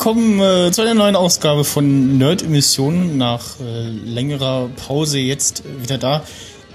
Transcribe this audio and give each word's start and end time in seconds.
Willkommen 0.00 0.40
äh, 0.40 0.70
zu 0.72 0.80
einer 0.80 0.94
neuen 0.94 1.14
Ausgabe 1.14 1.62
von 1.62 2.16
Nerd 2.16 2.42
Emissionen. 2.42 3.18
Nach 3.18 3.60
äh, 3.60 3.86
längerer 3.86 4.70
Pause 4.74 5.18
jetzt 5.18 5.62
wieder 5.78 5.98
da. 5.98 6.24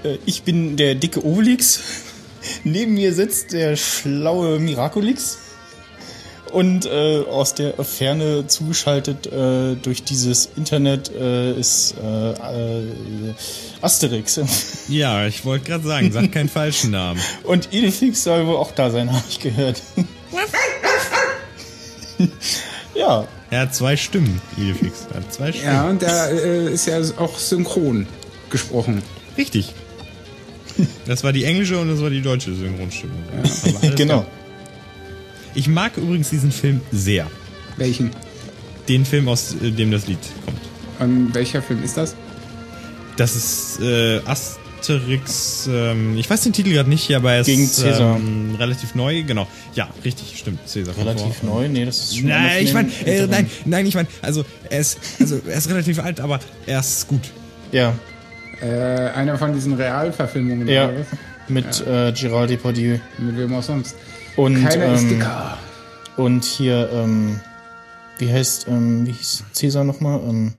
Äh, 0.04 0.18
ich 0.26 0.44
bin 0.44 0.76
der 0.76 0.94
dicke 0.94 1.26
Obelix. 1.26 1.80
Neben 2.62 2.94
mir 2.94 3.12
sitzt 3.12 3.52
der 3.52 3.74
schlaue 3.74 4.60
Miraculix. 4.60 5.38
Und 6.52 6.86
äh, 6.86 7.24
aus 7.28 7.54
der 7.54 7.72
Ferne 7.82 8.46
zugeschaltet 8.46 9.26
äh, 9.26 9.74
durch 9.74 10.04
dieses 10.04 10.48
Internet 10.56 11.10
äh, 11.10 11.52
ist 11.58 11.96
äh, 12.00 12.30
äh, 12.30 13.34
Asterix. 13.82 14.40
Ja, 14.88 15.26
ich 15.26 15.44
wollte 15.44 15.64
gerade 15.64 15.84
sagen, 15.84 16.12
sag 16.12 16.30
keinen 16.30 16.48
falschen 16.48 16.92
Namen. 16.92 17.20
Und 17.42 17.72
Idefix 17.72 18.22
soll 18.22 18.46
wohl 18.46 18.54
auch 18.54 18.70
da 18.70 18.90
sein, 18.90 19.12
habe 19.12 19.24
ich 19.28 19.40
gehört. 19.40 19.82
Ja. 23.06 23.28
Er 23.50 23.60
hat 23.60 23.74
zwei 23.74 23.96
Stimmen, 23.96 24.40
Idefix. 24.56 25.06
Er 25.12 25.20
hat 25.20 25.32
zwei 25.32 25.52
Stimmen. 25.52 25.66
Ja, 25.66 25.88
und 25.88 26.02
der 26.02 26.30
äh, 26.32 26.72
ist 26.72 26.86
ja 26.86 26.98
auch 27.18 27.38
synchron 27.38 28.06
gesprochen. 28.50 29.02
Richtig. 29.38 29.74
Das 31.06 31.24
war 31.24 31.32
die 31.32 31.44
englische 31.44 31.78
und 31.78 31.88
das 31.88 32.02
war 32.02 32.10
die 32.10 32.20
deutsche 32.20 32.54
Synchronstimme. 32.54 33.12
Alles 33.32 33.94
genau. 33.96 34.26
Ich 35.54 35.68
mag 35.68 35.96
übrigens 35.96 36.30
diesen 36.30 36.52
Film 36.52 36.80
sehr. 36.92 37.30
Welchen? 37.76 38.10
Den 38.88 39.04
Film, 39.04 39.28
aus 39.28 39.54
äh, 39.62 39.70
dem 39.70 39.90
das 39.90 40.06
Lied 40.06 40.18
kommt. 40.44 40.60
Und 40.98 41.34
welcher 41.34 41.62
Film 41.62 41.82
ist 41.82 41.96
das? 41.96 42.14
Das 43.16 43.34
ist 43.36 43.80
äh, 43.80 44.20
Asterix, 44.80 45.68
ähm, 45.72 46.16
ich 46.16 46.28
weiß 46.28 46.42
den 46.42 46.52
Titel 46.52 46.70
gerade 46.72 46.88
nicht, 46.88 47.12
aber 47.14 47.32
er 47.32 47.40
ist 47.40 47.46
Gegen 47.46 47.66
Cäsar. 47.66 48.16
Ähm, 48.16 48.54
relativ 48.58 48.94
neu, 48.94 49.22
genau. 49.24 49.46
Ja, 49.74 49.88
richtig, 50.04 50.38
stimmt. 50.38 50.66
Cäsar 50.68 50.96
Relativ 50.96 51.36
vor- 51.36 51.48
neu? 51.60 51.68
Nee, 51.68 51.84
das 51.84 51.98
ist 51.98 52.16
schon 52.18 52.28
Nein, 52.28 52.62
ich 52.64 52.72
meine, 52.72 52.88
den 52.88 53.06
äh, 53.06 53.26
nein, 53.26 53.50
nein, 53.64 53.86
ich 53.86 53.94
meine, 53.94 54.08
also 54.22 54.44
er 54.70 54.80
ist, 54.80 54.98
also 55.18 55.40
er 55.46 55.56
ist 55.58 55.68
relativ 55.68 55.98
alt, 55.98 56.20
aber 56.20 56.40
er 56.66 56.80
ist 56.80 57.08
gut. 57.08 57.22
Ja, 57.72 57.94
Äh, 58.62 59.10
einer 59.10 59.36
von 59.38 59.52
diesen 59.52 59.74
Realverfilmungen 59.74 60.66
ja. 60.68 60.88
oder 60.88 61.00
was? 61.00 61.06
Mit 61.48 61.86
äh, 61.86 62.12
Gerald 62.12 62.50
Depardieu. 62.50 62.98
Mit 63.18 63.36
wem 63.36 63.54
auch 63.54 63.62
sonst. 63.62 63.94
Und, 64.36 64.62
Keiner 64.64 64.94
ist 64.94 65.02
ähm, 65.02 65.08
dicker. 65.10 65.58
Und 66.16 66.44
hier, 66.44 66.88
ähm, 66.92 67.40
wie 68.18 68.32
heißt, 68.32 68.66
ähm, 68.68 69.06
wie 69.06 69.12
hieß 69.12 69.44
Cäsar 69.52 69.84
nochmal? 69.84 70.20
Ähm, 70.26 70.54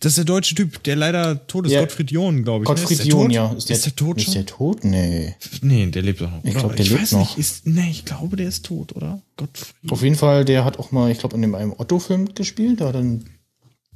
Das 0.00 0.12
ist 0.12 0.18
der 0.18 0.24
deutsche 0.26 0.54
Typ, 0.54 0.82
der 0.82 0.96
leider 0.96 1.46
tot 1.46 1.64
ist, 1.66 1.72
Ja. 1.72 1.80
Gottfried 1.80 2.10
John, 2.10 2.42
glaube 2.44 2.64
ich. 2.64 2.68
ne? 2.68 2.74
Gottfried 2.74 2.90
ist 2.98 3.04
der 3.06 3.06
John, 3.06 3.22
tot? 3.26 3.32
ja. 3.32 3.52
Ist 3.52 3.68
der, 3.86 3.96
tot 3.96 4.16
Ist 4.18 4.24
schon? 4.24 4.34
der 4.34 4.46
tot? 4.46 4.84
Nee. 4.84 5.34
nee, 5.62 5.86
der 5.86 6.02
lebt 6.02 6.20
doch 6.20 6.30
noch. 6.30 6.44
Ich 6.44 6.50
oder? 6.50 6.60
glaub, 6.60 6.76
der 6.76 6.84
lebt 6.84 7.00
weiß 7.00 7.12
noch. 7.12 7.20
Nicht, 7.20 7.38
ist, 7.38 7.66
nee, 7.66 7.88
ich 7.90 8.04
glaube, 8.04 8.36
der 8.36 8.48
ist 8.48 8.66
tot, 8.66 8.94
oder? 8.94 9.22
Gottfried. 9.38 9.90
Auf 9.92 10.02
jeden 10.02 10.16
Fall, 10.16 10.44
der 10.44 10.64
hat 10.66 10.78
auch 10.78 10.92
mal, 10.92 11.10
ich 11.10 11.18
glaube, 11.18 11.36
in 11.36 11.42
dem 11.42 11.54
einem 11.54 11.72
Otto-Film 11.76 12.24
mitgespielt, 12.24 12.80
da 12.82 12.88
hat 12.88 12.96
er 12.96 13.00
einen 13.00 13.30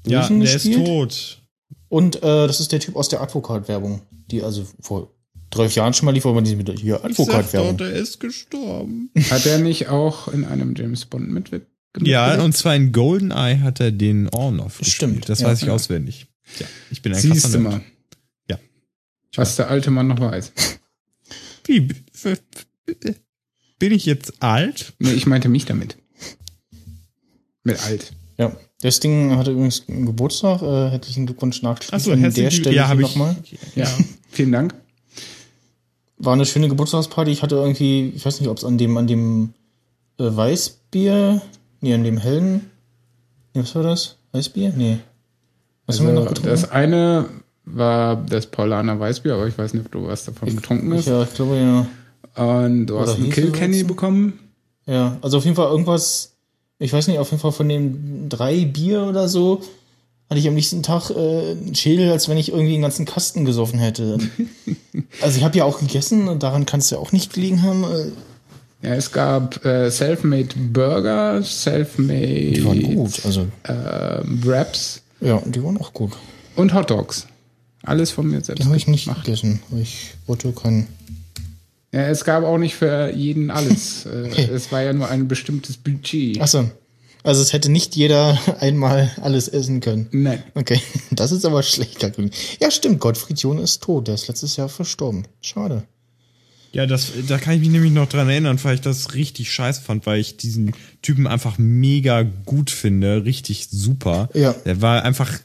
Ja, 0.06 0.26
der 0.26 0.41
ist 0.42 0.53
gespielt. 0.65 0.86
tot. 0.86 1.42
Und 1.88 2.16
äh, 2.16 2.20
das 2.47 2.60
ist 2.60 2.72
der 2.72 2.81
Typ 2.81 2.97
aus 2.97 3.09
der 3.10 3.20
Advokat-Werbung, 3.20 4.00
die 4.31 4.42
also 4.42 4.66
vor 4.81 5.10
12 5.53 5.75
Jahren 5.76 5.92
schon 5.94 6.06
mal 6.06 6.12
lief, 6.12 6.25
aber 6.26 6.41
die 6.42 6.56
mit 6.56 6.69
hier 6.81 6.97
Ich 6.97 7.16
doch, 7.16 7.28
Advokat-Werbung. 7.28 7.76
der 7.76 7.92
ist 7.92 8.19
gestorben. 8.19 9.10
Hat 9.31 9.44
er 9.47 9.59
nicht 9.59 9.88
auch 9.88 10.28
in 10.28 10.44
einem 10.44 10.75
James 10.75 11.04
Bond 11.04 11.31
mitwirkt? 11.31 11.66
Ja, 12.03 12.43
und 12.43 12.53
zwar 12.57 12.75
in 12.77 12.93
GoldenEye 12.93 13.61
hat 13.61 13.81
er 13.81 13.91
den 13.93 14.29
Ornoff 14.29 14.79
gespielt. 14.79 14.95
Stimmt, 14.95 15.29
Das 15.29 15.41
ja. 15.41 15.49
weiß 15.49 15.62
ich 15.62 15.71
auswendig. 15.71 16.27
Ja, 16.59 16.67
ich 16.91 17.03
bin 17.03 17.12
ein 17.15 17.21
Siehst 17.21 17.43
krasser 17.43 17.59
du 17.59 17.65
mal. 17.65 17.81
Ja. 18.51 18.59
Was 19.37 19.57
der 19.57 19.69
alte 19.71 19.91
Mann 19.91 20.07
noch 20.09 20.21
weiß. 20.21 20.53
Wie, 21.67 21.89
bin 23.79 23.93
ich 23.93 24.07
jetzt 24.07 24.43
alt? 24.43 24.93
Nee, 24.99 25.12
ich 25.12 25.27
meinte 25.27 25.49
mich 25.49 25.65
damit. 25.65 25.97
Mit 27.65 27.83
alt. 27.84 28.13
Ja, 28.39 28.55
das 28.81 29.01
Ding 29.01 29.34
hatte 29.37 29.51
übrigens 29.51 29.84
einen 29.89 30.07
Geburtstag. 30.07 30.63
Äh, 30.63 30.91
herzlichen 30.91 31.27
Glückwunsch 31.27 31.63
nachträglich 31.63 31.95
Achso, 31.95 32.13
an 32.13 32.19
der 32.21 32.25
herzlichen 32.27 32.51
Stelle 32.53 32.77
Ja, 32.77 32.83
hier 32.84 32.89
habe 32.91 33.03
ich. 33.03 33.09
nochmal. 33.09 33.37
Ja. 33.75 33.89
Vielen 34.31 34.53
Dank. 34.53 34.75
War 36.19 36.34
eine 36.34 36.47
schöne 36.47 36.69
Geburtstagsparty. 36.69 37.31
Ich 37.31 37.43
hatte 37.43 37.57
irgendwie, 37.57 38.13
ich 38.15 38.25
weiß 38.25 38.41
nicht, 38.41 38.49
ob 38.49 38.59
es 38.59 38.65
an 38.65 38.78
dem, 38.78 38.97
an 38.97 39.07
dem 39.07 39.55
äh, 40.19 40.25
Weißbier, 40.25 41.43
nee, 41.81 41.94
an 41.94 42.04
dem 42.04 42.19
hellen, 42.19 42.70
was 43.54 43.75
war 43.75 43.82
das? 43.82 44.16
Weißbier? 44.32 44.72
Nee. 44.76 44.98
Was 45.87 45.98
haben 46.00 46.06
wir 46.09 46.12
noch 46.14 46.22
Also, 46.22 46.34
getrunken? 46.34 46.50
das 46.50 46.70
eine 46.70 47.26
war 47.64 48.16
das 48.16 48.47
Paulaner 48.47 48.98
Weißbier, 49.00 49.34
aber 49.34 49.47
ich 49.47 49.56
weiß 49.56 49.75
nicht, 49.75 49.86
ob 49.86 49.92
du 49.92 50.06
was 50.06 50.25
davon 50.25 50.54
getrunken 50.54 50.92
hast. 50.94 51.06
ja, 51.06 51.22
ich 51.22 51.34
glaube 51.34 51.56
ja. 51.56 51.86
Und 52.44 52.86
du 52.86 52.98
hast 53.00 53.10
Oder 53.10 53.19
einen 53.19 53.31
Kilkenny 53.31 53.82
bekommen. 53.84 54.38
Ja, 54.86 55.16
also 55.22 55.38
auf 55.38 55.44
jeden 55.44 55.56
Fall 55.56 55.70
irgendwas, 55.70 56.34
ich 56.78 56.92
weiß 56.92 57.09
nicht, 57.09 57.19
auf 57.19 57.31
jeden 57.31 57.41
Fall 57.41 57.53
von 57.53 57.69
dem 57.69 58.28
drei 58.28 58.65
Bier 58.66 59.04
oder 59.04 59.28
so, 59.28 59.62
hatte 60.28 60.38
ich 60.41 60.47
am 60.48 60.54
nächsten 60.54 60.82
Tag 60.82 61.10
äh, 61.10 61.53
einen 61.53 61.75
Schädel, 61.75 62.10
als 62.12 62.28
wenn 62.28 62.36
ich 62.36 62.50
irgendwie 62.50 62.75
einen 62.75 62.82
ganzen 62.82 63.06
Kasten 63.06 63.44
gesoffen 63.44 63.78
hätte. 63.78 64.19
also 65.22 65.38
ich 65.38 65.44
habe 65.44 65.56
ja 65.56 65.65
auch 65.65 65.78
gegessen 65.81 66.28
und 66.28 66.42
daran 66.42 66.66
kann 66.66 66.81
es 66.81 66.91
ja 66.91 66.98
auch 66.98 67.12
nicht 67.12 67.32
gelegen 67.32 67.62
haben. 67.62 67.84
Ja, 68.86 68.94
es 68.94 69.10
gab 69.10 69.64
äh, 69.64 69.91
Selfmade 69.91 70.50
Burger, 70.54 71.42
Selfmade 71.42 72.52
Die 72.52 72.64
waren 72.64 72.82
gut, 72.82 73.20
also 73.24 73.48
äh, 73.64 73.72
Wraps 74.22 75.02
ja, 75.20 75.42
die 75.44 75.60
waren 75.64 75.76
auch 75.78 75.92
gut. 75.92 76.12
und 76.54 76.72
Hot 76.72 76.91
Dogs. 76.91 77.26
Alles 77.82 78.12
von 78.12 78.28
mir 78.28 78.41
selbst 78.42 78.62
Die 78.62 78.66
habe 78.66 78.76
ich 78.76 78.86
nicht 78.86 79.06
gemacht. 79.06 79.24
gegessen. 79.24 79.58
Ich 79.82 80.14
wollte 80.28 80.52
keinen. 80.52 80.86
Ja, 81.92 82.02
es 82.08 82.24
gab 82.24 82.44
auch 82.44 82.58
nicht 82.58 82.76
für 82.76 83.12
jeden 83.12 83.50
alles. 83.50 84.06
äh, 84.06 84.28
es 84.52 84.70
war 84.70 84.82
ja 84.82 84.92
nur 84.92 85.08
ein 85.08 85.26
bestimmtes 85.26 85.76
Budget. 85.78 86.41
Achso. 86.41 86.70
Also 87.24 87.42
es 87.42 87.53
hätte 87.53 87.72
nicht 87.72 87.97
jeder 87.97 88.38
einmal 88.60 89.10
alles 89.20 89.48
essen 89.48 89.80
können. 89.80 90.06
Nein. 90.12 90.44
Okay, 90.54 90.80
das 91.10 91.32
ist 91.32 91.44
aber 91.44 91.64
schlecht. 91.64 92.08
Ja, 92.60 92.70
stimmt, 92.70 93.00
Gottfried 93.00 93.41
John 93.41 93.58
ist 93.58 93.82
tot. 93.82 94.06
Der 94.06 94.14
ist 94.14 94.28
letztes 94.28 94.54
Jahr 94.54 94.68
verstorben. 94.68 95.26
Schade. 95.41 95.82
Ja, 96.76 96.84
das, 96.84 97.12
da 97.26 97.38
kann 97.38 97.54
ich 97.54 97.60
mich 97.60 97.70
nämlich 97.70 97.91
noch 97.91 98.06
dran 98.06 98.28
erinnern, 98.28 98.62
weil 98.62 98.75
ich 98.75 98.82
das 98.82 99.14
richtig 99.14 99.50
scheiße 99.50 99.81
fand, 99.81 100.04
weil 100.04 100.20
ich 100.20 100.37
diesen 100.37 100.75
Typen 101.00 101.26
einfach 101.26 101.56
mega 101.56 102.22
gut 102.22 102.70
finde, 102.70 103.25
richtig 103.25 103.69
super. 103.70 104.28
Ja. 104.34 104.53
Der 104.66 104.82
war 104.82 105.03
einfach 105.03 105.41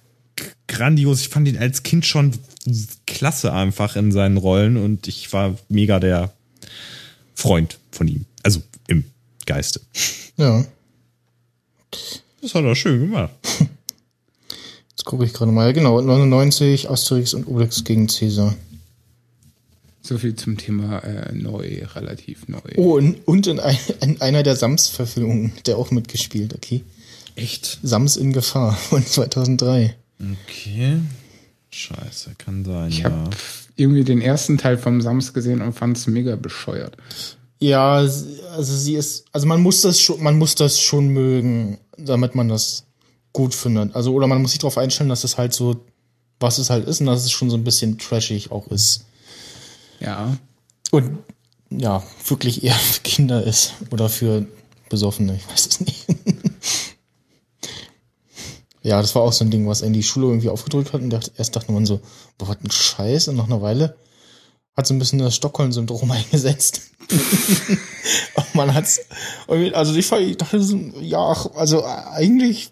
grandios. 0.68 1.22
Ich 1.22 1.30
fand 1.30 1.48
ihn 1.48 1.58
als 1.58 1.84
Kind 1.84 2.06
schon 2.06 2.34
klasse 3.08 3.54
einfach 3.54 3.96
in 3.96 4.12
seinen 4.12 4.36
Rollen 4.36 4.76
und 4.76 5.08
ich 5.08 5.32
war 5.32 5.58
mega 5.70 6.02
der 6.02 6.34
Freund 7.34 7.78
von 7.92 8.10
ihm. 8.10 8.26
Also 8.44 8.62
im 8.88 9.06
Geiste. 9.46 9.80
Ja. 10.36 10.66
Das 12.42 12.54
hat 12.54 12.66
er 12.66 12.76
schön 12.76 13.00
gemacht. 13.00 13.32
Jetzt 14.90 15.06
gucke 15.06 15.24
ich 15.24 15.32
gerade 15.32 15.54
mal. 15.54 15.72
Genau, 15.72 16.02
99, 16.02 16.90
Asterix 16.90 17.34
und 17.34 17.48
Obelix 17.48 17.86
gegen 17.86 18.08
Caesar. 18.08 18.54
So 20.02 20.18
viel 20.18 20.36
zum 20.36 20.58
Thema 20.58 21.00
äh, 21.00 21.32
neu, 21.34 21.86
relativ 21.96 22.48
neu. 22.48 22.60
Oh, 22.78 22.98
und, 22.98 23.28
und 23.28 23.48
in, 23.48 23.60
ein, 23.60 23.78
in 24.02 24.20
einer 24.22 24.44
der 24.44 24.56
Sams-Verfilmungen, 24.56 25.54
der 25.66 25.78
auch 25.78 25.92
mitgespielt, 25.92 26.56
okay. 26.56 26.84
Echt? 27.36 27.80
Sams 27.84 28.18
in 28.18 28.34
Gefahr 28.34 28.76
von 28.76 29.06
2003. 29.06 29.96
Okay. 30.44 31.00
Scheiße, 31.70 32.32
kann 32.38 32.66
sein. 32.66 32.90
Ich 32.90 33.00
ja. 33.00 33.12
habe 33.12 33.30
irgendwie 33.76 34.04
den 34.04 34.22
ersten 34.22 34.58
Teil 34.58 34.78
vom 34.78 35.02
Sams 35.02 35.34
gesehen 35.34 35.62
und 35.62 35.74
fand 35.74 35.98
es 35.98 36.08
mega 36.08 36.36
bescheuert. 36.36 36.98
Ja, 37.60 37.94
also 37.96 38.26
sie 38.64 38.96
ist, 38.96 39.26
also 39.32 39.46
man 39.46 39.62
muss 39.62 39.82
das 39.82 40.02
schon, 40.02 40.22
man 40.22 40.38
muss 40.38 40.56
das 40.56 40.80
schon 40.80 41.10
mögen, 41.10 41.78
damit 41.98 42.34
man 42.36 42.50
das 42.50 42.86
gut 43.34 43.54
findet. 43.54 43.96
Also, 43.96 44.14
oder 44.14 44.28
man 44.28 44.42
muss 44.42 44.52
sich 44.52 44.60
darauf 44.60 44.78
einstellen, 44.78 45.10
dass 45.10 45.24
es 45.24 45.38
halt 45.38 45.54
so, 45.54 45.86
was 46.40 46.58
es 46.58 46.70
halt 46.70 46.88
ist 46.88 47.02
und 47.02 47.06
dass 47.06 47.24
es 47.24 47.32
schon 47.32 47.50
so 47.50 47.58
ein 47.58 47.64
bisschen 47.64 47.98
trashig 47.98 48.52
auch 48.52 48.68
ist. 48.68 49.06
Ja. 50.02 50.38
Und 50.92 51.20
ja, 51.70 52.04
wirklich 52.28 52.64
eher 52.64 52.76
für 52.76 53.02
Kinder 53.02 53.44
ist 53.44 53.74
oder 53.92 54.10
für 54.10 54.46
Besoffene, 54.90 55.36
ich 55.36 55.48
weiß 55.50 55.68
es 55.68 55.80
nicht. 55.80 56.06
ja, 58.84 59.02
das 59.02 59.16
war 59.16 59.22
auch 59.22 59.32
so 59.32 59.46
ein 59.46 59.52
Ding, 59.52 59.68
was 59.68 59.82
in 59.82 59.94
die 59.94 60.04
Schule 60.04 60.28
irgendwie 60.28 60.50
aufgedrückt 60.50 60.92
hat 60.92 61.02
und 61.02 61.14
erst 61.38 61.56
dachte 61.56 61.72
man 61.72 61.86
so, 61.86 62.02
boah, 62.38 62.50
was 62.50 62.58
ein 62.62 62.72
Scheiß 62.72 63.30
und 63.30 63.38
nach 63.38 63.46
einer 63.46 63.62
Weile 63.62 63.96
hat 64.76 64.88
so 64.88 64.94
ein 64.94 65.00
bisschen 65.00 65.20
das 65.20 65.36
Stockholm-Syndrom 65.36 66.12
eingesetzt. 66.12 66.82
und 68.36 68.56
man 68.56 68.74
hat's, 68.74 69.00
also 69.48 69.96
ich, 69.96 70.12
ich 70.12 70.38
dachte 70.38 70.62
so, 70.62 70.78
ja, 71.00 71.34
also 71.56 71.86
eigentlich, 71.86 72.72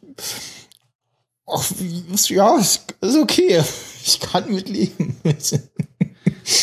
ach, 1.45 1.71
ja, 2.27 2.57
ist, 2.57 2.95
okay. 3.01 3.63
Ich 4.03 4.19
kann 4.19 4.53
mit 4.53 4.69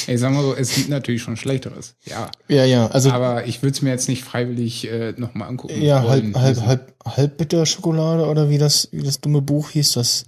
Ey, 0.06 0.18
sagen 0.18 0.34
wir 0.34 0.42
so, 0.42 0.54
es 0.54 0.74
gibt 0.74 0.88
natürlich 0.88 1.22
schon 1.22 1.36
Schlechteres. 1.36 1.96
Ja. 2.04 2.30
ja, 2.48 2.64
ja, 2.64 2.86
also 2.88 3.10
Aber 3.10 3.46
ich 3.46 3.62
würde 3.62 3.72
es 3.74 3.82
mir 3.82 3.90
jetzt 3.90 4.08
nicht 4.08 4.24
freiwillig 4.24 4.90
äh, 4.90 5.12
nochmal 5.16 5.48
angucken. 5.48 5.80
Ja, 5.80 6.04
wollen. 6.04 6.34
halb, 6.34 6.58
halb, 6.58 6.66
halb, 6.66 6.94
halbbitter 7.16 7.66
Schokolade 7.66 8.26
oder 8.26 8.48
wie 8.50 8.58
das, 8.58 8.88
wie 8.92 9.02
das 9.02 9.20
dumme 9.20 9.42
Buch 9.42 9.70
hieß, 9.70 9.92
das, 9.92 10.26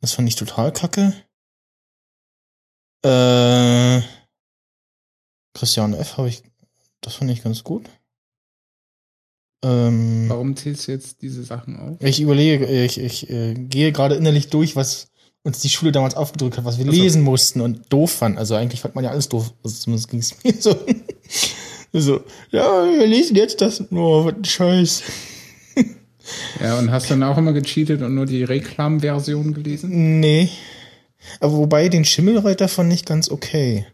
das 0.00 0.12
fand 0.12 0.28
ich 0.28 0.36
total 0.36 0.72
kacke. 0.72 1.14
Äh, 3.04 4.02
Christian 5.54 5.94
F. 5.94 6.16
habe 6.18 6.28
ich, 6.28 6.42
das 7.00 7.14
fand 7.14 7.30
ich 7.30 7.42
ganz 7.42 7.64
gut. 7.64 7.88
Ähm, 9.64 10.24
Warum 10.28 10.56
zählst 10.56 10.88
du 10.88 10.92
jetzt 10.92 11.22
diese 11.22 11.44
Sachen 11.44 11.78
auf? 11.78 11.96
ich 12.00 12.20
überlege, 12.20 12.66
ich, 12.66 12.98
ich 12.98 13.30
äh, 13.30 13.54
gehe 13.54 13.92
gerade 13.92 14.16
innerlich 14.16 14.48
durch, 14.48 14.74
was 14.74 15.08
uns 15.44 15.60
die 15.60 15.68
Schule 15.68 15.92
damals 15.92 16.14
aufgedrückt 16.14 16.56
hat, 16.56 16.64
was 16.64 16.78
wir 16.78 16.84
lesen 16.84 17.22
mussten 17.22 17.60
und 17.60 17.92
doof 17.92 18.12
fanden. 18.12 18.38
Also 18.38 18.54
eigentlich 18.54 18.80
fand 18.80 18.94
man 18.94 19.04
ja 19.04 19.10
alles 19.10 19.28
doof. 19.28 19.52
Also 19.64 19.76
zumindest 19.76 20.08
ging 20.08 20.20
es 20.20 20.36
mir 20.44 20.54
so. 20.58 20.76
so, 21.92 22.20
ja, 22.50 22.84
wir 22.84 23.06
lesen 23.06 23.36
jetzt 23.36 23.60
das. 23.60 23.82
Oh, 23.90 24.24
was 24.24 24.34
ein 24.34 24.44
Scheiß. 24.44 25.02
Ja, 26.60 26.78
und 26.78 26.90
hast 26.90 27.10
dann 27.10 27.22
auch 27.22 27.36
immer 27.36 27.52
gecheatet 27.52 28.02
und 28.02 28.14
nur 28.14 28.26
die 28.26 28.44
Reklamversion 28.44 29.54
gelesen? 29.54 30.20
Nee. 30.20 30.48
Aber 31.40 31.54
wobei, 31.54 31.88
den 31.88 32.04
Schimmelreiter 32.04 32.68
fand 32.68 32.92
ich 32.92 33.04
ganz 33.04 33.28
okay. 33.30 33.86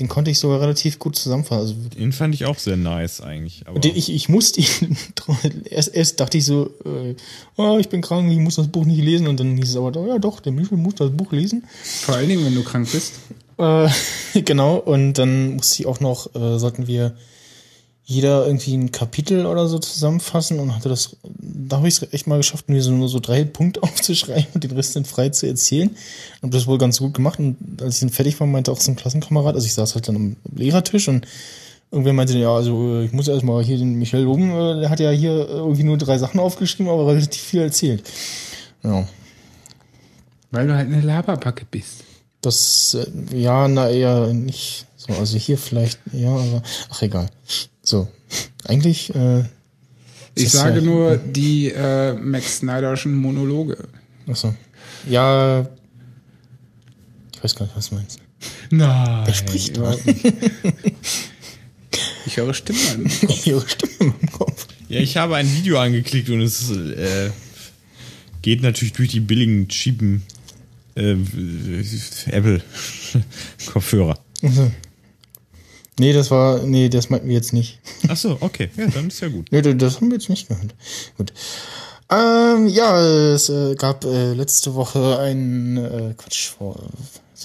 Den 0.00 0.08
konnte 0.08 0.30
ich 0.30 0.38
sogar 0.38 0.60
relativ 0.60 0.98
gut 0.98 1.16
zusammenfassen. 1.16 1.60
Also, 1.60 1.74
Den 1.90 2.12
fand 2.12 2.34
ich 2.34 2.46
auch 2.46 2.58
sehr 2.58 2.78
nice 2.78 3.20
eigentlich. 3.20 3.64
Aber 3.66 3.78
den, 3.78 3.94
ich, 3.94 4.10
ich 4.10 4.28
musste 4.28 4.60
ihn, 4.60 4.96
erst, 5.64 5.94
erst 5.94 6.18
dachte 6.18 6.38
ich 6.38 6.46
so, 6.46 6.70
äh, 6.84 7.14
oh, 7.56 7.76
ich 7.78 7.90
bin 7.90 8.00
krank, 8.00 8.32
ich 8.32 8.38
muss 8.38 8.56
das 8.56 8.68
Buch 8.68 8.86
nicht 8.86 9.02
lesen. 9.02 9.26
Und 9.26 9.38
dann 9.38 9.56
hieß 9.56 9.68
es 9.68 9.76
aber, 9.76 9.94
oh, 9.94 10.06
ja 10.06 10.18
doch, 10.18 10.40
der 10.40 10.52
Michel 10.52 10.78
muss 10.78 10.94
das 10.94 11.10
Buch 11.10 11.32
lesen. 11.32 11.64
Vor 11.82 12.16
allen 12.16 12.28
Dingen, 12.28 12.44
wenn 12.44 12.54
du 12.54 12.64
krank 12.64 12.90
bist. 12.90 13.14
Äh, 13.58 13.88
genau, 14.42 14.76
und 14.76 15.14
dann 15.14 15.56
musste 15.56 15.82
ich 15.82 15.86
auch 15.86 16.00
noch, 16.00 16.34
äh, 16.34 16.58
sollten 16.58 16.86
wir 16.86 17.14
jeder 18.04 18.46
irgendwie 18.46 18.74
ein 18.74 18.90
Kapitel 18.90 19.46
oder 19.46 19.68
so 19.68 19.78
zusammenfassen 19.78 20.58
und 20.58 20.74
hatte 20.74 20.88
das, 20.88 21.16
da 21.22 21.76
habe 21.76 21.88
ich 21.88 22.02
es 22.02 22.12
echt 22.12 22.26
mal 22.26 22.36
geschafft, 22.36 22.68
mir 22.68 22.82
so 22.82 22.90
nur 22.90 23.08
so 23.08 23.20
drei 23.20 23.44
Punkte 23.44 23.82
aufzuschreiben 23.82 24.48
und 24.54 24.64
den 24.64 24.72
Rest 24.72 24.96
dann 24.96 25.04
frei 25.04 25.28
zu 25.28 25.46
erzählen. 25.46 25.90
Und 26.40 26.52
das 26.52 26.66
wohl 26.66 26.78
ganz 26.78 26.98
gut 26.98 27.14
gemacht. 27.14 27.38
Und 27.38 27.80
als 27.80 27.94
ich 27.94 28.00
dann 28.00 28.10
fertig 28.10 28.38
war, 28.40 28.46
meinte 28.46 28.72
auch 28.72 28.80
so 28.80 28.90
ein 28.90 28.96
Klassenkamerad, 28.96 29.54
also 29.54 29.66
ich 29.66 29.74
saß 29.74 29.94
halt 29.94 30.08
dann 30.08 30.16
am 30.16 30.36
Lehrertisch 30.54 31.08
und 31.08 31.26
irgendwer 31.92 32.14
meinte, 32.14 32.36
ja, 32.36 32.52
also 32.52 32.96
äh, 32.96 33.04
ich 33.04 33.12
muss 33.12 33.28
erstmal 33.28 33.62
hier 33.62 33.78
den 33.78 33.94
Michael 33.94 34.24
loben, 34.24 34.50
äh, 34.50 34.80
der 34.80 34.90
hat 34.90 34.98
ja 34.98 35.10
hier 35.10 35.32
äh, 35.32 35.52
irgendwie 35.52 35.84
nur 35.84 35.98
drei 35.98 36.18
Sachen 36.18 36.40
aufgeschrieben, 36.40 36.90
aber 36.90 37.06
relativ 37.06 37.40
viel 37.40 37.60
erzählt. 37.60 38.02
Ja. 38.82 39.06
Weil 40.50 40.66
du 40.66 40.74
halt 40.74 40.88
eine 40.88 41.00
Laberbacke 41.00 41.64
bist. 41.70 42.04
Das, 42.40 42.96
ja, 43.32 43.68
na 43.68 43.88
eher 43.88 44.26
nicht 44.32 44.86
so. 44.96 45.12
Also 45.12 45.38
hier 45.38 45.56
vielleicht, 45.56 46.00
ja, 46.12 46.30
aber 46.30 46.62
ach 46.90 47.02
egal. 47.02 47.28
So, 47.82 48.08
eigentlich. 48.64 49.14
Äh, 49.14 49.44
Ich 50.34 50.50
sage 50.50 50.76
ja- 50.76 50.80
nur 50.82 51.16
die 51.18 51.70
äh, 51.70 52.14
Max 52.14 52.58
Snyderschen 52.58 53.14
Monologe. 53.14 53.76
Achso. 54.26 54.54
Ja. 55.08 55.68
Ich 57.34 57.42
weiß 57.44 57.54
gar 57.56 57.66
nicht, 57.66 57.76
was 57.76 57.88
du 57.90 57.96
meinst. 57.96 58.18
Nein. 58.70 59.22
Wer 59.26 59.34
spricht 59.34 59.76
da? 59.76 59.94
nicht. 60.04 60.24
Ich 62.24 62.36
höre 62.36 62.54
Stimmen 62.54 62.78
an. 62.94 63.10
Ihre 63.44 63.68
Stimme 63.68 63.92
in 63.98 64.06
meinem 64.06 64.30
Kopf. 64.32 64.68
ja, 64.88 65.00
ich 65.00 65.16
habe 65.16 65.34
ein 65.36 65.52
Video 65.56 65.78
angeklickt 65.78 66.30
und 66.30 66.40
es 66.40 66.70
äh, 66.70 67.30
geht 68.42 68.62
natürlich 68.62 68.92
durch 68.92 69.10
die 69.10 69.18
billigen, 69.20 69.66
cheapen 69.68 70.22
äh, 70.94 71.16
Apple 72.30 72.62
Kopfhörer. 73.66 74.18
Nee, 75.98 76.12
das 76.12 76.30
war. 76.30 76.62
Nee, 76.62 76.88
das 76.88 77.10
meinten 77.10 77.28
wir 77.28 77.34
jetzt 77.34 77.52
nicht. 77.52 77.78
Ach 78.08 78.16
so, 78.16 78.38
okay, 78.40 78.70
ja, 78.76 78.86
dann 78.86 79.08
ist 79.08 79.20
ja 79.20 79.28
gut. 79.28 79.48
Nee, 79.50 79.60
das 79.62 79.96
haben 79.96 80.08
wir 80.08 80.16
jetzt 80.16 80.30
nicht 80.30 80.48
gehört. 80.48 80.74
Gut. 81.18 81.32
Ähm, 82.10 82.66
ja, 82.66 83.00
es 83.00 83.48
äh, 83.48 83.74
gab 83.74 84.04
äh, 84.04 84.34
letzte 84.34 84.74
Woche 84.74 85.18
ein 85.18 85.76
äh, 85.76 86.14
Quatsch, 86.16 86.48
vor, 86.48 86.78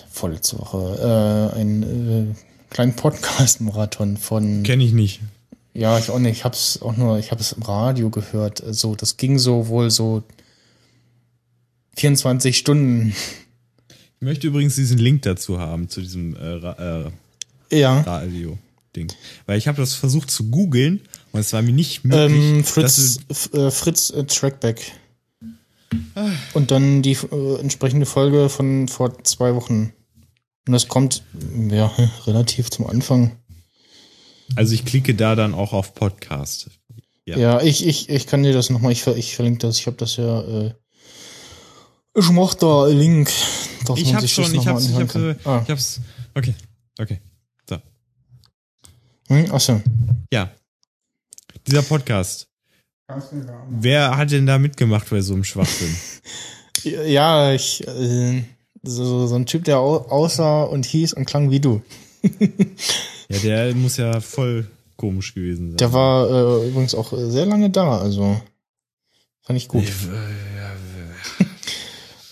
vorletzte 0.09 0.59
Woche, 0.59 1.51
äh, 1.53 1.57
einen 1.57 1.83
äh, 2.31 2.35
kleinen 2.69 2.95
Podcast-Marathon 2.95 4.17
von. 4.17 4.63
Kenne 4.63 4.83
ich 4.83 4.94
nicht. 4.94 5.21
Ja, 5.73 5.99
ich 5.99 6.09
auch 6.09 6.19
nicht. 6.19 6.38
Ich 6.38 6.44
hab's 6.44 6.81
auch 6.81 6.97
nur, 6.97 7.19
ich 7.19 7.31
habe 7.31 7.39
es 7.39 7.51
im 7.51 7.61
Radio 7.61 8.09
gehört. 8.09 8.63
So, 8.71 8.95
das 8.95 9.17
ging 9.17 9.38
so 9.39 9.67
wohl 9.67 9.91
so 9.91 10.23
24 11.97 12.57
Stunden. 12.57 13.13
Ich 14.19 14.25
möchte 14.25 14.47
übrigens 14.47 14.75
diesen 14.75 14.97
Link 14.97 15.21
dazu 15.21 15.59
haben, 15.59 15.89
zu 15.89 16.01
diesem 16.01 16.35
äh, 16.35 16.45
Ra 16.45 17.11
Ja. 17.72 18.02
äh, 18.02 18.10
Radio-Ding. 18.10 19.12
Weil 19.46 19.58
ich 19.58 19.68
habe 19.68 19.78
das 19.81 19.94
versucht 19.94 20.31
zu 20.31 20.50
googeln 20.50 21.02
und 21.31 21.40
es 21.40 21.54
war 21.54 21.62
mir 21.62 21.74
nicht 21.74 22.04
möglich. 22.04 22.31
Ähm, 22.31 22.64
Fritz, 22.64 23.19
äh, 23.54 23.72
Fritz 23.72 24.10
äh, 24.12 24.24
Trackback. 24.25 24.92
Und 26.54 26.72
dann 26.72 27.02
die 27.02 27.14
äh, 27.14 27.60
entsprechende 27.60 28.06
Folge 28.06 28.50
von 28.50 28.88
vor 28.88 29.24
zwei 29.24 29.56
Wochen. 29.56 29.94
Und 30.68 30.74
das 30.74 30.88
kommt, 30.88 31.24
ja, 31.69 31.92
relativ 32.25 32.69
zum 32.69 32.88
Anfang. 32.88 33.38
also 34.56 34.74
ich 34.74 34.84
klicke 34.86 35.16
da 35.16 35.36
dann 35.36 35.54
auch 35.54 35.74
auf 35.74 35.94
Podcast. 35.94 36.69
Ja. 37.25 37.38
Ja, 37.38 37.62
ich, 37.62 37.86
ich, 37.86 38.10
ich 38.10 38.28
kann 38.28 38.44
dir 38.44 38.54
das 38.54 38.69
nochmal, 38.69 38.92
ich, 38.94 39.06
ich 39.08 39.36
verlinke 39.36 39.60
das, 39.60 39.80
ich 39.80 39.88
habe 39.88 39.98
das 39.98 40.16
ja, 40.16 40.42
äh, 40.42 40.74
ich 42.18 42.30
mach 42.31 42.54
da 42.56 42.88
Link. 42.88 43.30
dass 43.86 44.00
Ich 44.00 44.06
man 44.06 44.16
hab's 44.16 44.22
sich 44.24 44.36
das 44.36 44.46
schon, 44.46 44.46
ich 44.46 44.54
noch 44.54 44.66
mal 44.66 44.74
hab's, 44.74 44.90
ich 44.90 44.96
hab's, 44.96 45.16
äh. 45.16 45.36
Ah. 45.46 45.62
ich 45.64 45.69
hab's. 45.69 46.02
Okay, 46.36 46.56
okay. 47.00 47.19
So. 49.28 49.36
Hm? 49.36 49.52
Achso. 49.52 49.81
Ja. 50.31 50.52
Dieser 51.66 51.81
Podcast. 51.84 52.48
Wer 53.69 54.18
hat 54.18 54.31
denn 54.31 54.46
da 54.46 54.57
mitgemacht 54.57 55.10
bei 55.10 55.22
so 55.22 55.34
einem 55.34 55.44
Schwachsinn? 55.44 55.96
Ja, 56.84 57.54
ich, 57.54 57.86
äh, 57.88 58.44
so, 58.84 59.26
so 59.26 59.36
ein 59.36 59.48
Typ, 59.48 59.64
der 59.66 59.80
au 59.80 59.98
aussah 60.10 60.64
und 60.64 60.86
hieß 60.86 61.14
und 61.14 61.26
klang 61.26 61.50
wie 61.50 61.60
du. 61.60 61.81
ja, 63.30 63.40
der 63.44 63.76
muss 63.76 63.98
ja 63.98 64.22
voll 64.22 64.68
komisch 64.96 65.34
gewesen 65.34 65.69
sein. 65.72 65.78
Der 65.78 65.92
war 65.92 66.30
äh, 66.30 66.68
übrigens 66.69 66.94
auch 66.94 67.12
sehr 67.12 67.48
lange 67.48 67.72
da, 67.72 67.98
also 67.98 68.40
fand 69.42 69.57
ich 69.57 69.68
gut. 69.68 69.86
Kann 70.06 70.16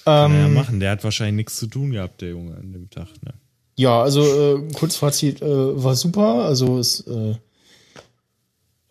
er 0.05 0.25
ja 0.25 0.25
Ähm, 0.25 0.53
machen. 0.53 0.79
Der 0.79 0.91
hat 0.91 1.03
wahrscheinlich 1.03 1.35
nichts 1.35 1.57
zu 1.57 1.67
tun 1.67 1.91
gehabt, 1.91 2.21
der 2.21 2.29
Junge, 2.29 2.55
an 2.55 2.71
dem 2.71 2.89
Tag. 2.91 3.07
Ne? 3.23 3.33
Ja, 3.75 4.01
also 4.01 4.21
äh, 4.21 4.73
Kurzfazit 4.73 5.41
äh, 5.41 5.83
war 5.83 5.95
super. 5.95 6.45
Also 6.45 6.79
es 6.79 7.03
äh, 7.07 7.35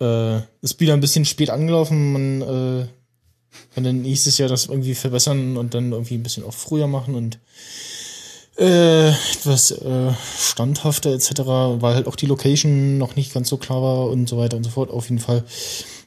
äh, 0.04 0.40
ist 0.60 0.80
wieder 0.80 0.94
ein 0.94 1.00
bisschen 1.00 1.24
spät 1.24 1.50
angelaufen. 1.50 2.12
Man 2.12 2.42
äh, 2.42 2.86
kann 3.74 3.84
dann 3.84 4.02
nächstes 4.02 4.38
Jahr 4.38 4.48
das 4.48 4.66
irgendwie 4.66 4.94
verbessern 4.94 5.56
und 5.56 5.74
dann 5.74 5.92
irgendwie 5.92 6.14
ein 6.14 6.22
bisschen 6.22 6.44
auch 6.44 6.54
früher 6.54 6.86
machen 6.86 7.14
und 7.14 7.38
äh, 8.56 9.08
etwas 9.08 9.72
äh, 9.72 10.12
standhafter 10.38 11.10
etc., 11.12 11.40
weil 11.40 11.94
halt 11.94 12.06
auch 12.06 12.16
die 12.16 12.26
Location 12.26 12.98
noch 12.98 13.16
nicht 13.16 13.34
ganz 13.34 13.48
so 13.48 13.56
klar 13.56 13.82
war 13.82 14.10
und 14.10 14.28
so 14.28 14.36
weiter 14.38 14.56
und 14.56 14.64
so 14.64 14.70
fort. 14.70 14.90
Auf 14.90 15.08
jeden 15.08 15.20
Fall 15.20 15.44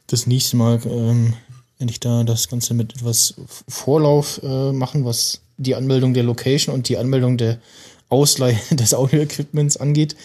das 0.07 0.27
nächste 0.27 0.55
Mal 0.55 0.79
ähm, 0.86 1.34
wenn 1.79 1.89
ich 1.89 2.00
da 2.00 2.24
das 2.24 2.48
Ganze 2.48 2.74
mit 2.74 2.96
etwas 2.96 3.36
Vorlauf 3.67 4.41
äh, 4.43 4.72
machen, 4.72 5.05
was 5.05 5.41
die 5.57 5.75
Anmeldung 5.75 6.13
der 6.13 6.24
Location 6.24 6.74
und 6.74 6.89
die 6.89 6.98
Anmeldung 6.98 7.38
der 7.38 7.60
Ausleihe 8.09 8.57
des 8.71 8.93
Audio-Equipments 8.93 9.77
angeht. 9.77 10.15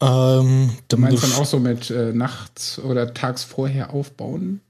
Ähm, 0.00 0.70
Du 0.88 0.96
meinst 0.96 1.22
dann 1.24 1.32
auch 1.32 1.46
so 1.46 1.58
mit 1.58 1.90
äh, 1.90 2.12
nachts 2.12 2.78
oder 2.78 3.12
tags 3.14 3.42
vorher 3.42 3.92
aufbauen? 3.92 4.60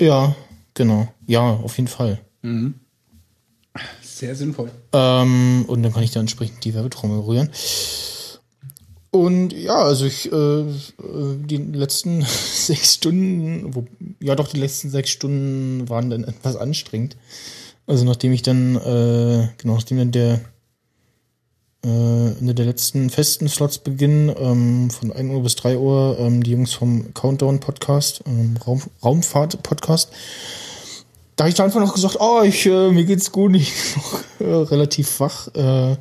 Ja, 0.00 0.34
genau. 0.74 1.12
Ja, 1.26 1.40
auf 1.40 1.76
jeden 1.76 1.88
Fall. 1.88 2.20
Sehr 4.02 4.34
sinnvoll. 4.34 4.70
Ähm, 4.92 5.64
und 5.66 5.82
dann 5.82 5.92
kann 5.92 6.02
ich 6.02 6.12
da 6.12 6.20
entsprechend 6.20 6.64
die 6.64 6.74
Werbetrommel 6.74 7.20
rühren. 7.20 7.50
Und 9.10 9.52
ja, 9.52 9.74
also 9.74 10.06
ich, 10.06 10.30
äh, 10.30 10.60
äh, 10.60 10.66
die 11.44 11.56
letzten 11.56 12.22
sechs 12.54 12.94
Stunden, 12.94 13.74
wo, 13.74 13.86
ja 14.20 14.36
doch, 14.36 14.48
die 14.48 14.60
letzten 14.60 14.88
sechs 14.90 15.10
Stunden 15.10 15.88
waren 15.88 16.10
dann 16.10 16.24
etwas 16.24 16.56
anstrengend. 16.56 17.16
Also 17.86 18.04
nachdem 18.04 18.32
ich 18.32 18.42
dann, 18.42 18.76
äh, 18.76 19.48
genau, 19.58 19.74
nachdem 19.74 19.98
dann 19.98 20.12
der 20.12 20.40
äh, 21.84 22.32
Ende 22.38 22.54
der 22.54 22.66
letzten 22.66 23.08
festen 23.10 23.48
Slots 23.48 23.78
beginnen, 23.78 24.34
ähm, 24.38 24.90
von 24.90 25.12
1 25.12 25.30
Uhr 25.30 25.42
bis 25.42 25.56
3 25.56 25.78
Uhr, 25.78 26.16
ähm, 26.18 26.42
die 26.42 26.52
Jungs 26.52 26.74
vom 26.74 27.14
Countdown 27.14 27.60
Podcast, 27.60 28.22
ähm, 28.26 28.56
Raum, 28.66 28.82
Raumfahrt 29.02 29.62
Podcast, 29.62 30.10
da 31.36 31.44
habe 31.44 31.48
ich 31.48 31.54
dann 31.54 31.66
einfach 31.66 31.80
noch 31.80 31.94
gesagt, 31.94 32.18
oh, 32.20 32.42
ich, 32.42 32.66
äh, 32.66 32.90
mir 32.90 33.06
geht's 33.06 33.32
gut, 33.32 33.56
ich 33.56 33.72
bin 33.72 34.02
noch 34.02 34.22
äh, 34.40 34.62
relativ 34.68 35.20
wach. 35.20 35.48
Äh, 35.54 35.92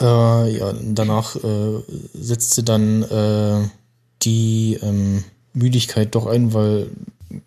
äh, 0.00 0.56
ja, 0.56 0.72
danach 0.84 1.34
äh, 1.34 1.82
setzte 2.14 2.62
dann 2.62 3.70
die 4.22 4.78
ähm, 4.80 5.24
Müdigkeit 5.52 6.14
doch 6.14 6.26
ein, 6.26 6.54
weil 6.54 6.90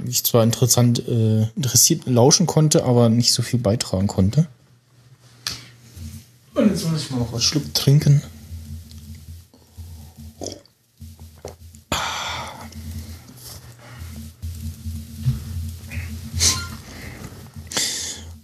ich 0.06 0.26
zwar 0.26 0.44
interessant, 0.44 1.00
interessiert 1.00 2.06
lauschen 2.06 2.48
konnte, 2.48 2.84
aber 2.84 3.08
nicht 3.08 3.32
so 3.32 3.42
viel 3.42 3.60
beitragen 3.60 4.08
konnte. 4.08 4.48
Und 6.54 6.70
jetzt 6.70 6.90
muss 6.90 7.04
ich 7.04 7.12
mal 7.12 7.20
noch 7.20 7.32
einen 7.32 7.42
Schluck 7.42 7.74
trinken. 7.74 8.22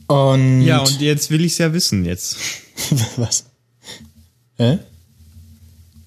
Und 0.07 0.61
Ja, 0.61 0.79
und 0.79 1.01
jetzt 1.01 1.29
will 1.29 1.43
ich's 1.43 1.57
ja 1.57 1.73
wissen 1.73 2.05
jetzt. 2.05 2.37
was? 3.17 3.45
Hä? 4.57 4.79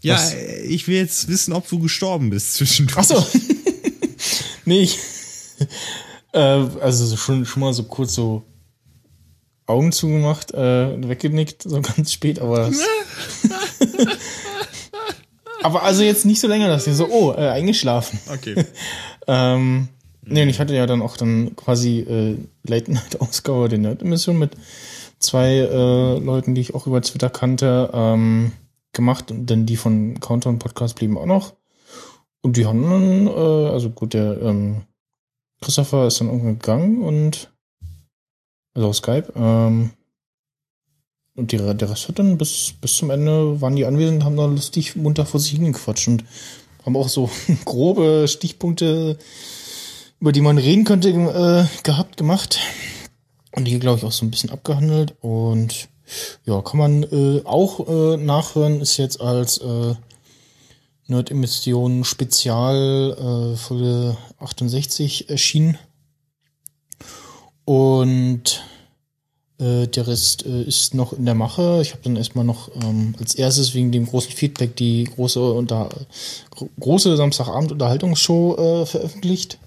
Ja, 0.00 0.14
Was? 0.14 0.34
ich 0.34 0.86
will 0.86 0.96
jetzt 0.96 1.26
wissen, 1.28 1.52
ob 1.52 1.68
du 1.68 1.80
gestorben 1.80 2.30
bist 2.30 2.54
zwischendurch. 2.54 2.98
Ach 2.98 3.04
so. 3.04 3.26
Nee, 4.64 4.82
ich, 4.82 4.98
äh, 6.32 6.38
also 6.38 7.16
schon, 7.16 7.46
schon 7.46 7.60
mal 7.60 7.72
so 7.72 7.84
kurz 7.84 8.14
so 8.14 8.44
Augen 9.68 9.92
zugemacht, 9.92 10.52
äh, 10.52 11.08
weggenickt, 11.08 11.62
so 11.62 11.80
ganz 11.82 12.12
spät, 12.12 12.40
aber 12.40 12.70
aber 15.62 15.82
also 15.82 16.02
jetzt 16.02 16.24
nicht 16.24 16.40
so 16.40 16.48
länger, 16.48 16.68
dass 16.68 16.86
ich 16.86 16.94
so, 16.94 17.08
oh, 17.08 17.32
äh, 17.32 17.48
eingeschlafen. 17.48 18.18
Okay. 18.32 18.64
Ähm, 19.30 19.88
nee, 20.24 20.42
und 20.42 20.48
ich 20.48 20.58
hatte 20.58 20.74
ja 20.74 20.86
dann 20.86 21.02
auch 21.02 21.18
dann 21.18 21.54
quasi 21.54 21.98
äh, 21.98 22.38
Late 22.66 22.90
Night 22.90 23.20
Ausgabe 23.20 23.68
der 23.68 23.78
Nerd-Emission 23.78 24.38
mit 24.38 24.52
zwei 25.18 25.58
äh, 25.58 26.18
Leuten, 26.18 26.54
die 26.54 26.62
ich 26.62 26.74
auch 26.74 26.86
über 26.86 27.02
Twitter 27.02 27.28
kannte, 27.28 27.90
ähm, 27.92 28.52
gemacht. 28.94 29.30
Und 29.30 29.50
dann 29.50 29.66
die 29.66 29.76
von 29.76 30.18
Countdown 30.18 30.58
Podcast 30.58 30.96
blieben 30.96 31.18
auch 31.18 31.26
noch. 31.26 31.56
Und 32.40 32.56
die 32.56 32.64
haben 32.64 32.82
dann, 32.82 33.26
äh, 33.26 33.70
also 33.70 33.90
gut, 33.90 34.14
der 34.14 34.40
ähm, 34.40 34.86
Christopher 35.60 36.06
ist 36.06 36.22
dann 36.22 36.28
irgendwann 36.28 36.58
gegangen 36.58 37.02
und 37.02 37.50
also 38.78 38.90
auf 38.90 38.96
Skype. 38.96 39.32
Ähm, 39.36 39.90
und 41.34 41.52
die, 41.52 41.56
der 41.56 41.90
Rest 41.90 42.08
hat 42.08 42.18
dann 42.18 42.38
bis, 42.38 42.72
bis 42.80 42.96
zum 42.96 43.10
Ende 43.10 43.60
waren 43.60 43.76
die 43.76 43.84
anwesend, 43.84 44.24
haben 44.24 44.36
dann 44.36 44.54
lustig 44.54 44.96
munter 44.96 45.26
vor 45.26 45.40
sich 45.40 45.52
hingequatscht 45.52 46.08
und 46.08 46.24
haben 46.84 46.96
auch 46.96 47.08
so 47.08 47.30
grobe 47.64 48.26
Stichpunkte, 48.28 49.18
über 50.20 50.32
die 50.32 50.40
man 50.40 50.58
reden 50.58 50.84
könnte, 50.84 51.10
äh, 51.10 51.82
gehabt, 51.84 52.16
gemacht. 52.16 52.58
Und 53.52 53.64
die, 53.66 53.78
glaube 53.78 53.98
ich, 53.98 54.04
auch 54.04 54.12
so 54.12 54.24
ein 54.24 54.30
bisschen 54.30 54.50
abgehandelt. 54.50 55.14
Und 55.20 55.88
ja, 56.44 56.60
kann 56.62 56.78
man 56.78 57.02
äh, 57.04 57.42
auch 57.44 57.88
äh, 57.88 58.16
nachhören, 58.16 58.80
ist 58.80 58.96
jetzt 58.96 59.20
als 59.20 59.58
äh, 59.58 59.94
Nerd-Emission 61.06 62.04
Spezial 62.04 63.52
äh, 63.54 63.56
Folge 63.56 64.16
68 64.38 65.30
erschienen. 65.30 65.78
Und 67.68 68.64
äh, 69.58 69.88
der 69.88 70.06
Rest 70.06 70.46
äh, 70.46 70.62
ist 70.62 70.94
noch 70.94 71.12
in 71.12 71.26
der 71.26 71.34
Mache. 71.34 71.80
Ich 71.82 71.90
habe 71.90 72.00
dann 72.02 72.16
erstmal 72.16 72.46
noch 72.46 72.70
ähm, 72.82 73.14
als 73.20 73.34
erstes 73.34 73.74
wegen 73.74 73.92
dem 73.92 74.06
großen 74.06 74.32
Feedback 74.32 74.74
die 74.74 75.04
große, 75.04 75.52
unter, 75.52 75.90
gro 76.48 76.70
große 76.80 77.14
Samstagabend-Unterhaltungsshow 77.18 78.56
äh, 78.56 78.86
veröffentlicht. 78.86 79.58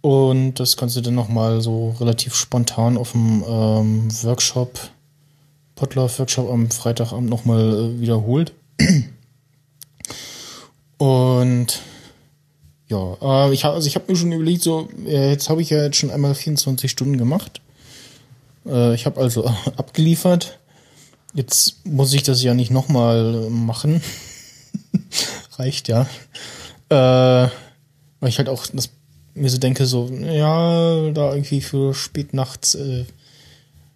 Und 0.00 0.60
das 0.60 0.76
kannst 0.76 0.94
du 0.94 1.00
dann 1.00 1.16
nochmal 1.16 1.60
so 1.60 1.96
relativ 1.98 2.36
spontan 2.36 2.98
auf 2.98 3.10
dem 3.10 3.42
ähm, 3.48 4.08
Workshop, 4.22 4.78
Potlauf-Workshop 5.74 6.48
am 6.48 6.70
Freitagabend 6.70 7.28
nochmal 7.28 7.96
äh, 7.96 8.00
wiederholt. 8.00 8.52
Und 10.98 11.80
ja, 12.88 13.16
äh, 13.20 13.52
ich 13.52 13.64
habe 13.64 13.74
also 13.74 13.86
ich 13.86 13.96
habe 13.96 14.10
mir 14.10 14.16
schon 14.16 14.32
überlegt, 14.32 14.62
so 14.62 14.88
äh, 15.06 15.30
jetzt 15.30 15.48
habe 15.50 15.62
ich 15.62 15.70
ja 15.70 15.82
jetzt 15.82 15.96
schon 15.96 16.10
einmal 16.10 16.34
24 16.34 16.90
Stunden 16.90 17.18
gemacht. 17.18 17.60
Äh, 18.66 18.94
ich 18.94 19.06
habe 19.06 19.20
also 19.20 19.46
abgeliefert. 19.76 20.58
Jetzt 21.34 21.84
muss 21.84 22.14
ich 22.14 22.22
das 22.22 22.42
ja 22.42 22.54
nicht 22.54 22.70
nochmal 22.70 23.50
machen. 23.50 24.02
Reicht 25.58 25.88
ja. 25.88 26.06
Äh, 26.88 27.50
weil 28.20 28.28
ich 28.28 28.38
halt 28.38 28.48
auch 28.48 28.66
das, 28.66 28.90
mir 29.34 29.50
so 29.50 29.58
denke, 29.58 29.84
so, 29.86 30.08
ja, 30.08 31.10
da 31.10 31.34
irgendwie 31.34 31.60
für 31.60 31.92
spät 31.92 32.32
nachts 32.32 32.74
äh, 32.74 33.04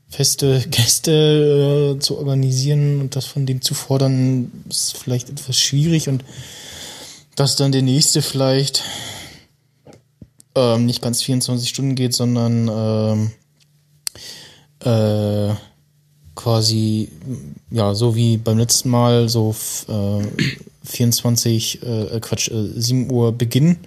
feste 0.09 0.61
Gäste 0.71 1.95
äh, 1.97 2.01
zu 2.01 2.19
organisieren 2.19 3.01
und 3.01 3.17
das 3.17 3.25
von 3.25 3.47
dem 3.47 3.63
zu 3.63 3.75
fordern, 3.75 4.51
ist 4.69 4.97
vielleicht 4.97 5.31
etwas 5.31 5.59
schwierig 5.59 6.09
und 6.09 6.25
dass 7.37 7.57
dann 7.57 7.73
der 7.73 7.83
nächste 7.83 8.23
vielleicht 8.23 8.85
ähm, 10.55 10.87
nicht 10.87 11.03
ganz 11.03 11.23
24 11.23 11.69
Stunden 11.69 11.95
geht, 11.95 12.15
sondern 12.15 12.69
ähm, 12.69 13.31
äh, 14.81 15.55
quasi, 16.35 17.11
ja, 17.71 17.95
so 17.95 18.17
wie 18.17 18.37
beim 18.37 18.59
letzten 18.59 18.89
Mal, 18.89 19.29
so 19.29 19.55
äh, 19.89 20.27
24, 20.85 21.83
äh, 21.83 22.21
Quatsch, 22.21 22.51
äh, 22.51 22.81
7 22.81 23.11
Uhr 23.11 23.33
Beginn 23.33 23.79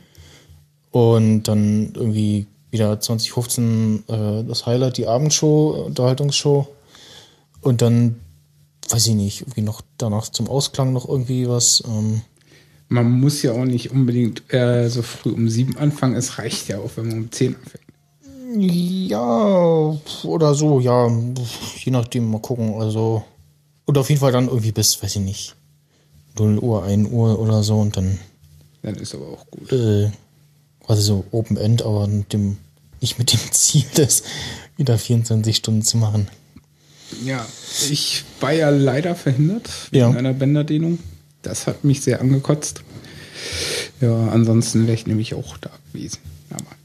und 0.91 1.43
dann 1.43 1.93
irgendwie 1.95 2.47
wieder 2.69 2.99
2015 2.99 4.03
äh, 4.07 4.43
das 4.43 4.65
Highlight, 4.65 4.97
die 4.97 5.07
Abendshow, 5.07 5.85
Unterhaltungsshow 5.85 6.67
und 7.61 7.81
dann, 7.81 8.19
weiß 8.89 9.07
ich 9.07 9.15
nicht, 9.15 9.41
irgendwie 9.41 9.61
noch 9.61 9.81
danach 9.97 10.29
zum 10.29 10.47
Ausklang 10.47 10.93
noch 10.93 11.07
irgendwie 11.07 11.47
was. 11.47 11.83
Ähm, 11.87 12.21
Man 12.93 13.09
muss 13.09 13.41
ja 13.41 13.53
auch 13.53 13.65
nicht 13.65 13.89
unbedingt 13.89 14.53
äh, 14.53 14.87
so 14.87 15.01
früh 15.01 15.31
um 15.31 15.49
sieben 15.49 15.77
anfangen. 15.77 16.15
Es 16.15 16.37
reicht 16.37 16.67
ja 16.67 16.77
auch, 16.77 16.91
wenn 16.95 17.07
man 17.07 17.17
um 17.23 17.31
zehn 17.31 17.55
anfängt. 17.55 17.83
Ja, 19.09 19.97
oder 20.23 20.53
so, 20.53 20.79
ja, 20.79 21.07
je 21.83 21.91
nachdem, 21.91 22.29
mal 22.29 22.39
gucken. 22.39 22.75
Also, 22.79 23.23
und 23.85 23.97
auf 23.97 24.09
jeden 24.09 24.19
Fall 24.21 24.31
dann 24.31 24.47
irgendwie 24.47 24.71
bis, 24.71 25.01
weiß 25.01 25.15
ich 25.15 25.21
nicht, 25.23 25.55
0 26.37 26.59
Uhr, 26.59 26.83
1 26.83 27.09
Uhr 27.09 27.39
oder 27.39 27.63
so 27.63 27.79
und 27.79 27.97
dann 27.97 28.19
Dann 28.83 28.93
ist 28.95 29.15
aber 29.15 29.25
auch 29.27 29.45
gut. 29.49 29.71
äh, 29.71 30.11
quasi 30.85 31.01
so 31.01 31.25
Open 31.31 31.57
End, 31.57 31.81
aber 31.81 32.05
mit 32.05 32.31
dem, 32.31 32.57
nicht 33.01 33.17
mit 33.17 33.33
dem 33.33 33.39
Ziel, 33.51 33.85
das 33.95 34.21
wieder 34.77 34.99
24 34.99 35.55
Stunden 35.55 35.81
zu 35.81 35.97
machen. 35.97 36.27
Ja, 37.25 37.43
ich 37.89 38.23
war 38.39 38.51
ja 38.51 38.69
leider 38.69 39.15
verhindert 39.15 39.67
Ja. 39.91 40.09
wegen 40.09 40.17
einer 40.17 40.33
Bänderdehnung. 40.33 40.99
Das 41.43 41.67
hat 41.67 41.83
mich 41.83 42.01
sehr 42.01 42.19
angekotzt. 42.19 42.81
Ja, 44.01 44.29
ansonsten 44.29 44.83
wäre 44.83 44.95
ich 44.95 45.05
nämlich 45.05 45.33
auch 45.35 45.57
da 45.57 45.69
gewesen. 45.91 46.19
Aber 46.49 46.75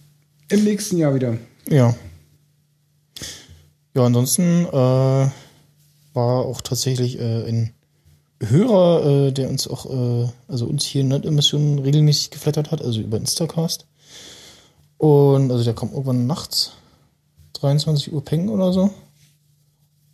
im 0.49 0.65
nächsten 0.65 0.99
Jahr 0.99 1.15
wieder. 1.15 1.39
Ja. 1.69 1.95
Ja, 3.95 4.05
ansonsten 4.05 4.67
äh, 4.67 4.73
war 4.73 5.31
auch 6.15 6.61
tatsächlich 6.61 7.19
äh, 7.19 7.49
ein 7.49 7.73
Hörer, 8.41 9.27
äh, 9.29 9.33
der 9.33 9.49
uns 9.49 9.67
auch, 9.67 9.87
äh, 9.87 10.29
also 10.47 10.67
uns 10.67 10.85
hier 10.85 11.01
in 11.01 11.09
Nerd-Emissionen 11.09 11.81
regelmäßig 11.81 12.31
geflattert 12.31 12.71
hat, 12.71 12.83
also 12.83 13.01
über 13.01 13.17
Instacast. 13.17 13.87
Und 14.99 15.51
also 15.51 15.65
der 15.65 15.75
kommt 15.75 15.93
irgendwann 15.93 16.27
nachts, 16.27 16.73
23 17.55 18.13
Uhr 18.13 18.25
Peng 18.25 18.49
oder 18.49 18.73
so. 18.73 18.91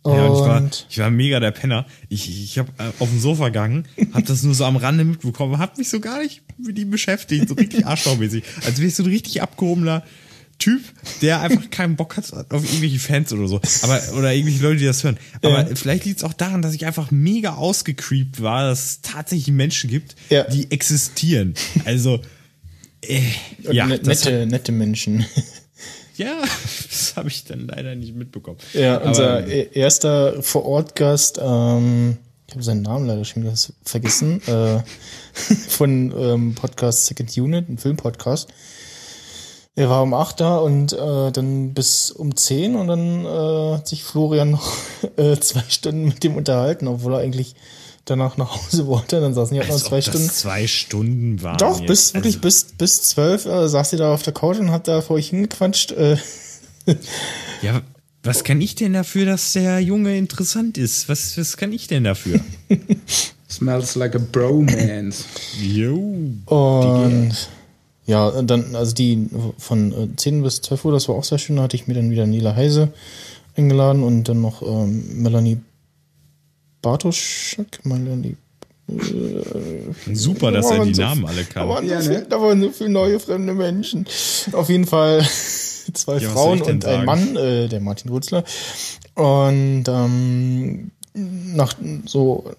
Ja, 0.05 0.25
ich 0.27 0.39
war, 0.39 0.69
ich 0.89 0.97
war 0.99 1.09
mega 1.09 1.39
der 1.39 1.51
Penner. 1.51 1.85
Ich, 2.09 2.29
ich 2.29 2.59
habe 2.59 2.71
äh, 2.77 2.91
auf 2.99 3.09
dem 3.09 3.19
Sofa 3.19 3.45
gegangen, 3.47 3.87
hab 4.13 4.25
das 4.25 4.43
nur 4.43 4.53
so 4.53 4.65
am 4.65 4.75
Rande 4.77 5.03
mitbekommen, 5.03 5.57
hab 5.57 5.77
mich 5.77 5.89
so 5.89 5.99
gar 5.99 6.21
nicht 6.21 6.41
mit 6.57 6.77
ihm 6.77 6.91
beschäftigt, 6.91 7.49
so 7.49 7.55
richtig 7.55 7.85
arschlochmäßig. 7.87 8.43
Als 8.65 8.77
wäre 8.77 8.87
ich 8.87 8.95
so 8.95 9.03
ein 9.03 9.09
richtig 9.09 9.41
abgehobener 9.41 10.03
Typ, 10.57 10.81
der 11.21 11.41
einfach 11.41 11.69
keinen 11.69 11.97
Bock 11.97 12.15
hat 12.15 12.31
auf 12.31 12.63
irgendwelche 12.63 12.99
Fans 12.99 13.33
oder 13.33 13.47
so. 13.47 13.59
Aber, 13.81 14.01
oder 14.17 14.33
irgendwelche 14.33 14.63
Leute, 14.63 14.77
die 14.77 14.85
das 14.85 15.03
hören. 15.03 15.17
Aber 15.41 15.67
Ja. 15.67 15.75
vielleicht 15.75 16.05
liegt 16.05 16.19
es 16.19 16.23
auch 16.23 16.31
daran, 16.33 16.61
dass 16.61 16.73
ich 16.73 16.85
einfach 16.85 17.11
mega 17.11 17.55
ausgecreept 17.55 18.41
war, 18.41 18.69
dass 18.69 18.85
es 18.85 19.01
tatsächlich 19.01 19.53
Menschen 19.53 19.89
gibt, 19.89 20.15
Ja. 20.29 20.43
die 20.45 20.71
existieren. 20.71 21.55
Also, 21.83 22.21
äh, 23.01 23.19
ja, 23.69 23.85
ne- 23.85 23.99
nette, 24.01 24.45
nette 24.45 24.71
Menschen. 24.71 25.25
Ja, 26.17 26.41
das 26.89 27.13
habe 27.15 27.29
ich 27.29 27.43
dann 27.45 27.67
leider 27.67 27.95
nicht 27.95 28.15
mitbekommen. 28.15 28.57
Ja, 28.73 28.97
unser 28.97 29.37
Aber, 29.37 29.47
e- 29.47 29.69
erster 29.73 30.41
Vor-Ort-Gast, 30.41 31.39
ähm, 31.41 32.17
ich 32.47 32.53
habe 32.53 32.63
seinen 32.63 32.83
Namen 32.83 33.07
leider 33.07 33.25
schon 33.25 33.43
wieder 33.43 33.55
vergessen, 33.83 34.41
äh, 34.47 34.79
von 35.67 36.13
ähm, 36.17 36.55
Podcast 36.55 37.05
Second 37.05 37.35
Unit, 37.37 37.69
ein 37.69 37.77
Filmpodcast. 37.77 38.49
Er 39.77 39.89
war 39.89 40.03
um 40.03 40.13
8 40.13 40.39
da 40.39 40.57
und 40.57 40.93
äh, 40.93 41.31
dann 41.31 41.73
bis 41.73 42.09
um 42.09 42.37
10 42.37 42.75
und 42.77 42.87
dann 42.87 43.25
äh, 43.25 43.73
hat 43.75 43.87
sich 43.89 44.05
Florian 44.05 44.51
noch 44.51 44.71
äh, 45.17 45.35
zwei 45.37 45.63
Stunden 45.67 46.05
mit 46.05 46.23
dem 46.23 46.37
unterhalten, 46.37 46.87
obwohl 46.87 47.15
er 47.15 47.19
eigentlich 47.19 47.55
danach 48.05 48.37
nach 48.37 48.55
Hause 48.55 48.87
wollte. 48.87 49.19
Dann 49.19 49.33
saßen 49.33 49.53
die 49.53 49.59
halt 49.59 49.69
noch 49.69 49.77
zwei 49.81 49.97
ob 49.97 50.03
Stunden. 50.03 50.27
Das 50.27 50.37
zwei 50.37 50.67
Stunden 50.67 51.41
waren. 51.41 51.57
Doch, 51.57 51.79
jetzt. 51.79 51.87
bis, 51.87 52.13
wirklich 52.13 52.35
Also, 52.35 52.47
bis, 52.47 52.63
bis 52.77 53.01
12 53.03 53.45
äh, 53.45 53.67
saß 53.67 53.89
sie 53.89 53.97
da 53.97 54.13
auf 54.13 54.23
der 54.23 54.33
Couch 54.33 54.57
und 54.59 54.71
hat 54.71 54.87
da 54.87 55.01
vor 55.01 55.17
euch 55.17 55.29
hingequatscht. 55.29 55.91
Äh, 55.91 56.17
Ja, 57.61 57.81
was 58.23 58.43
kann 58.43 58.61
ich 58.61 58.75
denn 58.75 58.93
dafür, 58.93 59.25
dass 59.25 59.53
der 59.53 59.79
Junge 59.79 60.17
interessant 60.17 60.77
ist? 60.77 61.09
Was, 61.09 61.37
was 61.37 61.57
kann 61.57 61.71
ich 61.71 61.87
denn 61.87 62.03
dafür? 62.03 62.39
Smells 63.49 63.95
like 63.95 64.15
a 64.15 64.19
bromance. 64.31 65.25
Jo. 65.61 65.95
Und 66.45 67.31
ja, 68.05 68.41
dann, 68.41 68.75
also 68.75 68.93
die 68.93 69.27
von 69.57 69.91
äh, 69.91 70.15
10 70.15 70.43
bis 70.43 70.61
12 70.61 70.85
Uhr, 70.85 70.91
das 70.91 71.07
war 71.07 71.15
auch 71.15 71.23
sehr 71.23 71.37
schön. 71.37 71.55
Da 71.55 71.63
hatte 71.63 71.75
ich 71.75 71.87
mir 71.87 71.93
dann 71.93 72.09
wieder 72.11 72.25
Nila 72.25 72.55
Heise 72.55 72.89
eingeladen 73.55 74.03
und 74.03 74.25
dann 74.25 74.41
noch 74.41 74.61
ähm, 74.61 75.21
Melanie 75.21 75.59
Bartoschek, 76.85 77.83
Melanie. 77.83 78.37
Super, 80.13 80.51
dass 80.51 80.69
Da 80.69 80.75
er 80.75 80.85
die 80.85 80.93
so- 80.93 81.01
Namen 81.01 81.25
alle 81.25 81.43
Da 81.43 81.67
waren, 81.67 81.77
kann. 81.77 81.87
Ja, 81.89 81.99
so 81.99 82.11
ne? 82.11 82.19
viel, 82.19 82.25
da 82.29 82.39
waren 82.39 82.61
so 82.61 82.69
viele 82.69 82.89
neue 82.91 83.19
fremde 83.19 83.55
Menschen. 83.55 84.05
Auf 84.51 84.69
jeden 84.69 84.85
Fall 84.85 85.21
zwei 85.93 86.17
Ja, 86.19 86.29
Frauen 86.29 86.61
und 86.61 86.69
ein 86.69 86.81
sagen? 86.81 87.05
Mann, 87.05 87.35
äh, 87.35 87.67
der 87.67 87.79
Martin 87.79 88.11
Rutzler. 88.11 88.43
Und 89.15 89.85
ähm, 89.87 90.91
nach 91.15 91.73
so 92.05 92.51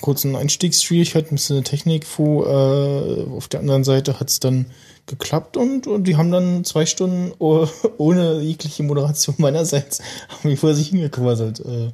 kurzen 0.00 0.34
Einstiegsschwierigkeit, 0.34 1.26
ein 1.30 1.34
bisschen 1.34 1.62
Technik 1.62 2.06
fuhr. 2.06 2.46
Äh, 2.46 3.30
auf 3.36 3.48
der 3.48 3.60
anderen 3.60 3.84
Seite 3.84 4.18
hat 4.18 4.30
es 4.30 4.40
dann 4.40 4.64
geklappt 5.06 5.58
und, 5.58 5.86
und 5.86 6.04
die 6.04 6.16
haben 6.16 6.30
dann 6.30 6.64
zwei 6.64 6.86
Stunden 6.86 7.32
oh, 7.38 7.66
ohne 7.98 8.40
jegliche 8.40 8.82
Moderation 8.84 9.34
meinerseits 9.36 10.00
haben 10.30 10.48
mich 10.48 10.60
vor 10.60 10.74
sich 10.74 10.88
hingequasselt. 10.88 11.60
Äh, 11.60 11.90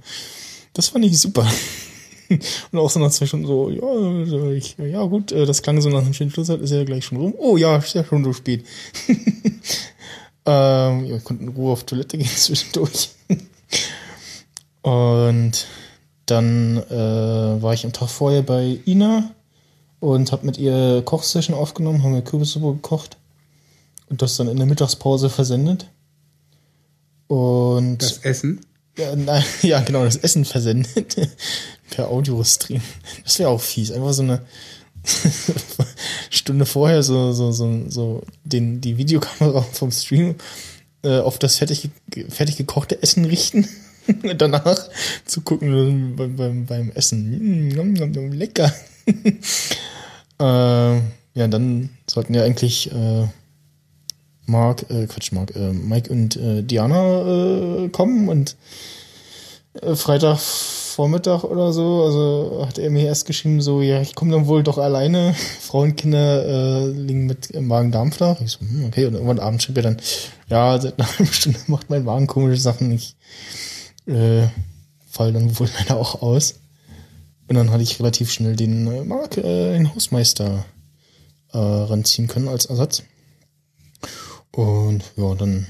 das 0.72 0.88
fand 0.88 1.04
ich 1.04 1.18
super. 1.18 1.46
Und 2.72 2.78
auch 2.78 2.90
so 2.90 3.00
nach 3.00 3.10
zwei 3.10 3.26
Stunden 3.26 3.46
so, 3.46 3.70
ja, 3.70 4.50
ich, 4.50 4.76
ja 4.78 5.02
gut, 5.04 5.32
äh, 5.32 5.46
das 5.46 5.62
klang 5.62 5.80
so 5.80 5.88
nach 5.88 6.02
einem 6.02 6.12
schönen 6.12 6.30
Schluss, 6.30 6.48
ist 6.48 6.70
ja 6.70 6.84
gleich 6.84 7.04
schon 7.04 7.18
rum. 7.18 7.34
Oh 7.38 7.56
ja, 7.56 7.76
ist 7.76 7.94
ja 7.94 8.04
schon 8.04 8.24
so 8.24 8.32
spät. 8.32 8.64
ähm, 9.08 11.04
ja, 11.04 11.08
wir 11.08 11.20
konnten 11.20 11.44
in 11.44 11.54
Ruhe 11.54 11.72
auf 11.72 11.84
Toilette 11.84 12.18
gehen 12.18 12.28
zwischendurch. 12.36 13.10
Und 14.82 15.66
dann 16.26 16.76
äh, 16.90 17.62
war 17.62 17.72
ich 17.72 17.84
am 17.84 17.92
Tag 17.92 18.08
vorher 18.08 18.42
bei 18.42 18.78
Ina 18.86 19.30
und 20.00 20.32
habe 20.32 20.46
mit 20.46 20.58
ihr 20.58 21.02
Kochsession 21.04 21.56
aufgenommen, 21.56 22.02
haben 22.02 22.14
wir 22.14 22.22
Kürbissuppe 22.22 22.74
gekocht 22.74 23.16
und 24.08 24.22
das 24.22 24.36
dann 24.36 24.48
in 24.48 24.56
der 24.56 24.66
Mittagspause 24.66 25.30
versendet. 25.30 25.86
Und 27.26 27.98
Das 27.98 28.18
Essen. 28.18 28.60
Ja, 28.98 29.16
nein, 29.16 29.44
ja, 29.62 29.80
genau, 29.80 30.04
das 30.04 30.16
Essen 30.16 30.44
versendet 30.44 31.16
per 31.90 32.08
Audiostream. 32.08 32.82
Das 33.24 33.38
wäre 33.38 33.50
auch 33.50 33.60
fies. 33.60 33.90
Einfach 33.92 34.12
so 34.12 34.22
eine 34.22 34.42
Stunde 36.30 36.66
vorher 36.66 37.02
so, 37.02 37.32
so, 37.32 37.52
so, 37.52 37.88
so 37.88 38.22
den, 38.44 38.80
die 38.80 38.98
Videokamera 38.98 39.62
vom 39.62 39.90
Stream 39.90 40.34
äh, 41.02 41.20
auf 41.20 41.38
das 41.38 41.56
fertig, 41.56 41.90
fertig 42.28 42.56
gekochte 42.56 43.02
Essen 43.02 43.24
richten. 43.24 43.68
Danach 44.36 44.88
zu 45.26 45.42
gucken 45.42 46.16
beim, 46.16 46.36
beim, 46.36 46.66
beim 46.66 46.90
Essen. 46.92 47.70
Mm, 47.70 48.32
lecker. 48.32 48.72
äh, 50.40 50.96
ja, 51.38 51.46
dann 51.48 51.90
sollten 52.06 52.34
ja 52.34 52.42
eigentlich 52.42 52.90
äh, 52.90 53.28
Mark, 54.48 54.90
äh, 54.90 55.06
Quatsch, 55.06 55.32
Mark, 55.32 55.54
äh, 55.54 55.72
Mike 55.72 56.10
und 56.10 56.36
äh, 56.36 56.62
Diana 56.62 57.84
äh, 57.84 57.88
kommen 57.88 58.28
und 58.28 58.56
äh, 59.74 59.94
Freitag 59.94 60.38
Vormittag 60.98 61.44
oder 61.44 61.72
so, 61.72 62.02
also 62.02 62.66
hat 62.66 62.76
er 62.76 62.90
mir 62.90 63.06
erst 63.06 63.26
geschrieben, 63.26 63.60
so, 63.60 63.82
ja, 63.82 64.00
ich 64.00 64.16
komme 64.16 64.32
dann 64.32 64.48
wohl 64.48 64.64
doch 64.64 64.78
alleine. 64.78 65.32
Frauen, 65.60 65.94
Kinder 65.94 66.44
äh, 66.44 66.88
liegen 66.88 67.26
mit 67.26 67.54
Magen-Darm 67.54 68.10
flach. 68.10 68.40
Ich 68.40 68.50
so, 68.50 68.60
hm, 68.60 68.86
okay, 68.86 69.06
und 69.06 69.14
irgendwann 69.14 69.38
abends 69.38 69.62
schrieb 69.62 69.76
er 69.76 69.84
dann, 69.84 69.98
ja, 70.48 70.80
seit 70.80 70.98
einer 70.98 71.08
halben 71.18 71.32
Stunde 71.32 71.60
macht 71.68 71.88
mein 71.88 72.02
Magen 72.02 72.26
komische 72.26 72.60
Sachen, 72.60 72.90
ich 72.90 73.14
äh, 74.06 74.48
fall 75.08 75.32
dann 75.32 75.56
wohl 75.56 75.68
leider 75.78 75.96
auch 75.96 76.20
aus. 76.20 76.56
Und 77.46 77.54
dann 77.54 77.70
hatte 77.70 77.84
ich 77.84 78.00
relativ 78.00 78.32
schnell 78.32 78.56
den 78.56 78.88
äh, 78.88 79.04
Mark, 79.04 79.36
äh, 79.36 79.74
den 79.74 79.94
Hausmeister, 79.94 80.64
äh, 81.52 81.58
ranziehen 81.58 82.26
können 82.26 82.48
als 82.48 82.66
Ersatz. 82.66 83.04
Und 84.58 85.04
ja, 85.14 85.36
dann 85.36 85.68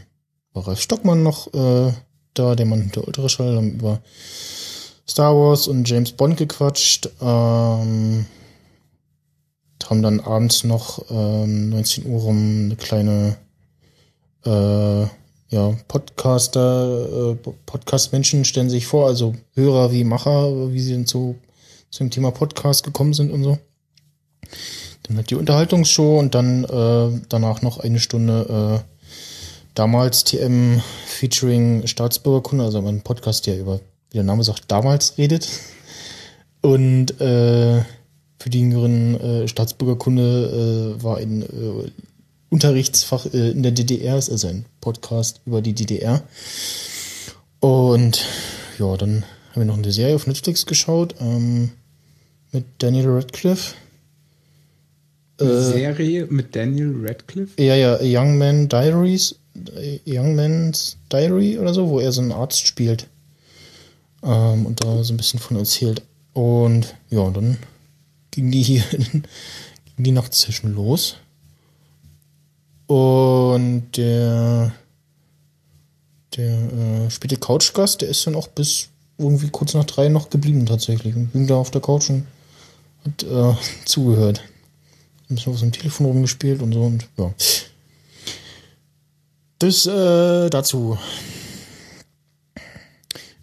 war 0.54 0.66
Ralf 0.66 0.80
Stockmann 0.80 1.22
noch 1.22 1.52
äh, 1.52 1.92
da, 2.32 2.54
der 2.54 2.64
Mann 2.64 2.80
hinter 2.80 3.06
Ultraschall, 3.06 3.54
haben 3.54 3.72
über 3.72 4.00
Star 5.06 5.36
Wars 5.36 5.68
und 5.68 5.86
James 5.86 6.12
Bond 6.12 6.38
gequatscht. 6.38 7.10
Ähm, 7.20 8.24
haben 9.84 10.02
dann 10.02 10.20
abends 10.20 10.64
noch 10.64 11.04
ähm, 11.10 11.68
19 11.68 12.06
Uhr 12.06 12.22
rum 12.22 12.64
eine 12.64 12.76
kleine 12.76 13.36
äh, 14.46 15.02
ja, 15.50 15.76
Podcaster, 15.86 17.32
äh, 17.32 17.50
Podcast-Menschen 17.66 18.46
stellen 18.46 18.70
sich 18.70 18.86
vor, 18.86 19.06
also 19.06 19.34
Hörer 19.52 19.92
wie 19.92 20.04
Macher, 20.04 20.72
wie 20.72 20.80
sie 20.80 20.92
denn 20.92 21.06
zu, 21.06 21.36
zum 21.90 22.08
Thema 22.08 22.30
Podcast 22.30 22.84
gekommen 22.84 23.12
sind 23.12 23.32
und 23.32 23.44
so. 23.44 23.58
Dann 25.04 25.16
halt 25.16 25.30
die 25.30 25.36
Unterhaltungsshow 25.36 26.18
und 26.18 26.34
dann 26.34 26.64
äh, 26.64 27.20
danach 27.28 27.62
noch 27.62 27.78
eine 27.78 28.00
Stunde 28.00 28.82
äh, 28.84 28.94
damals 29.74 30.24
TM 30.24 30.80
featuring 31.06 31.86
Staatsbürgerkunde, 31.86 32.64
also 32.64 32.78
ein 32.78 33.02
Podcast, 33.02 33.46
der 33.46 33.58
über, 33.58 33.80
wie 34.10 34.14
der 34.16 34.24
Name 34.24 34.42
sagt, 34.42 34.64
damals 34.68 35.16
redet. 35.18 35.48
Und 36.60 37.20
äh, 37.20 37.82
für 38.40 38.50
die 38.50 38.60
jüngeren 38.60 39.20
äh, 39.20 39.48
Staatsbürgerkunde 39.48 40.96
äh, 40.98 41.02
war 41.02 41.18
ein 41.18 41.42
äh, 41.42 41.90
Unterrichtsfach 42.50 43.26
in 43.26 43.62
der 43.62 43.72
DDR, 43.72 44.16
ist 44.16 44.30
also 44.30 44.48
ein 44.48 44.64
Podcast 44.80 45.40
über 45.44 45.60
die 45.60 45.74
DDR. 45.74 46.22
Und 47.60 48.24
ja, 48.78 48.96
dann 48.96 49.24
haben 49.50 49.60
wir 49.60 49.64
noch 49.64 49.76
eine 49.76 49.92
Serie 49.92 50.14
auf 50.14 50.26
Netflix 50.26 50.64
geschaut 50.64 51.14
ähm, 51.20 51.72
mit 52.52 52.64
Daniel 52.78 53.10
Radcliffe. 53.10 53.74
Äh, 55.40 55.60
Serie 55.60 56.26
mit 56.30 56.54
Daniel 56.56 56.94
Radcliffe. 57.04 57.62
Ja, 57.62 57.74
ja, 57.74 57.98
Young 58.00 58.38
Man 58.38 58.68
Diaries, 58.68 59.36
Young 60.06 60.34
Man's 60.34 60.96
Diary 61.12 61.58
oder 61.58 61.74
so, 61.74 61.88
wo 61.88 62.00
er 62.00 62.12
so 62.12 62.20
einen 62.20 62.32
Arzt 62.32 62.66
spielt. 62.66 63.08
Ähm, 64.22 64.66
und 64.66 64.82
da 64.84 65.02
so 65.04 65.12
ein 65.12 65.16
bisschen 65.16 65.40
von 65.40 65.56
erzählt. 65.56 66.02
Und 66.32 66.94
ja, 67.10 67.20
und 67.20 67.36
dann 67.36 67.58
ging 68.30 68.50
die 68.50 68.62
hier 68.62 68.82
ging 68.90 69.24
die 69.96 70.12
Nachtsession 70.12 70.74
los. 70.74 71.16
Und 72.86 73.96
der 73.96 74.72
der 76.36 76.72
äh, 76.72 77.10
späte 77.10 77.36
Couchgast, 77.36 78.00
der 78.02 78.08
ist 78.08 78.26
dann 78.26 78.34
auch 78.34 78.48
bis 78.48 78.88
irgendwie 79.18 79.48
kurz 79.50 79.74
nach 79.74 79.84
drei 79.84 80.08
noch 80.08 80.30
geblieben 80.30 80.66
tatsächlich. 80.66 81.14
Und 81.14 81.32
ging 81.32 81.46
da 81.46 81.56
auf 81.56 81.70
der 81.70 81.80
Couch 81.80 82.10
und 82.10 82.26
hat 83.04 83.22
äh, 83.24 83.54
zugehört. 83.84 84.42
Ein 85.30 85.34
bisschen 85.34 85.52
auf 85.52 85.58
seinem 85.58 85.72
Telefon 85.72 86.06
rumgespielt 86.06 86.62
und 86.62 86.72
so 86.72 86.82
und 86.84 87.06
ja. 87.18 87.34
Das 89.58 89.86
äh, 89.86 90.48
dazu. 90.50 90.98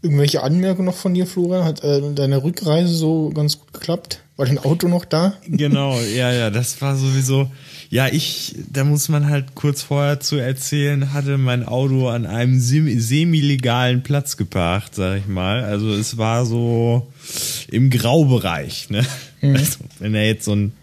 Irgendwelche 0.01 0.43
Anmerkungen 0.43 0.85
noch 0.85 0.95
von 0.95 1.13
dir, 1.13 1.25
Florian? 1.25 1.63
Hat 1.65 1.83
äh, 1.83 2.01
deine 2.13 2.43
Rückreise 2.43 2.93
so 2.93 3.31
ganz 3.33 3.59
gut 3.59 3.73
geklappt? 3.73 4.21
War 4.37 4.45
dein 4.45 4.59
Auto 4.59 4.87
noch 4.87 5.05
da? 5.05 5.33
Genau, 5.47 5.99
ja, 5.99 6.31
ja, 6.31 6.49
das 6.49 6.79
war 6.81 6.95
sowieso. 6.95 7.49
Ja, 7.89 8.07
ich, 8.07 8.55
da 8.69 8.83
muss 8.83 9.07
man 9.09 9.29
halt 9.29 9.55
kurz 9.55 9.81
vorher 9.81 10.19
zu 10.19 10.35
erzählen, 10.35 11.13
hatte 11.13 11.37
mein 11.37 11.65
Auto 11.65 12.09
an 12.09 12.25
einem 12.25 12.59
sem- 12.59 12.99
semi-legalen 12.99 14.03
Platz 14.03 14.37
geparkt, 14.37 14.95
sag 14.95 15.19
ich 15.19 15.27
mal. 15.27 15.63
Also 15.63 15.93
es 15.93 16.17
war 16.17 16.45
so 16.45 17.07
im 17.69 17.89
Graubereich, 17.89 18.89
ne? 18.89 19.05
Also, 19.41 19.79
wenn 19.99 20.13
da 20.13 20.19
jetzt 20.19 20.45
so 20.45 20.53
ein 20.53 20.73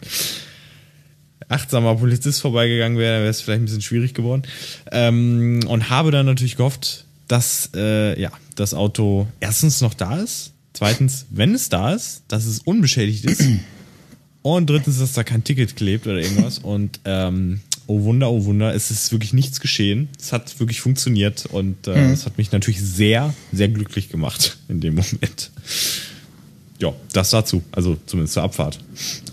achtsamer 1.53 1.95
Polizist 1.97 2.41
vorbeigegangen 2.41 2.99
wäre, 2.99 3.15
dann 3.15 3.23
wäre 3.23 3.31
es 3.31 3.41
vielleicht 3.41 3.63
ein 3.63 3.65
bisschen 3.67 3.83
schwierig 3.83 4.15
geworden. 4.15 4.43
Ähm, 4.91 5.61
und 5.67 5.91
habe 5.91 6.11
dann 6.11 6.27
natürlich 6.27 6.57
gehofft, 6.57 7.05
dass 7.29 7.71
äh, 7.75 8.21
ja, 8.21 8.31
das 8.57 8.75
Auto 8.75 9.27
erstens 9.41 9.81
noch 9.81 9.95
da 9.95 10.19
ist, 10.19 10.53
zweitens, 10.73 11.27
wenn 11.31 11.55
es 11.55 11.69
da 11.69 11.95
ist, 11.95 12.23
dass 12.29 12.45
es 12.45 12.61
unbeschädigt 12.61 13.25
ist 13.25 13.43
und 14.43 14.69
drittens, 14.69 14.99
dass 14.99 15.13
da 15.13 15.25
kein 15.25 15.45
Ticket 15.45 15.77
klebt 15.77 16.07
oder 16.07 16.19
irgendwas. 16.19 16.59
Und 16.59 17.01
ähm, 17.05 17.61
oh 17.87 18.03
Wunder, 18.03 18.31
oh 18.31 18.45
Wunder, 18.45 18.75
es 18.75 18.91
ist 18.91 19.13
wirklich 19.13 19.33
nichts 19.33 19.61
geschehen. 19.61 20.09
Es 20.19 20.33
hat 20.33 20.59
wirklich 20.61 20.81
funktioniert 20.81 21.47
und 21.47 21.87
äh, 21.87 22.13
es 22.13 22.27
hat 22.27 22.39
mich 22.39 22.53
natürlich 22.53 22.81
sehr, 22.81 23.35
sehr 23.53 23.69
glücklich 23.69 24.09
gemacht 24.09 24.59
in 24.69 24.81
dem 24.81 24.95
Moment. 24.95 25.51
Ja, 26.83 26.93
das 27.13 27.31
dazu, 27.31 27.63
also 27.71 27.97
zumindest 28.07 28.35
zur 28.35 28.43
Abfahrt. 28.43 28.81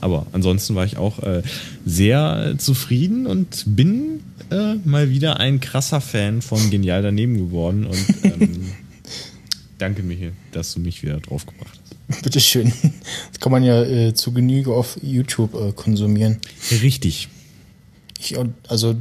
Aber 0.01 0.27
ansonsten 0.33 0.75
war 0.75 0.85
ich 0.85 0.97
auch 0.97 1.17
äh, 1.23 1.41
sehr 1.83 2.53
zufrieden 2.59 3.25
und 3.25 3.63
bin 3.65 4.19
äh, 4.51 4.75
mal 4.85 5.09
wieder 5.09 5.39
ein 5.39 5.59
krasser 5.59 5.99
Fan 5.99 6.43
von 6.43 6.69
Genial 6.69 7.01
daneben 7.01 7.37
geworden 7.37 7.87
und 7.87 8.05
ähm, 8.23 8.71
danke 9.79 10.03
Michael, 10.03 10.33
dass 10.51 10.75
du 10.75 10.79
mich 10.79 11.01
wieder 11.01 11.19
draufgebracht 11.19 11.79
hast. 12.07 12.21
Bitteschön. 12.21 12.71
Das 13.31 13.39
kann 13.39 13.51
man 13.51 13.63
ja 13.63 13.81
äh, 13.81 14.13
zu 14.13 14.31
Genüge 14.31 14.71
auf 14.71 14.99
YouTube 15.01 15.55
äh, 15.55 15.71
konsumieren. 15.71 16.37
Richtig. 16.83 17.29
Ich, 18.19 18.35
also 18.67 18.95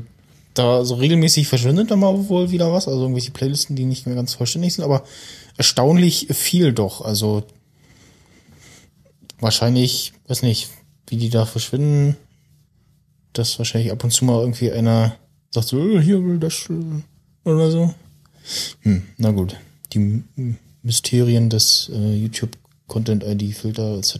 da 0.54 0.86
so 0.86 0.94
regelmäßig 0.94 1.48
verschwindet 1.48 1.90
da 1.90 1.96
mal 1.96 2.28
wohl 2.30 2.50
wieder 2.50 2.72
was, 2.72 2.88
also 2.88 3.02
irgendwelche 3.02 3.30
Playlisten, 3.30 3.76
die 3.76 3.84
nicht 3.84 4.06
mehr 4.06 4.16
ganz 4.16 4.32
vollständig 4.32 4.72
sind, 4.72 4.84
aber 4.84 5.04
erstaunlich 5.58 6.28
viel 6.30 6.72
doch. 6.72 7.02
Also 7.02 7.44
wahrscheinlich, 9.40 10.12
weiß 10.26 10.42
nicht, 10.42 10.68
wie 11.06 11.16
die 11.16 11.30
da 11.30 11.46
verschwinden, 11.46 12.16
dass 13.32 13.58
wahrscheinlich 13.58 13.92
ab 13.92 14.04
und 14.04 14.10
zu 14.10 14.24
mal 14.24 14.40
irgendwie 14.40 14.70
einer 14.70 15.16
sagt 15.50 15.68
so, 15.68 15.78
äh, 15.78 16.00
hier 16.00 16.22
will 16.24 16.38
das 16.38 16.68
äh, 16.70 17.48
oder 17.48 17.70
so. 17.70 17.94
Hm, 18.82 19.02
na 19.16 19.30
gut. 19.30 19.56
Die 19.92 20.22
Mysterien 20.82 21.48
des 21.50 21.90
äh, 21.92 22.14
YouTube 22.14 22.56
Content 22.86 23.24
ID 23.24 23.54
Filter 23.54 23.98
etc. 23.98 24.14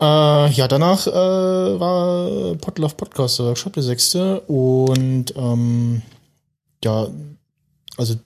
Äh, 0.00 0.50
ja, 0.50 0.68
danach 0.68 1.06
äh, 1.06 1.80
war 1.80 2.54
Podlove 2.56 2.94
Podcast 2.94 3.40
Workshop, 3.40 3.74
der 3.74 3.82
sechste. 3.82 4.40
Und 4.40 5.34
ähm, 5.36 6.02
ja, 6.82 7.08
also 7.96 8.16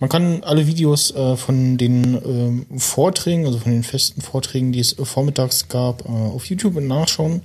man 0.00 0.08
kann 0.08 0.44
alle 0.44 0.66
Videos 0.66 1.10
äh, 1.10 1.36
von 1.36 1.76
den 1.76 2.14
ähm, 2.24 2.78
Vorträgen, 2.78 3.46
also 3.46 3.58
von 3.58 3.72
den 3.72 3.82
festen 3.82 4.20
Vorträgen, 4.20 4.72
die 4.72 4.80
es 4.80 4.98
äh, 4.98 5.04
vormittags 5.04 5.68
gab, 5.68 6.04
äh, 6.04 6.08
auf 6.08 6.44
YouTube 6.46 6.80
nachschauen. 6.80 7.42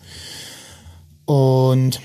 Und 1.25 1.99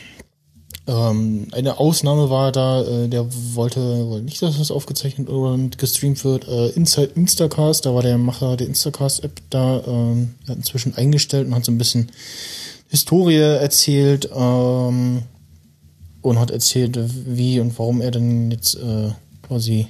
ähm, 0.87 1.48
eine 1.52 1.78
Ausnahme 1.78 2.30
war 2.30 2.50
da, 2.50 2.82
äh, 2.82 3.08
der 3.08 3.26
wollte, 3.54 4.22
nicht, 4.24 4.40
dass 4.40 4.56
das 4.56 4.70
aufgezeichnet 4.70 5.28
und 5.28 5.76
gestreamt 5.76 6.24
wird. 6.24 6.48
Äh, 6.48 6.68
Inside 6.68 7.12
Instacast, 7.14 7.84
da 7.84 7.94
war 7.94 8.02
der 8.02 8.16
Macher 8.16 8.56
der 8.56 8.68
Instacast-App 8.68 9.42
da, 9.50 9.82
ähm, 9.87 10.34
hat 10.48 10.56
inzwischen 10.56 10.94
eingestellt 10.94 11.46
und 11.46 11.54
hat 11.54 11.66
so 11.66 11.72
ein 11.72 11.78
bisschen 11.78 12.11
Historie 12.88 13.37
erzählt 13.37 14.30
ähm, 14.34 15.24
und 16.22 16.38
hat 16.38 16.50
erzählt, 16.50 16.98
wie 17.26 17.61
und 17.61 17.78
warum 17.78 18.00
er 18.00 18.11
dann 18.11 18.50
jetzt 18.50 18.76
äh, 18.76 19.11
quasi 19.42 19.88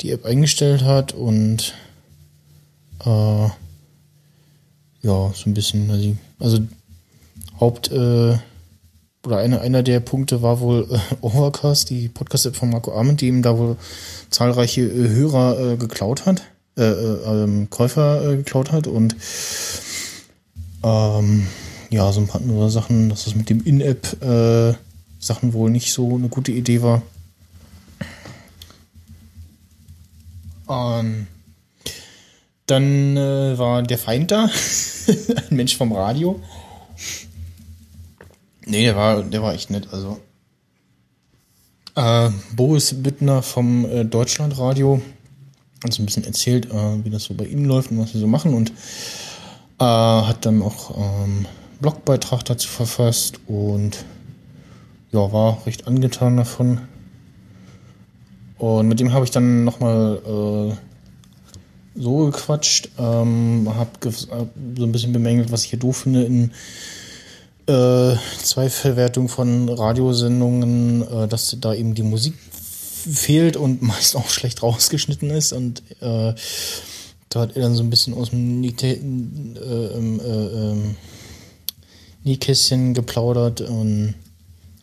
die 0.00 0.12
App 0.12 0.24
eingestellt 0.24 0.82
hat 0.82 1.12
und 1.12 1.74
äh, 3.04 3.48
ja, 5.02 5.32
so 5.34 5.44
ein 5.46 5.54
bisschen, 5.54 5.90
also, 5.90 6.16
also 6.38 6.58
Haupt 7.60 7.90
äh, 7.90 8.36
oder 9.24 9.38
einer, 9.38 9.60
einer 9.60 9.82
der 9.82 10.00
Punkte 10.00 10.42
war 10.42 10.60
wohl 10.60 10.86
äh, 10.90 10.98
Overcast, 11.20 11.90
die 11.90 12.08
Podcast-App 12.08 12.56
von 12.56 12.70
Marco 12.70 12.92
Arment, 12.92 13.20
die 13.20 13.28
ihm 13.28 13.42
da 13.42 13.58
wohl 13.58 13.76
zahlreiche 14.30 14.82
äh, 14.82 15.08
Hörer 15.08 15.72
äh, 15.72 15.76
geklaut 15.76 16.26
hat, 16.26 16.42
äh, 16.76 16.82
äh, 16.84 17.42
ähm, 17.42 17.68
Käufer 17.70 18.32
äh, 18.32 18.36
geklaut 18.36 18.72
hat 18.72 18.86
und 18.86 19.16
ähm, 20.82 21.46
ja, 21.90 22.12
so 22.12 22.20
ein 22.20 22.26
paar 22.26 22.40
andere 22.40 22.70
Sachen, 22.70 23.08
dass 23.08 23.24
das 23.24 23.34
mit 23.34 23.50
dem 23.50 23.64
In-App 23.64 24.22
äh, 24.22 24.74
Sachen 25.18 25.52
wohl 25.52 25.70
nicht 25.70 25.92
so 25.92 26.14
eine 26.14 26.28
gute 26.28 26.52
Idee 26.52 26.82
war. 26.82 27.02
Ähm, 30.68 31.26
dann 32.66 33.16
äh, 33.16 33.58
war 33.58 33.82
der 33.82 33.98
Feind 33.98 34.30
da, 34.30 34.44
ein 35.50 35.56
Mensch 35.56 35.76
vom 35.76 35.92
Radio. 35.92 36.40
Nee, 38.66 38.84
der 38.84 38.96
war, 38.96 39.22
der 39.22 39.42
war 39.42 39.54
echt 39.54 39.70
nett. 39.70 39.88
Also 39.92 40.20
äh, 41.94 42.30
Boris 42.54 42.94
Bittner 43.02 43.42
vom 43.42 43.84
äh, 43.86 44.04
Deutschlandradio 44.04 45.00
hat 45.82 45.92
so 45.92 46.02
ein 46.02 46.06
bisschen 46.06 46.24
erzählt, 46.24 46.66
äh, 46.66 47.04
wie 47.04 47.10
das 47.10 47.24
so 47.24 47.34
bei 47.34 47.44
ihnen 47.44 47.64
läuft 47.64 47.90
und 47.90 47.98
was 47.98 48.12
sie 48.12 48.18
so 48.18 48.26
machen 48.26 48.54
und 48.54 48.70
äh, 49.80 49.84
hat 49.84 50.44
dann 50.44 50.62
auch 50.62 50.96
ähm, 50.96 51.46
Blogbeitrag 51.80 52.44
dazu 52.44 52.68
verfasst 52.68 53.40
und 53.46 54.04
ja, 55.10 55.32
war 55.32 55.64
recht 55.66 55.86
angetan 55.86 56.36
davon. 56.36 56.82
Und 58.58 58.88
mit 58.88 59.00
dem 59.00 59.12
habe 59.12 59.24
ich 59.24 59.30
dann 59.30 59.64
nochmal 59.64 60.20
äh, 60.26 62.00
so 62.00 62.26
gequatscht, 62.26 62.90
ähm, 62.98 63.68
habe 63.74 63.90
so 64.10 64.28
ein 64.32 64.92
bisschen 64.92 65.12
bemängelt, 65.12 65.52
was 65.52 65.64
ich 65.64 65.70
hier 65.70 65.78
doof 65.78 65.98
finde 65.98 66.24
in 66.24 66.50
äh, 67.66 68.16
Zweifelwertung 68.42 69.28
von 69.28 69.68
Radiosendungen, 69.68 71.02
äh, 71.02 71.28
dass 71.28 71.56
da 71.60 71.74
eben 71.74 71.94
die 71.94 72.02
Musik 72.02 72.34
fehlt 73.10 73.56
und 73.56 73.82
meist 73.82 74.16
auch 74.16 74.28
schlecht 74.28 74.62
rausgeschnitten 74.62 75.30
ist. 75.30 75.52
Und 75.52 75.82
äh, 76.00 76.34
da 77.28 77.40
hat 77.40 77.56
er 77.56 77.62
dann 77.62 77.74
so 77.74 77.82
ein 77.82 77.90
bisschen 77.90 78.14
aus 78.14 78.30
dem 78.30 78.64
äh, 78.64 78.92
ähm, 78.94 80.20
äh, 80.20 80.72
äh, 80.72 80.76
Nähkästchen 82.24 82.94
geplaudert 82.94 83.60
und 83.60 84.14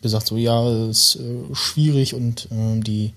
gesagt 0.02 0.28
so, 0.28 0.38
ja, 0.38 0.68
es 0.70 1.16
ist 1.16 1.22
äh, 1.22 1.56
schwierig 1.56 2.14
und 2.14 2.48
äh, 2.52 2.80
die 2.80 3.14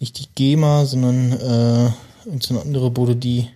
nicht 0.00 0.18
die 0.18 0.28
GEMA, 0.34 0.84
sondern 0.84 1.32
äh, 1.32 1.90
irgendeine 2.24 2.60
andere 2.60 2.90
Bude, 2.90 3.16
die 3.16 3.48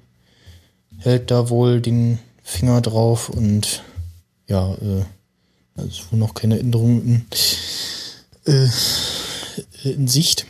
hält 0.99 1.31
da 1.31 1.49
wohl 1.51 1.81
den 1.81 2.19
Finger 2.43 2.81
drauf 2.81 3.29
und 3.29 3.83
ja, 4.49 4.75
äh, 4.75 5.05
ist 5.87 6.11
wohl 6.13 6.19
noch 6.19 6.35
keine 6.35 6.59
Änderung 6.59 7.03
in, 7.03 7.27
äh, 8.47 8.69
in 9.85 10.09
Sicht. 10.09 10.47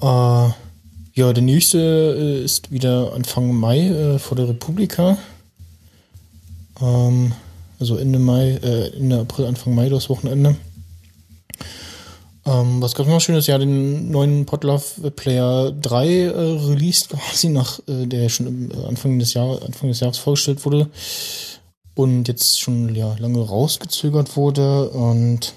Äh, 0.00 0.48
ja, 1.14 1.32
der 1.32 1.42
nächste 1.42 1.78
äh, 1.78 2.44
ist 2.44 2.70
wieder 2.70 3.12
Anfang 3.14 3.54
Mai 3.54 3.88
äh, 3.88 4.18
vor 4.18 4.36
der 4.36 4.48
Republika. 4.48 5.18
Ähm, 6.80 7.32
also 7.78 7.96
Ende 7.96 8.18
Mai, 8.18 8.50
äh, 8.62 8.96
Ende 8.96 9.20
April, 9.20 9.46
Anfang 9.46 9.74
Mai, 9.74 9.88
das 9.88 10.08
Wochenende. 10.08 10.56
Ähm, 12.46 12.80
was 12.80 12.94
gab's 12.94 13.08
noch 13.08 13.20
schönes? 13.20 13.48
Ja, 13.48 13.58
den 13.58 14.12
neuen 14.12 14.46
Podlove 14.46 15.10
Player 15.10 15.72
3 15.72 16.06
äh, 16.06 16.30
released 16.30 17.08
quasi 17.08 17.48
nach, 17.48 17.80
äh, 17.88 18.06
der 18.06 18.28
schon 18.28 18.70
äh, 18.70 18.86
Anfang 18.86 19.18
des 19.18 19.34
Jahres, 19.34 19.62
Anfang 19.62 19.88
des 19.88 19.98
Jahres 19.98 20.18
vorgestellt 20.18 20.64
wurde 20.64 20.88
und 21.96 22.28
jetzt 22.28 22.60
schon 22.60 22.94
ja, 22.94 23.16
lange 23.18 23.40
rausgezögert 23.40 24.36
wurde 24.36 24.90
und 24.90 25.54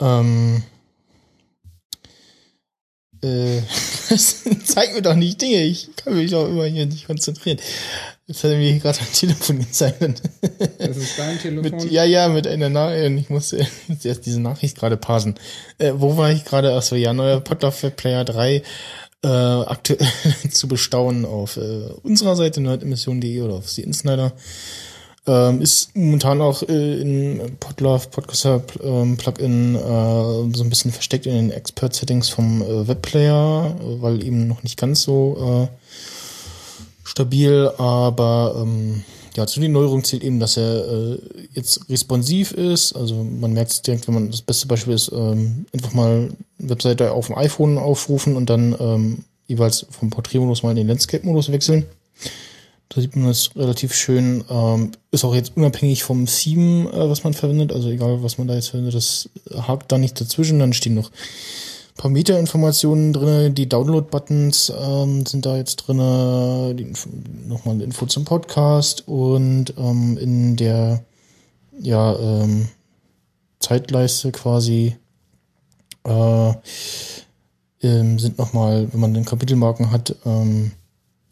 ähm, 0.00 0.64
äh, 3.22 3.60
zeig 4.64 4.94
mir 4.94 5.02
doch 5.02 5.14
nicht 5.14 5.40
Dinge, 5.40 5.62
ich 5.64 5.90
kann 5.96 6.16
mich 6.16 6.30
doch 6.30 6.48
immer 6.48 6.64
hier 6.64 6.86
nicht 6.86 7.06
konzentrieren. 7.06 7.58
Jetzt 8.26 8.44
hat 8.44 8.50
er 8.50 8.58
mir 8.58 8.78
gerade 8.78 8.98
ein 9.00 9.12
Telefon 9.12 9.58
gezeigt. 9.60 10.22
Das 10.78 10.96
ist 10.96 11.18
dein 11.18 11.38
Telefon? 11.38 11.78
Mit, 11.78 11.90
ja, 11.90 12.04
ja, 12.04 12.28
mit 12.28 12.46
einer 12.46 12.68
Nachricht. 12.68 13.18
Ich 13.18 13.30
musste 13.30 13.66
erst 14.04 14.26
diese 14.26 14.40
Nachricht 14.40 14.76
gerade 14.76 14.98
parsen. 14.98 15.36
Äh, 15.78 15.92
wo 15.96 16.16
war 16.18 16.30
ich 16.30 16.44
gerade? 16.44 16.74
Achso, 16.74 16.94
ja, 16.94 17.14
neuer 17.14 17.40
Podlove 17.40 17.90
Player 17.90 18.24
3 18.24 18.62
äh, 19.24 19.28
aktuell 19.28 20.06
zu 20.50 20.68
bestaunen 20.68 21.24
auf 21.24 21.56
äh, 21.56 21.90
unserer 22.02 22.36
Seite 22.36 22.60
nerdemission.de 22.60 23.40
oder 23.40 23.54
auf 23.54 23.68
The 23.68 23.82
Insnider. 23.82 24.32
Ähm, 25.28 25.60
ist 25.60 25.94
momentan 25.94 26.40
auch 26.40 26.62
äh, 26.62 27.00
in 27.00 27.56
Podlove 27.60 28.08
Podcaster 28.08 28.62
ähm, 28.82 29.16
Plugin 29.18 29.74
äh, 29.74 29.78
so 29.78 30.62
ein 30.62 30.70
bisschen 30.70 30.90
versteckt 30.90 31.26
in 31.26 31.34
den 31.34 31.50
Expert 31.50 31.94
Settings 31.94 32.30
vom 32.30 32.62
äh, 32.62 32.88
Webplayer, 32.88 33.76
weil 34.00 34.24
eben 34.24 34.48
noch 34.48 34.62
nicht 34.62 34.78
ganz 34.78 35.02
so 35.02 35.68
äh, 35.68 35.76
stabil, 37.04 37.70
aber 37.76 38.62
ähm, 38.62 39.04
ja, 39.36 39.46
zu 39.46 39.60
den 39.60 39.72
Neuerungen 39.72 40.02
zählt 40.02 40.24
eben, 40.24 40.40
dass 40.40 40.56
er 40.56 40.88
äh, 40.88 41.18
jetzt 41.52 41.88
responsiv 41.90 42.52
ist. 42.52 42.94
Also 42.94 43.22
man 43.22 43.52
merkt 43.52 43.70
es 43.70 43.82
direkt, 43.82 44.08
wenn 44.08 44.14
man 44.14 44.30
das 44.30 44.42
beste 44.42 44.66
Beispiel 44.66 44.94
ist, 44.94 45.12
ähm, 45.12 45.66
einfach 45.72 45.92
mal 45.92 46.30
Webseite 46.58 47.12
auf 47.12 47.26
dem 47.26 47.36
iPhone 47.36 47.78
aufrufen 47.78 48.34
und 48.34 48.48
dann 48.50 48.74
ähm, 48.80 49.24
jeweils 49.46 49.86
vom 49.90 50.10
Porträtmodus 50.10 50.62
mal 50.62 50.70
in 50.70 50.76
den 50.76 50.88
Landscape-Modus 50.88 51.52
wechseln. 51.52 51.86
Man 53.14 53.26
das 53.26 53.50
relativ 53.56 53.94
schön. 53.94 54.44
Ähm, 54.50 54.92
ist 55.10 55.24
auch 55.24 55.34
jetzt 55.34 55.56
unabhängig 55.56 56.02
vom 56.02 56.26
Theme, 56.26 56.90
äh, 56.90 57.08
was 57.08 57.24
man 57.24 57.34
verwendet. 57.34 57.72
Also 57.72 57.88
egal, 57.88 58.22
was 58.22 58.38
man 58.38 58.48
da 58.48 58.54
jetzt 58.54 58.68
verwendet, 58.68 58.94
das 58.94 59.28
hakt 59.54 59.92
da 59.92 59.98
nicht 59.98 60.20
dazwischen. 60.20 60.58
Dann 60.58 60.72
stehen 60.72 60.94
noch 60.94 61.10
paar 61.98 62.10
Meta-Informationen 62.10 63.12
drin, 63.12 63.54
die 63.54 63.68
Download-Buttons 63.68 64.72
ähm, 64.80 65.26
sind 65.26 65.44
da 65.44 65.56
jetzt 65.56 65.76
drin, 65.76 65.98
nochmal 67.48 67.74
eine 67.74 67.84
Info 67.84 68.06
zum 68.06 68.24
Podcast 68.24 69.06
und 69.06 69.74
ähm, 69.76 70.16
in 70.16 70.56
der 70.56 71.04
ja, 71.78 72.16
ähm, 72.16 72.68
Zeitleiste 73.58 74.30
quasi 74.30 74.96
äh, 76.04 76.52
ähm, 77.82 78.18
sind 78.18 78.38
nochmal, 78.38 78.88
wenn 78.92 79.00
man 79.00 79.12
den 79.12 79.24
Kapitelmarken 79.24 79.90
hat, 79.90 80.14
ähm, 80.24 80.70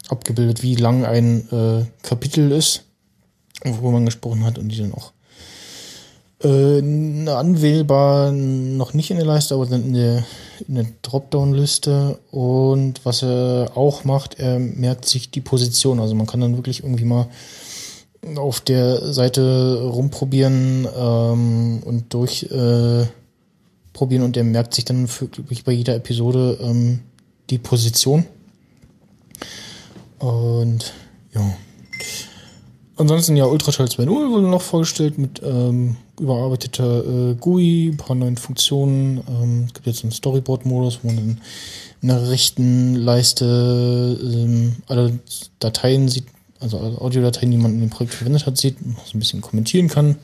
abgebildet, 0.09 0.63
wie 0.63 0.75
lang 0.75 1.05
ein 1.05 1.47
äh, 1.51 1.85
Kapitel 2.01 2.51
ist, 2.51 2.83
worüber 3.63 3.91
man 3.91 4.05
gesprochen 4.05 4.45
hat 4.45 4.57
und 4.57 4.69
die 4.69 4.77
dann 4.77 4.93
auch 4.93 5.11
äh, 6.43 7.29
anwählbar 7.29 8.31
noch 8.31 8.93
nicht 8.93 9.09
in 9.09 9.17
der 9.17 9.25
Leiste, 9.25 9.55
aber 9.55 9.65
dann 9.65 9.83
in 9.83 9.93
der, 9.93 10.23
in 10.67 10.75
der 10.75 10.85
Dropdown-Liste. 11.01 12.19
Und 12.31 13.01
was 13.03 13.23
er 13.23 13.71
auch 13.75 14.03
macht, 14.03 14.39
er 14.39 14.59
merkt 14.59 15.05
sich 15.05 15.31
die 15.31 15.41
Position. 15.41 15.99
Also 15.99 16.15
man 16.15 16.27
kann 16.27 16.41
dann 16.41 16.55
wirklich 16.55 16.83
irgendwie 16.83 17.05
mal 17.05 17.27
auf 18.35 18.61
der 18.61 19.13
Seite 19.13 19.81
rumprobieren 19.83 20.87
ähm, 20.95 21.81
und 21.83 22.13
durchprobieren 22.13 23.11
äh, 24.21 24.25
und 24.25 24.37
er 24.37 24.43
merkt 24.43 24.73
sich 24.73 24.85
dann 24.85 25.07
wirklich 25.07 25.63
bei 25.63 25.71
jeder 25.71 25.95
Episode 25.95 26.57
ähm, 26.61 26.99
die 27.49 27.57
Position. 27.57 28.25
Und 30.19 30.93
ja. 31.33 31.41
Ansonsten 32.99 33.35
ja 33.35 33.45
Ultraschall 33.45 33.85
2.0 33.85 34.07
wurde 34.31 34.47
noch 34.47 34.63
vorgestellt 34.63 35.19
mit 35.19 35.39
ähm, 35.45 35.97
überarbeiteter 36.19 37.05
äh, 37.05 37.35
GUI, 37.35 37.89
ein 37.93 37.97
paar 37.97 38.15
neuen 38.15 38.37
Funktionen. 38.37 39.21
Ähm, 39.29 39.65
es 39.67 39.73
gibt 39.75 39.85
jetzt 39.85 40.03
einen 40.03 40.11
Storyboard-Modus, 40.11 40.99
wo 41.03 41.07
man 41.09 41.17
in, 41.19 41.41
in 42.01 42.07
der 42.07 42.27
rechten 42.29 42.95
Leiste 42.95 44.17
ähm, 44.19 44.77
alle 44.87 45.19
Dateien 45.59 46.09
sieht, 46.09 46.25
also 46.59 46.79
alle 46.79 46.99
Audiodateien, 46.99 47.51
die 47.51 47.57
man 47.57 47.75
in 47.75 47.81
dem 47.81 47.89
Projekt 47.91 48.15
verwendet 48.15 48.47
hat, 48.47 48.57
sieht, 48.57 48.77
so 48.79 49.15
ein 49.15 49.19
bisschen 49.19 49.41
kommentieren 49.41 49.89
kann 49.89 50.15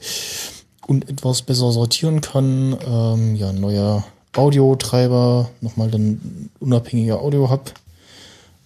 und 0.87 1.07
etwas 1.07 1.43
besser 1.43 1.71
sortieren 1.71 2.21
kann. 2.21 2.75
Ähm, 2.87 3.35
ja, 3.35 3.53
neuer 3.53 4.03
Audiotreiber, 4.35 5.49
nochmal 5.61 5.91
dann 5.91 6.49
unabhängiger 6.59 7.21
Audio-Hub, 7.21 7.71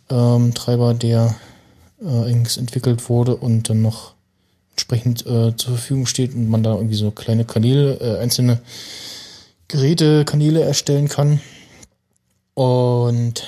ähm, 0.09 0.53
Treiber, 0.53 0.93
der 0.93 1.35
äh, 2.01 2.31
entwickelt 2.31 3.09
wurde 3.09 3.35
und 3.35 3.69
dann 3.69 3.81
noch 3.81 4.13
entsprechend 4.71 5.25
äh, 5.25 5.55
zur 5.55 5.73
Verfügung 5.73 6.05
steht 6.05 6.35
und 6.35 6.49
man 6.49 6.63
da 6.63 6.75
irgendwie 6.75 6.95
so 6.95 7.11
kleine 7.11 7.45
Kanäle, 7.45 7.99
äh, 7.99 8.19
einzelne 8.19 8.61
Geräte, 9.67 10.23
Kanäle 10.23 10.61
erstellen 10.61 11.07
kann. 11.07 11.41
Und 12.53 13.43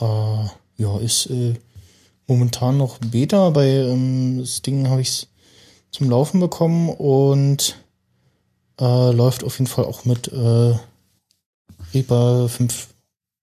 äh, 0.00 0.44
ja, 0.76 0.98
ist 1.00 1.26
äh, 1.26 1.54
momentan 2.26 2.78
noch 2.78 2.98
Beta. 2.98 3.50
Bei 3.50 3.66
ähm, 3.66 4.38
das 4.38 4.62
Ding 4.62 4.88
habe 4.88 5.02
ich 5.02 5.28
zum 5.90 6.10
Laufen 6.10 6.40
bekommen 6.40 6.88
und 6.90 7.76
äh, 8.80 9.10
läuft 9.12 9.44
auf 9.44 9.58
jeden 9.58 9.70
Fall 9.70 9.84
auch 9.84 10.04
mit 10.04 10.28
äh, 10.28 10.74
Reaper 11.94 12.48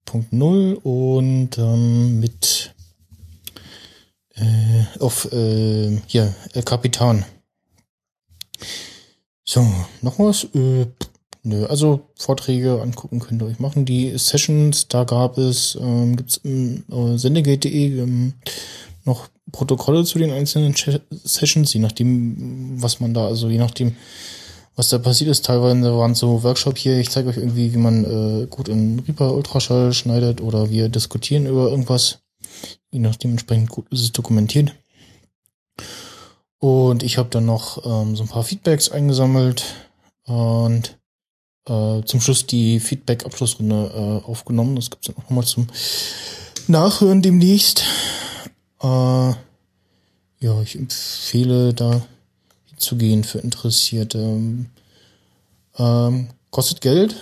5.0 0.08 0.76
und 0.76 1.58
ähm, 1.58 2.20
mit 2.20 2.74
äh, 4.36 5.00
auf 5.00 5.32
äh, 5.32 6.00
hier 6.08 6.34
El 6.54 6.63
Capitan. 6.63 7.26
So, 9.44 9.65
noch 10.02 10.20
was? 10.20 10.46
Äh, 10.56 10.88
nö, 11.44 11.65
also 11.65 12.10
Vorträge 12.15 12.82
angucken 12.82 13.20
könnt 13.20 13.41
ihr 13.41 13.48
euch 13.48 13.60
machen. 13.60 13.86
Die 13.86 14.18
Sessions, 14.18 14.88
da 14.88 15.04
gab 15.04 15.38
es, 15.38 15.78
ähm, 15.80 16.15
gibt's 16.15 16.38
im 16.38 16.84
äh, 16.91 17.18
sendegate.de 17.18 18.00
ähm, 18.00 18.34
noch 19.06 19.30
Protokolle 19.52 20.04
zu 20.04 20.18
den 20.18 20.32
einzelnen 20.32 20.76
Sessions, 21.12 21.74
je 21.74 21.80
nachdem, 21.80 22.82
was 22.82 23.00
man 23.00 23.13
da, 23.13 23.28
also 23.28 23.48
je 23.48 23.60
nachdem, 23.60 23.96
was 24.75 24.89
da 24.89 24.97
passiert 24.97 25.29
ist. 25.29 25.45
Teilweise 25.45 25.97
waren 25.97 26.15
so 26.15 26.43
Workshop 26.43 26.77
hier, 26.77 26.97
ich 26.97 27.09
zeige 27.09 27.29
euch 27.29 27.38
irgendwie, 27.38 27.73
wie 27.73 27.77
man 27.77 28.03
äh, 28.43 28.47
gut 28.47 28.67
in 28.67 28.99
Reaper 28.99 29.33
Ultraschall 29.33 29.93
schneidet 29.93 30.41
oder 30.41 30.69
wir 30.69 30.89
diskutieren 30.89 31.45
über 31.45 31.69
irgendwas. 31.69 32.19
Je 32.91 32.99
nachdem 32.99 33.31
entsprechend 33.31 33.69
gut 33.69 33.88
ist 33.91 34.01
es 34.01 34.11
dokumentiert. 34.11 34.75
Und 36.59 37.03
ich 37.03 37.17
habe 37.17 37.29
dann 37.29 37.45
noch 37.45 37.85
ähm, 37.85 38.15
so 38.15 38.23
ein 38.23 38.29
paar 38.29 38.43
Feedbacks 38.43 38.89
eingesammelt 38.89 39.63
und 40.25 40.97
äh, 41.67 42.01
zum 42.03 42.21
Schluss 42.21 42.45
die 42.45 42.79
Feedback-Abschlussrunde 42.79 44.21
äh, 44.25 44.29
aufgenommen. 44.29 44.75
Das 44.75 44.89
gibt's 44.89 45.07
dann 45.07 45.17
auch 45.17 45.23
nochmal 45.23 45.45
zum 45.45 45.67
Nachhören 46.67 47.21
demnächst. 47.21 47.83
Äh, 48.81 48.88
ja, 48.88 50.61
ich 50.61 50.75
empfehle 50.75 51.73
da 51.73 52.01
zu 52.77 52.95
gehen 52.95 53.23
für 53.23 53.39
Interessierte. 53.39 54.39
Ähm, 55.77 56.27
kostet 56.51 56.81
Geld. 56.81 57.15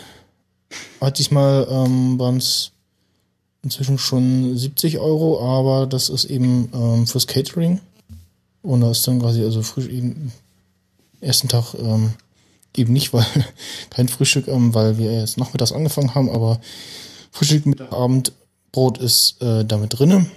Hat 1.01 1.19
diesmal 1.19 1.67
ähm, 1.69 2.19
waren 2.19 2.37
es 2.37 2.71
inzwischen 3.63 3.97
schon 3.97 4.57
70 4.57 4.99
Euro, 4.99 5.41
aber 5.41 5.87
das 5.87 6.09
ist 6.09 6.25
eben 6.25 6.69
ähm, 6.73 7.07
fürs 7.07 7.27
Catering. 7.27 7.79
Und 8.61 8.81
da 8.81 8.91
ist 8.91 9.07
dann 9.07 9.19
quasi 9.19 9.43
also 9.43 9.61
frisch 9.61 9.87
eben 9.87 10.31
ersten 11.21 11.47
Tag 11.47 11.73
ähm, 11.75 12.13
eben 12.75 12.93
nicht, 12.93 13.13
weil 13.13 13.25
kein 13.89 14.07
Frühstück, 14.07 14.47
ähm, 14.47 14.73
weil 14.73 14.97
wir 14.97 15.11
erst 15.11 15.37
nachmittags 15.37 15.71
angefangen 15.71 16.15
haben, 16.15 16.29
aber 16.29 16.59
Frühstück 17.31 17.65
mit 17.65 17.81
Abendbrot 17.81 18.97
ist 18.99 19.41
äh, 19.41 19.65
damit 19.65 19.97
drinne. 19.97 20.27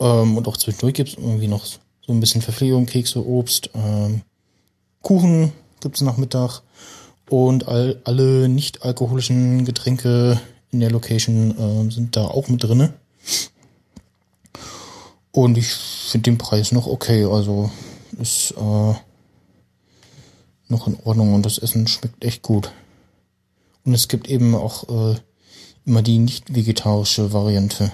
Ähm, 0.00 0.36
und 0.36 0.46
auch 0.46 0.56
zwischendurch 0.56 0.94
gibt's 0.94 1.14
irgendwie 1.14 1.48
noch 1.48 1.64
so 2.08 2.14
ein 2.14 2.20
bisschen 2.20 2.40
Verpflegung, 2.40 2.86
Kekse, 2.86 3.24
Obst, 3.24 3.68
ähm, 3.74 4.22
Kuchen 5.02 5.52
gibt's 5.80 6.00
Nachmittag 6.00 6.62
und 7.28 7.68
all, 7.68 8.00
alle 8.04 8.48
nicht 8.48 8.82
alkoholischen 8.82 9.66
Getränke 9.66 10.40
in 10.70 10.80
der 10.80 10.90
Location 10.90 11.50
äh, 11.50 11.90
sind 11.92 12.16
da 12.16 12.24
auch 12.24 12.48
mit 12.48 12.64
drinne. 12.64 12.94
Und 15.32 15.58
ich 15.58 15.68
finde 15.68 16.30
den 16.30 16.38
Preis 16.38 16.72
noch 16.72 16.86
okay, 16.86 17.26
also 17.26 17.70
ist 18.18 18.52
äh, 18.52 18.94
noch 20.68 20.86
in 20.86 20.96
Ordnung 21.04 21.34
und 21.34 21.44
das 21.44 21.58
Essen 21.58 21.86
schmeckt 21.86 22.24
echt 22.24 22.42
gut. 22.42 22.72
Und 23.84 23.92
es 23.92 24.08
gibt 24.08 24.28
eben 24.28 24.54
auch 24.54 24.88
äh, 24.88 25.18
immer 25.84 26.00
die 26.00 26.18
nicht 26.18 26.54
vegetarische 26.54 27.34
Variante. 27.34 27.92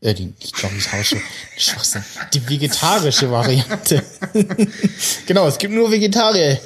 Äh, 0.00 0.14
die 0.14 0.26
nicht 0.26 0.62
vegetarische, 0.62 1.20
Schwachsinn. 1.56 2.04
Die 2.34 2.48
vegetarische 2.48 3.30
Variante. 3.30 4.02
genau, 5.26 5.46
es 5.48 5.58
gibt 5.58 5.72
nur 5.72 5.90
Vegetarier. 5.90 6.60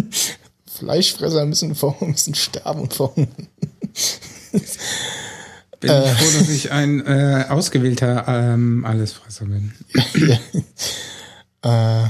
Fleischfresser 0.66 1.44
müssen, 1.46 1.74
vor, 1.74 1.96
müssen 2.00 2.34
sterben 2.34 2.80
und 2.80 2.94
verhungern. 2.94 3.48
Bin 5.80 5.90
äh, 5.90 6.14
froh, 6.14 6.38
dass 6.38 6.48
ich 6.48 6.70
ein 6.72 7.04
äh, 7.06 7.44
ausgewählter 7.48 8.24
ähm, 8.26 8.84
Allesfresser 8.86 9.44
bin. 9.44 9.72
äh, 11.62 12.04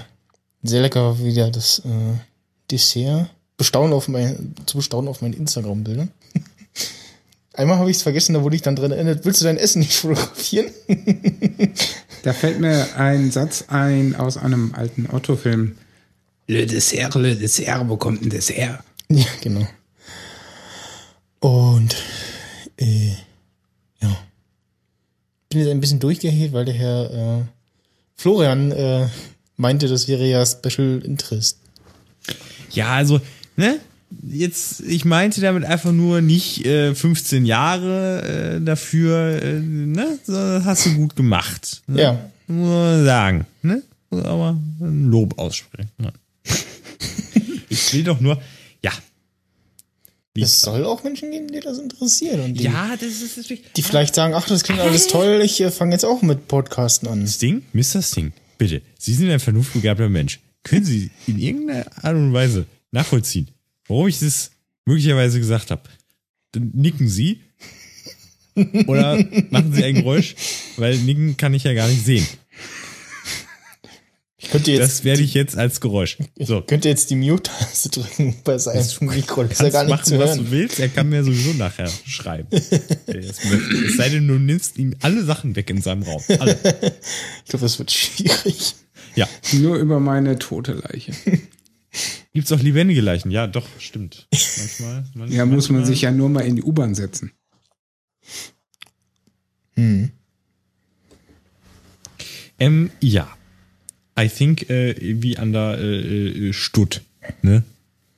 sehr 0.62 0.82
lecker 0.82 1.18
wieder 1.18 1.50
das 1.50 1.80
äh, 1.80 2.18
Dessert. 2.70 3.30
Bestaunen 3.56 3.92
auf 3.92 4.06
mein, 4.06 4.54
zu 4.66 4.76
bestaunen 4.76 5.09
auf 5.09 5.22
meinen 5.22 5.35
Instagram-Bildern. 5.35 6.11
Einmal 7.57 7.79
habe 7.79 7.90
ich 7.90 7.97
es 7.97 8.03
vergessen, 8.03 8.35
da 8.35 8.42
wurde 8.42 8.55
ich 8.55 8.62
dann 8.62 8.77
dran 8.77 8.92
erinnert, 8.92 9.25
willst 9.25 9.40
du 9.40 9.47
dein 9.47 9.57
Essen 9.57 9.81
nicht 9.81 9.95
fotografieren? 9.95 10.66
da 12.23 12.35
fällt 12.35 12.61
mir 12.61 12.97
ein 12.97 13.31
Satz 13.31 13.64
ein 13.69 14.14
aus 14.14 14.37
einem 14.37 14.75
alten 14.75 15.09
Otto-Film. 15.11 15.77
Le 16.49 16.66
Dessert, 16.66 17.14
le 17.14 17.35
Dessert, 17.35 17.88
wo 17.88 17.97
kommt 17.97 18.23
ein 18.23 18.29
Dessert? 18.29 18.81
Ja, 19.09 19.25
genau. 19.40 19.66
Und 21.40 21.97
äh, 22.77 23.12
ja. 24.03 24.16
Bin 25.49 25.61
jetzt 25.61 25.71
ein 25.71 25.81
bisschen 25.81 26.01
durchgeheilt, 26.01 26.53
weil 26.53 26.66
der 26.66 26.75
Herr 26.75 27.11
äh, 27.11 27.45
Florian 28.16 28.71
äh, 28.73 29.09
meinte, 29.57 29.88
das 29.88 30.09
wäre 30.09 30.27
ja 30.27 30.45
Special 30.45 31.01
Interest. 31.05 31.59
Ja, 32.73 32.95
also, 32.95 33.21
ne? 33.57 33.81
Jetzt, 34.23 34.81
ich 34.81 35.05
meinte 35.05 35.40
damit 35.40 35.64
einfach 35.64 35.92
nur 35.92 36.21
nicht 36.21 36.64
äh, 36.64 36.95
15 36.95 37.45
Jahre 37.45 38.57
äh, 38.57 38.64
dafür, 38.64 39.42
äh, 39.42 39.61
ne? 39.61 40.19
So, 40.25 40.35
hast 40.64 40.87
du 40.87 40.95
gut 40.95 41.16
gemacht. 41.16 41.83
Ne? 41.88 42.03
Ja. 42.03 42.31
Muss 42.47 42.69
man 42.69 43.05
sagen, 43.05 43.47
ne? 43.62 43.83
Aber 44.11 44.57
ein 44.81 45.07
Lob 45.07 45.38
aussprechen. 45.38 45.90
Ne? 45.99 46.12
ich 47.69 47.92
will 47.92 48.05
doch 48.05 48.21
nur, 48.21 48.40
ja. 48.83 48.92
Es 50.38 50.61
soll 50.61 50.85
auch 50.85 51.03
Menschen 51.03 51.31
geben, 51.31 51.49
die 51.49 51.61
das 51.61 51.79
interessieren. 51.79 52.40
Und 52.40 52.55
die, 52.55 52.64
ja, 52.64 52.95
das 52.97 53.23
ist 53.23 53.37
natürlich. 53.38 53.64
Die 53.75 53.83
vielleicht 53.83 54.14
sagen, 54.14 54.35
ach, 54.35 54.47
das 54.47 54.62
klingt 54.62 54.81
alles 54.81 55.09
toll, 55.09 55.40
ich 55.42 55.61
äh, 55.61 55.71
fange 55.71 55.92
jetzt 55.92 56.05
auch 56.05 56.23
mit 56.23 56.47
Podcasten 56.47 57.09
an. 57.09 57.27
Sting, 57.27 57.62
Mr. 57.73 58.03
Sting, 58.03 58.33
bitte, 58.59 58.83
Sie 58.99 59.14
sind 59.14 59.31
ein 59.31 59.40
vernunftbegabter 59.40 60.09
Mensch. 60.09 60.40
Können 60.62 60.85
Sie 60.85 61.11
in 61.27 61.38
irgendeiner 61.38 61.87
Art 62.03 62.14
und 62.14 62.33
Weise 62.33 62.66
nachvollziehen, 62.92 63.49
warum 63.88 64.09
ich 64.09 64.18
das 64.20 64.51
möglicherweise 64.85 65.38
gesagt 65.38 65.70
habe? 65.70 65.83
Dann 66.53 66.70
nicken 66.75 67.09
Sie 67.09 67.40
oder 68.87 69.22
machen 69.51 69.72
Sie 69.75 69.85
ein 69.85 69.96
Geräusch, 69.96 70.35
weil 70.77 70.96
nicken 70.99 71.37
kann 71.37 71.53
ich 71.55 71.64
ja 71.64 71.75
gar 71.75 71.88
nicht 71.88 72.05
sehen. 72.05 72.27
Ich 74.38 74.51
könnte 74.53 74.70
jetzt 74.70 74.81
das 74.83 75.05
werde 75.05 75.22
ich 75.22 75.35
jetzt 75.35 75.57
als 75.57 75.81
Geräusch. 75.81 76.18
So. 76.38 76.61
Ich 76.61 76.66
könnte 76.66 76.88
jetzt 76.88 77.11
die 77.11 77.16
Mute-Taste 77.16 77.88
drücken 78.01 78.37
bei 78.44 78.57
seinem 78.59 78.77
Das 78.79 79.01
Mikro. 79.01 79.42
Das 79.42 79.59
kannst 79.59 79.61
ist 79.61 79.61
ja 79.62 79.70
gar 79.70 79.85
nicht 79.85 79.90
machen, 79.90 80.05
zu 80.05 80.18
was 80.18 80.31
hören. 80.31 80.44
du 80.44 80.51
willst. 80.53 80.79
Er 80.79 80.88
kann 80.88 81.09
mir 81.09 81.25
sowieso 81.25 81.53
nachher 81.55 81.90
schreiben. 82.07 82.46
es 82.53 83.96
sei 83.96 84.09
denn, 84.09 84.29
du 84.29 84.35
nimmst 84.35 84.79
ihm 84.79 84.94
alle 85.01 85.25
Sachen 85.25 85.57
weg 85.57 85.68
in 85.70 85.83
seinem 85.83 86.03
Raum. 86.03 86.22
Alle. 86.38 86.57
Ich 87.44 87.51
glaube, 87.51 87.64
das 87.64 87.79
wird 87.79 87.90
schwierig. 87.90 88.75
Ja. 89.16 89.29
Nur 89.53 89.77
über 89.77 89.99
meine 90.01 90.38
tote 90.38 90.72
Leiche. 90.75 91.12
Gibt's 92.37 92.53
auch 92.53 92.61
lebendige 92.61 93.01
Leichen? 93.01 93.31
Ja, 93.31 93.46
doch, 93.46 93.66
stimmt. 93.79 94.29
Manchmal. 94.59 95.05
manchmal 95.14 95.33
Ja, 95.33 95.46
muss 95.46 95.70
man 95.70 95.87
sich 95.87 96.03
ja 96.03 96.11
nur 96.11 96.29
mal 96.29 96.42
in 96.42 96.57
die 96.57 96.62
U-Bahn 96.62 96.94
setzen. 96.94 97.33
Hm. 99.72 100.11
Ähm, 102.59 102.90
ja. 103.01 103.35
I 104.20 104.29
think 104.29 104.68
äh, 104.68 105.22
wie 105.22 105.38
an 105.38 105.55
der 105.55 105.79
äh, 105.79 106.49
äh, 106.49 106.53
Stutt, 106.53 107.01
ne? 107.40 107.62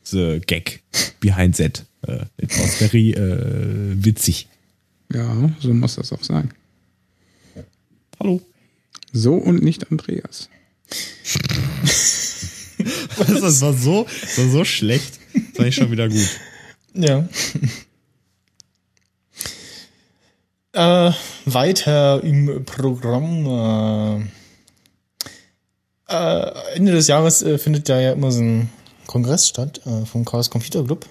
The 0.02 0.40
gag 0.44 0.80
behind 1.20 1.56
that. 1.58 1.86
Äh, 2.02 2.24
it 2.38 2.58
was 2.58 2.74
very 2.74 3.12
äh, 3.12 4.04
witzig. 4.04 4.48
Ja, 5.14 5.48
so 5.60 5.72
muss 5.72 5.94
das 5.94 6.12
auch 6.12 6.24
sein. 6.24 6.52
Hallo. 8.18 8.42
So 9.12 9.34
und 9.34 9.62
nicht 9.62 9.92
Andreas. 9.92 10.48
Das 13.18 13.60
war 13.60 13.72
so, 13.72 14.06
das 14.20 14.38
war 14.38 14.48
so 14.48 14.64
schlecht. 14.64 15.18
Das 15.34 15.58
war 15.58 15.66
ich 15.66 15.74
schon 15.74 15.90
wieder 15.90 16.08
gut. 16.08 16.28
Ja. 16.94 17.28
äh, 20.72 21.12
weiter 21.44 22.22
im 22.22 22.64
Programm. 22.64 24.26
Äh, 26.08 26.14
äh, 26.14 26.74
Ende 26.74 26.92
des 26.92 27.06
Jahres 27.08 27.42
äh, 27.42 27.58
findet 27.58 27.88
ja 27.88 28.12
immer 28.12 28.32
so 28.32 28.40
ein 28.40 28.70
Kongress 29.06 29.48
statt 29.48 29.80
äh, 29.86 30.06
vom 30.06 30.24
Chaos 30.24 30.50
Computer 30.50 30.84
Club. 30.84 31.06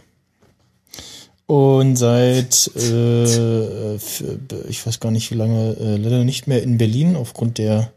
Und 1.46 1.96
seit, 1.96 2.70
äh, 2.76 3.96
ich 3.96 4.86
weiß 4.86 5.00
gar 5.00 5.12
nicht 5.12 5.32
wie 5.32 5.36
lange, 5.36 5.76
leider 5.98 6.26
nicht 6.26 6.46
mehr 6.48 6.62
in 6.62 6.78
Berlin 6.78 7.16
aufgrund 7.16 7.58
der 7.58 7.94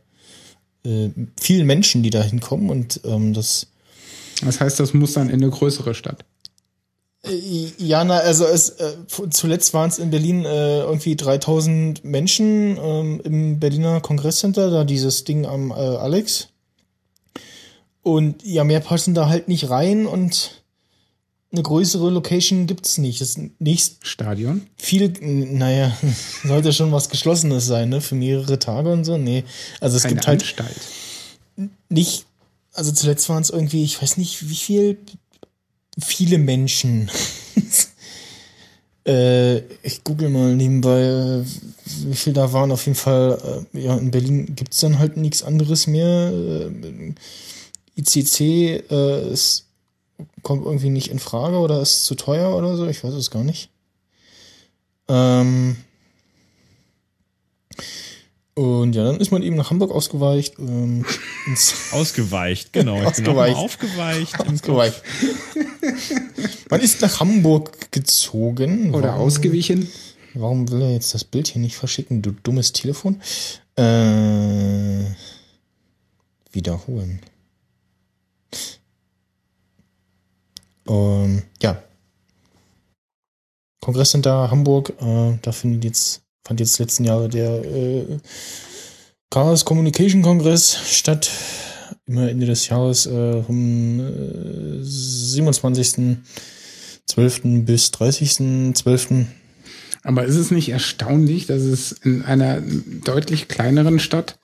vielen 0.83 1.66
Menschen, 1.66 2.03
die 2.03 2.11
da 2.11 2.23
hinkommen 2.23 2.71
und 2.71 3.01
ähm, 3.05 3.35
das 3.35 3.66
Das 4.42 4.61
heißt, 4.61 4.81
das 4.81 4.94
muss 4.94 5.12
dann 5.14 5.29
in 5.29 5.42
eine 5.42 5.50
größere 5.50 5.94
Stadt. 5.94 6.24
Äh, 7.24 7.70
Ja, 7.79 8.05
na, 8.05 8.18
also 8.18 8.44
es, 8.44 8.70
äh, 8.70 8.92
zuletzt 9.31 9.74
waren 9.74 9.88
es 9.90 9.98
in 9.98 10.11
Berlin 10.11 10.44
äh, 10.44 10.81
irgendwie 10.81 11.16
3000 11.16 12.05
Menschen 12.05 12.79
ähm, 12.83 13.20
im 13.24 13.61
Berliner 13.61 14.00
Kongresscenter, 14.00 14.70
da 14.70 14.85
dieses 14.85 15.24
Ding 15.24 15.46
am 15.46 15.70
äh, 15.70 15.74
Alex. 15.74 16.48
Und 18.03 18.42
ja, 18.44 18.64
mehr 18.64 18.81
passen 18.81 19.14
da 19.14 19.29
halt 19.29 19.48
nicht 19.48 19.68
rein 19.68 20.07
und 20.07 20.62
eine 21.53 21.62
größere 21.62 22.11
Location 22.11 22.66
gibt's 22.66 22.96
nicht. 22.96 23.20
Das 23.20 23.38
nächst 23.59 24.07
Stadion. 24.07 24.62
viel, 24.76 25.12
naja, 25.20 25.94
sollte 26.44 26.72
schon 26.72 26.92
was 26.92 27.11
Geschlossenes 27.11 27.66
sein, 27.66 27.88
ne? 27.88 28.00
Für 28.00 28.14
mehrere 28.14 28.59
Tage 28.59 28.90
und 28.92 29.05
so. 29.05 29.18
Nee. 29.18 29.44
Also 29.81 29.96
es 29.96 30.05
Eine 30.05 30.14
gibt 30.14 30.26
halt 30.29 30.40
Anstalt. 30.42 30.81
nicht, 31.88 32.24
also 32.74 32.92
zuletzt 32.92 33.28
waren 33.28 33.42
es 33.42 33.50
irgendwie, 33.50 33.85
ich 33.85 34.00
weiß 34.00 34.16
nicht, 34.16 34.48
wie 34.48 34.54
viel, 34.54 34.98
viele 35.98 36.38
Menschen. 36.38 37.11
äh, 39.06 39.59
ich 39.83 40.04
google 40.04 40.30
mal 40.30 40.54
nebenbei, 40.54 41.02
äh, 41.02 41.44
wie 42.06 42.14
viel 42.14 42.33
da 42.33 42.52
waren. 42.52 42.72
Auf 42.72 42.87
jeden 42.87 42.96
Fall, 42.96 43.66
äh, 43.74 43.80
ja, 43.80 43.96
in 43.96 44.11
Berlin 44.11 44.54
gibt's 44.54 44.78
dann 44.78 44.98
halt 44.98 45.16
nichts 45.16 45.42
anderes 45.42 45.87
mehr. 45.87 46.33
Äh, 46.33 47.14
ICC 47.96 48.40
äh, 48.90 49.33
ist, 49.33 49.66
kommt 50.42 50.64
irgendwie 50.64 50.90
nicht 50.90 51.09
in 51.09 51.18
Frage 51.18 51.59
oder 51.59 51.80
ist 51.80 52.04
zu 52.04 52.14
teuer 52.14 52.56
oder 52.56 52.76
so, 52.76 52.87
ich 52.87 53.02
weiß 53.02 53.14
es 53.14 53.30
gar 53.30 53.44
nicht. 53.44 53.70
Ähm, 55.09 55.76
und 58.61 58.94
ja, 58.94 59.05
dann 59.05 59.16
ist 59.20 59.31
man 59.31 59.42
eben 59.42 59.57
nach 59.57 59.70
Hamburg 59.70 59.90
ausgeweicht. 59.90 60.59
Ähm, 60.59 61.07
ins 61.46 61.75
Ausgeweicht, 61.92 62.75
genau. 62.75 63.01
Ausgeweicht. 63.03 63.57
aufgeweicht. 63.57 64.38
ausgeweicht. 64.38 65.03
Man 66.68 66.81
ist 66.83 67.01
nach 67.01 67.20
Hamburg 67.20 67.90
gezogen. 67.90 68.94
Oder 68.94 69.12
warum, 69.12 69.23
ausgewichen. 69.23 69.88
Warum 70.35 70.70
will 70.70 70.83
er 70.83 70.92
jetzt 70.92 71.14
das 71.14 71.25
Bild 71.25 71.49
hier 71.49 71.62
nicht 71.62 71.77
verschicken, 71.77 72.20
du 72.20 72.33
dummes 72.33 72.73
Telefon? 72.73 73.23
Äh, 73.77 75.05
wiederholen. 76.53 77.23
Ähm, 80.87 81.44
ja. 81.62 81.83
Kongresscenter 83.81 84.51
Hamburg, 84.51 84.92
äh, 85.01 85.38
da 85.40 85.53
findet 85.53 85.85
jetzt, 85.85 86.20
fand 86.50 86.58
jetzt 86.58 86.80
letzten 86.80 87.04
Jahre 87.04 87.28
der 87.28 87.64
äh, 87.64 88.18
Chaos 89.30 89.64
Communication 89.64 90.20
Kongress 90.20 90.76
statt. 90.90 91.30
Immer 92.06 92.28
Ende 92.28 92.46
des 92.46 92.66
Jahres 92.66 93.06
äh, 93.06 93.44
vom 93.44 94.00
äh, 94.00 94.82
27.12. 94.82 97.64
bis 97.64 97.90
30.12. 97.90 99.26
Aber 100.02 100.24
ist 100.24 100.34
es 100.34 100.50
nicht 100.50 100.70
erstaunlich, 100.70 101.46
dass 101.46 101.62
es 101.62 101.92
in 101.92 102.22
einer 102.22 102.60
deutlich 102.60 103.46
kleineren 103.46 104.00
Stadt, 104.00 104.36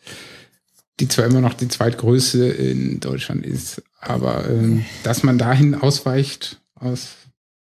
die 1.01 1.09
zwar 1.09 1.25
immer 1.25 1.41
noch 1.41 1.55
die 1.55 1.67
zweitgrößte 1.67 2.47
in 2.47 3.01
Deutschland 3.01 3.45
ist, 3.45 3.83
aber 3.99 4.49
ähm, 4.49 4.85
dass 5.03 5.25
man 5.25 5.39
dahin 5.39 5.75
ausweicht 5.75 6.61
aus 6.77 7.17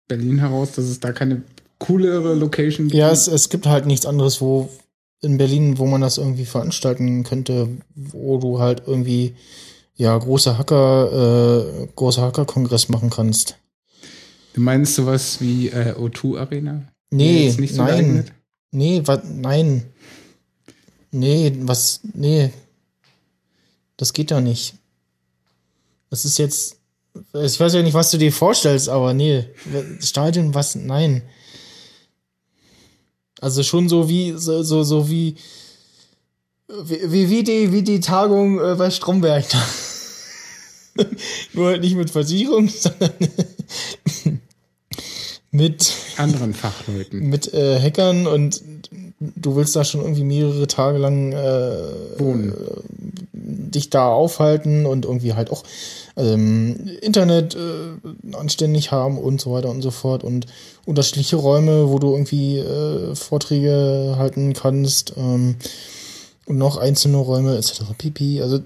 Berlin 0.09 0.39
heraus, 0.39 0.73
dass 0.73 0.83
es 0.83 0.99
da 0.99 1.13
keine 1.13 1.43
coolere 1.79 2.33
Location? 2.33 2.89
Ja, 2.89 3.11
es, 3.11 3.27
es 3.27 3.49
gibt 3.49 3.65
halt 3.65 3.85
nichts 3.85 4.05
anderes, 4.05 4.41
wo 4.41 4.69
in 5.21 5.37
Berlin, 5.37 5.77
wo 5.77 5.85
man 5.85 6.01
das 6.01 6.17
irgendwie 6.17 6.45
veranstalten 6.45 7.23
könnte, 7.23 7.69
wo 7.95 8.37
du 8.37 8.59
halt 8.59 8.83
irgendwie 8.85 9.35
ja 9.95 10.15
große 10.17 10.57
Hacker, 10.57 11.83
äh, 11.83 11.87
große 11.95 12.21
Hacker-Kongress 12.21 12.89
machen 12.89 13.09
kannst. 13.09 13.57
du 14.53 14.61
meinst 14.61 14.95
sowas 14.95 15.41
wie 15.41 15.69
äh, 15.69 15.93
O2 15.93 16.37
Arena? 16.39 16.87
Nee, 17.09 17.53
nicht 17.57 17.75
so 17.75 17.83
nein. 17.83 17.91
geeignet? 17.91 18.33
Nee, 18.71 19.01
was, 19.05 19.21
nein. 19.23 19.83
Nee, 21.11 21.53
was, 21.61 22.01
nee. 22.13 22.51
Das 23.95 24.13
geht 24.13 24.29
ja 24.29 24.41
nicht. 24.41 24.75
Das 26.09 26.25
ist 26.25 26.37
jetzt, 26.37 26.77
ich 27.33 27.59
weiß 27.59 27.73
ja 27.73 27.81
nicht, 27.81 27.93
was 27.93 28.11
du 28.11 28.17
dir 28.17 28.31
vorstellst, 28.31 28.89
aber 28.89 29.13
nee, 29.13 29.45
Stadion, 29.99 30.53
was, 30.53 30.75
nein. 30.75 31.23
Also 33.41 33.63
schon 33.63 33.89
so 33.89 34.09
wie, 34.09 34.33
so, 34.37 34.63
so, 34.63 34.83
so 34.83 35.09
wie, 35.09 35.35
wie, 36.67 37.29
wie, 37.29 37.43
die, 37.43 37.71
wie 37.71 37.83
die 37.83 37.99
Tagung 37.99 38.59
äh, 38.59 38.75
bei 38.75 38.89
Stromberg. 38.89 39.45
da. 39.49 41.03
Nur 41.53 41.67
halt 41.67 41.81
nicht 41.81 41.95
mit 41.95 42.09
Versicherung, 42.09 42.69
sondern 42.69 43.11
mit 45.51 45.93
Anderen 46.17 46.53
Fachleuten. 46.53 47.29
mit 47.29 47.53
äh, 47.53 47.79
Hackern 47.79 48.27
und 48.27 48.61
du 49.19 49.55
willst 49.55 49.75
da 49.75 49.83
schon 49.83 50.01
irgendwie 50.01 50.23
mehrere 50.23 50.67
Tage 50.67 50.97
lang 50.97 51.31
äh, 51.33 52.19
Wohnen. 52.19 52.53
dich 53.33 53.89
da 53.89 54.09
aufhalten 54.09 54.85
und 54.85 55.05
irgendwie 55.05 55.33
halt 55.33 55.51
auch 55.51 55.63
ähm, 56.17 56.75
Internet 57.01 57.55
äh, 57.55 58.35
anständig 58.35 58.91
haben 58.91 59.17
und 59.17 59.39
so 59.39 59.51
weiter 59.51 59.69
und 59.69 59.81
so 59.81 59.91
fort 59.91 60.23
und 60.23 60.47
unterschiedliche 60.85 61.35
Räume, 61.35 61.89
wo 61.89 61.99
du 61.99 62.11
irgendwie 62.11 62.57
äh, 62.57 63.15
Vorträge 63.15 64.15
halten 64.17 64.53
kannst 64.53 65.13
ähm, 65.15 65.55
und 66.45 66.57
noch 66.57 66.77
einzelne 66.77 67.17
Räume 67.17 67.55
etc. 67.55 67.83
pp. 67.97 68.41
Also 68.41 68.59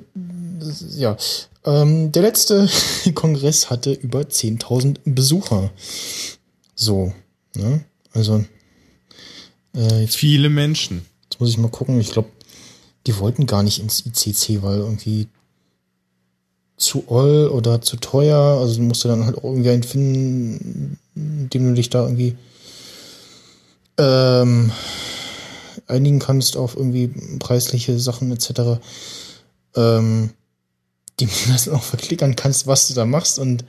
ja, 0.95 1.17
ähm, 1.65 2.11
der 2.11 2.21
letzte 2.23 2.69
Kongress 3.13 3.69
hatte 3.69 3.91
über 3.91 4.21
10.000 4.21 4.97
Besucher. 5.05 5.71
So, 6.75 7.13
ne? 7.55 7.83
Also 8.13 8.43
äh, 9.75 10.01
jetzt 10.01 10.15
Viele 10.15 10.49
Menschen. 10.49 11.05
Jetzt 11.23 11.39
muss 11.39 11.49
ich 11.49 11.57
mal 11.57 11.69
gucken. 11.69 11.99
Ich 11.99 12.11
glaube, 12.11 12.29
die 13.07 13.17
wollten 13.17 13.45
gar 13.45 13.63
nicht 13.63 13.79
ins 13.79 14.05
ICC, 14.05 14.61
weil 14.61 14.79
irgendwie 14.79 15.27
zu 16.81 17.03
oll 17.07 17.47
oder 17.47 17.81
zu 17.81 17.95
teuer. 17.97 18.59
Also 18.59 18.77
du 18.77 18.81
musst 18.81 19.05
dann 19.05 19.25
halt 19.25 19.37
irgendwie 19.41 19.69
einen 19.69 19.83
finden, 19.83 20.99
dem 21.15 21.69
du 21.69 21.73
dich 21.73 21.89
da 21.89 22.03
irgendwie 22.03 22.35
ähm, 23.97 24.71
einigen 25.87 26.19
kannst 26.19 26.57
auf 26.57 26.75
irgendwie 26.75 27.07
preisliche 27.37 27.99
Sachen 27.99 28.31
etc. 28.31 28.81
Ähm, 29.75 30.31
dem 31.19 31.29
du 31.29 31.51
das 31.51 31.69
auch 31.69 31.83
verklickern 31.83 32.35
kannst, 32.35 32.65
was 32.65 32.87
du 32.87 32.95
da 32.95 33.05
machst 33.05 33.37
und 33.37 33.63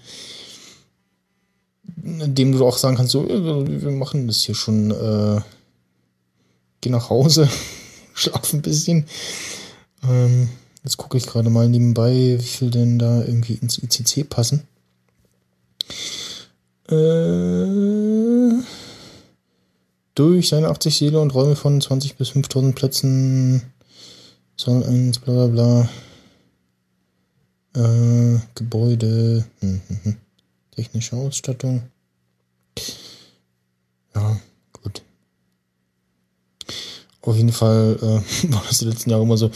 dem 2.04 2.52
du 2.52 2.66
auch 2.66 2.78
sagen 2.78 2.96
kannst, 2.96 3.12
so, 3.12 3.28
wir 3.28 3.90
machen 3.90 4.26
das 4.26 4.42
hier 4.42 4.54
schon, 4.54 4.90
äh, 4.90 5.40
geh 6.80 6.90
nach 6.90 7.10
Hause, 7.10 7.48
schlaf 8.14 8.52
ein 8.52 8.62
bisschen. 8.62 9.06
Ähm, 10.08 10.48
jetzt 10.84 10.96
gucke 10.96 11.16
ich 11.16 11.26
gerade 11.26 11.50
mal 11.50 11.68
nebenbei, 11.68 12.36
wie 12.38 12.44
viel 12.44 12.70
denn 12.70 12.98
da 12.98 13.20
irgendwie 13.20 13.54
ins 13.54 13.78
ICC 13.78 14.28
passen. 14.28 14.66
Äh, 16.88 18.62
durch 20.14 20.48
seine 20.48 20.68
80 20.68 20.96
Seele 20.96 21.20
und 21.20 21.34
Räume 21.34 21.56
von 21.56 21.80
20 21.80 22.16
bis 22.16 22.30
5000 22.30 22.74
Plätzen 22.74 23.62
soll 24.56 24.84
eins, 24.84 25.18
bla 25.18 25.46
bla 25.46 25.46
bla. 25.46 25.88
Äh, 27.74 28.38
Gebäude, 28.54 29.46
hm, 29.60 29.80
hm, 29.88 30.00
hm. 30.02 30.16
technische 30.76 31.16
Ausstattung. 31.16 31.84
Ja, 34.14 34.38
gut. 34.72 35.02
Auf 37.22 37.36
jeden 37.36 37.52
Fall 37.52 37.96
äh, 38.02 38.52
war 38.52 38.62
das 38.68 38.80
die 38.80 38.84
letzten 38.84 39.10
Jahre 39.10 39.22
immer 39.22 39.38
so, 39.38 39.50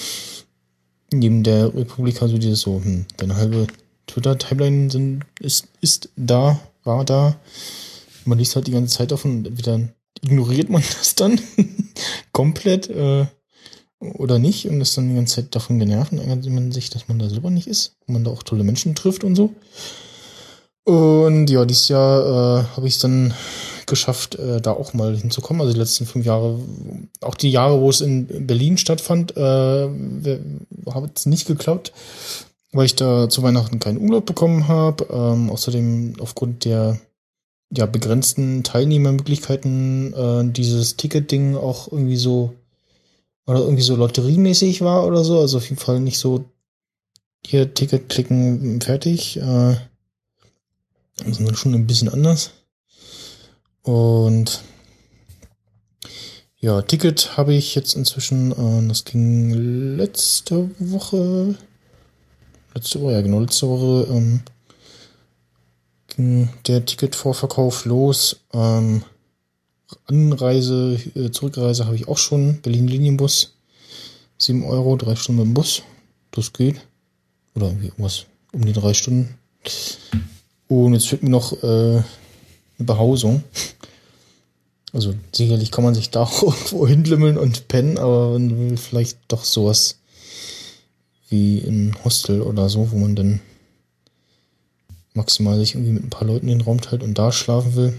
neben 1.12 1.42
der 1.42 1.74
Republika 1.74 2.28
so 2.28 2.38
dieses 2.38 2.60
so, 2.60 2.80
hm, 2.82 3.06
deine 3.16 3.36
halbe 3.36 3.66
Twitter-Timeline 4.06 4.90
sind, 4.90 5.24
ist, 5.40 5.68
ist 5.80 6.10
da, 6.16 6.60
war 6.84 7.04
da. 7.04 7.36
Man 8.24 8.38
liest 8.38 8.56
halt 8.56 8.66
die 8.66 8.72
ganze 8.72 8.96
Zeit 8.96 9.12
davon 9.12 9.38
und 9.38 9.46
entweder 9.46 9.80
ignoriert 10.22 10.70
man 10.70 10.82
das 10.98 11.14
dann 11.14 11.40
komplett 12.32 12.88
äh, 12.88 13.26
oder 13.98 14.38
nicht 14.38 14.68
und 14.68 14.80
ist 14.80 14.96
dann 14.96 15.08
die 15.08 15.14
ganze 15.14 15.36
Zeit 15.36 15.54
davon 15.54 15.78
genervt 15.78 16.12
und 16.12 16.18
ärgert 16.18 16.46
man 16.46 16.72
sich, 16.72 16.90
dass 16.90 17.08
man 17.08 17.18
da 17.18 17.28
selber 17.28 17.50
nicht 17.50 17.66
ist 17.66 17.96
und 18.06 18.14
man 18.14 18.24
da 18.24 18.30
auch 18.30 18.42
tolle 18.42 18.64
Menschen 18.64 18.94
trifft 18.94 19.24
und 19.24 19.36
so. 19.36 19.54
Und 20.84 21.50
ja, 21.50 21.64
dieses 21.64 21.88
Jahr 21.88 22.20
äh, 22.60 22.76
habe 22.76 22.86
ich 22.86 22.98
dann 22.98 23.34
geschafft, 23.86 24.36
äh, 24.36 24.60
da 24.60 24.72
auch 24.72 24.94
mal 24.94 25.16
hinzukommen. 25.16 25.60
Also 25.60 25.72
die 25.72 25.78
letzten 25.78 26.06
fünf 26.06 26.26
Jahre, 26.26 26.58
auch 27.20 27.34
die 27.34 27.50
Jahre, 27.50 27.80
wo 27.80 27.90
es 27.90 28.00
in 28.00 28.46
Berlin 28.46 28.78
stattfand, 28.78 29.36
äh, 29.36 29.40
habe 29.40 31.10
es 31.14 31.26
nicht 31.26 31.46
geklappt, 31.46 31.92
weil 32.72 32.86
ich 32.86 32.96
da 32.96 33.28
zu 33.28 33.42
Weihnachten 33.42 33.78
keinen 33.78 34.00
Urlaub 34.00 34.26
bekommen 34.26 34.68
habe. 34.68 35.06
Ähm, 35.10 35.50
außerdem 35.50 36.14
aufgrund 36.20 36.64
der 36.64 36.98
ja, 37.70 37.86
begrenzten 37.86 38.62
Teilnehmermöglichkeiten 38.62 40.14
äh, 40.14 40.52
dieses 40.52 40.96
Ticket-Ding 40.96 41.56
auch 41.56 41.90
irgendwie 41.90 42.16
so 42.16 42.54
oder 43.46 43.60
irgendwie 43.60 43.82
so 43.82 43.96
lotteriemäßig 43.96 44.82
war 44.82 45.06
oder 45.06 45.24
so. 45.24 45.40
Also 45.40 45.58
auf 45.58 45.68
jeden 45.68 45.80
Fall 45.80 46.00
nicht 46.00 46.18
so 46.18 46.44
hier 47.44 47.74
Ticket 47.74 48.08
klicken, 48.08 48.80
fertig. 48.80 49.36
Äh, 49.36 49.76
also 51.24 51.54
schon 51.54 51.74
ein 51.74 51.86
bisschen 51.86 52.08
anders. 52.08 52.52
Und 53.86 54.62
ja, 56.58 56.82
Ticket 56.82 57.36
habe 57.36 57.54
ich 57.54 57.76
jetzt 57.76 57.94
inzwischen, 57.94 58.50
äh, 58.50 58.88
das 58.88 59.04
ging 59.04 59.50
letzte 59.96 60.68
Woche, 60.80 61.54
letzte 62.74 63.00
Woche, 63.00 63.12
ja 63.12 63.20
genau, 63.20 63.38
letzte 63.38 63.68
Woche 63.68 64.08
ähm, 64.12 64.40
ging 66.08 66.48
der 66.66 66.84
Ticketvorverkauf 66.84 67.84
los. 67.84 68.40
Ähm, 68.52 69.04
Anreise, 70.06 70.98
äh, 71.14 71.30
Zurückreise 71.30 71.86
habe 71.86 71.94
ich 71.94 72.08
auch 72.08 72.18
schon, 72.18 72.60
Berlin 72.62 72.88
Linienbus, 72.88 73.54
7 74.38 74.64
Euro, 74.64 74.96
drei 74.96 75.14
Stunden 75.14 75.42
mit 75.42 75.46
dem 75.46 75.54
Bus, 75.54 75.82
das 76.32 76.52
geht. 76.52 76.80
Oder 77.54 77.66
irgendwie 77.68 77.86
irgendwas 77.86 78.26
um 78.52 78.64
die 78.64 78.72
drei 78.72 78.94
Stunden. 78.94 79.38
Und 80.66 80.94
jetzt 80.94 81.06
fehlt 81.06 81.22
mir 81.22 81.30
noch 81.30 81.52
äh, 81.62 82.02
eine 82.78 82.86
Behausung. 82.86 83.44
Also 84.96 85.14
sicherlich 85.30 85.72
kann 85.72 85.84
man 85.84 85.94
sich 85.94 86.08
da 86.08 86.22
auch 86.22 86.42
irgendwo 86.42 86.86
hinlimmeln 86.86 87.36
und 87.36 87.68
pennen, 87.68 87.98
aber 87.98 88.30
man 88.30 88.58
will 88.58 88.78
vielleicht 88.78 89.18
doch 89.28 89.44
sowas 89.44 89.98
wie 91.28 91.58
ein 91.58 91.94
Hostel 92.02 92.40
oder 92.40 92.70
so, 92.70 92.90
wo 92.92 92.96
man 92.96 93.14
dann 93.14 93.40
maximal 95.12 95.58
sich 95.58 95.74
irgendwie 95.74 95.92
mit 95.92 96.02
ein 96.02 96.08
paar 96.08 96.26
Leuten 96.26 96.46
den 96.46 96.62
Raum 96.62 96.80
teilt 96.80 97.02
und 97.02 97.12
da 97.12 97.30
schlafen 97.30 97.74
will. 97.74 97.92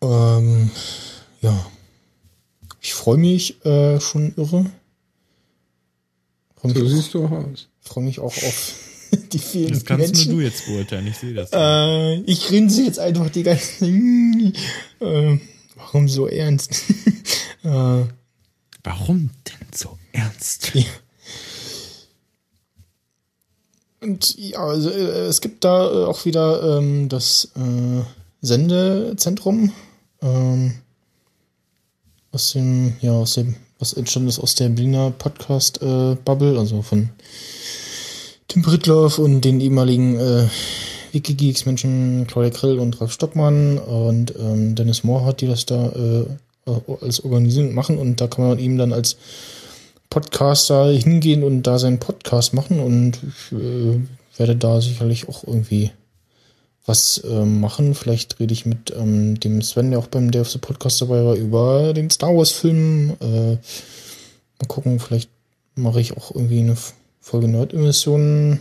Ähm, 0.00 0.70
ja. 1.42 1.66
Ich 2.80 2.94
freue 2.94 3.18
mich 3.18 3.62
äh, 3.66 4.00
schon 4.00 4.32
irre. 4.38 4.64
Freu 6.56 6.72
So 6.72 6.80
mich, 6.80 6.92
siehst 6.92 7.12
du 7.12 7.26
auch 7.26 7.30
aus. 7.30 7.68
freu 7.82 8.00
mich 8.00 8.20
auch 8.20 8.34
auf 8.34 8.85
die 9.32 9.38
vielen 9.38 9.72
Das 9.72 9.84
kannst 9.84 10.06
Menschen. 10.14 10.32
nur 10.32 10.40
du 10.40 10.46
jetzt 10.46 10.66
beurteilen, 10.66 11.06
ich 11.06 11.16
sehe 11.16 11.34
das. 11.34 11.50
Äh, 11.52 12.20
ich 12.20 12.46
grinse 12.46 12.82
jetzt 12.82 12.98
einfach 12.98 13.30
die 13.30 13.42
ganze 13.42 13.86
äh, 15.00 15.38
Warum 15.76 16.08
so 16.08 16.26
ernst? 16.26 16.72
äh, 17.64 18.04
Warum 18.82 19.30
denn 19.46 19.68
so 19.74 19.98
ernst? 20.12 20.72
ja. 20.74 20.84
Und 24.00 24.36
ja, 24.38 24.58
also 24.58 24.90
äh, 24.90 25.26
es 25.26 25.40
gibt 25.40 25.64
da 25.64 25.86
äh, 25.86 26.04
auch 26.04 26.24
wieder 26.24 26.78
ähm, 26.78 27.08
das 27.08 27.50
äh, 27.56 28.02
Sendezentrum 28.40 29.72
ähm, 30.22 30.74
aus 32.32 32.52
dem, 32.52 32.94
ja, 33.00 33.12
aus 33.12 33.34
dem, 33.34 33.56
was 33.78 33.94
entstanden 33.94 34.28
ist 34.28 34.38
aus 34.38 34.54
der 34.54 34.68
Berliner 34.68 35.10
Podcast-Bubble, 35.10 36.58
also 36.58 36.82
von 36.82 37.10
Brittloff 38.62 39.18
und 39.18 39.42
den 39.42 39.60
ehemaligen 39.60 40.18
äh, 40.18 40.48
Wikigeeks-Menschen 41.12 42.26
Claudia 42.26 42.50
Krill 42.50 42.78
und 42.78 43.00
Ralf 43.00 43.12
Stockmann 43.12 43.78
und 43.78 44.34
ähm, 44.38 44.74
Dennis 44.74 45.04
Mohrhardt, 45.04 45.40
die 45.40 45.46
das 45.46 45.66
da 45.66 45.90
äh, 45.90 46.24
als 47.00 47.24
organisieren 47.24 47.68
und 47.68 47.74
machen 47.74 47.98
und 47.98 48.20
da 48.20 48.26
kann 48.26 48.46
man 48.46 48.58
eben 48.58 48.76
dann 48.76 48.92
als 48.92 49.16
Podcaster 50.10 50.90
hingehen 50.92 51.44
und 51.44 51.62
da 51.62 51.78
seinen 51.78 51.98
Podcast 51.98 52.54
machen 52.54 52.80
und 52.80 53.18
ich 53.22 53.58
äh, 53.58 54.00
werde 54.36 54.56
da 54.56 54.80
sicherlich 54.80 55.28
auch 55.28 55.44
irgendwie 55.44 55.90
was 56.86 57.22
ähm, 57.28 57.60
machen. 57.60 57.94
Vielleicht 57.94 58.38
rede 58.38 58.52
ich 58.52 58.64
mit 58.64 58.94
ähm, 58.96 59.38
dem 59.40 59.60
Sven, 59.62 59.90
der 59.90 59.98
auch 59.98 60.06
beim 60.06 60.30
Day 60.30 60.40
of 60.40 60.50
the 60.50 60.58
Podcast 60.58 61.00
dabei 61.00 61.24
war, 61.24 61.34
über 61.34 61.92
den 61.92 62.10
Star 62.10 62.34
Wars 62.34 62.52
Film. 62.52 63.16
Äh, 63.20 63.52
mal 63.52 64.68
gucken, 64.68 65.00
vielleicht 65.00 65.30
mache 65.74 66.00
ich 66.00 66.16
auch 66.16 66.34
irgendwie 66.34 66.60
eine 66.60 66.76
Folge 67.26 67.48
Nerd-Emissionen. 67.48 68.60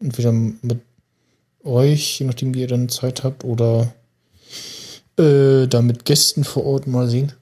Entweder 0.00 0.32
mit 0.32 0.80
euch, 1.62 2.18
je 2.18 2.26
nachdem 2.26 2.52
wie 2.52 2.62
ihr 2.62 2.66
dann 2.66 2.88
Zeit 2.88 3.22
habt, 3.22 3.44
oder 3.44 3.94
äh, 5.16 5.68
da 5.68 5.80
mit 5.80 6.04
Gästen 6.04 6.42
vor 6.42 6.64
Ort 6.66 6.88
mal 6.88 7.08
sehen. 7.08 7.32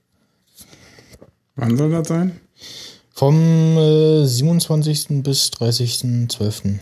Wann 1.57 1.79
soll 1.79 1.91
das 1.93 2.09
sein? 2.09 2.39
Vom 3.11 3.37
äh, 3.79 4.27
27. 4.27 5.23
bis 5.23 5.47
30.12. 5.47 6.79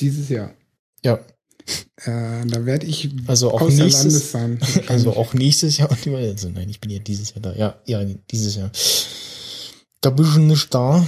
Dieses 0.00 0.28
Jahr. 0.30 0.52
Ja, 1.04 1.20
Äh, 2.04 2.44
da 2.46 2.64
werde 2.66 2.86
ich 2.86 3.08
Also 3.28 3.52
auch 3.52 3.68
nächstes- 3.70 4.32
sein. 4.32 4.58
also 4.88 5.12
auch 5.14 5.32
nächstes 5.32 5.76
Jahr. 5.76 5.88
und 5.90 6.04
Also 6.16 6.48
nein, 6.48 6.68
ich 6.68 6.80
bin 6.80 6.90
ja 6.90 6.98
dieses 6.98 7.30
Jahr 7.34 7.40
da. 7.42 7.54
Ja, 7.54 7.78
ja, 7.86 8.04
dieses 8.32 8.56
Jahr. 8.56 8.72
Da 10.00 10.10
bist 10.10 10.34
du 10.36 10.40
nicht 10.40 10.72
da. 10.74 11.06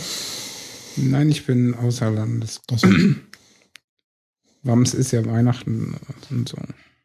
Nein, 0.97 1.31
ich 1.31 1.47
bin 1.47 1.75
außer 1.75 2.11
Landes. 2.11 2.61
Also, 2.71 2.89
Wams 4.63 4.95
ist 4.95 5.13
ja 5.13 5.25
Weihnachten 5.25 5.97
und 6.31 6.49
so. 6.49 6.59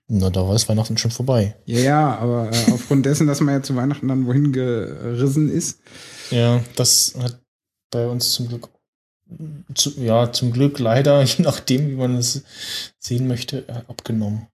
na, 0.07 0.29
da 0.29 0.41
war 0.47 0.55
es 0.55 0.67
Weihnachten 0.67 0.97
schon 0.97 1.11
vorbei. 1.11 1.55
Ja, 1.65 1.79
ja, 1.79 2.15
aber 2.17 2.51
äh, 2.51 2.71
aufgrund 2.71 3.05
dessen, 3.05 3.25
dass 3.27 3.39
man 3.39 3.55
ja 3.55 3.63
zu 3.63 3.75
Weihnachten 3.75 4.07
dann 4.07 4.25
wohin 4.27 4.51
gerissen 4.51 5.49
ist, 5.49 5.79
Ja, 6.29 6.61
das 6.75 7.15
hat 7.19 7.41
bei 7.89 8.05
uns 8.05 8.33
zum 8.33 8.49
Glück, 8.49 8.69
zu, 9.73 9.91
ja, 9.91 10.31
zum 10.33 10.51
Glück 10.51 10.79
leider, 10.79 11.23
je 11.23 11.43
nachdem, 11.43 11.87
wie 11.89 11.95
man 11.95 12.15
es 12.17 12.43
sehen 12.99 13.27
möchte, 13.27 13.67
äh, 13.69 13.81
abgenommen. 13.87 14.47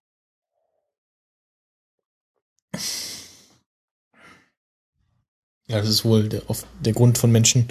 Ja, 5.68 5.80
das 5.80 5.90
ist 5.90 6.06
wohl 6.06 6.28
der, 6.28 6.50
oft 6.50 6.66
der 6.82 6.94
Grund 6.94 7.18
von 7.18 7.32
Menschen, 7.32 7.68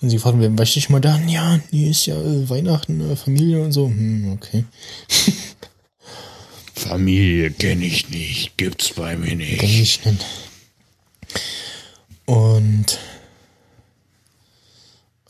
wenn 0.00 0.10
sie 0.10 0.18
fragen, 0.18 0.40
wer 0.40 0.50
möchte 0.50 0.78
ich 0.78 0.90
mal 0.90 1.00
da? 1.00 1.18
Ja, 1.26 1.58
nee, 1.70 1.90
ist 1.90 2.06
ja 2.06 2.14
äh, 2.20 2.48
Weihnachten, 2.48 3.10
äh, 3.10 3.16
Familie 3.16 3.62
und 3.62 3.72
so. 3.72 3.86
Hm, 3.86 4.32
okay. 4.32 4.64
Familie 6.74 7.50
kenne 7.50 7.86
ich 7.86 8.10
nicht, 8.10 8.58
gibt's 8.58 8.92
bei 8.92 9.16
mir 9.16 9.28
Kenn 9.28 9.38
nicht. 9.38 9.62
ich 9.62 10.04
nicht. 10.04 10.24
Und 12.26 12.98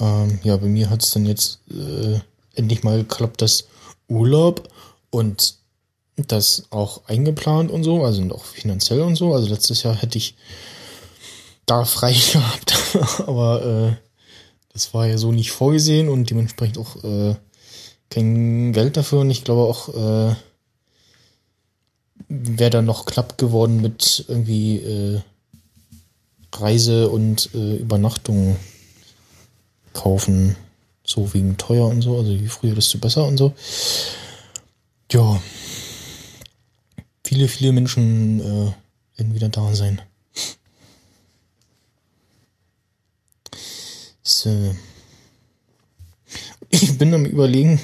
ähm, 0.00 0.38
ja, 0.42 0.56
bei 0.56 0.66
mir 0.66 0.90
hat 0.90 1.02
es 1.02 1.12
dann 1.12 1.24
jetzt 1.24 1.60
äh, 1.70 2.18
endlich 2.54 2.82
mal 2.82 2.98
geklappt, 2.98 3.42
dass 3.42 3.68
Urlaub 4.08 4.68
und 5.10 5.56
das 6.16 6.64
auch 6.70 7.06
eingeplant 7.06 7.70
und 7.70 7.84
so, 7.84 8.04
also 8.04 8.22
auch 8.32 8.44
finanziell 8.44 9.02
und 9.02 9.16
so. 9.16 9.34
Also 9.34 9.48
letztes 9.48 9.82
Jahr 9.82 9.94
hätte 9.94 10.18
ich 10.18 10.34
da 11.66 11.84
frei 11.84 12.12
gehabt, 12.32 12.74
aber 13.26 13.64
äh, 13.64 13.96
das 14.72 14.94
war 14.94 15.06
ja 15.06 15.18
so 15.18 15.32
nicht 15.32 15.50
vorgesehen 15.50 16.08
und 16.08 16.30
dementsprechend 16.30 16.78
auch 16.78 17.02
äh, 17.04 17.34
kein 18.10 18.72
Geld 18.72 18.96
dafür 18.96 19.20
und 19.20 19.30
ich 19.30 19.44
glaube 19.44 19.62
auch 19.62 19.88
äh, 19.88 20.36
wäre 22.28 22.70
dann 22.70 22.84
noch 22.84 23.06
knapp 23.06 23.38
geworden 23.38 23.80
mit 23.80 24.24
irgendwie 24.28 24.76
äh, 24.76 25.20
Reise 26.54 27.08
und 27.08 27.50
äh, 27.54 27.76
Übernachtung 27.76 28.56
kaufen. 29.92 30.56
So 31.04 31.32
wegen 31.34 31.56
teuer 31.56 31.86
und 31.86 32.02
so. 32.02 32.16
Also 32.16 32.32
je 32.32 32.48
früher, 32.48 32.74
desto 32.74 32.98
besser 32.98 33.26
und 33.26 33.36
so. 33.36 33.54
Ja. 35.12 35.40
Viele, 37.24 37.48
viele 37.48 37.72
Menschen 37.72 38.40
äh, 38.40 38.72
werden 39.18 39.34
wieder 39.34 39.48
da 39.48 39.74
sein. 39.74 40.00
So. 44.28 44.74
Ich 46.70 46.98
bin 46.98 47.14
am 47.14 47.26
überlegen, 47.26 47.78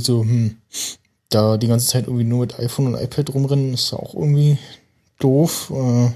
so 0.00 0.22
hm, 0.22 0.56
da 1.30 1.56
die 1.56 1.68
ganze 1.68 1.86
Zeit 1.86 2.08
irgendwie 2.08 2.24
nur 2.24 2.40
mit 2.40 2.58
iPhone 2.58 2.88
und 2.88 3.00
iPad 3.00 3.32
rumrennen, 3.32 3.74
ist 3.74 3.92
ja 3.92 3.98
auch 3.98 4.14
irgendwie 4.14 4.58
doof. 5.20 5.70
Äh, 5.70 6.10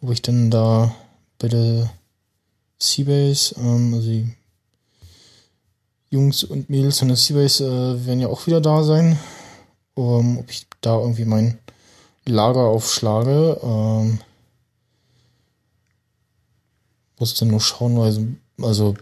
wo 0.00 0.12
ich 0.12 0.22
dann 0.22 0.50
da 0.50 0.94
bei 1.38 1.48
der 1.48 1.92
Seabase, 2.78 3.54
ähm, 3.58 3.92
also 3.92 4.08
die 4.08 4.32
Jungs 6.08 6.42
und 6.42 6.70
Mädels 6.70 7.00
von 7.00 7.08
der 7.08 7.18
Seabase 7.18 7.66
äh, 7.66 8.06
werden 8.06 8.20
ja 8.20 8.28
auch 8.28 8.46
wieder 8.46 8.62
da 8.62 8.82
sein. 8.82 9.18
Ähm, 9.98 10.38
ob 10.38 10.50
ich 10.50 10.66
da 10.80 10.98
irgendwie 10.98 11.26
mein 11.26 11.58
Lager 12.24 12.62
aufschlage. 12.62 13.60
Ähm, 13.62 14.20
muss 17.18 17.34
dann 17.34 17.48
nur 17.48 17.60
schauen, 17.60 17.96
weil, 17.98 18.36
also 18.66 18.94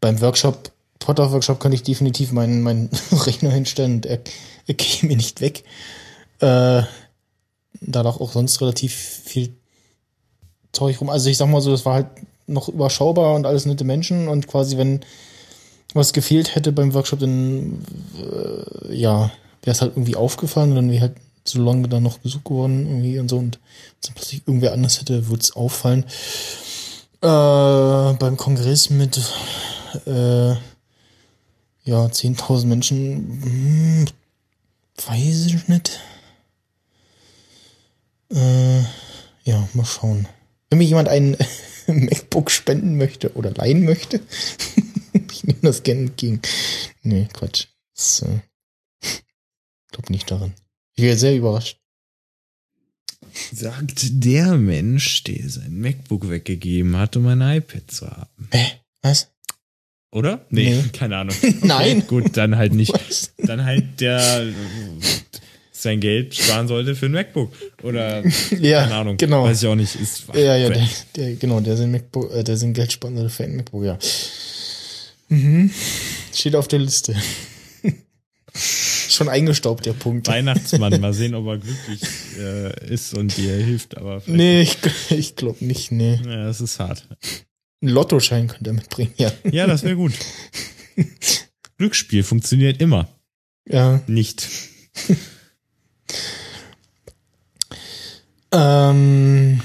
beim 0.00 0.20
Workshop, 0.20 0.72
Potter-Workshop 0.98 1.60
kann 1.60 1.72
ich 1.72 1.82
definitiv 1.82 2.32
meinen, 2.32 2.62
meinen 2.62 2.90
Rechner 3.12 3.50
hinstellen 3.50 3.96
und 3.96 4.06
er, 4.06 4.20
er 4.66 4.74
käme 4.74 5.16
nicht 5.16 5.40
weg. 5.40 5.64
Äh, 6.40 6.82
da 7.80 8.00
lag 8.00 8.20
auch 8.20 8.32
sonst 8.32 8.60
relativ 8.60 8.94
viel 8.94 9.54
Zeug 10.72 11.00
rum. 11.00 11.10
Also 11.10 11.30
ich 11.30 11.36
sag 11.36 11.48
mal 11.48 11.60
so, 11.60 11.70
das 11.70 11.84
war 11.84 11.94
halt 11.94 12.08
noch 12.46 12.68
überschaubar 12.68 13.34
und 13.34 13.46
alles 13.46 13.66
nette 13.66 13.84
Menschen 13.84 14.28
und 14.28 14.46
quasi 14.46 14.76
wenn 14.76 15.00
was 15.94 16.12
gefehlt 16.12 16.54
hätte 16.54 16.72
beim 16.72 16.92
Workshop, 16.92 17.20
dann 17.20 17.84
äh, 18.18 18.94
ja, 18.94 19.30
wäre 19.62 19.72
es 19.72 19.80
halt 19.80 19.92
irgendwie 19.92 20.16
aufgefallen 20.16 20.70
und 20.70 20.76
dann 20.76 20.90
wäre 20.90 21.02
halt 21.02 21.16
so 21.44 21.62
lange 21.62 21.88
dann 21.88 22.02
noch 22.02 22.18
besucht 22.18 22.44
geworden 22.44 22.86
irgendwie 22.86 23.18
und 23.18 23.28
so 23.28 23.38
und 23.38 23.58
dann 24.02 24.14
plötzlich 24.14 24.42
irgendwer 24.46 24.72
anders 24.72 25.00
hätte, 25.00 25.28
würde 25.28 25.42
es 25.42 25.54
auffallen. 25.54 26.04
Äh, 27.20 28.14
beim 28.18 28.36
Kongress 28.36 28.90
mit 28.90 29.18
äh, 30.06 30.50
ja 30.50 32.06
10.000 32.06 32.66
Menschen, 32.66 33.42
hm, 33.42 34.06
weiß 35.06 35.46
ich 35.46 35.68
nicht. 35.68 36.00
Äh, 38.30 38.80
ja, 39.44 39.68
mal 39.74 39.84
schauen. 39.84 40.26
Wenn 40.70 40.78
mir 40.78 40.84
jemand 40.84 41.08
ein 41.08 41.36
MacBook 41.86 42.50
spenden 42.50 42.96
möchte 42.96 43.34
oder 43.34 43.50
leihen 43.50 43.84
möchte, 43.84 44.20
ich 45.12 45.44
nehme 45.44 45.60
das 45.62 45.82
gerne 45.82 46.00
entgegen. 46.02 46.40
Nee, 47.02 47.28
Quatsch. 47.32 47.66
Das, 47.94 48.22
äh, 48.22 48.40
glaub 49.92 50.10
nicht 50.10 50.30
daran. 50.30 50.54
Ich 50.96 51.02
wäre 51.04 51.16
sehr 51.16 51.36
überrascht. 51.36 51.78
Sagt 53.52 54.08
der 54.24 54.54
Mensch, 54.56 55.24
der 55.24 55.48
sein 55.48 55.80
MacBook 55.80 56.28
weggegeben 56.30 56.96
hat, 56.96 57.16
um 57.16 57.26
ein 57.26 57.40
iPad 57.40 57.90
zu 57.90 58.08
haben. 58.08 58.48
Hä? 58.52 58.64
Was? 59.02 59.28
Oder? 60.12 60.46
Nee, 60.50 60.76
Nee. 60.82 60.88
keine 60.92 61.16
Ahnung. 61.16 61.34
Nein. 61.62 62.06
Gut, 62.06 62.36
dann 62.36 62.56
halt 62.56 62.74
nicht. 62.74 62.92
Was? 62.92 63.32
Dann 63.38 63.64
halt 63.64 64.00
der 64.00 64.52
sein 65.72 65.98
Geld 66.00 66.34
sparen 66.34 66.68
sollte 66.68 66.94
für 66.94 67.06
ein 67.06 67.12
MacBook. 67.12 67.52
Oder 67.82 68.22
Ja, 68.60 68.82
keine 68.84 68.94
Ahnung. 68.94 69.16
genau. 69.16 69.44
Weiß 69.44 69.62
ich 69.62 69.68
auch 69.68 69.74
nicht. 69.74 69.96
Ist 69.96 70.24
Ja, 70.32 70.56
ja, 70.56 70.70
der, 70.70 70.88
der, 71.16 71.34
genau, 71.34 71.60
der 71.60 71.76
sind 71.76 71.90
MacBook, 71.90 72.32
äh, 72.32 72.44
der 72.44 72.56
sind 72.56 72.74
Geldspender 72.74 73.28
für 73.28 73.44
ein 73.44 73.56
MacBook, 73.56 73.84
ja. 73.84 73.98
Mhm. 75.28 75.70
Steht 76.32 76.54
auf 76.54 76.68
der 76.68 76.78
Liste. 76.78 77.16
Schon 79.14 79.28
eingestaubt, 79.28 79.86
der 79.86 79.92
Punkt. 79.92 80.26
Weihnachtsmann. 80.26 81.00
Mal 81.00 81.12
sehen, 81.14 81.34
ob 81.34 81.46
er 81.46 81.58
glücklich 81.58 82.02
äh, 82.38 82.92
ist 82.92 83.14
und 83.14 83.36
dir 83.36 83.54
hilft. 83.54 83.96
Aber 83.96 84.20
Nee, 84.26 84.62
ich, 84.62 84.76
ich 85.10 85.36
glaube 85.36 85.64
nicht, 85.64 85.92
nee. 85.92 86.20
Ja, 86.24 86.46
das 86.46 86.60
ist 86.60 86.80
hart. 86.80 87.06
Ein 87.80 87.88
Lottoschein 87.88 88.48
könnte 88.48 88.70
er 88.70 88.72
mitbringen, 88.72 89.12
ja. 89.16 89.30
Ja, 89.50 89.66
das 89.68 89.84
wäre 89.84 89.94
gut. 89.94 90.12
Glücksspiel 91.78 92.24
funktioniert 92.24 92.80
immer. 92.80 93.08
Ja. 93.68 94.00
Nicht. 94.06 94.48
Ähm. 98.54 99.60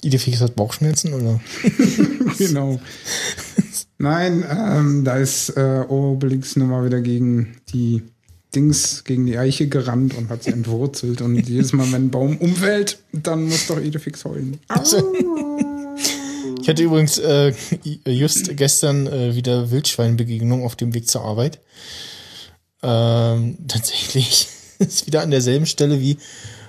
Idefix 0.00 0.40
hat 0.40 0.56
Bauchschmerzen, 0.56 1.12
oder? 1.12 1.40
genau. 2.38 2.80
Nein, 3.98 4.44
ähm, 4.48 5.04
da 5.04 5.16
ist 5.16 5.50
äh, 5.50 5.84
Obelix 5.88 6.54
nun 6.56 6.68
mal 6.68 6.84
wieder 6.84 7.00
gegen 7.00 7.56
die 7.72 8.02
Dings, 8.54 9.02
gegen 9.04 9.26
die 9.26 9.36
Eiche 9.36 9.68
gerannt 9.68 10.16
und 10.16 10.30
hat 10.30 10.44
sie 10.44 10.52
entwurzelt. 10.52 11.20
Und 11.20 11.36
jedes 11.48 11.72
Mal, 11.72 11.86
wenn 11.92 12.06
ein 12.06 12.10
Baum 12.10 12.38
umfällt, 12.38 13.00
dann 13.12 13.44
muss 13.44 13.66
doch 13.66 13.80
Idefix 13.80 14.24
heulen. 14.24 14.58
Ich 16.62 16.68
hatte 16.68 16.82
übrigens 16.82 17.18
äh, 17.18 17.52
just 18.06 18.56
gestern 18.56 19.06
äh, 19.06 19.34
wieder 19.34 19.70
Wildschweinbegegnung 19.70 20.64
auf 20.64 20.76
dem 20.76 20.94
Weg 20.94 21.08
zur 21.08 21.22
Arbeit. 21.22 21.60
Ähm, 22.82 23.58
tatsächlich 23.66 24.48
ist 24.78 25.06
wieder 25.06 25.22
an 25.22 25.30
derselben 25.30 25.66
Stelle 25.66 26.00
wie 26.00 26.18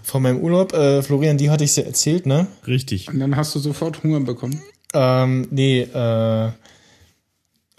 vor 0.02 0.20
meinem 0.20 0.40
Urlaub. 0.40 0.74
Äh, 0.74 1.04
Florian, 1.04 1.38
die 1.38 1.50
hatte 1.50 1.64
ich 1.64 1.76
ja 1.76 1.84
erzählt, 1.84 2.26
ne? 2.26 2.48
Richtig. 2.66 3.08
Und 3.08 3.20
dann 3.20 3.36
hast 3.36 3.54
du 3.54 3.60
sofort 3.60 4.02
Hunger 4.04 4.22
bekommen. 4.22 4.62
Ähm, 4.94 5.48
nee, 5.52 5.82
äh, 5.82 6.52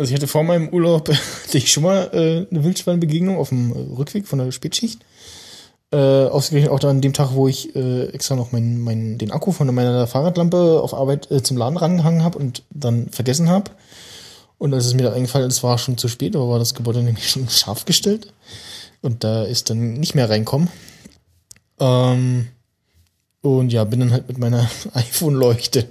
also 0.01 0.11
ich 0.11 0.17
hatte 0.17 0.27
vor 0.27 0.43
meinem 0.43 0.71
Urlaub 0.71 1.11
ich 1.53 1.71
schon 1.71 1.83
mal 1.83 2.11
äh, 2.13 2.47
eine 2.51 2.65
Wildschweinbegegnung 2.65 3.37
auf 3.37 3.51
dem 3.51 3.71
Rückweg 3.73 4.27
von 4.27 4.39
der 4.39 4.51
Spätschicht. 4.51 5.01
Äh, 5.93 5.97
ausgerechnet 5.97 6.73
auch 6.73 6.79
dann 6.79 6.97
an 6.97 7.01
dem 7.01 7.13
Tag, 7.13 7.35
wo 7.35 7.49
ich 7.49 7.75
äh, 7.75 8.07
extra 8.07 8.37
noch 8.37 8.53
mein, 8.53 8.79
mein, 8.79 9.19
den 9.19 9.33
Akku 9.33 9.53
von 9.53 9.73
meiner 9.75 10.07
Fahrradlampe 10.07 10.81
auf 10.83 10.95
Arbeit 10.95 11.31
äh, 11.31 11.43
zum 11.43 11.57
Laden 11.57 11.77
rangehangen 11.77 12.23
habe 12.23 12.39
und 12.39 12.63
dann 12.71 13.09
vergessen 13.11 13.49
habe. 13.49 13.73
Und 14.57 14.73
als 14.73 14.87
es 14.87 14.95
mir 14.95 15.03
dann 15.03 15.15
eingefallen 15.15 15.49
ist, 15.49 15.63
war 15.63 15.79
schon 15.79 15.99
zu 15.99 16.09
spät, 16.09 16.37
aber 16.37 16.49
war 16.49 16.59
das 16.59 16.75
Gebäude 16.75 17.03
nämlich 17.03 17.29
schon 17.29 17.49
scharf 17.49 17.85
gestellt. 17.85 18.33
Und 19.03 19.25
da 19.25 19.45
ist 19.45 19.69
dann 19.69 19.95
nicht 19.95 20.15
mehr 20.15 20.31
reinkommen. 20.31 20.69
Ähm, 21.79 22.49
und 23.43 23.73
ja, 23.73 23.85
bin 23.85 24.01
dann 24.01 24.13
halt 24.13 24.29
mit 24.29 24.39
meiner 24.39 24.71
iPhone-Leuchte, 24.95 25.89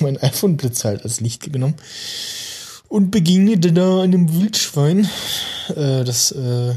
mein 0.00 0.18
iPhone-Blitz 0.18 0.84
halt 0.84 1.02
als 1.02 1.20
Licht 1.20 1.52
genommen. 1.52 1.76
Und 2.90 3.12
begegnete 3.12 3.72
da 3.72 4.02
einem 4.02 4.34
Wildschwein. 4.34 5.08
Äh, 5.68 6.02
das 6.02 6.32
äh, 6.32 6.74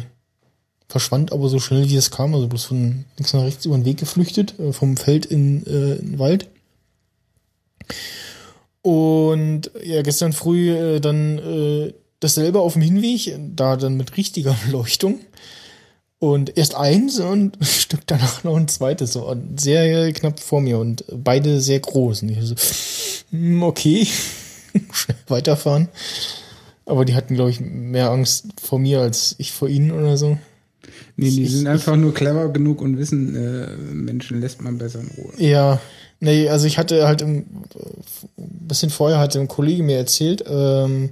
verschwand 0.88 1.32
aber 1.32 1.49
so 1.49 1.59
schnell, 1.59 1.89
wie 1.89 1.95
es 1.95 2.11
kam. 2.11 2.36
Also 2.36 2.47
bloß 2.47 2.66
von 2.66 3.05
links 3.18 3.34
nach 3.34 3.41
rechts 3.41 3.66
über 3.66 3.76
den 3.76 3.86
Weg 3.86 3.97
geflüchtet, 3.97 4.59
äh, 4.59 4.74
vom 4.74 4.95
Feld 4.95 5.26
in, 5.26 5.66
äh, 5.66 5.95
in 5.95 6.11
den 6.11 6.20
Wald. 6.20 6.49
Und 8.84 9.72
ja, 9.84 10.03
gestern 10.03 10.34
früh 10.34 10.70
äh, 10.70 10.99
dann 10.99 11.39
äh, 11.39 11.93
dasselbe 12.20 12.59
auf 12.59 12.74
dem 12.74 12.84
Hinweg, 12.84 13.36
da 13.55 13.76
dann 13.76 13.97
mit 13.97 14.16
richtiger 14.16 14.55
Beleuchtung. 14.68 15.20
Und 16.20 16.55
erst 16.55 16.76
eins 16.76 17.20
und 17.20 17.59
ein 17.59 17.66
Stück 17.66 18.01
danach 18.05 18.43
noch 18.43 18.55
ein 18.55 18.68
zweites, 18.68 19.14
so 19.14 19.36
sehr 19.57 20.14
knapp 20.14 20.39
vor 20.39 20.61
mir 20.61 20.78
und 20.78 21.05
beide 21.11 21.59
sehr 21.59 21.80
groß. 21.80 22.22
Und 22.22 22.30
ich 22.30 22.38
so, 22.43 22.53
hm, 23.32 23.64
okay, 23.64 24.05
weiterfahren. 25.28 25.90
Aber 26.86 27.06
die 27.06 27.16
hatten, 27.16 27.36
glaube 27.36 27.50
ich, 27.50 27.60
mehr 27.62 28.10
Angst 28.12 28.46
vor 28.62 28.80
mir 28.80 29.00
als 29.02 29.36
ich 29.38 29.52
vor 29.52 29.70
ihnen 29.70 29.92
oder 29.92 30.18
so. 30.18 30.38
Nee, 31.16 31.30
die 31.30 31.44
Ich- 31.44 31.52
sind 31.52 31.62
ich- 31.62 31.68
einfach 31.70 31.96
nur 31.96 32.14
clever 32.14 32.50
genug 32.50 32.82
und 32.82 32.98
wissen, 32.98 33.36
äh, 33.36 33.68
Menschen 33.94 34.42
lässt 34.42 34.62
man 34.62 34.78
besser 34.78 35.00
in 35.00 35.08
Ruhe. 35.18 35.32
Ja, 35.38 35.80
nee, 36.20 36.50
also 36.50 36.66
ich 36.68 36.78
hatte 36.78 37.08
halt 37.08 37.22
im, 37.22 37.38
ein 37.38 38.68
bisschen 38.68 38.90
vorher 38.90 39.20
hatte 39.20 39.40
ein 39.40 39.48
Kollege 39.48 39.84
mir 39.84 39.98
erzählt, 39.98 40.44
ähm, 40.48 41.12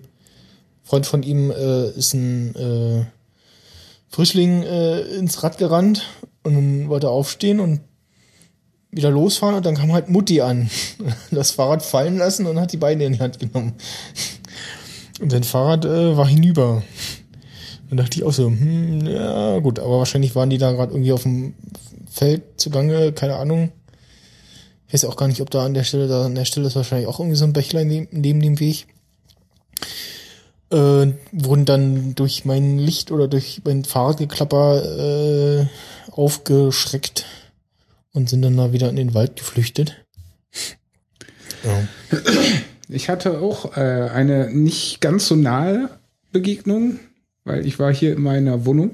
Freund 0.83 1.05
von 1.05 1.23
ihm 1.23 1.51
äh, 1.51 1.89
ist 1.91 2.13
ein 2.13 2.53
äh, 2.55 3.05
Frischling 4.09 4.63
äh, 4.63 5.01
ins 5.15 5.41
Rad 5.43 5.57
gerannt 5.57 6.05
und 6.43 6.89
wollte 6.89 7.09
aufstehen 7.09 7.59
und 7.61 7.79
wieder 8.91 9.09
losfahren 9.09 9.55
und 9.55 9.65
dann 9.65 9.75
kam 9.75 9.91
halt 9.93 10.09
Mutti 10.09 10.41
an. 10.41 10.69
Das 11.31 11.51
Fahrrad 11.51 11.83
fallen 11.83 12.17
lassen 12.17 12.45
und 12.45 12.59
hat 12.59 12.73
die 12.73 12.77
Beine 12.77 13.05
in 13.05 13.13
die 13.13 13.19
Hand 13.19 13.39
genommen. 13.39 13.73
Und 15.21 15.31
sein 15.31 15.43
Fahrrad 15.43 15.85
äh, 15.85 16.17
war 16.17 16.27
hinüber. 16.27 16.83
Dann 17.89 17.97
dachte 17.97 18.17
ich 18.17 18.23
auch 18.23 18.33
so, 18.33 18.47
hm, 18.47 19.05
ja 19.05 19.59
gut, 19.59 19.79
aber 19.79 19.99
wahrscheinlich 19.99 20.35
waren 20.35 20.49
die 20.49 20.57
da 20.57 20.71
gerade 20.71 20.93
irgendwie 20.93 21.13
auf 21.13 21.23
dem 21.23 21.53
Feld 22.09 22.43
zugange, 22.57 23.13
keine 23.13 23.37
Ahnung. 23.37 23.71
Ich 24.87 24.93
weiß 24.93 25.05
auch 25.05 25.15
gar 25.15 25.27
nicht, 25.27 25.41
ob 25.41 25.49
da 25.49 25.65
an 25.65 25.73
der 25.73 25.85
Stelle, 25.85 26.07
da 26.07 26.25
an 26.25 26.35
der 26.35 26.45
Stelle 26.45 26.67
ist 26.67 26.75
wahrscheinlich 26.75 27.07
auch 27.07 27.19
irgendwie 27.19 27.37
so 27.37 27.45
ein 27.45 27.53
Bächlein 27.53 27.87
neben, 27.87 28.07
neben 28.11 28.41
dem 28.41 28.59
Weg. 28.59 28.87
Äh, 30.69 31.13
wurden 31.31 31.65
dann 31.65 32.15
durch 32.15 32.45
mein 32.45 32.77
Licht 32.77 33.11
oder 33.11 33.27
durch 33.27 33.61
mein 33.63 33.85
Fahrradgeklapper 33.85 35.61
äh, 35.61 35.65
aufgeschreckt 36.11 37.25
und 38.13 38.29
sind 38.29 38.41
dann 38.41 38.57
da 38.57 38.73
wieder 38.73 38.89
in 38.89 38.95
den 38.95 39.13
Wald 39.13 39.35
geflüchtet. 39.35 40.05
Ja. 41.63 41.87
Ich 42.89 43.09
hatte 43.09 43.39
auch 43.39 43.77
äh, 43.77 44.09
eine 44.13 44.51
nicht 44.51 44.99
ganz 44.99 45.27
so 45.27 45.35
nahe 45.35 45.89
Begegnung, 46.31 46.99
weil 47.45 47.65
ich 47.65 47.79
war 47.79 47.93
hier 47.93 48.13
in 48.13 48.21
meiner 48.21 48.65
Wohnung 48.65 48.91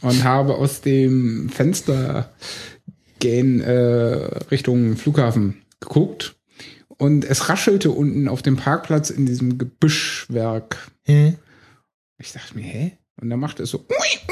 und 0.00 0.24
habe 0.24 0.54
aus 0.54 0.80
dem 0.80 1.50
Fenster 1.50 2.32
gehen 3.18 3.60
äh, 3.60 3.72
Richtung 4.50 4.96
Flughafen 4.96 5.62
geguckt 5.80 6.36
und 6.88 7.24
es 7.24 7.48
raschelte 7.48 7.90
unten 7.90 8.28
auf 8.28 8.42
dem 8.42 8.56
Parkplatz 8.56 9.10
in 9.10 9.26
diesem 9.26 9.58
Gebüschwerk. 9.58 10.90
Hm. 11.04 11.36
Ich 12.18 12.32
dachte 12.32 12.54
mir, 12.54 12.62
hä? 12.62 12.98
Und 13.20 13.30
dann 13.30 13.40
machte 13.40 13.62
es 13.62 13.70
so. 13.70 13.78
ui, 13.78 14.23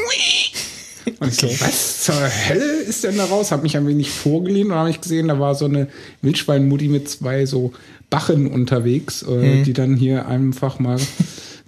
Und 1.23 1.33
ich 1.33 1.43
Okay. 1.43 1.55
so, 1.55 1.65
was 1.65 2.03
zur 2.03 2.15
Hölle 2.15 2.81
ist 2.83 3.05
denn 3.05 3.17
da 3.17 3.25
raus? 3.25 3.53
Hab 3.53 3.63
mich 3.63 3.77
ein 3.77 3.87
wenig 3.87 4.11
vorgelehnt 4.11 4.71
und 4.71 4.77
habe 4.77 4.91
ich 4.91 5.01
gesehen, 5.01 5.29
da 5.29 5.39
war 5.39 5.55
so 5.55 5.67
eine 5.67 5.89
Wildschweinmutti 6.23 6.89
mit 6.89 7.09
zwei 7.09 7.47
so 7.47 7.73
Bachen 8.11 8.51
unterwegs, 8.51 9.23
äh, 9.23 9.63
die 9.63 9.73
dann 9.73 9.97
hier 9.97 10.27
einfach 10.27 10.79
mal 10.79 10.99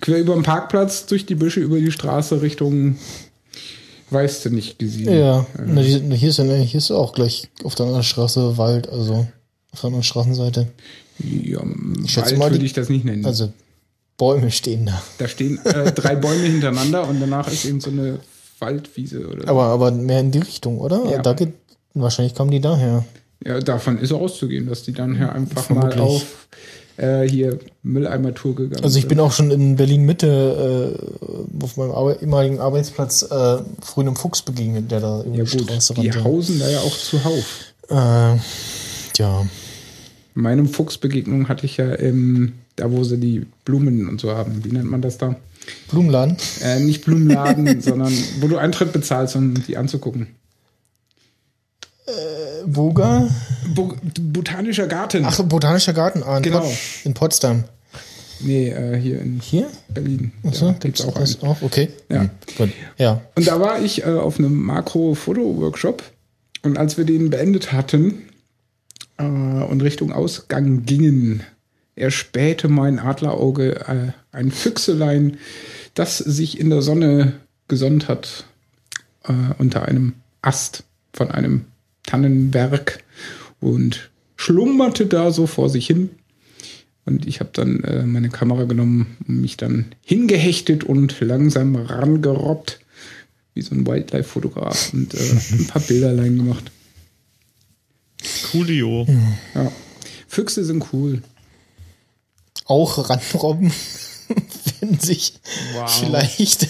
quer 0.00 0.18
über 0.18 0.34
den 0.34 0.42
Parkplatz, 0.42 1.06
durch 1.06 1.24
die 1.24 1.34
Büsche, 1.34 1.60
über 1.60 1.78
die 1.78 1.90
Straße 1.90 2.42
Richtung, 2.42 2.96
weißt 4.10 4.44
du 4.44 4.50
nicht, 4.50 4.78
gesehen. 4.78 5.16
Ja, 5.16 5.46
na, 5.64 5.82
die, 5.82 6.16
hier, 6.16 6.28
ist 6.28 6.38
ja, 6.38 6.44
hier 6.44 6.78
ist 6.78 6.90
auch 6.90 7.14
gleich 7.14 7.48
auf 7.62 7.74
der 7.74 7.86
anderen 7.86 8.04
Straße 8.04 8.58
Wald, 8.58 8.88
also 8.88 9.26
auf 9.72 9.80
der 9.80 9.88
anderen 9.88 10.04
Straßenseite. 10.04 10.68
Ja, 11.18 11.62
schätze 12.06 12.32
Wald 12.32 12.38
mal, 12.38 12.50
würde 12.50 12.66
ich 12.66 12.72
das 12.72 12.88
nicht 12.88 13.04
nennen. 13.04 13.24
Also 13.24 13.52
Bäume 14.16 14.50
stehen 14.50 14.86
da. 14.86 15.02
da 15.18 15.28
stehen 15.28 15.58
äh, 15.64 15.92
drei 15.92 16.14
Bäume 16.14 16.44
hintereinander 16.44 17.08
und 17.08 17.20
danach 17.20 17.50
ist 17.50 17.64
eben 17.64 17.80
so 17.80 17.90
eine 17.90 18.18
Waldwiese 18.64 19.26
oder 19.28 19.48
Aber, 19.48 19.64
aber 19.64 19.90
mehr 19.92 20.20
in 20.20 20.30
die 20.30 20.38
Richtung, 20.38 20.78
oder? 20.78 21.04
Ja. 21.10 21.22
Da 21.22 21.32
geht, 21.34 21.52
wahrscheinlich 21.94 22.34
kamen 22.34 22.50
die 22.50 22.60
daher. 22.60 23.04
Ja, 23.44 23.60
davon 23.60 23.98
ist 23.98 24.12
auszugehen, 24.12 24.66
dass 24.68 24.82
die 24.84 24.92
dann 24.92 25.16
hier 25.16 25.32
einfach 25.32 25.62
Vermutlich. 25.64 25.96
mal 25.96 26.02
auf 26.02 26.48
äh, 26.96 27.28
hier 27.28 27.58
Mülleimer-Tour 27.82 28.54
gegangen 28.54 28.82
Also 28.84 28.96
ich 28.96 29.02
sind. 29.02 29.08
bin 29.10 29.20
auch 29.20 29.32
schon 29.32 29.50
in 29.50 29.76
Berlin 29.76 30.04
Mitte 30.04 30.96
äh, 30.96 31.62
auf 31.62 31.76
meinem 31.76 31.90
Arbe 31.90 32.18
ehemaligen 32.22 32.60
Arbeitsplatz 32.60 33.22
äh, 33.30 33.58
früh 33.82 34.00
einem 34.02 34.16
Fuchs 34.16 34.42
begegnet, 34.42 34.90
der 34.90 35.00
da 35.00 35.18
irgendwie 35.18 35.38
ja 35.38 35.44
gut, 35.44 35.62
Straße 35.62 35.94
die 35.94 36.08
rannte. 36.08 36.24
hausen 36.24 36.58
da 36.60 36.68
ja 36.70 36.78
auch 36.80 36.96
zuhauf. 36.96 37.44
Äh, 37.90 38.38
ja. 39.18 39.46
Meine 40.34 40.64
Fuchsbegegnung 40.64 41.48
hatte 41.48 41.66
ich 41.66 41.76
ja 41.76 41.92
im, 41.94 42.54
da 42.76 42.90
wo 42.90 43.04
sie 43.04 43.18
die 43.18 43.46
Blumen 43.64 44.08
und 44.08 44.20
so 44.20 44.30
haben. 44.34 44.64
Wie 44.64 44.70
nennt 44.72 44.90
man 44.90 45.02
das 45.02 45.18
da? 45.18 45.36
Blumenladen. 45.90 46.36
Äh, 46.62 46.80
nicht 46.80 47.04
Blumenladen, 47.04 47.80
sondern 47.82 48.12
wo 48.40 48.48
du 48.48 48.56
Eintritt 48.56 48.92
bezahlst, 48.92 49.36
um 49.36 49.54
die 49.66 49.76
anzugucken. 49.76 50.28
Boga? 52.66 53.28
Bo 53.74 53.94
Botanischer 54.20 54.86
Garten. 54.86 55.24
Ach, 55.24 55.42
Botanischer 55.42 55.92
Garten 55.92 56.22
ah, 56.22 56.38
in, 56.38 56.42
Genau. 56.42 56.60
Pot 56.60 56.76
in 57.04 57.14
Potsdam. 57.14 57.64
Nee, 58.40 58.68
äh, 58.70 58.98
hier 58.98 59.20
in 59.20 59.40
Hier? 59.40 59.68
Berlin. 59.88 60.32
Achso, 60.46 60.66
ja, 60.66 60.72
gibt's 60.72 61.02
gibt's 61.02 61.04
auch 61.04 61.16
einen. 61.16 61.50
auch? 61.50 61.62
Okay. 61.62 61.88
Ja. 62.10 62.22
Hm, 62.22 62.30
gut. 62.58 62.70
Ja. 62.98 63.22
Und 63.36 63.46
da 63.46 63.60
war 63.60 63.80
ich 63.80 64.02
äh, 64.02 64.06
auf 64.06 64.38
einem 64.38 64.54
Makro-Foto-Workshop. 64.54 66.02
Und 66.62 66.78
als 66.78 66.96
wir 66.96 67.04
den 67.04 67.30
beendet 67.30 67.72
hatten 67.72 68.24
äh, 69.18 69.22
und 69.22 69.82
Richtung 69.82 70.12
Ausgang 70.12 70.84
gingen, 70.84 71.42
erspähte 71.96 72.68
mein 72.68 72.98
Adlerauge 72.98 73.86
äh, 73.86 74.12
ein 74.32 74.50
Füchselein, 74.50 75.38
das 75.94 76.18
sich 76.18 76.58
in 76.58 76.70
der 76.70 76.82
Sonne 76.82 77.34
gesonnt 77.68 78.08
hat 78.08 78.46
äh, 79.24 79.32
unter 79.58 79.86
einem 79.86 80.14
Ast 80.42 80.84
von 81.12 81.30
einem 81.30 81.66
Tannenberg 82.02 83.02
und 83.60 84.10
schlummerte 84.36 85.06
da 85.06 85.30
so 85.30 85.46
vor 85.46 85.70
sich 85.70 85.86
hin. 85.86 86.10
Und 87.06 87.26
ich 87.26 87.40
habe 87.40 87.50
dann 87.52 87.84
äh, 87.84 88.04
meine 88.04 88.30
Kamera 88.30 88.64
genommen, 88.64 89.16
mich 89.26 89.56
dann 89.56 89.86
hingehechtet 90.02 90.84
und 90.84 91.20
langsam 91.20 91.76
rangerobbt, 91.76 92.80
wie 93.52 93.62
so 93.62 93.74
ein 93.74 93.86
Wildlife-Fotograf 93.86 94.92
und 94.92 95.14
äh, 95.14 95.18
ein 95.52 95.66
paar 95.66 95.82
Bilderlein 95.82 96.36
gemacht. 96.36 96.70
Coolio. 98.50 99.06
Ja. 99.54 99.70
Füchse 100.26 100.64
sind 100.64 100.84
cool. 100.92 101.22
Auch 102.64 103.10
ranrobben, 103.10 103.72
wenn 104.80 104.98
sich 104.98 105.34
vielleicht 105.86 106.68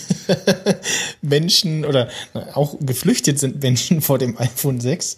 Menschen 1.22 1.84
oder 1.84 2.08
auch 2.54 2.76
geflüchtet 2.80 3.38
sind 3.38 3.62
Menschen 3.62 4.00
vor 4.00 4.18
dem 4.18 4.38
iPhone 4.38 4.80
6. 4.80 5.16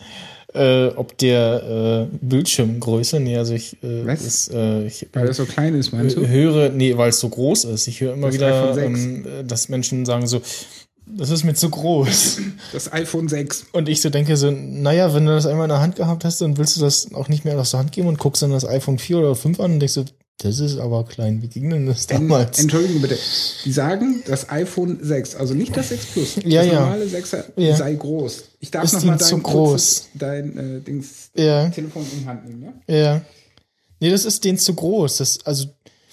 Äh, 0.55 0.87
ob 0.97 1.18
der 1.18 2.09
äh, 2.11 2.16
Bildschirmgröße, 2.22 3.20
nee, 3.20 3.37
also 3.37 3.53
ich, 3.53 3.77
äh, 3.83 4.11
ist, 4.14 4.51
äh, 4.55 4.87
ich 4.87 5.07
Weil 5.12 5.27
das 5.27 5.37
so 5.37 5.45
klein 5.45 5.74
ist, 5.74 5.93
meinst 5.93 6.16
du? 6.16 6.27
höre, 6.27 6.70
nee, 6.70 6.97
weil 6.97 7.11
es 7.11 7.20
so 7.20 7.29
groß 7.29 7.64
ist. 7.64 7.87
Ich 7.89 8.01
höre 8.01 8.14
immer 8.14 8.29
Das 8.29 8.37
wieder, 8.37 8.70
iPhone 8.70 8.95
6. 8.97 9.05
ähm, 9.05 9.27
äh, 9.27 9.45
dass 9.45 9.68
Menschen 9.68 10.07
sagen 10.07 10.27
so, 10.27 10.41
das 11.09 11.31
ist 11.31 11.45
mir 11.45 11.55
zu 11.55 11.68
groß. 11.68 12.39
Das 12.72 12.93
iPhone 12.93 13.29
6. 13.29 13.66
Und 13.72 13.89
ich 13.89 14.01
so 14.01 14.09
denke 14.09 14.37
so, 14.37 14.51
naja, 14.51 15.12
wenn 15.14 15.27
du 15.27 15.33
das 15.33 15.47
einmal 15.47 15.66
in 15.66 15.70
der 15.70 15.81
Hand 15.81 15.97
gehabt 15.97 16.24
hast, 16.24 16.41
dann 16.41 16.57
willst 16.57 16.77
du 16.77 16.81
das 16.81 17.12
auch 17.12 17.29
nicht 17.29 17.45
mehr 17.45 17.59
aus 17.59 17.72
der 17.72 17.81
Hand 17.81 17.93
geben 17.93 18.09
und 18.09 18.18
guckst 18.18 18.43
dann 18.43 18.51
das 18.51 18.66
iPhone 18.66 18.99
4 18.99 19.18
oder 19.18 19.35
5 19.35 19.61
an 19.61 19.72
und 19.74 19.81
denkst 19.81 19.93
so, 19.95 20.05
das 20.39 20.59
ist 20.61 20.78
aber 20.78 21.05
klein. 21.05 21.41
Wie 21.43 21.49
ging 21.49 21.70
denn 21.70 21.87
das 21.87 22.07
damals? 22.07 22.59
Entschuldigung 22.59 23.01
bitte. 23.01 23.18
Die 23.64 23.72
sagen, 23.72 24.22
das 24.26 24.51
iPhone 24.51 24.99
6, 25.03 25.34
also 25.34 25.55
nicht 25.55 25.76
das 25.76 25.89
6 25.89 26.07
Plus, 26.07 26.37
Ja, 26.45 26.62
das 26.62 26.72
ja. 26.72 26.80
normale 26.80 27.05
6er 27.07 27.45
Ja. 27.57 27.76
sei 27.76 27.95
groß. 27.95 28.45
Ich 28.61 28.70
darf 28.70 28.84
Ist 28.84 28.93
noch 28.95 29.05
mal 29.05 29.12
ihnen 29.12 29.18
dein, 29.18 29.28
zu 29.28 29.39
kurzes- 29.39 30.01
groß. 30.03 30.09
dein 30.14 30.59
äh, 30.59 30.80
Dings, 30.80 31.30
Ja. 31.34 31.68
Telefon 31.70 32.05
in 32.12 32.20
die 32.20 32.26
Hand 32.26 32.47
nehmen, 32.49 32.74
ja? 32.89 32.95
Ja. 32.95 33.22
Nee, 33.99 34.11
das 34.11 34.24
ist 34.26 34.45
denen 34.45 34.59
zu 34.59 34.74
groß. 34.74 35.16
Das, 35.16 35.39
also, 35.47 35.68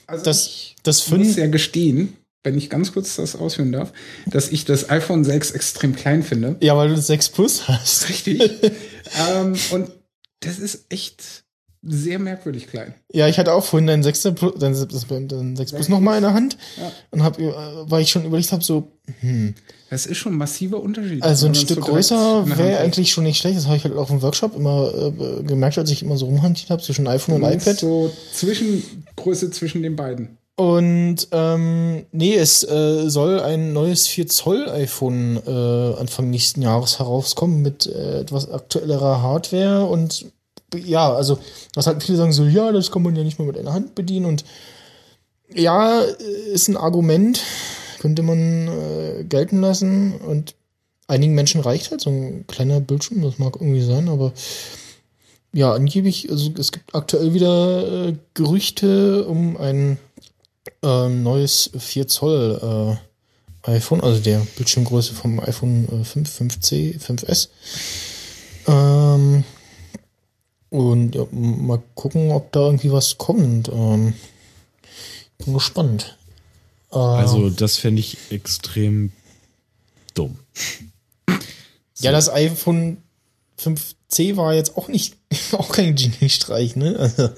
Also 0.07 0.23
das, 0.23 0.45
ich 0.47 0.75
das 0.83 1.09
muss 1.09 1.19
fünf, 1.19 1.37
ja 1.37 1.47
gestehen, 1.47 2.15
wenn 2.43 2.57
ich 2.57 2.69
ganz 2.69 2.93
kurz 2.93 3.17
das 3.17 3.35
ausführen 3.35 3.73
darf, 3.73 3.91
dass 4.25 4.49
ich 4.53 4.63
das 4.63 4.89
iPhone 4.89 5.25
6 5.25 5.51
extrem 5.51 5.95
klein 5.95 6.23
finde. 6.23 6.55
ja, 6.61 6.77
weil 6.77 6.87
du 6.89 6.95
das 6.95 7.07
6 7.07 7.27
Plus 7.29 7.67
hast. 7.67 8.07
Richtig. 8.07 8.41
ähm, 9.29 9.55
und 9.71 9.91
das 10.39 10.59
ist 10.59 10.85
echt 10.89 11.42
sehr 11.85 12.17
merkwürdig 12.19 12.67
klein. 12.67 12.93
Ja, 13.11 13.27
ich 13.27 13.37
hatte 13.37 13.53
auch 13.53 13.63
vorhin 13.63 13.87
dein 13.87 14.03
6 14.03 14.33
Plus, 14.35 14.53
dein, 14.57 14.73
dein, 15.09 15.27
dein 15.27 15.55
6 15.55 15.71
Plus 15.73 15.89
nochmal 15.89 16.17
in 16.17 16.23
der 16.23 16.33
Hand 16.33 16.57
Ja. 16.77 16.91
und 17.11 17.23
hab, 17.23 17.39
äh, 17.39 17.51
weil 17.89 18.01
ich 18.01 18.09
schon 18.09 18.25
überlegt 18.25 18.51
habe, 18.51 18.63
so, 18.63 18.91
Das 19.89 20.05
ist 20.05 20.17
schon 20.17 20.33
ein 20.33 20.37
massiver 20.37 20.79
Unterschied. 20.81 21.21
also 21.23 21.47
ein 21.47 21.55
Stück 21.55 21.81
größer 21.81 22.47
wäre 22.57 22.79
eigentlich 22.79 23.11
schon 23.11 23.25
nicht 23.25 23.37
schlecht. 23.37 23.57
Das 23.57 23.67
habe 23.67 23.77
ich 23.77 23.83
halt 23.83 23.95
auch 23.95 24.09
im 24.09 24.21
Workshop 24.21 24.55
immer 24.55 24.93
äh, 24.95 25.43
gemerkt, 25.43 25.77
als 25.77 25.91
ich 25.91 26.01
immer 26.03 26.17
so 26.17 26.25
rumhantiert 26.25 26.69
habe 26.69 26.81
zwischen 26.81 27.07
iPhone 27.07 27.35
und 27.35 27.41
meinst 27.41 27.67
iPad. 27.67 27.79
So 27.79 28.11
zwischen, 28.33 28.83
Größe 29.15 29.51
zwischen 29.51 29.83
den 29.83 29.95
beiden. 29.95 30.37
Und 30.55 31.27
ähm, 31.31 32.05
nee, 32.11 32.35
es 32.35 32.63
äh, 32.63 33.09
soll 33.09 33.39
ein 33.39 33.73
neues 33.73 34.05
4 34.07 34.27
Zoll 34.27 34.69
iPhone 34.69 35.37
äh, 35.47 35.99
Anfang 35.99 36.29
nächsten 36.29 36.61
Jahres 36.61 36.99
herauskommen 36.99 37.63
mit 37.63 37.87
äh, 37.87 38.19
etwas 38.19 38.51
aktuellerer 38.51 39.21
Hardware 39.23 39.85
und 39.85 40.27
ja, 40.73 41.13
also 41.13 41.39
was 41.73 41.87
halt 41.87 42.03
viele 42.03 42.17
sagen 42.17 42.31
so, 42.31 42.45
ja, 42.45 42.71
das 42.71 42.91
kann 42.91 43.03
man 43.03 43.15
ja 43.15 43.23
nicht 43.23 43.39
mehr 43.39 43.47
mit 43.47 43.57
einer 43.57 43.73
Hand 43.73 43.95
bedienen 43.95 44.25
und 44.25 44.43
ja, 45.53 46.01
äh, 46.01 46.53
ist 46.53 46.67
ein 46.67 46.77
Argument, 46.77 47.41
könnte 47.99 48.21
man 48.21 48.67
äh, 48.67 49.23
gelten 49.23 49.61
lassen 49.61 50.13
und 50.13 50.55
einigen 51.07 51.35
Menschen 51.35 51.61
reicht 51.61 51.91
halt 51.91 52.01
so 52.01 52.09
ein 52.09 52.45
kleiner 52.47 52.79
Bildschirm, 52.79 53.21
das 53.21 53.39
mag 53.39 53.55
irgendwie 53.55 53.81
sein, 53.81 54.09
aber 54.09 54.33
ja, 55.53 55.71
angeblich, 55.73 56.31
also 56.31 56.51
es 56.57 56.71
gibt 56.71 56.95
aktuell 56.95 57.33
wieder 57.33 58.07
äh, 58.07 58.15
Gerüchte 58.33 59.25
um 59.25 59.55
ein 59.57 59.99
ähm, 60.81 61.23
neues 61.23 61.69
4 61.77 62.07
Zoll 62.07 62.97
äh, 63.65 63.71
iPhone, 63.71 64.01
also 64.01 64.19
der 64.19 64.39
Bildschirmgröße 64.57 65.13
vom 65.13 65.39
iPhone 65.39 65.87
äh, 66.01 66.03
5, 66.03 66.41
5C, 66.41 66.99
5S. 66.99 67.49
Ähm, 68.67 69.43
und 70.73 71.13
ja, 71.13 71.27
mal 71.31 71.81
gucken, 71.93 72.31
ob 72.31 72.51
da 72.51 72.61
irgendwie 72.61 72.91
was 72.91 73.19
kommt. 73.19 73.69
Ähm, 73.69 74.13
bin 75.37 75.53
gespannt. 75.53 76.17
Äh, 76.91 76.97
Also, 76.97 77.51
das 77.51 77.77
fände 77.77 77.99
ich 77.99 78.17
extrem 78.31 79.11
dumm. 80.15 80.39
ja, 81.99 82.11
das 82.11 82.27
iPhone 82.33 82.97
5C 83.61 84.35
war 84.35 84.55
jetzt 84.55 84.75
auch 84.75 84.87
nicht, 84.87 85.15
auch 85.51 85.71
kein 85.71 85.93
Genie-Streich, 85.95 86.75
ne? 86.75 86.95
Also, 86.97 87.29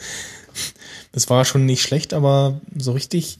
das 1.11 1.29
war 1.29 1.43
schon 1.43 1.65
nicht 1.65 1.81
schlecht, 1.81 2.13
aber 2.13 2.61
so 2.77 2.93
richtig. 2.93 3.39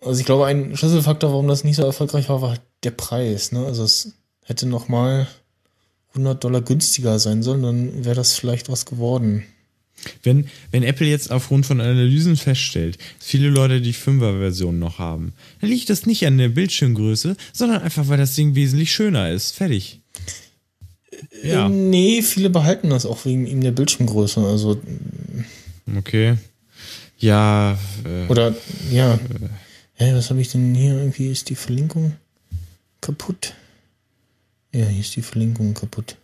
Also 0.00 0.20
ich 0.20 0.26
glaube, 0.26 0.46
ein 0.46 0.76
Schlüsselfaktor, 0.76 1.30
warum 1.30 1.46
das 1.48 1.62
nicht 1.64 1.76
so 1.76 1.82
erfolgreich 1.84 2.28
war, 2.28 2.42
war 2.42 2.58
der 2.82 2.90
Preis, 2.90 3.52
ne? 3.52 3.64
Also 3.64 3.84
es 3.84 4.12
hätte 4.44 4.66
noch 4.66 4.88
mal 4.88 5.26
100 6.16 6.42
Dollar 6.42 6.62
günstiger 6.62 7.18
sein 7.18 7.42
sollen, 7.42 7.62
dann 7.62 8.04
wäre 8.04 8.16
das 8.16 8.34
vielleicht 8.38 8.68
was 8.68 8.86
geworden. 8.86 9.44
Wenn, 10.22 10.46
wenn 10.70 10.82
Apple 10.82 11.06
jetzt 11.06 11.30
aufgrund 11.30 11.66
von 11.66 11.80
Analysen 11.80 12.36
feststellt, 12.36 12.98
dass 13.18 13.28
viele 13.28 13.48
Leute 13.48 13.80
die 13.80 13.94
5er-Version 13.94 14.78
noch 14.78 14.98
haben, 14.98 15.32
dann 15.60 15.70
liegt 15.70 15.90
das 15.90 16.06
nicht 16.06 16.26
an 16.26 16.38
der 16.38 16.48
Bildschirmgröße, 16.50 17.36
sondern 17.52 17.82
einfach, 17.82 18.06
weil 18.08 18.18
das 18.18 18.34
Ding 18.34 18.54
wesentlich 18.54 18.92
schöner 18.92 19.30
ist. 19.30 19.52
Fertig. 19.52 20.00
Ja, 21.42 21.66
Äh, 21.66 21.70
Nee, 21.70 22.22
viele 22.22 22.50
behalten 22.50 22.90
das 22.90 23.06
auch 23.06 23.24
wegen 23.24 23.46
ihm 23.46 23.62
der 23.62 23.72
Bildschirmgröße. 23.72 24.40
Also, 24.40 24.80
okay. 25.96 26.36
Ja, 27.18 27.78
äh, 28.04 28.26
oder, 28.28 28.54
ja. 28.90 29.18
Hä, 29.94 30.12
was 30.14 30.28
habe 30.28 30.40
ich 30.40 30.50
denn 30.50 30.74
hier? 30.74 30.94
Irgendwie 30.94 31.30
ist 31.30 31.48
die 31.48 31.54
Verlinkung 31.54 32.12
kaputt. 33.00 33.54
Ja, 34.76 34.84
hier 34.84 35.00
ist 35.00 35.16
die 35.16 35.22
Verlinkung 35.22 35.72
kaputt. 35.72 36.16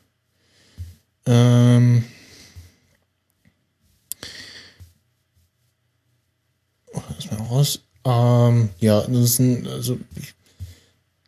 Ähm. 1.24 2.05
Oh, 6.92 7.00
lass 7.16 7.30
mal 7.30 7.46
raus. 7.46 7.80
Ähm, 8.05 8.68
ja, 8.78 9.00
das 9.00 9.18
ist 9.24 9.38
ein, 9.38 9.66
also, 9.66 9.98
ich 10.16 10.34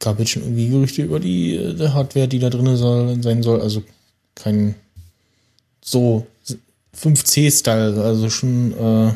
gab 0.01 0.19
jetzt 0.19 0.33
schon 0.33 0.43
irgendwie 0.43 0.69
Gerüchte 0.69 1.03
über 1.03 1.19
die, 1.19 1.55
äh, 1.55 1.89
Hardware, 1.89 2.29
die 2.29 2.41
da 2.41 2.51
drin 2.51 2.77
soll, 2.77 3.23
sein 3.23 3.43
soll. 3.43 3.63
Also, 3.63 3.83
kein 4.35 4.75
so 5.83 6.27
5C-Style, 6.95 8.03
also 8.05 8.29
schon 8.29 8.73
äh, 8.79 9.15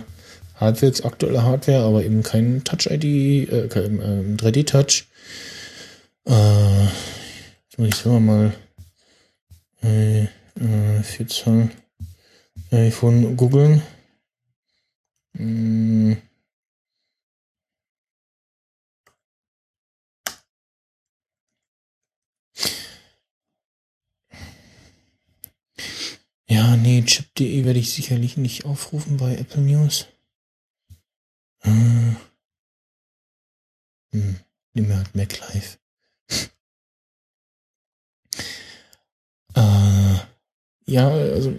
halbwegs 0.59 1.02
aktuelle 1.02 1.42
Hardware, 1.42 1.82
aber 1.82 2.02
eben 2.02 2.22
kein 2.22 2.64
Touch-ID, 2.64 3.04
äh, 3.04 3.68
kein 3.68 4.00
ähm, 4.00 4.36
3D-Touch. 4.38 5.09
Äh, 6.24 6.86
muss 7.78 7.88
ich 7.88 7.94
selber 7.94 8.20
mal 8.20 8.56
äh, 9.82 10.24
äh, 10.24 11.02
4 11.02 11.28
Zoll 11.28 11.70
iPhone 12.70 13.36
googeln. 13.36 13.82
Mm. 15.34 16.14
Ja, 26.50 26.76
nee, 26.76 26.98
apple-chip.de 26.98 27.64
werde 27.64 27.78
ich 27.78 27.92
sicherlich 27.92 28.36
nicht 28.36 28.64
aufrufen 28.64 29.16
bei 29.16 29.36
Apple 29.36 29.62
News. 29.62 30.06
Hm. 31.60 32.16
Hm. 34.12 34.40
Nimm 34.74 34.88
mir 34.88 34.96
halt 34.96 35.14
MacLife. 35.14 35.78
Äh, 39.59 40.92
ja, 40.92 41.09
also 41.09 41.54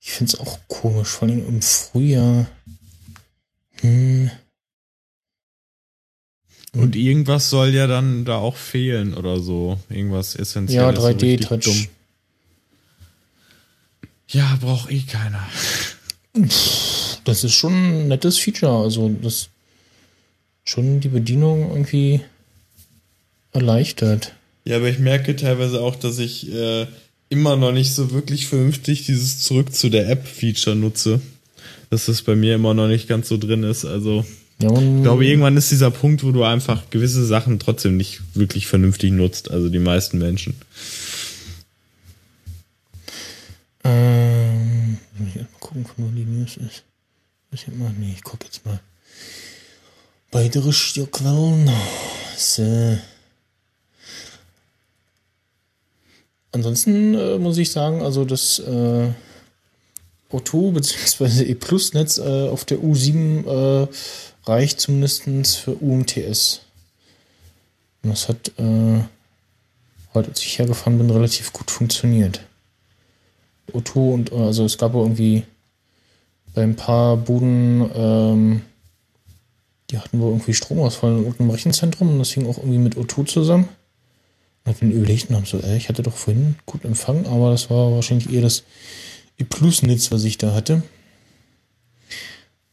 ich 0.00 0.12
finde 0.12 0.32
es 0.32 0.40
auch 0.40 0.58
komisch, 0.68 1.08
vor 1.08 1.28
allem 1.28 1.46
im 1.46 1.62
Frühjahr. 1.62 2.46
Hm. 3.80 4.30
Und 6.72 6.94
irgendwas 6.94 7.50
soll 7.50 7.74
ja 7.74 7.86
dann 7.86 8.24
da 8.24 8.36
auch 8.36 8.56
fehlen 8.56 9.14
oder 9.14 9.40
so. 9.40 9.78
Irgendwas 9.88 10.36
essentielles. 10.36 10.94
Ja, 10.94 11.00
so 11.00 11.06
richtig 11.06 11.40
3D-Touch. 11.40 11.64
dumm. 11.64 11.86
Ja, 14.28 14.58
braucht 14.60 14.90
eh 14.90 15.00
keiner. 15.02 15.46
Das 17.24 17.44
ist 17.44 17.54
schon 17.54 17.72
ein 17.72 18.08
nettes 18.08 18.38
Feature. 18.38 18.84
Also 18.84 19.08
das 19.08 19.48
schon 20.64 21.00
die 21.00 21.08
Bedienung 21.08 21.70
irgendwie 21.70 22.20
erleichtert. 23.52 24.35
Ja, 24.66 24.76
aber 24.76 24.88
ich 24.88 24.98
merke 24.98 25.36
teilweise 25.36 25.80
auch, 25.80 25.94
dass 25.94 26.18
ich 26.18 26.52
äh, 26.52 26.86
immer 27.28 27.56
noch 27.56 27.70
nicht 27.70 27.94
so 27.94 28.10
wirklich 28.10 28.48
vernünftig 28.48 29.06
dieses 29.06 29.38
Zurück 29.38 29.72
zu 29.72 29.90
der 29.90 30.08
App-Feature 30.10 30.74
nutze. 30.74 31.20
Dass 31.88 32.06
das 32.06 32.22
bei 32.22 32.34
mir 32.34 32.56
immer 32.56 32.74
noch 32.74 32.88
nicht 32.88 33.06
ganz 33.06 33.28
so 33.28 33.38
drin 33.38 33.62
ist. 33.62 33.84
Also 33.84 34.24
Ja, 34.60 34.70
ich 34.72 35.02
glaube, 35.02 35.24
irgendwann 35.24 35.56
ist 35.56 35.70
dieser 35.70 35.92
Punkt, 35.92 36.24
wo 36.24 36.32
du 36.32 36.42
einfach 36.42 36.90
gewisse 36.90 37.24
Sachen 37.24 37.60
trotzdem 37.60 37.96
nicht 37.96 38.22
wirklich 38.34 38.66
vernünftig 38.66 39.12
nutzt. 39.12 39.52
Also 39.52 39.68
die 39.68 39.78
meisten 39.78 40.18
Menschen. 40.18 40.54
Ähm, 43.84 44.98
muss 45.16 45.28
ich 45.28 45.36
erst 45.36 45.52
mal 45.52 45.58
gucken, 45.60 45.86
von 45.86 46.04
wo 46.06 46.08
die 46.08 46.24
News 46.24 46.56
ist. 46.56 46.82
Was 47.52 47.62
ich 47.62 47.68
mal, 47.68 47.94
nee, 48.00 48.14
ich 48.16 48.24
guck 48.24 48.42
jetzt 48.42 48.66
mal. 48.66 48.80
Weitere 50.32 50.72
Stierquellen. 50.72 51.70
So. 52.36 52.98
Ansonsten 56.56 57.14
äh, 57.14 57.38
muss 57.38 57.58
ich 57.58 57.70
sagen, 57.70 58.00
also 58.00 58.24
das 58.24 58.58
äh, 58.60 59.08
O2 60.32 60.72
bzw. 60.72 61.42
E-Plus-Netz 61.50 62.16
äh, 62.16 62.48
auf 62.48 62.64
der 62.64 62.78
U7 62.78 63.46
äh, 63.46 63.86
reicht 64.46 64.80
zumindest 64.80 65.56
für 65.56 65.74
UMTS. 65.74 66.62
Und 68.02 68.10
das 68.10 68.30
hat 68.30 68.52
äh, 68.56 69.00
heute, 70.14 70.30
als 70.30 70.40
ich 70.40 70.58
hergefahren 70.58 70.96
bin, 70.96 71.10
relativ 71.10 71.52
gut 71.52 71.70
funktioniert. 71.70 72.40
O2 73.74 74.14
und 74.14 74.32
also 74.32 74.64
es 74.64 74.78
gab 74.78 74.94
irgendwie 74.94 75.42
bei 76.54 76.62
ein 76.62 76.76
paar 76.76 77.18
Buden, 77.18 77.90
ähm, 77.94 78.62
die 79.90 79.98
hatten 79.98 80.20
wohl 80.20 80.30
irgendwie 80.30 80.54
Stromausfall 80.54 81.10
in 81.10 81.18
irgendeinem 81.18 81.50
Rechenzentrum 81.50 82.12
und 82.12 82.18
das 82.20 82.30
hing 82.30 82.46
auch 82.46 82.56
irgendwie 82.56 82.78
mit 82.78 82.96
O2 82.96 83.26
zusammen. 83.26 83.68
Und 84.66 84.72
ich 84.72 84.78
bin 84.80 84.92
überlegt 84.92 85.30
und 85.30 85.36
hab 85.36 85.46
so, 85.46 85.58
ey, 85.60 85.78
ich 85.78 85.88
hatte 85.88 86.02
doch 86.02 86.16
vorhin 86.16 86.56
gut 86.66 86.84
Empfang, 86.84 87.24
aber 87.26 87.52
das 87.52 87.70
war 87.70 87.92
wahrscheinlich 87.92 88.30
eher 88.30 88.42
das 88.42 88.64
E-Plus-Netz, 89.38 90.12
was 90.12 90.24
ich 90.24 90.36
da 90.36 90.52
hatte. 90.52 90.82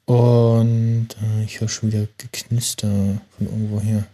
Und 0.06 1.10
äh, 1.22 1.44
ich 1.46 1.62
höre 1.62 1.70
schon 1.70 1.92
wieder 1.92 2.08
Geknister 2.18 3.22
von 3.38 3.48
irgendwo 3.48 3.80
her. 3.80 4.06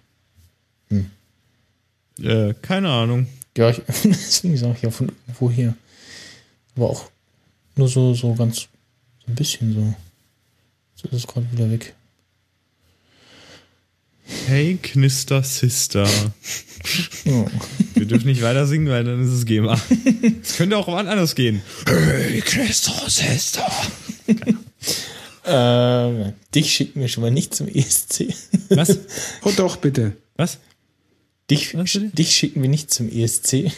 Äh, 2.21 2.53
keine 2.61 2.89
Ahnung. 2.89 3.27
Ja, 3.57 3.69
ich, 3.69 3.81
deswegen 4.03 4.57
sage 4.57 4.73
ich 4.77 4.81
ja 4.83 4.91
von 4.91 5.09
irgendwo 5.09 5.49
her. 5.49 5.75
Aber 6.75 6.89
auch 6.89 7.09
nur 7.75 7.87
so, 7.87 8.13
so 8.13 8.33
ganz 8.35 8.61
so 8.61 8.67
ein 9.27 9.35
bisschen 9.35 9.73
so. 9.73 9.93
So 10.95 11.07
ist 11.07 11.23
es 11.23 11.27
gerade 11.27 11.51
wieder 11.51 11.69
weg. 11.69 11.95
Hey, 14.47 14.77
Knister 14.81 15.43
Sister. 15.43 16.07
Wir 17.95 18.05
dürfen 18.05 18.27
nicht 18.27 18.41
weiter 18.41 18.65
singen, 18.67 18.87
weil 18.89 19.03
dann 19.03 19.23
ist 19.23 19.31
es 19.31 19.45
GEMA. 19.45 19.79
Es 20.41 20.55
könnte 20.57 20.77
auch 20.77 20.87
wann 20.87 21.07
anders 21.07 21.35
gehen. 21.35 21.61
Hey, 21.87 22.41
Knister 22.41 23.09
Sister. 23.09 23.65
Ähm, 25.45 26.33
dich 26.53 26.71
schicken 26.73 27.01
wir 27.01 27.07
schon 27.07 27.21
mal 27.23 27.31
nicht 27.31 27.55
zum 27.55 27.67
ESC. 27.67 28.33
Was? 28.69 28.99
Oh 29.43 29.51
doch, 29.55 29.77
bitte. 29.77 30.13
Was? 30.35 30.59
Dich, 31.49 31.73
Was 31.75 31.93
bitte? 31.93 32.09
dich 32.09 32.35
schicken 32.35 32.61
wir 32.61 32.69
nicht 32.69 32.91
zum 32.91 33.09
ESC. 33.09 33.71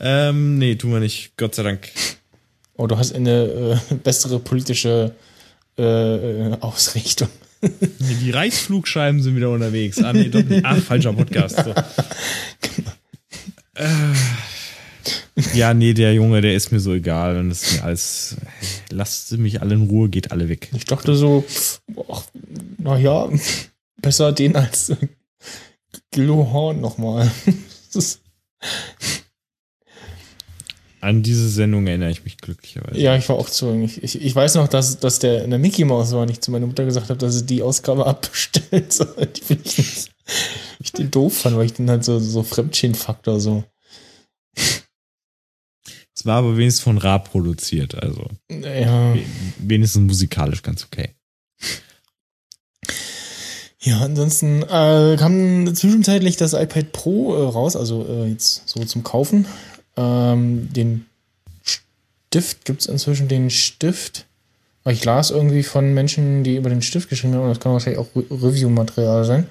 Ähm, 0.00 0.58
nee, 0.58 0.74
tun 0.76 0.92
wir 0.92 1.00
nicht. 1.00 1.32
Gott 1.36 1.54
sei 1.54 1.62
Dank. 1.62 1.90
Oh, 2.76 2.86
du 2.86 2.96
hast 2.96 3.12
eine 3.12 3.80
äh, 3.90 3.94
bessere 3.96 4.38
politische 4.38 5.14
äh, 5.78 5.82
äh, 5.82 6.56
Ausrichtung. 6.60 7.28
Die 7.62 8.30
Reichsflugscheiben 8.30 9.22
sind 9.22 9.36
wieder 9.36 9.50
unterwegs. 9.50 9.98
Ah, 10.02 10.12
nee, 10.12 10.28
doch 10.28 10.42
nicht. 10.42 10.64
Ach, 10.64 10.78
falscher 10.82 11.12
Podcast. 11.12 11.56
So. 11.64 11.74
Äh, 13.74 13.86
ja, 15.54 15.74
nee, 15.74 15.94
der 15.94 16.14
Junge, 16.14 16.40
der 16.40 16.54
ist 16.54 16.72
mir 16.72 16.80
so 16.80 16.94
egal. 16.94 17.36
Und 17.38 17.50
ist 17.50 17.72
mir 17.74 17.84
alles. 17.84 18.36
Lasst 18.90 19.32
mich 19.38 19.60
alle 19.60 19.74
in 19.74 19.82
Ruhe, 19.88 20.08
geht 20.08 20.32
alle 20.32 20.48
weg. 20.48 20.70
Ich 20.74 20.84
dachte 20.84 21.14
so, 21.14 21.44
boah, 21.88 22.24
naja, 22.78 23.28
besser 24.00 24.32
den 24.32 24.56
als 24.56 24.90
äh, 24.90 24.96
Gildo 26.10 26.50
Horn 26.52 26.80
nochmal. 26.80 27.30
Das 27.92 28.04
ist- 28.04 28.20
An 31.00 31.22
diese 31.22 31.48
Sendung 31.48 31.86
erinnere 31.86 32.10
ich 32.10 32.24
mich 32.24 32.36
glücklicherweise. 32.36 33.00
Ja, 33.00 33.16
ich 33.16 33.28
war 33.28 33.36
auch 33.36 33.48
zu. 33.48 33.72
Ich, 33.84 34.02
ich, 34.02 34.20
ich 34.20 34.34
weiß 34.34 34.56
noch, 34.56 34.68
dass, 34.68 34.98
dass 35.00 35.18
der 35.18 35.44
in 35.44 35.50
der 35.50 35.58
Mickey 35.58 35.84
Mouse 35.84 36.12
war 36.12 36.22
und 36.22 36.30
ich 36.30 36.40
zu 36.42 36.50
meiner 36.50 36.66
Mutter 36.66 36.84
gesagt 36.84 37.08
habe, 37.08 37.18
dass 37.18 37.34
sie 37.38 37.46
die 37.46 37.62
Ausgabe 37.62 38.06
abbestellt 38.06 38.92
soll. 38.92 39.26
Die 39.34 39.40
finde 39.40 39.62
ich, 39.66 39.78
nicht- 39.78 40.10
ich 40.78 40.92
den 40.92 41.10
doof 41.10 41.38
fand, 41.38 41.56
weil 41.56 41.66
ich 41.66 41.72
den 41.72 41.88
halt 41.90 42.04
so, 42.04 42.18
so 42.20 42.42
Fremdschämen-Faktor 42.42 43.40
so. 43.40 43.64
Es 46.14 46.26
war 46.26 46.36
aber 46.38 46.56
wenigstens 46.56 46.84
von 46.84 46.98
Ra 46.98 47.18
produziert, 47.18 47.94
also 47.94 48.26
Ja, 48.50 49.14
wenigstens 49.58 50.02
musikalisch 50.02 50.62
ganz 50.62 50.84
okay. 50.84 51.14
ja 53.82 54.00
ansonsten 54.00 54.62
äh, 54.62 55.16
kam 55.18 55.74
zwischenzeitlich 55.74 56.36
das 56.36 56.52
iPad 56.52 56.92
Pro 56.92 57.34
äh, 57.34 57.42
raus, 57.48 57.74
also 57.76 58.06
äh, 58.06 58.28
jetzt 58.28 58.68
so 58.68 58.84
zum 58.84 59.02
Kaufen. 59.02 59.46
Ähm, 59.96 60.72
den 60.72 61.06
Stift 61.62 62.64
gibt 62.64 62.82
es 62.82 62.86
inzwischen 62.86 63.28
den 63.28 63.50
Stift. 63.50 64.26
Ich 64.86 65.04
las 65.04 65.30
irgendwie 65.30 65.62
von 65.62 65.92
Menschen, 65.92 66.42
die 66.42 66.56
über 66.56 66.70
den 66.70 66.82
Stift 66.82 67.08
geschrieben 67.10 67.34
haben, 67.34 67.48
das 67.48 67.60
kann 67.60 67.72
wahrscheinlich 67.72 68.00
auch 68.00 68.14
Re 68.16 68.24
Review-Material 68.30 69.24
sein. 69.24 69.46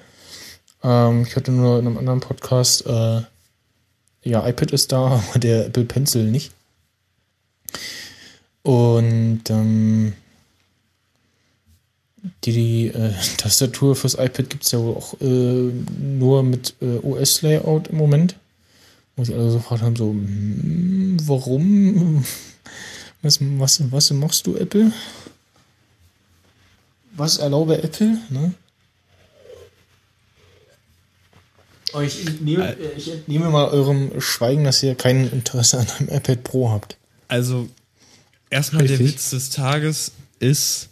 Ähm, 0.82 1.22
ich 1.22 1.36
hatte 1.36 1.52
nur 1.52 1.78
in 1.78 1.86
einem 1.86 1.98
anderen 1.98 2.20
Podcast, 2.20 2.86
äh, 2.86 3.20
ja, 4.22 4.46
iPad 4.46 4.72
ist 4.72 4.92
da, 4.92 5.22
aber 5.30 5.38
der 5.38 5.66
Apple 5.66 5.84
Pencil 5.84 6.24
nicht. 6.24 6.52
Und 8.62 9.42
ähm, 9.48 10.12
die, 12.44 12.52
die 12.52 12.86
äh, 12.88 13.12
Tastatur 13.36 13.96
fürs 13.96 14.14
iPad 14.14 14.50
gibt 14.50 14.64
es 14.64 14.72
ja 14.72 14.78
wohl 14.78 14.96
auch 14.96 15.14
äh, 15.20 15.70
nur 16.00 16.42
mit 16.42 16.74
äh, 16.80 16.98
OS-Layout 16.98 17.88
im 17.88 17.96
Moment. 17.96 18.36
Wo 19.16 19.24
sich 19.24 19.34
alle 19.34 19.50
so 19.50 19.58
gefragt 19.58 19.82
haben, 19.82 19.96
so, 19.96 20.10
hm, 20.10 21.16
warum? 21.24 22.24
Was, 23.22 23.38
was, 23.40 23.92
was 23.92 24.10
machst 24.12 24.46
du, 24.46 24.56
Apple? 24.56 24.92
Was 27.12 27.36
erlaube 27.36 27.82
Apple? 27.82 28.18
Ne? 28.30 28.54
Ich 32.02 32.26
entnehme, 32.26 32.76
äh, 32.76 32.92
ich 32.96 33.10
entnehme 33.10 33.50
mal 33.50 33.68
eurem 33.68 34.20
Schweigen, 34.20 34.64
dass 34.64 34.82
ihr 34.82 34.94
kein 34.94 35.28
Interesse 35.30 35.78
an 35.78 35.86
einem 35.98 36.08
iPad 36.08 36.44
Pro 36.44 36.70
habt. 36.70 36.96
Also, 37.28 37.68
erstmal 38.48 38.86
der 38.86 38.98
Richtig. 38.98 39.14
Witz 39.16 39.30
des 39.30 39.50
Tages 39.50 40.12
ist, 40.38 40.88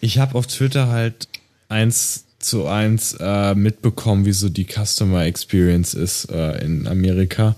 ich 0.00 0.18
habe 0.18 0.38
auf 0.38 0.46
Twitter 0.46 0.88
halt 0.88 1.28
eins 1.68 2.24
zu 2.38 2.66
eins 2.66 3.16
äh, 3.18 3.54
mitbekommen, 3.54 4.24
wie 4.24 4.32
so 4.32 4.48
die 4.48 4.66
Customer 4.66 5.24
Experience 5.24 5.94
ist 5.94 6.30
äh, 6.30 6.64
in 6.64 6.86
Amerika. 6.86 7.56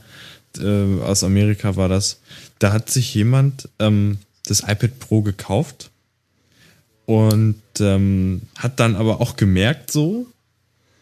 Äh, 0.58 1.00
aus 1.02 1.22
Amerika 1.22 1.76
war 1.76 1.88
das. 1.88 2.20
Da 2.58 2.72
hat 2.72 2.90
sich 2.90 3.14
jemand 3.14 3.68
ähm, 3.78 4.18
das 4.46 4.60
iPad 4.60 4.98
Pro 4.98 5.22
gekauft 5.22 5.90
und 7.06 7.60
ähm, 7.80 8.42
hat 8.56 8.80
dann 8.80 8.96
aber 8.96 9.20
auch 9.20 9.36
gemerkt, 9.36 9.90
so, 9.90 10.26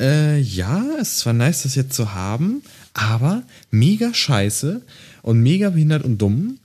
äh, 0.01 0.39
ja, 0.41 0.85
es 1.01 1.09
ist 1.13 1.19
zwar 1.21 1.33
nice, 1.33 1.63
das 1.65 1.75
jetzt 1.75 1.95
zu 1.95 2.15
haben, 2.15 2.63
aber 2.95 3.43
mega 3.71 4.13
scheiße 4.15 4.83
und 5.23 5.41
mega 5.41 5.71
behindert 5.71 6.05
und 6.05 6.19
dumm, 6.19 6.59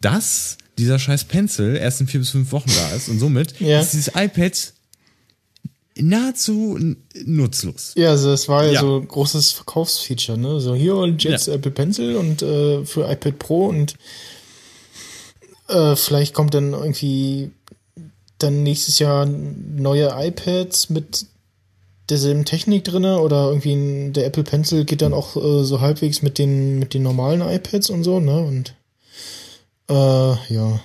dass 0.00 0.58
dieser 0.78 0.98
scheiß 0.98 1.24
Pencil 1.24 1.76
erst 1.76 2.00
in 2.00 2.06
vier 2.08 2.20
bis 2.20 2.30
fünf 2.30 2.52
Wochen 2.52 2.70
da 2.70 2.94
ist 2.96 3.08
und 3.08 3.18
somit 3.18 3.58
Ja. 3.60 3.80
ist 3.80 3.92
dieses 3.92 4.08
iPad 4.14 4.72
nahezu 6.00 6.78
nutzlos. 7.24 7.92
Ja, 7.96 8.10
also 8.10 8.32
es 8.32 8.48
war 8.48 8.64
ja, 8.66 8.72
Ja. 8.72 8.80
so 8.80 8.96
ein 9.00 9.08
großes 9.08 9.52
Verkaufsfeature, 9.52 10.38
ne? 10.38 10.60
So 10.60 10.74
hier 10.74 10.96
und 10.96 11.22
jetzt 11.24 11.46
Ja. 11.46 11.54
Apple 11.54 11.70
Pencil 11.70 12.16
und 12.16 12.42
äh, 12.42 12.84
für 12.84 13.10
iPad 13.10 13.38
Pro 13.38 13.66
und 13.66 13.94
Äh, 15.68 15.96
vielleicht 15.96 16.32
kommt 16.32 16.54
dann 16.54 16.72
irgendwie 16.72 17.50
dann 18.38 18.62
nächstes 18.62 18.98
Jahr 19.00 19.26
neue 19.26 20.10
iPads 20.16 20.88
mit 20.88 21.26
derselben 22.08 22.46
Technik 22.46 22.84
drinne 22.84 23.20
oder 23.20 23.48
irgendwie 23.48 24.10
der 24.12 24.24
Apple 24.24 24.44
Pencil 24.44 24.86
geht 24.86 25.02
dann 25.02 25.12
auch 25.12 25.36
äh, 25.36 25.64
so 25.64 25.82
halbwegs 25.82 26.22
mit 26.22 26.38
den 26.38 26.78
mit 26.78 26.94
den 26.94 27.02
normalen 27.02 27.42
iPads 27.42 27.90
und 27.90 28.02
so, 28.02 28.18
ne? 28.18 28.40
Und 28.40 28.74
äh, 29.90 29.94
ja. 30.54 30.80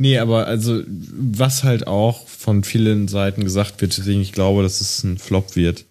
Nee, 0.00 0.16
aber 0.16 0.46
also, 0.46 0.80
was 0.88 1.62
halt 1.62 1.86
auch 1.86 2.26
von 2.26 2.64
vielen 2.64 3.06
Seiten 3.06 3.44
gesagt 3.44 3.82
wird, 3.82 3.98
deswegen 3.98 4.22
ich 4.22 4.32
glaube, 4.32 4.62
dass 4.62 4.80
es 4.80 5.04
ein 5.04 5.18
Flop 5.18 5.56
wird, 5.56 5.84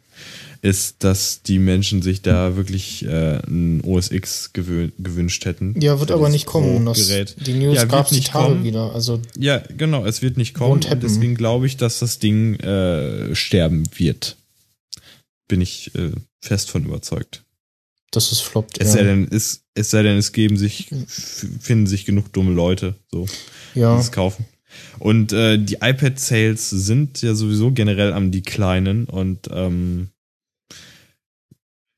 ist, 0.64 1.04
dass 1.04 1.44
die 1.44 1.60
Menschen 1.60 2.02
sich 2.02 2.24
da 2.24 2.56
wirklich 2.56 3.06
äh, 3.06 3.38
ein 3.46 3.82
OS 3.84 4.10
X 4.10 4.52
gewö 4.52 4.90
gewünscht 4.98 5.46
hätten. 5.46 5.80
Ja, 5.80 6.00
wird 6.00 6.10
aber 6.10 6.30
nicht 6.30 6.48
kommen. 6.48 6.88
Das, 6.88 7.08
die 7.08 7.54
News 7.54 7.76
Ja, 7.76 7.86
gab 7.86 8.08
es 8.08 8.14
nicht 8.14 8.30
Tage 8.30 8.54
kommen. 8.54 8.64
wieder. 8.64 8.96
Also 8.96 9.22
Ja, 9.38 9.62
genau, 9.78 10.04
es 10.04 10.24
wird 10.24 10.38
nicht 10.38 10.56
kommen. 10.56 10.72
Und 10.72 11.04
deswegen 11.04 11.36
glaube 11.36 11.68
ich, 11.68 11.78
dass 11.78 12.00
das 12.00 12.18
Ding 12.18 12.56
äh, 12.62 13.36
sterben 13.36 13.84
wird. 13.96 14.38
Bin 15.48 15.62
ich 15.62 15.94
äh, 15.94 16.14
fest 16.42 16.72
von 16.72 16.84
überzeugt. 16.84 17.44
Das 18.12 18.32
ist 18.32 18.42
floppt. 18.42 18.80
Es 18.80 18.90
ja. 18.90 18.94
sei 18.94 19.04
denn, 19.04 19.28
es, 19.32 19.66
es 19.74 19.90
sei 19.90 20.04
denn, 20.04 20.18
es 20.18 20.32
geben 20.32 20.58
sich, 20.58 20.90
finden 21.08 21.88
sich 21.88 22.06
genug 22.06 22.34
dumme 22.34 22.52
Leute, 22.52 22.96
so, 23.12 23.28
die 23.76 23.80
ja. 23.80 24.00
es 24.00 24.12
kaufen. 24.12 24.46
Und 25.00 25.34
äh, 25.34 25.58
die 25.58 25.76
iPad-Sales 25.76 26.70
sind 26.70 27.22
ja 27.22 27.34
sowieso 27.34 27.72
generell 27.72 28.14
am 28.14 28.32
Declinen 28.32 29.06
und 29.06 29.50
ähm, 29.52 30.10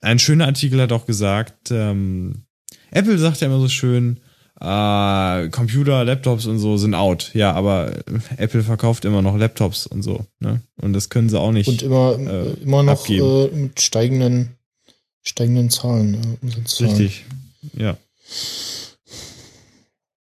ein 0.01 0.19
schöner 0.19 0.47
Artikel 0.47 0.81
hat 0.81 0.91
auch 0.91 1.05
gesagt, 1.05 1.69
ähm, 1.71 2.45
Apple 2.91 3.17
sagt 3.17 3.41
ja 3.41 3.47
immer 3.47 3.59
so 3.59 3.69
schön, 3.69 4.19
äh, 4.59 5.49
Computer, 5.49 6.03
Laptops 6.03 6.45
und 6.45 6.59
so 6.59 6.77
sind 6.77 6.93
out. 6.93 7.31
Ja, 7.33 7.53
aber 7.53 7.91
Apple 8.37 8.63
verkauft 8.63 9.05
immer 9.05 9.21
noch 9.21 9.37
Laptops 9.37 9.87
und 9.87 10.03
so. 10.03 10.25
Ne? 10.39 10.61
Und 10.81 10.93
das 10.93 11.09
können 11.09 11.29
sie 11.29 11.39
auch 11.39 11.51
nicht. 11.51 11.67
Und 11.67 11.81
immer, 11.81 12.17
äh, 12.19 12.51
immer 12.61 12.83
noch 12.83 12.99
abgeben. 12.99 13.25
äh, 13.25 13.55
mit 13.55 13.81
steigenden, 13.81 14.55
steigenden 15.23 15.69
Zahlen. 15.69 16.15
Äh, 16.15 16.37
Umsatzzahlen. 16.41 16.95
Richtig. 16.95 17.25
Ja. 17.73 17.97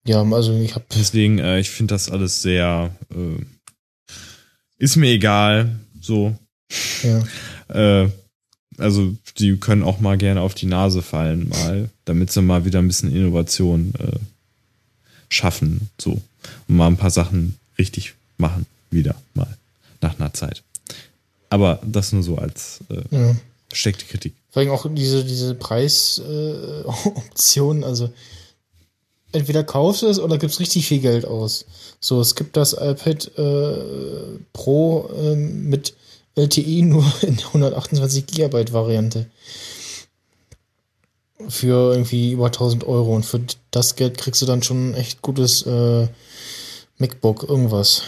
Ja, 0.05 0.23
also 0.23 0.53
ich 0.53 0.73
habe 0.73 0.85
Deswegen, 0.95 1.39
äh, 1.39 1.59
ich 1.59 1.69
finde 1.69 1.93
das 1.93 2.09
alles 2.09 2.41
sehr, 2.41 2.95
äh, 3.13 3.43
ist 4.77 4.95
mir 4.95 5.11
egal, 5.11 5.77
so. 5.99 6.35
ja. 7.03 8.03
Äh, 8.03 8.09
also, 8.77 9.15
die 9.37 9.57
können 9.57 9.83
auch 9.83 9.99
mal 9.99 10.17
gerne 10.17 10.41
auf 10.41 10.53
die 10.53 10.67
Nase 10.67 11.01
fallen, 11.01 11.49
mal, 11.49 11.89
damit 12.05 12.31
sie 12.31 12.41
mal 12.41 12.63
wieder 12.63 12.79
ein 12.79 12.87
bisschen 12.87 13.13
Innovation 13.13 13.93
äh, 13.99 14.19
schaffen, 15.29 15.89
so. 15.99 16.21
Und 16.67 16.77
mal 16.77 16.87
ein 16.87 16.97
paar 16.97 17.09
Sachen 17.09 17.57
richtig 17.77 18.13
machen, 18.37 18.65
wieder 18.91 19.15
mal, 19.33 19.57
nach 19.99 20.19
einer 20.19 20.33
Zeit. 20.33 20.63
Aber 21.49 21.79
das 21.83 22.13
nur 22.13 22.23
so 22.23 22.37
als 22.37 22.81
äh, 22.89 23.01
ja. 23.09 23.35
Versteckte 23.69 24.05
Kritik. 24.05 24.35
Vor 24.49 24.61
allem 24.61 24.71
auch 24.71 24.85
diese, 24.89 25.25
diese 25.25 25.55
Preisoptionen, 25.55 27.83
äh, 27.83 27.85
also 27.85 28.09
entweder 29.31 29.63
kaufst 29.63 30.01
du 30.01 30.07
es 30.07 30.19
oder 30.19 30.37
gibst 30.37 30.59
richtig 30.59 30.87
viel 30.87 30.99
Geld 30.99 31.25
aus. 31.25 31.65
So, 31.99 32.21
es 32.21 32.35
gibt 32.35 32.55
das 32.57 32.73
iPad 32.73 33.31
äh, 33.37 34.39
Pro 34.53 35.09
ähm, 35.15 35.69
mit 35.69 35.95
LTE 36.35 36.83
nur 36.83 37.05
in 37.21 37.37
der 37.37 37.47
128 37.47 38.27
Gigabyte 38.27 38.73
Variante. 38.73 39.27
Für 41.49 41.93
irgendwie 41.93 42.31
über 42.31 42.47
1000 42.47 42.85
Euro. 42.85 43.15
Und 43.15 43.25
für 43.25 43.41
das 43.71 43.95
Geld 43.95 44.17
kriegst 44.17 44.41
du 44.41 44.45
dann 44.45 44.63
schon 44.63 44.91
ein 44.91 44.95
echt 44.95 45.21
gutes 45.21 45.65
äh, 45.67 46.07
MacBook, 46.97 47.43
irgendwas. 47.43 48.03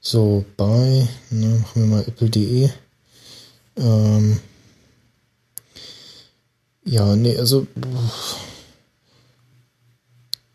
So, 0.00 0.44
bei, 0.56 1.08
ne, 1.30 1.60
machen 1.60 1.74
wir 1.74 1.86
mal 1.86 2.04
apple.de. 2.06 2.70
Ähm, 3.76 4.40
ja, 6.84 7.16
nee, 7.16 7.36
also 7.36 7.66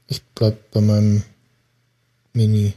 ich 0.07 0.21
bleib 0.35 0.71
bei 0.71 0.81
meinem 0.81 1.23
Mini. 2.33 2.73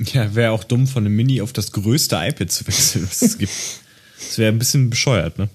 Ja, 0.00 0.34
wäre 0.34 0.50
auch 0.50 0.64
dumm, 0.64 0.86
von 0.86 1.06
einem 1.06 1.14
Mini 1.14 1.40
auf 1.40 1.52
das 1.52 1.72
größte 1.72 2.16
iPad 2.16 2.50
zu 2.50 2.66
wechseln, 2.66 3.06
was 3.08 3.22
es 3.22 3.38
gibt. 3.38 3.52
Das 4.18 4.38
wäre 4.38 4.52
ein 4.52 4.58
bisschen 4.58 4.90
bescheuert, 4.90 5.38
ne? 5.38 5.48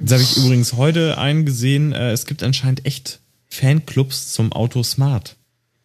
Jetzt 0.00 0.12
habe 0.12 0.22
ich 0.22 0.36
übrigens 0.36 0.74
heute 0.74 1.18
einen 1.18 1.46
gesehen, 1.46 1.92
äh, 1.92 2.12
es 2.12 2.26
gibt 2.26 2.42
anscheinend 2.42 2.84
echt 2.84 3.20
Fanclubs 3.48 4.32
zum 4.32 4.52
Auto 4.52 4.82
Smart. 4.82 5.36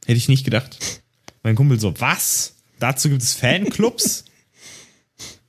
Hätte 0.06 0.18
ich 0.18 0.28
nicht 0.28 0.44
gedacht. 0.44 1.02
Mein 1.44 1.56
Kumpel 1.56 1.80
so, 1.80 1.94
was? 2.00 2.56
Dazu 2.80 3.10
gibt 3.10 3.22
es 3.22 3.34
Fanclubs? 3.34 4.26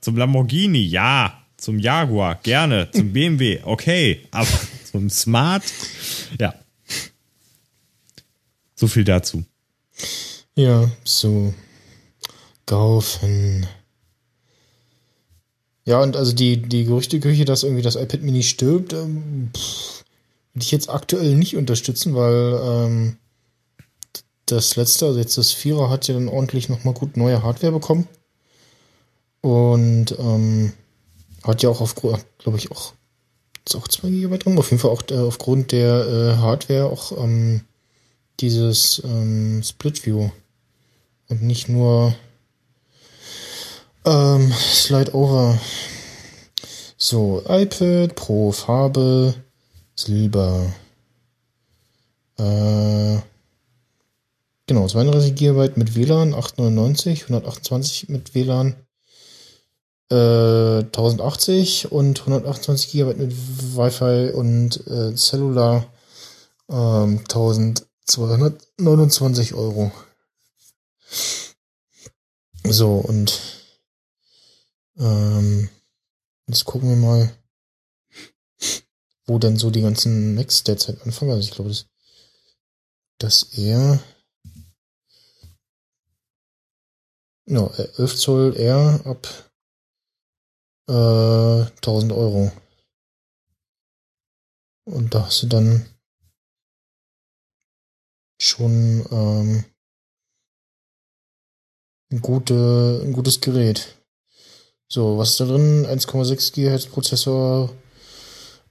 Zum 0.02 0.16
Lamborghini, 0.16 0.84
ja. 0.84 1.38
Zum 1.56 1.78
Jaguar, 1.78 2.40
gerne. 2.42 2.90
Zum 2.90 3.12
BMW, 3.12 3.60
okay. 3.62 4.26
Aber 4.32 4.48
zum 4.90 5.08
Smart, 5.08 5.62
ja. 6.38 6.54
So 8.74 8.88
viel 8.88 9.04
dazu. 9.04 9.44
Ja, 10.56 10.90
so. 11.04 11.54
Kaufen. 12.66 13.64
Ja, 15.84 16.00
und 16.02 16.16
also 16.16 16.32
die, 16.32 16.56
die 16.56 16.84
Gerüchteküche, 16.84 17.44
dass 17.44 17.62
irgendwie 17.62 17.82
das 17.82 17.96
iPad 17.96 18.22
Mini 18.22 18.42
stirbt, 18.42 18.92
ähm, 18.92 19.50
würde 20.52 20.64
ich 20.64 20.72
jetzt 20.72 20.90
aktuell 20.90 21.36
nicht 21.36 21.56
unterstützen, 21.56 22.14
weil 22.14 22.60
ähm, 22.64 23.16
das 24.46 24.74
letzte, 24.74 25.06
also 25.06 25.18
jetzt 25.18 25.38
das 25.38 25.52
Vierer, 25.52 25.90
hat 25.90 26.08
ja 26.08 26.14
dann 26.14 26.28
ordentlich 26.28 26.68
nochmal 26.68 26.94
gut 26.94 27.16
neue 27.16 27.42
Hardware 27.42 27.72
bekommen. 27.72 28.08
Und 29.42 30.16
ähm, 30.18 30.72
hat 31.42 31.62
ja 31.62 31.68
auch 31.68 31.80
aufgrund, 31.80 32.24
glaube 32.38 32.58
ich, 32.58 32.70
auch, 32.70 32.94
ist 33.66 33.76
auch 33.76 33.88
2 33.88 34.08
GB 34.08 34.38
drin, 34.38 34.58
auf 34.58 34.70
jeden 34.70 34.80
Fall 34.80 34.90
auch 34.90 35.02
äh, 35.10 35.18
aufgrund 35.18 35.72
der 35.72 36.06
äh, 36.06 36.36
Hardware 36.38 36.86
auch 36.86 37.12
ähm, 37.12 37.62
dieses 38.40 39.02
ähm, 39.04 39.62
Split 39.62 40.06
View 40.06 40.30
und 41.28 41.42
nicht 41.42 41.68
nur 41.68 42.14
ähm, 44.04 44.52
Slide 44.52 45.14
Over. 45.14 45.58
So, 46.96 47.42
iPad 47.48 48.14
Pro 48.14 48.52
Farbe 48.52 49.34
Silber. 49.94 50.72
Äh, 52.38 53.18
genau, 54.66 54.86
32 54.86 55.34
GB 55.34 55.70
mit 55.76 55.94
WLAN, 55.94 56.34
899, 56.34 57.22
128 57.24 58.08
mit 58.08 58.34
WLAN, 58.34 58.74
äh, 60.12 60.84
1080 60.84 61.90
und 61.90 62.20
128 62.20 62.92
GB 62.92 63.14
mit 63.14 63.32
Wi-Fi 63.32 64.30
und 64.34 64.86
äh, 64.86 65.16
Cellular, 65.16 65.86
ähm, 66.68 67.20
1229 67.20 69.54
Euro. 69.54 69.90
So, 72.64 72.96
und 72.96 73.40
ähm, 74.98 75.70
jetzt 76.46 76.66
gucken 76.66 76.90
wir 76.90 76.96
mal, 76.96 77.34
wo 79.26 79.38
denn 79.38 79.56
so 79.56 79.70
die 79.70 79.80
ganzen 79.80 80.34
Macs 80.34 80.62
derzeit 80.62 81.00
anfangen. 81.02 81.30
Also 81.30 81.48
ich 81.48 81.54
glaube, 81.54 81.70
dass, 81.70 81.86
dass 83.18 83.44
er 83.56 83.98
ja, 87.46 87.66
11 87.96 88.16
Zoll 88.16 88.54
R 88.56 89.00
ab 89.04 89.51
äh, 90.88 90.92
1000 90.92 92.12
Euro. 92.12 92.50
Und 94.84 95.14
da 95.14 95.26
hast 95.26 95.42
du 95.42 95.46
dann 95.46 95.86
schon 98.40 99.06
ähm, 99.10 99.64
ein, 102.10 102.20
gute, 102.20 103.00
ein 103.04 103.12
gutes 103.12 103.40
Gerät. 103.40 103.96
So, 104.88 105.16
was 105.16 105.30
ist 105.30 105.40
da 105.40 105.46
drin? 105.46 105.86
1,6 105.86 106.52
GHz 106.52 106.86
Prozessor, 106.86 107.70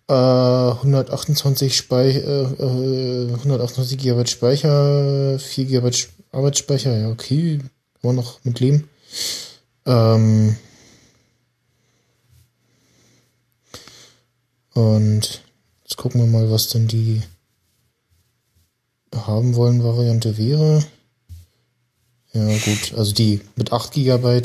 äh, 0.07 0.13
128 0.13 1.75
Speich 1.75 2.17
äh, 2.17 2.43
äh, 2.43 3.33
128 3.33 3.97
GB 3.97 4.27
Speicher, 4.27 5.39
4 5.39 5.65
GB 5.65 5.91
Arbeitsspeicher, 6.31 6.97
ja, 6.97 7.09
okay, 7.09 7.57
kann 7.57 7.69
man 8.01 8.15
noch 8.17 8.43
mit 8.43 8.59
leben. 8.59 8.89
Ähm, 9.85 10.57
und 14.73 15.41
jetzt 15.83 15.97
gucken 15.97 16.21
wir 16.21 16.27
mal, 16.27 16.51
was 16.51 16.69
denn 16.69 16.87
die 16.87 17.21
haben 19.13 19.55
wollen 19.55 19.83
Variante 19.83 20.37
wäre. 20.37 20.85
Ja, 22.33 22.45
gut, 22.45 22.93
also 22.95 23.13
die 23.13 23.41
mit 23.55 23.73
8 23.73 23.91
GB. 23.91 24.41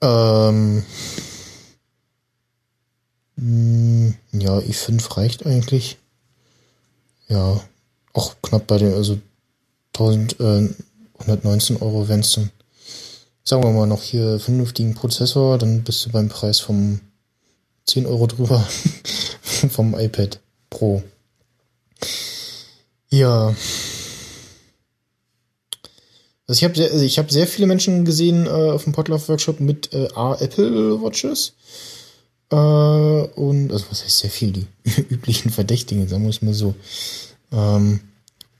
Ähm, 0.00 0.82
mh, 3.36 4.14
ja, 4.32 4.58
ja, 4.58 4.66
i5 4.66 5.16
reicht 5.16 5.44
eigentlich. 5.46 5.98
Ja, 7.28 7.60
auch 8.12 8.36
knapp 8.42 8.66
bei 8.66 8.78
den, 8.78 8.94
also 8.94 9.18
1119 9.94 11.76
Euro 11.82 12.08
wären 12.08 12.20
es 12.20 12.32
dann. 12.32 12.50
Sagen 13.46 13.62
wir 13.62 13.70
mal 13.72 13.86
noch 13.86 14.02
hier 14.02 14.40
vernünftigen 14.40 14.94
Prozessor, 14.94 15.58
dann 15.58 15.84
bist 15.84 16.06
du 16.06 16.10
beim 16.10 16.30
Preis 16.30 16.60
vom 16.60 17.00
10 17.86 18.06
Euro 18.06 18.26
drüber 18.26 18.60
vom 19.70 19.98
iPad 19.98 20.40
Pro. 20.70 21.02
Ja. 23.10 23.54
Also 26.46 26.58
ich 26.58 26.64
habe 26.64 26.74
sehr, 26.74 26.90
also 26.90 27.04
ich 27.04 27.18
habe 27.18 27.32
sehr 27.32 27.46
viele 27.46 27.66
Menschen 27.66 28.04
gesehen 28.04 28.46
äh, 28.46 28.50
auf 28.50 28.84
dem 28.84 28.92
Potluck 28.92 29.28
Workshop 29.28 29.60
mit 29.60 29.92
äh, 29.92 30.08
Apple 30.14 31.00
Watches. 31.00 31.54
Äh, 32.50 32.56
und 32.56 33.72
also 33.72 33.86
was 33.90 34.04
heißt 34.04 34.18
sehr 34.18 34.30
viel, 34.30 34.52
die 34.52 34.66
üblichen 35.10 35.50
Verdächtigen, 35.50 36.06
sagen 36.08 36.24
wir 36.24 36.30
es 36.30 36.42
mal 36.42 36.54
so. 36.54 36.74
Ähm, 37.52 38.00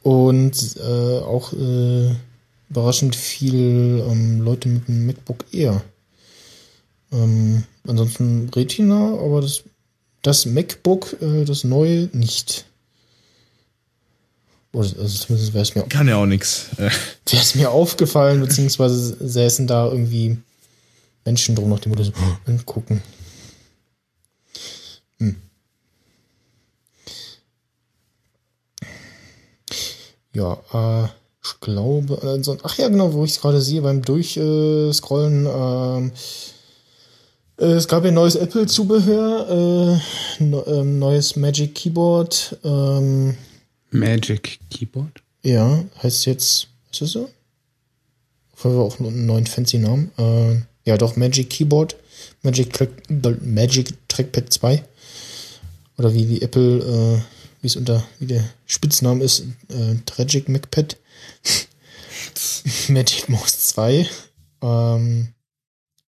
und 0.03 0.77
äh, 0.77 1.19
auch 1.19 1.53
äh, 1.53 2.15
überraschend 2.71 3.17
viel 3.17 4.05
ähm, 4.09 4.41
Leute 4.41 4.69
mit 4.69 4.89
einem 4.89 5.07
MacBook 5.07 5.45
Air. 5.53 5.83
Ähm, 7.15 7.63
ansonsten 7.87 8.51
Retina, 8.51 9.15
aber 9.15 9.41
das, 9.41 9.63
das 10.23 10.47
MacBook, 10.47 11.17
äh, 11.23 11.45
das 11.45 11.63
neue, 11.63 12.09
nicht. 12.13 12.65
Oder, 14.73 14.89
also 14.99 15.19
zumindest 15.19 15.55
wäre 15.55 15.63
es 15.63 15.75
mir, 15.77 15.83
Kann 15.85 16.09
ja 16.09 16.17
auch 16.17 16.27
nix. 16.27 16.71
Äh, 16.77 16.91
wäre 17.31 17.43
es 17.43 17.55
mir 17.55 17.71
aufgefallen, 17.71 18.41
beziehungsweise 18.41 19.17
säßen 19.27 19.69
da 19.69 19.87
irgendwie 19.87 20.39
Menschen 21.25 21.55
drum 21.55 21.71
nach 21.71 21.79
dem 21.79 21.91
Motto 21.91 22.03
so, 22.03 22.13
oh, 22.13 22.53
gucken. 22.67 23.01
Hm. 25.19 25.37
Ja, 30.33 30.59
äh, 30.73 31.09
ich 31.45 31.61
glaube, 31.61 32.21
also, 32.23 32.59
ach 32.65 32.77
ja, 32.79 32.89
genau, 32.89 33.13
wo 33.13 33.25
ich 33.25 33.33
es 33.33 33.41
gerade 33.41 33.61
sehe 33.61 33.83
beim 33.83 34.03
Durchscrollen, 34.03 35.47
äh, 35.47 36.11
es 37.57 37.87
gab 37.89 38.05
ja 38.05 38.11
neues 38.11 38.37
Apple-Zubehör, 38.37 40.01
äh, 40.39 40.43
ne, 40.43 40.65
ähm, 40.67 40.99
neues 40.99 41.37
Magic 41.37 41.75
Keyboard, 41.75 42.59
ähm, 42.65 43.37
Magic 43.91 44.59
Keyboard. 44.71 45.23
ja, 45.43 45.85
heißt 46.03 46.27
jetzt, 46.27 46.69
ist 46.91 47.01
das 47.01 47.13
so? 47.13 47.31
Fall 48.55 48.77
auch 48.79 48.99
einen 48.99 49.27
neuen 49.27 49.47
fancy 49.47 49.79
Namen. 49.79 50.11
Äh, 50.17 50.63
ja, 50.89 50.97
doch, 50.97 51.17
Magic 51.17 51.51
Keyboard, 51.51 51.97
Magic, 52.43 52.73
Track, 52.73 52.91
Magic 53.43 53.95
Trackpad 54.09 54.53
2. 54.53 54.85
Oder 55.99 56.15
wie, 56.15 56.29
wie 56.29 56.43
Apple, 56.43 56.79
äh, 56.79 57.21
wie 57.61 57.67
es 57.67 57.77
unter, 57.77 58.05
wie 58.19 58.27
der 58.27 58.45
Spitzname 58.67 59.23
ist, 59.23 59.45
äh, 59.69 59.97
Tragic 60.07 60.49
MacPad. 60.49 60.97
Magic 62.89 63.29
Mouse 63.29 63.67
2. 63.67 64.09
Ähm, 64.63 65.29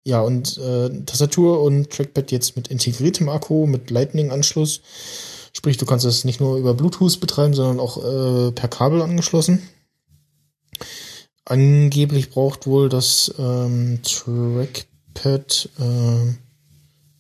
ja, 0.10 0.22
und 0.22 0.58
äh, 0.58 0.90
Tastatur 1.06 1.62
und 1.62 1.92
Trackpad 1.92 2.32
jetzt 2.32 2.56
mit 2.56 2.68
integriertem 2.68 3.30
Akku, 3.30 3.68
mit 3.68 3.90
Lightning-Anschluss. 3.92 4.82
Sprich, 5.54 5.78
du 5.78 5.86
kannst 5.86 6.06
das 6.06 6.26
nicht 6.26 6.40
nur 6.40 6.58
über 6.58 6.74
Bluetooth 6.74 7.20
betreiben, 7.20 7.54
sondern 7.54 7.80
auch 7.80 7.98
äh, 7.98 8.52
per 8.52 8.68
Kabel 8.68 9.02
angeschlossen. 9.02 9.62
Angeblich 11.46 12.30
braucht 12.30 12.68
wohl 12.68 12.90
das 12.90 13.34
ähm, 13.40 14.00
Trackpad 14.04 15.70
äh, 15.80 16.34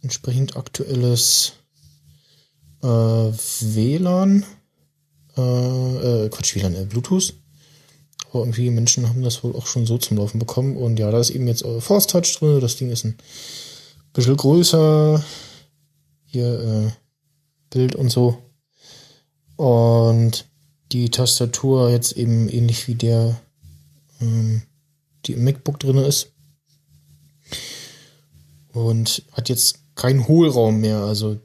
entsprechend 0.02 0.58
aktuelles 0.58 1.54
äh, 2.82 2.88
WLAN. 2.88 4.46
Äh, 5.38 6.26
äh, 6.26 6.30
Quatsch, 6.30 6.56
WLAN, 6.56 6.88
Bluetooth. 6.90 7.34
Aber 8.30 8.42
irgendwie 8.42 8.70
Menschen 8.70 9.10
haben 9.10 9.24
das 9.24 9.44
wohl 9.44 9.56
auch 9.56 9.66
schon 9.66 9.86
so 9.86 9.98
zum 9.98 10.18
Laufen 10.18 10.40
bekommen. 10.40 10.78
Und 10.78 11.00
ja, 11.00 11.10
da 11.10 11.20
ist 11.20 11.32
eben 11.32 11.48
jetzt 11.48 11.66
äh, 11.66 11.82
Force 11.82 12.08
Touch 12.08 12.38
drin. 12.40 12.60
Das 12.62 12.76
Ding 12.76 12.92
ist 12.92 13.06
ein 13.06 13.18
bisschen 14.14 14.38
größer. 14.38 15.24
Hier 16.26 16.60
äh, 16.60 16.92
Bild 17.72 17.96
und 17.96 18.10
so. 18.10 18.38
Und 19.56 20.46
die 20.92 21.10
Tastatur 21.10 21.90
jetzt 21.90 22.14
eben 22.14 22.50
ähnlich 22.50 22.88
wie 22.88 22.96
der, 22.96 23.40
ähm, 24.22 24.62
die 25.26 25.34
im 25.34 25.44
MacBook 25.44 25.80
drin 25.80 25.98
ist. 25.98 26.32
Und 28.74 29.24
hat 29.32 29.50
jetzt 29.50 29.80
keinen 29.96 30.28
Hohlraum 30.28 30.80
mehr. 30.80 31.00
Also 31.00 31.38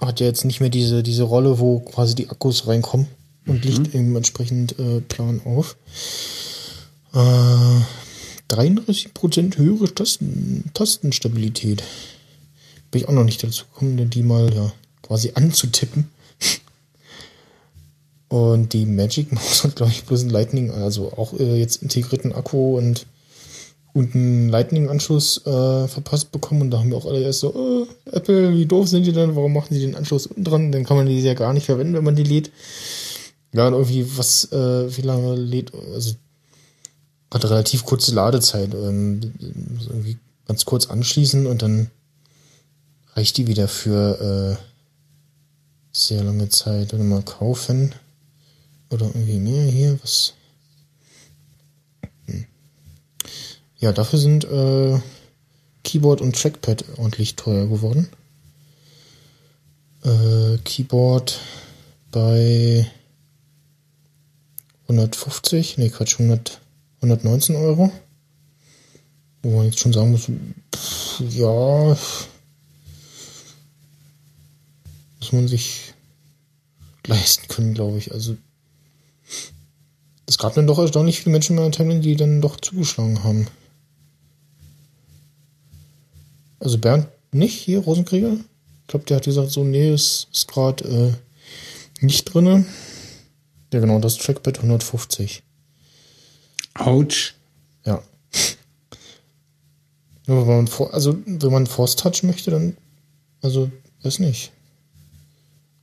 hat 0.00 0.18
ja 0.18 0.26
jetzt 0.26 0.44
nicht 0.44 0.60
mehr 0.60 0.70
diese, 0.70 1.04
diese 1.04 1.22
Rolle, 1.22 1.60
wo 1.60 1.78
quasi 1.78 2.16
die 2.16 2.28
Akkus 2.28 2.66
reinkommen 2.66 3.06
und 3.48 3.64
liegt 3.64 3.94
eben 3.94 4.14
entsprechend 4.14 4.78
äh, 4.78 5.00
plan 5.00 5.40
auf. 5.44 5.76
Äh, 7.14 8.54
33% 8.54 9.58
höhere 9.58 9.94
Tasten, 9.94 10.70
Tastenstabilität. 10.72 11.82
Bin 12.90 13.02
ich 13.02 13.08
auch 13.08 13.12
noch 13.12 13.24
nicht 13.24 13.42
dazu 13.42 13.64
gekommen, 13.66 14.08
die 14.08 14.22
mal 14.22 14.52
ja 14.54 14.72
quasi 15.02 15.32
anzutippen. 15.34 16.08
Und 18.28 18.74
die 18.74 18.84
Magic 18.86 19.32
Mouse 19.32 19.64
hat, 19.64 19.76
glaube 19.76 19.92
ich, 19.92 20.04
bloß 20.04 20.22
ein 20.22 20.30
Lightning, 20.30 20.70
also 20.70 21.12
auch 21.12 21.32
äh, 21.38 21.58
jetzt 21.58 21.82
integrierten 21.82 22.34
Akku 22.34 22.76
und, 22.76 23.06
und 23.94 24.14
einen 24.14 24.50
Lightning-Anschluss 24.50 25.46
äh, 25.46 25.88
verpasst 25.88 26.30
bekommen. 26.30 26.62
Und 26.62 26.70
da 26.70 26.78
haben 26.78 26.90
wir 26.90 26.98
auch 26.98 27.06
alle 27.06 27.22
erst 27.22 27.40
so, 27.40 27.86
äh, 28.06 28.16
Apple, 28.16 28.54
wie 28.54 28.66
doof 28.66 28.88
sind 28.88 29.06
die 29.06 29.12
denn? 29.12 29.34
Warum 29.34 29.54
machen 29.54 29.74
sie 29.74 29.80
den 29.80 29.94
Anschluss 29.94 30.26
unten 30.26 30.44
dran? 30.44 30.72
Dann 30.72 30.84
kann 30.84 30.98
man 30.98 31.06
die 31.06 31.20
ja 31.20 31.34
gar 31.34 31.54
nicht 31.54 31.66
verwenden, 31.66 31.94
wenn 31.94 32.04
man 32.04 32.16
die 32.16 32.22
lädt. 32.22 32.50
Ja, 33.52 33.66
und 33.66 33.72
irgendwie, 33.74 34.18
was, 34.18 34.52
äh, 34.52 34.96
wie 34.96 35.02
lange 35.02 35.34
lädt, 35.34 35.72
also 35.74 36.14
hat 37.32 37.44
relativ 37.44 37.84
kurze 37.84 38.14
Ladezeit. 38.14 38.74
Ähm, 38.74 39.32
irgendwie 39.88 40.18
ganz 40.46 40.64
kurz 40.64 40.86
anschließen 40.86 41.46
und 41.46 41.62
dann 41.62 41.90
reicht 43.14 43.36
die 43.36 43.46
wieder 43.46 43.68
für 43.68 44.58
äh, 44.58 44.62
sehr 45.92 46.22
lange 46.24 46.48
Zeit. 46.48 46.94
Oder 46.94 47.04
mal 47.04 47.22
kaufen. 47.22 47.94
Oder 48.90 49.06
irgendwie 49.06 49.38
mehr 49.38 49.64
hier, 49.64 49.98
was. 50.02 50.34
Hm. 52.26 52.46
Ja, 53.78 53.92
dafür 53.92 54.18
sind 54.18 54.44
äh, 54.44 55.00
Keyboard 55.84 56.20
und 56.20 56.36
Trackpad 56.36 56.84
ordentlich 56.96 57.36
teuer 57.36 57.66
geworden. 57.66 58.08
Äh, 60.04 60.58
Keyboard 60.64 61.38
bei 62.10 62.90
150, 64.88 65.78
nee 65.78 65.90
Quatsch, 65.90 66.18
100, 66.18 66.60
119 67.02 67.56
Euro. 67.56 67.92
Wo 69.42 69.56
man 69.56 69.66
jetzt 69.66 69.80
schon 69.80 69.92
sagen 69.92 70.10
muss, 70.10 70.30
pff, 70.74 71.20
ja, 71.20 71.96
muss 75.20 75.32
man 75.32 75.48
sich 75.48 75.94
leisten 77.06 77.48
können, 77.48 77.74
glaube 77.74 77.98
ich. 77.98 78.12
Also 78.12 78.36
es 80.26 80.38
gab 80.38 80.54
dann 80.54 80.66
doch 80.66 80.78
erstaunlich 80.78 81.20
viele 81.20 81.32
Menschen 81.32 81.56
in 81.56 81.62
meiner 81.62 81.72
Timeline, 81.72 82.00
die 82.00 82.16
dann 82.16 82.40
doch 82.40 82.60
zugeschlagen 82.60 83.24
haben. 83.24 83.46
Also 86.60 86.78
Bernd 86.78 87.08
nicht, 87.32 87.54
hier, 87.54 87.80
Rosenkrieger. 87.80 88.32
Ich 88.32 88.86
glaube, 88.88 89.04
der 89.06 89.18
hat 89.18 89.24
gesagt, 89.24 89.50
so, 89.50 89.64
nee, 89.64 89.90
es 89.90 90.28
ist 90.32 90.48
gerade 90.48 90.84
äh, 90.84 92.04
nicht 92.04 92.24
drinne. 92.24 92.64
Ja, 93.72 93.80
genau, 93.80 93.98
das 93.98 94.16
Trackpad 94.16 94.58
150. 94.58 95.42
Autsch. 96.74 97.34
Ja. 97.84 98.02
Nur 100.26 100.46
wenn 100.46 100.56
man, 100.56 100.66
for- 100.68 100.92
also, 100.94 101.16
wenn 101.26 101.52
man 101.52 101.66
Force 101.66 101.96
Touch 101.96 102.22
möchte, 102.22 102.50
dann, 102.50 102.76
also, 103.42 103.70
weiß 104.02 104.18
nicht. 104.20 104.52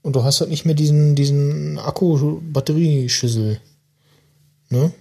Und 0.01 0.15
du 0.15 0.23
hast 0.23 0.39
halt 0.39 0.51
nicht 0.51 0.65
mehr 0.65 0.75
diesen, 0.75 1.15
diesen 1.15 1.79
Akku-Batterieschüssel. 1.79 3.59
Ne? 4.69 4.91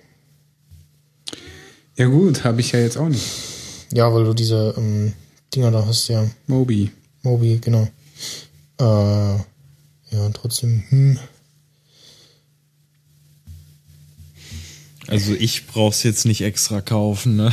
Ja 1.97 2.07
gut, 2.07 2.45
habe 2.45 2.61
ich 2.61 2.72
ja 2.72 2.80
jetzt 2.80 2.97
auch 2.97 3.09
nicht. 3.09 3.26
Ja, 3.93 4.12
weil 4.12 4.24
du 4.24 4.35
diese 4.35 4.74
ähm, 4.76 5.12
Dinger 5.55 5.70
da 5.70 5.85
hast, 5.87 6.09
ja. 6.09 6.28
Mobi. 6.47 6.91
Mobi, 7.22 7.59
genau. 7.61 7.87
Äh, 8.80 9.37
ja, 10.11 10.28
trotzdem, 10.32 10.82
hm. 10.89 11.18
Also 15.09 15.32
ich 15.32 15.66
brauch's 15.66 16.02
jetzt 16.02 16.24
nicht 16.26 16.42
extra 16.42 16.80
kaufen, 16.80 17.36
ne? 17.36 17.52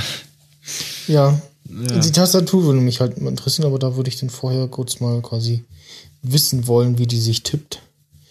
Ja. 1.07 1.39
Ja. 1.69 1.99
Die 1.99 2.11
Tastatur 2.11 2.63
würde 2.65 2.79
mich 2.81 2.99
halt 2.99 3.17
interessieren, 3.17 3.65
aber 3.67 3.79
da 3.79 3.95
würde 3.95 4.09
ich 4.09 4.17
dann 4.19 4.29
vorher 4.29 4.67
kurz 4.67 4.99
mal 4.99 5.21
quasi 5.21 5.63
wissen 6.21 6.67
wollen, 6.67 6.97
wie 6.97 7.07
die 7.07 7.19
sich 7.19 7.43
tippt. 7.43 7.81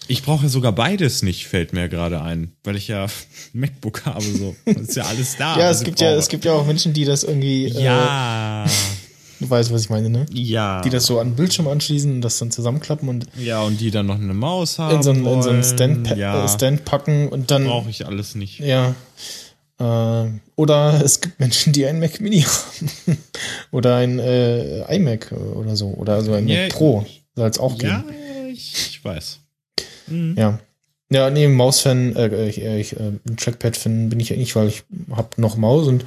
Ich 0.08 0.22
brauche 0.24 0.42
ja 0.44 0.48
sogar 0.48 0.72
beides 0.72 1.22
nicht, 1.22 1.46
fällt 1.46 1.72
mir 1.72 1.88
gerade 1.88 2.20
ein, 2.20 2.52
weil 2.64 2.76
ich 2.76 2.88
ja 2.88 3.06
MacBook 3.52 4.04
habe, 4.06 4.24
so. 4.24 4.56
Das 4.66 4.76
ist 4.76 4.96
ja 4.96 5.04
alles 5.04 5.36
da. 5.38 5.58
Ja, 5.58 5.70
es 5.70 5.78
ich 5.80 5.84
gibt 5.84 6.00
ja, 6.00 6.12
es 6.14 6.28
gibt 6.28 6.44
ja 6.44 6.52
auch 6.52 6.66
Menschen, 6.66 6.92
die 6.92 7.04
das 7.04 7.22
irgendwie, 7.22 7.68
Ja. 7.68 8.64
äh, 8.64 8.68
weißt, 9.48 9.72
was 9.72 9.82
ich 9.82 9.90
meine, 9.90 10.10
ne? 10.10 10.26
Ja. 10.32 10.80
Die 10.82 10.90
das 10.90 11.06
so 11.06 11.18
an 11.20 11.30
den 11.30 11.36
Bildschirm 11.36 11.68
anschließen 11.68 12.12
und 12.12 12.20
das 12.20 12.38
dann 12.38 12.50
zusammenklappen 12.50 13.08
und 13.08 13.26
ja, 13.38 13.62
und 13.62 13.80
die 13.80 13.90
dann 13.90 14.06
noch 14.06 14.16
eine 14.16 14.34
Maus 14.34 14.78
haben. 14.78 14.96
in 14.96 15.02
so 15.02 15.10
einen, 15.10 15.26
in 15.26 15.42
so 15.42 15.50
einen 15.50 15.64
Stand, 15.64 16.16
ja, 16.16 16.44
äh, 16.44 16.48
Stand 16.48 16.84
packen 16.84 17.28
und 17.28 17.50
dann. 17.50 17.64
brauche 17.64 17.88
ich 17.90 18.06
alles 18.06 18.34
nicht. 18.34 18.58
Ja. 18.60 18.94
Äh, 19.78 20.28
oder 20.56 21.00
es 21.02 21.20
gibt 21.20 21.40
Menschen, 21.40 21.72
die 21.72 21.86
einen 21.86 22.00
Mac 22.00 22.20
Mini 22.20 22.42
haben. 23.06 23.18
oder 23.72 23.96
ein 23.96 24.18
äh, 24.18 24.94
iMac 24.96 25.32
oder 25.32 25.74
so. 25.76 25.88
Oder 25.88 26.22
so 26.22 26.32
ein 26.34 26.46
Ja, 26.48 26.62
Mac 26.64 26.72
Pro. 26.72 27.06
Soll 27.34 27.48
es 27.48 27.58
auch 27.58 27.80
Ja, 27.82 27.98
geben. 28.02 28.50
ich, 28.52 28.74
ich 28.90 29.04
weiß. 29.04 29.38
Ja. 30.36 30.58
Ja, 31.12 31.28
nee, 31.30 31.48
Maus-Fan, 31.48 32.14
äh, 32.14 32.48
ich, 32.48 32.60
äh, 32.62 32.80
ich, 32.80 32.92
äh, 32.94 33.12
Trackpad-Fan 33.36 34.10
bin 34.10 34.20
ich 34.20 34.28
ja 34.28 34.36
nicht, 34.36 34.54
weil 34.54 34.68
ich 34.68 34.84
hab 35.10 35.38
noch 35.38 35.56
Maus 35.56 35.88
und 35.88 36.04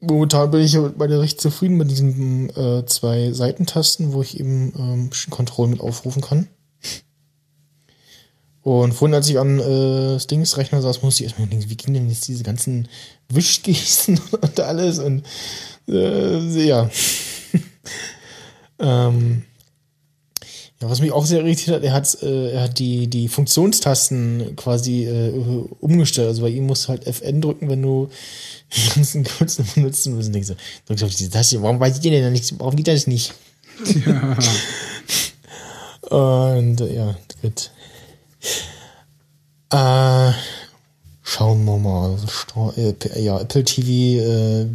momentan 0.00 0.50
bin 0.50 0.60
ich 0.60 0.76
beide 0.96 1.20
recht 1.20 1.40
zufrieden 1.40 1.76
mit 1.76 1.90
diesen 1.90 2.50
äh, 2.50 2.84
zwei 2.86 3.32
Seitentasten, 3.32 4.12
wo 4.12 4.22
ich 4.22 4.38
eben 4.38 4.72
ähm, 4.78 5.10
Control 5.30 5.68
mit 5.68 5.80
aufrufen 5.80 6.22
kann. 6.22 6.48
Und 8.62 8.92
vorhin, 8.92 9.14
als 9.14 9.28
ich 9.28 9.38
am 9.38 9.58
äh, 9.58 10.14
das 10.14 10.26
Dingsrechner 10.26 10.82
saß, 10.82 11.02
musste 11.02 11.22
ich 11.22 11.30
erstmal 11.30 11.48
denken, 11.48 11.70
wie 11.70 11.76
ging 11.76 11.94
denn 11.94 12.10
jetzt 12.10 12.28
diese 12.28 12.44
ganzen 12.44 12.88
Wischgesten 13.28 14.20
und 14.40 14.60
alles 14.60 14.98
und 14.98 15.24
äh, 15.88 16.66
ja. 16.66 16.90
ähm, 18.78 19.44
ja, 20.80 20.90
was 20.90 21.00
mich 21.00 21.12
auch 21.12 21.26
sehr 21.26 21.40
irritiert 21.40 21.76
hat, 21.76 21.82
er 21.82 21.92
hat, 21.92 22.22
äh, 22.22 22.52
er 22.52 22.62
hat 22.64 22.78
die, 22.78 23.08
die 23.08 23.28
Funktionstasten 23.28 24.54
quasi 24.54 25.06
äh, 25.06 25.32
umgestellt. 25.80 26.28
Also 26.28 26.42
bei 26.42 26.50
ihm 26.50 26.66
musst 26.66 26.84
du 26.84 26.88
halt 26.90 27.06
FN 27.06 27.40
drücken, 27.40 27.68
wenn 27.68 27.82
du 27.82 28.10
die 28.74 28.88
ganzen 28.94 29.24
Kürzel 29.24 29.64
benutzen 29.74 30.14
musst. 30.14 30.28
Und 30.28 30.34
denkst 30.34 30.48
du, 30.48 30.56
drückst 30.86 31.04
auf 31.04 31.14
diese 31.14 31.30
Taste, 31.30 31.62
warum 31.62 31.80
weiß 31.80 31.96
ich 31.96 32.02
denn 32.02 32.22
da 32.22 32.30
nicht, 32.30 32.58
warum 32.58 32.76
geht 32.76 32.88
das 32.88 33.06
nicht? 33.06 33.34
Ja. 34.06 34.36
Und 36.10 36.80
ja, 36.80 37.16
gut. 37.42 37.70
Äh, 39.70 40.32
schauen 41.22 41.64
wir 41.64 41.76
mal. 41.76 42.16
Äh, 42.76 43.22
Ja, 43.22 43.40
Apple 43.40 43.64
TV, 43.64 43.88
äh, 44.22 44.66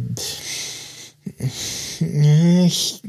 ich 2.64 3.02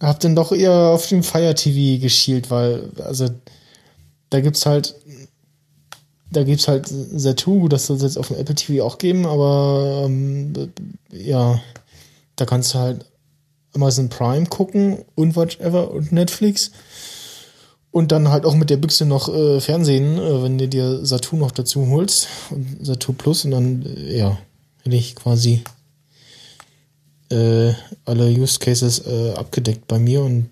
hab 0.00 0.20
dann 0.20 0.36
doch 0.36 0.52
eher 0.52 0.72
auf 0.72 1.06
dem 1.08 1.22
Fire 1.22 1.54
TV 1.54 2.00
geschielt, 2.02 2.50
weil, 2.50 2.90
also, 3.02 3.30
da 4.28 4.40
gibt's 4.40 4.66
halt, 4.66 4.94
da 6.30 6.42
gibt's 6.42 6.68
halt 6.68 6.86
Satu, 6.88 7.68
das 7.68 7.86
soll 7.86 7.96
es 7.96 8.02
jetzt 8.02 8.18
auf 8.18 8.28
dem 8.28 8.36
Apple 8.36 8.54
TV 8.54 8.84
auch 8.84 8.98
geben, 8.98 9.26
aber, 9.26 10.04
ähm, 10.06 10.52
ja, 11.12 11.60
da 12.36 12.44
kannst 12.44 12.74
du 12.74 12.78
halt 12.78 13.04
Amazon 13.74 14.08
Prime 14.08 14.46
gucken 14.46 15.04
und 15.14 15.36
whatever 15.36 15.90
und 15.90 16.12
Netflix. 16.12 16.70
Und 17.90 18.12
dann 18.12 18.28
halt 18.28 18.44
auch 18.44 18.54
mit 18.54 18.68
der 18.68 18.76
Büchse 18.76 19.06
noch 19.06 19.32
äh, 19.32 19.60
Fernsehen, 19.60 20.18
äh, 20.18 20.42
wenn 20.42 20.58
du 20.58 20.68
dir 20.68 21.06
Satu 21.06 21.36
noch 21.36 21.50
dazu 21.50 21.88
holst. 21.88 22.28
Und 22.50 22.84
Satu 22.84 23.12
Plus 23.14 23.44
und 23.44 23.52
dann, 23.52 23.86
äh, 23.86 24.18
ja, 24.18 24.38
hätte 24.82 24.96
ich 24.96 25.16
quasi 25.16 25.62
äh, 27.30 27.72
alle 28.04 28.28
Use 28.28 28.58
Cases 28.58 29.06
äh, 29.06 29.32
abgedeckt 29.32 29.86
bei 29.88 29.98
mir 29.98 30.22
und 30.22 30.50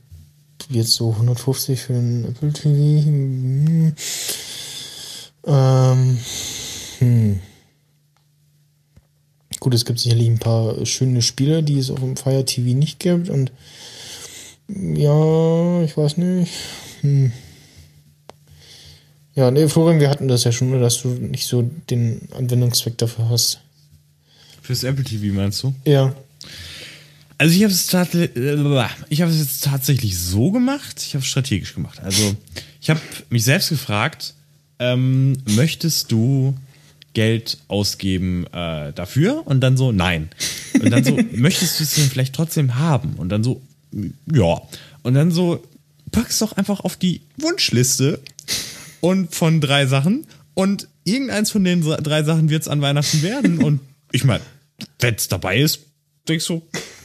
jetzt 0.71 0.93
so 0.93 1.11
150 1.13 1.79
für 1.79 1.93
ein 1.93 2.25
Apple 2.25 2.53
TV. 2.53 3.05
Hm. 3.05 3.95
Ähm, 5.47 6.19
hm. 6.99 7.41
Gut, 9.61 9.75
es 9.75 9.85
gibt 9.85 9.99
sicherlich 9.99 10.29
ein 10.29 10.39
paar 10.39 10.85
schöne 10.85 11.23
Spiele, 11.23 11.63
die 11.63 11.79
es 11.79 11.91
auf 11.91 12.01
dem 12.01 12.17
Fire 12.17 12.45
TV 12.45 12.77
nicht 12.77 12.99
gibt 12.99 13.29
und 13.31 13.53
ja, 14.69 15.83
ich 15.83 15.97
weiß 15.97 16.17
nicht. 16.17 16.53
Hm. 17.01 17.33
Ja, 19.35 19.51
nee, 19.51 19.69
Florian, 19.69 20.01
wir 20.01 20.11
hatten 20.11 20.29
das 20.29 20.45
ja 20.45 20.53
schon, 20.53 20.81
dass 20.81 21.03
du 21.03 21.09
nicht 21.09 21.47
so 21.47 21.63
den 21.91 22.29
Anwendungszweck 22.33 22.97
dafür 22.99 23.29
hast. 23.29 23.61
Fürs 24.63 24.85
Apple 24.85 25.05
TV 25.05 25.35
meinst 25.35 25.63
du? 25.63 25.75
Ja. 25.85 26.15
Also 27.37 27.55
ich 27.57 27.65
habe 27.65 27.73
es 27.73 27.93
ich 29.09 29.21
habe 29.21 29.31
es 29.33 29.39
jetzt 29.39 29.65
tatsächlich 29.65 30.19
so 30.19 30.53
gemacht. 30.53 31.03
Ich 31.05 31.15
habe 31.15 31.23
es 31.23 31.27
strategisch 31.27 31.75
gemacht. 31.75 32.01
Also 32.01 32.35
ich 32.81 32.91
habe 32.91 33.01
mich 33.29 33.45
selbst 33.45 33.71
gefragt: 33.71 34.35
ähm, 34.93 35.37
Möchtest 35.47 36.13
du 36.13 36.55
Geld 37.13 37.59
ausgeben 37.69 38.47
äh, 38.53 38.93
dafür? 38.93 39.47
Und 39.47 39.61
dann 39.61 39.77
so 39.77 39.93
nein. 39.93 40.31
Und 40.75 40.91
dann 40.91 41.05
so 41.05 41.19
möchtest 41.33 41.79
du 41.79 41.85
es 41.85 41.95
denn 41.95 42.05
vielleicht 42.05 42.35
trotzdem 42.35 42.77
haben? 42.77 43.15
Und 43.15 43.29
dann 43.29 43.45
so 43.45 43.63
ja. 44.33 44.61
Und 45.03 45.15
dann 45.15 45.31
so 45.31 45.63
pack's 46.11 46.39
doch 46.39 46.53
einfach 46.53 46.81
auf 46.81 46.97
die 46.97 47.21
Wunschliste 47.37 48.21
und 49.01 49.35
von 49.35 49.61
drei 49.61 49.87
Sachen 49.87 50.27
und 50.55 50.89
irgendeins 51.05 51.51
von 51.51 51.65
den 51.65 51.83
drei 51.83 52.23
Sachen 52.23 52.49
wird's 52.51 52.69
an 52.69 52.81
Weihnachten 52.81 53.23
werden. 53.23 53.63
Und 53.63 53.81
ich 54.13 54.25
meine, 54.25 54.43
wenn's 55.01 55.29
dabei 55.29 55.59
ist, 55.59 55.81
denkst 56.29 56.47
du, 56.47 56.63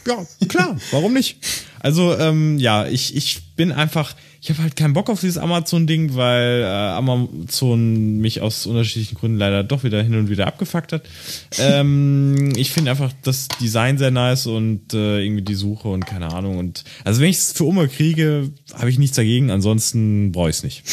ja, 0.07 0.25
klar, 0.47 0.77
warum 0.91 1.13
nicht? 1.13 1.37
Also, 1.79 2.17
ähm, 2.17 2.57
ja, 2.57 2.87
ich, 2.87 3.15
ich 3.15 3.55
bin 3.55 3.71
einfach, 3.71 4.15
ich 4.41 4.49
habe 4.49 4.63
halt 4.63 4.75
keinen 4.75 4.93
Bock 4.93 5.09
auf 5.09 5.19
dieses 5.19 5.37
Amazon-Ding, 5.37 6.15
weil 6.15 6.61
äh, 6.61 6.65
Amazon 6.65 8.17
mich 8.19 8.41
aus 8.41 8.65
unterschiedlichen 8.65 9.15
Gründen 9.15 9.37
leider 9.37 9.63
doch 9.63 9.83
wieder 9.83 10.01
hin 10.01 10.15
und 10.15 10.29
wieder 10.29 10.47
abgefuckt 10.47 10.93
hat. 10.93 11.03
Ähm, 11.57 12.53
ich 12.55 12.71
finde 12.71 12.91
einfach 12.91 13.11
das 13.23 13.47
Design 13.59 13.97
sehr 13.97 14.11
nice 14.11 14.45
und 14.45 14.93
äh, 14.93 15.21
irgendwie 15.21 15.41
die 15.41 15.55
Suche 15.55 15.89
und 15.89 16.05
keine 16.05 16.31
Ahnung. 16.31 16.57
Und 16.57 16.85
also 17.03 17.19
wenn 17.19 17.29
ich 17.29 17.37
es 17.37 17.51
für 17.51 17.65
Oma 17.65 17.87
kriege, 17.87 18.51
habe 18.73 18.89
ich 18.89 18.97
nichts 18.97 19.17
dagegen, 19.17 19.51
ansonsten 19.51 20.31
brauche 20.31 20.49
ich 20.49 20.57
es 20.57 20.63
nicht. 20.63 20.83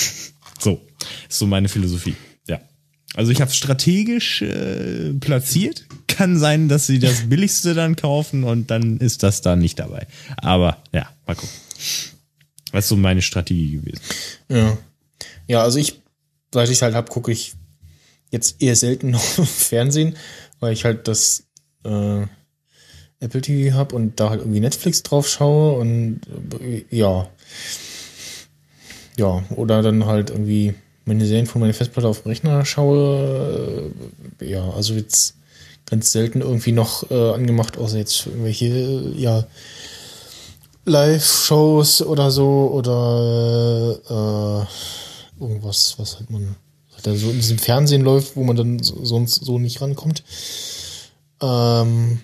So, 0.58 0.80
ist 1.28 1.38
so 1.38 1.46
meine 1.46 1.68
Philosophie. 1.68 2.16
Ja. 2.48 2.60
Also 3.14 3.30
ich 3.30 3.40
habe 3.40 3.52
strategisch 3.52 4.42
äh, 4.42 5.12
platziert. 5.20 5.84
Kann 6.08 6.38
sein, 6.38 6.68
dass 6.68 6.86
sie 6.86 6.98
das 6.98 7.20
billigste 7.28 7.74
dann 7.74 7.94
kaufen 7.94 8.42
und 8.42 8.70
dann 8.70 8.96
ist 8.98 9.22
das 9.22 9.42
da 9.42 9.54
nicht 9.54 9.78
dabei. 9.78 10.06
Aber 10.38 10.78
ja, 10.92 11.08
mal 11.26 11.36
gucken. 11.36 11.50
Was 12.76 12.84
ist 12.84 12.88
so 12.90 12.96
meine 12.96 13.22
Strategie 13.22 13.78
gewesen? 13.78 14.00
Ja. 14.50 14.76
Ja, 15.48 15.62
also 15.62 15.78
ich, 15.78 16.02
seit 16.52 16.68
ich 16.68 16.82
halt 16.82 16.94
hab, 16.94 17.08
gucke 17.08 17.32
ich 17.32 17.54
jetzt 18.30 18.60
eher 18.60 18.76
selten 18.76 19.10
noch 19.12 19.22
Fernsehen, 19.22 20.14
weil 20.60 20.74
ich 20.74 20.84
halt 20.84 21.08
das 21.08 21.44
äh, 21.84 22.26
Apple 23.18 23.40
TV 23.40 23.74
hab 23.74 23.94
und 23.94 24.20
da 24.20 24.28
halt 24.28 24.40
irgendwie 24.40 24.60
Netflix 24.60 25.02
drauf 25.02 25.26
schaue 25.26 25.78
und 25.78 26.20
äh, 26.60 26.84
ja. 26.90 27.30
Ja, 29.16 29.42
oder 29.54 29.80
dann 29.80 30.04
halt 30.04 30.28
irgendwie 30.28 30.74
meine 31.06 31.24
Serien 31.24 31.46
von 31.46 31.62
meiner 31.62 31.72
Festplatte 31.72 32.08
auf 32.08 32.24
dem 32.24 32.28
Rechner 32.28 32.66
schaue. 32.66 33.90
Äh, 34.38 34.50
ja, 34.50 34.68
also 34.72 34.92
jetzt 34.92 35.34
ganz 35.86 36.12
selten 36.12 36.42
irgendwie 36.42 36.72
noch 36.72 37.10
äh, 37.10 37.30
angemacht, 37.32 37.78
außer 37.78 37.96
jetzt 37.96 38.20
für 38.20 38.28
irgendwelche, 38.28 38.66
äh, 38.66 39.18
ja, 39.18 39.46
Live-Shows 40.86 42.02
oder 42.02 42.30
so 42.30 42.70
oder 42.72 43.98
äh, 44.08 45.42
irgendwas, 45.42 45.94
was 45.98 46.16
halt 46.16 46.30
man 46.30 46.56
halt 47.04 47.18
so 47.18 47.30
in 47.30 47.36
diesem 47.36 47.58
Fernsehen 47.58 48.02
läuft, 48.02 48.36
wo 48.36 48.44
man 48.44 48.56
dann 48.56 48.82
so, 48.82 49.04
sonst 49.04 49.44
so 49.44 49.58
nicht 49.58 49.80
rankommt. 49.80 50.22
Ähm, 51.42 52.20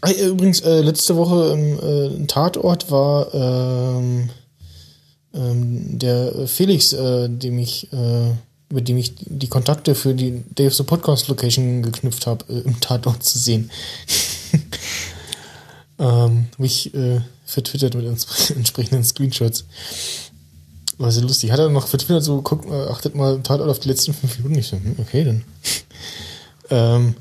ah, 0.00 0.10
übrigens, 0.10 0.60
äh, 0.60 0.80
letzte 0.80 1.16
Woche 1.16 1.52
im 1.52 2.22
äh, 2.22 2.26
Tatort 2.26 2.90
war 2.90 3.34
ähm, 3.34 4.30
ähm, 5.34 5.98
der 5.98 6.46
Felix, 6.46 6.92
äh, 6.92 7.28
dem 7.28 7.58
ich, 7.58 7.92
äh, 7.92 8.30
mit 8.72 8.88
dem 8.88 8.96
ich 8.96 9.14
die 9.18 9.48
Kontakte 9.48 9.94
für 9.94 10.14
die 10.14 10.42
the 10.56 10.82
Podcast 10.82 11.28
Location 11.28 11.82
geknüpft 11.82 12.26
habe, 12.26 12.44
äh, 12.48 12.60
im 12.60 12.80
Tatort 12.80 13.22
zu 13.22 13.38
sehen. 13.38 13.70
ähm, 15.98 16.46
hab 16.52 16.64
ich 16.64 16.94
äh, 16.94 17.20
vertwittert 17.44 17.94
mit 17.94 18.06
ents 18.06 18.50
entsprechenden 18.56 19.04
Screenshots. 19.04 19.64
War 20.98 21.12
sehr 21.12 21.22
lustig. 21.22 21.50
Hat 21.50 21.58
er 21.58 21.68
noch 21.68 21.88
vertwittert, 21.88 22.24
so, 22.24 22.40
guckt, 22.42 22.66
äh, 22.66 22.88
achtet 22.88 23.14
mal 23.14 23.40
Tatort 23.42 23.68
auf 23.68 23.80
die 23.80 23.88
letzten 23.88 24.14
fünf 24.14 24.38
Minuten. 24.38 24.58
Ich 24.58 24.68
so, 24.68 24.76
hm, 24.76 24.96
okay, 24.98 25.24
dann. 25.24 25.44
ähm, 26.70 27.14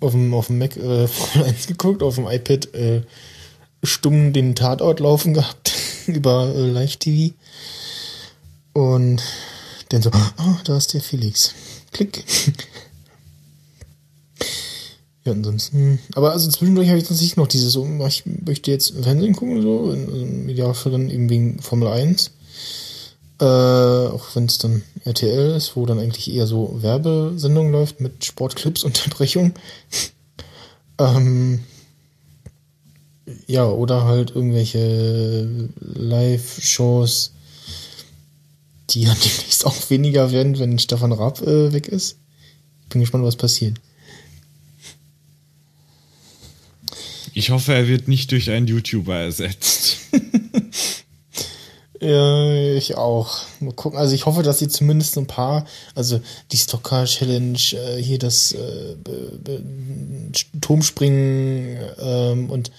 auf 0.00 0.12
dem, 0.12 0.34
auf 0.34 0.46
dem 0.48 0.58
Mac 0.58 0.76
äh, 0.76 1.06
Formel 1.08 1.48
1 1.48 1.66
geguckt, 1.66 2.02
auf 2.02 2.16
dem 2.16 2.26
iPad 2.26 2.74
äh, 2.74 3.02
stumm 3.82 4.32
den 4.32 4.54
Tatort 4.54 5.00
laufen 5.00 5.34
gehabt 5.34 5.72
über 6.06 6.54
äh, 6.54 6.70
Live-TV. 6.70 7.34
Und 8.72 9.22
dann 9.88 10.02
so, 10.02 10.10
oh, 10.10 10.56
da 10.64 10.76
ist 10.76 10.92
der 10.92 11.00
Felix. 11.00 11.54
Klick. 11.92 12.24
Ja, 15.26 15.32
ansonsten. 15.32 15.98
Aber 16.14 16.32
also 16.32 16.48
zwischendurch 16.48 16.88
habe 16.88 16.98
ich 16.98 17.04
tatsächlich 17.04 17.36
noch 17.36 17.48
diese 17.48 17.68
so, 17.68 17.84
ich 18.06 18.24
möchte 18.24 18.70
jetzt 18.70 18.94
Fernsehen 19.02 19.34
gucken, 19.34 19.60
so, 19.60 19.90
im 19.92 20.48
Idealfall 20.48 20.92
dann 20.92 21.10
eben 21.10 21.28
wegen 21.28 21.60
Formel 21.60 21.88
1. 21.88 22.30
Äh, 23.38 23.44
auch 23.44 24.24
wenn 24.34 24.46
es 24.46 24.58
dann 24.58 24.82
RTL 25.04 25.56
ist, 25.56 25.76
wo 25.76 25.84
dann 25.84 25.98
eigentlich 25.98 26.32
eher 26.32 26.46
so 26.46 26.78
Werbesendung 26.80 27.70
läuft 27.70 28.00
mit 28.00 28.24
Sportclips, 28.24 28.84
Unterbrechung. 28.84 29.52
ähm, 30.98 31.60
Ja, 33.48 33.66
oder 33.68 34.04
halt 34.04 34.30
irgendwelche 34.34 35.68
Live-Shows, 35.80 37.32
die 38.90 39.02
ja 39.02 39.14
demnächst 39.24 39.66
auch 39.66 39.90
weniger 39.90 40.30
werden, 40.30 40.58
wenn 40.60 40.78
Stefan 40.78 41.12
Raab 41.12 41.42
äh, 41.42 41.72
weg 41.72 41.88
ist. 41.88 42.16
Bin 42.88 43.00
gespannt, 43.00 43.24
was 43.24 43.36
passiert. 43.36 43.78
Ich 47.36 47.50
hoffe, 47.50 47.74
er 47.74 47.86
wird 47.86 48.08
nicht 48.08 48.32
durch 48.32 48.50
einen 48.50 48.66
YouTuber 48.66 49.14
ersetzt. 49.14 49.98
Ja, 51.98 52.74
ich 52.74 52.94
auch. 52.94 53.40
Mal 53.58 53.72
gucken. 53.72 53.98
Also 53.98 54.14
ich 54.14 54.26
hoffe, 54.26 54.42
dass 54.42 54.58
sie 54.58 54.68
zumindest 54.68 55.16
ein 55.16 55.26
paar, 55.26 55.64
also 55.94 56.20
die 56.52 56.58
Stocker 56.58 57.06
Challenge, 57.06 57.58
äh, 57.72 58.02
hier 58.02 58.18
das 58.18 58.52
äh, 58.52 58.96
Turmspringen 60.60 61.78
ähm, 61.98 62.50
und 62.50 62.70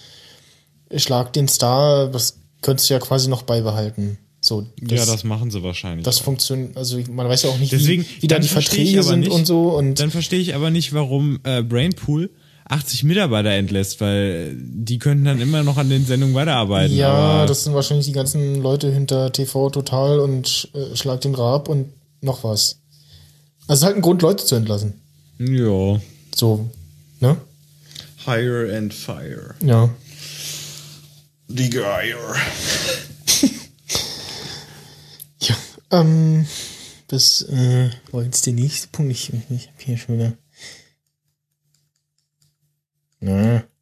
Schlag 0.96 1.34
den 1.34 1.48
Star, 1.48 2.10
das 2.10 2.38
könntest 2.62 2.92
du 2.92 2.94
ja 2.94 3.00
quasi 3.00 3.28
noch 3.28 3.42
beibehalten. 3.42 4.20
So, 4.40 4.68
ja, 4.88 5.04
das 5.04 5.24
machen 5.24 5.50
sie 5.50 5.64
wahrscheinlich. 5.64 6.06
das 6.06 6.20
funktioniert, 6.20 6.78
also 6.78 7.00
man 7.10 7.28
weiß 7.28 7.42
ja 7.42 7.50
auch 7.50 7.58
nicht, 7.58 7.72
Deswegen, 7.72 8.04
wie, 8.04 8.22
wie 8.22 8.28
da 8.28 8.38
die 8.38 8.48
Verträge 8.48 9.02
sind 9.02 9.22
nicht- 9.22 9.32
und 9.32 9.48
so 9.48 9.70
und 9.76 10.00
Dann 10.00 10.12
verstehe 10.12 10.40
ich 10.40 10.54
aber 10.54 10.70
nicht, 10.70 10.94
warum 10.94 11.40
äh, 11.44 11.64
Brainpool 11.64 12.30
80 12.70 13.04
Mitarbeiter 13.04 13.50
entlässt, 13.52 14.02
weil 14.02 14.56
die 14.58 15.00
könnten 15.00 15.26
dann 15.26 15.40
immer 15.40 15.64
noch 15.64 15.78
an 15.78 15.90
den 15.90 16.06
Sendungen 16.06 16.36
weiterarbeiten. 16.36 16.96
ja, 16.96 17.10
aber 17.14 17.46
das 17.48 17.64
sind 17.64 17.74
wahrscheinlich 17.74 18.08
die 18.08 18.12
ganzen 18.14 18.62
Leute 18.62 18.92
hinter 18.92 19.32
TV 19.32 19.70
Total 19.70 20.20
und 20.20 20.70
äh, 20.74 20.96
Schlag 20.96 21.22
den 21.22 21.36
Raab 21.36 21.70
und 21.70 21.94
noch 22.22 22.44
was. 22.44 22.80
Also 23.68 23.74
es 23.74 23.80
ist 23.80 23.86
halt 23.86 23.96
ein 23.98 24.02
Grund, 24.02 24.22
Leute 24.22 24.46
zu 24.46 24.56
entlassen. 24.56 24.94
ja. 25.40 26.00
So, 26.36 26.70
ne? 27.20 27.38
Hire 28.26 28.76
and 28.78 28.94
fire. 28.94 29.56
Ja. 29.64 29.90
Die 31.48 31.70
Geier. 31.70 32.18
Ja, 35.40 35.56
ähm, 35.92 36.46
das 37.08 37.44
äh, 37.44 37.90
war 38.12 38.24
jetzt 38.24 38.46
der 38.46 38.54
nächste 38.54 38.88
Punkt. 38.90 39.12
Ich, 39.12 39.32
ich 39.50 39.68
hab 39.68 39.82
hier 39.82 39.98
schon 39.98 40.16
wieder. 40.18 40.34
Na. 43.20 43.64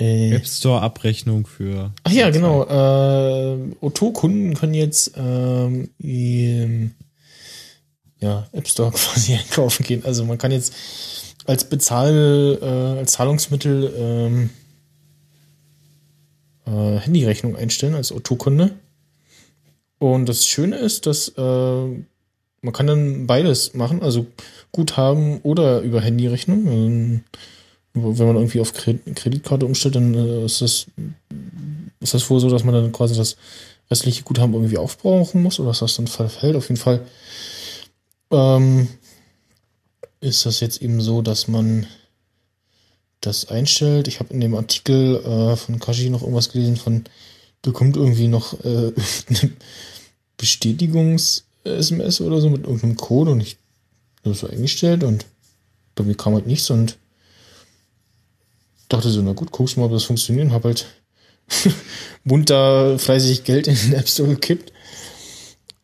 Äh, 0.00 0.34
App 0.34 0.46
Store 0.46 0.80
Abrechnung 0.80 1.46
für. 1.46 1.92
ach 2.04 2.10
ja, 2.10 2.30
genau. 2.30 2.64
Äh, 2.64 3.74
Otto-Kunden 3.82 4.54
können 4.54 4.72
jetzt 4.72 5.12
ähm, 5.14 5.90
im 5.98 6.92
ja, 8.18 8.48
App 8.52 8.66
Store 8.66 8.90
quasi 8.94 9.34
einkaufen 9.34 9.84
gehen. 9.84 10.02
Also 10.06 10.24
man 10.24 10.38
kann 10.38 10.52
jetzt 10.52 10.74
als 11.44 11.64
Bezahl, 11.64 12.58
äh, 12.62 12.98
als 12.98 13.12
Zahlungsmittel 13.12 13.92
ähm, 13.94 14.50
äh, 16.66 16.98
Handyrechnung 17.00 17.56
einstellen 17.56 17.94
als 17.94 18.10
Otto-Kunde. 18.10 18.72
Und 19.98 20.28
das 20.30 20.46
Schöne 20.46 20.76
ist, 20.76 21.06
dass 21.06 21.28
äh, 21.28 21.42
man 21.42 22.72
kann 22.72 22.86
dann 22.86 23.26
beides 23.26 23.74
machen, 23.74 24.02
also 24.02 24.26
Guthaben 24.72 25.40
oder 25.42 25.80
über 25.80 26.00
Handyrechnung. 26.00 26.66
Ähm, 26.66 27.24
wenn 27.92 28.26
man 28.26 28.36
irgendwie 28.36 28.60
auf 28.60 28.72
Kre- 28.72 29.14
Kreditkarte 29.14 29.66
umstellt, 29.66 29.96
dann 29.96 30.14
äh, 30.14 30.44
ist 30.44 30.60
das 30.62 30.86
ist 32.00 32.14
das 32.14 32.30
wohl 32.30 32.40
so, 32.40 32.48
dass 32.48 32.64
man 32.64 32.74
dann 32.74 32.92
quasi 32.92 33.14
das 33.16 33.36
restliche 33.90 34.22
Guthaben 34.22 34.54
irgendwie 34.54 34.78
aufbrauchen 34.78 35.42
muss 35.42 35.58
oder 35.58 35.70
dass 35.70 35.80
das 35.80 35.96
dann 35.96 36.06
verfällt. 36.06 36.56
Auf 36.56 36.68
jeden 36.68 36.80
Fall 36.80 37.04
ähm, 38.30 38.88
ist 40.20 40.46
das 40.46 40.60
jetzt 40.60 40.80
eben 40.82 41.00
so, 41.00 41.20
dass 41.22 41.48
man 41.48 41.86
das 43.20 43.48
einstellt. 43.48 44.08
Ich 44.08 44.20
habe 44.20 44.32
in 44.32 44.40
dem 44.40 44.54
Artikel 44.54 45.16
äh, 45.16 45.56
von 45.56 45.78
Kashi 45.78 46.08
noch 46.10 46.22
irgendwas 46.22 46.50
gelesen 46.50 46.76
von 46.76 47.04
bekommt 47.62 47.96
irgendwie 47.96 48.28
noch 48.28 48.54
äh, 48.64 48.92
eine 49.28 49.50
Bestätigungs-SMS 50.38 52.20
oder 52.22 52.40
so 52.40 52.48
mit 52.48 52.62
irgendeinem 52.62 52.96
Code 52.96 53.32
und 53.32 53.40
ich 53.40 53.58
habe 54.24 54.34
so 54.34 54.48
eingestellt 54.48 55.04
und 55.04 55.26
bei 55.94 56.04
mir 56.04 56.14
kam 56.14 56.34
halt 56.34 56.46
nichts 56.46 56.70
und 56.70 56.98
dachte 58.88 59.10
so, 59.10 59.22
na 59.22 59.32
gut, 59.32 59.52
guckst 59.52 59.76
mal, 59.76 59.84
ob 59.84 59.92
das 59.92 60.04
funktioniert 60.04 60.46
und 60.46 60.52
hab 60.52 60.64
halt 60.64 60.86
munter 62.24 62.98
fleißig 62.98 63.44
Geld 63.44 63.66
in 63.66 63.74
den 63.74 63.94
App 63.94 64.08
Store 64.08 64.28
gekippt. 64.28 64.72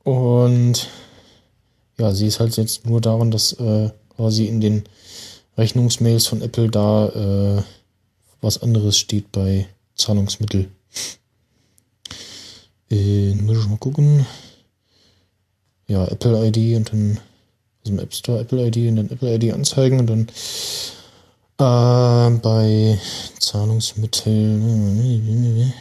Und 0.03 0.89
ja, 1.99 2.13
sie 2.13 2.27
ist 2.27 2.41
halt 2.41 2.57
jetzt 2.57 2.87
nur 2.87 3.01
daran, 3.01 3.31
dass 3.31 3.53
äh, 3.55 3.91
quasi 4.15 4.47
in 4.47 4.61
den 4.61 4.85
Rechnungsmails 5.57 6.27
von 6.27 6.43
Apple 6.43 6.71
da 6.71 7.09
äh, 7.59 7.63
was 8.41 8.63
anderes 8.63 8.99
steht 8.99 9.33
bei 9.33 9.67
Zahlungsmittel. 9.95 10.69
Äh, 12.91 13.35
muss 13.35 13.59
ich 13.59 13.67
mal 13.67 13.79
gucken. 13.79 14.27
Ja, 15.89 16.07
Apple 16.07 16.47
ID 16.47 16.77
und 16.77 16.93
dann 16.93 17.21
aus 17.87 17.91
dem 17.91 17.99
App 18.01 18.13
Store 18.13 18.41
Apple 18.41 18.67
ID 18.67 18.89
und 18.89 18.97
dann 18.97 19.09
Apple 19.11 19.33
ID 19.35 19.53
anzeigen 19.53 20.01
und 20.01 20.09
dann 20.09 20.27
äh, 21.59 22.31
bei 22.39 22.99
Zahlungsmitteln 23.39 25.73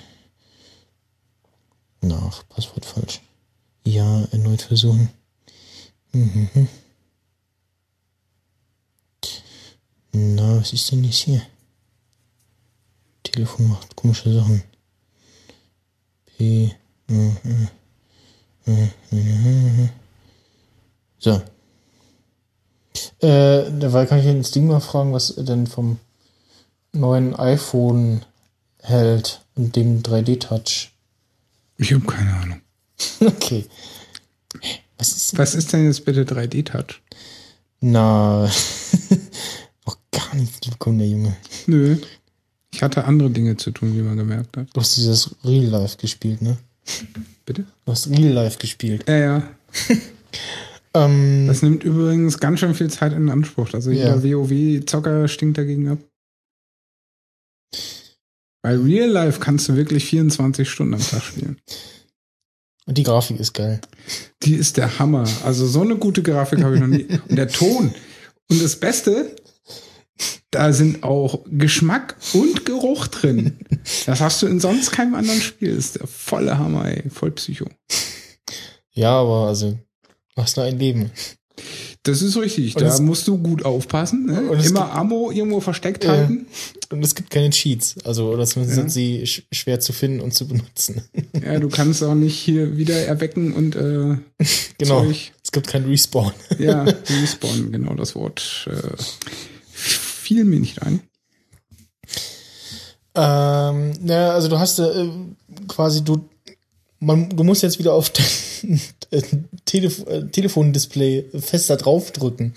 nach 2.01 2.47
Passwort 2.49 2.85
falsch. 2.85 3.21
Ja, 3.83 4.25
erneut 4.31 4.61
versuchen. 4.61 5.09
Mhm. 6.11 6.67
Na, 10.11 10.59
was 10.59 10.73
ist 10.73 10.91
denn 10.91 11.03
jetzt 11.03 11.23
hier? 11.23 11.41
Telefon 13.23 13.69
macht 13.69 13.95
komische 13.95 14.31
Sachen. 14.31 14.61
P. 16.37 16.71
So. 21.19 21.41
Äh, 23.19 23.63
dabei 23.79 24.05
kann 24.05 24.19
ich 24.19 24.25
den 24.25 24.41
Ding 24.43 24.67
mal 24.67 24.79
fragen, 24.79 25.13
was 25.13 25.31
er 25.31 25.43
denn 25.43 25.67
vom 25.67 25.99
neuen 26.93 27.35
iPhone 27.35 28.21
hält 28.81 29.41
und 29.55 29.75
dem 29.75 30.01
3D-Touch. 30.01 30.91
Ich 31.77 31.93
habe 31.93 32.05
keine 32.05 32.33
Ahnung. 32.33 32.61
Okay. 33.19 33.65
Was 34.97 35.11
ist 35.11 35.33
denn? 35.33 35.39
Was 35.39 35.55
ist 35.55 35.73
denn 35.73 35.85
jetzt 35.85 36.05
bitte 36.05 36.23
3D-Touch? 36.23 37.01
Na, 37.81 38.45
noch 39.85 39.97
gar 40.11 40.33
nichts 40.35 40.67
bekommen, 40.69 40.99
der 40.99 41.07
Junge. 41.09 41.35
Nö. 41.67 41.97
Ich 42.71 42.81
hatte 42.81 43.05
andere 43.05 43.29
Dinge 43.29 43.57
zu 43.57 43.71
tun, 43.71 43.95
wie 43.95 44.01
man 44.01 44.17
gemerkt 44.17 44.55
hat. 44.57 44.67
Du 44.73 44.81
hast 44.81 44.95
dieses 44.95 45.35
Real 45.43 45.65
Life 45.65 45.97
gespielt, 45.97 46.41
ne? 46.41 46.57
Bitte? 47.45 47.65
Du 47.85 47.91
hast 47.91 48.09
Real 48.09 48.31
Life 48.31 48.57
gespielt. 48.57 49.03
Ja, 49.07 49.17
ja. 49.17 49.43
Ähm, 50.95 51.45
Das 51.47 51.61
nimmt 51.61 51.83
übrigens 51.83 52.39
ganz 52.39 52.59
schön 52.59 52.73
viel 52.73 52.89
Zeit 52.89 53.13
in 53.13 53.29
Anspruch. 53.29 53.73
Also 53.73 53.91
Ja. 53.91 54.15
jeder 54.15 54.23
WoW-Zocker 54.23 55.27
stinkt 55.27 55.57
dagegen 55.57 55.89
ab. 55.89 55.99
Bei 58.63 58.75
Real 58.75 59.09
Life 59.09 59.39
kannst 59.39 59.69
du 59.69 59.75
wirklich 59.75 60.05
24 60.05 60.69
Stunden 60.69 60.95
am 60.95 61.01
Tag 61.01 61.21
spielen. 61.21 61.59
und 62.87 62.97
die 62.97 63.03
Grafik 63.03 63.39
ist 63.39 63.53
geil. 63.53 63.79
Die 64.43 64.55
ist 64.55 64.77
der 64.77 64.97
Hammer. 64.99 65.27
Also 65.43 65.67
so 65.67 65.81
eine 65.81 65.97
gute 65.97 66.23
Grafik 66.23 66.63
habe 66.63 66.75
ich 66.75 66.81
noch 66.81 66.87
nie. 66.87 67.05
Und 67.29 67.35
der 67.35 67.47
Ton. 67.47 67.93
Und 68.49 68.61
das 68.61 68.79
Beste, 68.79 69.35
da 70.51 70.71
sind 70.71 71.03
auch 71.03 71.43
Geschmack 71.49 72.15
und 72.33 72.65
Geruch 72.65 73.07
drin. 73.07 73.57
Das 74.07 74.19
hast 74.21 74.41
du 74.41 74.47
in 74.47 74.59
sonst 74.59 74.91
keinem 74.91 75.13
anderen 75.13 75.41
Spiel. 75.41 75.75
Das 75.75 75.85
ist 75.85 75.95
der 75.99 76.07
volle 76.07 76.57
Hammer, 76.57 76.85
ey. 76.85 77.07
Voll 77.09 77.31
Psycho. 77.31 77.65
Ja, 78.93 79.19
aber 79.19 79.47
also, 79.47 79.77
du 80.35 80.41
hast 80.41 80.57
nur 80.57 80.65
ein 80.65 80.77
Leben. 80.79 81.11
Das 82.03 82.21
ist 82.21 82.35
richtig. 82.37 82.75
Und 82.75 82.83
da 82.83 82.99
musst 82.99 83.27
du 83.27 83.37
gut 83.37 83.63
aufpassen. 83.65 84.25
Ne? 84.25 84.39
Immer 84.41 84.57
gibt- 84.61 84.77
Ammo 84.77 85.31
irgendwo 85.31 85.59
versteckt 85.61 86.03
Ja. 86.03 86.11
halten. 86.11 86.45
Und 86.91 87.03
es 87.03 87.15
gibt 87.15 87.29
keine 87.31 87.49
Cheats. 87.49 87.95
Also, 88.03 88.29
oder 88.29 88.45
zumindest 88.45 88.77
Ja. 88.77 88.83
sind 88.83 88.91
sie 88.91 89.25
sch 89.25 89.43
schwer 89.51 89.79
zu 89.79 89.91
finden 89.93 90.19
und 90.19 90.33
zu 90.33 90.47
benutzen. 90.47 91.01
Ja, 91.41 91.57
du 91.59 91.69
kannst 91.69 92.03
auch 92.03 92.13
nicht 92.13 92.37
hier 92.37 92.77
wieder 92.77 92.95
erwecken 93.07 93.53
und 93.53 93.75
äh, 93.75 94.17
genau. 94.77 95.03
Zeug. 95.05 95.31
Es 95.43 95.51
gibt 95.51 95.67
kein 95.67 95.85
Respawn. 95.85 96.33
ja, 96.59 96.83
respawn, 96.83 97.71
genau 97.71 97.95
das 97.95 98.13
Wort. 98.15 98.67
Äh, 98.69 99.01
fiel 99.71 100.43
mir 100.43 100.59
nicht 100.59 100.81
ein. 100.83 100.99
Ähm, 103.15 103.93
na, 104.01 104.31
also 104.31 104.49
du 104.49 104.59
hast 104.59 104.77
äh, 104.79 105.07
quasi, 105.69 106.03
du, 106.03 106.27
man, 107.05 107.29
du 107.29 107.43
musst 107.43 107.61
jetzt 107.63 107.79
wieder 107.79 107.93
auf 107.93 108.09
dein 108.09 108.81
äh, 109.11 109.21
Telef 109.65 110.05
äh, 110.07 110.25
Telefondisplay 110.25 111.25
fester 111.39 111.77
draufdrücken. 111.77 112.53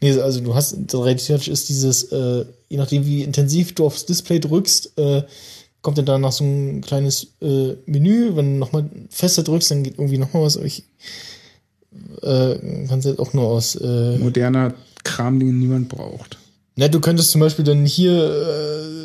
Nee, 0.00 0.12
also 0.20 0.40
du 0.40 0.54
hast, 0.54 0.76
Touch 0.88 1.48
ist 1.48 1.68
dieses, 1.68 2.04
äh, 2.04 2.44
je 2.68 2.76
nachdem 2.76 3.04
wie 3.04 3.22
intensiv 3.22 3.74
du 3.74 3.86
aufs 3.86 4.06
Display 4.06 4.38
drückst, 4.38 4.98
äh, 4.98 5.22
kommt 5.82 5.98
dann 5.98 6.06
danach 6.06 6.32
so 6.32 6.44
ein 6.44 6.80
kleines 6.80 7.34
äh, 7.40 7.74
Menü. 7.86 8.36
Wenn 8.36 8.54
du 8.54 8.58
nochmal 8.58 8.88
fester 9.10 9.42
drückst, 9.42 9.70
dann 9.70 9.82
geht 9.82 9.94
irgendwie 9.94 10.18
nochmal 10.18 10.44
was. 10.44 10.56
Ich 10.56 10.84
äh, 12.22 12.56
kannst 12.88 13.06
jetzt 13.06 13.18
auch 13.18 13.32
nur 13.32 13.48
aus 13.48 13.74
äh, 13.76 14.18
Moderner 14.18 14.74
Kram, 15.02 15.40
den 15.40 15.58
niemand 15.58 15.88
braucht. 15.88 16.38
Na, 16.76 16.86
du 16.86 17.00
könntest 17.00 17.32
zum 17.32 17.40
Beispiel 17.40 17.64
dann 17.64 17.84
hier 17.84 18.12
äh, 18.14 18.97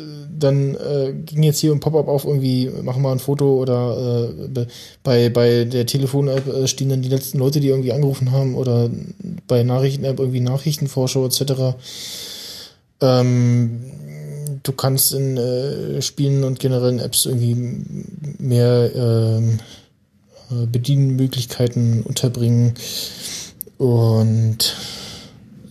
dann 0.44 0.76
äh, 0.76 1.12
ging 1.12 1.42
jetzt 1.42 1.58
hier 1.58 1.72
ein 1.72 1.80
Pop-up 1.80 2.06
auf 2.06 2.24
irgendwie, 2.24 2.70
machen 2.82 3.02
mal 3.02 3.12
ein 3.12 3.18
Foto 3.18 3.60
oder 3.60 4.30
äh, 4.54 4.66
bei, 5.02 5.28
bei 5.28 5.64
der 5.64 5.86
Telefon-App 5.86 6.46
äh, 6.46 6.66
stehen 6.68 6.90
dann 6.90 7.02
die 7.02 7.08
letzten 7.08 7.38
Leute, 7.38 7.60
die 7.60 7.68
irgendwie 7.68 7.92
angerufen 7.92 8.30
haben 8.30 8.54
oder 8.54 8.90
bei 9.48 9.62
Nachrichten-App 9.62 10.18
irgendwie 10.18 10.40
Nachrichtenvorschau 10.40 11.26
etc. 11.26 11.76
Ähm, 13.00 13.84
du 14.62 14.72
kannst 14.72 15.12
in 15.12 15.36
äh, 15.36 16.02
Spielen 16.02 16.44
und 16.44 16.60
generellen 16.60 17.00
Apps 17.00 17.26
irgendwie 17.26 17.56
mehr 18.38 18.90
ähm, 18.94 19.58
äh, 20.50 20.66
Bedienmöglichkeiten 20.66 22.02
unterbringen 22.02 22.74
und 23.78 24.76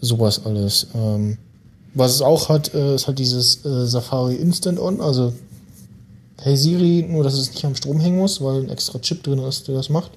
sowas 0.02 0.46
alles. 0.46 0.88
Ähm, 0.96 1.38
was 1.94 2.16
es 2.16 2.22
auch 2.22 2.50
hat, 2.50 2.74
äh, 2.74 2.96
ist 2.96 3.08
halt 3.08 3.20
dieses 3.20 3.66
äh, 3.66 3.86
Safari 3.86 4.36
Instant 4.36 4.80
On, 4.80 5.02
also 5.02 5.34
Hey 6.42 6.58
Siri, 6.58 7.06
nur 7.08 7.24
dass 7.24 7.36
es 7.36 7.52
nicht 7.52 7.64
am 7.64 7.76
Strom 7.76 8.00
hängen 8.00 8.18
muss, 8.18 8.42
weil 8.42 8.64
ein 8.64 8.70
extra 8.70 9.00
Chip 9.00 9.24
drin 9.24 9.40
ist, 9.40 9.68
der 9.68 9.76
das 9.76 9.90
macht. 9.90 10.12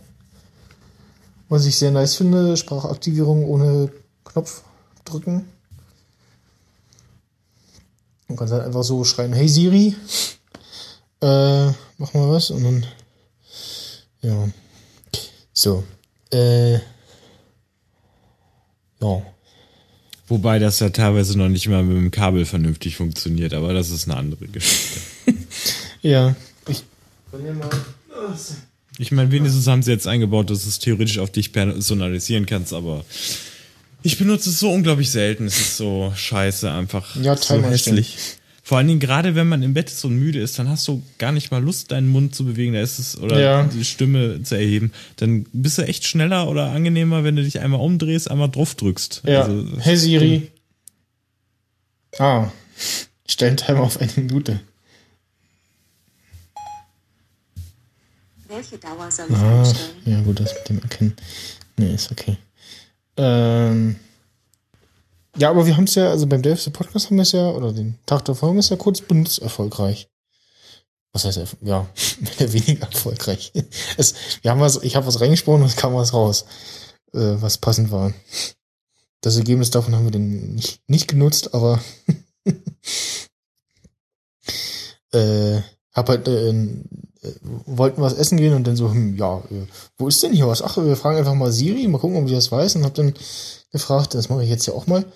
Was 1.48 1.66
ich 1.66 1.78
sehr 1.78 1.92
nice 1.92 2.16
finde, 2.16 2.56
Sprachaktivierung 2.56 3.44
ohne 3.44 3.92
Knopf 4.24 4.62
drücken. 5.04 5.48
Man 8.26 8.36
kann 8.36 8.50
halt 8.50 8.64
einfach 8.64 8.82
so 8.82 9.04
schreien, 9.04 9.32
hey 9.32 9.46
Siri, 9.46 9.94
äh, 11.20 11.66
mach 11.98 12.12
mal 12.12 12.30
was 12.30 12.50
und 12.50 12.64
dann, 12.64 12.86
ja. 14.22 14.48
So, 15.52 15.84
äh, 16.32 16.74
ja. 19.00 19.22
Wobei 20.28 20.58
das 20.58 20.80
ja 20.80 20.90
teilweise 20.90 21.38
noch 21.38 21.48
nicht 21.48 21.68
mal 21.68 21.82
mit 21.84 21.96
dem 21.96 22.10
Kabel 22.10 22.44
vernünftig 22.44 22.96
funktioniert, 22.96 23.54
aber 23.54 23.72
das 23.72 23.90
ist 23.90 24.08
eine 24.08 24.18
andere 24.18 24.46
Geschichte. 24.46 25.00
Ja. 26.02 26.36
Ich, 26.68 26.84
Ich 28.98 29.10
meine, 29.10 29.32
wenigstens 29.32 29.66
haben 29.66 29.82
sie 29.82 29.90
jetzt 29.90 30.06
eingebaut, 30.06 30.50
dass 30.50 30.62
du 30.62 30.68
es 30.68 30.78
theoretisch 30.78 31.18
auf 31.18 31.30
dich 31.30 31.52
personalisieren 31.52 32.46
kannst, 32.46 32.72
aber 32.72 33.04
ich 34.02 34.18
benutze 34.18 34.50
es 34.50 34.60
so 34.60 34.70
unglaublich 34.70 35.10
selten. 35.10 35.46
Es 35.46 35.58
ist 35.58 35.76
so 35.78 36.12
scheiße 36.14 36.70
einfach. 36.70 37.16
Ja, 37.16 37.36
so 37.36 37.60
hässlich. 37.60 38.16
Vor 38.68 38.78
allen 38.78 38.88
Dingen, 38.88 38.98
gerade 38.98 39.36
wenn 39.36 39.46
man 39.46 39.62
im 39.62 39.74
Bett 39.74 39.88
ist 39.90 40.04
und 40.04 40.16
müde 40.18 40.40
ist, 40.40 40.58
dann 40.58 40.68
hast 40.68 40.88
du 40.88 41.00
gar 41.18 41.30
nicht 41.30 41.52
mal 41.52 41.62
Lust, 41.62 41.92
deinen 41.92 42.08
Mund 42.08 42.34
zu 42.34 42.44
bewegen, 42.44 42.72
da 42.72 42.80
ist 42.80 42.98
es, 42.98 43.16
oder 43.16 43.38
Ja. 43.40 43.62
die 43.62 43.84
Stimme 43.84 44.42
zu 44.42 44.56
erheben. 44.56 44.90
Dann 45.14 45.46
bist 45.52 45.78
du 45.78 45.82
echt 45.82 46.04
schneller 46.04 46.48
oder 46.48 46.72
angenehmer, 46.72 47.22
wenn 47.22 47.36
du 47.36 47.44
dich 47.44 47.60
einmal 47.60 47.78
umdrehst, 47.80 48.28
einmal 48.28 48.50
drauf 48.50 48.74
drückst. 48.74 49.22
ja. 49.24 49.42
Also, 49.42 49.64
hey 49.78 49.96
Siri. 49.96 50.50
Ah. 52.18 52.50
Stell 53.28 53.54
Timer 53.54 53.82
auf 53.82 54.00
eine 54.00 54.10
Minute. 54.16 54.58
Welche 58.48 58.78
Dauer 58.78 59.10
soll 59.10 59.26
ich 59.28 59.36
Ah, 59.36 59.60
einstellen? 59.60 59.90
ja 60.06 60.20
gut, 60.22 60.40
das 60.40 60.54
mit 60.54 60.68
dem 60.68 60.82
Erkennen. 60.82 61.14
Nee, 61.76 61.94
ist 61.94 62.10
okay. 62.10 62.36
Ähm, 63.16 63.94
ja, 65.38 65.50
aber 65.50 65.66
wir 65.66 65.76
haben 65.76 65.84
es 65.84 65.94
ja, 65.94 66.10
also 66.10 66.26
beim 66.26 66.42
Delphi 66.42 66.70
Podcast 66.70 67.06
haben 67.06 67.16
wir 67.16 67.22
es 67.22 67.32
ja, 67.32 67.50
oder 67.50 67.72
den 67.72 67.98
Tag 68.06 68.24
davor 68.24 68.48
haben 68.50 68.58
es 68.58 68.68
ja 68.68 68.76
kurz 68.76 69.00
benutzt, 69.00 69.40
erfolgreich. 69.40 70.08
Was 71.12 71.24
heißt, 71.24 71.38
erf- 71.38 71.56
ja, 71.62 71.88
weniger 72.38 72.86
erfolgreich. 72.86 73.52
Es, 73.96 74.14
wir 74.42 74.50
haben 74.50 74.60
was, 74.60 74.82
ich 74.82 74.96
habe 74.96 75.06
was 75.06 75.20
reingesprochen 75.20 75.62
und 75.62 75.68
es 75.68 75.76
kam 75.76 75.94
was 75.94 76.12
raus, 76.12 76.44
äh, 77.14 77.36
was 77.40 77.58
passend 77.58 77.90
war. 77.90 78.12
Das 79.22 79.36
Ergebnis 79.36 79.70
davon 79.70 79.94
haben 79.94 80.04
wir 80.04 80.10
dann 80.10 80.54
nicht, 80.54 80.80
nicht 80.88 81.08
genutzt, 81.08 81.54
aber 81.54 81.80
äh, 85.12 85.60
hab 85.92 86.08
halt 86.08 86.28
äh, 86.28 86.50
äh, 86.50 87.34
wollten 87.64 88.02
was 88.02 88.12
essen 88.14 88.36
gehen 88.38 88.54
und 88.54 88.66
dann 88.66 88.76
so, 88.76 88.90
hm, 88.90 89.16
ja, 89.16 89.38
äh, 89.50 89.66
wo 89.96 90.08
ist 90.08 90.22
denn 90.22 90.32
hier 90.32 90.46
was? 90.46 90.62
Ach, 90.62 90.76
wir 90.76 90.96
fragen 90.96 91.18
einfach 91.18 91.34
mal 91.34 91.50
Siri, 91.50 91.88
mal 91.88 91.98
gucken, 91.98 92.18
ob 92.18 92.26
die 92.26 92.34
das 92.34 92.52
weiß 92.52 92.76
und 92.76 92.84
hab 92.84 92.94
dann 92.94 93.14
gefragt, 93.70 94.14
das 94.14 94.28
mache 94.28 94.42
ich 94.44 94.50
jetzt 94.50 94.66
ja 94.66 94.74
auch 94.74 94.86
mal. 94.86 95.10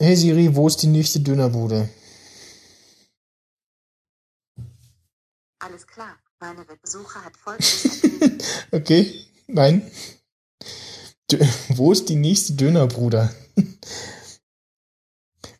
Hey 0.00 0.16
Siri, 0.16 0.54
wo 0.56 0.66
ist 0.66 0.82
die 0.82 0.88
nächste 0.88 1.20
Dönerbude? 1.20 1.88
Alles 5.60 5.86
klar, 5.86 6.16
meine 6.40 6.66
Websuche 6.68 7.24
hat 7.24 7.36
folgendes. 7.36 8.02
Okay, 8.72 9.26
nein. 9.46 9.82
Dö 11.30 11.38
wo 11.68 11.92
ist 11.92 12.08
die 12.08 12.16
nächste 12.16 12.54
Dönerbruder? 12.54 13.32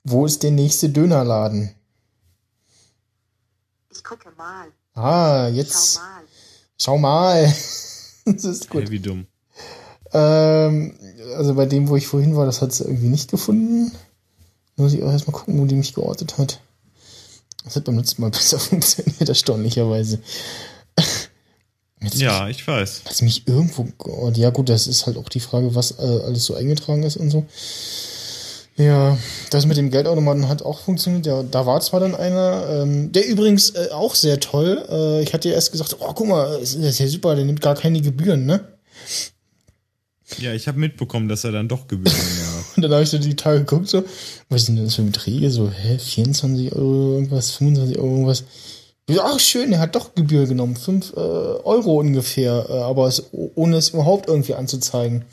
wo 0.05 0.27
ist 0.27 0.43
der 0.43 0.51
nächste 0.51 0.89
Dönerladen? 0.89 1.75
Ich 3.91 4.03
gucke 4.03 4.31
mal. 4.33 4.73
Ah, 4.95 5.49
Schau 5.49 5.55
jetzt. 5.55 5.97
mal. 5.99 6.25
Schau 6.81 6.99
mal. 6.99 7.43
das 8.25 8.45
ist 8.45 8.71
gut. 8.71 8.83
hey, 8.83 8.91
wie 8.91 9.01
dumm. 9.01 9.27
Ähm, 10.13 10.95
also 11.37 11.55
bei 11.55 11.67
dem, 11.67 11.89
wo 11.89 11.97
ich 11.97 12.07
vorhin 12.07 12.37
war, 12.37 12.47
das 12.47 12.63
hat 12.63 12.73
sie 12.73 12.85
irgendwie 12.85 13.09
nicht 13.09 13.31
gefunden. 13.31 13.93
Muss 14.77 14.95
ich 14.95 15.03
auch 15.03 15.13
erstmal 15.13 15.35
gucken, 15.35 15.59
wo 15.59 15.67
die 15.67 15.75
mich 15.75 15.95
geortet 15.95 16.39
hat. 16.39 16.61
Das 17.65 17.77
hat 17.77 17.85
beim 17.85 17.99
letzten 17.99 18.23
Mal 18.23 18.31
besser 18.33 18.59
funktioniert, 18.59 19.29
erstaunlicherweise. 19.29 20.21
Jetzt 22.01 22.21
Ja, 22.21 22.49
ich 22.49 22.67
weiß. 22.67 23.03
Hat 23.05 23.15
sie 23.15 23.25
mich 23.25 23.47
irgendwo 23.47 23.85
geortet? 23.99 24.39
Ja 24.39 24.51
gut, 24.51 24.69
das 24.69 24.87
ist 24.87 25.07
halt 25.07 25.17
auch 25.17 25.29
die 25.29 25.41
Frage, 25.41 25.75
was 25.75 25.93
äh, 25.99 26.21
alles 26.25 26.45
so 26.45 26.55
eingetragen 26.55 27.03
ist 27.05 27.17
und 27.17 27.31
so. 27.31 27.47
Ja, 28.77 29.19
das 29.51 29.67
mit 29.67 29.77
dem 29.77 29.91
Geldautomaten 29.91 30.49
hat 30.49 30.63
auch 30.63 30.81
funktioniert. 30.81 31.27
Ja, 31.27 31.43
da 31.43 31.67
war 31.67 31.81
zwar 31.83 32.01
dann 32.01 32.15
einer, 32.15 32.67
ähm, 32.71 33.13
der 33.13 33.27
übrigens 33.29 33.71
äh, 33.71 33.91
auch 33.93 34.15
sehr 34.15 34.41
toll. 34.41 34.85
Äh, 34.91 35.23
ich 35.23 35.35
hatte 35.35 35.51
ja 35.51 35.55
erst 35.55 35.73
gesagt, 35.73 35.97
oh, 36.01 36.13
guck 36.15 36.27
mal, 36.27 36.59
das 36.59 36.75
ist 36.75 36.99
ja 36.99 37.07
super, 37.07 37.35
der 37.37 37.45
nimmt 37.45 37.61
gar 37.61 37.75
keine 37.75 38.01
Gebühren, 38.01 38.47
ne? 38.47 38.65
Ja, 40.39 40.53
ich 40.53 40.69
habe 40.69 40.79
mitbekommen, 40.79 41.29
dass 41.29 41.45
er 41.45 41.53
dann 41.53 41.69
doch 41.69 41.89
Gebühren 41.89 42.17
hat. 42.17 42.77
Und 42.77 42.83
dann 42.83 42.93
habe 42.93 43.03
ich 43.03 43.11
so 43.11 43.19
die 43.19 43.37
Tage 43.37 43.61
geguckt, 43.61 43.89
so, 43.89 44.05
was 44.49 44.67
sind 44.67 44.77
denn 44.77 44.87
das 44.87 44.95
für 44.95 45.03
Beträge? 45.03 45.51
So, 45.51 45.71
hä, 45.71 45.99
24 45.99 46.73
Euro 46.73 47.15
irgendwas, 47.15 47.51
25 47.53 47.99
Euro 47.99 48.11
irgendwas. 48.11 48.45
Ach, 49.21 49.39
schön, 49.39 49.73
er 49.73 49.81
hat 49.81 49.95
doch 49.95 50.15
Gebühr 50.15 50.47
genommen. 50.47 50.77
5 50.77 51.13
äh, 51.15 51.17
Euro 51.17 51.99
ungefähr, 51.99 52.67
äh, 52.69 52.73
aber 52.73 53.09
es, 53.09 53.25
ohne 53.33 53.77
es 53.77 53.91
überhaupt 53.91 54.29
irgendwie 54.29 54.55
anzuzeigen. 54.55 55.25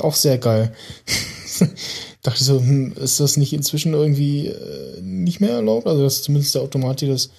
Auch 0.00 0.14
sehr 0.14 0.38
geil. 0.38 0.72
Dachte 2.22 2.42
so, 2.42 2.58
hm, 2.58 2.94
ist 2.94 3.20
das 3.20 3.36
nicht 3.36 3.52
inzwischen 3.52 3.94
irgendwie 3.94 4.46
äh, 4.46 5.00
nicht 5.02 5.40
mehr 5.40 5.52
erlaubt? 5.52 5.86
Also, 5.86 6.02
dass 6.02 6.22
zumindest 6.22 6.54
der 6.54 6.62
Automat 6.62 7.00
dir 7.00 7.08
das 7.08 7.30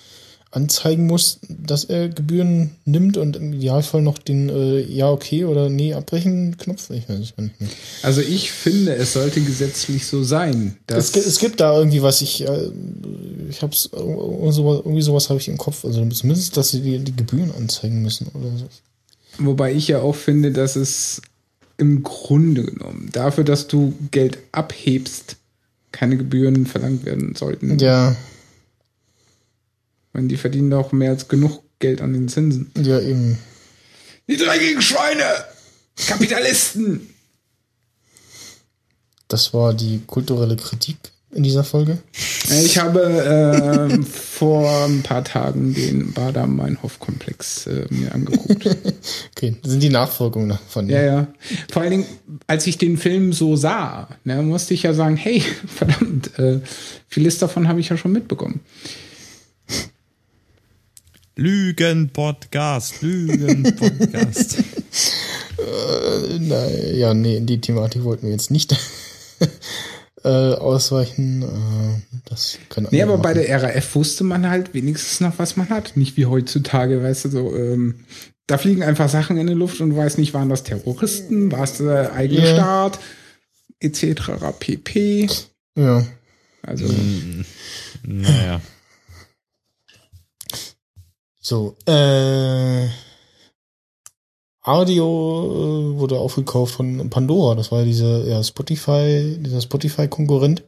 anzeigen 0.52 1.06
muss, 1.08 1.40
dass 1.50 1.84
er 1.84 2.10
Gebühren 2.10 2.72
nimmt 2.86 3.18
und 3.18 3.36
im 3.36 3.54
Idealfall 3.54 4.02
noch 4.02 4.18
den 4.18 4.50
äh, 4.50 4.80
Ja, 4.82 5.12
okay 5.12 5.46
oder 5.46 5.70
Nee, 5.70 5.94
abbrechen 5.94 6.58
Knopf. 6.58 6.90
Ich 6.90 7.08
weiß 7.10 7.20
nicht. 7.20 7.36
Also 8.02 8.22
ich 8.22 8.52
finde, 8.52 8.96
es 8.96 9.14
sollte 9.14 9.42
gesetzlich 9.42 10.06
so 10.06 10.24
sein. 10.24 10.78
Dass 10.88 11.06
Es 11.06 11.12
gibt, 11.12 11.26
es 11.26 11.40
gibt 11.40 11.60
da 11.60 11.78
irgendwie 11.78 12.02
was, 12.02 12.22
ich, 12.22 12.48
äh, 12.48 12.70
ich 13.50 13.62
hab's, 13.62 13.90
irgendwie 13.94 14.52
sowas, 14.52 14.82
irgendwie 14.86 15.02
sowas 15.02 15.30
habe 15.30 15.40
ich 15.40 15.50
im 15.50 15.58
Kopf. 15.58 15.84
Also 15.84 16.06
zumindest, 16.10 16.56
dass 16.56 16.70
sie 16.70 16.82
die, 16.82 17.00
die 17.00 17.16
Gebühren 17.16 17.52
anzeigen 17.52 18.02
müssen 18.02 18.28
oder 18.34 18.50
so. 18.58 18.68
Wobei 19.40 19.74
ich 19.74 19.88
ja 19.90 20.00
auch 20.00 20.16
finde, 20.16 20.52
dass 20.52 20.76
es 20.76 21.22
im 21.78 22.04
Grunde 22.04 22.64
genommen 22.64 23.10
dafür, 23.12 23.44
dass 23.44 23.68
du 23.68 23.94
Geld 24.12 24.40
abhebst, 24.52 25.36
keine 25.92 26.18
Gebühren 26.18 26.66
verlangt 26.66 27.06
werden 27.06 27.36
sollten. 27.36 27.78
Ja, 27.80 28.16
Weil 30.18 30.28
die 30.28 30.38
verdienen 30.38 30.72
doch 30.72 30.92
mehr 30.92 31.12
als 31.12 31.28
genug 31.28 31.62
Geld 31.78 32.02
an 32.02 32.12
den 32.12 32.28
Zinsen. 32.28 32.72
ja, 32.76 33.00
eben. 33.00 33.38
Die 34.28 34.36
dreckigen 34.36 34.82
Schweine! 34.82 35.24
Kapitalisten! 36.08 37.08
Das 39.28 39.54
war 39.54 39.76
die 39.76 40.02
kulturelle 40.08 40.56
Kritik 40.56 40.98
in 41.32 41.44
dieser 41.44 41.64
Folge. 41.64 42.00
Äh, 42.50 42.66
Ich 42.66 42.80
habe 42.80 43.90
ähm, 43.92 44.04
vor 44.08 44.86
ein 44.86 45.04
paar 45.04 45.24
Tagen 45.24 45.76
den 45.76 46.14
Bader-Meinhof-Komplex 46.14 47.68
äh, 47.68 47.86
mir 47.92 48.14
angeguckt. 48.16 48.66
Okay, 49.38 49.56
das 49.62 49.72
sind 49.72 49.84
die 49.84 49.90
Nachfolgungen 49.90 50.50
davon. 50.50 50.90
Ja, 50.90 51.04
ja. 51.04 51.28
Vor 51.72 51.84
allen 51.84 51.92
Dingen, 51.92 52.06
als 52.48 52.66
ich 52.66 52.80
den 52.80 52.98
Film 52.98 53.34
so 53.34 53.56
sah, 53.56 54.10
ne, 54.24 54.42
musste 54.42 54.74
ich 54.74 54.82
ja 54.82 54.96
sagen, 54.96 55.16
hey, 55.16 55.44
verdammt, 55.68 56.40
äh, 56.40 56.60
vieles 57.08 57.38
davon 57.38 57.68
habe 57.68 57.80
ich 57.80 57.90
ja 57.90 57.98
schon 57.98 58.14
mitbekommen. 58.14 58.62
Lügen-Podcast, 61.38 63.02
Lügen-Podcast. 63.02 64.58
Äh, 65.60 66.38
na, 66.40 66.68
ja, 66.70 67.16
nee, 67.16 67.36
in 67.38 67.48
die 67.48 67.60
Thematik 67.60 68.04
wollten 68.04 68.28
wir 68.28 68.32
jetzt 68.32 68.52
nicht 68.52 68.76
äh, 70.24 70.28
ausweichen. 70.28 71.42
Äh, 71.42 72.20
das 72.26 72.60
kann 72.70 72.88
Nee, 72.92 73.02
aber 73.02 73.18
bei 73.18 73.34
machen. 73.34 73.44
der 73.48 73.64
RAF 73.64 73.96
wusste 73.96 74.24
man 74.24 74.48
halt 74.48 74.76
wenigstens 74.76 75.20
noch, 75.20 75.40
was 75.40 75.58
man 75.58 75.70
hat. 75.70 75.98
Nicht 75.98 76.16
wie 76.16 76.28
heutzutage, 76.28 77.02
weißt 77.02 77.26
du, 77.26 77.30
so, 77.30 77.56
ähm, 77.56 78.06
da 78.46 78.60
fliegen 78.60 78.84
einfach 78.84 79.10
Sachen 79.10 79.38
in 79.38 79.48
die 79.48 79.54
Luft 79.54 79.82
und 79.82 79.90
du 79.90 79.98
weißt 79.98 80.20
nicht, 80.20 80.36
waren 80.36 80.50
das 80.50 80.62
Terroristen, 80.64 81.52
war 81.52 81.64
es 81.64 81.78
der 81.78 82.14
eigene 82.14 82.42
Ja. 82.42 82.54
Staat, 82.54 83.00
etc. 83.80 84.32
pp. 84.60 85.28
Ja. 85.76 86.06
Also, 86.62 86.86
Naja. 88.04 88.62
So, 91.48 91.78
äh, 91.86 92.90
Audio 94.64 95.06
äh, 95.96 95.98
wurde 95.98 96.20
aufgekauft 96.20 96.74
von 96.74 97.10
Pandora. 97.10 97.56
Das 97.56 97.72
war 97.72 97.86
diese 97.86 98.28
ja, 98.28 98.44
Spotify, 98.44 99.38
dieser 99.40 99.62
Spotify-Konkurrent. 99.62 100.66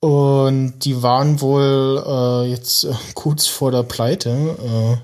Und 0.00 0.78
die 0.86 1.02
waren 1.02 1.42
wohl 1.42 2.02
äh, 2.06 2.50
jetzt 2.50 2.84
äh, 2.84 2.94
kurz 3.14 3.48
vor 3.48 3.70
der 3.70 3.82
Pleite. 3.82 4.30
Äh, 4.30 4.96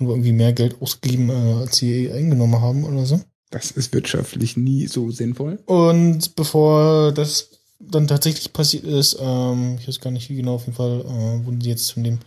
haben 0.00 0.10
irgendwie 0.10 0.32
mehr 0.32 0.52
Geld 0.52 0.82
ausgegeben, 0.82 1.30
äh, 1.30 1.60
als 1.60 1.76
sie 1.76 2.10
eingenommen 2.10 2.60
haben 2.60 2.82
oder 2.82 3.06
so. 3.06 3.20
Das 3.50 3.70
ist 3.70 3.94
wirtschaftlich 3.94 4.56
nie 4.56 4.88
so 4.88 5.12
sinnvoll. 5.12 5.60
Und 5.66 6.34
bevor 6.34 7.12
das 7.12 7.50
dann 7.78 8.08
tatsächlich 8.08 8.52
passiert 8.52 8.82
ist, 8.82 9.16
ähm, 9.20 9.76
ich 9.78 9.86
weiß 9.86 10.00
gar 10.00 10.10
nicht 10.10 10.28
wie 10.28 10.34
genau, 10.34 10.56
auf 10.56 10.66
jeden 10.66 10.76
Fall 10.76 11.02
äh, 11.02 11.46
wurden 11.46 11.60
sie 11.60 11.70
jetzt 11.70 11.92
von 11.92 12.02
dem 12.02 12.18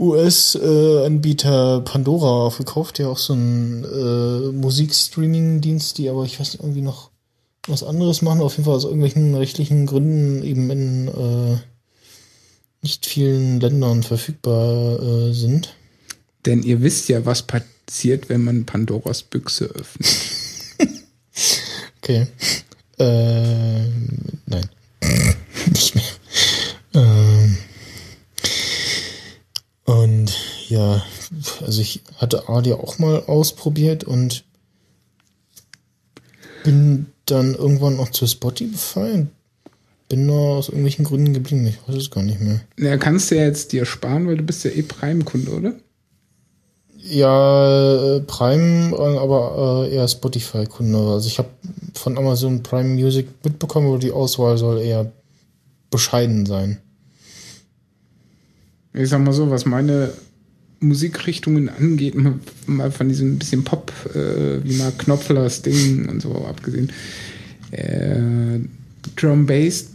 US-Anbieter 0.00 1.82
Pandora 1.82 2.46
aufgekauft, 2.46 2.98
der 2.98 3.10
auch 3.10 3.18
so 3.18 3.34
ein 3.34 3.84
äh, 3.84 4.52
Musikstreaming-Dienst, 4.52 5.98
die 5.98 6.08
aber 6.08 6.24
ich 6.24 6.40
weiß 6.40 6.54
nicht, 6.54 6.62
irgendwie 6.62 6.82
noch 6.82 7.10
was 7.68 7.82
anderes 7.82 8.22
machen, 8.22 8.40
auf 8.40 8.52
jeden 8.52 8.64
Fall 8.64 8.74
aus 8.74 8.84
irgendwelchen 8.84 9.34
rechtlichen 9.34 9.86
Gründen 9.86 10.42
eben 10.42 10.70
in 10.70 11.08
äh, 11.08 11.58
nicht 12.82 13.04
vielen 13.04 13.60
Ländern 13.60 14.02
verfügbar 14.02 15.00
äh, 15.02 15.32
sind. 15.34 15.76
Denn 16.46 16.62
ihr 16.62 16.80
wisst 16.80 17.08
ja, 17.10 17.26
was 17.26 17.42
passiert, 17.42 18.30
wenn 18.30 18.42
man 18.42 18.64
Pandoras 18.64 19.22
Büchse 19.22 19.66
öffnet. 19.66 20.08
Okay. 22.02 22.26
Äh, 22.98 23.88
nein. 24.46 24.68
Nicht 25.70 25.94
mehr. 25.94 26.04
Ähm, 26.94 27.58
und 29.84 30.36
ja, 30.70 31.04
also 31.60 31.80
ich 31.80 32.02
hatte 32.16 32.48
Audio 32.48 32.76
auch 32.76 32.98
mal 32.98 33.24
ausprobiert 33.24 34.04
und 34.04 34.44
bin 36.64 37.06
dann 37.26 37.54
irgendwann 37.54 37.98
auch 37.98 38.10
zu 38.10 38.26
Spotify 38.26 39.10
und 39.12 39.30
bin 40.08 40.26
nur 40.26 40.56
aus 40.56 40.68
irgendwelchen 40.68 41.04
Gründen 41.04 41.32
geblieben. 41.32 41.66
Ich 41.66 41.78
weiß 41.86 41.96
es 41.96 42.10
gar 42.10 42.22
nicht 42.22 42.40
mehr. 42.40 42.60
Na, 42.76 42.96
kannst 42.98 43.30
du 43.30 43.36
ja 43.36 43.44
jetzt 43.44 43.72
dir 43.72 43.84
sparen, 43.84 44.26
weil 44.26 44.36
du 44.36 44.42
bist 44.42 44.64
ja 44.64 44.70
eh 44.70 44.82
Prime-Kunde, 44.82 45.50
oder? 45.50 45.74
Ja, 46.96 48.16
äh, 48.16 48.20
Prime, 48.20 48.94
äh, 48.94 49.18
aber 49.18 49.86
äh, 49.88 49.94
eher 49.94 50.06
Spotify-Kunde. 50.06 50.98
Also 50.98 51.26
ich 51.26 51.38
habe 51.38 51.48
von 51.94 52.16
Amazon 52.16 52.62
Prime 52.62 52.90
Music 52.90 53.26
mitbekommen, 53.42 53.88
aber 53.88 53.98
die 53.98 54.12
Auswahl 54.12 54.56
soll 54.58 54.80
eher 54.80 55.10
bescheiden 55.90 56.46
sein. 56.46 56.78
Ich 58.92 59.08
sag 59.08 59.20
mal 59.20 59.32
so, 59.32 59.50
was 59.50 59.64
meine 59.64 60.12
Musikrichtungen 60.80 61.68
angeht, 61.68 62.14
mal, 62.14 62.34
mal 62.66 62.90
von 62.90 63.08
diesem 63.08 63.38
bisschen 63.38 63.64
Pop, 63.64 63.92
äh, 64.14 64.64
wie 64.64 64.76
mal 64.76 64.92
Knopflers 64.96 65.62
Ding 65.62 66.08
und 66.08 66.20
so 66.22 66.34
abgesehen. 66.48 66.90
Äh, 67.70 68.60
Drum 69.16 69.46
Bass, 69.46 69.86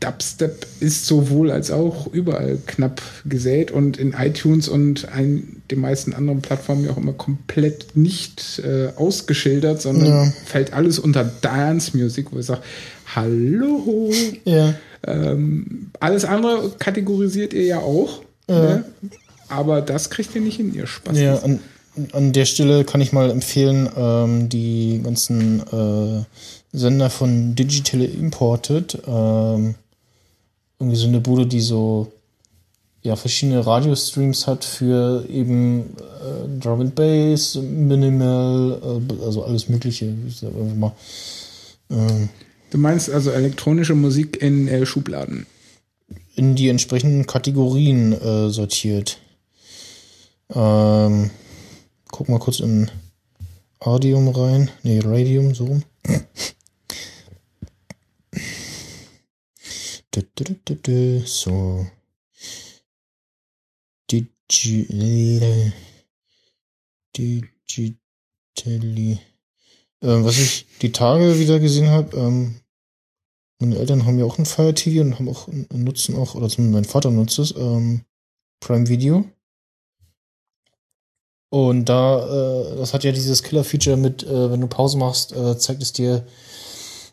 Dubstep 0.00 0.66
ist 0.80 1.04
sowohl 1.06 1.50
als 1.50 1.70
auch 1.70 2.06
überall 2.12 2.58
knapp 2.66 3.02
gesät 3.26 3.70
und 3.70 3.98
in 3.98 4.14
iTunes 4.14 4.66
und 4.68 5.08
ein, 5.12 5.60
den 5.70 5.80
meisten 5.80 6.14
anderen 6.14 6.40
Plattformen 6.40 6.86
ja 6.86 6.92
auch 6.92 6.96
immer 6.96 7.12
komplett 7.12 7.94
nicht 7.96 8.62
äh, 8.64 8.88
ausgeschildert, 8.96 9.82
sondern 9.82 10.06
Ja. 10.08 10.32
fällt 10.46 10.72
alles 10.72 10.98
unter 10.98 11.24
Dance 11.42 11.94
Music, 11.96 12.28
wo 12.32 12.38
ich 12.38 12.46
sage, 12.46 12.62
hallo. 13.14 14.10
Ja. 14.44 14.74
Ähm, 15.06 15.90
alles 16.00 16.24
andere 16.24 16.72
kategorisiert 16.78 17.52
ihr 17.52 17.64
ja 17.64 17.78
auch. 17.80 18.22
Ne? 18.48 18.84
Aber 19.50 19.82
das 19.82 20.08
kriegt 20.10 20.34
ihr 20.34 20.40
nicht 20.40 20.58
in 20.58 20.72
ihr 20.74 20.86
Spaß. 20.86 21.18
Ja, 21.18 21.38
an, 21.40 21.60
an 22.12 22.32
der 22.32 22.44
Stelle 22.46 22.84
kann 22.84 23.00
ich 23.00 23.12
mal 23.12 23.30
empfehlen, 23.30 23.88
ähm, 23.96 24.48
die 24.48 25.00
ganzen 25.02 25.60
äh, 25.60 26.24
Sender 26.72 27.10
von 27.10 27.54
Digital 27.56 28.02
Imported, 28.02 28.98
ähm, 29.06 29.74
irgendwie 30.78 30.96
so 30.98 31.08
eine 31.08 31.20
Bude, 31.20 31.46
die 31.46 31.60
so 31.60 32.12
ja, 33.02 33.16
verschiedene 33.16 33.66
Radiostreams 33.66 34.46
hat 34.46 34.64
für 34.64 35.24
eben 35.28 35.96
äh, 35.98 36.60
Drum 36.60 36.80
and 36.80 36.94
Bass, 36.94 37.56
Minimal, 37.56 38.78
äh, 39.10 39.24
also 39.24 39.44
alles 39.44 39.68
Mögliche. 39.68 40.14
Ich 40.28 40.36
sag 40.36 40.50
einfach 40.54 40.76
mal. 40.76 40.92
Ähm, 41.90 42.28
Du 42.70 42.78
meinst 42.78 43.10
also 43.10 43.32
elektronische 43.32 43.96
Musik 43.96 44.40
in 44.40 44.68
äh, 44.68 44.86
Schubladen. 44.86 45.46
in 46.36 46.54
die 46.54 46.68
entsprechenden 46.68 47.26
Kategorien 47.26 48.12
äh, 48.12 48.48
sortiert. 48.50 49.18
Ähm, 50.52 51.30
guck 52.10 52.28
mal 52.28 52.38
kurz 52.38 52.60
in 52.60 52.90
Audium 53.78 54.28
rein. 54.28 54.70
Nee, 54.82 55.00
Radium, 55.02 55.54
so 55.54 55.66
rum. 55.66 55.84
So. 61.24 61.86
Digi 64.10 65.72
Digitally. 67.16 69.20
Ähm, 70.02 70.24
was 70.24 70.38
ich 70.38 70.66
die 70.82 70.92
Tage 70.92 71.38
wieder 71.38 71.60
gesehen 71.60 71.88
habe, 71.88 72.16
ähm, 72.16 72.60
meine 73.60 73.76
Eltern 73.76 74.06
haben 74.06 74.18
ja 74.18 74.24
auch 74.24 74.38
ein 74.38 74.46
Fire 74.46 74.74
TV 74.74 75.02
und 75.02 75.18
haben 75.18 75.28
auch 75.28 75.48
nutzen 75.72 76.16
auch, 76.16 76.34
oder 76.34 76.48
zumindest 76.48 76.72
mein 76.72 76.84
Vater 76.84 77.10
nutzt 77.10 77.38
es, 77.38 77.54
ähm, 77.56 78.04
Prime 78.60 78.88
Video. 78.88 79.24
Und 81.50 81.86
da, 81.86 82.72
äh, 82.72 82.76
das 82.76 82.94
hat 82.94 83.04
ja 83.04 83.12
dieses 83.12 83.42
Killer-Feature 83.42 83.96
mit, 83.96 84.22
äh, 84.22 84.50
wenn 84.50 84.60
du 84.60 84.68
Pause 84.68 84.96
machst, 84.96 85.32
äh, 85.32 85.58
zeigt 85.58 85.82
es 85.82 85.92
dir 85.92 86.24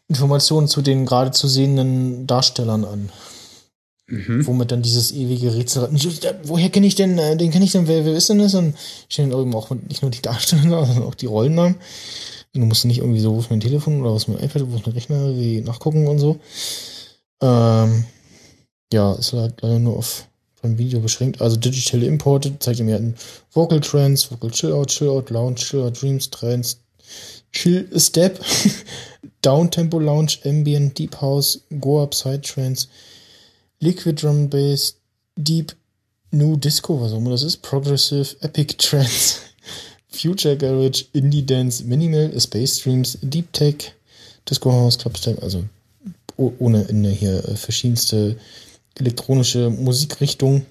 Informationen 0.07 0.67
zu 0.67 0.81
den 0.81 1.05
gerade 1.05 1.31
zu 1.31 1.47
sehenden 1.47 2.27
Darstellern 2.27 2.85
an. 2.85 3.09
Womit 4.45 4.71
dann 4.71 4.83
dieses 4.83 5.11
ewige 5.11 5.53
Rätsel, 5.53 5.89
woher 6.43 6.69
kenne 6.69 6.87
ich 6.87 6.95
denn, 6.95 7.17
äh, 7.17 7.35
den 7.35 7.51
kenne 7.51 7.65
ich 7.65 7.73
denn, 7.73 7.89
wer, 7.89 8.05
wer 8.05 8.13
ist 8.13 8.29
denn 8.29 8.39
das? 8.39 8.53
Und 8.53 8.77
stehen 9.09 9.31
eben 9.33 9.53
auch 9.53 9.69
nicht 9.71 10.01
nur 10.01 10.11
die 10.11 10.21
Darsteller 10.21 10.69
da, 10.69 10.85
sondern 10.85 11.03
auch 11.03 11.15
die 11.15 11.25
Rollennamen. 11.25 11.75
Du 12.53 12.61
musst 12.61 12.85
nicht 12.85 12.99
irgendwie 12.99 13.19
so, 13.19 13.35
wo 13.35 13.39
ist 13.39 13.49
mein 13.49 13.59
Telefon 13.59 14.01
oder 14.01 14.13
was 14.13 14.29
mein 14.29 14.39
iPad, 14.39 14.71
wo 14.71 14.77
ist 14.77 14.85
mein 14.85 14.95
Rechner, 14.95 15.35
wie 15.35 15.61
nachgucken 15.61 16.07
und 16.07 16.19
so. 16.19 16.39
Ähm, 17.41 18.05
ja, 18.93 19.13
ist 19.13 19.33
halt 19.33 19.61
leider 19.61 19.79
nur 19.79 19.97
auf 19.97 20.27
beim 20.67 20.77
Video 20.77 20.99
beschränkt. 20.99 21.41
Also 21.41 21.55
Digital 21.57 22.03
Imported 22.03 22.61
zeigt 22.61 22.79
mir 22.81 22.97
an 22.97 23.15
Vocal 23.51 23.79
Trends, 23.79 24.29
Vocal 24.29 24.51
Chill 24.51 24.71
Out, 24.71 24.89
Chill 24.89 25.09
Out, 25.09 25.29
Lounge, 25.29 25.55
Chill 25.59 25.81
Out 25.81 26.01
Dreams, 26.01 26.29
Trends, 26.29 26.79
Chill 27.51 27.87
Step, 27.99 28.39
Downtempo 29.41 29.99
Lounge, 29.99 30.39
Ambient, 30.43 30.97
Deep 30.97 31.21
House, 31.21 31.61
Go 31.79 32.03
Up 32.03 32.13
Side 32.13 32.41
Trends, 32.41 32.87
Liquid 33.79 34.21
Drum 34.21 34.49
Bass, 34.49 34.95
Deep 35.35 35.73
New 36.31 36.57
Disco, 36.57 36.99
was 36.99 37.13
auch 37.13 37.17
immer 37.17 37.31
das 37.31 37.43
ist, 37.43 37.61
Progressive, 37.61 38.35
Epic 38.41 38.75
Trends, 38.77 39.41
Future 40.09 40.57
Garage, 40.57 41.05
Indie 41.13 41.45
Dance, 41.45 41.83
Minimal, 41.83 42.37
Space 42.39 42.79
Streams, 42.79 43.17
Deep 43.21 43.53
Tech, 43.53 43.93
Disco 44.49 44.71
House, 44.71 44.97
Clubstep, 44.97 45.41
also 45.41 45.63
oh- 46.37 46.53
ohne 46.59 46.87
Ende 46.89 47.09
hier 47.09 47.47
äh, 47.47 47.55
verschiedenste 47.55 48.35
elektronische 48.99 49.69
Musikrichtungen. 49.69 50.65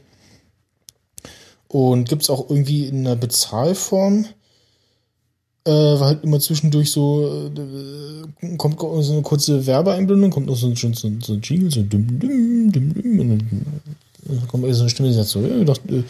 Und 1.68 2.08
gibt's 2.08 2.30
auch 2.30 2.48
irgendwie 2.48 2.86
in 2.86 3.06
einer 3.06 3.16
Bezahlform. 3.16 4.26
Äh, 5.64 5.70
war 5.70 6.06
halt 6.06 6.22
immer 6.22 6.38
zwischendurch 6.38 6.92
so, 6.92 7.50
äh, 7.56 8.56
kommt 8.56 8.78
so 8.78 9.12
eine 9.12 9.22
kurze 9.22 9.66
Werbeeinblendung, 9.66 10.30
kommt 10.30 10.46
noch 10.46 10.56
so 10.56 10.68
ein, 10.68 10.76
so, 10.76 10.92
so 10.94 11.32
ein 11.32 11.40
Jingle, 11.42 11.70
so 11.72 11.82
dum, 11.82 12.20
dum, 12.20 12.70
dum, 12.70 12.94
dum, 12.94 13.66
und 14.28 14.38
dann 14.38 14.48
kommt 14.48 14.74
so 14.74 14.82
eine 14.82 14.90
Stimme, 14.90 15.08
die 15.08 15.14
sagt 15.14 15.28
so, 15.28 15.40
ja, 15.40 15.64
dachte, 15.64 15.96
äh, 15.96 16.02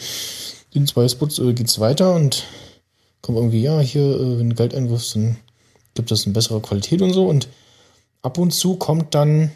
in 0.74 0.86
zwei 0.86 1.08
Spots 1.08 1.38
äh, 1.38 1.52
geht's 1.52 1.80
weiter 1.80 2.14
und 2.14 2.44
kommt 3.22 3.38
irgendwie, 3.38 3.62
ja, 3.62 3.80
hier, 3.80 4.02
äh, 4.02 4.38
wenn 4.38 4.50
du 4.50 4.56
Geld 4.56 4.74
einwirfst, 4.74 5.16
dann 5.16 5.36
gibt 5.94 6.10
das 6.10 6.24
eine 6.24 6.34
bessere 6.34 6.60
Qualität 6.60 7.02
und 7.02 7.12
so. 7.12 7.26
Und 7.26 7.48
ab 8.22 8.38
und 8.38 8.52
zu 8.52 8.76
kommt 8.76 9.14
dann 9.14 9.50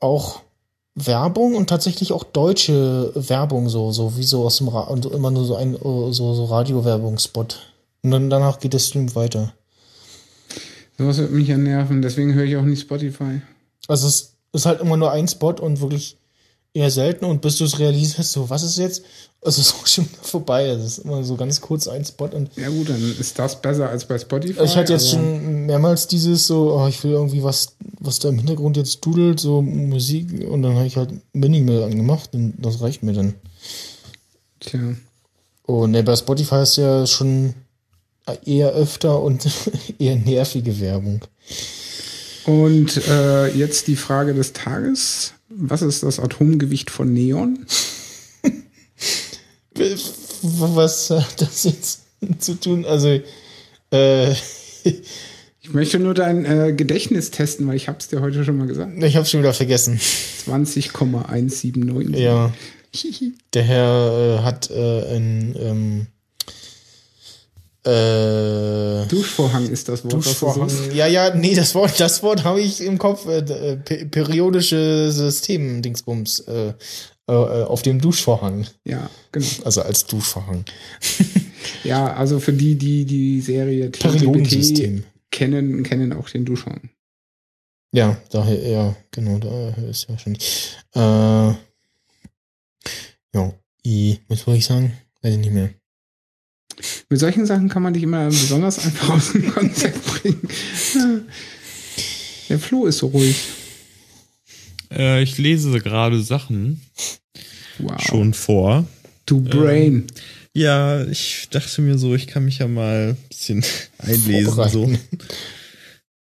auch 0.00 0.40
Werbung 0.94 1.54
und 1.54 1.68
tatsächlich 1.68 2.12
auch 2.12 2.24
deutsche 2.24 3.12
Werbung, 3.14 3.68
so, 3.68 3.92
so 3.92 4.16
wie 4.16 4.24
so 4.24 4.44
aus 4.44 4.58
dem 4.58 4.68
Ra 4.68 4.82
und 4.82 5.06
immer 5.06 5.30
nur 5.30 5.44
so 5.44 5.56
ein 5.56 5.74
äh, 5.74 5.78
so, 6.12 6.34
so 6.34 6.44
Radiowerbungsspot. 6.46 7.72
Und 8.02 8.10
dann 8.10 8.30
danach 8.30 8.58
geht 8.58 8.72
der 8.72 8.78
Stream 8.78 9.14
weiter. 9.14 9.52
Sowas 10.96 11.18
wird 11.18 11.30
mich 11.30 11.48
ja 11.48 11.56
nerven, 11.56 12.02
deswegen 12.02 12.34
höre 12.34 12.44
ich 12.44 12.56
auch 12.56 12.62
nicht 12.62 12.80
Spotify. 12.80 13.40
Also 13.86 14.08
es 14.08 14.34
ist 14.52 14.66
halt 14.66 14.80
immer 14.80 14.96
nur 14.96 15.12
ein 15.12 15.28
Spot 15.28 15.52
und 15.52 15.80
wirklich 15.80 16.16
eher 16.74 16.90
selten 16.90 17.24
und 17.24 17.40
bis 17.40 17.58
du 17.58 17.64
es 17.64 17.78
realisierst, 17.78 18.32
so, 18.32 18.48
was 18.50 18.62
ist 18.62 18.78
jetzt? 18.78 19.02
Also 19.42 19.62
so 19.62 19.74
schon 19.84 20.06
vorbei. 20.22 20.66
Das 20.66 20.84
ist 20.84 20.98
immer 20.98 21.22
so 21.24 21.36
ganz 21.36 21.60
kurz 21.60 21.88
ein 21.88 22.04
Spot 22.04 22.26
und 22.26 22.50
Ja 22.56 22.68
gut, 22.68 22.88
dann 22.88 23.16
ist 23.18 23.38
das 23.38 23.60
besser 23.60 23.88
als 23.88 24.04
bei 24.04 24.18
Spotify. 24.18 24.62
ich 24.62 24.76
hatte 24.76 24.92
jetzt 24.92 25.10
schon 25.10 25.66
mehrmals 25.66 26.06
dieses 26.06 26.46
so, 26.46 26.74
oh, 26.74 26.88
ich 26.88 27.02
will 27.04 27.12
irgendwie 27.12 27.42
was, 27.42 27.76
was 28.00 28.18
da 28.18 28.28
im 28.28 28.38
Hintergrund 28.38 28.76
jetzt 28.76 29.04
dudelt, 29.04 29.40
so 29.40 29.62
Musik 29.62 30.46
und 30.48 30.62
dann 30.62 30.76
habe 30.76 30.86
ich 30.86 30.96
halt 30.96 31.10
Minimal 31.32 31.84
angemacht 31.84 32.30
und 32.34 32.54
das 32.58 32.80
reicht 32.80 33.02
mir 33.02 33.12
dann. 33.12 33.34
Tja. 34.60 34.80
Und 35.66 35.90
ne, 35.90 36.02
bei 36.02 36.16
Spotify 36.16 36.62
ist 36.62 36.76
ja 36.76 37.06
schon 37.06 37.54
eher 38.44 38.70
öfter 38.70 39.20
und 39.22 39.46
eher 39.98 40.16
nervige 40.16 40.80
Werbung. 40.80 41.20
Und 42.46 42.96
äh, 43.08 43.48
jetzt 43.48 43.86
die 43.86 43.96
Frage 43.96 44.32
des 44.34 44.52
Tages. 44.54 45.34
Was 45.60 45.82
ist 45.82 46.04
das 46.04 46.20
Atomgewicht 46.20 46.90
von 46.90 47.12
Neon? 47.12 47.66
Was 50.42 51.10
hat 51.10 51.40
das 51.40 51.64
jetzt 51.64 52.02
zu 52.38 52.54
tun? 52.54 52.84
Also, 52.84 53.20
äh, 53.90 54.34
Ich 55.68 55.74
möchte 55.74 55.98
nur 55.98 56.14
dein 56.14 56.46
äh, 56.46 56.72
Gedächtnis 56.72 57.30
testen, 57.30 57.66
weil 57.66 57.76
ich 57.76 57.88
habe 57.88 57.98
es 57.98 58.08
dir 58.08 58.22
heute 58.22 58.42
schon 58.42 58.56
mal 58.56 58.66
gesagt. 58.66 58.90
ich 59.02 59.16
habe 59.16 59.26
schon 59.26 59.40
wieder 59.40 59.52
vergessen. 59.52 60.00
20,179. 60.44 62.18
Ja. 62.18 62.50
Der 63.52 63.62
Herr 63.64 64.38
äh, 64.38 64.42
hat 64.44 64.70
äh, 64.70 65.14
ein 65.14 65.54
ähm, 65.60 66.06
äh, 67.84 69.06
Duschvorhang 69.06 69.68
ist 69.68 69.88
das 69.88 70.02
Wort. 70.04 70.12
Duschvorhang. 70.14 70.70
Ja, 70.94 71.06
ja, 71.06 71.34
nee, 71.34 71.54
das 71.54 71.74
Wort, 71.74 71.98
das 72.00 72.22
Wort 72.22 72.44
habe 72.44 72.60
ich 72.60 72.80
im 72.80 72.98
Kopf. 72.98 73.26
Äh, 73.26 73.38
äh, 73.38 73.76
pe- 73.76 74.06
periodische 74.06 75.10
System, 75.12 75.80
Dingsbums, 75.82 76.40
äh, 76.40 76.72
äh, 77.28 77.32
auf 77.32 77.82
dem 77.82 78.00
Duschvorhang. 78.00 78.66
Ja, 78.84 79.08
genau. 79.32 79.46
Also 79.64 79.82
als 79.82 80.06
Duschvorhang. 80.06 80.64
Ja, 81.84 82.14
also 82.14 82.40
für 82.40 82.52
die, 82.52 82.76
die 82.76 83.04
die 83.04 83.40
Serie. 83.40 83.90
TTBT 83.90 85.02
kennen, 85.30 85.82
kennen 85.82 86.12
auch 86.12 86.28
den 86.30 86.44
Duschvorhang. 86.44 86.88
Ja, 87.92 88.16
daher, 88.30 88.68
ja, 88.68 88.96
genau, 89.10 89.38
da 89.38 89.70
ist 89.88 90.04
ja 90.04 90.10
wahrscheinlich. 90.10 90.76
Äh, 90.94 91.00
ja, 93.34 93.52
I, 93.84 94.18
was 94.28 94.46
wollte 94.46 94.58
ich 94.58 94.66
sagen? 94.66 94.92
Weiß 95.22 95.32
ich 95.34 95.40
nicht 95.40 95.52
mehr. 95.52 95.70
Mit 97.08 97.18
solchen 97.20 97.46
Sachen 97.46 97.68
kann 97.68 97.82
man 97.82 97.94
dich 97.94 98.02
immer 98.02 98.26
besonders 98.26 98.78
einfach 98.84 99.10
aus 99.10 99.32
dem 99.32 99.50
Konzept 99.52 100.04
bringen. 100.04 100.48
Der 102.48 102.58
Flo 102.58 102.86
ist 102.86 102.98
so 102.98 103.08
ruhig. 103.08 103.36
Äh, 104.90 105.22
ich 105.22 105.38
lese 105.38 105.78
gerade 105.80 106.22
Sachen 106.22 106.80
Wow. 107.78 108.00
schon 108.00 108.34
vor. 108.34 108.86
Du 109.26 109.40
Brain. 109.40 110.06
Ja, 110.54 111.04
ich 111.06 111.48
dachte 111.50 111.82
mir 111.82 111.98
so, 111.98 112.14
ich 112.14 112.26
kann 112.26 112.44
mich 112.44 112.58
ja 112.58 112.66
mal 112.66 113.10
ein 113.10 113.16
bisschen 113.28 113.64
einlesen. 113.98 114.68
So. 114.70 114.90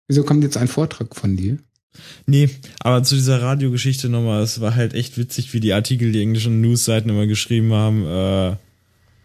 Wieso 0.07 0.23
kommt 0.23 0.43
jetzt 0.43 0.57
ein 0.57 0.67
Vortrag 0.67 1.15
von 1.15 1.37
dir? 1.37 1.57
Nee, 2.25 2.49
aber 2.79 3.03
zu 3.03 3.15
dieser 3.15 3.41
Radiogeschichte 3.41 4.09
nochmal, 4.09 4.43
es 4.43 4.61
war 4.61 4.75
halt 4.75 4.93
echt 4.93 5.17
witzig, 5.17 5.53
wie 5.53 5.59
die 5.59 5.73
Artikel, 5.73 6.11
die 6.11 6.21
englischen 6.21 6.61
Newsseiten 6.61 7.09
immer 7.09 7.27
geschrieben 7.27 7.73
haben, 7.73 8.05
äh, 8.05 8.55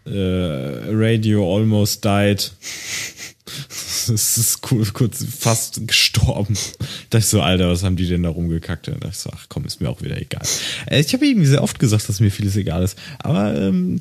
Radio 0.09 1.55
almost 1.57 2.03
died. 2.03 2.51
Es 4.09 4.37
ist 4.37 4.71
cool, 4.71 4.85
kurz 4.93 5.25
fast 5.37 5.85
gestorben. 5.85 6.53
Da 6.79 6.85
dachte 7.09 7.17
ich 7.19 7.25
so, 7.25 7.41
Alter, 7.41 7.69
was 7.69 7.83
haben 7.83 7.97
die 7.97 8.07
denn 8.07 8.23
da 8.23 8.29
rumgekackt? 8.29 8.87
Da 8.87 8.93
dachte 8.93 9.09
ich 9.09 9.17
so, 9.17 9.29
ach 9.33 9.47
komm, 9.49 9.65
ist 9.65 9.81
mir 9.81 9.89
auch 9.89 10.01
wieder 10.01 10.17
egal. 10.17 10.43
Äh, 10.85 11.01
Ich 11.01 11.13
habe 11.13 11.25
irgendwie 11.25 11.47
sehr 11.47 11.61
oft 11.61 11.77
gesagt, 11.77 12.07
dass 12.07 12.21
mir 12.21 12.31
vieles 12.31 12.55
egal 12.55 12.83
ist. 12.83 12.97
Aber 13.19 13.53
ähm, 13.59 13.99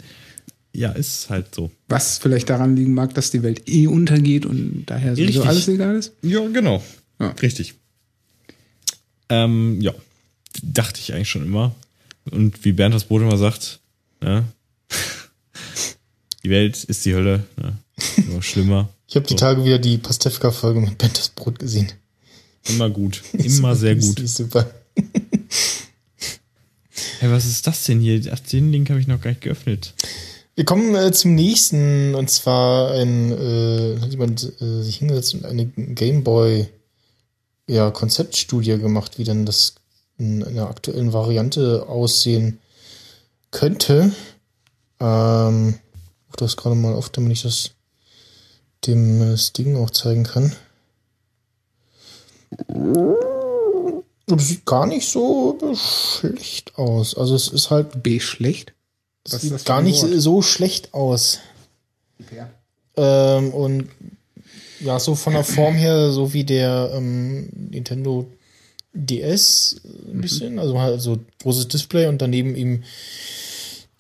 ja, 0.73 0.93
ist 0.93 1.29
halt 1.31 1.53
so. 1.55 1.71
Was 1.89 2.19
vielleicht 2.19 2.51
daran 2.51 2.77
liegen 2.77 2.95
mag, 2.95 3.15
dass 3.15 3.33
die 3.33 3.43
Welt 3.43 3.69
eh 3.69 3.89
untergeht 3.89 4.47
und 4.47 4.85
daher 4.87 5.17
sowieso 5.17 5.41
Richtig. 5.41 5.47
alles 5.49 5.69
egal 5.69 5.97
ist? 5.97 6.13
Ja, 6.23 6.47
genau. 6.49 6.85
Ja. 7.19 7.31
Richtig. 7.43 7.75
Ähm, 9.29 9.81
ja, 9.81 9.93
dachte 10.63 11.01
ich 11.01 11.15
eigentlich 11.15 11.31
schon 11.31 11.45
immer. 11.47 11.75
Und 12.31 12.65
wie 12.65 12.73
Bernd 12.73 12.95
das 12.95 13.05
Brot 13.05 13.23
immer 13.23 13.39
sagt, 13.39 13.81
ja, 14.23 14.45
die 16.47 16.51
Welt 16.51 16.85
ist 16.85 17.05
die 17.05 17.13
Hölle, 17.13 17.43
ne? 17.61 17.77
immer 18.19 18.41
schlimmer. 18.41 18.89
Ich 19.09 19.17
habe 19.17 19.27
die 19.27 19.33
So. 19.33 19.39
Tage 19.39 19.65
wieder 19.65 19.81
die 19.81 19.99
Pastewka-Folge 19.99 20.81
mit 20.81 20.97
Bentes 20.97 21.31
Brot 21.31 21.59
gesehen. 21.59 21.91
Immer 22.69 22.89
gut, 22.89 23.21
immer 23.33 23.75
sehr 23.75 23.97
gut. 23.97 24.21
Ist 24.21 24.37
super. 24.37 24.71
Hey, 27.19 27.31
was 27.31 27.47
ist 27.47 27.67
das 27.67 27.85
denn 27.85 28.01
hier? 28.01 28.21
Ach, 28.31 28.39
den 28.41 28.71
Link 28.73 28.91
habe 28.91 29.01
ich 29.01 29.07
noch 29.07 29.21
gar 29.21 29.31
nicht 29.31 29.41
geöffnet. 29.41 29.95
Wir 30.55 30.67
kommen 30.67 30.95
äh, 30.95 31.13
zum 31.13 31.35
nächsten, 31.35 32.15
und 32.15 32.31
zwar 32.31 32.91
ein, 32.93 33.33
äh, 33.33 33.99
hat 34.01 34.11
jemand 34.11 34.53
äh, 34.61 34.83
sich 34.83 34.97
hingesetzt 34.97 35.35
und 35.35 35.47
eine 35.47 35.65
Gameboy 35.65 36.69
ja, 37.69 37.91
Konzeptstudie 37.91 38.77
gemacht, 38.79 39.19
wie 39.19 39.25
denn 39.25 39.47
das 39.47 39.77
in 40.19 40.45
einer 40.45 40.69
aktuellen 40.69 41.15
Variante 41.15 41.87
aussehen 41.89 42.59
könnte. 43.51 44.13
Ähm, 45.01 45.79
rufe 46.37 46.45
das 46.45 46.57
gerade 46.57 46.77
mal 46.77 46.95
auf, 46.95 47.09
damit 47.09 47.33
ich 47.33 47.43
das 47.43 47.71
dem 48.87 49.23
äh, 49.23 49.37
Sting 49.37 49.77
auch 49.77 49.91
zeigen 49.91 50.25
kann. 50.25 50.53
Es 54.29 54.49
sieht 54.49 54.67
gar 54.67 54.87
nicht 54.87 55.09
so 55.09 55.59
schlecht 55.75 56.77
aus. 56.77 57.17
Also 57.17 57.35
es 57.35 57.49
ist 57.49 57.71
halt 57.71 58.03
B 58.03 58.21
schlecht? 58.21 58.75
ist 59.25 59.41
sieht 59.41 59.53
das 59.53 59.65
gar 59.65 59.83
nicht 59.83 60.03
Wort? 60.03 60.21
so 60.21 60.43
schlecht 60.43 60.95
aus. 60.95 61.41
Ähm, 62.97 63.53
und 63.53 63.89
ja, 64.81 64.99
so 64.99 65.15
von 65.15 65.33
der 65.33 65.45
Form 65.45 65.75
her, 65.75 66.13
so 66.13 66.33
wie 66.33 66.45
der 66.45 66.93
ähm, 66.95 67.49
Nintendo 67.71 68.27
DS 68.93 69.81
ein 70.11 70.21
bisschen, 70.21 70.59
also 70.59 70.81
halt 70.81 71.01
so 71.01 71.19
großes 71.43 71.69
Display 71.69 72.07
und 72.07 72.23
daneben 72.23 72.55
eben 72.57 72.85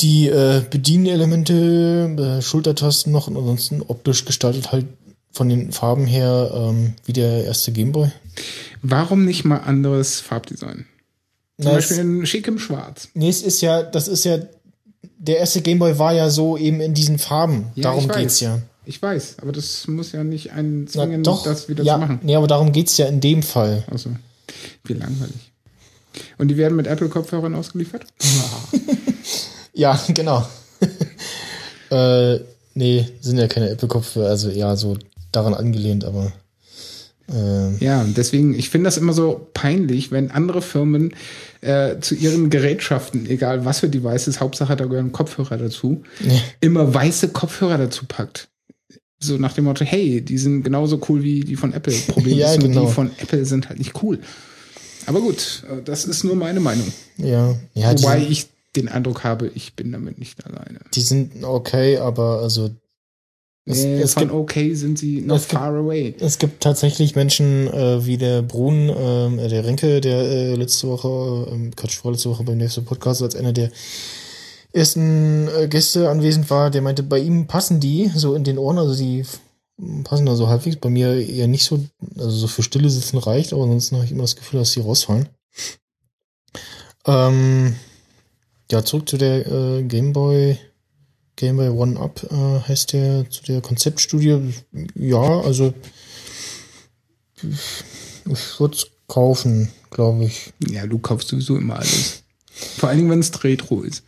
die 0.00 0.28
äh, 0.28 0.62
Bedienelemente, 0.68 2.38
äh, 2.38 2.42
Schultertasten 2.42 3.12
noch 3.12 3.28
und 3.28 3.36
ansonsten 3.36 3.82
optisch 3.82 4.24
gestaltet 4.24 4.72
halt 4.72 4.86
von 5.32 5.48
den 5.48 5.72
Farben 5.72 6.06
her 6.06 6.50
ähm, 6.54 6.94
wie 7.04 7.12
der 7.12 7.44
erste 7.44 7.72
Gameboy. 7.72 8.10
Warum 8.82 9.24
nicht 9.24 9.44
mal 9.44 9.58
anderes 9.58 10.20
Farbdesign? 10.20 10.86
Zum 11.58 11.64
Na, 11.64 11.72
Beispiel 11.72 11.96
es- 11.98 12.02
in 12.02 12.26
schickem 12.26 12.58
Schwarz. 12.58 13.08
Nee, 13.14 13.28
es 13.28 13.42
ist 13.42 13.60
ja, 13.62 13.82
das 13.82 14.08
ist 14.08 14.24
ja, 14.24 14.38
der 15.18 15.38
erste 15.38 15.62
Gameboy 15.62 15.98
war 15.98 16.12
ja 16.12 16.28
so 16.30 16.56
eben 16.56 16.80
in 16.80 16.94
diesen 16.94 17.18
Farben. 17.18 17.66
Ja, 17.74 17.84
Darum 17.84 18.08
geht's 18.08 18.40
ja. 18.40 18.60
Ich 18.84 19.00
weiß, 19.02 19.36
aber 19.42 19.52
das 19.52 19.88
muss 19.88 20.12
ja 20.12 20.22
nicht 20.22 20.52
einen 20.52 20.84
Na, 20.84 20.90
zwingen, 20.90 21.22
doch, 21.24 21.42
das 21.42 21.68
wieder 21.68 21.82
ja, 21.82 21.94
zu 21.94 22.00
machen. 22.00 22.20
nee, 22.22 22.36
aber 22.36 22.46
darum 22.46 22.70
geht's 22.72 22.96
ja 22.98 23.06
in 23.06 23.20
dem 23.20 23.42
Fall. 23.42 23.82
Also, 23.90 24.10
wie 24.84 24.92
langweilig. 24.92 25.52
Und 26.38 26.48
die 26.48 26.56
werden 26.56 26.76
mit 26.76 26.86
Apple-Kopfhörern 26.86 27.54
ausgeliefert? 27.54 28.04
Ja, 29.76 30.00
genau. 30.14 30.46
äh, 31.90 32.40
nee, 32.74 33.06
sind 33.20 33.38
ja 33.38 33.46
keine 33.46 33.70
Apple-Kopfhörer, 33.70 34.30
also 34.30 34.48
eher 34.48 34.76
so 34.76 34.96
daran 35.32 35.54
angelehnt, 35.54 36.04
aber 36.04 36.32
äh, 37.32 37.84
Ja, 37.84 38.04
deswegen, 38.04 38.54
ich 38.54 38.70
finde 38.70 38.86
das 38.86 38.96
immer 38.96 39.12
so 39.12 39.48
peinlich, 39.52 40.10
wenn 40.10 40.30
andere 40.30 40.62
Firmen 40.62 41.14
äh, 41.60 42.00
zu 42.00 42.14
ihren 42.14 42.48
Gerätschaften, 42.48 43.28
egal 43.28 43.64
was 43.64 43.80
für 43.80 43.88
Devices, 43.88 44.40
Hauptsache 44.40 44.76
da 44.76 44.86
gehören 44.86 45.12
Kopfhörer 45.12 45.58
dazu, 45.58 46.02
nee. 46.20 46.40
immer 46.60 46.92
weiße 46.92 47.28
Kopfhörer 47.28 47.78
dazu 47.78 48.06
packt. 48.06 48.48
So 49.18 49.36
nach 49.36 49.54
dem 49.54 49.64
Motto, 49.64 49.84
hey, 49.84 50.20
die 50.20 50.38
sind 50.38 50.62
genauso 50.62 51.00
cool 51.08 51.22
wie 51.22 51.40
die 51.40 51.56
von 51.56 51.72
Apple. 51.72 51.94
Problem 52.08 52.38
Ja, 52.38 52.52
ist 52.52 52.60
genau. 52.60 52.86
die 52.86 52.92
von 52.92 53.10
Apple 53.18 53.44
sind 53.44 53.68
halt 53.68 53.78
nicht 53.78 54.02
cool. 54.02 54.18
Aber 55.06 55.20
gut, 55.20 55.64
äh, 55.70 55.82
das 55.82 56.06
ist 56.06 56.24
nur 56.24 56.36
meine 56.36 56.60
Meinung. 56.60 56.90
ja, 57.18 57.54
ja, 57.74 57.92
Wobei 57.92 58.26
ich 58.28 58.46
den 58.76 58.88
Eindruck 58.88 59.24
habe, 59.24 59.48
ich 59.54 59.74
bin 59.74 59.92
damit 59.92 60.18
nicht 60.18 60.44
alleine. 60.46 60.80
die 60.94 61.00
sind 61.00 61.42
okay, 61.44 61.98
aber 61.98 62.40
also 62.40 62.70
es, 63.68 63.82
Nee, 63.82 64.00
es, 64.00 64.14
von 64.14 64.22
gibt, 64.24 64.32
okay 64.34 64.74
sind 64.74 64.98
sie 64.98 65.22
noch 65.22 65.36
es 65.36 65.48
gibt- 65.48 65.60
far 65.60 65.74
away. 65.74 66.14
es 66.20 66.38
gibt 66.38 66.62
tatsächlich 66.62 67.16
Menschen 67.16 67.66
äh, 67.66 68.06
wie 68.06 68.16
der 68.16 68.42
Brun, 68.42 68.88
ähm, 68.96 69.38
äh, 69.40 69.48
der 69.48 69.64
Renke, 69.64 70.00
der 70.00 70.18
äh, 70.18 70.54
letzte 70.54 70.86
Woche, 70.88 71.50
ähm, 71.50 71.74
Quatsch, 71.74 71.96
vorletzte 71.96 72.30
Woche 72.30 72.44
beim 72.44 72.58
nächsten 72.58 72.84
Podcast 72.84 73.22
als 73.22 73.34
einer 73.34 73.52
der 73.52 73.70
ersten 74.72 75.48
äh, 75.48 75.66
Gäste 75.68 76.08
anwesend 76.10 76.48
war, 76.50 76.70
der 76.70 76.82
meinte, 76.82 77.02
bei 77.02 77.18
ihm 77.18 77.46
passen 77.46 77.80
die 77.80 78.10
so 78.14 78.34
in 78.34 78.44
den 78.44 78.58
Ohren, 78.58 78.78
also 78.78 78.94
die 78.94 79.24
passen 80.04 80.26
da 80.26 80.36
so 80.36 80.46
halbwegs, 80.48 80.76
bei 80.76 80.88
mir 80.90 81.14
eher 81.14 81.48
nicht 81.48 81.64
so, 81.64 81.84
also 82.16 82.30
so 82.30 82.46
für 82.46 82.62
Stille 82.62 82.88
sitzen 82.88 83.18
reicht, 83.18 83.52
aber 83.52 83.64
ansonsten 83.64 83.96
habe 83.96 84.04
ich 84.04 84.12
immer 84.12 84.22
das 84.22 84.36
Gefühl, 84.36 84.60
dass 84.60 84.72
die 84.72 84.80
rausfallen. 84.80 85.28
Ähm, 87.06 87.74
ja, 88.70 88.84
zurück 88.84 89.08
zu 89.08 89.16
der 89.16 89.46
äh, 89.46 89.82
Gameboy, 89.84 90.58
Gameboy 91.36 91.68
One 91.68 91.98
Up 92.00 92.22
äh, 92.30 92.68
heißt 92.68 92.92
der, 92.92 93.28
zu 93.30 93.42
der 93.44 93.60
Konzeptstudie. 93.60 94.54
Ja, 94.94 95.40
also 95.40 95.72
ich 97.42 98.60
würde 98.60 98.76
es 98.76 98.86
kaufen, 99.08 99.70
glaube 99.90 100.24
ich. 100.24 100.52
Ja, 100.68 100.86
du 100.86 100.98
kaufst 100.98 101.28
sowieso 101.28 101.56
immer 101.56 101.76
alles. 101.78 102.22
Vor 102.50 102.88
allen 102.88 102.98
Dingen, 102.98 103.10
wenn 103.10 103.20
es 103.20 103.44
Retro 103.44 103.82
ist. 103.82 104.02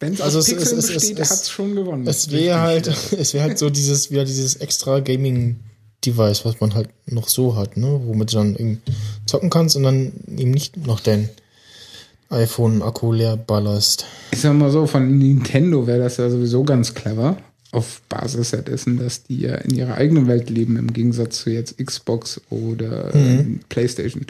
Wenn 0.00 0.12
es 0.14 0.20
Also 0.20 0.38
aus 0.38 0.44
Pixeln 0.46 0.78
es- 0.78 0.88
es- 0.90 0.94
besteht, 0.94 1.18
es- 1.18 1.30
hat 1.30 1.40
es 1.42 1.50
schon 1.50 1.74
gewonnen. 1.74 2.06
Es 2.06 2.30
wäre 2.30 2.60
halt, 2.60 2.86
es 3.18 3.34
wäre 3.34 3.44
halt 3.48 3.58
so 3.58 3.70
dieses, 3.70 4.10
wieder 4.10 4.24
dieses 4.24 4.56
extra 4.56 5.00
Gaming-Device, 5.00 6.44
was 6.44 6.60
man 6.60 6.74
halt 6.74 6.90
noch 7.06 7.28
so 7.28 7.56
hat, 7.56 7.76
ne, 7.76 8.00
womit 8.04 8.32
du 8.32 8.36
dann 8.36 8.54
eben 8.56 8.82
zocken 9.26 9.50
kannst 9.50 9.74
und 9.76 9.82
dann 9.82 10.12
eben 10.36 10.50
nicht 10.52 10.76
noch 10.76 11.00
dein 11.00 11.30
iPhone-Akku 12.30 13.12
leer 13.12 13.36
ballerst. 13.36 14.06
Ich 14.32 14.40
sag 14.40 14.54
mal 14.54 14.70
so, 14.70 14.86
von 14.86 15.18
Nintendo 15.18 15.86
wäre 15.86 16.00
das 16.00 16.18
ja 16.18 16.30
sowieso 16.30 16.64
ganz 16.64 16.94
clever. 16.94 17.36
Auf 17.70 18.00
Basis 18.08 18.50
dessen, 18.50 18.98
dass 18.98 19.24
die 19.24 19.40
ja 19.40 19.56
in 19.56 19.74
ihrer 19.74 19.94
eigenen 19.94 20.26
Welt 20.26 20.48
leben, 20.48 20.76
im 20.76 20.92
Gegensatz 20.92 21.42
zu 21.42 21.50
jetzt 21.50 21.76
Xbox 21.76 22.40
oder 22.48 23.14
äh, 23.14 23.44
PlayStation. 23.68 24.24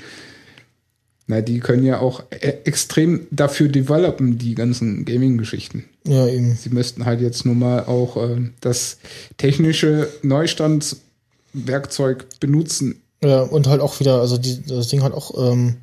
Na, 1.28 1.40
die 1.42 1.60
können 1.60 1.84
ja 1.84 2.00
auch 2.00 2.24
e 2.30 2.54
extrem 2.64 3.26
dafür 3.30 3.68
developen, 3.68 4.38
die 4.38 4.54
ganzen 4.54 5.04
Gaming-Geschichten. 5.04 5.84
Ja, 6.06 6.26
eben. 6.26 6.56
Sie 6.56 6.70
müssten 6.70 7.04
halt 7.04 7.20
jetzt 7.20 7.44
nur 7.44 7.54
mal 7.54 7.84
auch 7.84 8.16
äh, 8.16 8.50
das 8.60 8.96
technische 9.36 10.08
Neustandswerkzeug 10.22 12.24
benutzen. 12.40 13.02
Ja, 13.22 13.42
und 13.42 13.66
halt 13.66 13.82
auch 13.82 14.00
wieder, 14.00 14.20
also 14.20 14.38
die, 14.38 14.64
das 14.64 14.88
Ding 14.88 15.02
hat 15.02 15.12
auch 15.12 15.52
ähm, 15.52 15.76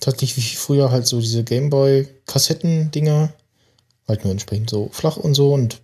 tatsächlich 0.00 0.52
wie 0.52 0.56
früher 0.56 0.90
halt 0.90 1.06
so 1.06 1.20
diese 1.20 1.44
Gameboy-Kassetten-Dinger, 1.44 3.32
halt 4.06 4.24
nur 4.24 4.32
entsprechend 4.32 4.70
so 4.70 4.88
flach 4.92 5.16
und 5.16 5.34
so 5.34 5.52
und 5.52 5.80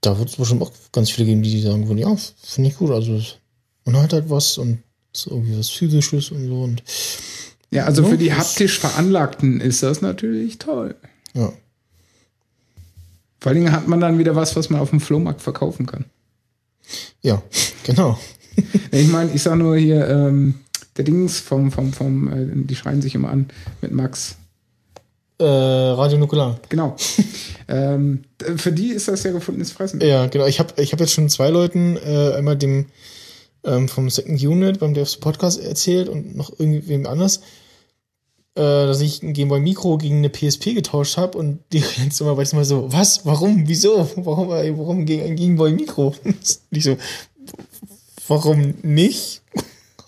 da 0.00 0.18
wird 0.18 0.28
es 0.28 0.36
bestimmt 0.36 0.62
auch 0.62 0.72
ganz 0.92 1.10
viele 1.10 1.26
geben, 1.26 1.42
die 1.42 1.60
sagen 1.60 1.88
würden, 1.88 1.98
ja, 1.98 2.16
finde 2.42 2.70
ich 2.70 2.76
gut, 2.76 2.90
also 2.90 3.20
man 3.84 3.96
hat 3.96 4.12
halt 4.12 4.30
was 4.30 4.58
und 4.58 4.82
ist 5.12 5.26
irgendwie 5.26 5.58
was 5.58 5.70
Physisches 5.70 6.30
und 6.30 6.46
so 6.48 6.62
und 6.62 6.82
Ja, 7.70 7.84
also 7.84 8.04
für 8.04 8.18
die 8.18 8.32
haptisch 8.32 8.78
Veranlagten 8.78 9.60
ist 9.60 9.82
das 9.82 10.00
natürlich 10.00 10.58
toll. 10.58 10.94
ja. 11.34 11.52
Vor 13.40 13.50
allen 13.50 13.60
Dingen 13.60 13.72
hat 13.72 13.86
man 13.86 14.00
dann 14.00 14.18
wieder 14.18 14.34
was, 14.34 14.56
was 14.56 14.68
man 14.68 14.80
auf 14.80 14.90
dem 14.90 15.00
Flohmarkt 15.00 15.42
verkaufen 15.42 15.86
kann. 15.86 16.06
Ja, 17.22 17.40
genau. 17.84 18.18
Ich 18.90 19.06
meine, 19.06 19.30
ich 19.32 19.42
sag 19.42 19.56
nur 19.56 19.76
hier, 19.76 20.08
ähm, 20.08 20.54
der 20.98 21.04
Dings 21.04 21.40
vom, 21.40 21.70
vom, 21.70 21.92
vom, 21.92 22.28
äh, 22.28 22.64
die 22.66 22.76
schreien 22.76 23.00
sich 23.00 23.14
immer 23.14 23.30
an 23.30 23.46
mit 23.80 23.92
Max. 23.92 24.36
Äh, 25.40 25.44
Radio 25.44 26.18
Nukular. 26.18 26.58
Genau. 26.68 26.96
ähm, 27.68 28.24
für 28.56 28.72
die 28.72 28.88
ist 28.88 29.06
das 29.06 29.22
ja 29.22 29.30
gefundenes 29.30 29.70
Fressen. 29.70 30.00
Ja, 30.00 30.26
genau. 30.26 30.46
Ich 30.46 30.58
habe 30.58 30.82
ich 30.82 30.92
hab 30.92 30.98
jetzt 30.98 31.12
schon 31.12 31.28
zwei 31.28 31.50
Leuten, 31.50 31.96
äh, 31.96 32.32
einmal 32.36 32.56
dem 32.56 32.86
ähm, 33.64 33.88
vom 33.88 34.10
Second 34.10 34.42
Unit 34.42 34.80
beim 34.80 34.94
Devs 34.94 35.16
Podcast 35.16 35.60
erzählt 35.60 36.08
und 36.08 36.36
noch 36.36 36.58
irgendwem 36.58 37.06
anders, 37.06 37.38
äh, 38.56 38.62
dass 38.62 39.00
ich 39.00 39.22
ein 39.22 39.32
Gameboy 39.32 39.60
Micro 39.60 39.98
gegen 39.98 40.18
eine 40.18 40.30
PSP 40.30 40.74
getauscht 40.74 41.16
habe 41.16 41.38
und 41.38 41.60
die 41.72 41.78
jetzt 42.04 42.20
immer 42.20 42.36
weiß 42.36 42.54
mal 42.54 42.64
so, 42.64 42.92
was, 42.92 43.24
warum, 43.24 43.68
wieso, 43.68 44.10
warum, 44.16 44.48
warum 44.48 45.06
gegen 45.06 45.22
ein 45.22 45.36
Gameboy 45.36 45.72
Micro? 45.72 46.14
ich 46.70 46.82
so, 46.84 46.96
warum 48.26 48.74
nicht? 48.82 49.42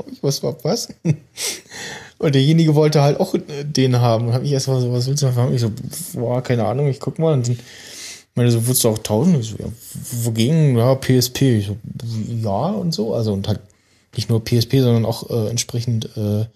Hab 0.00 0.12
ich 0.12 0.22
was 0.22 0.42
was? 0.42 0.88
Und 2.18 2.34
derjenige 2.34 2.74
wollte 2.74 3.00
halt 3.02 3.20
auch 3.20 3.34
äh, 3.34 3.64
den 3.64 4.00
haben. 4.00 4.28
Und 4.28 4.34
habe 4.34 4.44
ich 4.44 4.52
erst 4.52 4.68
mal 4.68 4.80
so, 4.80 4.92
was 4.92 5.06
willst 5.06 5.22
du 5.22 5.34
haben? 5.34 5.54
Ich 5.54 5.60
so, 5.60 5.70
boah, 6.14 6.42
keine 6.42 6.66
Ahnung, 6.66 6.88
ich 6.88 7.00
guck 7.00 7.18
mal. 7.18 7.32
Und 7.34 7.48
dann 7.48 7.58
meine 8.34 8.50
so, 8.50 8.66
willst 8.66 8.84
du 8.84 8.88
auch 8.88 8.98
tauschen? 8.98 9.40
Ich 9.40 9.50
so, 9.50 9.56
ja, 9.58 9.66
wogegen? 10.24 10.76
Ja, 10.76 10.94
PSP. 10.94 11.58
Ich 11.58 11.66
so, 11.66 11.76
ja 12.42 12.70
und 12.70 12.92
so. 12.92 13.14
Also 13.14 13.32
und 13.32 13.48
halt 13.48 13.60
nicht 14.16 14.28
nur 14.28 14.44
PSP, 14.44 14.80
sondern 14.80 15.04
auch 15.04 15.30
äh, 15.30 15.48
entsprechend 15.48 16.16
äh, 16.16 16.46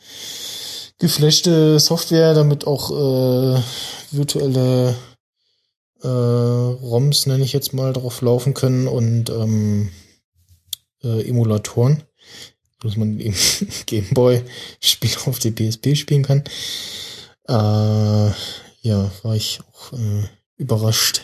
geflashte 0.98 1.78
Software, 1.78 2.34
damit 2.34 2.66
auch 2.66 2.90
äh, 2.90 3.60
virtuelle 4.10 4.94
äh, 6.02 6.08
ROMs, 6.08 7.26
nenne 7.26 7.44
ich 7.44 7.52
jetzt 7.52 7.72
mal, 7.72 7.92
drauf 7.92 8.20
laufen 8.20 8.54
können 8.54 8.86
und 8.86 9.30
ähm, 9.30 9.90
äh, 11.02 11.28
Emulatoren, 11.28 12.02
dass 12.80 12.96
man 12.96 13.18
eben 13.20 13.36
Gameboy-Spiele 13.86 15.26
auf 15.26 15.38
der 15.38 15.52
PSP 15.52 15.96
spielen 15.96 16.22
kann. 16.22 16.44
Äh, 17.48 18.32
ja, 18.82 19.10
war 19.22 19.34
ich 19.34 19.60
auch 19.72 19.92
äh, 19.92 20.28
überrascht. 20.56 21.22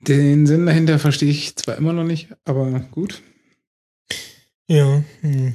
Den 0.00 0.46
Sinn 0.46 0.66
dahinter 0.66 0.98
verstehe 0.98 1.30
ich 1.30 1.56
zwar 1.56 1.76
immer 1.76 1.92
noch 1.92 2.04
nicht, 2.04 2.28
aber 2.44 2.80
gut. 2.90 3.22
Ja. 4.68 5.02
Hm. 5.20 5.54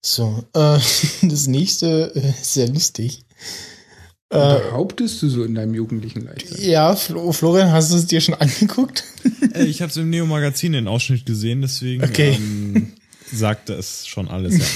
So, 0.00 0.44
äh, 0.54 0.78
das 1.22 1.46
nächste 1.48 2.12
äh, 2.14 2.30
ist 2.30 2.54
sehr 2.54 2.68
lustig. 2.68 3.24
Äh, 4.30 4.36
Behauptest 4.38 5.22
du 5.22 5.28
so 5.28 5.44
in 5.44 5.54
deinem 5.54 5.74
jugendlichen 5.74 6.22
Leichtsinn? 6.24 6.68
ja, 6.68 6.96
Flo, 6.96 7.30
Florian, 7.32 7.70
hast 7.70 7.92
du 7.92 7.96
es 7.96 8.06
dir 8.06 8.20
schon 8.20 8.34
angeguckt? 8.40 9.04
Ich 9.54 9.80
habe 9.82 9.90
es 9.90 9.96
im 9.96 10.10
Neo-Magazin 10.10 10.72
den 10.72 10.88
Ausschnitt 10.88 11.26
gesehen, 11.26 11.60
deswegen 11.62 12.02
Okay. 12.02 12.32
ähm, 12.32 12.92
sagte 13.32 13.74
es 13.74 14.06
schon 14.06 14.28
alles. 14.28 14.58
Ja. 14.58 14.64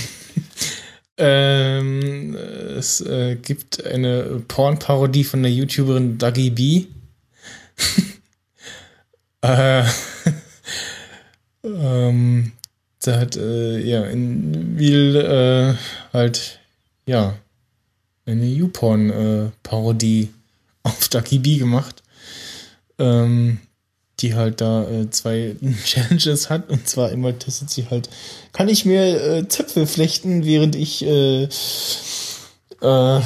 Ähm, 1.23 2.35
es 2.35 3.03
äh, 3.03 3.37
gibt 3.37 3.85
eine 3.85 4.43
Porn-Parodie 4.49 5.25
von 5.25 5.43
der 5.43 5.53
YouTuberin 5.53 6.17
Dougie 6.17 6.49
B. 6.49 6.87
äh, 9.43 9.83
ähm, 11.63 12.53
da 13.03 13.21
hat 13.21 13.37
äh, 13.37 13.81
ja 13.81 14.05
in 14.07 14.79
Wiel 14.79 15.17
äh, 15.17 15.75
halt 16.15 16.61
ja 17.05 17.35
eine 18.31 18.47
YouPorn-Parodie 18.47 20.29
auf 20.83 21.09
Dougie 21.09 21.39
B 21.39 21.59
gemacht. 21.59 22.03
Ähm, 22.99 23.59
die 24.21 24.35
halt 24.35 24.61
da 24.61 24.89
äh, 24.89 25.11
zwei 25.11 25.57
Challenges 25.85 26.51
hat. 26.51 26.69
Und 26.71 26.89
zwar 26.89 27.11
immer 27.11 27.39
testet 27.39 27.71
sie 27.71 27.87
halt, 27.91 28.09
kann 28.53 28.69
ich 28.69 28.85
mir 28.85 29.23
äh, 29.23 29.49
Zöpfe 29.49 29.87
flechten, 29.87 30.45
während 30.45 30.77
ich 30.77 31.05
äh, 31.05 31.45
äh, 31.45 31.49
Wie 32.81 33.21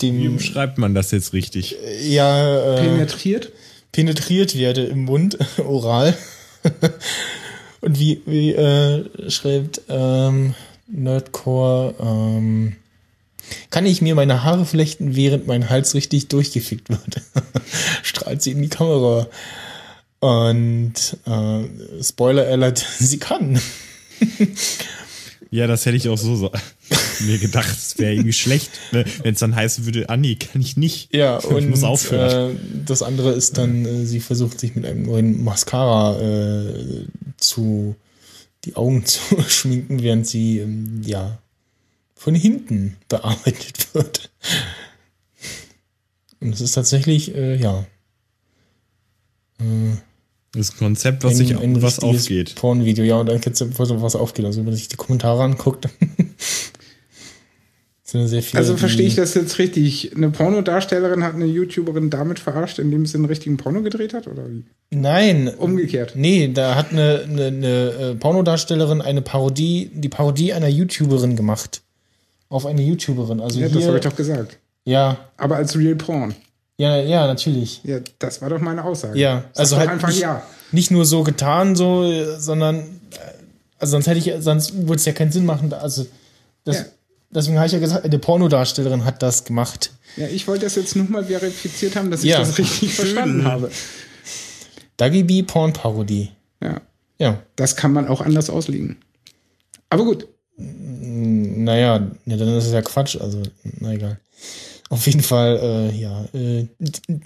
dem 0.00 0.36
beschreibt 0.36 0.78
man 0.78 0.94
das 0.94 1.10
jetzt 1.10 1.32
richtig? 1.32 1.76
ja 2.02 2.76
äh, 2.76 2.80
Penetriert? 2.82 3.52
penetriert 3.92 4.56
werde 4.56 4.84
im 4.84 5.04
Mund, 5.04 5.38
oral. 5.58 6.16
Und 7.80 7.98
wie, 7.98 8.20
wie 8.26 8.52
äh, 8.52 9.30
schreibt 9.30 9.82
ähm, 9.88 10.54
Nerdcore, 10.86 11.94
ähm, 12.00 12.76
kann 13.70 13.86
ich 13.86 14.02
mir 14.02 14.14
meine 14.14 14.44
Haare 14.44 14.66
flechten, 14.66 15.16
während 15.16 15.46
mein 15.46 15.68
Hals 15.70 15.94
richtig 15.94 16.28
durchgefickt 16.28 16.88
wird? 16.88 17.22
Strahlt 18.02 18.42
sie 18.42 18.52
in 18.52 18.62
die 18.62 18.68
Kamera. 18.68 19.28
Und 20.20 20.94
äh, 21.26 22.02
Spoiler 22.02 22.46
Alert, 22.46 22.78
sie 22.98 23.18
kann. 23.18 23.60
Ja, 25.50 25.66
das 25.66 25.86
hätte 25.86 25.96
ich 25.96 26.08
auch 26.08 26.18
so, 26.18 26.36
so 26.36 26.50
mir 27.20 27.38
gedacht. 27.38 27.70
Es 27.70 27.98
wäre 27.98 28.12
irgendwie 28.12 28.32
schlecht, 28.32 28.70
ne? 28.92 29.04
wenn 29.22 29.34
es 29.34 29.40
dann 29.40 29.54
heißen 29.54 29.84
würde, 29.86 30.08
ah 30.08 30.16
nee, 30.16 30.34
kann 30.34 30.60
ich 30.60 30.76
nicht. 30.76 31.14
Ja, 31.14 31.38
ich 31.38 31.44
und 31.46 31.70
muss 31.70 31.84
aufhören. 31.84 32.56
Äh, 32.56 32.58
das 32.84 33.02
andere 33.02 33.32
ist 33.32 33.56
dann, 33.58 33.84
äh, 33.84 34.04
sie 34.04 34.20
versucht 34.20 34.60
sich 34.60 34.74
mit 34.74 34.84
einem 34.84 35.04
neuen 35.04 35.44
Mascara 35.44 36.20
äh, 36.20 37.06
zu 37.36 37.96
die 38.64 38.76
Augen 38.76 39.04
zu 39.06 39.20
schminken, 39.48 40.02
während 40.02 40.26
sie 40.26 40.58
ähm, 40.58 41.02
ja 41.04 41.38
von 42.16 42.34
hinten 42.34 42.96
bearbeitet 43.08 43.94
wird. 43.94 44.30
Und 46.40 46.52
es 46.52 46.60
ist 46.60 46.72
tatsächlich, 46.72 47.34
äh, 47.34 47.56
ja. 47.56 47.86
Äh, 49.60 49.96
das 50.52 50.68
ist 50.68 50.74
ein 50.74 50.78
Konzept, 50.78 51.22
was 51.22 51.36
sich 51.36 51.56
ein 51.56 51.82
was 51.82 52.02
richtiges 52.02 52.24
aufgeht. 52.24 52.54
Pornvideo, 52.56 53.04
ja, 53.04 53.16
und 53.16 53.28
dann 53.28 53.40
kannst 53.40 53.60
du 53.60 53.68
was 53.78 54.16
aufgeht. 54.16 54.46
Also 54.46 54.58
wenn 54.58 54.66
man 54.66 54.74
sich 54.74 54.88
die 54.88 54.96
Kommentare 54.96 55.42
anguckt, 55.42 55.88
sind 58.02 58.28
sehr 58.28 58.42
viele. 58.42 58.60
Also 58.60 58.76
verstehe 58.76 59.06
ich 59.06 59.16
das 59.16 59.34
jetzt 59.34 59.58
richtig? 59.58 60.16
Eine 60.16 60.30
Pornodarstellerin 60.30 61.22
hat 61.22 61.34
eine 61.34 61.44
YouTuberin 61.44 62.08
damit 62.08 62.38
verarscht, 62.38 62.78
indem 62.78 63.04
sie 63.04 63.18
einen 63.18 63.26
richtigen 63.26 63.58
Porno 63.58 63.82
gedreht 63.82 64.14
hat? 64.14 64.28
Oder 64.28 64.48
wie? 64.48 64.64
Nein, 64.90 65.48
Umgekehrt. 65.48 66.14
Nee, 66.16 66.50
da 66.54 66.76
hat 66.76 66.92
eine, 66.92 67.26
eine, 67.28 67.46
eine 67.46 67.66
äh, 67.66 68.14
Pornodarstellerin 68.14 69.02
eine 69.02 69.20
Parodie, 69.20 69.90
die 69.92 70.08
Parodie 70.08 70.54
einer 70.54 70.68
YouTuberin 70.68 71.36
gemacht. 71.36 71.82
Auf 72.48 72.66
eine 72.66 72.82
YouTuberin. 72.82 73.40
Also 73.40 73.58
Ja, 73.60 73.66
hier, 73.66 73.76
das 73.76 73.86
habe 73.86 73.98
ich 73.98 74.04
doch 74.04 74.16
gesagt. 74.16 74.58
ja, 74.84 75.16
Aber 75.36 75.56
als 75.56 75.76
Real 75.76 75.96
Porn. 75.96 76.34
ja, 76.78 76.96
ja, 77.00 77.26
natürlich. 77.26 77.80
Ja, 77.84 77.98
das 78.18 78.40
war 78.42 78.50
doch 78.50 78.60
meine 78.60 78.84
Aussage. 78.84 79.18
Ja, 79.18 79.44
Sag 79.52 79.60
also 79.60 79.76
halt 79.78 79.88
einfach 79.90 80.08
nicht, 80.08 80.20
ja. 80.20 80.42
nicht 80.72 80.90
nur 80.90 81.04
so 81.04 81.22
getan, 81.24 81.74
so, 81.76 82.04
sondern, 82.38 82.78
äh, 82.78 82.84
also 83.78 83.92
sonst 83.92 84.06
hätte 84.06 84.18
ich, 84.18 84.32
sonst 84.42 84.74
würde 84.74 84.94
es 84.96 85.04
ja 85.04 85.12
keinen 85.12 85.32
Sinn 85.32 85.44
machen. 85.44 85.72
Also, 85.72 86.06
das, 86.64 86.76
Ja. 86.78 86.84
deswegen 87.30 87.56
habe 87.56 87.66
ich 87.66 87.72
ja 87.72 87.78
gesagt, 87.80 88.04
eine 88.04 88.18
Pornodarstellerin 88.18 89.04
hat 89.04 89.22
das 89.22 89.44
gemacht. 89.44 89.90
Ja, 90.16 90.28
ich 90.28 90.46
wollte 90.48 90.64
das 90.66 90.76
jetzt 90.76 90.94
nur 90.96 91.06
mal 91.10 91.24
verifiziert 91.24 91.96
haben, 91.96 92.10
dass 92.10 92.22
ich 92.22 92.30
Ja. 92.30 92.38
das 92.38 92.56
richtig 92.58 92.94
verstanden 92.94 93.44
habe. 93.44 93.70
Dagi 94.96 95.24
B 95.24 95.42
Porn 95.42 95.72
Parodie. 95.72 96.30
Ja, 96.62 96.80
Ja. 97.18 97.42
das 97.56 97.76
kann 97.76 97.92
man 97.92 98.08
auch 98.08 98.20
anders 98.20 98.48
auslegen. 98.50 98.96
Aber 99.90 100.04
gut, 100.04 100.26
Naja, 100.56 102.10
ja, 102.24 102.36
dann 102.36 102.56
ist 102.56 102.66
es 102.66 102.72
ja 102.72 102.82
Quatsch. 102.82 103.16
Also, 103.20 103.42
na 103.80 103.92
egal. 103.92 104.18
Auf 104.88 105.06
jeden 105.06 105.22
Fall, 105.22 105.90
äh, 105.92 106.00
ja. 106.00 106.24
Äh, 106.32 106.66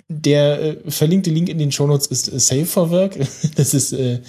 der 0.09 0.63
äh, 0.63 0.91
verlinkte 0.91 1.31
Link 1.31 1.49
in 1.49 1.59
den 1.59 1.73
Shownotes 1.73 2.07
ist 2.07 2.33
äh, 2.33 2.39
Save 2.39 2.67
for 2.67 2.91
Work. 2.91 3.17
Das 3.55 3.75
ist 3.75 3.93
äh, 3.93 4.21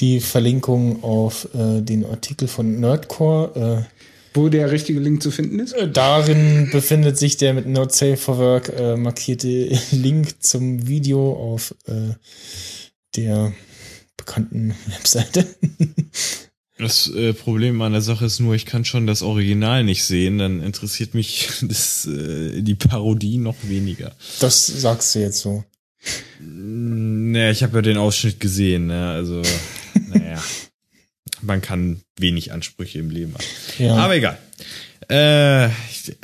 die 0.00 0.20
Verlinkung 0.20 1.02
auf 1.02 1.48
äh, 1.54 1.80
den 1.82 2.04
Artikel 2.04 2.48
von 2.48 2.80
Nerdcore. 2.80 3.86
Wo 4.34 4.48
der 4.48 4.70
richtige 4.70 4.98
Link 4.98 5.22
zu 5.22 5.30
finden 5.30 5.58
ist? 5.58 5.72
Äh, 5.72 5.90
darin 5.90 6.70
befindet 6.70 7.18
sich 7.18 7.36
der 7.36 7.52
mit 7.52 7.66
Not 7.66 7.92
Save 7.92 8.16
for 8.16 8.38
Work 8.38 8.72
äh, 8.76 8.96
markierte 8.96 9.78
Link 9.92 10.42
zum 10.42 10.86
Video 10.86 11.32
auf 11.32 11.74
äh, 11.86 12.14
der 13.16 13.52
bekannten 14.16 14.74
Webseite. 14.86 15.46
Das 16.82 17.08
äh, 17.14 17.32
Problem 17.32 17.80
an 17.80 17.92
der 17.92 18.00
Sache 18.00 18.24
ist 18.24 18.40
nur, 18.40 18.56
ich 18.56 18.66
kann 18.66 18.84
schon 18.84 19.06
das 19.06 19.22
Original 19.22 19.84
nicht 19.84 20.04
sehen, 20.04 20.38
dann 20.38 20.60
interessiert 20.60 21.14
mich 21.14 21.48
das, 21.62 22.06
äh, 22.06 22.60
die 22.60 22.74
Parodie 22.74 23.38
noch 23.38 23.54
weniger. 23.62 24.10
Das 24.40 24.66
sagst 24.66 25.14
du 25.14 25.20
jetzt 25.20 25.38
so. 25.38 25.64
Naja, 26.40 27.52
ich 27.52 27.62
habe 27.62 27.76
ja 27.76 27.82
den 27.82 27.98
Ausschnitt 27.98 28.40
gesehen, 28.40 28.88
ne? 28.88 29.10
also 29.10 29.42
naja, 30.08 30.42
man 31.40 31.62
kann 31.62 32.00
wenig 32.18 32.52
Ansprüche 32.52 32.98
im 32.98 33.10
Leben 33.10 33.34
haben. 33.34 33.44
Ja. 33.78 33.94
Aber 33.94 34.16
egal. 34.16 34.38
Äh, 35.08 35.68
ich, 35.68 36.16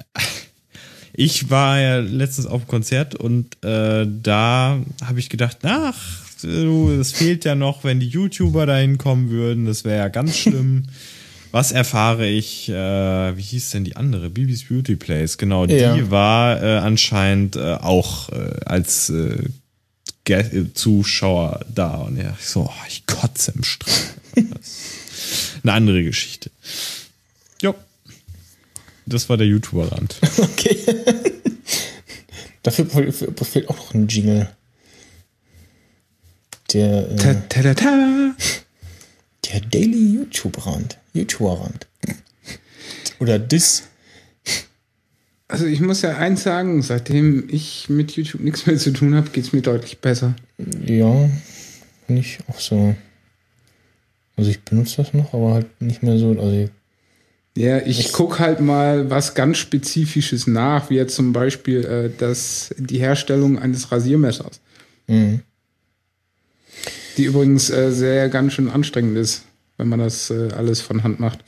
ich 1.12 1.50
war 1.50 1.78
ja 1.78 1.98
letztens 1.98 2.48
auf 2.48 2.64
dem 2.64 2.68
Konzert 2.68 3.14
und 3.14 3.62
äh, 3.64 4.08
da 4.08 4.80
habe 5.04 5.20
ich 5.20 5.30
gedacht, 5.30 5.58
ach, 5.62 6.27
du, 6.42 6.90
es 7.00 7.12
fehlt 7.12 7.44
ja 7.44 7.54
noch, 7.54 7.84
wenn 7.84 8.00
die 8.00 8.08
YouTuber 8.08 8.66
dahin 8.66 8.98
kommen 8.98 9.30
würden, 9.30 9.66
das 9.66 9.84
wäre 9.84 9.98
ja 9.98 10.08
ganz 10.08 10.36
schlimm. 10.36 10.84
Was 11.50 11.72
erfahre 11.72 12.28
ich? 12.28 12.68
Äh, 12.68 12.74
wie 12.74 13.40
hieß 13.42 13.70
denn 13.70 13.84
die 13.84 13.96
andere? 13.96 14.28
Bibis 14.28 14.64
Beauty 14.68 14.96
Place. 14.96 15.38
Genau, 15.38 15.64
die 15.66 15.76
Ja. 15.76 16.10
war 16.10 16.62
äh, 16.62 16.76
anscheinend 16.78 17.56
äh, 17.56 17.72
auch 17.80 18.28
äh, 18.30 18.60
als 18.66 19.08
äh, 19.08 19.44
äh, 20.28 20.64
Zuschauer 20.74 21.60
da 21.74 21.94
und 21.96 22.18
ja, 22.18 22.36
ich 22.38 22.46
so, 22.46 22.64
oh, 22.68 22.84
ich 22.86 23.06
kotze 23.06 23.52
im 23.56 23.64
Strahl. 23.64 23.94
Eine 25.62 25.72
andere 25.72 26.04
Geschichte. 26.04 26.50
Jo. 27.62 27.74
Das 29.06 29.28
war 29.30 29.38
der 29.38 29.46
YouTuber-Rand. 29.46 30.16
Okay. 30.38 30.76
Dafür 32.62 32.86
fe- 32.86 33.32
fehlt 33.44 33.68
auch 33.70 33.76
noch 33.76 33.94
ein 33.94 34.06
Jingle. 34.08 34.50
Der, 36.72 37.10
äh, 37.10 37.16
ta, 37.16 37.34
ta, 37.34 37.74
ta. 37.74 38.34
der 39.52 39.60
Daily 39.60 40.14
YouTube-Rand. 40.14 40.98
YouTuber-Rand. 41.14 41.86
Oder 43.20 43.38
Dis. 43.38 43.84
Also 45.48 45.64
ich 45.64 45.80
muss 45.80 46.02
ja 46.02 46.16
eins 46.18 46.42
sagen, 46.42 46.82
seitdem 46.82 47.48
ich 47.48 47.88
mit 47.88 48.12
YouTube 48.12 48.42
nichts 48.42 48.66
mehr 48.66 48.76
zu 48.76 48.92
tun 48.92 49.14
habe, 49.14 49.30
geht's 49.30 49.52
mir 49.54 49.62
deutlich 49.62 49.98
besser. 49.98 50.36
Ja, 50.84 51.30
nicht 52.06 52.40
auch 52.48 52.60
so. 52.60 52.94
Also 54.36 54.50
ich 54.50 54.60
benutze 54.60 54.98
das 54.98 55.14
noch, 55.14 55.32
aber 55.32 55.54
halt 55.54 55.80
nicht 55.80 56.02
mehr 56.02 56.18
so. 56.18 56.38
Also 56.38 56.68
Ja, 57.56 57.78
ich 57.78 58.12
guck 58.12 58.38
halt 58.40 58.60
mal 58.60 59.08
was 59.08 59.34
ganz 59.34 59.56
Spezifisches 59.56 60.46
nach, 60.46 60.90
wie 60.90 60.96
jetzt 60.96 61.14
zum 61.14 61.32
Beispiel 61.32 61.84
äh, 61.84 62.10
das, 62.16 62.74
die 62.76 62.98
Herstellung 62.98 63.58
eines 63.58 63.90
Rasiermessers. 63.90 64.60
mh. 65.06 65.40
Die 67.18 67.24
übrigens 67.24 67.68
äh, 67.68 67.90
sehr 67.90 68.28
ganz 68.28 68.52
schön 68.52 68.70
anstrengend 68.70 69.18
ist, 69.18 69.44
wenn 69.76 69.88
man 69.88 69.98
das 69.98 70.30
äh, 70.30 70.52
alles 70.52 70.80
von 70.80 71.02
Hand 71.02 71.18
macht. 71.18 71.40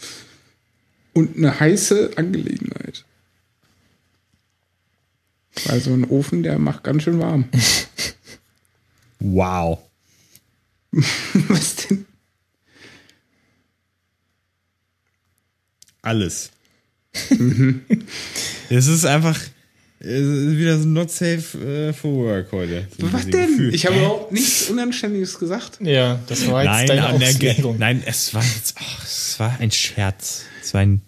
Und 1.12 1.36
eine 1.36 1.60
heiße 1.60 2.10
Angelegenheit. 2.16 3.04
Weil 5.66 5.80
so 5.80 5.92
ein 5.92 6.04
Ofen, 6.04 6.42
der 6.42 6.58
macht 6.58 6.82
ganz 6.84 7.04
schön 7.04 7.18
warm. 7.18 7.48
Wow. 9.22 9.80
Was 10.92 11.76
denn? 11.76 12.06
Alles. 16.00 16.50
es 18.70 18.86
ist 18.86 19.04
einfach 19.04 19.38
wieder 20.00 20.78
so 20.78 20.88
not 20.88 21.10
safe 21.10 21.58
äh, 21.58 21.92
for 21.92 22.12
work 22.14 22.52
heute. 22.52 22.88
So 22.98 23.12
Was 23.12 23.26
denn? 23.26 23.48
Gefühl. 23.48 23.74
Ich 23.74 23.86
habe 23.86 23.96
überhaupt 23.98 24.32
nichts 24.32 24.70
Unanständiges 24.70 25.38
gesagt. 25.38 25.78
Ja, 25.80 26.20
das 26.26 26.46
war 26.48 26.64
jetzt 26.64 26.70
Nein, 26.70 26.86
deine 26.86 27.08
Auslegung. 27.10 27.78
nein, 27.78 28.02
es 28.06 28.32
war 28.32 28.42
jetzt, 28.42 28.74
ach, 28.78 29.04
es 29.04 29.38
war 29.38 29.58
ein 29.60 29.70
Scherz. 29.70 30.44
Es 30.62 30.72
war 30.72 30.80
ein 30.80 31.02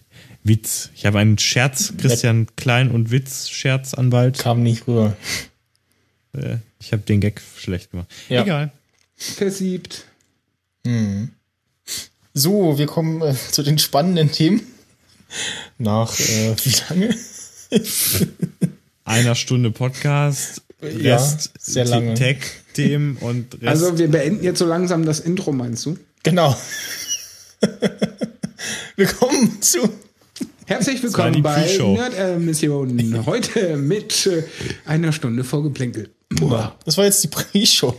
Witz. 0.44 0.90
Ich 0.94 1.06
habe 1.06 1.18
einen 1.20 1.38
Scherz, 1.38 1.94
Christian 1.96 2.46
Klein 2.56 2.90
und 2.90 3.10
Witz 3.10 3.48
Scherzanwalt. 3.48 4.38
Kam 4.38 4.62
nicht 4.62 4.86
rüber. 4.86 5.16
Äh, 6.34 6.56
ich 6.80 6.92
habe 6.92 7.02
den 7.02 7.20
Gag 7.20 7.40
schlecht 7.56 7.92
gemacht. 7.92 8.08
Ja. 8.28 8.42
Egal. 8.42 8.72
Versiebt. 9.16 10.04
So, 12.34 12.78
wir 12.78 12.86
kommen 12.86 13.22
äh, 13.22 13.34
zu 13.34 13.62
den 13.62 13.78
spannenden 13.78 14.32
Themen. 14.32 14.62
Nach 15.78 16.18
äh, 16.18 16.56
wie 16.62 16.74
lange? 16.88 17.14
Einer 19.12 19.34
Stunde 19.34 19.70
Podcast, 19.70 20.62
Ja, 20.80 21.16
Rest 21.16 21.50
sehr 21.60 21.84
lange. 21.84 22.14
Tech-Themen 22.14 23.18
und 23.18 23.60
Rest. 23.60 23.66
Also 23.66 23.98
wir 23.98 24.10
beenden 24.10 24.42
jetzt 24.42 24.58
so 24.58 24.64
langsam 24.64 25.04
das 25.04 25.20
Intro, 25.20 25.52
meinst 25.52 25.84
du? 25.84 25.98
Genau. 26.22 26.56
wir 28.96 29.06
kommen 29.06 29.60
zu. 29.60 29.80
Herzlich 30.64 31.02
willkommen 31.02 31.42
bei 31.42 31.60
Pre-Show. 31.60 31.92
Nerd-Mission. 31.92 33.26
Heute 33.26 33.76
mit 33.76 34.26
äh, 34.26 34.44
einer 34.86 35.12
Stunde 35.12 35.44
Vorgeplänkel. 35.44 36.08
Boah. 36.30 36.74
Das 36.86 36.96
war 36.96 37.04
jetzt 37.04 37.22
die 37.22 37.28
Pre-Show. 37.28 37.94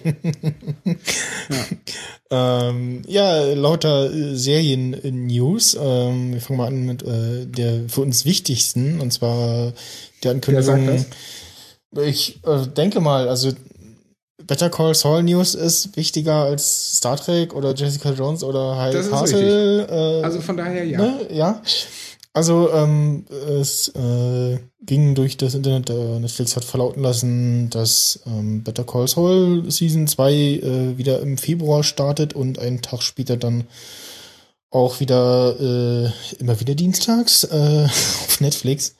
ja. 2.31 2.69
ähm, 2.69 3.03
ja, 3.05 3.53
lauter 3.53 4.11
äh, 4.11 4.35
Serien-News. 4.35 5.77
Ähm, 5.79 6.33
wir 6.33 6.41
fangen 6.41 6.57
mal 6.57 6.67
an 6.69 6.85
mit 6.87 7.03
äh, 7.03 7.45
der 7.45 7.87
für 7.87 8.01
uns 8.01 8.25
wichtigsten, 8.25 8.99
und 8.99 9.13
zwar 9.13 9.73
der 10.23 10.31
Ankündigung. 10.31 11.05
Ich 12.01 12.43
äh, 12.45 12.67
denke 12.67 12.99
mal, 12.99 13.29
also 13.29 13.51
Better 14.45 14.69
Call 14.69 14.93
Saul 14.95 15.23
News 15.23 15.55
ist 15.55 15.95
wichtiger 15.95 16.43
als 16.43 16.97
Star 16.97 17.17
Trek 17.17 17.53
oder 17.53 17.73
Jessica 17.73 18.11
Jones 18.11 18.43
oder 18.43 18.77
High 18.77 19.09
Castle. 19.09 19.87
Äh, 19.87 20.23
Also 20.23 20.41
von 20.41 20.57
daher 20.57 20.83
ja. 20.83 20.97
Ne? 20.99 21.27
Ja. 21.31 21.61
Also 22.33 22.71
ähm, 22.73 23.25
es 23.59 23.89
äh, 23.89 24.57
ging 24.81 25.13
durch 25.13 25.37
das 25.37 25.53
Internet, 25.53 25.91
äh, 25.91 26.19
Netflix 26.19 26.55
hat 26.55 26.65
verlauten 26.65 27.03
lassen, 27.03 27.69
dass 27.69 28.21
ähm, 28.25 28.63
Better 28.63 28.83
Call 28.83 29.07
Saul 29.07 29.69
Season 29.69 30.07
2 30.07 30.33
äh, 30.33 30.97
wieder 30.97 31.21
im 31.21 31.37
Februar 31.37 31.83
startet 31.83 32.33
und 32.33 32.57
einen 32.57 32.81
Tag 32.81 33.03
später 33.03 33.37
dann 33.37 33.65
auch 34.71 34.99
wieder 34.99 35.55
äh, 35.59 36.09
immer 36.39 36.59
wieder 36.59 36.73
dienstags 36.73 37.43
äh, 37.43 37.83
auf 37.85 38.41
Netflix. 38.41 38.95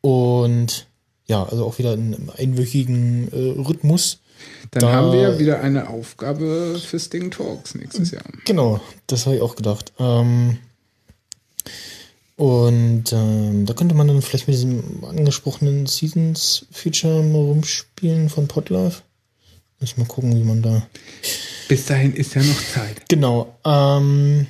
Und 0.00 0.86
ja, 1.26 1.44
also 1.44 1.64
auch 1.66 1.78
wieder 1.78 1.94
in 1.94 2.14
einem 2.14 2.30
einwöchigen 2.36 3.28
äh, 3.32 3.60
Rhythmus. 3.60 4.18
Dann 4.70 4.80
Da- 4.82 4.92
haben 4.92 5.12
wir 5.12 5.38
wieder 5.38 5.60
eine 5.60 5.88
Aufgabe 5.88 6.78
für 6.84 6.98
Sting 6.98 7.30
Talks 7.30 7.74
nächstes 7.74 8.12
Jahr. 8.12 8.24
Genau, 8.44 8.80
das 9.08 9.26
habe 9.26 9.36
ich 9.36 9.42
auch 9.42 9.56
gedacht. 9.56 9.92
Ähm, 9.98 10.58
und 12.36 13.12
ähm, 13.12 13.66
da 13.66 13.74
könnte 13.74 13.96
man 13.96 14.06
dann 14.06 14.22
vielleicht 14.22 14.46
mit 14.46 14.54
diesem 14.54 15.04
angesprochenen 15.04 15.86
Seasons-Feature 15.86 17.22
mal 17.24 17.38
rumspielen 17.38 18.28
von 18.28 18.46
Podlife. 18.46 19.02
Muss 19.80 19.96
mal 19.96 20.06
gucken, 20.06 20.36
wie 20.36 20.44
man 20.44 20.62
da. 20.62 20.86
Bis 21.68 21.86
dahin 21.86 22.14
ist 22.14 22.34
ja 22.34 22.42
noch 22.42 22.60
Zeit. 22.74 23.08
Genau. 23.08 23.56
Ähm, 23.64 24.46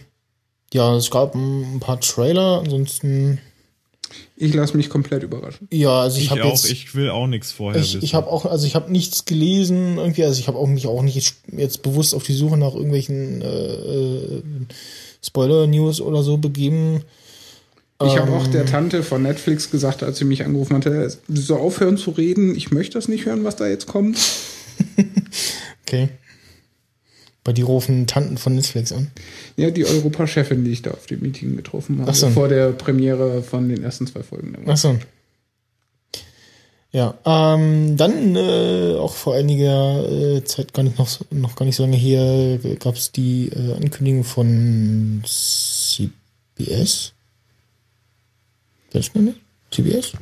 ja, 0.73 0.95
es 0.97 1.11
gab 1.11 1.35
ein 1.35 1.81
paar 1.81 1.99
Trailer. 2.01 2.61
Ansonsten, 2.61 3.39
Ich 4.37 4.55
lasse 4.55 4.77
mich 4.77 4.89
komplett 4.89 5.23
überraschen. 5.23 5.69
ja, 5.73 6.01
also 6.03 6.19
ich, 6.19 6.25
ich 6.25 6.31
habe 6.31 6.45
auch, 6.45 6.51
jetzt. 6.51 6.71
ich 6.71 6.95
will 6.95 7.11
auch 7.11 7.27
nichts 7.27 7.53
vorher 7.53 7.81
Ich, 7.83 7.95
wissen. 7.95 8.05
ich 8.05 8.15
habe 8.15 8.29
auch, 8.29 8.47
also 8.47 8.67
ich 8.67 8.75
habe 8.75 8.91
nichts 8.91 9.25
gelesen 9.25 9.99
irgendwie, 9.99 10.25
also 10.25 10.39
ich 10.39 10.49
habe 10.49 10.59
auch 10.59 10.67
mich 10.67 10.87
auch 10.87 11.03
nicht 11.03 11.17
jetzt, 11.17 11.35
jetzt 11.51 11.83
bewusst 11.83 12.15
auf 12.15 12.23
die 12.23 12.33
Suche 12.35 12.57
nach 12.57 12.75
irgendwelchen 12.75 13.43
äh, 13.43 13.47
äh, 13.75 14.43
Spoiler-News 15.25 16.01
oder 16.01 16.23
so 16.23 16.37
begeben. 16.39 17.03
Ich 18.05 18.17
habe 18.17 18.31
Ähm. 18.31 18.39
auch 18.39 18.47
der 18.47 18.65
Tante 18.65 19.03
von 19.03 19.23
Netflix 19.23 19.71
gesagt, 19.73 20.05
als 20.05 20.19
sie 20.19 20.25
mich 20.25 20.45
angerufen 20.45 20.77
hatte, 20.77 21.13
soll 21.29 21.59
aufhören 21.59 21.97
zu 21.97 22.11
reden. 22.13 22.55
Ich 22.55 22.71
möchte 22.71 22.95
das 22.95 23.09
nicht 23.09 23.27
hören, 23.27 23.43
was 23.45 23.57
da 23.57 23.67
jetzt 23.67 23.87
kommt. 23.87 24.19
Okay. 25.87 26.11
Bei 27.49 27.55
die 27.55 27.63
rufen 27.63 28.07
Tanten 28.07 28.37
von 28.37 28.55
Netflix 28.57 28.93
an. 28.93 29.11
Ja, 29.57 29.71
die 29.71 29.87
Europachefin, 29.87 30.67
die 30.67 30.73
ich 30.73 30.83
da 30.83 30.91
auf 30.91 31.07
dem 31.07 31.21
Meeting 31.21 31.57
getroffen 31.57 32.03
habe, 32.03 32.13
so. 32.13 32.29
vor 32.29 32.47
der 32.47 32.73
Premiere 32.73 33.43
von 33.43 33.71
den 33.71 33.83
ersten 33.83 34.07
zwei 34.07 34.23
Folgen. 34.23 34.55
Ach 34.67 34.77
so. 34.77 34.99
Ja, 36.93 37.15
ähm, 37.25 37.97
dann 37.97 38.37
äh, 38.37 38.97
auch 38.99 39.15
vor 39.15 39.35
einiger 39.35 40.37
äh, 40.37 40.45
Zeit, 40.45 40.75
gar 40.75 40.83
nicht 40.83 40.99
noch, 40.99 41.09
noch 41.31 41.57
gar 41.57 41.65
nicht 41.65 41.77
so 41.77 41.85
lange 41.85 41.97
hier, 41.97 42.61
gab 42.81 42.97
es 42.97 43.13
die 43.13 43.49
äh, 43.49 43.77
Ankündigung 43.77 44.25
von 44.25 45.23
CBS? 45.25 47.15
Weiß 48.93 49.15
man 49.15 49.25
nicht? 49.25 49.41
CBS? 49.71 50.13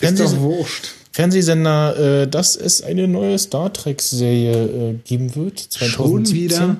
Ist 0.00 0.20
doch 0.20 0.36
wurscht. 0.38 0.94
Fernsehsender, 1.20 2.22
äh, 2.22 2.28
dass 2.28 2.56
es 2.56 2.82
eine 2.82 3.06
neue 3.06 3.38
Star 3.38 3.70
Trek-Serie 3.72 4.52
äh, 4.64 4.94
geben 5.04 5.34
wird. 5.36 5.58
2017. 5.58 6.34
wieder? 6.34 6.76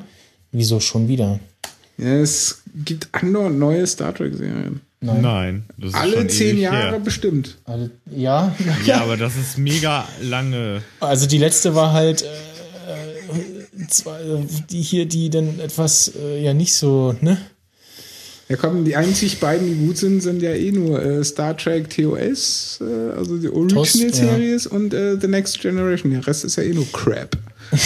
Wieso 0.53 0.81
schon 0.81 1.09
wieder? 1.09 1.39
Ja, 1.99 2.15
es 2.21 2.63
gibt 2.75 3.09
andauernd 3.13 3.59
neue 3.59 3.87
Star 3.87 4.15
Trek-Serien. 4.15 4.81
Nein. 5.03 5.65
das 5.79 5.91
ist 5.91 5.97
Alle 5.97 6.17
schon 6.17 6.29
zehn 6.31 6.49
ewig 6.51 6.61
Jahre 6.63 6.91
her. 6.93 7.01
bestimmt. 7.01 7.59
Also, 7.65 7.91
ja, 8.15 8.55
Ja, 8.87 9.03
aber 9.03 9.17
das 9.19 9.37
ist 9.37 9.59
mega 9.59 10.07
lange. 10.23 10.83
also 11.01 11.27
die 11.27 11.39
letzte 11.39 11.75
war 11.75 11.93
halt 11.93 12.23
äh, 12.23 12.27
äh, 13.83 13.87
zwei, 13.89 14.19
die 14.71 14.81
hier, 14.83 15.07
die 15.07 15.29
dann 15.31 15.59
etwas 15.61 16.13
äh, 16.19 16.43
ja 16.43 16.53
nicht 16.55 16.75
so, 16.75 17.15
ne? 17.21 17.37
Ja, 18.51 18.57
komm, 18.57 18.85
die 18.85 18.97
einzig 18.97 19.39
beiden, 19.39 19.67
die 19.69 19.87
gut 19.87 19.97
sind, 19.97 20.21
sind 20.23 20.43
ja 20.43 20.51
eh 20.53 20.73
nur 20.73 21.01
äh, 21.01 21.23
Star 21.25 21.57
Trek 21.57 21.89
TOS, 21.89 22.81
äh, 22.83 23.17
also 23.17 23.39
die 23.39 23.49
Original 23.49 23.87
ja. 23.87 24.13
Series 24.13 24.67
und 24.67 24.93
äh, 24.93 25.17
The 25.21 25.29
Next 25.29 25.61
Generation. 25.61 26.11
Der 26.13 26.27
Rest 26.27 26.45
ist 26.45 26.57
ja 26.57 26.65
eh 26.65 26.73
nur 26.75 26.87
Crap. 26.93 27.37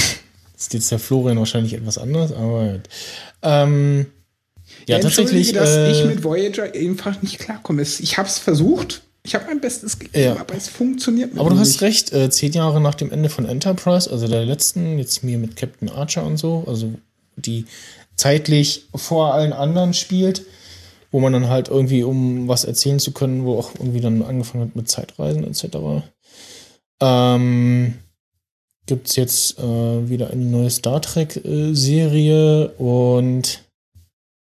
Ist 0.56 0.72
jetzt 0.72 0.90
der 0.90 0.98
Florian 0.98 1.36
wahrscheinlich 1.38 1.74
etwas 1.74 1.98
anders, 1.98 2.32
aber 2.32 2.80
ähm, 3.42 4.06
ja, 4.86 4.98
tatsächlich. 4.98 5.48
Entschuldige, 5.48 5.58
dass 5.58 5.68
äh, 5.70 5.90
ich 5.92 6.04
mit 6.06 6.24
Voyager 6.24 6.72
einfach 6.74 7.20
nicht 7.20 7.38
klarkomme. 7.38 7.82
Es- 7.82 8.00
Ich 8.00 8.16
habe 8.16 8.28
es 8.28 8.38
versucht. 8.38 9.02
Ich 9.24 9.34
habe 9.34 9.44
mein 9.46 9.60
Bestes 9.60 9.98
gegeben, 9.98 10.18
Ja. 10.24 10.36
aber 10.38 10.54
es 10.54 10.68
funktioniert 10.68 11.32
mit 11.32 11.40
Aber 11.40 11.50
du 11.50 11.58
hast 11.58 11.68
nicht. 11.72 11.82
recht, 11.82 12.12
äh, 12.14 12.30
zehn 12.30 12.52
Jahre 12.52 12.80
nach 12.80 12.94
dem 12.94 13.10
Ende 13.10 13.28
von 13.28 13.46
Enterprise, 13.46 14.10
also 14.10 14.26
der 14.28 14.46
letzten, 14.46 14.98
jetzt 14.98 15.22
mir 15.24 15.36
mit 15.38 15.56
Captain 15.56 15.88
Archer 15.90 16.24
und 16.24 16.36
so, 16.38 16.64
also 16.66 16.92
die 17.36 17.64
zeitlich 18.16 18.86
vor 18.94 19.34
allen 19.34 19.52
anderen 19.52 19.92
spielt, 19.92 20.42
wo 21.14 21.20
man 21.20 21.32
dann 21.32 21.48
halt 21.48 21.68
irgendwie, 21.68 22.02
um 22.02 22.48
was 22.48 22.64
erzählen 22.64 22.98
zu 22.98 23.12
können, 23.12 23.44
wo 23.44 23.56
auch 23.56 23.72
irgendwie 23.76 24.00
dann 24.00 24.20
angefangen 24.20 24.64
hat 24.64 24.74
mit 24.74 24.90
Zeitreisen 24.90 25.44
etc. 25.44 26.08
Ähm, 27.00 27.94
gibt's 28.86 29.14
jetzt 29.14 29.60
äh, 29.60 30.08
wieder 30.08 30.30
eine 30.30 30.44
neue 30.44 30.70
Star 30.70 31.00
Trek-Serie 31.00 32.70
und 32.78 33.62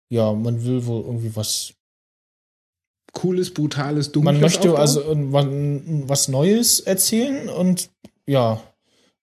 ja, 0.08 0.32
man 0.32 0.64
will 0.64 0.86
wohl 0.86 1.02
irgendwie 1.02 1.34
was 1.34 1.74
Cooles, 3.12 3.52
brutales, 3.52 4.12
dunkles 4.12 4.32
man 4.32 4.40
möchte 4.40 4.68
Aufbau. 4.68 4.80
also 4.80 5.00
irgendwann 5.02 6.08
was 6.08 6.28
Neues 6.28 6.78
erzählen 6.78 7.48
und 7.48 7.90
ja. 8.24 8.62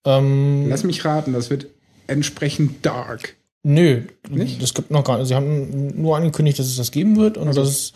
Ähm, 0.03 0.68
Lass 0.68 0.84
mich 0.84 1.06
raten, 1.06 1.32
das 1.32 1.49
wird 1.49 1.68
entsprechend 2.07 2.86
dark. 2.86 3.38
Nö, 3.64 4.03
Nicht? 4.30 4.61
das 4.61 4.73
gibt 4.73 4.91
noch 4.91 5.03
gar 5.03 5.18
nicht. 5.18 5.27
Sie 5.27 5.36
haben 5.36 6.02
nur 6.02 6.15
angekündigt, 6.18 6.60
dass 6.60 6.68
es 6.68 6.77
das 6.77 6.91
geben 6.91 7.18
wird 7.18 7.38
und 7.38 7.56
dass 7.56 7.68
es 7.68 7.94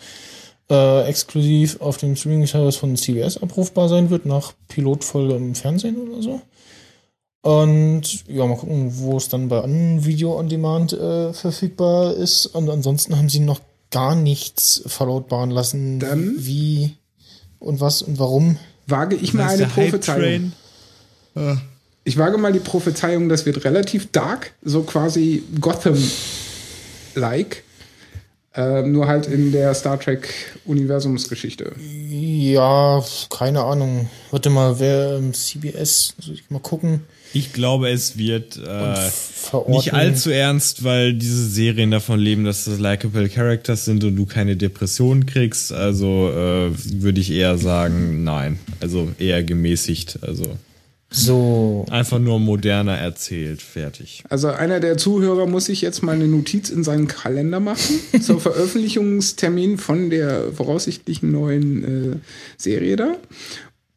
äh, 0.70 1.02
exklusiv 1.08 1.80
auf 1.80 1.96
dem 1.98 2.16
Streaming-Service 2.16 2.76
von 2.76 2.96
CBS 2.96 3.36
abrufbar 3.42 3.88
sein 3.88 4.10
wird, 4.10 4.24
nach 4.26 4.52
Pilotfolge 4.68 5.34
im 5.34 5.54
Fernsehen 5.54 5.96
oder 5.96 6.22
so. 6.22 6.40
Und 7.42 8.26
ja, 8.26 8.46
mal 8.46 8.56
gucken, 8.56 8.90
wo 8.98 9.18
es 9.18 9.28
dann 9.28 9.48
bei 9.48 9.60
anderen 9.60 10.04
Video 10.06 10.38
on 10.38 10.48
Demand 10.48 10.94
äh, 10.94 11.32
verfügbar 11.34 12.14
ist. 12.14 12.46
Und 12.46 12.70
ansonsten 12.70 13.18
haben 13.18 13.28
sie 13.28 13.40
noch 13.40 13.60
gar 13.90 14.14
nichts 14.14 14.82
verlautbaren 14.86 15.50
lassen, 15.50 16.00
Dann- 16.00 16.34
wie 16.38 16.96
und 17.58 17.80
was 17.80 18.00
und 18.02 18.18
warum. 18.18 18.56
Wage 18.86 19.16
ich 19.16 19.34
ist 19.34 19.40
eine 19.40 19.66
Prophezeiung. 19.66 20.52
Train. 21.34 21.62
Ich 22.04 22.18
wage 22.18 22.36
mal 22.36 22.52
die 22.52 22.60
Prophezeiung, 22.60 23.28
das 23.30 23.46
wird 23.46 23.64
relativ 23.64 24.12
dark, 24.12 24.52
so 24.62 24.82
quasi 24.82 25.42
Gotham-like. 25.60 26.04
Ähm, 28.56 28.92
nur 28.92 29.08
halt 29.08 29.26
in 29.26 29.50
der 29.50 29.74
Star 29.74 29.98
Trek-Universumsgeschichte. 29.98 31.72
Ja, 32.08 33.02
keine 33.36 33.64
Ahnung. 33.64 34.08
Warte 34.30 34.48
mal, 34.48 34.78
wer 34.78 35.16
ähm, 35.16 35.34
CBS, 35.34 36.14
soll 36.20 36.34
ich 36.34 36.48
mal 36.50 36.60
gucken. 36.60 37.00
Ich 37.32 37.52
glaube, 37.52 37.90
es 37.90 38.16
wird 38.16 38.56
äh, 38.64 39.10
nicht 39.66 39.92
allzu 39.92 40.30
ernst, 40.30 40.84
weil 40.84 41.14
diese 41.14 41.48
Serien 41.48 41.90
davon 41.90 42.20
leben, 42.20 42.44
dass 42.44 42.66
das 42.66 42.78
likable 42.78 43.28
Characters 43.28 43.86
sind 43.86 44.04
und 44.04 44.14
du 44.14 44.24
keine 44.24 44.56
Depressionen 44.56 45.26
kriegst. 45.26 45.72
Also 45.72 46.30
äh, 46.30 46.70
würde 47.02 47.20
ich 47.20 47.32
eher 47.32 47.58
sagen, 47.58 48.22
nein. 48.22 48.60
Also 48.78 49.10
eher 49.18 49.42
gemäßigt. 49.42 50.20
Also 50.22 50.56
So, 51.16 51.84
einfach 51.90 52.18
nur 52.18 52.40
moderner 52.40 52.96
erzählt. 52.98 53.62
Fertig. 53.62 54.24
Also 54.28 54.48
einer 54.48 54.80
der 54.80 54.96
Zuhörer 54.96 55.46
muss 55.46 55.66
sich 55.66 55.80
jetzt 55.80 56.02
mal 56.02 56.12
eine 56.16 56.26
Notiz 56.26 56.70
in 56.70 56.82
seinen 56.82 57.06
Kalender 57.06 57.60
machen 57.60 58.00
zur 58.20 58.40
Veröffentlichungstermin 58.40 59.78
von 59.78 60.10
der 60.10 60.52
voraussichtlichen 60.52 61.30
neuen 61.30 62.14
äh, 62.14 62.16
Serie 62.56 62.96
da. 62.96 63.16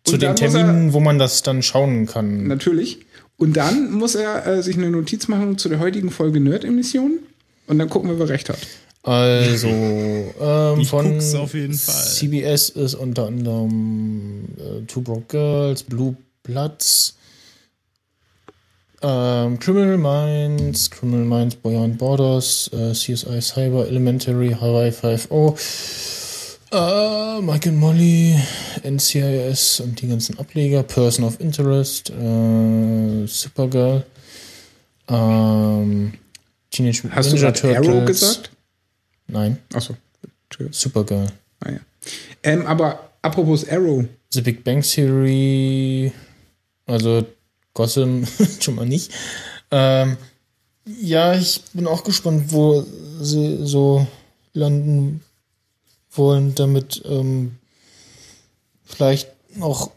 zu 0.04 0.14
Und 0.14 0.22
den 0.22 0.36
dann 0.36 0.46
muss 0.46 0.56
er- 0.56 0.64
Terminen, 0.66 0.94
wo 0.94 1.00
man 1.00 1.18
das 1.20 1.42
dann 1.42 1.64
schauen 1.64 2.06
kann. 2.06 2.48
Natürlich. 2.48 3.00
Und 3.38 3.58
dann 3.58 3.92
muss 3.92 4.16
er 4.16 4.46
äh, 4.46 4.62
sich 4.64 4.78
eine 4.78 4.90
Notiz 4.90 5.28
machen 5.28 5.58
zu 5.58 5.70
der 5.70 5.80
heutigen 5.80 6.12
Folge 6.12 6.40
Nerd-Emission. 6.40 7.20
Und 7.68 7.80
dann 7.80 7.90
gucken 7.90 8.10
wir, 8.10 8.20
wer 8.20 8.30
recht 8.30 8.50
hat. 8.50 8.60
Also, 9.04 9.68
ähm, 9.68 10.80
Ich 10.80 10.88
von 10.90 11.14
guck's 11.14 11.34
auf 11.34 11.54
jeden 11.54 11.74
Fall. 11.74 11.96
CBS 11.96 12.70
ist 12.70 12.96
unter 12.96 13.28
anderem 13.28 14.46
äh, 14.58 14.86
Two 14.86 15.02
Broke 15.02 15.26
Girls, 15.30 15.84
Blue 15.84 16.16
Bloods, 16.48 17.16
ähm, 19.04 19.60
Criminal 19.60 19.98
Minds, 19.98 20.90
Criminal 20.90 21.26
Minds 21.26 21.56
Beyond 21.56 21.98
Borders, 22.00 22.70
äh, 22.74 22.94
CSI 22.94 23.40
Cyber, 23.42 23.88
Elementary, 23.88 24.56
Hawaii 24.60 24.90
5.0, 24.90 25.56
äh, 26.72 27.42
Mike 27.42 27.70
and 27.70 27.78
Molly, 27.80 28.36
NCIS 28.84 29.82
und 29.82 30.02
die 30.02 30.08
ganzen 30.08 30.40
Ableger, 30.40 30.82
Person 30.84 31.26
of 31.26 31.40
Interest, 31.40 32.10
äh, 32.10 33.28
Supergirl, 33.28 34.04
ähm, 35.10 36.14
Teenage 36.72 37.04
Mutant 37.04 37.16
Hast 37.16 37.32
du 37.32 37.36
Ninja 37.36 37.50
Arrow 37.50 37.86
Turtles. 37.86 38.08
gesagt? 38.08 38.52
Nein, 39.28 39.58
Achso. 39.74 39.96
Supergirl. 40.72 41.28
Ah, 41.60 41.72
ja. 41.72 41.80
ähm, 42.44 42.66
aber 42.66 43.12
apropos 43.22 43.68
Arrow. 43.70 44.06
The 44.32 44.42
Big 44.42 44.64
Bang 44.64 44.82
Theory, 44.82 46.12
also 46.88 47.26
Gotham 47.74 48.26
schon 48.60 48.76
mal 48.76 48.86
nicht. 48.86 49.12
Ähm, 49.70 50.18
ja, 50.86 51.34
ich 51.36 51.62
bin 51.74 51.86
auch 51.86 52.04
gespannt, 52.04 52.52
wo 52.52 52.84
sie 53.22 53.60
so 53.66 54.08
landen 54.54 55.22
wollen, 56.12 56.56
damit 56.56 57.04
ähm, 57.06 57.58
vielleicht 58.86 59.28
auch, 59.60 59.92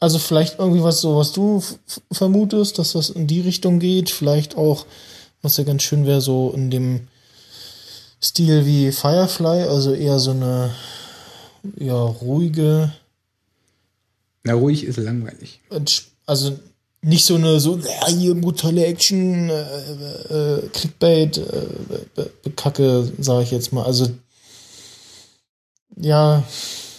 also 0.00 0.18
vielleicht 0.18 0.58
irgendwie 0.58 0.82
was 0.82 1.00
so, 1.00 1.16
was 1.16 1.32
du 1.32 1.62
vermutest, 2.10 2.78
dass 2.78 2.92
das 2.92 3.10
in 3.10 3.26
die 3.26 3.40
Richtung 3.40 3.78
geht, 3.78 4.10
vielleicht 4.10 4.56
auch, 4.56 4.86
was 5.42 5.58
ja 5.58 5.64
ganz 5.64 5.82
schön 5.82 6.06
wäre, 6.06 6.20
so 6.20 6.52
in 6.52 6.70
dem 6.70 7.08
Stil 8.22 8.64
wie 8.64 8.90
Firefly, 8.90 9.64
also 9.64 9.92
eher 9.92 10.18
so 10.18 10.30
eine 10.30 10.74
ja, 11.76 11.94
ruhige, 12.02 12.92
Na, 14.42 14.54
ruhig 14.54 14.84
ist 14.84 14.96
langweilig. 14.96 15.60
Entsch- 15.70 16.04
also 16.26 16.58
nicht 17.02 17.24
so 17.24 17.34
eine 17.34 17.60
so 17.60 17.76
ja, 17.78 18.08
hier 18.08 18.34
brutale 18.34 18.86
Action 18.86 19.50
äh, 19.50 20.58
äh, 20.58 20.68
Clickbait 20.72 21.36
äh, 21.38 22.20
äh, 22.20 22.50
Kacke 22.56 23.12
sage 23.18 23.44
ich 23.44 23.50
jetzt 23.50 23.72
mal. 23.72 23.84
Also 23.84 24.10
ja. 25.96 26.42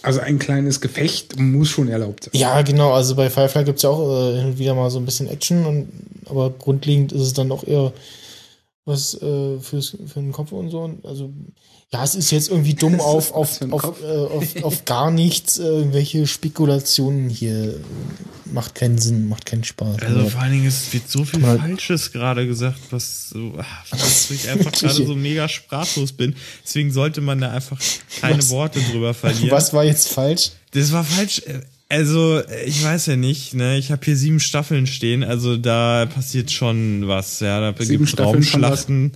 Also 0.03 0.19
ein 0.19 0.38
kleines 0.38 0.80
Gefecht 0.80 1.39
muss 1.39 1.69
schon 1.69 1.89
erlaubt 1.89 2.26
sein. 2.26 2.31
ja 2.34 2.61
genau. 2.61 2.93
Also 2.93 3.15
bei 3.15 3.30
Firefly 3.30 3.64
gibt's 3.64 3.81
ja 3.81 3.89
auch 3.89 4.31
äh, 4.31 4.38
hin 4.38 4.45
und 4.45 4.60
wieder 4.60 4.76
mal 4.76 4.91
so 4.91 4.99
ein 4.99 5.06
bisschen 5.06 5.27
Action 5.27 5.65
und 5.65 5.91
aber 6.27 6.52
grundlegend 6.52 7.11
ist 7.11 7.22
es 7.22 7.34
dann 7.34 7.52
auch 7.52 7.64
eher 7.64 7.91
was 8.85 9.19
äh, 9.22 9.60
fürs, 9.60 9.97
für 10.06 10.19
den 10.19 10.31
Kopf 10.31 10.52
und 10.52 10.69
so. 10.69 10.81
Und 10.81 11.06
also 11.06 11.31
ja 11.96 12.04
es 12.04 12.16
ist 12.16 12.32
jetzt 12.32 12.50
irgendwie 12.50 12.74
dumm 12.74 13.00
auf 13.00 13.32
was 13.34 13.62
auf 13.62 13.72
auf, 13.72 14.02
äh, 14.02 14.06
auf, 14.06 14.56
auf 14.64 14.86
gar 14.86 15.12
nichts 15.12 15.58
äh, 15.60 15.64
irgendwelche 15.64 16.28
Spekulationen 16.28 17.30
hier 17.30 17.80
macht 18.46 18.76
keinen 18.76 18.98
Sinn 18.98 19.28
macht 19.28 19.46
keinen 19.46 19.64
Spaß 19.64 20.02
Also 20.02 20.30
vor 20.30 20.42
allen 20.42 20.52
Dingen, 20.52 20.68
es 20.68 20.94
wird 20.94 21.10
so 21.10 21.26
viel 21.26 21.40
Mal- 21.40 21.58
Falsches 21.58 22.12
gerade 22.12 22.46
gesagt, 22.48 22.80
was 22.92 23.30
so, 23.30 23.54
ah, 23.58 23.66
was 23.92 24.32
ich 24.32 24.50
einfach 24.52 24.72
gerade 24.72 24.94
so 24.94 25.16
mega 25.16 25.48
sprachlos 25.50 26.12
bin. 26.14 26.36
Deswegen 26.64 26.92
sollte 26.92 27.22
man 27.22 27.40
da 27.42 27.52
einfach 27.52 27.80
keine 28.22 28.38
Was? 28.38 28.50
Worte 28.50 28.80
drüber 28.92 29.14
verlieren. 29.14 29.52
Was 29.52 29.74
war 29.74 29.84
jetzt 29.84 30.10
falsch? 30.10 30.52
Das 30.72 30.92
war 30.92 31.04
falsch. 31.04 31.42
Also, 31.88 32.42
ich 32.66 32.84
weiß 32.84 33.06
ja 33.08 33.16
nicht, 33.16 33.54
ne? 33.54 33.78
Ich 33.78 33.92
habe 33.92 34.04
hier 34.04 34.18
sieben 34.18 34.40
Staffeln 34.40 34.88
stehen, 34.88 35.24
also 35.24 35.56
da 35.56 36.08
passiert 36.08 36.50
schon 36.52 37.08
was, 37.08 37.40
ja. 37.42 37.60
Da 37.60 37.76
Sieben 37.84 38.00
gibt's 38.06 38.12
Staffeln 38.14 38.44
von 38.44 38.64
Raumschlachten, 38.64 39.12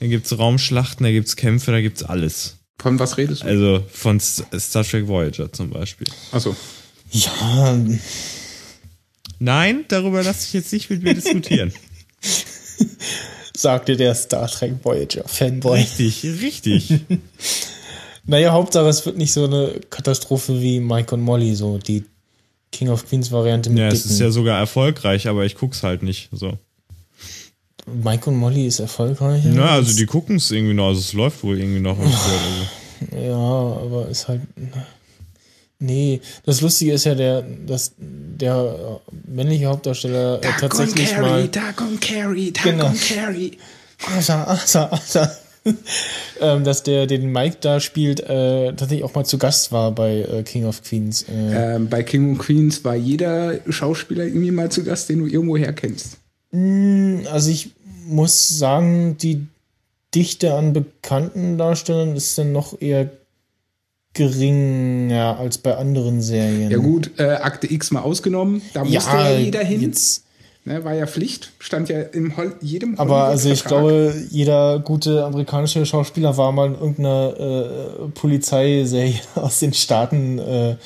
da 0.00 0.06
gibt's 0.06 0.36
Raumschlachten, 0.38 1.04
da 1.04 1.10
gibt's 1.12 1.36
Kämpfe, 1.36 1.70
da 1.72 1.80
gibt's 1.80 2.02
alles. 2.02 2.56
Von 2.80 2.98
was 2.98 3.16
redest 3.16 3.42
du? 3.42 3.46
Also 3.46 3.84
von 3.92 4.20
Star 4.20 4.84
Trek 4.84 5.08
Voyager 5.08 5.52
zum 5.52 5.70
Beispiel. 5.70 6.06
Achso. 6.32 6.54
Ja, 7.10 7.76
Nein, 9.40 9.84
darüber 9.88 10.22
lasse 10.22 10.46
ich 10.46 10.52
jetzt 10.52 10.72
nicht 10.72 10.90
mit 10.90 11.02
mir 11.02 11.14
diskutieren. 11.14 11.72
sagte 13.56 13.96
der 13.96 14.14
Star 14.14 14.48
Trek 14.48 14.74
Voyager 14.82 15.26
Fanboy. 15.26 15.80
richtig, 15.80 16.24
richtig. 16.42 16.94
Naja, 18.30 18.52
Hauptsache, 18.52 18.86
es 18.88 19.06
wird 19.06 19.16
nicht 19.16 19.32
so 19.32 19.44
eine 19.46 19.80
Katastrophe 19.88 20.60
wie 20.60 20.80
Mike 20.80 21.14
und 21.14 21.22
Molly, 21.22 21.54
so 21.54 21.78
die 21.78 22.04
King 22.70 22.90
of 22.90 23.08
Queens 23.08 23.32
Variante 23.32 23.70
mit 23.70 23.78
Ja, 23.78 23.88
es 23.88 24.02
Dicken. 24.02 24.10
ist 24.12 24.20
ja 24.20 24.30
sogar 24.30 24.58
erfolgreich, 24.58 25.28
aber 25.28 25.46
ich 25.46 25.54
guck's 25.54 25.82
halt 25.82 26.02
nicht. 26.02 26.28
So. 26.32 26.58
Mike 28.02 28.28
und 28.30 28.36
Molly 28.36 28.66
ist 28.66 28.78
erfolgreich. 28.80 29.42
Na, 29.44 29.70
also 29.70 29.96
die 29.96 30.06
gucken 30.06 30.36
es 30.36 30.50
irgendwie 30.50 30.74
noch, 30.74 30.88
also 30.88 31.00
es 31.00 31.12
läuft 31.12 31.42
wohl 31.42 31.58
irgendwie 31.58 31.80
noch. 31.80 31.98
Also. 31.98 32.14
Ja, 33.16 33.34
aber 33.36 34.08
ist 34.10 34.28
halt. 34.28 34.42
Nee, 35.80 36.20
das 36.44 36.60
Lustige 36.60 36.92
ist 36.92 37.04
ja 37.04 37.14
der, 37.14 37.42
dass 37.66 37.92
der 37.98 39.00
männliche 39.28 39.66
Hauptdarsteller 39.66 40.40
äh, 40.42 40.48
tatsächlich 40.58 41.16
mal. 41.16 41.46
Dagon 41.48 42.00
Carry, 42.00 42.52
Genau. 42.64 42.92
Carry. 43.08 43.56
Asa, 44.16 44.44
Asa, 44.44 44.90
Asa. 44.90 45.30
ähm, 46.40 46.64
dass 46.64 46.82
der 46.82 47.06
den 47.06 47.30
Mike 47.30 47.58
da 47.60 47.78
spielt, 47.78 48.20
äh, 48.20 48.68
tatsächlich 48.70 49.04
auch 49.04 49.14
mal 49.14 49.24
zu 49.24 49.38
Gast 49.38 49.70
war 49.70 49.92
bei 49.92 50.22
äh, 50.22 50.42
King 50.42 50.64
of 50.66 50.82
Queens. 50.82 51.22
Äh, 51.28 51.74
Ähm, 51.76 51.88
bei 51.88 52.02
King 52.02 52.32
of 52.32 52.38
Queens 52.46 52.84
war 52.84 52.94
jeder 52.96 53.60
Schauspieler 53.68 54.24
irgendwie 54.24 54.50
mal 54.50 54.70
zu 54.70 54.82
Gast, 54.82 55.08
den 55.08 55.20
du 55.20 55.26
irgendwo 55.26 55.56
herkennst. 55.56 56.16
Also 57.30 57.50
ich 57.50 57.72
muss 58.08 58.48
sagen, 58.48 59.16
die 59.18 59.46
Dichte 60.14 60.54
an 60.54 60.72
bekannten 60.72 61.58
Darstellern 61.58 62.16
ist 62.16 62.36
dann 62.38 62.52
noch 62.52 62.80
eher 62.80 63.10
geringer 64.14 65.38
als 65.38 65.58
bei 65.58 65.76
anderen 65.76 66.22
Serien. 66.22 66.70
Ja 66.70 66.78
gut, 66.78 67.12
äh, 67.18 67.24
Akte 67.24 67.72
X 67.72 67.90
mal 67.90 68.00
ausgenommen, 68.00 68.62
da 68.72 68.84
musste 68.84 69.16
ja 69.16 69.38
jeder 69.38 69.64
hin. 69.64 69.82
Jetzt, 69.82 70.24
Ne, 70.68 70.84
war 70.84 70.92
ja 70.92 71.06
Pflicht, 71.06 71.52
stand 71.60 71.88
ja 71.88 72.02
in 72.02 72.36
Hol 72.36 72.54
jedem 72.60 72.98
aber 72.98 73.24
also 73.24 73.48
ich 73.48 73.64
glaube, 73.64 74.12
jeder 74.28 74.80
gute 74.80 75.24
amerikanische 75.24 75.86
Schauspieler 75.86 76.36
war 76.36 76.52
mal 76.52 76.66
in 76.68 76.74
irgendeiner 76.74 77.34
äh, 77.38 78.08
Polizeiserie 78.08 79.14
aus 79.34 79.60
den 79.60 79.72
Staaten 79.72 80.38
äh, 80.38 80.76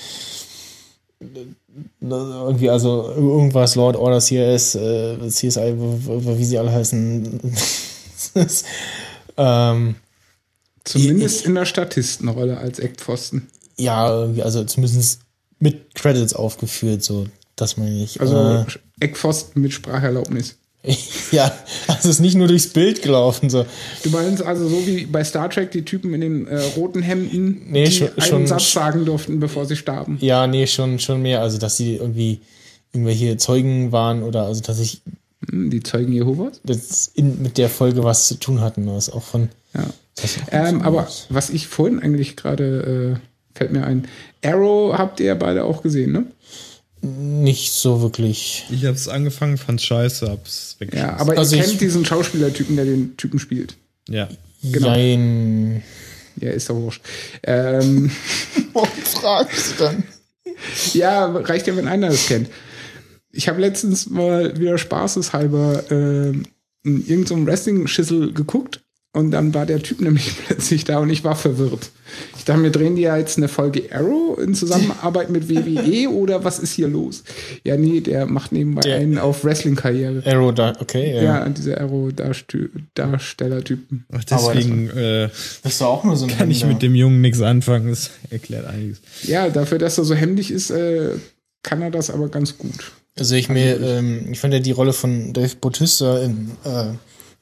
irgendwie, 2.01 2.71
also 2.71 3.11
irgendwas, 3.15 3.75
Lord 3.77 3.97
Order, 3.97 4.19
CS, 4.19 4.75
äh, 4.75 5.17
CSI, 5.29 5.75
wie 5.77 6.45
sie 6.45 6.59
alle 6.59 6.73
heißen. 6.73 7.41
ähm, 9.37 9.95
Zumindest 10.85 11.47
in 11.47 11.55
der 11.55 11.65
Statistenrolle 11.65 12.59
als 12.59 12.79
Eckpfosten. 12.79 13.49
ja, 13.77 14.07
also 14.07 14.65
zumindest 14.65 15.21
mit 15.59 15.95
Credits 15.95 16.35
aufgeführt, 16.35 17.05
so, 17.05 17.27
das 17.57 17.77
meine 17.77 18.03
ich. 18.03 18.21
Also 18.21 18.37
äh, 18.37 18.65
Eckpfosten 19.01 19.63
mit 19.63 19.73
Spracherlaubnis. 19.73 20.57
ja, 21.33 21.45
also 21.87 22.09
es 22.09 22.17
ist 22.17 22.21
nicht 22.21 22.35
nur 22.37 22.49
durchs 22.49 22.67
Bild 22.69 23.03
gelaufen, 23.03 23.49
so. 23.51 23.65
Du 24.03 24.11
meinst 24.11 24.43
also 24.43 24.69
so 24.69 24.85
wie 24.87 25.07
bei 25.07 25.23
Star 25.23 25.49
Trek 25.49 25.71
die 25.71 25.85
Typen 25.85 26.13
in 26.15 26.21
den 26.21 26.47
äh, 26.49 26.59
roten 26.77 27.03
Hemden, 27.03 27.71
Nee, 27.71 27.85
die 27.85 27.93
schon- 27.93 28.09
einen 28.17 28.21
schon- 28.23 28.47
Satz 28.49 28.73
sagen 28.73 29.05
durften, 29.05 29.39
bevor 29.39 29.65
sie 29.67 29.77
starben. 29.77 30.19
Ja, 30.21 30.47
nee, 30.47 30.67
schon, 30.67 30.99
schon 30.99 31.23
mehr, 31.23 31.41
also 31.41 31.59
dass 31.59 31.77
sie 31.77 31.97
irgendwie 31.97 32.41
irgendwelche 32.93 33.37
Zeugen 33.37 33.93
waren 33.93 34.23
oder 34.23 34.45
also 34.47 34.61
dass 34.61 34.81
ich 34.81 35.03
Hm, 35.51 35.71
Die 35.71 35.83
Zeugen 35.83 36.13
Jehovas? 36.13 36.61
das 36.63 37.11
in, 37.15 37.43
mit 37.43 37.59
der 37.59 37.69
Folge 37.69 38.05
was 38.05 38.29
zu 38.29 38.37
tun 38.37 38.61
hatten, 38.61 38.87
was 38.87 39.11
auch 39.11 39.23
von. 39.25 39.49
Ja. 39.75 39.85
Das 40.15 40.37
auch 40.39 40.53
Ähm, 40.53 40.83
aber 40.83 41.07
ist. 41.09 41.27
was 41.31 41.51
ich 41.51 41.67
vorhin 41.67 41.99
eigentlich 42.01 42.37
gerade 42.37 43.19
äh, 43.21 43.57
fällt 43.59 43.73
mir 43.73 43.85
ein. 43.85 44.07
Arrow 44.45 44.97
habt 44.97 45.19
ihr 45.19 45.27
ja 45.27 45.35
beide 45.35 45.65
auch 45.65 45.83
gesehen, 45.83 46.13
ne? 46.13 46.27
Nicht 47.03 47.73
so 47.73 48.01
wirklich. 48.01 48.65
Ich 48.71 48.85
hab's 48.85 49.09
angefangen, 49.09 49.59
fand's 49.59 49.85
scheiße, 49.85 50.29
hab's 50.31 50.77
weggeschmissen. 50.79 51.11
Ja, 51.17 51.21
aber 51.21 51.37
Also 51.37 51.57
ihr 51.57 51.63
ich- 51.63 51.69
kennt 51.69 51.81
diesen 51.81 52.05
Schauspielertypen, 52.05 52.77
der 52.77 52.85
den 52.85 53.17
Typen 53.17 53.39
spielt. 53.39 53.77
ja. 54.09 54.29
Genau. 54.65 54.95
Jein. 54.95 55.83
Ja, 56.37 56.51
ist 56.53 56.71
doch 56.71 56.77
wurscht. 56.77 57.03
Ähm, 57.43 58.13
Warum 58.73 58.89
fragst 58.89 59.73
du 59.81 59.83
dann? 59.85 60.05
ja, 60.95 61.27
reicht 61.27 61.67
ja, 61.67 61.75
wenn 61.77 61.89
einer 61.89 62.11
das 62.11 62.27
kennt. 62.29 62.49
Ich 63.33 63.49
habe 63.49 63.61
letztens 63.61 64.09
mal 64.09 64.57
wieder 64.61 64.79
spaßeshalber 64.79 65.91
äh, 65.91 66.29
in 66.29 66.45
irgendeinem 66.85 67.25
so 67.41 67.47
Wrestling-Schissel 67.47 68.33
geguckt 68.35 68.83
und 69.15 69.31
dann 69.31 69.53
war 69.55 69.67
der 69.67 69.83
Typ 69.83 70.01
nämlich 70.01 70.33
plötzlich 70.47 70.85
da 70.85 70.99
und 70.99 71.11
ich 71.11 71.25
war 71.25 71.37
verwirrt. 71.37 71.91
Ich 72.37 72.45
dachte, 72.45 72.63
wir 72.63 72.71
drehen 72.71 72.97
die 72.97 73.03
ja 73.03 73.17
jetzt 73.17 73.39
eine 73.39 73.49
Folge 73.49 73.85
Arrow 73.93 74.39
in 74.39 74.55
Zusammenarbeit 74.55 75.31
mit 75.31 75.49
WWE 75.49 76.09
oder 76.11 76.45
was 76.45 76.59
ist 76.59 76.73
hier 76.75 76.89
los? 76.89 77.23
Ja, 77.65 77.77
nee, 77.77 78.01
der 78.01 78.27
macht 78.27 78.53
nebenbei 78.53 78.81
Der- 78.83 78.97
einen 78.97 79.19
auf 79.19 79.45
Wrestling-Karriere. 79.45 80.23
Arrow 80.27 80.53
da, 80.53 80.73
okay, 80.81 81.15
ja. 81.17 81.23
Ja, 81.23 81.49
diese 81.49 81.81
Arrow-Darsteller-Typen. 81.81 84.05
Ach, 84.13 84.25
deswegen 84.25 84.91
äh, 84.91 85.29
Das 85.63 85.81
war 85.81 85.89
auch 85.89 86.05
nur 86.05 86.17
so 86.17 86.27
ein 86.27 86.37
kann 86.37 86.51
ich 86.51 86.65
mit 86.67 86.83
dem 86.83 86.95
Jungen 86.95 87.21
nichts 87.21 87.41
anfangen. 87.41 87.91
Das 87.91 88.11
erklärt 88.31 88.67
einiges. 88.67 89.01
Ja, 89.23 89.49
dafür, 89.49 89.79
dass 89.79 89.99
er 89.99 90.05
so 90.05 90.15
hemdig 90.15 90.51
ist, 90.51 90.71
äh, 90.71 91.11
kann 91.63 91.83
er 91.83 91.91
das 91.91 92.11
aber 92.11 92.29
ganz 92.29 92.59
gut. 92.59 92.93
Also 93.19 93.35
ich 93.35 93.49
mir, 93.49 93.81
ähm, 93.81 94.29
ich 94.33 94.41
fand 94.41 94.55
ja 94.55 94.61
die 94.61 94.71
Rolle 94.73 94.93
von 94.93 95.33
Dave 95.33 95.55
Bautista 95.61 96.19
in, 96.23 96.53
äh, 96.65 96.85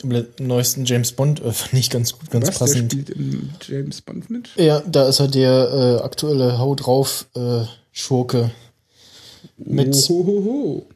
im 0.02 0.26
neuesten 0.38 0.84
James 0.84 1.12
Bond 1.12 1.40
äh, 1.40 1.52
fand 1.52 1.74
ich 1.74 1.90
ganz 1.90 2.12
gut, 2.18 2.30
ganz 2.30 2.46
Was, 2.48 2.54
der 2.54 2.58
passend. 2.58 2.92
spielt 2.92 3.10
in 3.10 3.50
James 3.66 4.00
Bond 4.00 4.30
mit? 4.30 4.48
Ja, 4.56 4.80
da 4.86 5.08
ist 5.08 5.20
er 5.20 5.28
der 5.28 5.98
äh, 6.00 6.04
aktuelle 6.04 6.58
Hau 6.58 6.74
drauf 6.74 7.26
äh, 7.34 7.62
Schurke. 7.92 8.50
Mit, 9.56 9.94
Ohohoho. 10.10 10.86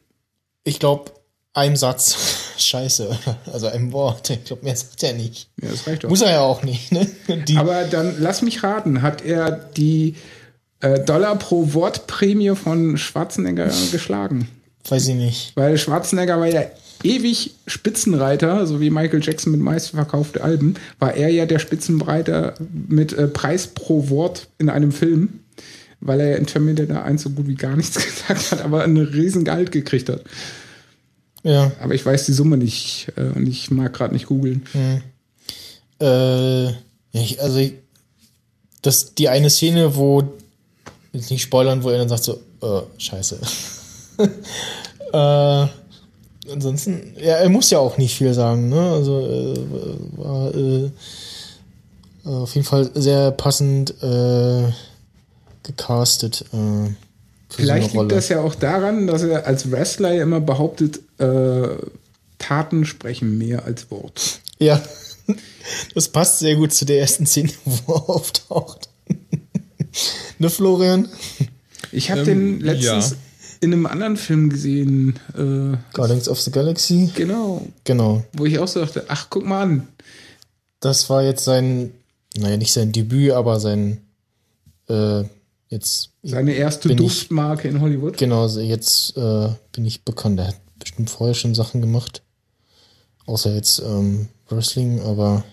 ich 0.64 0.78
glaube, 0.78 1.12
einem 1.52 1.76
Satz. 1.76 2.16
Scheiße. 2.58 3.18
Also 3.52 3.66
einem 3.66 3.92
Wort. 3.92 4.30
Ich 4.30 4.44
glaube, 4.44 4.64
mehr 4.64 4.76
sagt 4.76 5.02
er 5.02 5.12
nicht. 5.12 5.48
Ja, 5.60 5.70
das 5.70 5.86
reicht 5.86 6.04
doch. 6.04 6.08
Muss 6.08 6.22
er 6.22 6.30
ja 6.30 6.40
auch 6.40 6.62
nicht, 6.62 6.92
ne? 6.92 7.06
Die, 7.48 7.56
Aber 7.58 7.84
dann 7.84 8.14
lass 8.20 8.42
mich 8.42 8.62
raten, 8.62 9.02
hat 9.02 9.24
er 9.24 9.50
die 9.50 10.14
äh, 10.80 11.00
Dollar 11.00 11.36
pro 11.36 11.74
Wort 11.74 12.06
Prämie 12.06 12.54
von 12.54 12.96
Schwarzenegger 12.96 13.70
geschlagen? 13.90 14.48
weiß 14.88 15.08
ich 15.08 15.14
nicht. 15.14 15.56
Weil 15.56 15.78
Schwarzenegger 15.78 16.38
war 16.38 16.46
ja 16.46 16.62
ewig 17.02 17.54
Spitzenreiter, 17.66 18.66
so 18.66 18.80
wie 18.80 18.90
Michael 18.90 19.22
Jackson 19.22 19.52
mit 19.52 19.60
meistverkaufte 19.60 20.42
Alben, 20.42 20.74
war 20.98 21.14
er 21.14 21.28
ja 21.28 21.46
der 21.46 21.58
Spitzenreiter 21.58 22.54
mit 22.88 23.12
äh, 23.12 23.28
Preis 23.28 23.66
pro 23.66 24.08
Wort 24.08 24.48
in 24.58 24.70
einem 24.70 24.92
Film, 24.92 25.40
weil 26.00 26.20
er 26.20 26.30
ja 26.30 26.36
in 26.36 26.46
Terminator 26.46 27.02
1 27.02 27.22
so 27.22 27.30
gut 27.30 27.48
wie 27.48 27.54
gar 27.54 27.76
nichts 27.76 27.94
gesagt 28.04 28.52
hat, 28.52 28.64
aber 28.64 28.84
einen 28.84 28.98
riesen 28.98 29.44
Gehalt 29.44 29.72
gekriegt 29.72 30.08
hat. 30.08 30.22
Ja. 31.42 31.72
Aber 31.80 31.94
ich 31.94 32.04
weiß 32.04 32.26
die 32.26 32.32
Summe 32.32 32.56
nicht 32.56 33.12
äh, 33.16 33.36
und 33.36 33.46
ich 33.46 33.70
mag 33.70 33.92
gerade 33.92 34.14
nicht 34.14 34.26
googeln. 34.26 34.62
Äh, 36.00 36.64
ja, 36.64 36.74
ich, 37.12 37.40
also 37.40 37.58
ich, 37.58 37.74
das 38.82 39.14
die 39.14 39.28
eine 39.28 39.50
Szene, 39.50 39.94
wo 39.94 40.22
jetzt 41.12 41.30
nicht 41.30 41.42
spoilern, 41.42 41.82
wo 41.82 41.90
er 41.90 41.98
dann 41.98 42.08
sagt 42.08 42.24
so, 42.24 42.40
äh, 42.62 42.82
scheiße. 42.98 43.38
äh, 45.12 45.66
ansonsten, 46.50 47.14
ja, 47.16 47.36
er 47.36 47.48
muss 47.48 47.70
ja 47.70 47.78
auch 47.78 47.98
nicht 47.98 48.16
viel 48.16 48.34
sagen, 48.34 48.68
ne? 48.68 48.92
Also 48.92 49.20
äh, 49.20 50.18
war 50.18 50.54
äh, 50.54 50.90
auf 52.24 52.54
jeden 52.54 52.66
Fall 52.66 52.90
sehr 52.94 53.30
passend 53.30 53.90
äh, 54.02 54.72
gecastet. 55.62 56.44
Äh, 56.52 56.90
für 57.48 57.62
Vielleicht 57.62 57.92
so 57.92 57.98
eine 58.00 58.08
liegt 58.08 58.16
das 58.16 58.28
ja 58.28 58.40
auch 58.40 58.54
daran, 58.54 59.06
dass 59.06 59.22
er 59.22 59.46
als 59.46 59.70
Wrestler 59.70 60.12
ja 60.12 60.22
immer 60.22 60.40
behauptet, 60.40 61.00
äh, 61.18 61.68
Taten 62.38 62.84
sprechen 62.84 63.38
mehr 63.38 63.64
als 63.64 63.90
Wort. 63.90 64.40
Ja, 64.58 64.82
das 65.94 66.08
passt 66.08 66.40
sehr 66.40 66.56
gut 66.56 66.72
zu 66.72 66.84
der 66.84 67.00
ersten 67.00 67.26
Szene, 67.26 67.50
wo 67.64 67.94
er 67.94 68.10
auftaucht. 68.10 68.88
ne, 70.38 70.50
Florian? 70.50 71.08
Ich 71.92 72.10
habe 72.10 72.20
Ähm, 72.20 72.26
den 72.26 72.60
letztens 72.60 73.10
ja. 73.10 73.16
In 73.60 73.72
einem 73.72 73.86
anderen 73.86 74.16
Film 74.16 74.50
gesehen, 74.50 75.18
äh, 75.36 75.76
Guardians 75.92 76.28
of 76.28 76.40
the 76.40 76.50
Galaxy. 76.50 77.10
genau, 77.14 77.66
Genau. 77.84 78.24
wo 78.32 78.44
ich 78.44 78.58
auch 78.58 78.68
so 78.68 78.80
dachte, 78.80 79.04
ach, 79.08 79.28
guck 79.30 79.44
mal 79.44 79.62
an. 79.62 79.88
Das 80.80 81.08
war 81.10 81.22
jetzt 81.22 81.44
sein, 81.44 81.92
naja, 82.36 82.56
nicht 82.56 82.72
sein 82.72 82.92
Debüt, 82.92 83.32
aber 83.32 83.58
sein, 83.60 84.00
äh, 84.88 85.24
jetzt, 85.68 86.10
Seine 86.22 86.52
erste 86.54 86.88
Bin 86.88 86.98
ich- 86.98 87.04
Duftmarke 87.20 87.68
in 87.68 87.80
Hollywood. 87.80 88.16
genau, 88.16 88.46
jetzt 88.48 89.16
äh, 89.16 89.48
bin 89.72 89.84
ich 89.84 90.04
bekannt. 90.04 90.38
Er 90.40 90.48
hat 90.48 90.56
bestimmt 90.78 91.10
vorher 91.10 91.34
schon 91.34 91.54
Sachen 91.54 91.80
gemacht. 91.80 92.22
Außer 93.26 93.54
jetzt 93.54 93.78
ähm, 93.80 94.28
Wrestling, 94.50 95.00
aber 95.00 95.44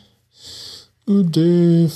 äh, 1.08 1.24
Dave 1.24 1.92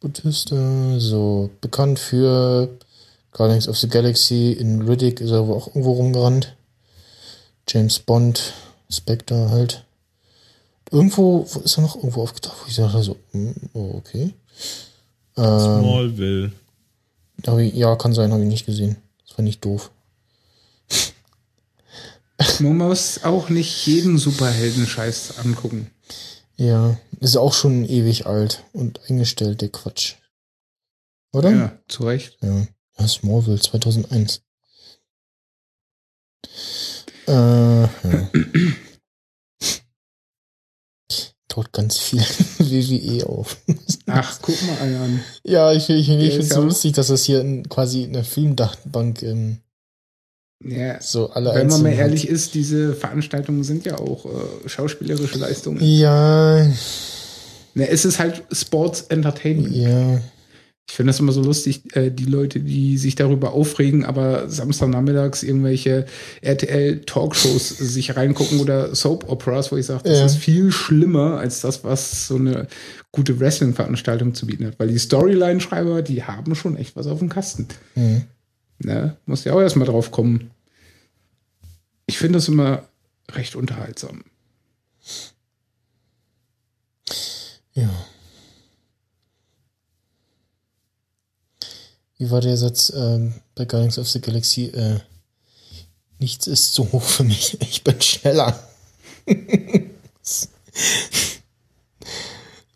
Bautista, 0.00 0.98
so 0.98 1.50
bekannt 1.60 1.98
für 1.98 2.68
Guardians 3.32 3.66
of 3.68 3.78
the 3.78 3.88
Galaxy, 3.88 4.52
in 4.52 4.82
Riddick 4.82 5.20
ist 5.20 5.30
er 5.30 5.46
wohl 5.46 5.56
auch 5.56 5.68
irgendwo 5.68 5.92
rumgerannt. 5.92 6.54
James 7.66 7.98
Bond, 7.98 8.52
Spectre 8.90 9.50
halt. 9.50 9.84
Irgendwo 10.90 11.46
wo 11.50 11.60
ist 11.60 11.78
er 11.78 11.82
noch 11.82 11.96
irgendwo 11.96 12.22
aufgetaucht, 12.22 12.56
wo 12.62 12.68
ich 12.68 12.76
dachte 12.76 13.02
so, 13.02 13.16
hm, 13.30 13.54
oh, 13.72 13.94
okay. 13.94 14.34
Ähm, 15.38 15.80
Smallville. 15.80 16.52
ich, 17.60 17.74
ja, 17.74 17.96
kann 17.96 18.12
sein, 18.12 18.32
habe 18.32 18.42
ich 18.42 18.48
nicht 18.48 18.66
gesehen. 18.66 18.96
Das 19.26 19.38
war 19.38 19.42
nicht 19.42 19.64
doof. 19.64 19.90
Man 22.58 22.76
muss 22.76 23.24
auch 23.24 23.48
nicht 23.48 23.86
jeden 23.86 24.18
Superhelden-Scheiß 24.18 25.38
angucken. 25.38 25.90
Ja, 26.56 26.98
ist 27.20 27.36
auch 27.36 27.54
schon 27.54 27.86
ewig 27.86 28.26
alt 28.26 28.62
und 28.74 29.00
eingestellt, 29.08 29.62
der 29.62 29.70
Quatsch. 29.70 30.16
Oder? 31.32 31.50
Ja, 31.50 31.78
zu 31.88 32.04
Recht. 32.04 32.36
Ja, 32.42 32.66
ja 32.98 33.08
Smallville 33.08 33.60
2001. 33.60 34.42
Äh, 37.28 37.32
ja. 37.32 37.88
Taucht 41.48 41.72
ganz 41.72 41.98
viel 41.98 42.20
WWE 42.58 43.26
auf. 43.26 43.58
Ach, 44.06 44.38
guck 44.40 44.54
mal 44.62 44.78
an. 44.80 45.20
Ja, 45.44 45.72
ich, 45.72 45.90
ich, 45.90 46.08
ich 46.08 46.30
finde 46.30 46.38
es 46.38 46.48
so 46.48 46.62
lustig, 46.62 46.92
dass 46.94 47.08
das 47.08 47.24
hier 47.24 47.42
in, 47.42 47.68
quasi 47.68 48.04
eine 48.04 48.24
Filmdatenbank 48.24 49.22
ähm, 49.22 49.58
Ja, 50.64 50.98
so 51.02 51.28
alle 51.30 51.54
wenn 51.54 51.66
man 51.66 51.82
mal 51.82 51.92
hat. 51.92 51.98
ehrlich 51.98 52.26
ist, 52.26 52.54
diese 52.54 52.94
Veranstaltungen 52.94 53.64
sind 53.64 53.84
ja 53.84 53.98
auch 53.98 54.24
äh, 54.24 54.68
schauspielerische 54.68 55.38
Leistungen. 55.38 55.80
Ja, 55.82 56.66
Ne, 57.74 57.88
es 57.88 58.04
ist 58.04 58.18
halt 58.18 58.44
Sports 58.52 59.02
Entertainment. 59.08 59.74
ja. 59.74 60.20
Ich 60.88 60.96
finde 60.96 61.10
das 61.10 61.20
immer 61.20 61.32
so 61.32 61.42
lustig, 61.42 61.96
äh, 61.96 62.10
die 62.10 62.24
Leute, 62.26 62.60
die 62.60 62.98
sich 62.98 63.14
darüber 63.14 63.52
aufregen, 63.52 64.04
aber 64.04 64.50
Samstagnachmittags 64.50 65.42
irgendwelche 65.42 66.04
RTL-Talkshows 66.42 67.68
sich 67.78 68.14
reingucken 68.16 68.60
oder 68.60 68.94
Soap-Operas, 68.94 69.72
wo 69.72 69.76
ich 69.76 69.86
sage, 69.86 70.02
das 70.04 70.18
Ja. 70.18 70.26
ist 70.26 70.36
viel 70.36 70.70
schlimmer 70.70 71.38
als 71.38 71.60
das, 71.62 71.82
was 71.84 72.26
so 72.26 72.36
eine 72.36 72.66
gute 73.10 73.40
Wrestling-Veranstaltung 73.40 74.34
zu 74.34 74.46
bieten 74.46 74.66
hat. 74.66 74.78
Weil 74.78 74.88
die 74.88 74.98
Storyline-Schreiber, 74.98 76.02
die 76.02 76.24
haben 76.24 76.54
schon 76.54 76.76
echt 76.76 76.94
was 76.96 77.06
auf 77.06 77.20
dem 77.20 77.28
Kasten. 77.30 77.68
Mhm. 77.94 78.22
Ne? 78.78 79.16
Muss 79.24 79.44
ja 79.44 79.54
auch 79.54 79.60
erstmal 79.60 79.86
drauf 79.86 80.10
kommen. 80.10 80.50
Ich 82.06 82.18
finde 82.18 82.36
das 82.38 82.48
immer 82.48 82.82
recht 83.30 83.54
unterhaltsam. 83.56 84.24
Ja. 87.74 87.88
Wie 92.22 92.30
war 92.30 92.40
der 92.40 92.56
Satz 92.56 92.92
ähm, 92.94 93.32
bei 93.56 93.64
Guardians 93.64 93.98
of 93.98 94.08
the 94.08 94.20
Galaxy? 94.20 94.66
Äh, 94.66 95.00
nichts 96.20 96.46
ist 96.46 96.72
zu 96.72 96.92
hoch 96.92 97.02
für 97.02 97.24
mich. 97.24 97.58
Ich 97.68 97.82
bin 97.82 98.00
schneller. 98.00 98.62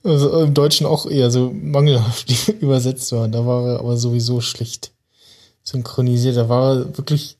also 0.02 0.42
im 0.42 0.52
Deutschen 0.52 0.84
auch 0.84 1.08
eher 1.08 1.30
so 1.30 1.52
mangelhaft 1.54 2.48
übersetzt 2.60 3.12
war. 3.12 3.28
Da 3.28 3.46
war 3.46 3.68
er 3.68 3.78
aber 3.78 3.96
sowieso 3.96 4.40
schlecht 4.40 4.90
synchronisiert. 5.62 6.36
Da 6.36 6.48
war 6.48 6.78
er 6.78 6.98
wirklich 6.98 7.36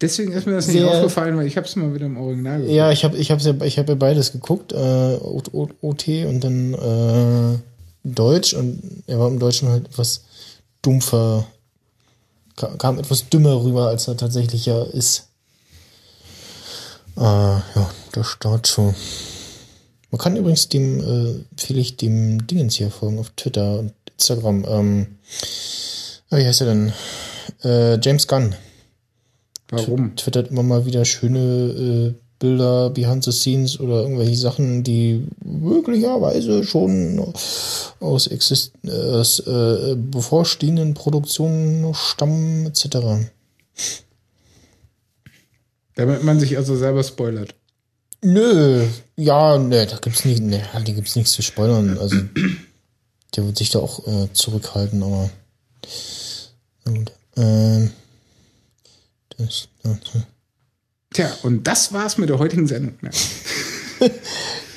Deswegen 0.00 0.30
ist 0.34 0.46
mir 0.46 0.52
das 0.52 0.68
nicht 0.68 0.84
aufgefallen, 0.84 1.36
weil 1.36 1.48
ich 1.48 1.56
habe 1.56 1.66
es 1.66 1.74
mal 1.74 1.92
wieder 1.92 2.06
im 2.06 2.16
Original 2.16 2.58
gehört. 2.58 2.72
Ja, 2.72 2.92
ich 2.92 3.02
habe 3.02 3.16
ich 3.16 3.32
hab's 3.32 3.44
ja, 3.44 3.54
ich 3.64 3.76
hab 3.76 3.88
ja 3.88 3.96
beides 3.96 4.30
geguckt, 4.30 4.72
äh, 4.72 5.16
OT 5.16 6.08
und 6.28 6.44
dann 6.44 6.74
äh, 6.74 7.58
Deutsch 8.04 8.54
und 8.54 9.02
er 9.08 9.18
war 9.18 9.26
im 9.26 9.40
Deutschen 9.40 9.68
halt 9.68 9.86
etwas 9.86 10.23
dumpfer, 10.84 11.46
ka- 12.56 12.76
kam 12.76 12.98
etwas 12.98 13.28
dümmer 13.28 13.62
rüber, 13.62 13.88
als 13.88 14.06
er 14.08 14.16
tatsächlich 14.16 14.66
ja 14.66 14.82
ist. 14.84 15.28
Äh, 17.16 17.20
ja, 17.22 17.90
der 18.14 18.24
Start 18.24 18.66
so. 18.66 18.94
Man 20.10 20.18
kann 20.20 20.36
übrigens 20.36 20.68
dem, 20.68 21.00
äh, 21.00 21.44
ich 21.80 21.96
dem 21.96 22.46
Dingens 22.46 22.76
hier 22.76 22.90
folgen 22.90 23.18
auf 23.18 23.30
Twitter 23.30 23.78
und 23.80 23.92
Instagram. 24.12 24.64
Ähm, 24.68 25.18
ja, 26.30 26.38
wie 26.38 26.46
heißt 26.46 26.60
er 26.62 26.66
denn? 26.68 26.92
Äh, 27.62 27.98
James 28.00 28.26
Gunn 28.26 28.54
Warum? 29.70 30.14
twittert 30.16 30.48
immer 30.48 30.62
mal 30.62 30.86
wieder 30.86 31.04
schöne 31.04 31.38
äh, 31.38 32.14
Bilder 32.44 32.90
behind 32.90 33.24
the 33.24 33.32
scenes 33.32 33.80
oder 33.80 34.02
irgendwelche 34.02 34.36
Sachen, 34.36 34.84
die 34.84 35.26
möglicherweise 35.42 36.62
schon 36.62 37.32
aus, 38.00 38.26
exist 38.26 38.72
äh, 38.84 38.90
aus 38.90 39.42
bevorstehenden 39.96 40.92
Produktionen 40.92 41.94
stammen, 41.94 42.66
etc. 42.66 43.28
Damit 45.94 46.22
man 46.22 46.38
sich 46.38 46.58
also 46.58 46.76
selber 46.76 47.02
spoilert. 47.02 47.54
Nö, 48.20 48.86
ja, 49.16 49.56
ne, 49.56 49.86
da 49.86 49.96
gibt's 49.96 50.26
nicht, 50.26 50.42
ne, 50.42 50.62
da 50.72 50.80
gibt's 50.80 51.16
nichts 51.16 51.32
zu 51.32 51.42
spoilern. 51.42 51.96
Also, 51.98 52.16
der 53.36 53.46
wird 53.46 53.56
sich 53.56 53.70
da 53.70 53.78
auch 53.78 54.06
äh, 54.06 54.32
zurückhalten, 54.34 55.02
aber. 55.02 55.30
Na 56.84 56.92
gut. 56.92 57.12
Ähm, 57.36 57.90
das, 59.36 59.68
das, 59.82 59.98
Tja, 61.14 61.30
und 61.42 61.66
das 61.66 61.92
war's 61.92 62.18
mit 62.18 62.28
der 62.28 62.38
heutigen 62.38 62.66
Sendung. 62.66 62.94
Ja. 63.02 63.10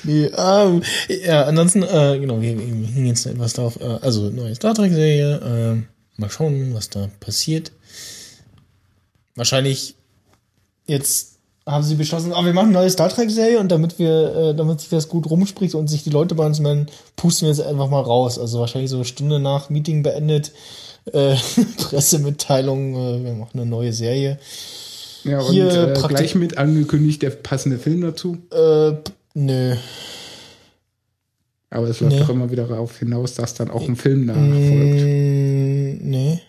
Nee, 0.04 0.32
ähm, 0.38 0.84
ja, 1.26 1.44
ansonsten, 1.44 1.84
äh, 1.84 2.18
genau, 2.18 2.40
wir, 2.40 2.52
hingen 2.52 3.08
jetzt 3.08 3.26
etwas 3.26 3.54
drauf. 3.54 3.78
Äh, 3.82 3.84
also, 3.84 4.30
neue 4.30 4.56
Star 4.56 4.74
Trek-Serie. 4.74 5.36
Äh, 5.76 6.22
mal 6.22 6.30
schauen, 6.30 6.74
was 6.74 6.90
da 6.90 7.10
passiert. 7.20 7.74
Wahrscheinlich 9.36 9.96
jetzt 10.86 11.38
haben 11.66 11.84
sie 11.84 11.96
beschlossen, 11.96 12.32
ah, 12.32 12.46
wir 12.46 12.54
machen 12.54 12.70
eine 12.70 12.80
neue 12.80 12.90
Star 12.90 13.10
Trek-Serie 13.10 13.60
und 13.60 13.70
damit 13.70 14.00
wir, 14.00 14.36
äh, 14.36 14.56
damit 14.56 14.80
sich 14.80 14.90
das 14.90 15.10
gut 15.10 15.30
rumspricht 15.30 15.76
und 15.76 15.90
sich 15.90 16.04
die 16.04 16.10
Leute 16.10 16.36
bei 16.36 16.46
uns 16.46 16.60
melden, 16.62 16.88
pusten 17.18 17.46
wir 17.46 17.54
jetzt 17.54 17.66
einfach 17.66 17.90
mal 17.90 18.02
raus. 18.02 18.40
Also 18.40 18.62
wahrscheinlich 18.62 18.90
so 18.90 18.98
eine 18.98 19.06
Stunde 19.06 19.40
nach 19.40 19.70
Meeting 19.70 20.04
beendet, 20.04 20.54
äh, 21.12 21.36
Pressemitteilung, 21.78 22.96
äh, 22.96 23.24
wir 23.26 23.34
machen 23.34 23.60
eine 23.60 23.66
neue 23.66 23.92
Serie. 23.92 24.40
Ja, 25.28 25.40
und 25.42 25.52
Hier 25.54 25.94
äh, 25.96 26.08
gleich 26.08 26.36
mit 26.36 26.58
angekündigt 26.58 27.22
der 27.22 27.32
passende 27.32 27.78
Film 27.80 28.02
dazu. 28.02 28.38
Äh, 28.52 28.94
nö. 29.34 29.76
Aber 31.70 31.88
es 31.90 32.00
läuft 32.00 32.14
Nee. 32.14 32.20
doch 32.22 32.30
immer 32.30 32.50
wieder 32.50 32.66
darauf 32.68 32.98
hinaus, 33.00 33.36
dass 33.36 33.54
dann 33.54 33.70
auch 33.70 33.88
ein 33.88 33.96
Film 33.98 34.26
nachfolgt. 34.26 35.02
Mm, 35.04 36.10
nee. 36.10 36.40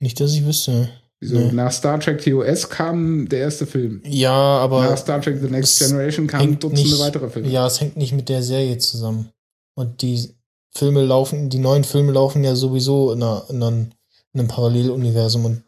Nicht, 0.00 0.20
dass 0.20 0.32
ich 0.32 0.44
wüsste. 0.44 0.88
Wieso? 1.20 1.36
nee. 1.38 1.52
Nach 1.52 1.72
Star 1.72 1.98
Trek 2.00 2.22
TOS 2.22 2.68
kam 2.68 3.28
der 3.28 3.40
erste 3.40 3.66
Film. 3.66 4.02
Ja, 4.04 4.32
aber. 4.32 4.82
Nach 4.82 4.98
Star 4.98 5.20
Trek 5.20 5.38
The 5.40 5.48
Next 5.48 5.78
Generation 5.78 6.26
kamen 6.26 6.58
Dutzende 6.58 6.82
nicht- 6.82 6.98
weitere 7.00 7.28
Filme. 7.28 7.48
Ja, 7.48 7.66
es 7.66 7.80
hängt 7.80 7.96
nicht 7.96 8.12
mit 8.12 8.28
der 8.28 8.42
Serie 8.42 8.78
zusammen. 8.78 9.30
Und 9.74 10.02
die 10.02 10.28
Filme 10.74 11.04
laufen, 11.04 11.48
die 11.48 11.58
neuen 11.58 11.84
Filme 11.84 12.12
laufen 12.12 12.44
ja 12.44 12.54
sowieso 12.54 13.12
in, 13.12 13.22
einer, 13.22 13.44
in 13.50 13.62
einem 13.62 14.48
Paralleluniversum 14.48 15.44
und 15.44 15.62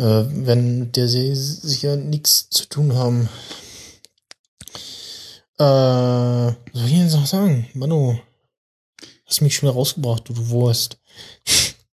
äh, 0.00 0.24
wenn 0.46 0.92
der 0.92 1.08
Serie 1.08 1.36
sicher 1.36 1.96
nichts 1.96 2.48
zu 2.48 2.66
tun 2.66 2.94
haben. 2.94 3.28
Äh, 5.58 5.62
was 5.62 6.56
soll 6.72 6.86
ich 6.86 6.92
jetzt 6.92 7.12
noch 7.12 7.26
sagen? 7.26 7.68
Manu, 7.74 8.18
hast 9.26 9.42
mich 9.42 9.54
schon 9.54 9.68
wieder 9.68 9.76
rausgebracht, 9.76 10.26
du, 10.28 10.32
du 10.32 10.48
Wurst. 10.48 10.98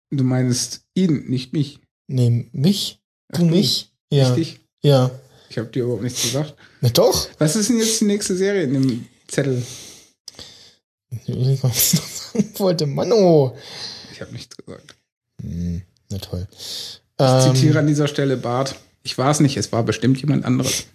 Du 0.10 0.24
meinst 0.24 0.82
ihn, 0.94 1.30
nicht 1.30 1.54
mich. 1.54 1.80
Nee, 2.08 2.50
mich? 2.52 3.00
Ach 3.32 3.40
Du 3.40 3.46
mich? 3.46 3.94
Ja. 4.12 4.34
Richtig? 4.34 4.60
Ja. 4.82 5.10
Ich 5.50 5.58
habe 5.58 5.70
dir 5.70 5.84
überhaupt 5.84 6.04
nichts 6.04 6.22
gesagt. 6.24 6.56
Na 6.82 6.90
doch. 6.90 7.28
Was 7.38 7.56
ist 7.56 7.70
denn 7.70 7.80
jetzt 7.80 8.02
die 8.02 8.06
nächste 8.06 8.36
Serie 8.36 8.64
in 8.64 8.74
dem 8.74 9.08
Zettel? 9.28 9.64
Ich 11.26 12.60
wollte. 12.60 12.86
Mano. 12.86 13.56
Ich 14.12 14.20
habe 14.20 14.32
nichts 14.34 14.58
gesagt. 14.58 14.96
Hm, 15.42 15.84
na 16.10 16.18
toll. 16.18 16.48
Ich 17.20 17.26
Ähm, 17.26 17.54
zitiere 17.56 17.80
an 17.80 17.88
dieser 17.88 18.08
Stelle 18.08 18.38
Bart. 18.38 18.76
Ich 19.04 19.18
war 19.18 19.30
es 19.32 19.40
nicht, 19.40 19.58
es 19.58 19.72
war 19.72 19.84
bestimmt 19.84 20.20
jemand 20.22 20.46
anderes. 20.46 20.86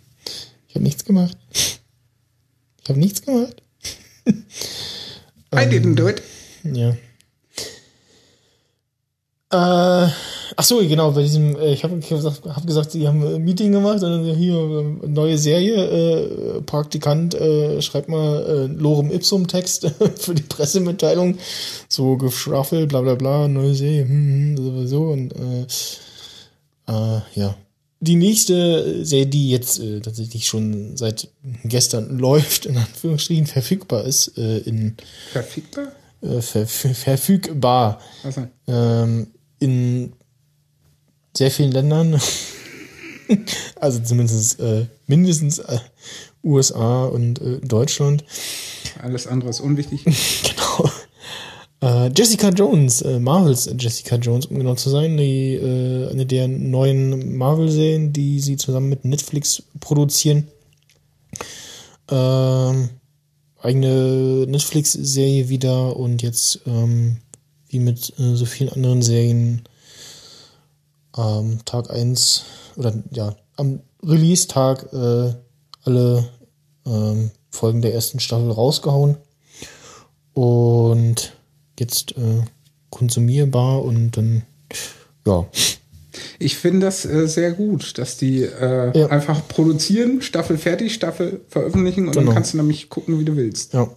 Ich 0.68 0.74
habe 0.74 0.84
nichts 0.84 1.04
gemacht. 1.04 1.36
Ich 1.52 2.88
habe 2.88 2.98
nichts 2.98 3.22
gemacht. 3.22 3.62
I 4.26 4.32
Ähm. 5.52 5.70
didn't 5.70 5.94
do 5.94 6.08
it. 6.08 6.22
Ja. 6.64 6.96
Äh, 9.50 10.10
ach 10.56 10.64
so, 10.64 10.78
genau, 10.86 11.12
bei 11.12 11.22
diesem, 11.22 11.56
äh, 11.56 11.72
ich 11.72 11.82
habe 11.82 11.98
gesagt, 11.98 12.42
hab 12.44 12.66
gesagt, 12.66 12.90
sie 12.90 13.08
haben 13.08 13.24
ein 13.24 13.42
Meeting 13.42 13.72
gemacht 13.72 14.02
und 14.02 14.10
dann 14.10 14.24
hier 14.36 14.56
äh, 14.56 15.06
neue 15.08 15.38
Serie, 15.38 15.74
äh, 16.56 16.60
Praktikant, 16.62 17.34
äh, 17.34 17.80
schreibt 17.80 18.10
mal 18.10 18.44
äh, 18.44 18.66
Lorem 18.66 19.10
Ipsum 19.10 19.46
Text 19.46 19.90
für 20.16 20.34
die 20.34 20.42
Pressemitteilung, 20.42 21.38
so 21.88 22.18
geschraffelt, 22.18 22.90
bla 22.90 23.00
bla 23.00 23.14
bla, 23.14 23.48
neue 23.48 23.74
Serie, 23.74 24.02
hm, 24.04 24.10
hm, 24.10 24.56
sowieso 24.58 25.04
und 25.12 25.32
äh, 25.32 25.66
äh, 26.88 27.20
ja. 27.34 27.56
Die 28.00 28.14
nächste 28.14 29.04
Serie, 29.04 29.26
die 29.26 29.50
jetzt 29.50 29.80
äh, 29.80 30.00
tatsächlich 30.00 30.46
schon 30.46 30.96
seit 30.96 31.28
gestern 31.64 32.18
läuft, 32.18 32.66
in 32.66 32.76
Anführungsstrichen 32.76 33.46
verfügbar 33.46 34.04
ist, 34.04 34.38
äh, 34.38 34.58
in 34.58 34.96
Verfickter? 35.32 35.92
äh, 36.22 36.40
ver 36.40 36.66
ver 36.66 36.94
verfügbar 36.94 38.00
Achso. 38.22 38.46
ähm, 38.68 39.28
in 39.58 40.12
sehr 41.36 41.50
vielen 41.50 41.72
Ländern. 41.72 42.20
also 43.80 44.00
zumindest 44.00 44.60
äh, 44.60 44.86
mindestens 45.06 45.58
äh, 45.58 45.78
USA 46.44 47.04
und 47.06 47.40
Deutschland. 47.62 48.24
Alles 49.02 49.26
andere 49.26 49.50
ist 49.50 49.60
unwichtig. 49.60 50.04
Genau. 50.44 50.67
Äh, 51.80 52.10
Jessica 52.14 52.48
Jones, 52.48 53.02
äh, 53.02 53.20
Marvels 53.20 53.70
Jessica 53.78 54.16
Jones, 54.16 54.46
um 54.46 54.58
genau 54.58 54.74
zu 54.74 54.90
sein, 54.90 55.16
die, 55.16 55.54
äh, 55.54 56.10
eine 56.10 56.26
der 56.26 56.48
neuen 56.48 57.36
Marvel-Serien, 57.36 58.12
die 58.12 58.40
sie 58.40 58.56
zusammen 58.56 58.88
mit 58.88 59.04
Netflix 59.04 59.62
produzieren. 59.78 60.48
Ähm, 62.10 62.90
eigene 63.60 64.46
Netflix-Serie 64.48 65.48
wieder 65.48 65.96
und 65.96 66.22
jetzt 66.22 66.60
ähm, 66.66 67.18
wie 67.68 67.78
mit 67.78 68.12
äh, 68.18 68.34
so 68.34 68.44
vielen 68.44 68.72
anderen 68.72 69.02
Serien 69.02 69.62
am 71.12 71.64
Tag 71.64 71.90
eins 71.90 72.44
oder 72.76 72.94
ja, 73.10 73.36
am 73.56 73.80
Release-Tag 74.02 74.92
äh, 74.92 75.34
alle 75.84 76.28
ähm, 76.86 77.30
Folgen 77.50 77.82
der 77.82 77.94
ersten 77.94 78.20
Staffel 78.20 78.50
rausgehauen. 78.50 79.16
Und 80.34 81.32
jetzt 81.80 82.12
äh, 82.16 82.42
konsumierbar 82.90 83.82
und 83.82 84.12
dann, 84.16 84.42
ja. 85.26 85.46
Ich 86.40 86.56
finde 86.56 86.86
das 86.86 87.04
äh, 87.04 87.26
sehr 87.28 87.52
gut, 87.52 87.98
dass 87.98 88.16
die 88.16 88.42
äh, 88.42 88.98
Ja. 88.98 89.06
einfach 89.08 89.46
produzieren, 89.46 90.20
Staffel 90.22 90.58
fertig, 90.58 90.94
Staffel 90.94 91.42
veröffentlichen 91.48 92.06
und 92.06 92.12
Genau. 92.14 92.26
dann 92.26 92.34
kannst 92.34 92.54
du 92.54 92.56
nämlich 92.56 92.88
gucken, 92.88 93.18
wie 93.20 93.24
du 93.24 93.36
willst. 93.36 93.72
Ja. 93.74 93.88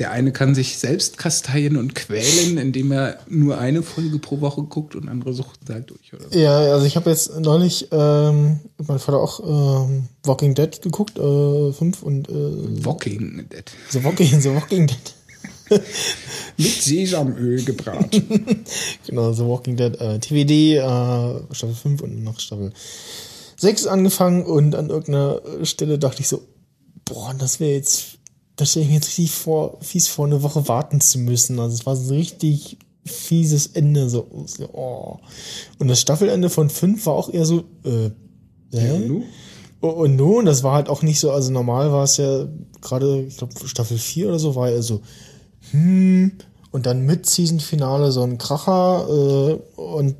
Der 0.00 0.10
eine 0.10 0.32
kann 0.32 0.56
sich 0.56 0.78
selbst 0.78 1.18
kasteien 1.18 1.76
und 1.76 1.94
quälen, 1.94 2.58
indem 2.58 2.90
er 2.90 3.18
nur 3.28 3.58
eine 3.58 3.82
Folge 3.82 4.18
pro 4.18 4.40
Woche 4.40 4.62
guckt 4.62 4.96
und 4.96 5.08
andere 5.08 5.32
suchten 5.32 5.72
halt 5.72 5.90
durch. 5.90 6.12
Oder 6.12 6.24
so. 6.30 6.38
Ja, 6.38 6.56
also 6.72 6.84
ich 6.84 6.96
habe 6.96 7.10
jetzt 7.10 7.38
neulich 7.38 7.88
ähm, 7.92 8.60
meinem 8.84 8.98
Vater 8.98 9.18
auch 9.18 9.86
ähm, 9.86 10.08
Walking 10.24 10.54
Dead 10.54 10.82
geguckt, 10.82 11.16
äh, 11.18 11.72
fünf 11.72 12.02
und 12.02 12.28
äh, 12.28 12.84
Walking 12.84 13.48
Dead. 13.52 13.70
The 13.90 14.02
Walking, 14.02 14.40
The 14.40 14.54
Walking 14.54 14.88
Dead. 14.88 15.14
Mit 16.56 16.82
Sesamöl 16.82 17.64
gebraten. 17.64 18.64
Genau, 19.06 19.32
The 19.32 19.44
Walking 19.44 19.76
Dead 19.76 19.94
äh, 20.00 20.18
TVD, 20.18 20.76
äh, 20.76 21.54
Staffel 21.54 21.74
5 21.74 22.02
und 22.02 22.24
noch 22.24 22.40
Staffel 22.40 22.72
6 23.56 23.86
angefangen 23.86 24.44
und 24.44 24.74
an 24.74 24.88
irgendeiner 24.88 25.40
Stelle 25.62 25.98
dachte 25.98 26.20
ich 26.20 26.28
so, 26.28 26.42
boah, 27.04 27.34
das 27.38 27.60
wäre 27.60 27.72
jetzt, 27.72 28.18
das 28.56 28.70
stelle 28.70 28.84
ich 28.84 28.90
mir 28.90 28.96
jetzt 28.96 29.08
richtig 29.08 29.32
vor, 29.32 29.78
fies 29.80 30.08
vor, 30.08 30.26
eine 30.26 30.42
Woche 30.42 30.68
warten 30.68 31.00
zu 31.00 31.18
müssen. 31.18 31.58
Also 31.58 31.74
es 31.74 31.86
war 31.86 31.96
so 31.96 32.12
ein 32.12 32.18
richtig 32.18 32.78
fieses 33.04 33.68
Ende, 33.68 34.08
so, 34.08 34.26
so 34.46 34.68
oh. 34.72 35.18
Und 35.78 35.88
das 35.88 36.00
Staffelende 36.00 36.50
von 36.50 36.70
5 36.70 37.04
war 37.06 37.14
auch 37.14 37.28
eher 37.28 37.44
so, 37.44 37.64
äh, 37.84 38.10
hä? 38.72 38.92
Und 38.92 39.08
nu? 39.08 39.22
Oh, 39.80 39.88
Und 39.88 40.16
nun, 40.16 40.46
das 40.46 40.62
war 40.62 40.74
halt 40.74 40.88
auch 40.88 41.02
nicht 41.02 41.20
so, 41.20 41.30
also 41.30 41.52
normal 41.52 41.92
war 41.92 42.04
es 42.04 42.16
ja 42.16 42.46
gerade, 42.80 43.24
ich 43.24 43.36
glaube, 43.36 43.54
Staffel 43.66 43.98
4 43.98 44.28
oder 44.28 44.38
so, 44.38 44.54
war 44.54 44.70
ja 44.70 44.80
so, 44.80 45.02
hm, 45.72 46.32
und 46.70 46.86
dann 46.86 47.02
mit 47.02 47.26
Season-Finale 47.26 48.10
so 48.10 48.22
ein 48.22 48.38
Kracher 48.38 49.06
äh, 49.08 49.80
und 49.80 50.16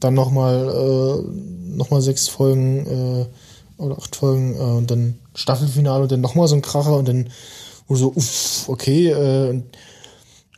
dann 0.00 0.14
nochmal 0.14 0.68
äh, 0.68 1.76
noch 1.76 1.90
mal 1.90 2.02
sechs 2.02 2.28
Folgen 2.28 2.86
äh, 2.86 3.82
oder 3.82 3.96
acht 3.96 4.16
Folgen 4.16 4.54
äh, 4.54 4.58
und 4.58 4.90
dann 4.90 5.18
Staffelfinale 5.34 6.02
und 6.02 6.12
dann 6.12 6.20
nochmal 6.20 6.48
so 6.48 6.54
ein 6.54 6.62
Kracher 6.62 6.96
und 6.96 7.08
dann 7.08 7.30
wo 7.86 7.96
so, 7.96 8.12
uff, 8.14 8.68
okay, 8.68 9.08
äh, 9.08 9.50
und 9.50 9.76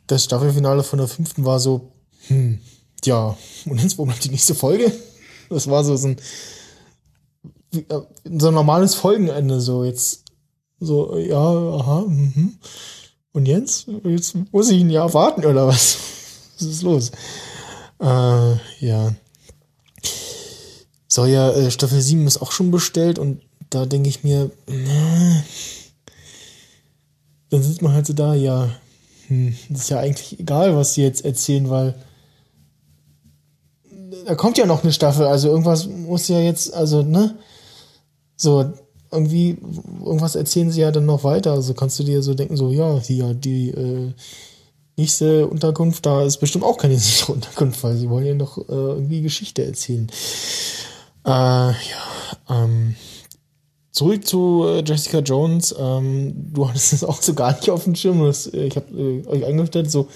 das 0.07 0.25
Staffelfinale 0.25 0.83
von 0.83 0.99
der 0.99 1.09
fünften 1.09 1.45
war 1.45 1.61
so, 1.61 1.93
hm, 2.29 2.59
ja, 3.05 3.37
und 3.67 3.83
jetzt, 3.83 3.99
wo 3.99 4.05
bleibt 4.05 4.25
die 4.25 4.31
nächste 4.31 4.55
Folge? 4.55 4.93
Das 5.51 5.69
war 5.69 5.85
so, 5.85 5.97
so 5.97 6.09
ein 6.09 6.17
äh, 7.75 8.01
so 8.39 8.49
ein 8.49 8.55
normales 8.55 8.95
Folgenende, 8.95 9.61
so 9.61 9.85
jetzt, 9.85 10.25
so, 10.81 11.17
ja, 11.19 11.37
aha, 11.37 12.05
mhm. 12.07 12.59
Und 13.33 13.47
jetzt? 13.47 13.87
Jetzt 14.05 14.37
muss 14.53 14.71
ich 14.71 14.81
ein 14.81 14.91
Jahr 14.91 15.13
warten, 15.15 15.45
oder 15.45 15.67
was? 15.67 15.99
Was 16.59 16.67
ist 16.67 16.83
los? 16.83 17.13
Äh, 18.01 18.57
ja. 18.81 19.15
So, 21.07 21.25
ja, 21.25 21.53
äh, 21.53 21.71
Staffel 21.71 22.01
7 22.01 22.27
ist 22.27 22.43
auch 22.43 22.51
schon 22.51 22.73
bestellt 22.73 23.21
und 23.21 23.43
da 23.71 23.87
denke 23.87 24.09
ich 24.09 24.25
mir, 24.25 24.51
na, 24.67 25.45
dann 27.51 27.63
sitzt 27.63 27.83
man 27.83 27.93
halt 27.93 28.07
so 28.07 28.13
da, 28.13 28.35
ja, 28.35 28.71
hm, 29.29 29.55
ist 29.73 29.91
ja 29.91 30.01
eigentlich 30.01 30.39
egal, 30.41 30.77
was 30.77 30.95
die 30.95 31.03
jetzt 31.03 31.25
erzählen, 31.25 31.69
weil 31.71 31.95
da 34.27 34.35
kommt 34.35 34.59
ja 34.59 34.67
noch 34.67 34.83
eine 34.83 34.93
Staffel, 34.93 35.27
also 35.27 35.49
irgendwas 35.49 35.87
muss 35.87 36.29
ja 36.29 36.41
jetzt, 36.41 36.73
also, 36.75 37.03
ne? 37.03 37.37
So, 38.37 38.73
irgendwie, 39.11 39.59
irgendwas 40.05 40.35
erzählen 40.35 40.71
sie 40.71 40.83
ja 40.83 40.91
dann 40.91 41.07
noch 41.07 41.25
weiter. 41.25 41.53
Also 41.53 41.75
kannst 41.75 41.99
du 41.99 42.05
dir 42.05 42.23
so 42.23 42.35
denken, 42.35 42.57
so, 42.57 42.71
ja, 42.71 42.99
hier, 43.01 43.35
die 43.35 43.71
äh, 43.71 44.13
nächste 44.97 45.47
Unterkunft, 45.47 46.05
da 46.05 46.25
ist 46.25 46.39
bestimmt 46.39 46.65
auch 46.65 46.77
keine 46.77 46.99
sichere 46.99 47.33
Unterkunft, 47.33 47.83
weil 47.83 47.97
sie 47.97 48.11
wollen 48.11 48.27
ja 48.27 48.35
noch 48.35 48.59
äh, 48.59 48.73
irgendwie 48.73 49.23
Geschichte 49.23 49.65
erzählen. 49.65 50.09
Äh, 51.25 51.31
ja, 51.31 51.75
ähm, 52.49 52.97
zurück 53.91 54.27
zu 54.27 54.65
äh, 54.67 54.83
Jessica 54.85 55.19
Jones. 55.19 55.75
Ähm, 55.79 56.33
du 56.53 56.69
hattest 56.69 56.93
es 56.93 57.05
auch 57.05 57.21
so 57.23 57.35
gar 57.35 57.53
nicht 57.53 57.71
auf 57.71 57.85
dem 57.85 57.95
Schirm. 57.95 58.25
Äh, 58.25 58.67
ich 58.67 58.77
habe 58.77 58.87
äh, 58.97 59.27
euch 59.27 59.45
eingestellt, 59.45 59.91
so 59.91 60.09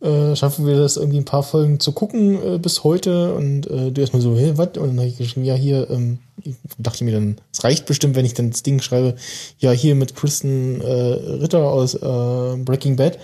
äh, 0.00 0.34
schaffen 0.34 0.66
wir 0.66 0.76
das 0.76 0.96
irgendwie 0.96 1.18
ein 1.18 1.26
paar 1.26 1.42
Folgen 1.42 1.78
zu 1.78 1.92
gucken 1.92 2.42
äh, 2.42 2.58
bis 2.58 2.84
heute 2.84 3.34
und 3.34 3.66
äh, 3.66 3.90
du 3.92 4.00
erstmal 4.00 4.22
so, 4.22 4.36
hä, 4.36 4.52
was? 4.56 4.78
Und 4.78 4.88
dann 4.88 4.98
habe 4.98 5.08
ich 5.08 5.18
geschrieben, 5.18 5.44
ja, 5.44 5.54
hier, 5.54 5.90
ähm, 5.90 6.18
ich 6.42 6.56
dachte 6.78 7.04
mir 7.04 7.12
dann, 7.12 7.36
es 7.52 7.64
reicht 7.64 7.84
bestimmt, 7.84 8.16
wenn 8.16 8.24
ich 8.24 8.34
dann 8.34 8.50
das 8.50 8.62
Ding 8.62 8.80
schreibe, 8.80 9.16
ja, 9.58 9.72
hier 9.72 9.94
mit 9.94 10.16
Kristen 10.16 10.80
Ritter 10.80 11.70
aus 11.70 11.98
Breaking 11.98 12.96
Bad. 12.96 13.18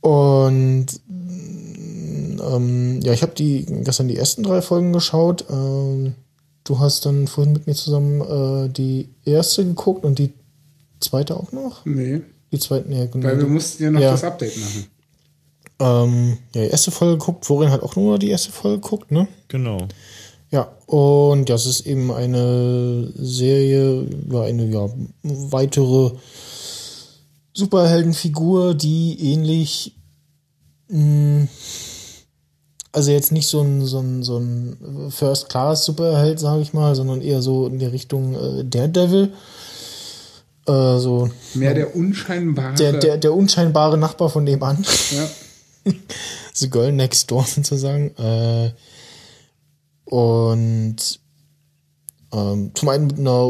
Und 0.00 0.86
ähm, 2.44 3.00
ja, 3.02 3.12
ich 3.12 3.22
habe 3.22 3.34
die 3.34 3.64
gestern 3.66 4.08
die 4.08 4.16
ersten 4.16 4.42
drei 4.42 4.62
Folgen 4.62 4.92
geschaut. 4.92 5.46
Ähm, 5.50 6.14
du 6.64 6.78
hast 6.78 7.06
dann 7.06 7.26
vorhin 7.26 7.52
mit 7.52 7.66
mir 7.66 7.74
zusammen 7.74 8.20
äh, 8.20 8.68
die 8.70 9.08
erste 9.24 9.64
geguckt 9.64 10.04
und 10.04 10.18
die 10.18 10.32
zweite 11.00 11.36
auch 11.36 11.52
noch? 11.52 11.84
Nee. 11.84 12.22
Die 12.52 12.58
zweite, 12.58 12.90
ja, 12.92 13.06
genau. 13.06 13.26
Weil 13.26 13.38
wir 13.38 13.46
mussten 13.46 13.82
ja 13.84 13.90
noch 13.90 14.00
Ja. 14.00 14.12
das 14.12 14.24
Update 14.24 14.56
machen. 14.56 14.86
Ähm, 15.80 16.38
ja, 16.54 16.62
die 16.62 16.70
erste 16.70 16.90
Folge 16.90 17.18
geguckt. 17.18 17.44
Florian 17.44 17.72
hat 17.72 17.82
auch 17.82 17.96
nur 17.96 18.18
die 18.18 18.30
erste 18.30 18.52
Folge 18.52 18.80
geguckt, 18.80 19.10
ne? 19.10 19.26
Genau. 19.48 19.88
Ja, 20.50 20.70
und 20.86 21.48
das 21.50 21.66
ist 21.66 21.80
eben 21.80 22.12
eine 22.12 23.12
Serie, 23.16 24.06
ja, 24.30 24.42
eine 24.42 24.66
ja, 24.66 24.88
weitere 25.22 26.12
Superheldenfigur, 27.54 28.74
die 28.74 29.32
ähnlich, 29.32 29.96
mh, 30.88 31.48
also 32.94 33.10
jetzt 33.10 33.32
nicht 33.32 33.48
so 33.48 33.60
ein, 33.60 33.84
so 33.84 33.98
ein, 33.98 34.22
so 34.22 34.38
ein 34.38 35.10
First-Class-Superheld, 35.10 36.38
sage 36.38 36.62
ich 36.62 36.72
mal, 36.72 36.94
sondern 36.94 37.20
eher 37.20 37.42
so 37.42 37.66
in 37.66 37.78
die 37.80 37.86
Richtung 37.86 38.34
äh, 38.34 38.64
Daredevil. 38.64 39.32
Äh, 40.66 40.98
so 40.98 41.28
Mehr 41.54 41.74
der 41.74 41.94
unscheinbare. 41.96 42.74
der, 42.74 42.92
der, 42.94 43.16
der 43.18 43.34
unscheinbare 43.34 43.98
Nachbar 43.98 44.30
von 44.30 44.44
nebenan. 44.44 44.84
ja. 45.10 45.92
The 46.54 46.70
Girl 46.70 46.92
Next 46.92 47.30
Door 47.30 47.44
sozusagen. 47.44 48.16
Äh, 48.16 48.70
und 50.04 50.96
ähm, 52.34 52.72
zum 52.74 52.88
einen 52.88 53.06
mit 53.06 53.18
einer 53.18 53.44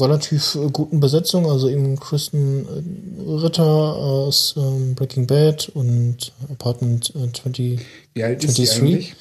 relativ 0.00 0.56
guten 0.72 1.00
Besetzung, 1.00 1.50
also 1.50 1.68
eben 1.68 1.98
Kristen 1.98 2.66
äh, 2.66 3.30
Ritter 3.30 3.64
aus 3.64 4.54
ähm, 4.56 4.94
Breaking 4.94 5.26
Bad 5.26 5.68
und 5.70 6.32
Apartment 6.50 7.12
äh, 7.16 7.32
20, 7.32 7.80
Wie 8.14 8.22
alt 8.22 8.44
ist 8.44 8.58
die 8.58 8.66
23. 8.66 8.80
eigentlich? 8.80 9.16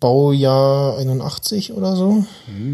Baujahr 0.00 0.98
81 0.98 1.74
oder 1.74 1.94
so. 1.94 2.24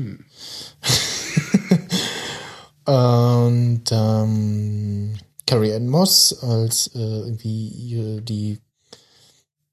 und 2.87 3.83
ähm, 3.91 5.19
Carrie 5.47 5.75
Ann 5.75 5.89
Moss 5.89 6.43
als 6.43 6.87
äh, 6.95 6.99
irgendwie 6.99 8.23
die 8.23 8.61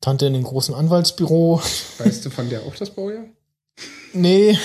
Tante 0.02 0.26
in 0.26 0.34
dem 0.34 0.44
großen 0.44 0.76
Anwaltsbüro. 0.76 1.62
Weißt 1.98 2.26
du 2.26 2.30
von 2.30 2.50
der 2.50 2.64
auch 2.64 2.76
das 2.76 2.90
Baujahr? 2.90 3.24
Nee, 4.14 4.58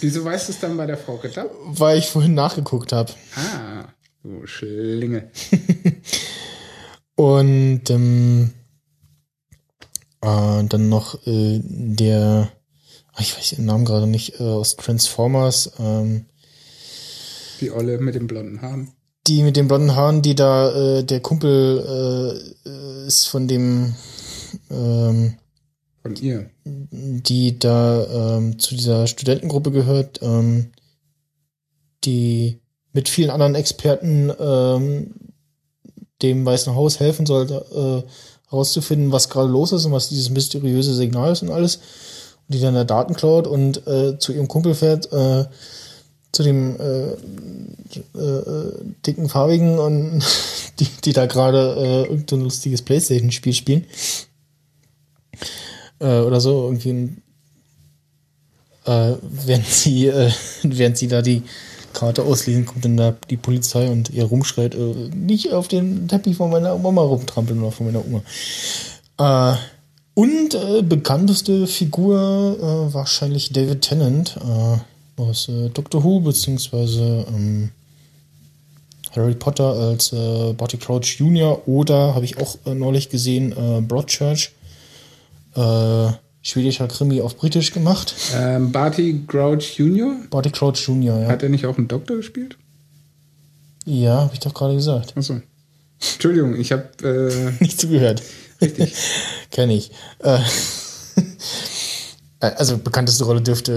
Wieso 0.00 0.24
weißt 0.24 0.48
du 0.48 0.52
es 0.52 0.60
dann 0.60 0.76
bei 0.76 0.86
der 0.86 0.96
Frau 0.96 1.16
Ritter? 1.16 1.50
weil 1.66 1.98
ich 1.98 2.06
vorhin 2.08 2.34
nachgeguckt 2.34 2.92
habe. 2.92 3.12
Ah, 3.34 3.84
du 4.22 4.46
Schlinge. 4.46 5.30
Und 7.16 7.90
ähm, 7.90 8.52
äh, 10.20 10.64
dann 10.64 10.88
noch 10.88 11.14
äh, 11.26 11.60
der, 11.64 12.50
ich 13.18 13.36
weiß 13.36 13.50
den 13.50 13.64
Namen 13.66 13.84
gerade 13.84 14.06
nicht, 14.06 14.38
äh, 14.40 14.44
aus 14.44 14.76
Transformers, 14.76 15.72
ähm, 15.80 16.26
Die 17.60 17.72
Olle 17.72 17.98
mit 17.98 18.14
den 18.14 18.28
blonden 18.28 18.62
Haaren. 18.62 18.92
die 19.26 19.42
mit 19.42 19.56
den 19.56 19.66
blonden 19.66 19.96
Haaren, 19.96 20.22
die 20.22 20.36
da, 20.36 20.70
äh, 20.98 21.04
der 21.04 21.20
Kumpel 21.20 21.84
äh, 22.64 22.68
äh, 22.68 23.06
ist 23.08 23.26
von 23.26 23.48
dem, 23.48 23.94
ähm, 24.70 25.34
Von 26.16 26.24
ihr. 26.24 26.50
die 26.64 27.58
da 27.58 28.36
ähm, 28.36 28.58
zu 28.58 28.74
dieser 28.74 29.06
Studentengruppe 29.06 29.70
gehört, 29.70 30.20
ähm, 30.22 30.72
die 32.04 32.60
mit 32.92 33.08
vielen 33.08 33.30
anderen 33.30 33.54
Experten 33.54 34.32
ähm, 34.38 35.14
dem 36.22 36.44
Weißen 36.44 36.74
Haus 36.74 37.00
helfen 37.00 37.26
soll, 37.26 37.46
äh, 37.50 38.02
herauszufinden, 38.50 39.12
was 39.12 39.28
gerade 39.28 39.48
los 39.48 39.72
ist 39.72 39.84
und 39.84 39.92
was 39.92 40.08
dieses 40.08 40.30
mysteriöse 40.30 40.94
Signal 40.94 41.32
ist 41.32 41.42
und 41.42 41.50
alles. 41.50 41.76
Und 41.76 42.54
die 42.54 42.60
dann 42.60 42.74
da 42.74 42.84
Daten 42.84 43.14
klaut 43.14 43.46
und 43.46 43.86
äh, 43.86 44.18
zu 44.18 44.32
ihrem 44.32 44.48
Kumpel 44.48 44.74
fährt, 44.74 45.12
äh, 45.12 45.44
zu 46.32 46.42
dem 46.42 46.78
äh, 46.80 47.10
äh, 48.14 48.20
äh, 48.20 48.72
dicken 49.06 49.28
Farbigen 49.28 49.78
und 49.78 50.22
die, 50.80 50.88
die 51.04 51.12
da 51.12 51.26
gerade 51.26 51.76
äh, 51.78 52.02
irgendein 52.10 52.42
lustiges 52.42 52.82
Playstation-Spiel 52.82 53.54
spielen. 53.54 53.86
Äh, 56.00 56.20
oder 56.20 56.40
so, 56.40 56.64
irgendwie 56.64 57.16
äh, 58.88 59.14
während 59.22 59.66
sie, 59.66 60.06
äh, 60.06 60.30
während 60.62 60.96
sie 60.98 61.08
da 61.08 61.22
die 61.22 61.42
Karte 61.92 62.22
auslesen, 62.22 62.66
kommt 62.66 62.84
dann 62.84 62.96
da 62.96 63.14
die 63.30 63.36
Polizei 63.36 63.88
und 63.88 64.10
ihr 64.10 64.24
rumschreit, 64.24 64.74
äh, 64.74 64.94
nicht 65.14 65.52
auf 65.52 65.68
den 65.68 66.08
Teppich 66.08 66.36
von 66.36 66.50
meiner 66.50 66.76
Mama 66.78 67.02
rumtrampeln 67.02 67.60
oder 67.60 67.72
von 67.72 67.86
meiner 67.86 68.04
Oma. 68.04 68.22
Äh, 69.18 69.56
und 70.14 70.54
äh, 70.54 70.82
bekannteste 70.82 71.66
Figur 71.66 72.56
äh, 72.58 72.94
wahrscheinlich 72.94 73.52
David 73.52 73.82
Tennant 73.82 74.36
äh, 74.36 75.20
aus 75.20 75.48
äh, 75.48 75.68
Doctor 75.70 76.02
Who, 76.02 76.20
beziehungsweise 76.20 77.26
ähm, 77.28 77.70
Harry 79.14 79.34
Potter 79.34 79.64
als 79.64 80.12
äh, 80.12 80.52
Barty 80.54 80.76
Crouch 80.76 81.18
Jr. 81.18 81.66
oder 81.68 82.14
habe 82.14 82.24
ich 82.24 82.38
auch 82.38 82.56
äh, 82.66 82.74
neulich 82.74 83.10
gesehen, 83.10 83.54
Broadchurch. 83.86 84.52
Äh, 85.54 86.12
schwedischer 86.42 86.88
Krimi 86.88 87.20
auf 87.20 87.36
Britisch 87.36 87.72
gemacht. 87.72 88.14
Ähm, 88.34 88.72
Barty 88.72 89.24
Grouch 89.26 89.78
Jr. 89.78 90.16
Barty 90.30 90.50
Crouch 90.50 90.76
Jr., 90.86 91.18
ja. 91.20 91.28
Hat 91.28 91.42
er 91.42 91.48
nicht 91.48 91.66
auch 91.66 91.76
einen 91.78 91.88
Doktor 91.88 92.16
gespielt? 92.16 92.56
Ja, 93.84 94.22
habe 94.22 94.34
ich 94.34 94.40
doch 94.40 94.54
gerade 94.54 94.74
gesagt. 94.74 95.16
Achso. 95.16 95.40
Entschuldigung, 96.00 96.54
ich 96.56 96.72
habe 96.72 96.88
äh, 97.02 97.52
Nicht 97.62 97.80
zugehört. 97.80 98.22
richtig. 98.60 98.94
Kenne 99.50 99.74
ich. 99.74 99.90
Äh, 100.20 100.38
äh, 102.40 102.46
also 102.56 102.78
bekannteste 102.78 103.24
Rolle 103.24 103.40
dürfte 103.40 103.72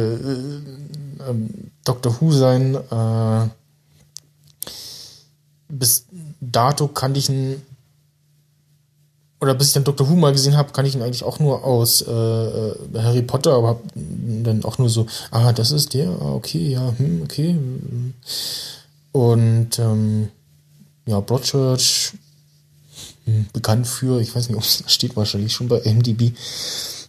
äh, 1.19 1.30
ähm, 1.30 1.72
Doctor 1.85 2.19
Who 2.19 2.31
sein. 2.31 2.76
Äh, 2.76 3.49
bis 5.69 6.06
dato 6.41 6.88
kannte 6.88 7.19
ich 7.19 7.30
ihn 7.30 7.61
oder 9.41 9.55
bis 9.55 9.68
ich 9.68 9.73
dann 9.73 9.84
Doctor 9.84 10.07
Who 10.07 10.15
mal 10.15 10.31
gesehen 10.31 10.55
habe, 10.55 10.72
kann 10.72 10.85
ich 10.85 10.93
ihn 10.93 11.01
eigentlich 11.01 11.23
auch 11.23 11.39
nur 11.39 11.63
aus 11.63 12.03
äh, 12.03 12.11
äh, 12.11 12.76
Harry 12.97 13.23
Potter, 13.23 13.53
aber 13.53 13.80
dann 13.95 14.63
auch 14.63 14.77
nur 14.77 14.88
so, 14.88 15.07
ah, 15.31 15.51
das 15.51 15.72
ist 15.72 15.95
der, 15.95 16.09
ah, 16.09 16.35
okay, 16.35 16.69
ja, 16.73 16.93
hm, 16.95 17.23
okay. 17.23 17.53
hm. 17.53 18.13
Und 19.13 19.80
ähm, 19.80 20.30
ja, 21.07 21.19
Broadchurch, 21.19 22.13
hm, 23.26 23.47
bekannt 23.51 23.88
für, 23.88 24.22
ich 24.22 24.34
weiß 24.34 24.47
nicht, 24.47 24.57
ob 24.57 24.63
es 24.63 24.84
steht 24.85 25.15
wahrscheinlich 25.15 25.53
schon 25.53 25.68
bei 25.68 25.81
MDB, 25.84 26.34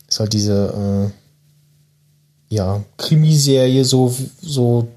ist 0.08 0.18
halt 0.18 0.32
diese 0.32 1.12
äh, 2.50 2.54
ja, 2.54 2.82
Krimiserie, 2.96 3.84
so, 3.84 4.14
so 4.40 4.88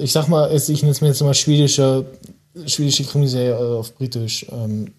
ich 0.00 0.12
sag 0.12 0.28
mal, 0.28 0.52
ich 0.52 0.82
nenne 0.82 0.90
es 0.90 1.00
mir 1.00 1.08
jetzt 1.08 1.22
mal 1.22 1.34
schwedische, 1.34 2.06
schwedische 2.66 3.04
Krimiserie 3.04 3.50
äh, 3.52 3.78
auf 3.78 3.94
Britisch. 3.94 4.46
Ähm, 4.50 4.92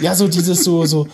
ja, 0.00 0.14
so 0.14 0.28
dieses 0.28 0.64
so, 0.64 0.86
so 0.86 1.06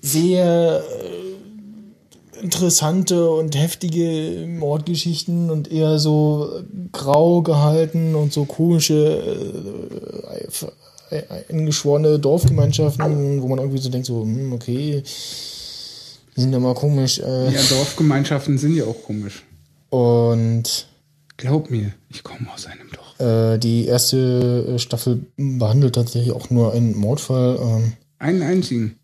sehr 0.00 0.82
äh, 0.82 2.42
interessante 2.42 3.28
und 3.30 3.56
heftige 3.56 4.46
Mordgeschichten 4.46 5.50
und 5.50 5.70
eher 5.70 5.98
so 5.98 6.62
grau 6.92 7.42
gehalten 7.42 8.14
und 8.14 8.32
so 8.32 8.44
komische 8.44 9.22
äh, 11.10 11.16
äh, 11.16 11.22
eingeschworene 11.48 12.18
Dorfgemeinschaften, 12.18 13.42
wo 13.42 13.48
man 13.48 13.58
irgendwie 13.58 13.78
so 13.78 13.88
denkt, 13.88 14.06
so, 14.06 14.22
hm, 14.22 14.52
okay, 14.52 15.02
die 16.36 16.40
sind 16.40 16.52
ja 16.52 16.58
mal 16.58 16.74
komisch. 16.74 17.18
Äh, 17.18 17.52
Ja, 17.52 17.60
Dorfgemeinschaften 17.70 18.58
sind 18.58 18.76
ja 18.76 18.84
auch 18.84 19.02
komisch. 19.04 19.42
Und 19.90 20.87
Glaub 21.38 21.70
mir, 21.70 21.94
ich 22.10 22.22
komme 22.22 22.52
aus 22.52 22.66
einem 22.66 22.90
Dorf. 22.90 23.18
äh, 23.20 23.56
die 23.58 23.86
erste 23.86 24.66
äh, 24.74 24.78
Staffel 24.78 25.24
behandelt 25.36 25.94
tatsächlich 25.94 26.32
auch 26.32 26.50
nur 26.50 26.74
einen 26.74 26.94
Mordfall. 26.96 27.58
Ähm, 27.60 27.92
Einen 28.18 28.42
einzigen 28.42 28.98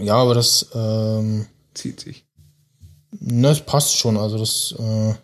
ja, 0.00 0.14
aber 0.14 0.34
das, 0.34 0.66
ähm, 0.74 1.46
zieht 1.74 2.00
sich. 2.00 2.24
ne, 3.18 3.48
das 3.48 3.60
passt 3.66 3.96
schon. 3.96 4.16
Also 4.16 4.38
das, 4.38 4.74
äh, 4.78 5.14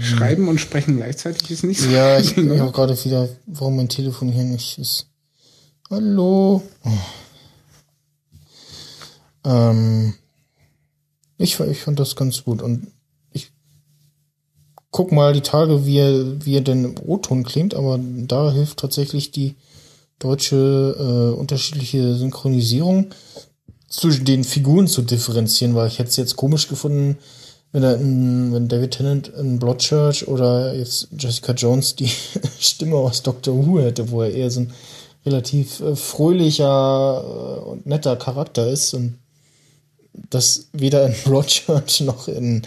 Schreiben 0.00 0.48
und 0.48 0.58
sprechen 0.58 0.96
gleichzeitig 0.96 1.48
ist 1.52 1.62
nicht 1.62 1.80
so. 1.80 1.88
ja, 1.88 2.18
ich, 2.18 2.36
ich 2.36 2.58
habe 2.58 2.72
gerade 2.72 3.04
wieder, 3.04 3.28
warum 3.46 3.76
mein 3.76 3.88
Telefon 3.88 4.32
hier 4.32 4.42
nicht 4.42 4.76
ist. 4.78 5.06
Hallo. 5.88 6.62
Oh. 6.84 6.90
Ähm, 9.44 10.14
ich, 11.38 11.60
ich 11.60 11.80
fand 11.80 12.00
das 12.00 12.16
ganz 12.16 12.42
gut 12.42 12.60
und 12.60 12.88
guck 14.94 15.10
mal 15.10 15.32
die 15.32 15.40
Tage, 15.40 15.86
wie 15.86 15.98
er, 15.98 16.46
wie 16.46 16.54
er 16.54 16.60
denn 16.60 16.84
im 16.84 16.94
O-Ton 17.04 17.42
klingt, 17.42 17.74
aber 17.74 17.98
da 18.00 18.52
hilft 18.52 18.78
tatsächlich 18.78 19.32
die 19.32 19.56
deutsche 20.20 20.54
äh, 20.96 21.36
unterschiedliche 21.36 22.14
Synchronisierung 22.14 23.06
zwischen 23.88 24.24
den 24.24 24.44
Figuren 24.44 24.86
zu 24.86 25.02
differenzieren, 25.02 25.74
weil 25.74 25.88
ich 25.88 25.98
hätte 25.98 26.10
es 26.10 26.16
jetzt 26.16 26.36
komisch 26.36 26.68
gefunden, 26.68 27.18
wenn 27.72 27.82
er 27.82 27.96
in, 27.96 28.52
wenn 28.52 28.68
David 28.68 28.92
Tennant 28.92 29.32
in 29.36 29.58
Bloodchurch 29.58 30.28
oder 30.28 30.72
jetzt 30.72 31.08
Jessica 31.18 31.54
Jones 31.54 31.96
die 31.96 32.12
Stimme 32.60 32.94
aus 32.94 33.24
Doctor 33.24 33.66
Who 33.66 33.80
hätte, 33.80 34.12
wo 34.12 34.22
er 34.22 34.32
eher 34.32 34.52
so 34.52 34.60
ein 34.60 34.72
relativ 35.26 35.80
äh, 35.80 35.96
fröhlicher 35.96 37.24
äh, 37.24 37.68
und 37.68 37.84
netter 37.84 38.14
Charakter 38.14 38.68
ist 38.68 38.94
und 38.94 39.18
das 40.30 40.68
weder 40.72 41.04
in 41.04 41.14
Broadchurch 41.24 42.02
noch 42.02 42.28
in 42.28 42.62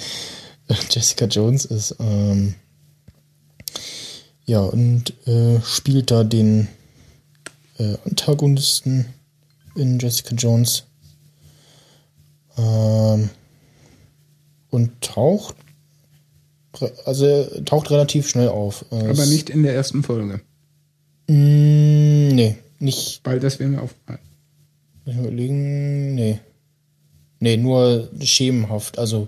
Jessica 0.89 1.25
Jones 1.25 1.65
ist. 1.65 1.95
Ähm, 1.99 2.55
ja, 4.45 4.61
und 4.61 5.13
äh, 5.27 5.61
spielt 5.61 6.11
da 6.11 6.23
den 6.23 6.67
äh, 7.77 7.95
Antagonisten 8.05 9.05
in 9.75 9.99
Jessica 9.99 10.35
Jones. 10.35 10.83
Ähm, 12.57 13.29
und 14.69 15.01
taucht, 15.01 15.55
also 17.05 17.45
taucht 17.65 17.89
relativ 17.91 18.27
schnell 18.29 18.49
auf. 18.49 18.85
Äh, 18.91 19.09
Aber 19.09 19.25
nicht 19.25 19.49
in 19.49 19.63
der 19.63 19.75
ersten 19.75 20.03
Folge. 20.03 20.41
Mm, 21.27 22.29
nee, 22.29 22.57
nicht. 22.79 23.21
Weil 23.23 23.39
das 23.39 23.59
wäre 23.59 23.69
mir 23.69 23.81
aufgefallen. 23.81 24.19
Überlegen, 25.05 26.15
nee. 26.15 26.39
Nee, 27.39 27.57
nur 27.57 28.09
schemenhaft. 28.21 28.97
Also, 28.97 29.27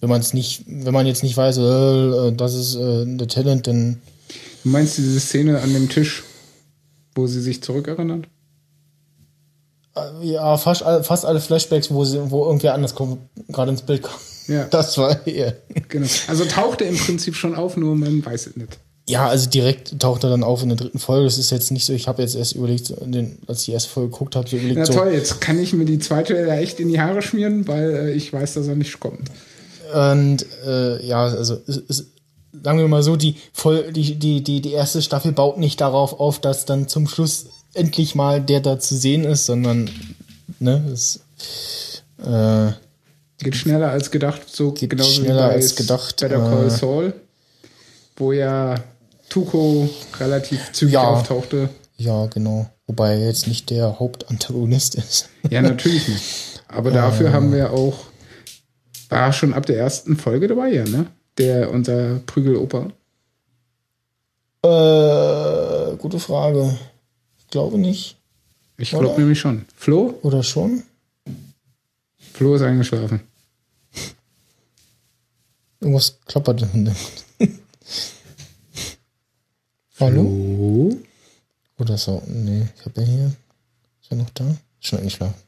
wenn 0.00 0.08
man 0.08 0.20
es 0.20 0.34
nicht, 0.34 0.64
wenn 0.66 0.92
man 0.94 1.06
jetzt 1.06 1.22
nicht 1.22 1.36
weiß, 1.36 1.58
äh, 1.58 2.32
das 2.32 2.54
ist 2.54 2.74
äh, 2.76 3.04
der 3.16 3.28
Talent, 3.28 3.66
dann 3.66 4.00
Du 4.64 4.70
meinst 4.70 4.98
diese 4.98 5.20
Szene 5.20 5.60
an 5.60 5.72
dem 5.72 5.88
Tisch, 5.88 6.24
wo 7.14 7.26
sie 7.26 7.40
sich 7.40 7.62
zurückerinnert? 7.62 8.26
äh, 9.96 10.26
ja, 10.26 10.56
fast, 10.56 10.82
alle- 10.82 11.04
fast 11.04 11.24
alle 11.24 11.40
Flashbacks, 11.40 11.90
wo 11.90 12.04
sie, 12.04 12.30
wo 12.30 12.44
irgendwer 12.44 12.74
anders 12.74 12.94
kommt, 12.94 13.18
gerade 13.48 13.70
ins 13.70 13.82
Bild 13.82 14.02
kam. 14.02 14.14
Ja. 14.48 14.64
Das 14.70 14.96
war 14.98 15.26
er. 15.26 15.56
Genau. 15.88 16.06
Also 16.28 16.44
taucht 16.44 16.80
er 16.80 16.88
im 16.88 16.96
Prinzip 16.96 17.34
schon 17.34 17.54
auf, 17.54 17.76
nur 17.76 17.96
man 17.96 18.24
weiß 18.24 18.46
es 18.48 18.56
nicht. 18.56 18.78
Ja, 19.08 19.28
also 19.28 19.48
direkt 19.48 19.98
taucht 20.00 20.24
er 20.24 20.30
dann 20.30 20.42
auf 20.42 20.62
in 20.64 20.68
der 20.68 20.76
dritten 20.78 20.98
Folge. 20.98 21.24
Das 21.26 21.38
ist 21.38 21.50
jetzt 21.50 21.70
nicht 21.70 21.84
so, 21.84 21.92
ich 21.92 22.08
habe 22.08 22.22
jetzt 22.22 22.34
erst 22.34 22.54
überlegt, 22.56 22.92
den, 23.04 23.38
als 23.46 23.60
ich 23.60 23.66
die 23.66 23.72
erste 23.72 23.88
Folge 23.90 24.10
geguckt 24.10 24.34
habe, 24.34 24.48
so 24.48 24.56
überlegt, 24.56 24.78
Na 24.80 24.86
so, 24.86 24.94
toll, 24.94 25.12
jetzt 25.12 25.40
kann 25.40 25.58
ich 25.60 25.72
mir 25.72 25.84
die 25.84 26.00
zweite 26.00 26.48
echt 26.50 26.80
in 26.80 26.88
die 26.88 27.00
Haare 27.00 27.22
schmieren, 27.22 27.66
weil 27.68 27.90
äh, 27.94 28.12
ich 28.12 28.32
weiß, 28.32 28.54
dass 28.54 28.66
er 28.66 28.74
nicht 28.74 28.98
kommt. 28.98 29.30
Und 29.94 30.46
äh, 30.66 31.04
ja, 31.06 31.24
also 31.24 31.58
es, 31.66 31.82
es, 31.88 32.06
sagen 32.62 32.78
wir 32.78 32.88
mal 32.88 33.02
so, 33.02 33.16
die, 33.16 33.36
voll, 33.52 33.92
die, 33.92 34.16
die, 34.16 34.42
die, 34.42 34.60
die 34.60 34.72
erste 34.72 35.02
Staffel 35.02 35.32
baut 35.32 35.58
nicht 35.58 35.80
darauf 35.80 36.18
auf, 36.18 36.40
dass 36.40 36.64
dann 36.64 36.88
zum 36.88 37.06
Schluss 37.06 37.46
endlich 37.74 38.14
mal 38.14 38.40
der 38.40 38.60
da 38.60 38.78
zu 38.78 38.96
sehen 38.96 39.24
ist, 39.24 39.46
sondern 39.46 39.90
ne, 40.58 40.82
es, 40.92 41.20
äh, 42.24 42.72
Geht 43.38 43.54
schneller 43.56 43.90
als 43.90 44.10
gedacht, 44.10 44.42
so 44.50 44.72
Geht 44.72 44.90
genauso 44.90 45.12
schneller 45.12 45.44
wie 45.44 45.48
bei 45.48 45.54
als 45.54 45.76
gedacht, 45.76 46.16
Better 46.18 46.38
Call 46.38 46.66
äh, 46.66 46.70
Saul, 46.70 47.12
wo 48.16 48.32
ja 48.32 48.76
Tuco 49.28 49.88
relativ 50.18 50.72
zügig 50.72 50.94
Ja. 50.94 51.02
auftauchte. 51.02 51.68
ja, 51.98 52.26
genau. 52.26 52.70
Wobei 52.86 53.14
er 53.14 53.26
jetzt 53.26 53.48
nicht 53.48 53.68
der 53.70 53.98
Hauptantagonist 53.98 54.94
ist. 54.94 55.28
Ja, 55.50 55.60
natürlich 55.60 56.06
nicht. 56.08 56.22
Aber 56.68 56.90
dafür 56.92 57.32
haben 57.32 57.52
wir 57.52 57.72
auch, 57.72 57.94
war 59.16 59.32
schon 59.32 59.54
ab 59.54 59.66
der 59.66 59.78
ersten 59.78 60.16
Folge 60.16 60.46
dabei, 60.46 60.72
ja, 60.72 60.84
ne? 60.84 61.06
Der, 61.38 61.70
unser 61.70 62.20
Prügeloper. 62.26 62.92
Äh, 64.62 65.96
gute 65.96 66.20
Frage. 66.20 66.78
Ich 67.38 67.48
glaube 67.48 67.78
nicht. 67.78 68.16
Ich 68.78 68.90
glaube 68.90 69.18
nämlich 69.18 69.40
schon. 69.40 69.64
Flo? 69.74 70.18
Oder 70.22 70.42
schon? 70.42 70.82
Flo 72.34 72.56
ist 72.56 72.62
eingeschlafen. 72.62 73.20
Irgendwas 75.80 76.18
klappert 76.26 76.62
im 76.62 76.68
Hintergrund. 76.68 77.24
Hallo? 79.98 80.94
Oder 81.78 81.96
so? 81.96 82.22
Nee, 82.26 82.66
ich 82.76 82.84
habe 82.84 83.00
ja 83.00 83.06
hier. 83.06 83.32
Ist 84.02 84.10
er 84.10 84.16
noch 84.18 84.30
da? 84.30 84.44
Schon 84.80 84.98
eingeschlafen. 84.98 85.45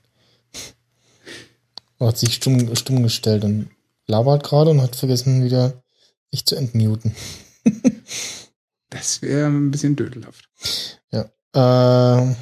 Er 1.98 2.08
hat 2.08 2.18
sich 2.18 2.34
stumm, 2.34 2.74
stumm 2.76 3.02
gestellt 3.02 3.44
und 3.44 3.70
labert 4.06 4.44
gerade 4.44 4.70
und 4.70 4.80
hat 4.80 4.96
vergessen, 4.96 5.44
wieder 5.44 5.82
sich 6.30 6.46
zu 6.46 6.56
entmuten. 6.56 7.14
Das 8.90 9.20
wäre 9.20 9.48
ein 9.48 9.70
bisschen 9.70 9.96
dödelhaft. 9.96 10.48
Äh, 11.58 12.34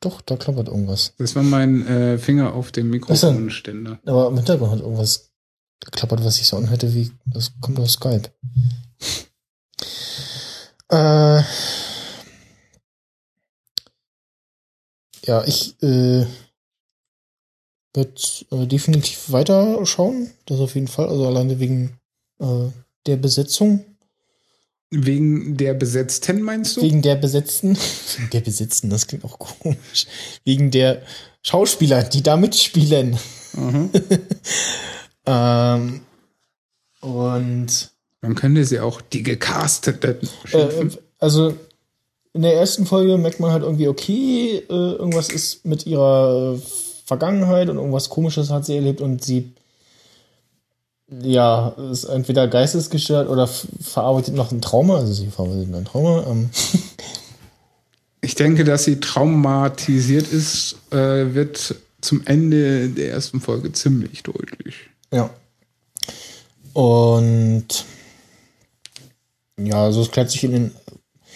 doch, 0.00 0.20
da 0.20 0.36
klappert 0.36 0.68
irgendwas. 0.68 1.14
Das 1.18 1.34
war 1.34 1.42
mein 1.42 1.86
äh, 1.86 2.18
Finger 2.18 2.54
auf 2.54 2.70
dem 2.70 2.90
Mikrofonständer. 2.90 3.98
Aber 4.04 4.28
im 4.28 4.36
Hintergrund 4.36 4.72
hat 4.72 4.80
irgendwas 4.80 5.32
geklappert, 5.84 6.24
was 6.24 6.36
sich 6.36 6.46
so 6.46 6.56
anhörte 6.56 6.94
wie, 6.94 7.10
das 7.24 7.52
kommt 7.60 7.80
aus 7.80 7.92
Skype. 7.92 8.30
Äh, 10.90 11.42
ja, 15.24 15.44
ich 15.46 15.80
äh, 15.82 16.26
werde 17.98 18.62
äh, 18.62 18.66
definitiv 18.66 19.30
weiterschauen. 19.30 20.30
Das 20.46 20.60
auf 20.60 20.74
jeden 20.74 20.88
Fall. 20.88 21.08
Also 21.08 21.26
alleine 21.26 21.60
wegen 21.60 21.98
äh, 22.40 22.70
der 23.06 23.16
Besetzung. 23.16 23.84
Wegen 24.90 25.58
der 25.58 25.74
Besetzten, 25.74 26.40
meinst 26.40 26.78
du? 26.78 26.82
Wegen 26.82 27.02
der 27.02 27.16
Besetzten. 27.16 27.76
Der 28.32 28.40
Besetzten, 28.40 28.88
das 28.88 29.06
klingt 29.06 29.22
auch 29.22 29.38
komisch. 29.38 30.06
Wegen 30.44 30.70
der 30.70 31.02
Schauspieler, 31.42 32.02
die 32.04 32.22
da 32.22 32.36
mitspielen. 32.36 33.18
Mhm. 33.54 33.90
Ähm, 35.28 36.00
und 37.02 37.90
Man 38.22 38.34
könnte 38.34 38.64
sie 38.64 38.80
auch 38.80 39.02
die 39.02 39.22
gecasteten 39.22 40.16
äh, 40.52 40.88
also 41.18 41.54
in 42.32 42.42
der 42.42 42.54
ersten 42.54 42.86
Folge 42.86 43.18
merkt 43.18 43.40
man 43.40 43.52
halt 43.52 43.62
irgendwie, 43.62 43.88
okay, 43.88 44.62
äh, 44.68 44.72
irgendwas 44.72 45.28
ist 45.28 45.66
mit 45.66 45.86
ihrer 45.86 46.58
Vergangenheit 47.08 47.68
und 47.68 47.76
irgendwas 47.76 48.08
komisches 48.08 48.50
hat 48.50 48.66
sie 48.66 48.76
erlebt 48.76 49.00
und 49.00 49.24
sie 49.24 49.52
ja, 51.10 51.68
ist 51.90 52.04
entweder 52.04 52.46
geistesgestört 52.48 53.30
oder 53.30 53.46
verarbeitet 53.46 54.34
noch 54.34 54.52
ein 54.52 54.60
Trauma, 54.60 54.96
also 54.96 55.12
sie 55.14 55.28
verarbeitet 55.28 55.74
ein 55.74 55.84
Trauma. 55.86 56.24
Ähm, 56.28 56.50
Ich 58.20 58.34
denke, 58.34 58.64
dass 58.64 58.84
sie 58.84 59.00
traumatisiert 59.00 60.26
ist, 60.28 60.76
äh, 60.90 61.34
wird 61.34 61.76
zum 62.00 62.26
Ende 62.26 62.88
der 62.88 63.10
ersten 63.10 63.40
Folge 63.40 63.72
ziemlich 63.72 64.22
deutlich. 64.22 64.74
Ja. 65.12 65.30
Und 66.72 67.84
ja, 69.56 69.84
also 69.84 70.02
es 70.02 70.10
klärt 70.10 70.30
sich 70.30 70.44
in 70.44 70.52
den, 70.52 70.74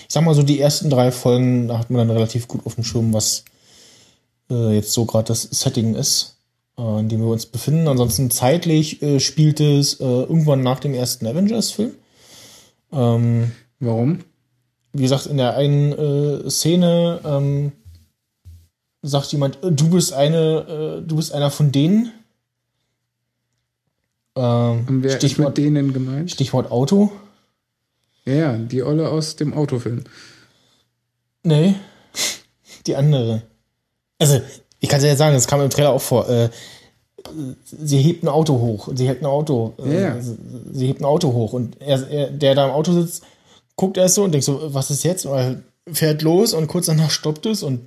ich 0.00 0.06
sag 0.08 0.24
mal 0.24 0.34
so, 0.34 0.42
die 0.42 0.60
ersten 0.60 0.90
drei 0.90 1.12
Folgen, 1.12 1.68
da 1.68 1.78
hat 1.78 1.90
man 1.90 2.06
dann 2.06 2.16
relativ 2.16 2.48
gut 2.48 2.66
auf 2.66 2.74
dem 2.74 2.84
Schirm, 2.84 3.12
was 3.12 3.44
äh, 4.52 4.74
jetzt 4.74 4.92
so 4.92 5.04
gerade 5.06 5.28
das 5.28 5.42
Setting 5.42 5.94
ist, 5.94 6.36
äh, 6.78 7.00
in 7.00 7.08
dem 7.08 7.20
wir 7.20 7.28
uns 7.28 7.46
befinden. 7.46 7.88
Ansonsten 7.88 8.30
zeitlich 8.30 9.02
äh, 9.02 9.18
spielt 9.18 9.58
es 9.60 10.00
äh, 10.00 10.04
irgendwann 10.04 10.62
nach 10.62 10.78
dem 10.78 10.94
ersten 10.94 11.26
Avengers-Film. 11.26 11.92
Ähm, 12.92 13.52
Warum? 13.80 14.20
wie 14.92 15.02
gesagt, 15.02 15.26
in 15.26 15.38
der 15.38 15.56
einen 15.56 15.92
äh, 15.92 16.50
Szene 16.50 17.20
ähm, 17.24 17.72
sagt 19.00 19.32
jemand, 19.32 19.62
äh, 19.64 19.72
du 19.72 19.90
bist 19.90 20.12
eine, 20.12 21.00
äh, 21.02 21.06
du 21.06 21.16
bist 21.16 21.32
einer 21.32 21.50
von 21.50 21.72
denen. 21.72 22.12
Ähm, 24.36 24.84
Und 24.86 25.02
wer 25.02 25.10
ist 25.10 25.22
mit 25.22 25.30
Stichwort, 25.32 25.58
denen 25.58 25.92
gemeint? 25.92 26.30
Stichwort 26.30 26.70
Auto. 26.70 27.10
Ja, 28.24 28.34
ja, 28.34 28.56
die 28.56 28.82
Olle 28.82 29.08
aus 29.08 29.36
dem 29.36 29.54
Autofilm. 29.54 30.04
Nee, 31.42 31.74
die 32.86 32.94
andere. 32.94 33.42
Also, 34.18 34.40
ich 34.80 34.88
kann 34.88 34.98
es 35.00 35.04
ja 35.06 35.16
sagen, 35.16 35.34
das 35.34 35.46
kam 35.46 35.60
im 35.60 35.70
Trailer 35.70 35.90
auch 35.92 36.00
vor. 36.02 36.28
Äh, 36.28 36.50
sie 37.64 37.98
hebt 38.02 38.22
ein 38.24 38.28
Auto 38.28 38.54
hoch. 38.60 38.88
Sie 38.94 39.06
hebt 39.08 39.22
ein 39.22 39.26
Auto. 39.26 39.74
Äh, 39.84 40.02
ja. 40.02 40.20
sie- 40.20 40.36
Sie 40.72 40.86
hebt 40.86 41.00
ein 41.00 41.04
Auto 41.04 41.32
hoch. 41.32 41.52
Und 41.52 41.80
er, 41.80 42.08
er, 42.08 42.30
der 42.30 42.54
da 42.54 42.66
im 42.66 42.72
Auto 42.72 42.92
sitzt, 42.92 43.22
guckt 43.76 43.96
erst 43.96 44.16
so 44.16 44.24
und 44.24 44.32
denkt 44.32 44.44
so, 44.44 44.74
was 44.74 44.90
ist 44.90 45.04
jetzt? 45.04 45.26
Und 45.26 45.36
er 45.36 45.62
fährt 45.92 46.22
los 46.22 46.52
und 46.54 46.66
kurz 46.68 46.86
danach 46.86 47.10
stoppt 47.10 47.46
es 47.46 47.62
und 47.62 47.80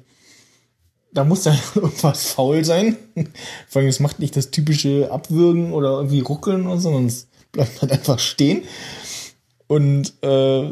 da 1.14 1.24
muss 1.24 1.44
dann 1.44 1.58
irgendwas 1.76 2.28
faul 2.28 2.64
sein. 2.66 2.98
Vor 3.70 3.82
allem, 3.82 3.90
es 3.90 4.00
macht 4.00 4.20
nicht 4.20 4.36
das 4.36 4.52
typische 4.52 5.10
Abwürgen 5.12 5.74
oder 5.74 5.92
irgendwie 5.98 6.20
ruckeln 6.22 6.68
oder 6.68 6.76
so, 6.78 6.84
sondern 6.90 7.06
es 7.08 7.28
bleibt 7.52 7.82
halt 7.82 7.92
einfach 7.92 8.20
stehen. 8.20 8.64
Und 9.68 10.14
äh, 10.22 10.72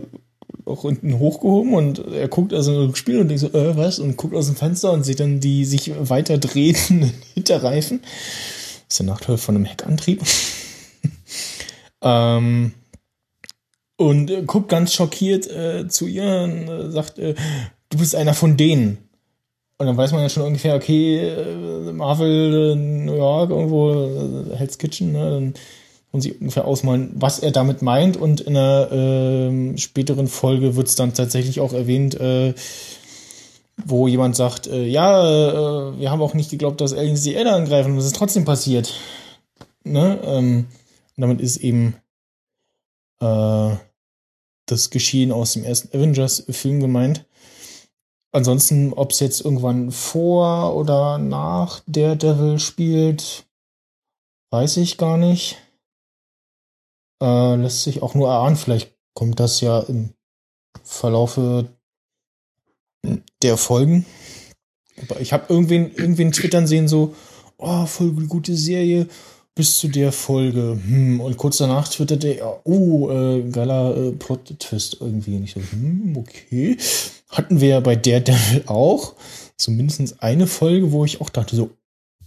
auch 0.65 0.83
unten 0.83 1.19
hochgehoben 1.19 1.73
und 1.73 1.99
er 2.13 2.27
guckt 2.27 2.53
also 2.53 2.85
im 2.85 2.95
Spiel 2.95 3.19
und 3.19 3.27
denkt 3.27 3.41
so, 3.41 3.47
äh, 3.47 3.75
was? 3.75 3.99
Und 3.99 4.17
guckt 4.17 4.35
aus 4.35 4.47
dem 4.47 4.55
Fenster 4.55 4.91
und 4.91 5.03
sieht 5.03 5.19
dann 5.19 5.39
die 5.39 5.65
sich 5.65 5.91
weiter 6.09 6.37
drehenden 6.37 7.11
Hinterreifen. 7.33 8.01
Das 8.01 8.83
ist 8.89 8.99
der 8.99 9.05
Nachteil 9.07 9.37
von 9.37 9.55
einem 9.55 9.65
Heckantrieb. 9.65 10.21
ähm, 12.01 12.73
und 13.97 14.31
äh, 14.31 14.43
guckt 14.43 14.69
ganz 14.69 14.93
schockiert 14.93 15.47
äh, 15.47 15.87
zu 15.87 16.07
ihr 16.07 16.41
und 16.43 16.67
äh, 16.67 16.91
sagt, 16.91 17.19
äh, 17.19 17.35
du 17.89 17.97
bist 17.97 18.15
einer 18.15 18.33
von 18.33 18.57
denen. 18.57 18.97
Und 19.77 19.87
dann 19.87 19.97
weiß 19.97 20.11
man 20.11 20.21
ja 20.21 20.29
schon 20.29 20.43
ungefähr, 20.43 20.75
okay, 20.75 21.19
äh, 21.19 21.91
Marvel, 21.91 22.71
äh, 22.71 22.75
New 22.75 23.15
York, 23.15 23.49
irgendwo, 23.49 24.55
Hell's 24.55 24.77
Kitchen, 24.77 25.11
ne? 25.11 25.29
Dann 25.29 25.53
und 26.13 26.21
sie 26.21 26.33
ungefähr 26.33 26.65
ausmalen, 26.65 27.11
was 27.15 27.39
er 27.39 27.51
damit 27.51 27.81
meint. 27.81 28.17
Und 28.17 28.39
in 28.39 28.55
einer 28.55 28.87
ähm, 28.91 29.77
späteren 29.77 30.27
Folge 30.27 30.75
wird 30.75 30.87
es 30.87 30.95
dann 30.95 31.15
tatsächlich 31.15 31.59
auch 31.59 31.73
erwähnt, 31.73 32.13
äh, 32.19 32.53
wo 33.83 34.07
jemand 34.07 34.35
sagt, 34.35 34.67
äh, 34.67 34.85
ja, 34.85 35.89
äh, 35.89 35.99
wir 35.99 36.11
haben 36.11 36.21
auch 36.21 36.35
nicht 36.35 36.51
geglaubt, 36.51 36.81
dass 36.81 36.93
Aliens 36.93 37.23
die 37.23 37.33
Erde 37.33 37.51
angreifen 37.51 37.93
und 37.93 37.97
es 37.97 38.05
ist 38.05 38.15
trotzdem 38.15 38.45
passiert. 38.45 38.93
Ne? 39.83 40.19
Ähm, 40.23 40.67
und 41.17 41.21
damit 41.21 41.41
ist 41.41 41.57
eben 41.57 41.95
äh, 43.19 43.75
das 44.67 44.91
Geschehen 44.91 45.31
aus 45.31 45.53
dem 45.53 45.63
ersten 45.63 45.97
Avengers-Film 45.97 46.79
gemeint. 46.79 47.25
Ansonsten, 48.31 48.93
ob 48.93 49.11
es 49.11 49.19
jetzt 49.19 49.43
irgendwann 49.43 49.91
vor 49.91 50.75
oder 50.75 51.17
nach 51.17 51.81
Daredevil 51.87 52.59
spielt, 52.59 53.45
weiß 54.51 54.77
ich 54.77 54.99
gar 54.99 55.17
nicht. 55.17 55.57
Äh, 57.23 57.55
lässt 57.55 57.83
sich 57.83 58.01
auch 58.01 58.15
nur 58.15 58.27
erahnen. 58.27 58.57
Vielleicht 58.57 58.93
kommt 59.13 59.39
das 59.39 59.61
ja 59.61 59.79
im 59.79 60.09
Verlaufe 60.83 61.69
der 63.41 63.55
Folgen. 63.55 64.05
Aber 65.01 65.21
ich 65.21 65.31
habe 65.31 65.45
irgendwen, 65.47 65.93
irgendwen 65.95 66.33
twittern 66.33 66.67
sehen, 66.67 66.89
so, 66.89 67.15
oh, 67.57 67.85
voll 67.85 68.11
gute 68.27 68.57
Serie, 68.57 69.07
bis 69.55 69.77
zu 69.77 69.87
der 69.87 70.11
Folge. 70.11 70.77
Hm. 70.85 71.21
Und 71.21 71.37
kurz 71.37 71.57
danach 71.57 71.87
twitterte 71.87 72.27
er, 72.27 72.59
oh, 72.65 73.09
äh, 73.09 73.49
geiler 73.49 73.95
äh, 73.95 74.11
Plot-Twist 74.11 74.97
irgendwie. 74.99 75.37
Und 75.37 75.45
ich 75.45 75.53
so, 75.53 75.61
hm, 75.61 76.17
okay. 76.17 76.77
Hatten 77.29 77.61
wir 77.61 77.69
ja 77.69 77.79
bei 77.79 77.95
Daredevil 77.95 78.63
auch. 78.65 79.13
Zumindest 79.55 80.21
eine 80.21 80.47
Folge, 80.47 80.91
wo 80.91 81.05
ich 81.05 81.21
auch 81.21 81.29
dachte, 81.29 81.55
so, 81.55 81.69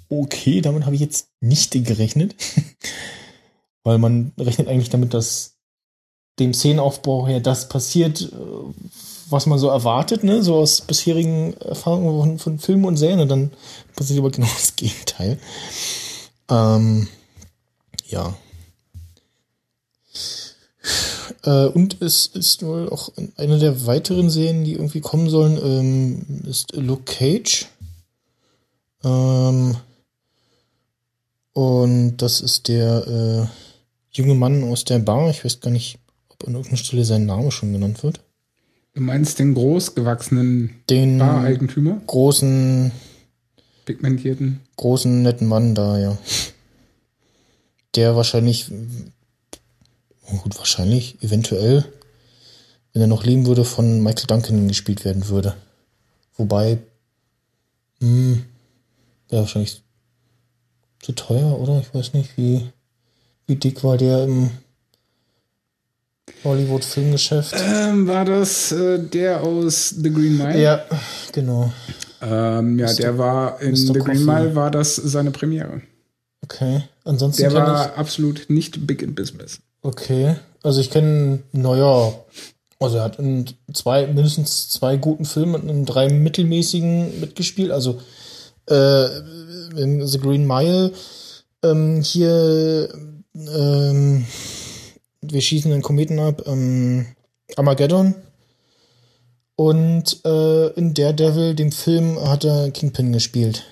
okay, 0.08 0.62
damit 0.62 0.86
habe 0.86 0.94
ich 0.94 1.02
jetzt 1.02 1.28
nicht 1.40 1.72
gerechnet. 1.72 2.34
Weil 3.86 3.98
man 3.98 4.32
rechnet 4.36 4.66
eigentlich 4.66 4.90
damit, 4.90 5.14
dass 5.14 5.54
dem 6.40 6.52
Szenenaufbau 6.52 7.28
her 7.28 7.38
das 7.38 7.68
passiert, 7.68 8.20
äh, 8.20 8.36
was 9.30 9.46
man 9.46 9.60
so 9.60 9.68
erwartet, 9.68 10.24
ne? 10.24 10.42
so 10.42 10.56
aus 10.56 10.80
bisherigen 10.80 11.54
Erfahrungen 11.54 12.18
von, 12.20 12.38
von 12.40 12.58
Filmen 12.58 12.84
und 12.84 12.96
Serien. 12.96 13.20
Und 13.20 13.28
dann 13.28 13.52
passiert 13.94 14.18
aber 14.18 14.32
genau 14.32 14.48
das 14.56 14.74
Gegenteil. 14.74 15.38
Ähm, 16.50 17.06
ja. 18.08 18.34
Äh, 21.44 21.66
und 21.66 22.02
es 22.02 22.26
ist 22.26 22.64
wohl 22.64 22.88
auch 22.88 23.10
eine 23.36 23.60
der 23.60 23.86
weiteren 23.86 24.30
Serien, 24.30 24.64
die 24.64 24.72
irgendwie 24.72 25.00
kommen 25.00 25.30
sollen, 25.30 25.60
ähm, 25.62 26.42
ist 26.44 26.74
Luke 26.74 27.04
Cage. 27.04 27.66
Ähm, 29.04 29.76
und 31.52 32.16
das 32.16 32.40
ist 32.40 32.66
der 32.66 33.06
äh, 33.06 33.65
junge 34.16 34.34
Mann 34.34 34.64
aus 34.64 34.84
der 34.84 34.98
Bar. 34.98 35.30
Ich 35.30 35.44
weiß 35.44 35.60
gar 35.60 35.70
nicht, 35.70 35.98
ob 36.28 36.46
an 36.46 36.54
irgendeiner 36.54 36.78
Stelle 36.78 37.04
sein 37.04 37.26
Name 37.26 37.50
schon 37.50 37.72
genannt 37.72 38.02
wird. 38.02 38.20
Du 38.94 39.02
meinst 39.02 39.38
den 39.38 39.54
großgewachsenen 39.54 40.74
Den 40.88 41.18
Bar-Eigentümer? 41.18 42.00
großen, 42.06 42.92
Pigmentierten? 43.84 44.60
großen, 44.76 45.22
netten 45.22 45.46
Mann 45.46 45.74
da, 45.74 45.98
ja. 45.98 46.18
Der 47.94 48.16
wahrscheinlich, 48.16 48.70
oh 50.32 50.36
gut, 50.38 50.56
wahrscheinlich, 50.56 51.22
eventuell, 51.22 51.84
wenn 52.92 53.02
er 53.02 53.08
noch 53.08 53.24
leben 53.24 53.46
würde, 53.46 53.64
von 53.64 54.02
Michael 54.02 54.26
Duncan 54.26 54.68
gespielt 54.68 55.04
werden 55.04 55.28
würde. 55.28 55.54
Wobei, 56.36 56.78
hm, 58.00 58.44
ja, 59.30 59.40
wahrscheinlich 59.40 59.82
zu 61.00 61.12
teuer, 61.12 61.58
oder? 61.60 61.80
Ich 61.80 61.94
weiß 61.94 62.14
nicht, 62.14 62.36
wie, 62.38 62.66
wie 63.46 63.56
dick 63.56 63.82
war 63.84 63.96
der 63.96 64.24
im 64.24 64.50
Hollywood-Filmgeschäft? 66.44 67.54
Ähm, 67.56 68.06
war 68.06 68.24
das 68.24 68.72
äh, 68.72 68.98
der 68.98 69.42
aus 69.42 69.90
The 69.90 70.12
Green 70.12 70.36
Mile? 70.36 70.60
Ja, 70.60 70.84
genau. 71.32 71.72
Ähm, 72.20 72.78
ja, 72.78 72.92
der 72.92 73.18
war 73.18 73.60
in 73.60 73.72
Mr. 73.72 73.94
The 73.94 73.98
Green. 74.00 74.24
Mile 74.24 74.54
war 74.54 74.70
das 74.70 74.96
seine 74.96 75.30
Premiere. 75.30 75.82
Okay. 76.42 76.82
Ansonsten 77.04 77.42
Der 77.42 77.52
war 77.52 77.96
absolut 77.96 78.46
nicht 78.48 78.86
big 78.86 79.02
in 79.02 79.14
business. 79.14 79.60
Okay. 79.82 80.36
Also 80.62 80.80
ich 80.80 80.90
kenne, 80.90 81.40
naja, 81.52 82.12
also 82.80 82.96
er 82.98 83.04
hat 83.04 83.18
in 83.18 83.46
zwei, 83.72 84.06
mindestens 84.06 84.68
zwei 84.68 84.96
guten 84.96 85.24
Filmen 85.24 85.54
und 85.54 85.68
in 85.68 85.84
drei 85.84 86.08
mittelmäßigen 86.08 87.20
mitgespielt. 87.20 87.70
Also 87.70 88.00
äh, 88.68 89.06
in 89.76 90.06
The 90.06 90.18
Green 90.18 90.46
Mile 90.46 90.92
ähm, 91.62 92.02
hier 92.02 92.88
ähm, 93.36 94.24
wir 95.22 95.40
schießen 95.40 95.70
den 95.70 95.82
Kometen 95.82 96.18
ab, 96.18 96.42
ähm, 96.46 97.06
Armageddon. 97.56 98.14
Und 99.56 100.20
äh, 100.24 100.68
in 100.74 100.92
Daredevil, 100.94 101.54
dem 101.54 101.72
Film, 101.72 102.20
hat 102.20 102.44
er 102.44 102.70
Kingpin 102.70 103.12
gespielt. 103.12 103.64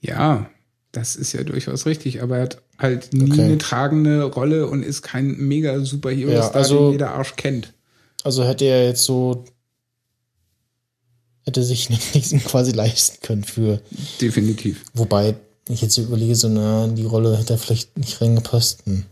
Ja, 0.00 0.48
das 0.92 1.16
ist 1.16 1.32
ja 1.32 1.42
durchaus 1.42 1.86
richtig, 1.86 2.22
aber 2.22 2.36
er 2.38 2.42
hat 2.44 2.62
halt 2.78 3.12
nie 3.12 3.30
Okay. 3.30 3.42
eine 3.42 3.58
tragende 3.58 4.22
Rolle 4.24 4.66
und 4.66 4.82
ist 4.82 5.02
kein 5.02 5.36
mega 5.36 5.78
Superhero, 5.80 6.30
Ja, 6.30 6.50
also- 6.50 6.86
den 6.86 6.92
jeder 6.92 7.10
Arsch 7.12 7.36
kennt. 7.36 7.72
Also 8.22 8.44
hätte 8.44 8.64
er 8.64 8.86
jetzt 8.86 9.02
so 9.04 9.44
hätte 11.44 11.62
sich 11.62 11.90
nichts 12.14 12.30
quasi 12.44 12.72
leisten 12.72 13.18
können 13.22 13.44
für 13.44 13.80
Definitiv. 14.20 14.84
Wobei, 14.94 15.34
ich 15.68 15.82
jetzt 15.82 15.94
so 15.94 16.02
überlege, 16.02 16.34
so, 16.34 16.48
na, 16.48 16.86
die 16.88 17.04
Rolle 17.04 17.36
hätte 17.36 17.54
da 17.54 17.56
vielleicht 17.56 17.96
nicht 17.96 18.20
reingepasst. 18.20 18.84
Hm. 18.86 19.04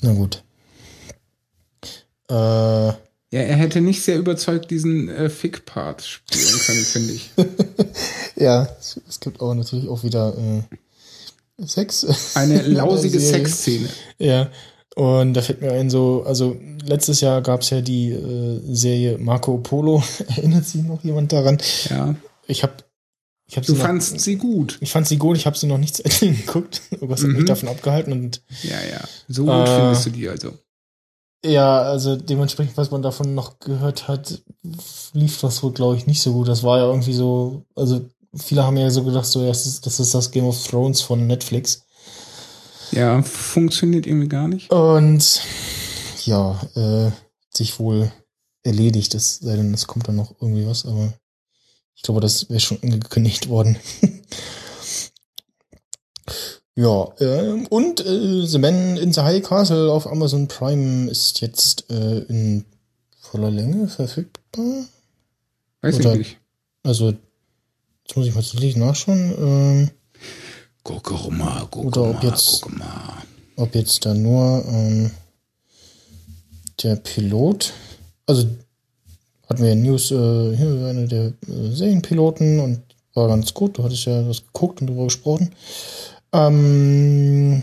Na 0.00 0.12
gut. 0.12 0.42
Äh, 2.28 2.34
Ja, 2.34 3.40
er 3.40 3.56
hätte 3.56 3.80
nicht 3.80 4.02
sehr 4.02 4.18
überzeugt 4.18 4.70
diesen 4.70 5.08
äh, 5.08 5.28
Fick-Part 5.28 6.02
spielen 6.02 6.58
können, 6.66 6.78
finde 6.84 7.12
ich. 7.12 7.30
ja, 8.36 8.68
es, 8.78 9.20
gibt 9.20 9.40
auch 9.40 9.54
natürlich 9.54 9.88
auch 9.88 10.04
wieder 10.04 10.36
äh, 10.36 10.62
Sex. 11.66 12.06
Eine 12.34 12.62
lausige. 12.66 13.20
Sexszene. 13.20 13.88
Ja. 14.18 14.50
Und 14.94 15.34
da 15.34 15.42
fällt 15.42 15.60
mir 15.60 15.72
ein, 15.72 15.90
so, 15.90 16.22
also 16.24 16.56
letztes 16.84 17.20
Jahr 17.20 17.42
gab 17.42 17.62
es 17.62 17.70
ja 17.70 17.80
die 17.80 18.10
äh, 18.10 18.60
Serie 18.72 19.18
Marco 19.18 19.58
Polo. 19.58 20.02
Erinnert 20.36 20.66
sich 20.66 20.82
noch 20.82 21.02
jemand 21.02 21.32
daran? 21.32 21.58
Ja. 21.90 22.14
Ich 22.46 22.62
habe 22.62 22.74
ich 23.46 23.56
hab 23.56 23.64
Du 23.66 23.72
sie 23.72 23.78
noch, 23.78 23.84
fandst 23.86 24.20
sie 24.20 24.36
gut. 24.36 24.78
ich 24.80 24.90
fand 24.90 25.06
sie 25.06 25.18
gut, 25.18 25.36
ich 25.36 25.46
habe 25.46 25.56
sie 25.58 25.66
noch 25.66 25.78
nicht 25.78 25.96
zu 25.96 26.04
Ende 26.22 26.34
geguckt. 26.40 26.82
Was 27.00 27.22
hat 27.22 27.28
mich 27.30 27.42
Mhm. 27.42 27.46
davon 27.46 27.68
abgehalten 27.68 28.12
und 28.12 28.42
Ja, 28.62 28.80
ja. 28.82 29.00
So 29.28 29.44
gut 29.44 29.52
Äh, 29.68 29.74
findest 29.76 30.06
du 30.06 30.10
die 30.10 30.28
also. 30.28 30.52
Ja, 31.44 31.82
also 31.82 32.16
dementsprechend, 32.16 32.76
was 32.78 32.90
man 32.90 33.02
davon 33.02 33.34
noch 33.34 33.58
gehört 33.58 34.08
hat, 34.08 34.42
lief 35.12 35.40
das 35.40 35.62
wohl, 35.62 35.72
glaube 35.72 35.96
ich, 35.96 36.06
nicht 36.06 36.22
so 36.22 36.32
gut. 36.32 36.48
Das 36.48 36.62
war 36.62 36.78
ja 36.78 36.86
irgendwie 36.86 37.12
so, 37.12 37.66
also 37.76 38.08
viele 38.34 38.64
haben 38.64 38.78
ja 38.78 38.88
so 38.90 39.04
gedacht, 39.04 39.26
so, 39.26 39.46
das 39.46 39.66
ist 39.66 39.84
das, 39.84 40.00
ist 40.00 40.14
das 40.14 40.30
Game 40.30 40.46
of 40.46 40.66
Thrones 40.66 41.02
von 41.02 41.26
Netflix. 41.26 41.82
Ja, 42.92 43.22
funktioniert 43.22 44.06
irgendwie 44.06 44.28
gar 44.28 44.48
nicht. 44.48 44.70
Und 44.70 45.42
ja, 46.24 46.58
äh, 46.76 47.10
sich 47.54 47.78
wohl 47.78 48.10
erledigt, 48.62 49.14
es 49.14 49.36
sei 49.38 49.56
denn, 49.56 49.74
es 49.74 49.86
kommt 49.86 50.08
dann 50.08 50.16
noch 50.16 50.34
irgendwie 50.40 50.66
was, 50.66 50.86
aber 50.86 51.12
ich 51.96 52.02
glaube, 52.02 52.20
das 52.20 52.50
wäre 52.50 52.60
schon 52.60 52.82
angekündigt 52.82 53.48
worden. 53.48 53.76
ja, 56.76 57.08
ähm, 57.20 57.66
und 57.68 58.04
äh, 58.04 58.46
The 58.46 58.58
Man 58.58 58.96
in 58.96 59.12
the 59.12 59.20
High 59.20 59.42
Castle 59.42 59.90
auf 59.92 60.06
Amazon 60.06 60.48
Prime 60.48 61.10
ist 61.10 61.40
jetzt 61.40 61.88
äh, 61.90 62.18
in 62.28 62.64
voller 63.20 63.50
Länge 63.50 63.88
verfügbar. 63.88 64.84
Weiß 65.82 65.96
Oder- 66.00 66.12
ich 66.12 66.18
nicht. 66.18 66.36
Also, 66.82 67.10
jetzt 68.04 68.16
muss 68.16 68.26
ich 68.26 68.34
mal 68.34 68.42
tatsächlich 68.42 68.76
nachschauen, 68.76 69.34
ähm, 69.38 69.90
Gucke 70.82 71.14
mal, 71.32 71.66
gucke 71.68 71.86
Oder 71.86 72.10
ob 72.10 72.22
jetzt- 72.22 72.68
mal. 72.70 73.22
ob 73.56 73.74
jetzt 73.74 74.04
da 74.04 74.12
nur 74.12 74.62
ähm, 74.66 75.10
der 76.82 76.96
Pilot, 76.96 77.72
also 78.26 78.46
hatten 79.48 79.62
wir 79.62 79.70
ja 79.70 79.74
News, 79.74 80.10
äh, 80.10 80.56
hier 80.56 80.86
einer 80.86 81.06
der 81.06 81.26
äh, 81.48 81.70
Serienpiloten 81.70 82.60
und 82.60 82.80
war 83.14 83.28
ganz 83.28 83.54
gut. 83.54 83.78
Du 83.78 83.84
hattest 83.84 84.06
ja 84.06 84.22
das 84.22 84.44
geguckt 84.44 84.80
und 84.80 84.88
darüber 84.88 85.04
gesprochen. 85.04 85.50
Ähm, 86.32 87.62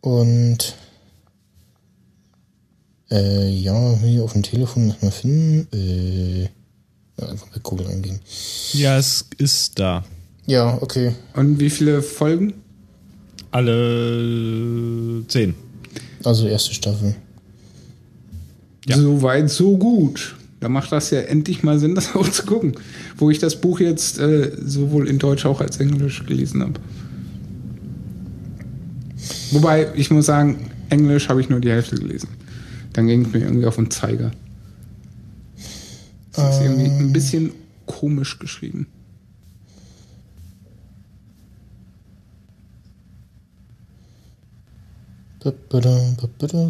und 0.00 0.74
äh, 3.10 3.48
ja, 3.50 3.94
hier 3.98 4.24
auf 4.24 4.32
dem 4.32 4.42
Telefon 4.42 4.86
muss 4.86 5.02
man 5.02 5.12
finden. 5.12 5.68
Äh, 5.76 6.42
ja, 7.20 7.28
einfach 7.28 7.48
bei 7.48 7.60
Google 7.62 7.88
eingeben. 7.88 8.20
Ja, 8.72 8.96
es 8.96 9.26
ist 9.38 9.78
da. 9.78 10.04
Ja, 10.46 10.78
okay. 10.80 11.14
Und 11.34 11.60
wie 11.60 11.70
viele 11.70 12.02
Folgen? 12.02 12.54
Alle 13.50 15.24
zehn. 15.28 15.54
Also 16.24 16.46
erste 16.46 16.72
Staffel. 16.72 17.16
Ja. 18.90 18.96
So 18.96 19.22
weit, 19.22 19.50
so 19.50 19.78
gut. 19.78 20.36
Da 20.58 20.68
macht 20.68 20.90
das 20.92 21.10
ja 21.10 21.20
endlich 21.20 21.62
mal 21.62 21.78
Sinn, 21.78 21.94
das 21.96 22.14
auch 22.14 22.28
zu 22.28 22.44
gucken. 22.44 22.74
Wo 23.16 23.30
ich 23.30 23.38
das 23.38 23.60
Buch 23.60 23.80
jetzt 23.80 24.18
äh, 24.18 24.52
sowohl 24.64 25.08
in 25.08 25.18
Deutsch 25.18 25.46
auch 25.46 25.60
als 25.60 25.78
Englisch 25.78 26.26
gelesen 26.26 26.62
habe. 26.62 26.80
Wobei, 29.52 29.88
ich 29.94 30.10
muss 30.10 30.26
sagen, 30.26 30.70
Englisch 30.90 31.28
habe 31.28 31.40
ich 31.40 31.48
nur 31.48 31.60
die 31.60 31.70
Hälfte 31.70 31.96
gelesen. 31.96 32.28
Dann 32.92 33.06
ging 33.06 33.24
es 33.24 33.32
mir 33.32 33.40
irgendwie 33.40 33.66
auf 33.66 33.76
den 33.76 33.90
Zeiger. 33.90 34.32
Das 36.32 36.56
ist 36.56 36.62
irgendwie 36.62 36.90
ein 36.90 37.12
bisschen 37.12 37.52
komisch 37.86 38.38
geschrieben. 38.38 38.86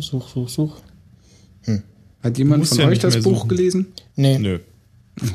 Such, 0.00 0.28
such, 0.28 0.48
such. 0.48 0.76
Hat 2.22 2.38
jemand 2.38 2.66
von 2.68 2.78
ja 2.78 2.86
euch 2.88 2.98
das 2.98 3.22
Buch 3.22 3.38
suchen. 3.38 3.48
gelesen? 3.48 3.86
Nee. 4.16 4.38
Nö. 4.38 4.58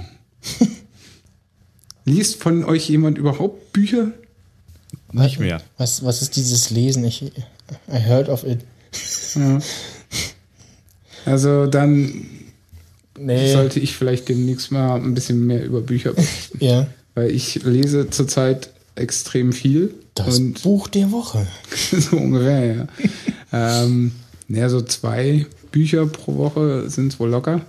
Liest 2.06 2.41
von 2.41 2.64
euch 2.64 2.88
jemand 2.90 3.18
überhaupt 3.18 3.74
Bücher? 3.74 4.12
Nicht 5.12 5.40
mehr. 5.40 5.62
Was, 5.78 6.03
was 6.03 6.22
ist 6.22 6.36
dieses 6.36 6.70
Lesen? 6.70 7.03
Ich, 7.06 7.24
I 7.24 7.32
heard 7.90 8.30
of 8.30 8.44
it. 8.45 8.60
Ja. 9.36 9.60
Also 11.26 11.66
dann 11.66 12.28
Nee. 13.18 13.53
sollte 13.53 13.80
ich 13.80 13.95
vielleicht 13.95 14.28
demnächst 14.28 14.74
mal 14.74 14.98
ein 14.98 15.14
bisschen 15.14 15.48
mehr 15.48 15.64
über 15.64 15.80
Bücher 15.82 16.14
berichten. 16.14 16.57
ja. 16.64 16.88
Weil 17.16 17.32
ich 17.32 17.64
lese 17.64 18.10
zurzeit 18.10 18.72
extrem 18.95 19.53
viel. 19.53 19.94
Das 20.16 20.38
und 20.38 20.62
Buch 20.64 20.90
der 20.90 21.12
Woche. 21.14 21.48
so 21.91 22.18
ungefähr, 22.18 22.76
ja. 22.76 22.88
ähm, 23.84 24.12
naja, 24.49 24.68
so 24.68 24.82
zwei 24.82 25.45
Bücher 25.76 26.06
pro 26.06 26.38
Woche 26.38 26.89
sind 26.89 27.11
es 27.11 27.19
wohl 27.19 27.30
locker. 27.30 27.65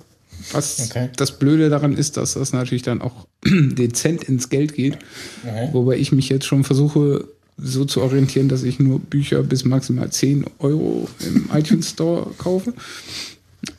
Was 0.52 0.78
Okay. 0.88 1.10
das 1.16 1.40
Blöde 1.40 1.68
daran 1.70 1.96
ist, 1.96 2.16
dass 2.16 2.34
das 2.34 2.52
natürlich 2.52 2.84
dann 2.84 3.02
auch 3.02 3.26
dezent 3.44 4.22
ins 4.22 4.48
Geld 4.48 4.74
geht. 4.74 4.96
Okay. 5.42 5.70
Wobei 5.72 5.96
ich 5.96 6.12
mich 6.12 6.28
jetzt 6.28 6.46
schon 6.46 6.62
versuche, 6.62 7.26
so 7.58 7.84
zu 7.84 8.02
orientieren, 8.02 8.48
dass 8.48 8.62
ich 8.62 8.78
nur 8.78 9.00
Bücher 9.00 9.42
bis 9.42 9.64
maximal 9.64 10.08
10 10.08 10.44
Euro 10.60 11.08
im 11.26 11.50
iTunes 11.52 11.90
Store 11.90 12.30
kaufe. 12.38 12.74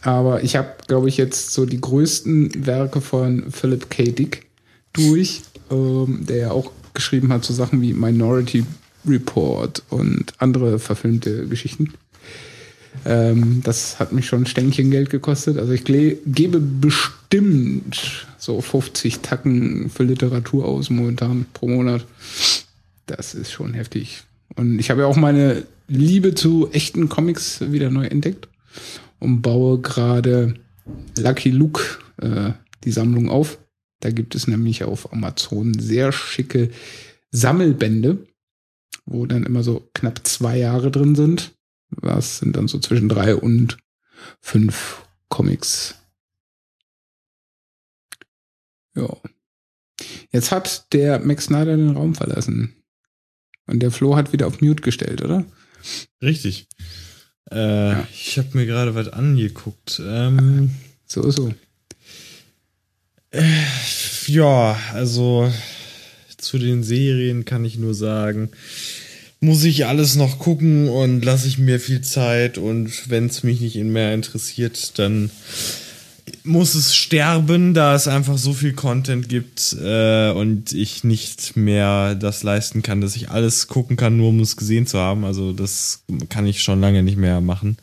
Aber 0.02 0.44
ich 0.44 0.58
habe, 0.58 0.72
glaube 0.88 1.08
ich, 1.08 1.16
jetzt 1.16 1.54
so 1.54 1.66
die 1.66 1.80
größten 1.80 2.66
Werke 2.66 3.00
von 3.00 3.50
Philip 3.50 3.90
K. 3.90 4.12
Dick 4.12 4.46
durch, 4.92 5.44
ähm, 5.72 6.26
der 6.28 6.38
ja 6.38 6.52
auch 6.52 6.72
geschrieben 6.94 7.32
hat 7.32 7.46
so 7.46 7.54
Sachen 7.54 7.82
wie 7.82 7.94
Minority 7.94 8.66
Report 9.08 9.84
und 9.90 10.34
andere 10.40 10.80
verfilmte 10.80 11.48
Geschichten. 11.48 11.94
Ähm, 13.06 13.62
das 13.64 14.00
hat 14.00 14.12
mich 14.12 14.26
schon 14.26 14.44
ein 14.44 14.48
Stänkchen 14.48 14.92
Geld 14.92 15.10
gekostet. 15.10 15.58
Also 15.58 15.74
ich 15.74 15.86
gebe 15.86 16.60
bestimmt 16.60 18.26
so 18.38 18.62
50 18.62 19.20
Tacken 19.20 19.90
für 19.90 20.04
Literatur 20.04 20.66
aus 20.66 20.90
momentan 20.90 21.46
pro 21.54 21.68
Monat. 21.68 22.06
Das 23.06 23.34
ist 23.34 23.52
schon 23.52 23.74
heftig. 23.74 24.24
Und 24.56 24.80
ich 24.80 24.90
habe 24.90 25.02
ja 25.02 25.08
auch 25.08 25.16
meine 25.16 25.64
Liebe 25.88 26.36
zu 26.36 26.70
echten 26.72 27.10
Comics 27.10 27.62
wieder 27.72 27.90
neu 27.90 28.06
entdeckt 28.06 28.48
und 29.20 29.42
baue 29.42 29.80
gerade 29.80 30.56
Lucky 31.18 31.52
Luke 31.52 31.82
äh, 32.22 32.52
die 32.84 32.92
Sammlung 32.92 33.30
auf. 33.30 33.58
Da 34.00 34.12
gibt 34.12 34.36
es 34.36 34.48
nämlich 34.48 34.84
auf 34.84 35.12
Amazon 35.12 35.74
sehr 35.80 36.12
schicke 36.12 36.70
Sammelbände, 37.32 38.28
wo 39.06 39.26
dann 39.26 39.44
immer 39.44 39.64
so 39.64 39.90
knapp 39.94 40.26
zwei 40.28 40.58
Jahre 40.58 40.92
drin 40.92 41.16
sind. 41.16 41.57
Was 41.90 42.40
sind 42.40 42.56
dann 42.56 42.68
so 42.68 42.80
zwischen 42.80 43.10
drei 43.10 43.36
und 43.36 43.78
fünf 44.42 45.04
Comics. 45.30 45.96
Ja. 48.96 49.16
Jetzt 50.32 50.52
hat 50.52 50.94
der 50.94 51.20
Max 51.20 51.46
Snyder 51.46 51.78
den 51.78 51.92
Raum 51.92 52.16
verlassen. 52.16 52.76
Und 53.66 53.80
der 53.82 53.92
Flo 53.92 54.16
hat 54.16 54.32
wieder 54.34 54.48
auf 54.48 54.62
Mute 54.62 54.82
gestellt, 54.84 55.22
oder? 55.22 55.46
Richtig. 56.22 56.68
Äh, 57.52 58.02
Ich 58.14 58.38
habe 58.38 58.50
mir 58.54 58.66
gerade 58.66 58.96
was 58.96 59.10
angeguckt. 59.10 60.02
Ähm, 60.04 60.72
So, 61.10 61.32
so. 61.32 61.54
Ja, 64.26 64.78
also 64.92 65.50
zu 66.38 66.58
den 66.58 66.84
Serien 66.84 67.46
kann 67.46 67.64
ich 67.64 67.78
nur 67.78 67.94
sagen, 67.94 68.52
muss 69.40 69.64
ich 69.64 69.86
alles 69.86 70.16
noch 70.16 70.40
gucken 70.40 70.90
und 70.90 71.24
lasse 71.24 71.48
ich 71.48 71.58
mir 71.60 71.80
viel 71.80 72.02
Zeit 72.02 72.58
und 72.58 73.10
wenn 73.10 73.28
es 73.28 73.44
mich 73.44 73.62
nicht 73.62 73.76
mehr 73.76 74.14
interessiert, 74.14 74.98
dann 74.98 75.30
muss 76.44 76.76
es 76.76 76.96
sterben, 76.96 77.74
da 77.74 77.96
es 77.96 78.08
einfach 78.08 78.38
so 78.38 78.54
viel 78.54 78.74
Content 78.74 79.30
gibt 79.30 79.76
äh, 79.82 80.32
und 80.32 80.74
ich 80.74 81.04
nicht 81.04 81.56
mehr 81.56 82.16
das 82.16 82.44
leisten 82.44 82.82
kann, 82.82 83.02
dass 83.02 83.16
ich 83.16 83.30
alles 83.30 83.68
gucken 83.68 83.96
kann, 83.96 84.18
nur 84.18 84.30
um 84.30 84.40
es 84.40 84.58
gesehen 84.58 84.88
zu 84.88 84.98
haben. 84.98 85.24
Also 85.24 85.54
das 85.54 86.04
kann 86.30 86.48
ich 86.48 86.62
schon 86.62 86.82
lange 86.82 87.04
nicht 87.04 87.18
mehr 87.18 87.42
machen. 87.42 87.78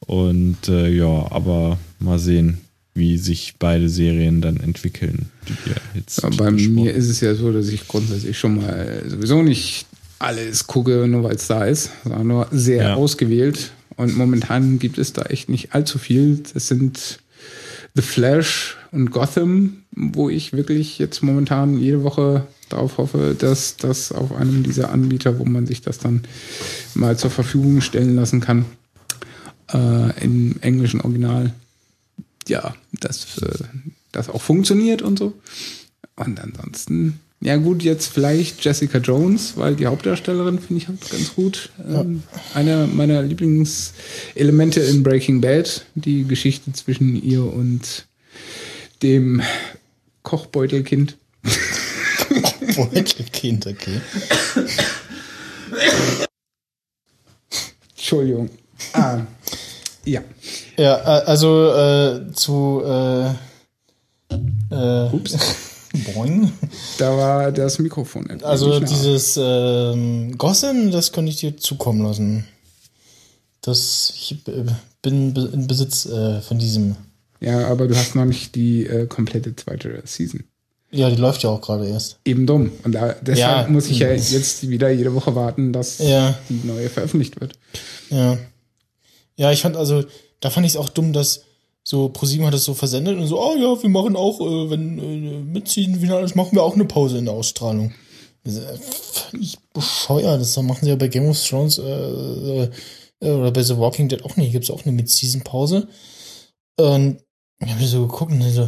Und 0.00 0.68
äh, 0.68 0.90
ja, 0.90 1.30
aber 1.30 1.78
mal 1.98 2.18
sehen, 2.18 2.58
wie 2.94 3.16
sich 3.18 3.54
beide 3.58 3.88
Serien 3.88 4.40
dann 4.40 4.58
entwickeln, 4.58 5.30
die 5.48 5.54
wir 5.64 5.76
jetzt. 5.94 6.22
Ja, 6.22 6.28
bei 6.30 6.50
mir 6.50 6.92
ist 6.92 7.08
es 7.08 7.20
ja 7.20 7.34
so, 7.34 7.52
dass 7.52 7.68
ich 7.68 7.88
grundsätzlich 7.88 8.38
schon 8.38 8.56
mal 8.56 9.02
sowieso 9.08 9.42
nicht 9.42 9.86
alles 10.22 10.66
gucke, 10.66 11.06
nur 11.08 11.24
weil 11.24 11.36
es 11.36 11.46
da 11.46 11.64
ist, 11.64 11.90
sondern 12.04 12.26
nur 12.26 12.48
sehr 12.50 12.82
Ja. 12.84 12.94
ausgewählt. 12.94 13.72
Und 13.96 14.16
momentan 14.16 14.78
gibt 14.78 14.98
es 14.98 15.12
da 15.12 15.22
echt 15.22 15.48
nicht 15.48 15.74
allzu 15.74 15.98
viel. 15.98 16.42
Das 16.54 16.68
sind 16.68 17.20
The 17.94 18.02
Flash 18.02 18.76
und 18.90 19.10
Gotham, 19.10 19.82
wo 19.90 20.30
ich 20.30 20.52
wirklich 20.54 20.98
jetzt 20.98 21.22
momentan 21.22 21.78
jede 21.78 22.02
Woche 22.02 22.46
darauf 22.70 22.96
hoffe, 22.96 23.36
dass 23.38 23.76
das 23.76 24.12
auf 24.12 24.32
einem 24.34 24.62
dieser 24.62 24.90
Anbieter, 24.90 25.38
wo 25.38 25.44
man 25.44 25.66
sich 25.66 25.82
das 25.82 25.98
dann 25.98 26.22
mal 26.94 27.18
zur 27.18 27.30
Verfügung 27.30 27.82
stellen 27.82 28.16
lassen 28.16 28.40
kann, 28.40 28.64
äh, 29.72 30.24
im 30.24 30.56
englischen 30.62 31.02
Original, 31.02 31.52
ja, 32.48 32.74
dass 32.92 33.38
äh, 33.38 33.64
das 34.12 34.30
auch 34.30 34.40
funktioniert 34.40 35.02
und 35.02 35.18
so. 35.18 35.34
Und 36.16 36.40
ansonsten, 36.40 37.20
ja 37.42 37.56
gut, 37.56 37.82
jetzt 37.82 38.06
vielleicht 38.06 38.64
Jessica 38.64 38.98
Jones, 38.98 39.54
weil 39.56 39.74
die 39.74 39.86
Hauptdarstellerin 39.86 40.60
finde 40.60 40.80
ich 40.80 40.86
ganz 40.86 41.34
gut. 41.34 41.70
Ähm, 41.88 42.22
einer 42.54 42.86
meiner 42.86 43.20
Lieblingselemente 43.22 44.80
in 44.80 45.02
Breaking 45.02 45.40
Bad, 45.40 45.84
die 45.96 46.24
Geschichte 46.24 46.72
zwischen 46.72 47.20
ihr 47.20 47.44
und 47.44 48.06
dem 49.02 49.42
Kochbeutelkind. 50.22 51.16
Beutelkind, 52.76 53.66
okay. 53.66 54.00
Entschuldigung. 57.96 58.50
Ah, 58.92 59.18
ja. 60.04 60.22
Ja, 60.76 60.96
äh, 60.96 61.24
also 61.24 61.72
äh, 61.72 62.32
zu 62.34 62.82
äh, 62.84 63.30
äh, 64.70 65.10
Ups. 65.12 65.71
Boing. 65.92 66.52
Da 66.98 67.16
war 67.16 67.52
das 67.52 67.78
Mikrofon. 67.78 68.42
Also 68.42 68.80
dieses 68.80 69.38
ähm, 69.40 70.36
Gossen, 70.38 70.90
das 70.90 71.12
könnte 71.12 71.30
ich 71.30 71.36
dir 71.38 71.56
zukommen 71.56 72.02
lassen. 72.02 72.46
Das 73.60 74.12
ich 74.16 74.32
äh, 74.48 74.64
bin 75.02 75.34
in 75.36 75.66
Besitz 75.66 76.06
äh, 76.06 76.40
von 76.40 76.58
diesem. 76.58 76.96
Ja, 77.40 77.66
aber 77.68 77.88
du 77.88 77.96
hast 77.96 78.14
noch 78.14 78.24
nicht 78.24 78.54
die 78.54 78.86
äh, 78.86 79.06
komplette 79.06 79.54
zweite 79.56 80.02
Season. 80.04 80.44
Ja, 80.90 81.08
die 81.08 81.16
läuft 81.16 81.42
ja 81.42 81.50
auch 81.50 81.60
gerade 81.60 81.88
erst. 81.88 82.18
Eben 82.24 82.46
dumm. 82.46 82.70
Und 82.84 82.92
da, 82.92 83.14
deshalb 83.22 83.66
Ja. 83.66 83.72
muss 83.72 83.88
ich 83.88 84.00
ja 84.00 84.12
jetzt 84.12 84.68
wieder 84.68 84.90
jede 84.90 85.14
Woche 85.14 85.34
warten, 85.34 85.72
dass 85.72 85.98
Ja. 85.98 86.38
die 86.50 86.60
neue 86.66 86.88
veröffentlicht 86.90 87.40
wird. 87.40 87.54
Ja. 88.10 88.36
Ja, 89.36 89.50
ich 89.52 89.62
fand 89.62 89.76
also, 89.76 90.04
da 90.40 90.50
fand 90.50 90.66
ich 90.66 90.72
es 90.72 90.76
auch 90.76 90.90
dumm, 90.90 91.12
dass 91.14 91.44
so 91.84 92.08
ProSieben 92.08 92.46
hat 92.46 92.54
es 92.54 92.64
so 92.64 92.74
versendet 92.74 93.18
und 93.18 93.26
so, 93.26 93.40
oh 93.40 93.56
ja, 93.56 93.82
wir 93.82 93.90
machen 93.90 94.16
auch, 94.16 94.40
äh, 94.40 94.70
wenn 94.70 94.98
äh, 94.98 95.40
mitziehen, 95.40 96.00
wieder 96.00 96.16
alles, 96.16 96.34
machen 96.34 96.52
wir 96.52 96.62
auch 96.62 96.74
eine 96.74 96.84
Pause 96.84 97.18
in 97.18 97.24
der 97.24 97.34
Ausstrahlung. 97.34 97.92
Das 98.44 98.54
ist, 98.54 98.64
äh, 98.64 98.78
Völlig 98.78 99.58
bescheuert. 99.72 100.40
Das 100.40 100.56
machen 100.56 100.80
sie 100.82 100.90
ja 100.90 100.96
bei 100.96 101.08
Game 101.08 101.26
of 101.26 101.42
Thrones 101.42 101.78
äh, 101.78 101.82
äh, 101.82 102.70
oder 103.20 103.50
bei 103.50 103.62
The 103.62 103.78
Walking 103.78 104.08
Dead 104.08 104.24
auch 104.24 104.36
nicht. 104.36 104.52
Gibt's 104.52 104.70
auch 104.70 104.84
eine 104.84 104.92
Mid-Season-Pause. 104.92 105.88
Und 106.78 107.22
ich 107.64 107.72
habe 107.72 107.86
so 107.86 108.06
geguckt 108.06 108.32
und 108.32 108.40
dann 108.40 108.52
so, 108.52 108.62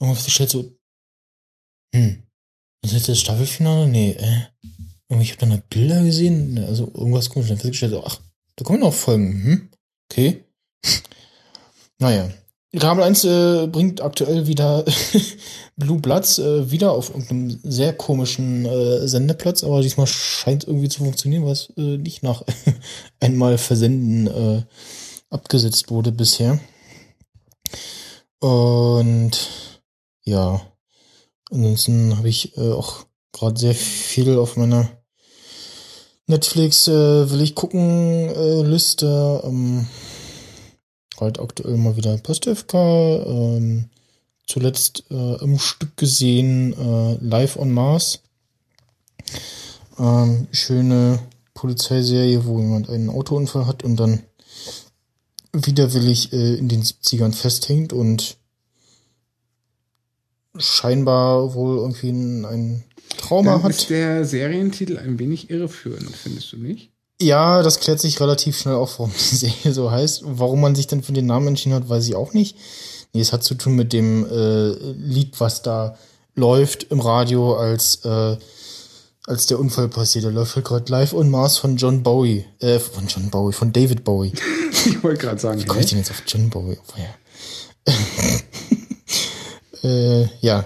irgendwann 0.00 0.14
festgestellt 0.14 0.50
so, 0.50 0.64
hm, 1.94 2.22
ist 2.84 3.08
das 3.08 3.20
Staffelfinale? 3.20 3.86
Nee, 3.86 4.12
äh. 4.12 4.42
Irgendwie, 5.08 5.24
ich 5.24 5.32
habe 5.32 5.40
da 5.40 5.46
noch 5.46 5.62
Bilder 5.68 6.02
gesehen, 6.02 6.58
also 6.58 6.90
irgendwas 6.94 7.28
komisch. 7.28 7.48
Dann 7.48 7.58
festgestellt 7.58 7.92
so, 7.92 8.04
ach, 8.04 8.20
da 8.56 8.64
kommen 8.64 8.80
noch 8.80 8.94
Folgen. 8.94 9.42
Hm? 9.44 9.70
Okay. 10.10 10.44
Naja. 11.98 12.28
Kabel 12.78 13.04
1 13.04 13.24
äh, 13.24 13.66
bringt 13.66 14.00
aktuell 14.00 14.46
wieder 14.46 14.84
Blue 15.76 16.00
Bloods 16.00 16.38
äh, 16.38 16.70
wieder 16.70 16.92
auf 16.92 17.10
irgendeinem 17.10 17.60
sehr 17.62 17.92
komischen 17.92 18.64
äh, 18.64 19.06
Sendeplatz, 19.06 19.62
aber 19.62 19.82
diesmal 19.82 20.06
scheint 20.06 20.64
irgendwie 20.64 20.88
zu 20.88 21.04
funktionieren, 21.04 21.46
es 21.46 21.70
äh, 21.76 21.98
nicht 21.98 22.22
nach 22.22 22.42
einmal 23.20 23.58
Versenden 23.58 24.26
äh, 24.26 24.62
abgesetzt 25.28 25.90
wurde 25.90 26.12
bisher. 26.12 26.60
Und 28.40 29.32
ja, 30.24 30.60
ansonsten 31.50 32.16
habe 32.16 32.28
ich 32.28 32.56
äh, 32.56 32.72
auch 32.72 33.04
gerade 33.32 33.60
sehr 33.60 33.74
viel 33.74 34.38
auf 34.38 34.56
meiner 34.56 34.88
Netflix 36.26 36.88
äh, 36.88 37.30
will 37.30 37.42
ich 37.42 37.54
gucken 37.54 38.30
äh, 38.30 38.62
Liste. 38.62 39.42
Ähm, 39.44 39.86
halt 41.22 41.40
aktuell 41.40 41.76
mal 41.76 41.96
wieder 41.96 42.16
Postfk. 42.18 42.74
Ähm, 42.74 43.88
zuletzt 44.46 45.04
äh, 45.10 45.42
im 45.42 45.58
Stück 45.58 45.96
gesehen 45.96 46.72
äh, 46.72 47.14
Live 47.24 47.56
on 47.56 47.72
Mars. 47.72 48.20
Ähm, 49.98 50.48
schöne 50.52 51.20
Polizeiserie, 51.54 52.44
wo 52.44 52.60
jemand 52.60 52.88
einen 52.90 53.10
Autounfall 53.10 53.66
hat 53.66 53.84
und 53.84 53.96
dann 53.96 54.22
widerwillig 55.52 56.32
äh, 56.32 56.54
in 56.54 56.68
den 56.68 56.82
70ern 56.82 57.32
festhängt 57.32 57.92
und 57.92 58.36
scheinbar 60.56 61.54
wohl 61.54 61.78
irgendwie 61.78 62.10
ein, 62.10 62.84
Trauma 63.18 63.52
Dann 63.52 63.62
hat. 63.64 63.70
ist 63.70 63.90
der 63.90 64.24
Serientitel 64.24 64.98
ein 64.98 65.18
wenig 65.18 65.50
irreführend, 65.50 66.14
findest 66.16 66.52
du 66.52 66.56
nicht? 66.56 66.91
Ja, 67.22 67.62
das 67.62 67.78
klärt 67.80 68.00
sich 68.00 68.20
relativ 68.20 68.58
schnell 68.58 68.74
auf, 68.74 68.98
warum 68.98 69.12
die 69.12 69.36
Serie 69.36 69.72
so 69.72 69.90
heißt. 69.90 70.22
Warum 70.24 70.60
man 70.60 70.74
sich 70.74 70.86
dann 70.86 71.02
für 71.02 71.12
den 71.12 71.26
Namen 71.26 71.48
entschieden 71.48 71.74
hat, 71.74 71.88
weiß 71.88 72.06
ich 72.08 72.14
auch 72.14 72.32
nicht. 72.32 72.56
Nee, 73.12 73.20
es 73.20 73.32
hat 73.32 73.44
zu 73.44 73.54
tun 73.54 73.74
mit 73.74 73.92
dem 73.92 74.26
äh, 74.26 74.70
Lied, 74.92 75.38
was 75.38 75.62
da 75.62 75.96
läuft 76.34 76.84
im 76.84 77.00
Radio, 77.00 77.56
als, 77.56 78.04
äh, 78.04 78.36
als 79.26 79.46
der 79.46 79.60
Unfall 79.60 79.88
passiert. 79.88 80.24
Da 80.24 80.30
läuft 80.30 80.56
halt 80.56 80.64
gerade 80.64 80.90
live 80.90 81.12
on 81.12 81.30
Mars 81.30 81.58
von 81.58 81.76
John 81.76 82.02
Bowie. 82.02 82.44
Äh, 82.58 82.78
von 82.78 83.06
John 83.06 83.30
Bowie, 83.30 83.52
von 83.52 83.72
David 83.72 84.04
Bowie. 84.04 84.32
Ich 84.84 85.00
wollte 85.04 85.26
gerade 85.26 85.40
sagen, 85.40 85.60
Wie 85.60 85.64
komme 85.64 85.80
ich 85.80 85.86
denn 85.86 85.98
jetzt 85.98 86.10
auf 86.10 86.24
John 86.26 86.50
Bowie? 86.50 86.76
Oh, 86.88 86.98
ja. 86.98 87.94
äh, 89.88 90.28
ja, 90.40 90.64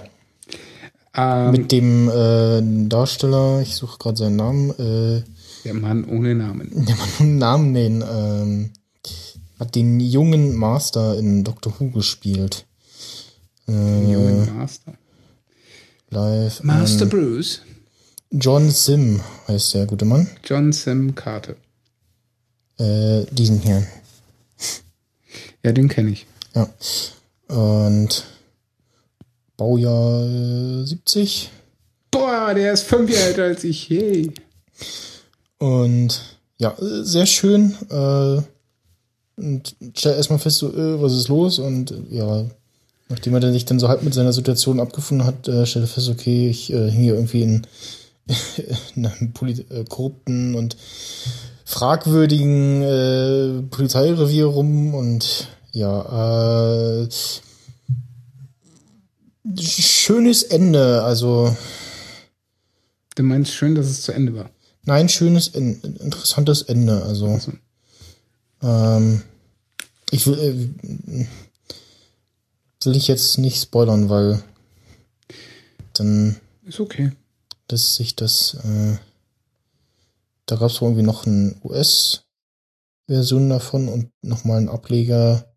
ähm, 1.16 1.50
mit 1.50 1.72
dem 1.72 2.08
äh, 2.10 2.88
Darsteller, 2.88 3.60
ich 3.62 3.74
suche 3.74 3.98
gerade 3.98 4.16
seinen 4.18 4.36
Namen, 4.36 4.70
äh, 4.70 5.22
der 5.66 5.74
Mann 5.74 6.04
ohne 6.04 6.34
Namen. 6.34 6.70
Der 6.86 6.94
Mann 6.96 7.08
einen 7.18 7.38
Namen 7.38 7.72
nennen. 7.72 8.04
Ähm, 8.08 8.70
hat 9.58 9.74
den 9.74 9.98
jungen 9.98 10.54
Master 10.54 11.18
in 11.18 11.42
Doctor 11.42 11.74
Who 11.78 11.90
gespielt. 11.90 12.66
Äh, 13.66 13.72
Jungen 13.72 14.56
Master. 14.56 14.94
live. 16.10 16.62
Master 16.62 17.02
ähm, 17.02 17.08
Bruce. 17.08 17.62
John 18.30 18.70
Sim 18.70 19.20
heißt 19.48 19.74
der 19.74 19.86
gute 19.86 20.04
Mann. 20.04 20.28
John 20.44 20.72
Sam 20.72 21.14
Carter. 21.16 21.56
Äh, 22.78 23.24
diesen 23.32 23.58
hier. 23.58 23.84
Ja, 25.64 25.72
den 25.72 25.88
kenne 25.88 26.10
ich. 26.10 26.26
Ja. 26.54 26.68
Und 27.48 28.24
Baujahr 29.56 30.26
äh, 30.82 30.84
70. 30.84 31.50
Boah, 32.12 32.54
der 32.54 32.72
ist 32.72 32.82
fünf 32.82 33.10
Jahre 33.10 33.24
älter 33.24 33.44
als 33.44 33.64
ich. 33.64 33.90
Hey. 33.90 34.32
Und 35.58 36.20
ja, 36.58 36.74
sehr 36.78 37.26
schön. 37.26 37.74
Äh, 37.90 38.42
und 39.40 39.76
stell 39.94 40.14
erstmal 40.14 40.38
fest, 40.38 40.58
so, 40.58 40.72
äh, 40.72 41.00
was 41.00 41.12
ist 41.12 41.28
los? 41.28 41.58
Und 41.58 41.90
äh, 41.90 42.16
ja, 42.16 42.44
nachdem 43.08 43.34
er 43.34 43.52
sich 43.52 43.64
dann 43.64 43.78
so 43.78 43.88
halb 43.88 44.02
mit 44.02 44.14
seiner 44.14 44.32
Situation 44.32 44.80
abgefunden 44.80 45.26
hat, 45.26 45.48
äh, 45.48 45.66
stellt 45.66 45.84
er 45.84 45.88
fest, 45.88 46.08
okay, 46.08 46.48
ich 46.48 46.72
äh, 46.72 46.90
hing 46.90 47.02
hier 47.02 47.14
irgendwie 47.14 47.42
in, 47.42 47.66
in 48.96 49.06
einem 49.06 49.32
Poli 49.32 49.64
äh, 49.70 49.84
korrupten 49.84 50.54
und 50.54 50.76
fragwürdigen 51.64 52.82
äh, 52.82 53.62
Polizeirevier 53.70 54.46
rum 54.46 54.94
und 54.94 55.48
ja, 55.72 57.02
äh, 57.02 57.08
schönes 59.58 60.42
Ende, 60.42 61.02
also 61.02 61.54
Du 63.16 63.22
meinst 63.22 63.54
schön, 63.54 63.74
dass 63.74 63.86
es 63.86 64.02
zu 64.02 64.12
Ende 64.12 64.34
war. 64.34 64.50
Nein, 64.86 65.08
schönes, 65.08 65.48
in, 65.48 65.80
interessantes 65.82 66.62
Ende. 66.62 67.02
Also, 67.02 67.26
Also, 67.26 67.52
ähm, 68.62 69.22
ich 70.10 70.26
will, 70.26 70.38
äh, 70.38 71.26
will 72.84 72.96
ich 72.96 73.08
jetzt 73.08 73.36
nicht 73.38 73.60
spoilern, 73.60 74.08
weil 74.08 74.42
dann 75.92 76.40
Ist 76.64 76.80
okay. 76.80 77.12
dass 77.66 77.96
sich 77.96 78.14
das, 78.16 78.54
äh, 78.64 78.96
da 80.46 80.56
gab 80.56 80.70
es 80.70 80.80
irgendwie 80.80 81.02
noch 81.02 81.26
eine 81.26 81.56
US-Version 81.64 83.48
davon 83.50 83.88
und 83.88 84.12
nochmal 84.22 84.58
einen 84.58 84.68
Ableger 84.68 85.52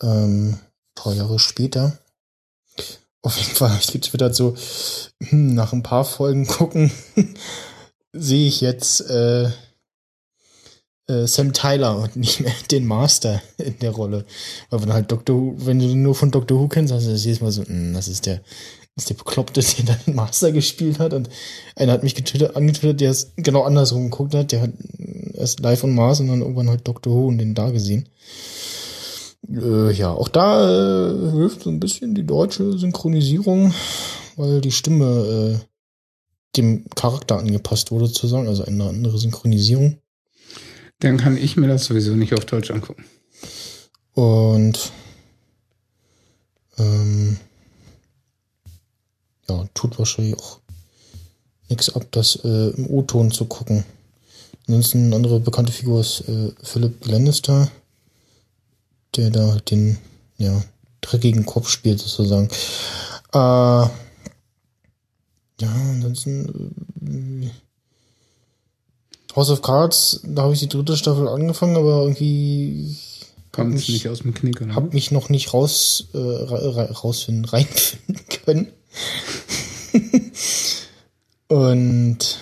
ähm, 0.00 0.58
paar 0.94 1.14
Jahre 1.14 1.40
später. 1.40 1.98
Auf 3.22 3.36
jeden 3.36 3.54
Fall 3.54 3.76
ich 3.80 3.88
getwittert 3.88 4.36
so, 4.36 4.54
hm, 5.20 5.54
nach 5.54 5.72
ein 5.72 5.82
paar 5.82 6.04
Folgen 6.04 6.46
gucken, 6.46 6.92
sehe 8.12 8.46
ich 8.46 8.60
jetzt 8.60 9.08
äh, 9.10 9.50
äh, 11.08 11.26
Sam 11.26 11.52
Tyler 11.52 11.98
und 11.98 12.16
nicht 12.16 12.40
mehr 12.40 12.52
den 12.70 12.86
Master 12.86 13.42
in 13.58 13.78
der 13.80 13.90
Rolle. 13.90 14.24
Weil 14.70 14.82
wenn 14.82 14.92
halt 14.92 15.10
Doctor 15.10 15.36
Who, 15.36 15.54
wenn 15.58 15.78
du 15.78 15.86
nur 15.86 16.14
von 16.14 16.30
Doctor 16.30 16.58
Who 16.58 16.68
kennst, 16.68 16.92
hast 16.92 17.06
du 17.06 17.12
das 17.12 17.24
jedes 17.24 17.40
Mal 17.40 17.52
so, 17.52 17.64
hm, 17.64 17.94
das 17.94 18.08
ist 18.08 18.26
der, 18.26 18.40
das 18.94 19.04
ist 19.04 19.10
der 19.10 19.14
Bekloppte, 19.14 19.60
der 19.78 19.84
dann 19.84 19.98
den 20.06 20.14
Master 20.14 20.52
gespielt 20.52 20.98
hat. 20.98 21.12
Und 21.12 21.28
einer 21.76 21.92
hat 21.92 22.02
mich 22.02 22.14
getwittert, 22.14 22.56
angetwittert, 22.56 23.00
der 23.00 23.10
es 23.10 23.32
genau 23.36 23.62
andersrum 23.62 24.10
geguckt 24.10 24.34
hat. 24.34 24.52
Der 24.52 24.62
hat 24.62 24.72
erst 25.34 25.60
live 25.60 25.84
on 25.84 25.94
Mars 25.94 26.20
und 26.20 26.28
dann 26.28 26.40
irgendwann 26.40 26.70
halt 26.70 26.86
Doctor 26.86 27.12
Who 27.12 27.28
und 27.28 27.38
den 27.38 27.54
da 27.54 27.70
gesehen. 27.70 28.08
Äh, 29.48 29.92
ja, 29.92 30.12
auch 30.12 30.28
da 30.28 31.10
äh, 31.10 31.30
hilft 31.32 31.62
so 31.62 31.70
ein 31.70 31.80
bisschen 31.80 32.14
die 32.14 32.24
deutsche 32.24 32.78
Synchronisierung, 32.78 33.74
weil 34.36 34.60
die 34.60 34.70
Stimme 34.70 35.58
äh, 35.58 35.71
dem 36.56 36.84
Charakter 36.94 37.38
angepasst 37.38 37.90
wurde, 37.90 38.06
sozusagen, 38.06 38.48
also 38.48 38.64
eine 38.64 38.88
andere 38.88 39.18
Synchronisierung. 39.18 39.98
Dann 41.00 41.16
kann 41.16 41.36
ich 41.36 41.56
mir 41.56 41.68
das 41.68 41.84
sowieso 41.86 42.14
nicht 42.14 42.34
auf 42.34 42.44
Deutsch 42.44 42.70
angucken. 42.70 43.04
Und 44.14 44.92
ähm, 46.78 47.38
ja, 49.48 49.66
tut 49.74 49.98
wahrscheinlich 49.98 50.36
auch 50.36 50.60
nichts 51.68 51.94
ab, 51.94 52.06
das 52.10 52.36
äh, 52.44 52.68
im 52.70 52.86
O-Ton 52.88 53.30
zu 53.32 53.46
gucken. 53.46 53.84
Ansonsten 54.68 55.06
eine 55.06 55.16
andere 55.16 55.40
bekannte 55.40 55.72
Figur 55.72 56.00
ist 56.00 56.28
äh, 56.28 56.52
Philip 56.62 57.06
Lannister, 57.06 57.70
der 59.16 59.30
da 59.30 59.56
den 59.70 59.98
ja, 60.36 60.62
dreckigen 61.00 61.46
Kopf 61.46 61.68
spielt, 61.68 62.00
sozusagen. 62.00 62.48
Äh, 63.32 63.88
ja, 65.62 65.70
ansonsten 65.72 67.46
äh, 67.46 67.50
House 69.36 69.50
of 69.50 69.62
Cards, 69.62 70.20
da 70.24 70.42
habe 70.42 70.54
ich 70.54 70.60
die 70.60 70.68
dritte 70.68 70.96
Staffel 70.96 71.26
angefangen, 71.28 71.76
aber 71.76 72.02
irgendwie 72.02 72.96
Kommt 73.52 73.74
mich- 73.74 73.88
nicht 73.88 74.08
aus 74.08 74.20
dem 74.20 74.34
Knick, 74.34 74.60
oder? 74.60 74.74
hab 74.74 74.92
mich 74.92 75.10
noch 75.10 75.28
nicht 75.28 75.54
raus, 75.54 76.08
äh, 76.14 76.18
ra- 76.18 76.70
ra- 76.70 76.92
rausfinden, 76.92 77.44
reinfinden 77.46 78.20
können. 78.44 78.68
und 81.48 82.38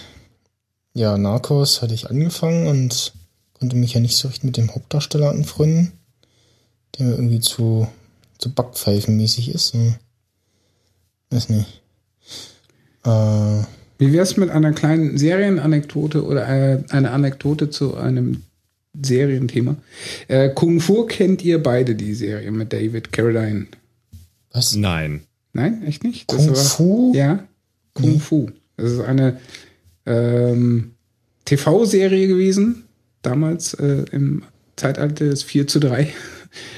ja, 0.95 1.17
Narcos 1.17 1.83
hatte 1.83 1.95
ich 1.95 2.11
angefangen 2.11 2.67
und 2.67 3.13
konnte 3.59 3.77
mich 3.77 3.95
ja 3.95 4.01
nicht 4.01 4.17
so 4.17 4.29
recht 4.29 4.45
mit 4.45 4.57
dem 4.57 4.75
Hauptdarsteller 4.75 5.31
anfreunden, 5.31 5.93
der 6.99 7.07
mir 7.07 7.13
irgendwie 7.15 7.41
zu, 7.41 7.87
zu 8.39 8.53
Backpfeifenmäßig 8.53 9.51
ist. 9.51 9.75
Weiß 11.31 11.49
nicht. 11.49 11.80
Äh, 13.05 13.65
Wie 13.99 14.13
wär's 14.13 14.37
mit 14.37 14.51
einer 14.51 14.73
kleinen 14.73 15.17
Serienanekdote 15.19 16.25
oder 16.25 16.49
äh, 16.49 16.83
eine 16.91 17.11
Anekdote 17.11 17.71
zu 17.71 17.97
einem 17.97 18.43
Serienthema? 19.01 19.77
Äh, 20.29 20.51
Kung 20.51 20.81
Fu 20.81 21.05
kennt 21.05 21.45
ihr 21.45 21.63
beide 21.63 21.95
die 21.95 22.15
Serie 22.15 22.51
mit 22.51 22.73
David 22.73 23.13
Carradine? 23.13 23.67
was? 24.53 24.75
Nein. 24.75 25.23
Nein, 25.53 25.83
echt 25.87 26.03
nicht? 26.05 26.31
Das 26.31 26.39
Kung 26.39 26.49
war- 26.51 26.55
Fu? 26.57 27.13
Ja, 27.15 27.45
Kung 27.95 28.13
Nee. 28.15 28.19
Fu. 28.19 28.51
Das 28.77 28.93
ist 28.93 29.01
eine 29.01 29.39
ähm, 30.07 30.93
TV-Serie 31.45 32.27
gewesen, 32.29 32.85
damals 33.23 33.75
äh, 33.75 34.05
im 34.13 34.43
Zeitalter 34.77 35.27
des 35.27 35.43
4 35.43 35.67
zu 35.67 35.79
3, 35.81 36.09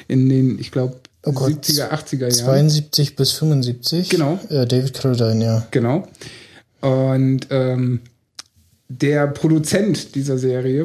in 0.08 0.28
den, 0.28 0.58
ich 0.58 0.70
glaube, 0.72 0.96
Oh 1.24 1.32
Gott, 1.32 1.52
70er, 1.52 1.90
80er 1.90 2.36
Jahren. 2.36 2.68
72 2.68 3.16
bis 3.16 3.32
75. 3.32 4.08
Genau. 4.08 4.40
Äh, 4.48 4.66
David 4.66 4.94
Carradine, 4.94 5.44
ja. 5.44 5.66
Genau. 5.70 6.08
Und 6.80 7.46
ähm, 7.50 8.00
der 8.88 9.28
Produzent 9.28 10.14
dieser 10.14 10.36
Serie, 10.38 10.84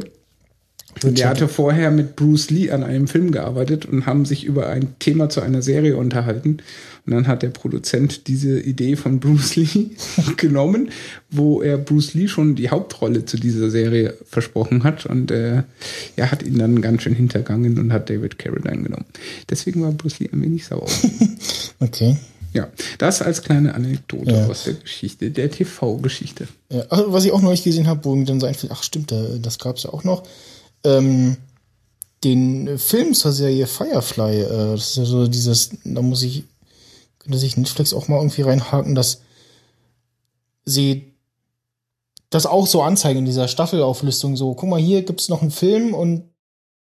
der 1.03 1.30
hatte 1.30 1.48
vorher 1.48 1.92
mit 1.92 2.16
Bruce 2.16 2.50
Lee 2.50 2.72
an 2.72 2.84
einem 2.84 3.08
Film 3.08 3.32
gearbeitet 3.32 3.85
und 3.85 4.06
haben 4.06 4.26
sich 4.26 4.43
über 4.45 4.67
ein 4.67 4.95
Thema 5.00 5.30
zu 5.30 5.42
einer 5.42 5.61
Serie 5.61 5.98
unterhalten. 5.98 6.58
Und 7.06 7.14
dann 7.14 7.27
hat 7.27 7.42
der 7.42 7.50
Produzent 7.50 8.27
diese 8.27 8.59
Idee 8.59 8.95
von 8.98 9.19
Bruce 9.19 9.56
Lee 9.56 9.92
genommen, 10.38 10.90
wo 11.30 11.61
er 11.61 11.77
Bruce 11.77 12.14
Lee 12.14 12.27
schon 12.27 12.56
die 12.56 12.69
Hauptrolle 12.69 13.24
zu 13.26 13.38
dieser 13.38 13.69
Serie 13.69 14.14
versprochen 14.26 14.84
hat. 14.84 15.06
Und 15.06 15.32
äh, 15.32 15.64
er 16.17 16.32
hat 16.32 16.43
ihn 16.43 16.58
dann 16.58 16.82
ganz 16.82 17.03
schön 17.03 17.16
hintergangen 17.16 17.80
und 17.80 17.93
hat 17.93 18.09
David 18.09 18.38
Carradine 18.40 18.84
genommen. 18.84 19.06
Deswegen 19.50 19.82
war 19.82 19.92
Bruce 19.92 20.19
Lee 20.19 20.30
ein 20.32 20.42
wenig 20.42 20.66
sauer. 20.66 20.88
Okay. 21.80 22.17
Ja, 22.53 22.69
das 22.98 23.22
als 23.22 23.43
kleine 23.43 23.76
Anekdote 23.76 24.32
Ja. 24.32 24.48
aus 24.48 24.64
der 24.64 24.74
Geschichte, 24.74 25.30
der 25.30 25.51
TV-Geschichte. 25.51 26.48
Ja, 26.72 26.82
also, 26.90 27.14
was 27.14 27.24
ich 27.26 27.32
auch 27.32 27.42
neulich 27.42 27.64
gesehen 27.64 27.85
habe, 27.88 28.03
wo 28.06 28.16
mir 28.16 28.26
dann 28.26 28.40
so 28.40 28.48
einfällt, 28.48 28.72
ach 28.76 28.82
stimmt, 28.84 29.11
da- 29.11 29.38
das 29.40 29.59
gab's 29.59 29.84
ja 29.84 29.92
auch 29.92 30.03
noch. 30.03 30.24
Ähm, 30.88 31.38
den 32.24 32.77
Film 32.80 33.14
zur 33.14 33.32
Serie 33.32 33.67
Firefly, 33.67 34.41
äh, 34.41 34.72
das 34.72 34.90
ist 34.91 34.98
ja 34.98 35.06
so 35.06 35.27
dieses, 35.27 35.69
da 35.83 36.01
muss 36.01 36.24
ich, 36.24 36.43
könnte 37.19 37.38
sich 37.38 37.57
Netflix 37.57 37.93
auch 37.93 38.07
mal 38.07 38.17
irgendwie 38.17 38.41
reinhaken, 38.41 38.95
dass 38.95 39.22
sie 40.66 41.14
das 42.30 42.45
auch 42.45 42.67
so 42.67 42.82
anzeigen 42.82 43.19
in 43.19 43.25
dieser 43.25 43.48
Staffelauflistung, 43.48 44.35
so, 44.35 44.53
guck 44.53 44.69
mal, 44.69 44.80
hier 44.82 45.03
gibt's 45.03 45.30
noch 45.30 45.41
einen 45.41 45.51
Film 45.51 45.93
und 45.93 46.24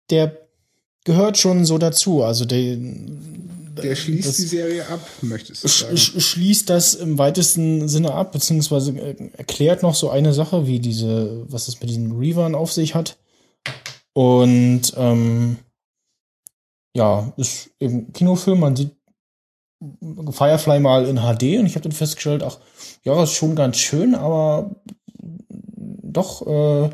der 0.10 0.38
gehört 1.04 1.38
schon 1.38 1.66
so 1.66 1.78
dazu. 1.78 2.24
Also 2.24 2.46
der, 2.46 2.78
Der 3.84 3.96
schließt 3.96 4.28
das- 4.30 4.38
die 4.38 4.44
Serie 4.44 4.88
ab, 4.88 5.06
möchtest 5.22 5.64
du 5.64 5.68
sagen. 5.68 5.98
sch 5.98 6.14
schließt 6.22 6.70
das 6.70 6.94
im 6.94 7.18
weitesten 7.18 7.90
Sinne 7.90 8.14
ab, 8.14 8.32
beziehungsweise 8.32 8.92
äh, 8.92 9.16
erklärt 9.38 9.84
noch 9.84 9.96
so 9.96 10.10
eine 10.10 10.34
Sache, 10.34 10.68
wie 10.68 10.80
diese, 10.80 11.44
was 11.50 11.68
es 11.68 11.80
mit 11.82 11.90
diesen 11.90 12.14
Reavern 12.18 12.56
auf 12.56 12.72
sich 12.72 12.96
hat. 12.96 13.18
Und 14.16 14.94
ähm, 14.96 15.58
ja, 16.96 17.34
ist 17.36 17.72
eben 17.82 18.14
Kinofilm, 18.14 18.62
man 18.62 18.76
sieht 18.78 18.96
Firefly 20.30 20.80
mal 20.80 21.06
in 21.06 21.18
HD 21.18 21.60
und 21.60 21.66
ich 21.66 21.76
habe 21.76 21.82
dann 21.82 21.92
festgestellt, 21.92 22.42
ach, 22.42 22.58
ja, 23.04 23.22
ist 23.22 23.34
schon 23.34 23.58
ganz 23.58 23.76
schön, 23.76 24.16
aber 24.16 24.72
doch, 25.58 26.48
äh, 26.48 26.90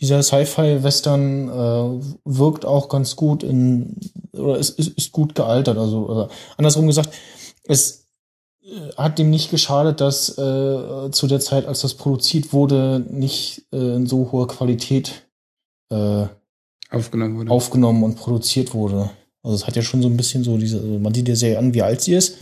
dieser 0.00 0.22
Sci-Fi-Western 0.22 1.48
äh, 1.48 2.04
wirkt 2.24 2.64
auch 2.64 2.88
ganz 2.88 3.16
gut 3.16 3.42
in, 3.42 4.00
oder 4.32 4.56
ist, 4.56 4.78
ist, 4.78 4.96
ist 4.96 5.12
gut 5.12 5.34
gealtert. 5.34 5.76
Also, 5.76 6.06
oder 6.06 6.28
andersrum 6.56 6.86
gesagt, 6.86 7.10
es 7.64 8.08
äh, 8.64 8.94
hat 8.96 9.18
dem 9.18 9.28
nicht 9.28 9.50
geschadet, 9.50 10.00
dass 10.00 10.30
äh, 10.38 11.10
zu 11.10 11.26
der 11.28 11.40
Zeit, 11.40 11.66
als 11.66 11.82
das 11.82 11.94
produziert 11.94 12.54
wurde, 12.54 13.04
nicht 13.10 13.66
äh, 13.72 13.96
in 13.96 14.06
so 14.06 14.32
hoher 14.32 14.48
Qualität 14.48 15.28
äh, 15.90 16.26
Aufgenommen 16.92 17.38
wurde. 17.38 17.50
aufgenommen 17.50 18.04
und 18.04 18.16
produziert 18.16 18.74
wurde. 18.74 19.10
Also 19.42 19.56
es 19.56 19.66
hat 19.66 19.76
ja 19.76 19.82
schon 19.82 20.02
so 20.02 20.08
ein 20.08 20.16
bisschen 20.16 20.44
so 20.44 20.56
diese, 20.58 20.78
also 20.78 20.98
man 20.98 21.14
sieht 21.14 21.28
ja 21.28 21.34
sehr 21.34 21.58
an, 21.58 21.74
wie 21.74 21.82
alt 21.82 22.02
sie 22.02 22.14
ist. 22.14 22.36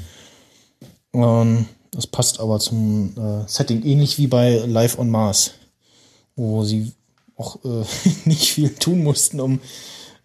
Ähm, 1.14 1.66
das 1.92 2.06
passt 2.06 2.40
aber 2.40 2.58
zum 2.58 3.14
äh, 3.16 3.48
Setting 3.48 3.84
ähnlich 3.84 4.18
wie 4.18 4.26
bei 4.26 4.56
Live 4.66 4.98
on 4.98 5.08
Mars, 5.08 5.52
wo 6.36 6.64
sie 6.64 6.92
auch 7.36 7.64
äh, 7.64 7.84
nicht 8.28 8.52
viel 8.52 8.74
tun 8.74 9.02
mussten, 9.02 9.40
um 9.40 9.60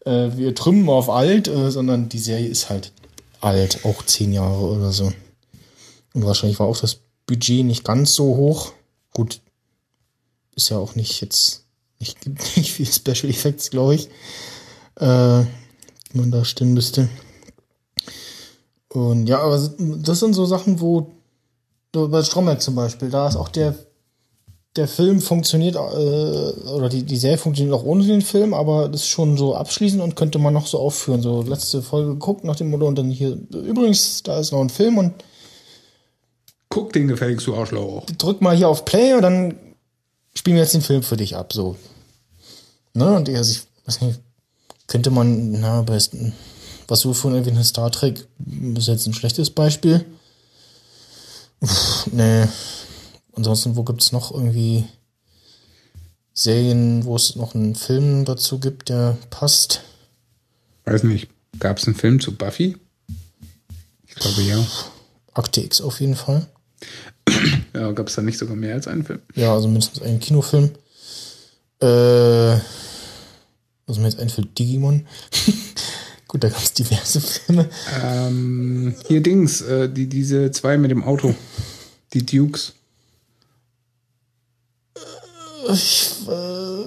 äh, 0.05 0.29
wir 0.35 0.53
trümmen 0.55 0.89
auf 0.89 1.09
alt, 1.09 1.47
äh, 1.47 1.71
sondern 1.71 2.09
die 2.09 2.19
Serie 2.19 2.47
ist 2.47 2.69
halt 2.69 2.91
alt, 3.41 3.85
auch 3.85 4.03
zehn 4.03 4.33
Jahre 4.33 4.63
oder 4.65 4.91
so. 4.91 5.11
Und 6.13 6.25
wahrscheinlich 6.25 6.59
war 6.59 6.67
auch 6.67 6.79
das 6.79 6.99
Budget 7.27 7.65
nicht 7.65 7.83
ganz 7.83 8.13
so 8.13 8.35
hoch. 8.35 8.73
Gut, 9.13 9.41
ist 10.55 10.69
ja 10.69 10.77
auch 10.77 10.95
nicht 10.95 11.21
jetzt 11.21 11.64
nicht, 11.99 12.17
nicht 12.57 12.71
viel 12.71 12.85
Special 12.85 13.29
Effects, 13.29 13.69
glaube 13.69 13.95
ich, 13.95 14.07
äh, 14.95 15.43
die 16.11 16.17
man 16.17 16.31
da 16.31 16.45
stimmen 16.45 16.73
müsste. 16.73 17.09
Und 18.89 19.27
ja, 19.27 19.39
aber 19.39 19.57
das 19.77 20.19
sind 20.19 20.33
so 20.33 20.45
Sachen, 20.45 20.79
wo 20.79 21.11
bei 21.91 22.23
Stromberg 22.23 22.61
zum 22.61 22.75
Beispiel, 22.75 23.09
da 23.09 23.27
ist 23.27 23.35
auch 23.35 23.49
der 23.49 23.75
der 24.75 24.87
Film 24.87 25.21
funktioniert, 25.21 25.75
äh, 25.75 25.79
oder 25.79 26.89
die, 26.89 27.03
die 27.03 27.15
Serie 27.15 27.37
funktioniert 27.37 27.75
auch 27.75 27.85
ohne 27.85 28.03
den 28.05 28.21
Film, 28.21 28.53
aber 28.53 28.89
das 28.89 29.01
ist 29.01 29.07
schon 29.07 29.37
so 29.37 29.55
abschließend 29.55 30.01
und 30.01 30.15
könnte 30.15 30.37
man 30.37 30.53
noch 30.53 30.67
so 30.67 30.79
aufführen. 30.79 31.21
So 31.21 31.43
letzte 31.43 31.81
Folge 31.81 32.11
geguckt 32.11 32.43
nach 32.43 32.55
dem 32.55 32.71
Motto 32.71 32.85
und 32.85 32.97
dann 32.97 33.09
hier, 33.09 33.37
übrigens, 33.51 34.23
da 34.23 34.39
ist 34.39 34.51
noch 34.51 34.61
ein 34.61 34.69
Film 34.69 34.97
und 34.97 35.13
Guck 36.69 36.91
den 36.91 37.07
gefälligst 37.07 37.47
du 37.47 37.55
Arschloch. 37.55 38.05
drück 38.17 38.41
mal 38.41 38.55
hier 38.55 38.67
auf 38.67 38.83
Play 38.83 39.13
und 39.13 39.21
dann 39.21 39.55
spielen 40.37 40.55
wir 40.55 40.63
jetzt 40.63 40.73
den 40.73 40.81
Film 40.81 41.03
für 41.03 41.17
dich 41.17 41.35
ab, 41.35 41.53
so. 41.53 41.75
Ne, 42.93 43.15
und 43.15 43.29
also 43.29 43.51
ich 43.51 43.63
weiß 43.85 44.01
nicht, 44.01 44.19
könnte 44.87 45.09
man, 45.09 45.59
na, 45.59 45.81
besten, 45.81 46.33
was 46.87 47.01
du 47.01 47.13
vorhin 47.13 47.39
erwähnt 47.39 47.57
hast, 47.57 47.69
Star 47.69 47.91
Trek, 47.91 48.27
ist 48.75 48.87
jetzt 48.87 49.07
ein 49.07 49.13
schlechtes 49.13 49.49
Beispiel. 49.49 50.05
Uff, 51.59 52.07
nee. 52.11 52.47
Ansonsten, 53.33 53.75
wo 53.75 53.83
gibt's 53.83 54.11
noch 54.11 54.31
irgendwie 54.31 54.85
Serien, 56.33 57.05
wo 57.05 57.15
es 57.15 57.35
noch 57.35 57.55
einen 57.55 57.75
Film 57.75 58.25
dazu 58.25 58.59
gibt, 58.59 58.89
der 58.89 59.17
passt? 59.29 59.81
Weiß 60.85 61.03
nicht. 61.03 61.29
Gab 61.59 61.77
es 61.77 61.87
einen 61.87 61.95
Film 61.95 62.19
zu 62.19 62.35
Buffy? 62.35 62.77
Ich 64.07 64.15
glaube 64.15 64.41
ja. 64.43 64.65
Akte 65.33 65.61
X 65.61 65.81
auf 65.81 65.99
jeden 65.99 66.15
Fall. 66.15 66.47
Ja, 67.73 67.91
gab 67.91 68.07
es 68.07 68.15
da 68.15 68.21
nicht 68.21 68.37
sogar 68.37 68.55
mehr 68.55 68.75
als 68.75 68.87
einen 68.87 69.03
Film? 69.03 69.19
Ja, 69.35 69.53
also 69.53 69.67
mindestens 69.67 70.01
einen 70.01 70.19
Kinofilm. 70.19 70.71
Äh, 71.81 72.57
was 73.87 73.97
mir 73.97 74.05
jetzt 74.05 74.19
einfällt, 74.19 74.57
Digimon. 74.57 75.05
Gut, 76.27 76.43
da 76.43 76.49
gab 76.49 76.61
es 76.61 76.73
diverse 76.73 77.21
Filme. 77.21 77.69
Ähm, 78.03 78.95
hier 79.07 79.21
Dings, 79.21 79.61
äh, 79.61 79.89
die, 79.89 80.07
diese 80.07 80.51
zwei 80.51 80.77
mit 80.77 80.91
dem 80.91 81.03
Auto. 81.03 81.35
Die 82.13 82.25
Dukes. 82.25 82.73
Ich, 85.71 86.11
äh, 86.29 86.83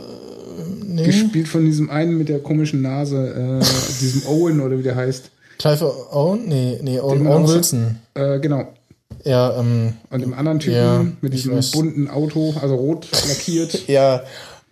nee. 0.85 1.05
Gespielt 1.05 1.49
von 1.49 1.65
diesem 1.65 1.91
einen 1.91 2.17
mit 2.17 2.29
der 2.29 2.41
komischen 2.41 2.83
Nase, 2.83 3.61
äh, 3.61 3.65
diesem 4.01 4.27
Owen 4.27 4.61
oder 4.61 4.79
wie 4.79 4.83
der 4.83 4.97
heißt. 4.97 5.31
Clive 5.59 6.13
Owen? 6.13 6.47
Nee, 6.49 6.79
nee, 6.83 7.01
Owen, 7.01 7.27
Owen 7.27 7.49
Wilson. 7.49 7.99
Äh, 8.15 8.39
genau. 8.39 8.73
Ja, 9.25 9.59
ähm, 9.59 9.95
Und 10.11 10.21
dem 10.21 10.35
anderen 10.35 10.59
Typen 10.61 10.77
Ja, 10.77 11.07
mit 11.21 11.33
diesem 11.33 11.59
bunten 11.73 12.09
Auto, 12.09 12.55
also 12.61 12.75
rot 12.77 13.07
lackiert. 13.29 13.89
ja, 13.89 14.23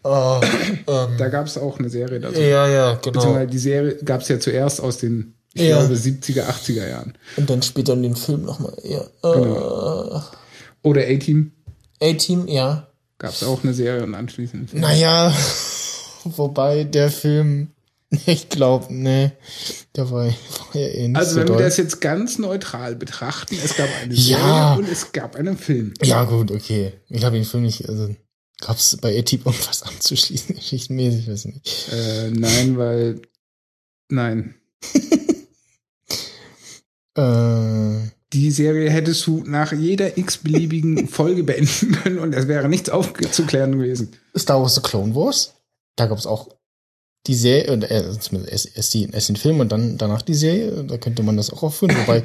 äh, 0.05 0.41
ähm, 0.87 1.09
Da 1.19 1.29
gab 1.29 1.47
es 1.47 1.59
auch 1.59 1.79
eine 1.79 1.89
Serie 1.91 2.21
dazu. 2.21 2.41
ja, 2.41 2.69
ja, 2.69 2.95
genau. 2.95 3.13
Beziehungsweise 3.13 3.47
die 3.49 3.59
Serie 3.59 3.97
gab 4.05 4.21
es 4.21 4.29
ja 4.29 4.39
zuerst 4.39 4.81
aus 4.81 4.99
den, 4.99 5.35
ich 5.55 5.63
Ja. 5.63 5.79
glaube, 5.81 5.95
70er, 5.95 6.45
80er 6.49 6.89
Jahren. 6.89 7.15
Und 7.37 7.51
dann 7.51 7.63
später 7.63 7.95
in 7.95 8.03
den 8.03 8.17
Film 8.17 8.43
nochmal. 8.45 8.75
Ja. 8.85 9.03
Genau. 9.23 10.17
Äh, 10.17 10.21
Oder 10.89 11.03
A-Team 11.03 11.53
A-Team, 12.01 12.47
ja. 12.47 12.87
gab 13.19 13.31
es 13.33 13.43
auch 13.43 13.65
eine 13.65 13.73
Serie 13.73 14.03
und 14.05 14.15
anschließend. 14.15 14.75
Naja, 14.75 15.35
wobei 16.25 16.85
der 16.85 17.11
Film, 17.11 17.69
ich 18.27 18.49
glaube, 18.51 18.87
nee, 18.91 19.33
der 19.97 20.11
war, 20.11 20.27
war 20.27 20.33
ja 20.75 20.89
eh 20.89 21.09
nicht 21.09 21.17
Also 21.17 21.31
so 21.33 21.37
wenn 21.41 21.49
wir 21.49 21.55
doll. 21.55 21.63
das 21.65 21.77
jetzt 21.79 22.01
ganz 22.01 22.39
neutral 22.39 22.95
betrachten, 22.97 23.57
es 23.65 23.77
gab 23.77 23.89
eine 24.03 24.15
Ja. 24.15 24.75
Serie 24.77 24.79
und 24.87 24.93
es 24.93 25.13
gab 25.13 25.37
einen 25.37 25.57
Film. 25.57 25.95
Ja, 26.03 26.25
gut, 26.25 26.51
okay. 26.51 26.93
Ich 27.09 27.25
habe 27.25 27.37
den 27.37 27.45
Film 27.45 27.63
nicht, 27.65 27.89
also 27.89 28.15
gab 28.61 28.77
es 28.77 28.97
bei 29.01 29.19
A-Team 29.19 29.41
irgendwas 29.45 29.83
anzuschließen, 29.85 30.55
geschichtenmäßig, 30.57 31.29
weiß 31.31 31.45
nicht. 31.47 31.89
Äh, 31.93 32.31
nein, 32.31 32.77
weil 32.79 33.21
nein. 34.09 34.55
Äh, 37.17 38.11
Die 38.33 38.51
Serie 38.51 38.91
hättest 38.91 39.27
du 39.27 39.43
nach 39.47 39.73
jeder 39.73 40.19
x-beliebigen 40.19 41.09
Folge 41.09 41.45
beenden 41.45 41.93
können 41.93 42.19
und 42.19 42.35
es 42.35 42.49
wäre 42.49 42.69
nichts 42.69 42.91
aufzuklären 42.91 43.73
gewesen. 43.73 44.13
Star 44.37 44.61
Wars 44.61 44.75
The 44.75 44.83
Clone 44.83 45.15
Wars, 45.15 45.55
da 45.97 46.07
gab 46.07 46.19
es 46.19 46.27
auch 46.27 46.56
die 47.27 47.35
Serie, 47.35 47.73
und, 47.73 47.83
äh, 47.91 48.19
zumindest 48.19 48.53
erst, 48.53 48.77
erst, 48.77 48.95
die, 48.95 49.11
erst 49.11 49.29
den 49.29 49.37
Film 49.37 49.61
und 49.61 49.71
dann 49.73 49.99
danach 49.99 50.23
die 50.23 50.35
Serie, 50.35 50.85
da 50.85 50.99
könnte 50.99 51.23
man 51.23 51.37
das 51.37 51.51
auch 51.51 51.63
aufführen, 51.63 51.97
wobei 52.01 52.25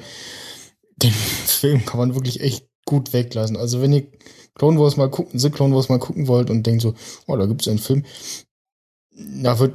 den 0.98 1.12
Film 1.12 1.86
kann 1.86 2.00
man 2.00 2.16
wirklich 2.16 2.42
echt 2.42 2.68
gut 2.86 3.14
weglassen. 3.14 3.58
Also 3.58 3.82
wenn 3.82 3.94
ihr 3.94 4.08
Clone 4.56 4.80
Wars 4.80 4.98
mal 4.98 5.10
gucken, 5.10 5.40
The 5.40 5.50
Clone 5.50 5.76
Wars 5.76 5.90
mal 5.90 6.00
gucken 6.00 6.28
wollt 6.28 6.50
und 6.50 6.66
denkt 6.66 6.82
so, 6.82 6.94
oh, 7.28 7.36
da 7.36 7.46
gibt 7.46 7.62
es 7.62 7.68
einen 7.68 7.80
Film, 7.80 8.06
da 9.42 9.60
wird, 9.60 9.74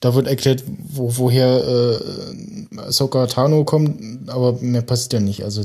da 0.00 0.14
wird 0.14 0.26
erklärt, 0.26 0.64
wo, 0.66 1.16
woher 1.16 1.64
äh, 1.64 2.76
Ahsoka 2.78 3.26
Tano 3.26 3.64
kommt, 3.64 4.28
aber 4.28 4.54
mehr 4.60 4.82
passiert 4.82 5.14
ja 5.14 5.20
nicht. 5.20 5.44
Also 5.44 5.64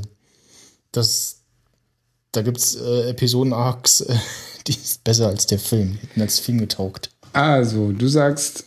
das, 0.91 1.41
da 2.31 2.41
gibt's 2.41 2.75
äh, 2.75 3.09
Episoden-Arcs, 3.09 4.01
äh, 4.01 4.15
die 4.67 4.73
ist 4.73 5.03
besser 5.03 5.27
als 5.27 5.45
der 5.45 5.59
Film, 5.59 5.97
hätten 6.01 6.21
als 6.21 6.39
Film 6.39 6.59
getaugt. 6.59 7.09
Also, 7.33 7.91
du 7.91 8.07
sagst 8.07 8.63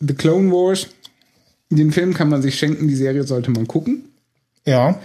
The 0.00 0.14
Clone 0.14 0.50
Wars, 0.50 0.86
den 1.70 1.92
Film 1.92 2.14
kann 2.14 2.28
man 2.28 2.42
sich 2.42 2.58
schenken, 2.58 2.88
die 2.88 2.96
Serie 2.96 3.24
sollte 3.24 3.50
man 3.50 3.66
gucken. 3.66 4.04
Ja. 4.66 5.00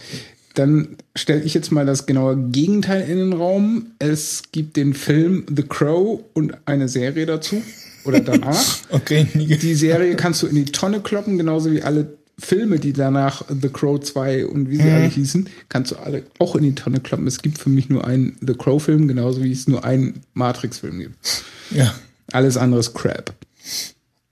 Dann 0.56 0.95
stelle 1.15 1.41
ich 1.41 1.53
jetzt 1.53 1.72
mal 1.72 1.85
das 1.85 2.06
genaue 2.06 2.38
Gegenteil 2.38 3.09
in 3.09 3.17
den 3.17 3.33
Raum. 3.33 3.88
Es 3.99 4.43
gibt 4.51 4.77
den 4.77 4.93
Film 4.93 5.45
The 5.53 5.64
Crow 5.64 6.22
und 6.33 6.56
eine 6.65 6.88
Serie 6.88 7.25
dazu 7.25 7.61
oder 8.06 8.22
danach. 8.22 8.64
Okay, 8.90 9.27
Die 9.33 9.75
Serie 9.75 10.15
kannst 10.15 10.43
du 10.43 10.48
in 10.48 10.56
die 10.56 10.65
Tonne 10.65 11.01
kloppen, 11.01 11.38
genauso 11.38 11.72
wie 11.72 11.82
alle 11.82 12.17
Filme, 12.38 12.80
die 12.80 12.93
danach 12.93 13.43
The 13.49 13.69
Crow 13.69 13.99
2 13.99 14.45
und 14.45 14.69
wie 14.69 14.77
sie 14.77 14.90
alle 14.90 15.07
hießen, 15.07 15.49
kannst 15.69 15.91
du 15.91 15.95
alle 15.98 16.24
auch 16.40 16.56
in 16.56 16.64
die 16.64 16.75
Tonne 16.75 16.99
kloppen. 16.99 17.27
Es 17.27 17.41
gibt 17.41 17.57
für 17.57 17.69
mich 17.69 17.90
nur 17.90 18.06
einen 18.06 18.38
The 18.45 18.53
Crow-Film, 18.53 19.07
genauso 19.07 19.41
wie 19.43 19.51
es 19.51 19.67
nur 19.67 19.83
einen 19.83 20.22
Matrix-Film 20.33 20.99
gibt. 20.99 21.43
Ja. 21.72 21.95
Alles 22.32 22.57
andere 22.57 22.82
ist 22.82 22.93
Crap. 22.93 23.33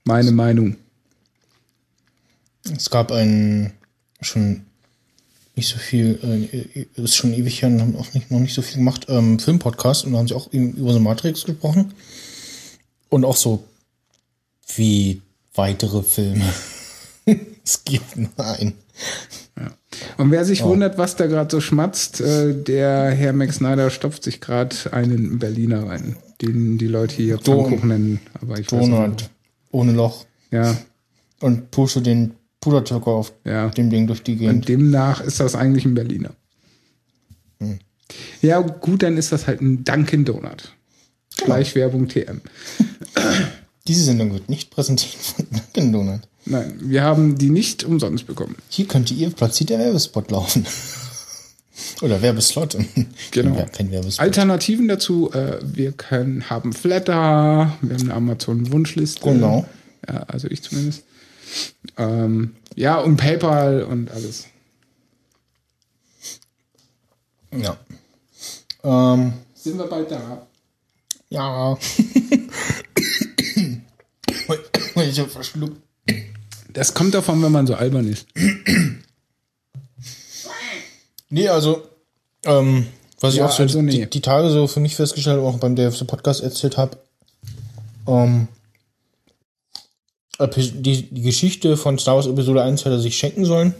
Meine 0.04 0.32
Meinung. 0.32 0.76
Es 2.76 2.90
gab 2.90 3.10
einen 3.10 3.72
schon 4.20 4.62
nicht 5.56 5.68
so 5.68 5.78
viel, 5.78 6.18
äh, 6.22 7.02
ist 7.02 7.16
schon 7.16 7.32
ewig 7.32 7.62
her 7.62 7.68
und 7.68 7.80
haben 7.80 7.96
auch 7.96 8.12
nicht, 8.12 8.30
noch 8.30 8.40
nicht 8.40 8.54
so 8.54 8.62
viel 8.62 8.78
gemacht, 8.78 9.06
ähm, 9.08 9.38
Filmpodcast 9.38 10.04
und 10.04 10.12
da 10.12 10.18
haben 10.18 10.28
sie 10.28 10.34
auch 10.34 10.52
über 10.52 10.92
so 10.92 11.00
Matrix 11.00 11.44
gesprochen. 11.44 11.94
Und 13.08 13.24
auch 13.24 13.36
so 13.36 13.64
wie 14.76 15.22
weitere 15.54 16.02
Filme. 16.02 16.44
es 17.64 17.84
gibt 17.84 18.16
nur 18.16 18.30
einen. 18.38 18.74
Und 20.18 20.30
wer 20.32 20.44
sich 20.44 20.64
wundert, 20.64 20.98
was 20.98 21.14
da 21.14 21.26
gerade 21.26 21.50
so 21.50 21.60
schmatzt, 21.60 22.20
äh, 22.20 22.54
der 22.54 23.10
Herr 23.10 23.32
Max 23.32 23.56
Snyder 23.56 23.90
stopft 23.90 24.24
sich 24.24 24.40
gerade 24.40 24.74
einen 24.90 25.38
Berliner 25.38 25.86
rein, 25.86 26.16
den 26.42 26.78
die 26.78 26.88
Leute 26.88 27.14
hier 27.14 27.38
Pfannkuchen 27.38 27.88
nennen. 27.88 28.20
Aber 28.40 28.58
ich 28.58 28.70
weiß 28.72 28.80
Donut. 28.80 29.10
nicht. 29.10 29.30
Ohne 29.74 29.92
Loch. 29.92 30.24
Ja, 30.50 30.76
Und 31.40 31.70
pushe 31.72 32.00
den 32.00 32.34
Puderzucker 32.60 33.10
auf 33.10 33.32
Ja. 33.44 33.68
dem 33.70 33.90
Ding 33.90 34.06
durch 34.06 34.22
die 34.22 34.36
Gegend. 34.36 34.54
und 34.54 34.68
demnach 34.68 35.20
ist 35.20 35.40
das 35.40 35.54
eigentlich 35.56 35.84
ein 35.84 35.94
Berliner. 35.94 36.30
Hm. 37.60 37.80
Ja, 38.40 38.60
gut, 38.60 39.02
dann 39.02 39.16
ist 39.16 39.32
das 39.32 39.46
halt 39.48 39.60
ein 39.60 39.82
Dunkin' 39.84 40.24
Donut. 40.24 40.72
Genau. 41.36 41.46
Schleichwerbung 41.46 42.06
TM. 42.08 42.40
Diese 43.88 44.04
Sendung 44.04 44.32
wird 44.32 44.48
nicht 44.48 44.70
präsentiert 44.70 45.14
von 45.20 45.46
Dunkin' 45.50 45.92
Donut. 45.92 46.20
Nein, 46.46 46.74
wir 46.80 47.02
haben 47.02 47.36
die 47.36 47.50
nicht 47.50 47.82
umsonst 47.84 48.26
bekommen. 48.26 48.54
Hier 48.68 48.86
könnte 48.86 49.12
ihr 49.14 49.30
platzierter 49.30 49.78
Werbespot 49.78 50.30
laufen. 50.30 50.64
Oder 52.02 52.22
Werbeslot. 52.22 52.76
Genau. 53.30 53.56
Werbespot. 53.56 54.20
Alternativen 54.20 54.88
dazu, 54.88 55.32
äh, 55.32 55.58
wir 55.62 55.92
können, 55.92 56.48
haben 56.50 56.72
Flatter, 56.72 57.76
wir 57.80 57.94
haben 57.94 58.02
eine 58.02 58.14
Amazon-Wunschliste. 58.14 59.20
Genau. 59.22 59.66
Ja, 60.08 60.22
also 60.28 60.48
ich 60.48 60.62
zumindest. 60.62 61.04
Ähm, 61.96 62.54
ja, 62.76 62.98
und 62.98 63.16
PayPal 63.16 63.82
und 63.84 64.10
alles. 64.10 64.46
Ja. 67.52 67.76
Ähm, 68.82 69.32
Sind 69.54 69.78
wir 69.78 69.86
bald 69.86 70.10
da? 70.10 70.46
ja. 71.30 71.76
ich 74.96 75.20
hab 75.20 75.30
verschluckt. 75.30 75.80
Das 76.72 76.94
kommt 76.94 77.14
davon, 77.14 77.42
wenn 77.42 77.52
man 77.52 77.66
so 77.66 77.74
albern 77.74 78.08
ist. 78.08 78.26
Nee, 81.34 81.48
also, 81.48 81.82
ähm, 82.44 82.86
was 83.20 83.34
Ja, 83.34 83.46
ich 83.46 83.50
auch 83.50 83.56
so 83.56 83.64
also 83.64 83.82
nee. 83.82 83.90
die, 83.90 84.06
die 84.08 84.20
Tage 84.20 84.50
so 84.50 84.68
für 84.68 84.78
mich 84.78 84.94
festgestellt 84.94 85.40
und 85.40 85.46
auch 85.46 85.58
beim 85.58 85.74
DFC 85.74 86.06
Podcast 86.06 86.44
erzählt 86.44 86.76
habe, 86.76 86.96
ähm, 88.06 88.46
die, 90.38 91.02
die 91.10 91.22
Geschichte 91.22 91.76
von 91.76 91.98
Star 91.98 92.14
Wars 92.14 92.28
Episode 92.28 92.62
1 92.62 92.84
hätte 92.84 92.94
er 92.94 93.00
sich 93.00 93.18
schenken 93.18 93.44
sollen 93.44 93.74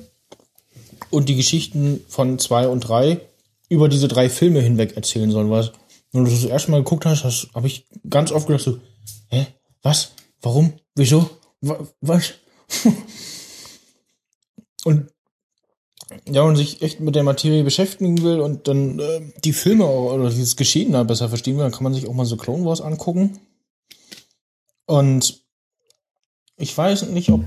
und 1.11 1.29
die 1.29 1.37
Geschichten 1.37 2.05
von 2.09 2.41
2 2.41 2.67
und 2.67 2.81
3 2.81 3.21
über 3.69 3.89
diese 3.89 4.09
drei 4.09 4.29
Filme 4.29 4.61
hinweg 4.61 4.97
erzählen 4.97 5.31
sollen, 5.31 5.49
was 5.51 5.71
wenn 6.11 6.25
du 6.25 6.31
das 6.33 6.45
erste 6.45 6.73
Mal 6.73 6.79
geguckt 6.79 7.07
hast, 7.07 7.23
hast 7.23 7.51
habe 7.55 7.69
ich 7.69 7.87
ganz 8.11 8.33
oft 8.33 8.49
gedacht 8.49 8.65
so, 8.65 8.81
hä, 9.29 9.47
was, 9.83 10.11
warum, 10.43 10.73
wieso, 10.97 11.31
Wa- 11.61 11.87
was? 12.01 12.35
und 14.85 15.14
ja, 16.27 16.43
und 16.43 16.57
sich 16.57 16.83
echt 16.83 17.01
mit 17.01 17.15
der 17.15 17.23
Materie 17.23 17.65
beschäftigen 17.65 18.23
will 18.23 18.41
und 18.41 18.69
dann 18.69 18.99
äh, 18.99 19.21
die 19.45 19.53
Filme 19.53 19.87
oder 19.87 20.31
dieses 20.31 20.57
Geschehen 20.57 20.93
da 20.93 21.03
besser 21.03 21.29
verstehen 21.29 21.57
will, 21.57 21.65
dann 21.65 21.73
kann 21.73 21.85
man 21.85 21.95
sich 21.95 22.07
auch 22.07 22.15
mal 22.15 22.27
so 22.27 22.37
Clone 22.37 22.65
Wars 22.65 22.81
angucken. 22.81 23.41
Und 24.87 25.43
ich 26.57 26.77
weiß 26.77 27.09
nicht, 27.09 27.31
ob. 27.31 27.45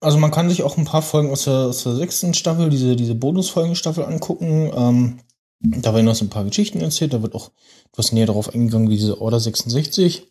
Also 0.00 0.18
man 0.18 0.30
kann 0.30 0.48
sich 0.48 0.62
auch 0.62 0.76
ein 0.76 0.84
paar 0.84 1.02
Folgen 1.02 1.30
aus 1.30 1.44
der, 1.44 1.54
aus 1.54 1.82
der 1.82 1.96
sechsten 1.96 2.32
Staffel, 2.32 2.70
diese, 2.70 2.94
diese 2.94 3.16
Bonusfolgenstaffel 3.16 4.04
angucken. 4.04 4.70
Ähm, 4.74 5.18
da 5.60 5.92
werden 5.92 6.06
noch 6.06 6.14
so 6.14 6.24
ein 6.24 6.30
paar 6.30 6.44
Geschichten 6.44 6.80
erzählt, 6.80 7.12
da 7.12 7.22
wird 7.22 7.34
auch 7.34 7.50
etwas 7.92 8.12
näher 8.12 8.26
darauf 8.26 8.54
eingegangen, 8.54 8.90
wie 8.90 8.96
diese 8.96 9.20
Order 9.20 9.40
66 9.40 10.28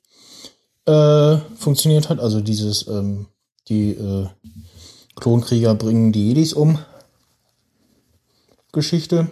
äh, 0.86 1.38
funktioniert 1.58 2.08
hat. 2.08 2.20
Also 2.20 2.40
dieses, 2.40 2.88
ähm, 2.88 3.28
die 3.68 3.90
äh, 3.92 4.28
Klonkrieger 5.20 5.76
bringen 5.76 6.12
die 6.12 6.28
Jedis 6.30 6.54
um. 6.54 6.80
Geschichte. 8.72 9.28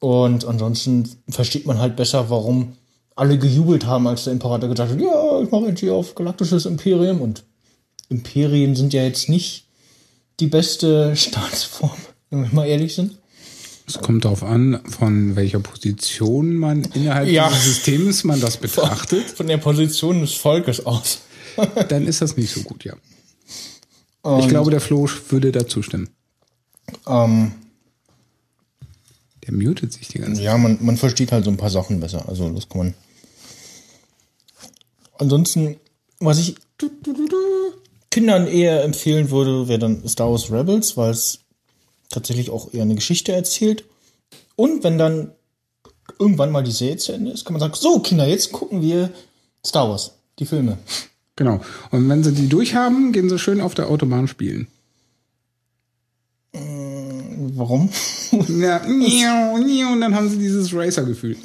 Und 0.00 0.44
ansonsten 0.44 1.08
versteht 1.30 1.66
man 1.66 1.78
halt 1.78 1.96
besser, 1.96 2.28
warum 2.28 2.76
alle 3.16 3.38
gejubelt 3.38 3.86
haben, 3.86 4.06
als 4.06 4.24
der 4.24 4.32
Imperator 4.34 4.68
gesagt 4.68 4.92
hat, 4.92 5.00
ja, 5.00 5.40
ich 5.40 5.50
mache 5.50 5.66
jetzt 5.68 5.80
hier 5.80 5.94
auf 5.94 6.14
galaktisches 6.14 6.66
Imperium. 6.66 7.20
Und 7.20 7.44
Imperien 8.08 8.76
sind 8.76 8.92
ja 8.92 9.02
jetzt 9.04 9.28
nicht 9.28 9.66
die 10.40 10.48
beste 10.48 11.16
Staatsform, 11.16 11.96
wenn 12.30 12.42
wir 12.42 12.52
mal 12.52 12.66
ehrlich 12.66 12.94
sind. 12.94 13.16
Es 13.86 13.98
kommt 13.98 14.24
darauf 14.24 14.42
an, 14.42 14.80
von 14.88 15.36
welcher 15.36 15.60
Position 15.60 16.54
man 16.54 16.84
innerhalb 16.94 17.28
Ja. 17.28 17.48
dieses 17.48 17.64
Systems 17.64 18.24
man 18.24 18.40
das 18.40 18.56
betrachtet. 18.56 19.24
Von 19.30 19.46
der 19.46 19.58
Position 19.58 20.20
des 20.22 20.32
Volkes 20.32 20.84
aus. 20.86 21.20
Dann 21.88 22.06
ist 22.06 22.22
das 22.22 22.36
nicht 22.36 22.50
so 22.52 22.62
gut, 22.62 22.84
ja. 22.84 22.94
Ich 24.24 24.30
Und, 24.30 24.48
glaube, 24.48 24.70
der 24.70 24.80
Flo 24.80 25.08
würde 25.28 25.52
dazu 25.52 25.82
stimmen. 25.82 26.08
ähm, 27.06 27.52
Der 29.46 29.52
mutet 29.52 29.92
sich 29.92 30.08
die 30.08 30.18
ganze 30.18 30.36
Zeit. 30.36 30.44
Ja, 30.44 30.56
man, 30.56 30.78
man 30.80 30.96
versteht 30.96 31.30
halt 31.30 31.44
so 31.44 31.50
ein 31.50 31.58
paar 31.58 31.68
Sachen 31.70 32.00
besser. 32.00 32.26
Also 32.28 32.48
das 32.50 32.68
kann 32.68 32.78
man. 32.78 32.94
Ansonsten, 35.18 35.76
was 36.20 36.38
ich 36.38 36.56
Kindern 38.10 38.46
eher 38.46 38.82
empfehlen 38.84 39.30
würde, 39.30 39.68
wäre 39.68 39.78
dann 39.78 40.06
Star 40.08 40.30
Wars 40.30 40.50
Rebels, 40.50 40.96
weil 40.96 41.10
es 41.10 41.40
tatsächlich 42.10 42.50
auch 42.50 42.72
eher 42.72 42.82
eine 42.82 42.94
Geschichte 42.94 43.32
erzählt. 43.32 43.84
Und 44.56 44.84
wenn 44.84 44.98
dann 44.98 45.32
irgendwann 46.18 46.50
mal 46.50 46.62
die 46.62 46.70
Serie 46.72 46.96
zu 46.96 47.12
Ende 47.12 47.32
ist, 47.32 47.44
kann 47.44 47.52
man 47.54 47.60
sagen, 47.60 47.74
so 47.76 47.98
Kinder, 48.00 48.26
jetzt 48.26 48.52
gucken 48.52 48.80
wir 48.80 49.10
Star 49.66 49.88
Wars, 49.88 50.12
die 50.38 50.46
Filme. 50.46 50.78
Genau. 51.36 51.60
Und 51.90 52.08
wenn 52.08 52.22
sie 52.22 52.32
die 52.32 52.48
durchhaben, 52.48 53.12
gehen 53.12 53.28
sie 53.28 53.38
schön 53.38 53.60
auf 53.60 53.74
der 53.74 53.88
Autobahn 53.88 54.28
spielen. 54.28 54.68
Warum? 57.56 57.90
Ja, 58.48 58.80
und 59.52 60.00
dann 60.00 60.14
haben 60.16 60.28
sie 60.28 60.38
dieses 60.38 60.74
Racer-Gefühl. 60.74 61.36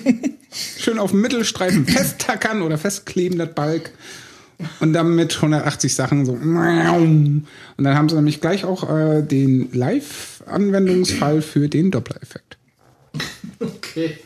Schön 0.78 0.98
auf 0.98 1.12
dem 1.12 1.20
Mittelstreifen 1.20 1.86
festtackern 1.86 2.60
oder 2.62 2.76
festkleben, 2.76 3.38
das 3.38 3.54
Balk. 3.54 3.92
Und 4.80 4.94
dann 4.94 5.14
mit 5.14 5.36
180 5.36 5.94
Sachen 5.94 6.26
so. 6.26 6.32
Und 6.32 7.46
dann 7.76 7.94
haben 7.96 8.08
sie 8.08 8.16
nämlich 8.16 8.40
gleich 8.40 8.64
auch 8.64 8.90
äh, 8.90 9.22
den 9.22 9.70
Live-Anwendungsfall 9.72 11.40
für 11.40 11.68
den 11.68 11.92
Doppler-Effekt. 11.92 12.58
Okay. 13.60 14.18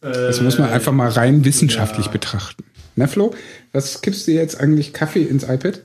Das 0.00 0.40
muss 0.40 0.58
man 0.58 0.70
einfach 0.70 0.92
mal 0.92 1.10
rein 1.10 1.44
wissenschaftlich 1.44 2.08
betrachten. 2.08 2.64
Ne, 3.00 3.08
Flo? 3.08 3.34
Was 3.72 4.02
kippst 4.02 4.26
du 4.26 4.32
jetzt 4.32 4.60
eigentlich 4.60 4.92
Kaffee 4.92 5.22
ins 5.22 5.44
iPad? 5.44 5.80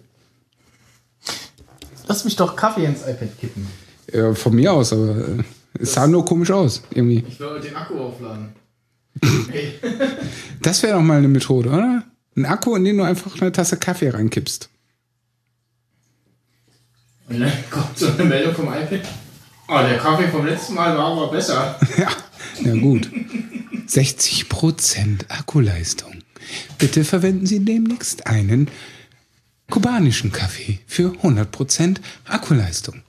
Lass 2.10 2.26
mich 2.26 2.36
doch 2.36 2.58
Kaffee 2.58 2.84
ins 2.84 3.04
iPad 3.04 3.40
kippen. 3.40 3.66
Ja, 4.12 4.34
von 4.34 4.54
mir 4.54 4.74
aus, 4.74 4.92
aber 4.92 5.16
äh, 5.18 5.44
es 5.80 5.94
sah 5.94 6.08
nur 6.08 6.26
komisch 6.26 6.52
aus, 6.52 6.84
irgendwie. 6.94 7.24
Ich 7.26 7.40
will 7.40 7.62
den 7.62 7.74
Akku 7.76 7.98
aufladen. 8.00 8.50
Das 10.62 10.84
wäre 10.84 10.96
doch 10.96 11.02
mal 11.02 11.20
eine 11.20 11.28
Methode, 11.28 11.70
oder? 11.70 12.04
Ein 12.36 12.46
Akku, 12.46 12.76
in 12.76 12.84
den 12.84 12.98
du 12.98 13.04
einfach 13.04 13.40
eine 13.40 13.52
Tasse 13.52 13.78
Kaffee 13.78 14.10
reinkippst. 14.10 14.68
Und 17.30 17.40
dann 17.40 17.52
kommt 17.70 17.98
so 17.98 18.08
eine 18.08 18.26
Meldung 18.26 18.56
vom 18.56 18.68
iPad. 18.68 19.08
Oh, 19.70 19.78
der 19.78 20.00
Kaffee 20.00 20.28
vom 20.28 20.46
letzten 20.46 20.74
Mal 20.74 20.98
war 20.98 21.12
aber 21.12 21.32
besser. 21.32 21.80
Ja, 21.98 22.10
ja 22.62 22.74
gut. 22.74 23.10
60% 23.88 25.30
Akkuleistung. 25.30 26.25
Bitte 26.78 27.04
verwenden 27.04 27.46
Sie 27.46 27.60
demnächst 27.60 28.28
einen 28.28 28.70
kubanischen 29.70 30.32
Kaffee 30.32 30.80
für 30.88 31.12
100% 31.24 31.98
Akkuleistung. 32.26 33.02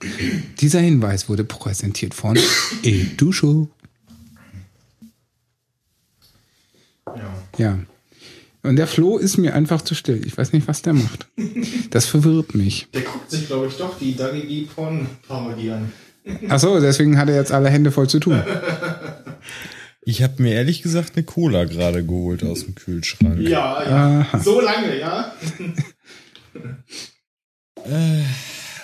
Dieser 0.59 0.79
Hinweis 0.79 1.29
wurde 1.29 1.43
präsentiert 1.43 2.13
von 2.13 2.37
Edusho. 2.83 3.69
Ja. 7.05 7.43
Ja. 7.57 7.79
Und 8.63 8.75
der 8.75 8.87
Flo 8.87 9.17
ist 9.17 9.37
mir 9.37 9.53
einfach 9.53 9.81
zu 9.81 9.95
still. 9.95 10.25
Ich 10.25 10.37
weiß 10.37 10.51
nicht, 10.51 10.67
was 10.67 10.81
der 10.81 10.93
macht. 10.93 11.27
Das 11.91 12.05
verwirrt 12.05 12.53
mich. 12.53 12.87
Der 12.93 13.01
guckt 13.01 13.31
sich, 13.31 13.47
glaube 13.47 13.67
ich, 13.67 13.77
doch 13.77 13.97
die 13.97 14.15
Dagi 14.15 14.67
Porn-Parodie 14.75 15.71
an. 15.71 15.93
Achso, 16.49 16.79
deswegen 16.81 17.17
hat 17.17 17.29
er 17.29 17.35
jetzt 17.35 17.53
alle 17.53 17.69
Hände 17.69 17.91
voll 17.91 18.09
zu 18.09 18.19
tun. 18.19 18.41
Ich 20.07 20.23
habe 20.23 20.41
mir 20.41 20.53
ehrlich 20.53 20.83
gesagt 20.83 21.17
eine 21.17 21.25
Cola 21.25 21.65
gerade 21.65 22.01
geholt 22.01 22.41
aus 22.41 22.63
dem 22.63 22.75
Kühlschrank. 22.75 23.41
Ja, 23.41 24.23
ja. 24.23 24.39
So 24.39 24.61
lange, 24.61 24.97
ja. 24.97 25.33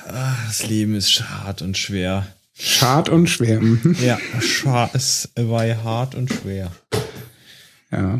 Ah, 0.06 0.36
das 0.48 0.68
Leben 0.68 0.96
ist 0.96 1.22
hart 1.30 1.62
und 1.62 1.78
schwer. 1.78 2.28
Schad 2.54 3.08
und 3.08 3.28
schwer. 3.28 3.62
Mhm. 3.62 3.96
Ja, 4.02 4.20
es 4.94 5.30
war 5.36 5.84
hart 5.84 6.14
und 6.16 6.30
schwer. 6.30 6.72
Ja. 7.90 8.20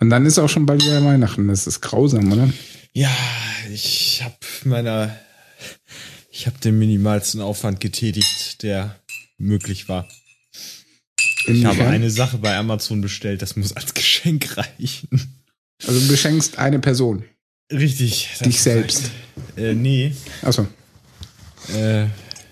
Und 0.00 0.10
dann 0.10 0.26
ist 0.26 0.38
auch 0.40 0.48
schon 0.48 0.66
bald 0.66 0.82
wieder 0.82 1.04
Weihnachten. 1.04 1.46
Das 1.46 1.68
ist 1.68 1.80
grausam, 1.80 2.32
oder? 2.32 2.48
Ja, 2.92 3.16
ich 3.72 4.22
habe 4.24 4.34
meiner, 4.64 5.16
ich 6.30 6.48
habe 6.48 6.58
den 6.58 6.76
minimalsten 6.76 7.40
Aufwand 7.40 7.78
getätigt, 7.78 8.64
der 8.64 8.96
möglich 9.38 9.88
war. 9.88 10.08
Ich 11.46 11.64
habe 11.64 11.84
eine 11.86 12.10
Sache 12.10 12.38
bei 12.38 12.56
Amazon 12.56 13.00
bestellt, 13.00 13.42
das 13.42 13.56
muss 13.56 13.74
als 13.74 13.94
Geschenk 13.94 14.56
reichen. 14.56 15.08
Also 15.86 16.00
du 16.00 16.08
beschenkst 16.08 16.58
eine 16.58 16.78
Person. 16.78 17.24
Richtig. 17.72 18.30
Dich 18.44 18.60
selbst. 18.60 19.10
Äh, 19.56 19.74
nee, 19.74 20.12
Achso. 20.42 20.66
äh, 21.74 22.04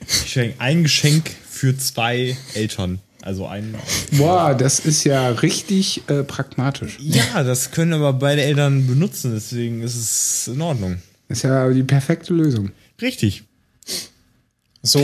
ich 0.07 0.39
ein 0.59 0.83
Geschenk 0.83 1.31
für 1.49 1.77
zwei 1.77 2.37
Eltern. 2.55 3.01
Also 3.23 3.47
ein. 3.47 3.75
Boah, 4.13 4.55
das 4.55 4.81
ist 4.81 5.05
ja 5.05 5.31
richtig 5.31 6.03
äh, 6.09 6.25
pragmatisch. 6.25 6.99
Ja, 7.01 7.43
das 7.43 7.71
können 7.71 7.95
aber 7.95 8.13
beide 8.13 8.43
Eltern 8.43 8.87
benutzen, 8.87 9.33
deswegen 9.35 9.81
ist 9.83 9.95
es 9.95 10.49
in 10.49 10.61
Ordnung. 10.61 11.01
Das 11.29 11.39
ist 11.39 11.45
ja 11.45 11.71
die 11.71 11.85
perfekte 11.85 12.35
Lösung. 12.35 12.73
Richtig. 13.01 13.45
So. 14.83 15.01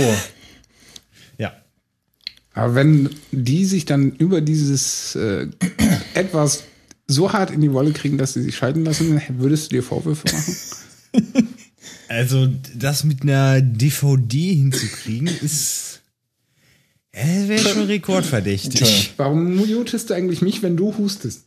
Aber 2.53 2.75
wenn 2.75 3.11
die 3.31 3.65
sich 3.65 3.85
dann 3.85 4.13
über 4.13 4.41
dieses 4.41 5.15
äh, 5.15 5.47
etwas 6.15 6.65
so 7.07 7.33
hart 7.33 7.51
in 7.51 7.61
die 7.61 7.73
Wolle 7.73 7.93
kriegen, 7.93 8.19
dass 8.19 8.35
sie 8.35 8.43
sich 8.43 8.57
scheiden 8.57 8.85
lassen, 8.85 9.21
würdest 9.39 9.71
du 9.71 9.77
dir 9.77 9.83
Vorwürfe 9.83 10.27
machen? 10.33 10.57
Also, 12.09 12.49
das 12.75 13.05
mit 13.05 13.23
einer 13.23 13.61
DVD 13.61 14.55
hinzukriegen, 14.55 15.29
ist. 15.29 16.01
Äh, 17.13 17.49
wäre 17.49 17.61
schon 17.61 17.85
rekordverdächtig. 17.85 19.15
Warum 19.17 19.55
mutest 19.55 20.11
du 20.11 20.15
eigentlich 20.15 20.43
mich, 20.43 20.61
wenn 20.63 20.77
du 20.77 20.97
hustest? 20.97 21.47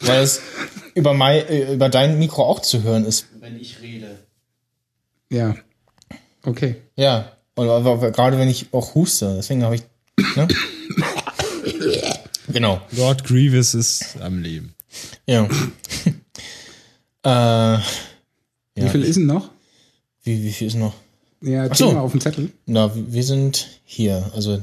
Weil 0.00 0.22
es 0.22 0.40
über, 0.94 1.12
mein, 1.12 1.46
äh, 1.48 1.74
über 1.74 1.88
dein 1.88 2.20
Mikro 2.20 2.44
auch 2.44 2.60
zu 2.60 2.84
hören 2.84 3.04
ist, 3.04 3.26
wenn 3.40 3.60
ich 3.60 3.82
rede. 3.82 4.18
Ja. 5.28 5.56
Okay. 6.44 6.76
Ja. 6.94 7.32
Und 7.56 7.66
gerade 7.66 8.38
wenn 8.38 8.48
ich 8.48 8.72
auch 8.72 8.94
huste, 8.94 9.34
deswegen 9.36 9.64
habe 9.64 9.74
ich. 9.74 9.82
Ne? 10.18 10.48
genau. 12.48 12.80
Lord 12.92 13.24
Grievous 13.24 13.74
ist 13.74 14.16
am 14.20 14.38
Leben. 14.40 14.74
Ja. 15.26 15.44
äh, 17.76 17.78
Wie 18.74 18.88
viel 18.88 19.04
ist 19.04 19.16
denn 19.16 19.26
noch? 19.26 19.50
wie, 20.22 20.42
wie 20.42 20.52
viel 20.52 20.66
ist 20.66 20.74
noch? 20.76 20.94
Ja, 21.40 21.72
so. 21.74 21.88
Thema 21.88 22.00
auf 22.00 22.10
dem 22.12 22.20
Zettel. 22.20 22.50
Na, 22.66 22.90
wir 22.94 23.22
sind 23.22 23.68
hier. 23.84 24.30
Also, 24.34 24.62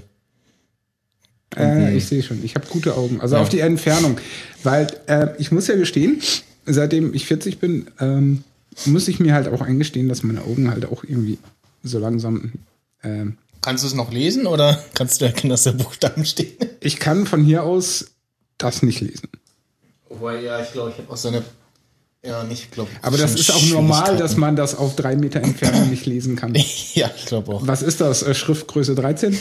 Äh, 1.56 1.96
ich 1.96 2.06
sehe 2.06 2.24
schon. 2.24 2.44
Ich 2.44 2.56
habe 2.56 2.66
gute 2.68 2.96
Augen. 2.98 3.22
Also 3.22 3.38
auf 3.38 3.50
die 3.50 3.60
Entfernung. 3.60 4.20
Weil 4.64 4.88
äh, 5.08 5.28
ich 5.38 5.52
muss 5.52 5.68
ja 5.68 5.76
gestehen, 5.76 6.20
seitdem 6.66 7.14
ich 7.14 7.26
40 7.28 7.60
bin, 7.60 7.88
ähm, 8.00 8.44
muss 8.86 9.08
ich 9.08 9.20
mir 9.20 9.34
halt 9.36 9.48
auch 9.48 9.62
eingestehen, 9.62 10.10
dass 10.10 10.24
meine 10.24 10.42
Augen 10.42 10.72
halt 10.72 10.86
auch 10.86 11.04
irgendwie 11.04 11.38
so 11.84 12.00
langsam. 12.00 12.54
Ähm, 13.04 13.38
kannst 13.64 13.84
du 13.84 13.88
es 13.88 13.94
noch 13.96 14.12
lesen 14.12 14.46
oder 14.46 14.84
kannst 14.94 15.22
du 15.22 15.26
erkennen, 15.26 15.50
dass 15.50 15.64
da 15.64 15.72
Buchstaben 15.72 16.26
stehen? 16.26 16.52
ich 16.82 16.98
kann 17.00 17.26
von 17.26 17.44
hier 17.44 17.64
aus 17.64 18.12
das 18.60 18.84
nicht 18.84 19.02
lesen. 19.02 19.30
Wobei, 20.10 20.42
ja, 20.42 20.62
ich 20.62 20.72
glaube, 20.72 20.92
ich 20.92 20.98
habe 21.00 21.12
auch 21.12 21.18
so 21.18 21.30
eine. 21.30 21.42
Ja, 22.26 22.44
nicht, 22.44 22.72
glaube 22.72 22.90
Aber 23.02 23.18
das 23.18 23.36
ist 23.36 23.52
auch 23.52 23.66
normal, 23.66 24.16
dass 24.16 24.38
man 24.38 24.56
das 24.56 24.76
auf 24.78 24.96
drei 24.96 25.16
Meter 25.18 25.42
Entfernung 25.42 25.90
nicht 25.90 26.06
lesen 26.06 26.36
kann. 26.38 26.54
ja, 26.94 27.12
ich 27.18 27.26
glaube 27.26 27.52
auch. 27.54 27.68
Was 27.68 27.82
ist 27.82 28.00
das? 28.00 28.24
Äh, 28.24 28.34
Schriftgröße 28.34 28.96
13? 28.96 29.38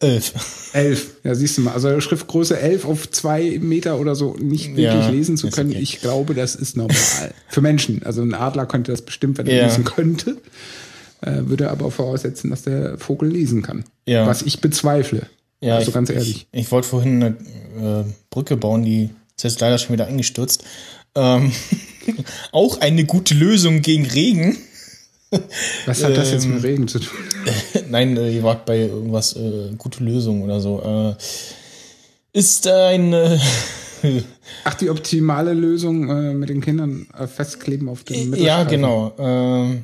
Elf. 0.00 0.32
11. 0.74 1.10
Ja, 1.24 1.34
siehst 1.34 1.56
du 1.56 1.62
mal. 1.62 1.72
Also 1.72 1.98
Schriftgröße 2.00 2.58
11 2.60 2.84
auf 2.84 3.10
zwei 3.10 3.58
Meter 3.60 3.98
oder 3.98 4.14
so 4.14 4.34
nicht 4.38 4.68
wirklich 4.76 4.84
Ja, 4.84 5.08
lesen 5.08 5.36
zu 5.38 5.48
können. 5.50 5.70
okay. 5.70 5.80
Ich 5.80 6.00
glaube, 6.00 6.34
das 6.34 6.54
ist 6.56 6.76
normal. 6.76 7.32
Für 7.48 7.62
Menschen. 7.62 8.02
Also 8.04 8.20
ein 8.22 8.34
Adler 8.34 8.66
könnte 8.66 8.92
das 8.92 9.02
bestimmt, 9.02 9.38
wenn 9.38 9.46
er 9.46 9.56
Ja. 9.56 9.64
lesen 9.66 9.84
könnte. 9.84 10.36
Äh, 11.20 11.46
würde 11.46 11.70
aber 11.70 11.90
voraussetzen, 11.90 12.50
dass 12.50 12.62
der 12.62 12.96
Vogel 12.98 13.30
lesen 13.30 13.62
kann. 13.62 13.84
Ja. 14.06 14.26
Was 14.26 14.42
ich 14.42 14.60
bezweifle. 14.60 15.26
Ja, 15.60 15.76
also 15.76 15.88
ich, 15.88 15.94
ganz 15.94 16.10
ehrlich. 16.10 16.46
Ich, 16.52 16.60
ich 16.60 16.70
wollte 16.70 16.88
vorhin 16.88 17.22
eine 17.22 18.02
äh, 18.02 18.12
Brücke 18.30 18.56
bauen, 18.56 18.84
die 18.84 19.10
ist 19.36 19.42
jetzt 19.42 19.60
leider 19.60 19.78
schon 19.78 19.94
wieder 19.94 20.06
eingestürzt. 20.06 20.64
Ähm, 21.14 21.52
auch 22.52 22.80
eine 22.80 23.04
gute 23.04 23.34
Lösung 23.34 23.82
gegen 23.82 24.06
Regen. 24.06 24.56
Was 25.86 26.02
hat 26.02 26.16
das 26.16 26.30
jetzt 26.30 26.44
ähm, 26.44 26.54
mit 26.54 26.62
Regen 26.62 26.88
zu 26.88 27.00
tun? 27.00 27.18
Nein, 27.90 28.16
äh, 28.16 28.30
ihr 28.30 28.42
wart 28.44 28.64
bei 28.64 28.78
irgendwas 28.78 29.34
äh, 29.36 29.70
gute 29.76 30.02
Lösung 30.02 30.42
oder 30.42 30.60
so. 30.60 30.80
Äh, 30.80 32.38
ist 32.38 32.66
ein 32.66 33.12
äh, 33.12 33.38
Ach, 34.64 34.74
die 34.74 34.90
optimale 34.90 35.52
Lösung 35.52 36.08
äh, 36.08 36.32
mit 36.32 36.48
den 36.48 36.60
Kindern 36.60 37.08
festkleben 37.26 37.88
auf 37.88 38.04
dem 38.04 38.16
ja 38.34 38.64
Mittelstreifen. 38.64 38.70
genau. 38.70 39.82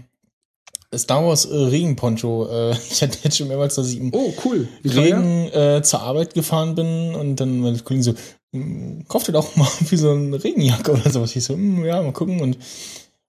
Star 0.98 1.24
Wars 1.24 1.44
äh, 1.44 1.54
Regenponcho. 1.54 2.48
Äh, 2.50 2.76
ich 2.90 3.02
hatte 3.02 3.18
jetzt 3.22 3.36
schon 3.36 3.48
mehrmals, 3.48 3.74
dass 3.74 3.90
ich 3.90 3.98
im 3.98 4.10
Oh, 4.14 4.32
cool. 4.44 4.68
Regen 4.84 5.48
äh, 5.52 5.82
zur 5.82 6.00
Arbeit 6.02 6.34
gefahren 6.34 6.74
bin 6.74 7.14
und 7.14 7.36
dann 7.36 7.60
meine 7.60 7.78
Kollegen 7.78 8.02
so, 8.02 8.14
"Hm, 8.52 9.04
kauft 9.08 9.28
ihr 9.28 9.32
doch 9.32 9.56
mal 9.56 9.68
wie 9.88 9.96
so 9.96 10.10
eine 10.10 10.42
Regenjacke 10.42 10.92
oder 10.92 11.10
sowas. 11.10 11.34
Ich 11.36 11.44
so, 11.44 11.54
"Hm, 11.54 11.84
ja, 11.84 12.02
mal 12.02 12.12
gucken 12.12 12.40
und 12.40 12.58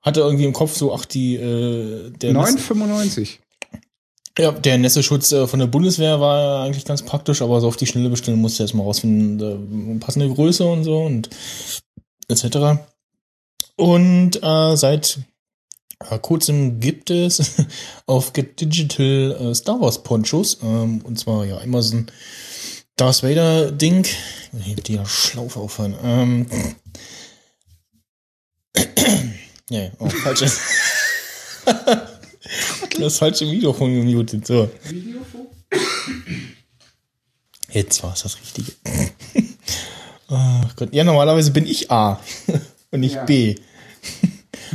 hatte 0.02 0.20
irgendwie 0.22 0.46
im 0.46 0.54
Kopf 0.54 0.76
so, 0.78 0.94
ach, 0.94 1.06
die, 1.06 1.36
äh, 1.36 2.12
der, 2.12 2.34
Nässe, 2.34 2.58
9,95. 2.60 3.40
ja, 4.38 4.52
der 4.52 4.78
Nässeschutz 4.78 5.32
äh, 5.32 5.48
von 5.48 5.60
der 5.60 5.66
Bundeswehr 5.68 6.20
war 6.20 6.64
eigentlich 6.64 6.86
ganz 6.86 7.02
praktisch, 7.02 7.42
aber 7.42 7.60
so 7.60 7.68
auf 7.68 7.76
die 7.78 7.88
Schnelle 7.88 8.10
bestellen 8.10 8.40
musste 8.40 8.62
erst 8.64 8.76
mal 8.76 8.84
rausfinden, 8.84 9.96
äh, 9.96 10.00
passende 10.00 10.30
Größe 10.32 10.64
und 10.64 10.84
so 10.84 11.00
und 11.00 11.30
etc. 12.28 12.84
Und 13.78 14.42
äh, 14.44 14.76
seit 14.78 15.20
kurzem 16.22 16.80
gibt 16.80 17.10
es 17.10 17.54
auf 18.06 18.34
Get 18.34 18.60
Digital 18.60 19.38
äh, 19.40 19.56
Star 19.56 19.80
Wars 19.80 20.04
Ponchos, 20.04 20.60
ähm, 20.62 21.02
und 21.04 21.20
zwar 21.20 21.46
ja 21.46 21.60
immer 21.60 21.82
so 21.82 21.98
ein 21.98 22.12
Darth 22.96 23.24
Vader 23.24 23.72
Ding. 23.72 24.06
Ich 24.66 24.76
die 24.84 25.00
Schlaufe 25.06 25.60
aufhören. 25.60 25.96
Ähm, 26.02 26.46
ja, 29.70 29.90
oh, 30.00 30.10
falsches. 30.10 30.60
das 33.00 33.18
falsche 33.18 33.46
Mikrofon 33.46 33.94
gemutet. 33.94 34.48
So. 34.48 34.70
Jetzt 37.72 38.04
war 38.04 38.14
es 38.14 38.24
das 38.24 38.38
Richtige. 38.40 38.72
Ach 40.30 40.76
Gott. 40.76 40.94
Ja, 40.94 41.04
normalerweise 41.04 41.52
bin 41.52 41.68
ich 41.68 41.92
A 41.92 42.22
und 42.92 43.02
nicht 43.02 43.16
Ja. 43.16 43.26
B. 43.26 43.56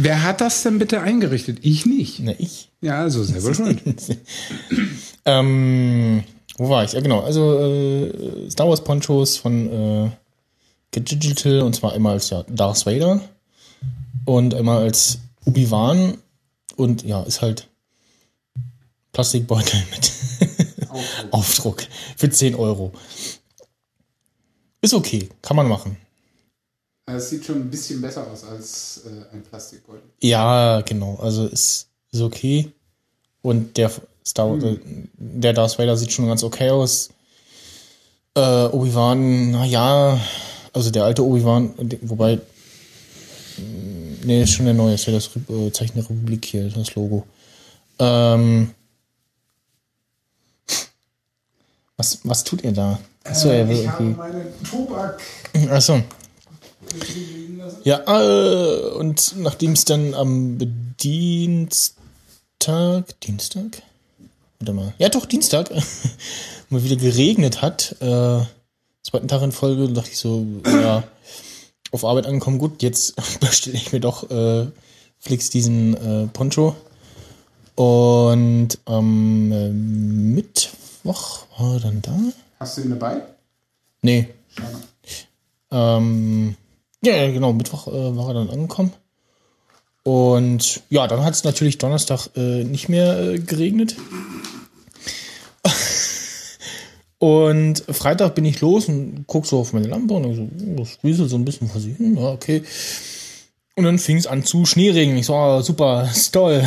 Wer 0.02 0.22
hat 0.22 0.40
das 0.40 0.62
denn 0.62 0.78
bitte 0.78 1.02
eingerichtet? 1.02 1.58
Ich 1.60 1.84
nicht. 1.84 2.20
Na, 2.20 2.32
ich. 2.38 2.70
Ja, 2.80 3.00
also 3.00 3.22
selber 3.22 3.54
schuld. 3.54 3.80
Ähm, 5.26 6.24
wo 6.56 6.70
war 6.70 6.82
ich? 6.82 6.92
Ja, 6.92 7.00
genau. 7.00 7.20
Also 7.20 7.60
äh, 7.60 8.50
Star 8.50 8.68
Wars 8.68 8.82
Ponchos 8.82 9.36
von 9.36 9.66
äh, 10.06 10.10
Get 10.90 11.10
Digital 11.10 11.60
und 11.60 11.74
zwar 11.74 11.92
einmal 11.92 12.14
als 12.14 12.30
ja, 12.30 12.42
Darth 12.44 12.86
Vader 12.86 13.20
und 14.24 14.54
einmal 14.54 14.82
als 14.82 15.18
Obi-Wan 15.44 16.16
und 16.76 17.04
ja, 17.04 17.22
ist 17.22 17.42
halt 17.42 17.68
Plastikbeutel 19.12 19.82
mit 19.90 20.12
Aufdruck 21.32 21.82
für 22.16 22.30
10 22.30 22.54
Euro. 22.54 22.92
Ist 24.80 24.94
okay, 24.94 25.28
kann 25.42 25.56
man 25.56 25.68
machen. 25.68 25.98
Es 27.16 27.30
sieht 27.30 27.44
schon 27.44 27.56
ein 27.56 27.70
bisschen 27.70 28.00
besser 28.00 28.26
aus 28.26 28.44
als 28.44 29.02
äh, 29.06 29.34
ein 29.34 29.42
Plastikbeutel. 29.42 30.02
Ja, 30.20 30.80
genau. 30.82 31.16
Also 31.16 31.47
ist, 31.47 31.89
ist 32.12 32.20
okay. 32.20 32.72
Und 33.42 33.76
der 33.76 33.90
Star 34.26 34.56
äh, 34.62 34.78
der 35.16 35.52
Darth 35.52 35.78
Vader 35.78 35.97
sieht 35.97 36.12
schon 36.12 36.26
ganz 36.26 36.42
okay 36.42 36.70
aus. 36.70 37.10
Äh, 38.34 38.66
Obi-Wan, 38.66 39.50
naja, 39.50 40.20
also 40.72 40.90
der 40.90 41.05
alte 41.05 41.24
Obi-Wan, 41.24 41.74
wobei, 42.02 42.39
nee, 44.24 44.42
ist 44.42 44.52
schon 44.52 44.66
der 44.66 44.74
neue, 44.74 44.94
ist 44.94 45.06
ja 45.06 45.12
das 45.12 45.30
äh, 45.48 45.72
Zeichen 45.72 45.94
der 45.94 46.05
Republik 46.05 46.44
hier, 46.44 46.68
das 46.68 46.94
Logo. 46.94 47.26
Ähm, 47.98 48.72
was, 51.97 52.20
was 52.22 52.44
tut 52.44 52.62
ihr 52.62 52.72
da? 52.72 53.00
Achso, 53.24 53.48
er 53.48 53.68
will 53.68 53.76
irgendwie. 53.76 54.16
meinen 54.16 54.64
Tobak 54.64 55.20
Achso. 55.70 56.02
Ja, 57.84 58.02
äh, 58.06 58.90
und 58.90 59.34
nachdem 59.38 59.72
es 59.72 59.84
dann 59.84 60.14
am 60.14 60.58
Dienstag, 61.00 61.84
Dienstag? 63.20 63.82
Warte 64.58 64.72
mal. 64.72 64.94
Ja, 64.98 65.08
doch, 65.08 65.26
Dienstag, 65.26 65.70
mal 66.70 66.84
wieder 66.84 66.96
geregnet 66.96 67.62
hat, 67.62 67.96
äh, 68.00 68.40
zweiten 69.02 69.28
Tag 69.28 69.42
in 69.42 69.52
Folge, 69.52 69.88
dachte 69.88 70.10
ich 70.10 70.18
so, 70.18 70.44
ja, 70.66 71.04
auf 71.92 72.04
Arbeit 72.04 72.26
angekommen, 72.26 72.58
gut, 72.58 72.82
jetzt 72.82 73.14
bestelle 73.40 73.76
ich 73.76 73.92
mir 73.92 74.00
doch 74.00 74.30
äh, 74.30 74.66
Flix 75.18 75.50
diesen 75.50 75.94
äh, 75.94 76.26
Poncho. 76.26 76.76
Und 77.74 78.78
am 78.84 79.52
äh, 79.52 79.70
Mittwoch 79.70 81.46
war 81.56 81.74
er 81.74 81.80
dann 81.80 82.02
da? 82.02 82.18
Hast 82.58 82.76
du 82.76 82.82
ihn 82.82 82.90
dabei? 82.90 83.22
Nee. 84.02 84.28
Ähm, 85.70 86.56
ja, 87.02 87.16
ja, 87.16 87.30
genau, 87.30 87.52
Mittwoch 87.52 87.86
äh, 87.88 88.16
war 88.16 88.28
er 88.28 88.34
dann 88.34 88.50
angekommen. 88.50 88.92
Und 90.02 90.82
ja, 90.88 91.06
dann 91.06 91.24
hat 91.24 91.34
es 91.34 91.44
natürlich 91.44 91.78
Donnerstag 91.78 92.28
äh, 92.36 92.64
nicht 92.64 92.88
mehr 92.88 93.18
äh, 93.18 93.38
geregnet. 93.38 93.96
und 97.18 97.84
Freitag 97.90 98.34
bin 98.34 98.44
ich 98.44 98.60
los 98.60 98.88
und 98.88 99.24
guck 99.26 99.46
so 99.46 99.60
auf 99.60 99.72
meine 99.72 99.88
Lampe 99.88 100.14
und 100.14 100.34
so, 100.34 100.42
oh, 100.42 100.76
das 100.78 100.98
rieselt 101.04 101.30
so 101.30 101.36
ein 101.36 101.44
bisschen 101.44 101.68
vor 101.68 101.80
sich 101.80 101.96
hin. 101.96 102.16
Ja, 102.16 102.30
okay. 102.30 102.62
Und 103.76 103.84
dann 103.84 103.98
fing 103.98 104.16
es 104.16 104.26
an 104.26 104.44
zu 104.44 104.64
Schneeregen. 104.66 105.16
Ich 105.16 105.26
so, 105.26 105.34
oh, 105.34 105.60
super, 105.60 106.08
ist 106.10 106.32
toll. 106.32 106.62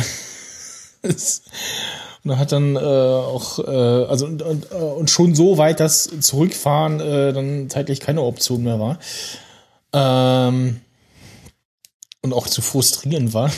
Und 1.02 2.30
er 2.30 2.38
hat 2.38 2.52
dann 2.52 2.76
äh, 2.76 2.78
auch, 2.78 3.58
äh, 3.58 4.06
also 4.06 4.26
und, 4.26 4.42
und, 4.42 4.70
äh, 4.70 4.74
und 4.76 5.10
schon 5.10 5.34
so 5.34 5.58
weit, 5.58 5.80
dass 5.80 6.08
Zurückfahren 6.20 7.00
äh, 7.00 7.32
dann 7.32 7.68
zeitlich 7.68 8.00
keine 8.00 8.22
Option 8.22 8.62
mehr 8.62 8.80
war. 8.80 8.98
Ähm, 9.94 10.80
und 12.22 12.32
auch 12.32 12.48
zu 12.48 12.60
frustrierend 12.62 13.32
war. 13.32 13.50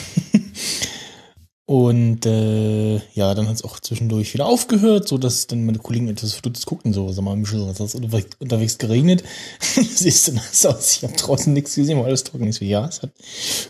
und 1.65 2.25
äh, 2.25 2.95
ja, 3.13 3.33
dann 3.33 3.47
hat 3.47 3.55
es 3.55 3.63
auch 3.63 3.79
zwischendurch 3.79 4.33
wieder 4.33 4.45
aufgehört, 4.45 5.07
so 5.07 5.17
dass 5.17 5.47
dann 5.47 5.65
meine 5.65 5.79
Kollegen 5.79 6.07
etwas 6.09 6.33
verdutzt 6.33 6.65
guckten, 6.65 6.93
so, 6.93 7.11
sag 7.11 7.23
mal, 7.25 7.35
Michel, 7.35 7.65
was 7.67 7.79
hast 7.79 7.95
du 7.95 7.99
unterwegs, 8.39 8.77
geregnet? 8.77 9.23
Siehst 9.59 10.27
du 10.27 10.33
nass 10.33 10.65
aus? 10.65 10.97
Ich 10.97 11.03
habe 11.03 11.13
draußen 11.15 11.51
nichts 11.53 11.75
gesehen, 11.75 11.97
war 11.97 12.05
alles 12.05 12.23
trocken. 12.23 12.51
So, 12.51 12.63
ja, 12.65 12.85
es 12.87 13.01
hat 13.01 13.11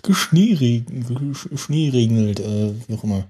geschneeregen, 0.04 1.06
gesch- 1.06 1.58
schneeregnet, 1.58 2.40
äh, 2.40 2.74
wie 2.88 2.96
auch 2.96 3.04
immer. 3.04 3.28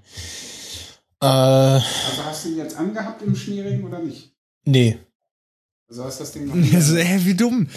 Äh, 1.20 1.26
Also 1.26 2.24
hast 2.24 2.44
du 2.44 2.48
ihn 2.50 2.56
jetzt 2.58 2.76
angehabt 2.76 3.22
im 3.22 3.34
Schneeregen 3.36 3.84
oder 3.84 4.00
nicht? 4.00 4.32
nee. 4.64 4.98
Also 5.88 6.04
hast 6.04 6.20
das 6.20 6.32
Ding 6.32 6.46
noch 6.46 6.54
Also, 6.74 6.96
hä, 6.96 7.20
wie 7.24 7.34
dumm. 7.34 7.68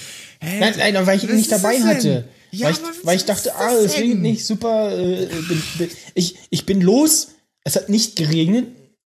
Hä? 0.41 0.59
Nein, 0.59 0.93
nein, 0.93 1.05
weil 1.07 1.17
ich 1.17 1.23
ihn 1.23 1.35
nicht 1.35 1.51
ist 1.51 1.63
dabei 1.63 1.81
hatte. 1.81 2.27
Ja, 2.51 2.65
weil, 2.65 2.73
ich, 2.73 2.79
weil 3.05 3.15
ich 3.15 3.21
ist 3.21 3.29
dachte, 3.29 3.55
ah, 3.55 3.73
es 3.73 3.97
regnet 3.97 4.19
nicht, 4.19 4.45
super. 4.45 4.91
Äh, 4.97 5.27
bin, 5.27 5.63
bin, 5.77 5.89
ich, 6.15 6.35
ich 6.49 6.65
bin 6.65 6.81
los, 6.81 7.29
es 7.63 7.77
hat 7.77 7.87
nicht 7.87 8.17
geregnet, 8.17 8.67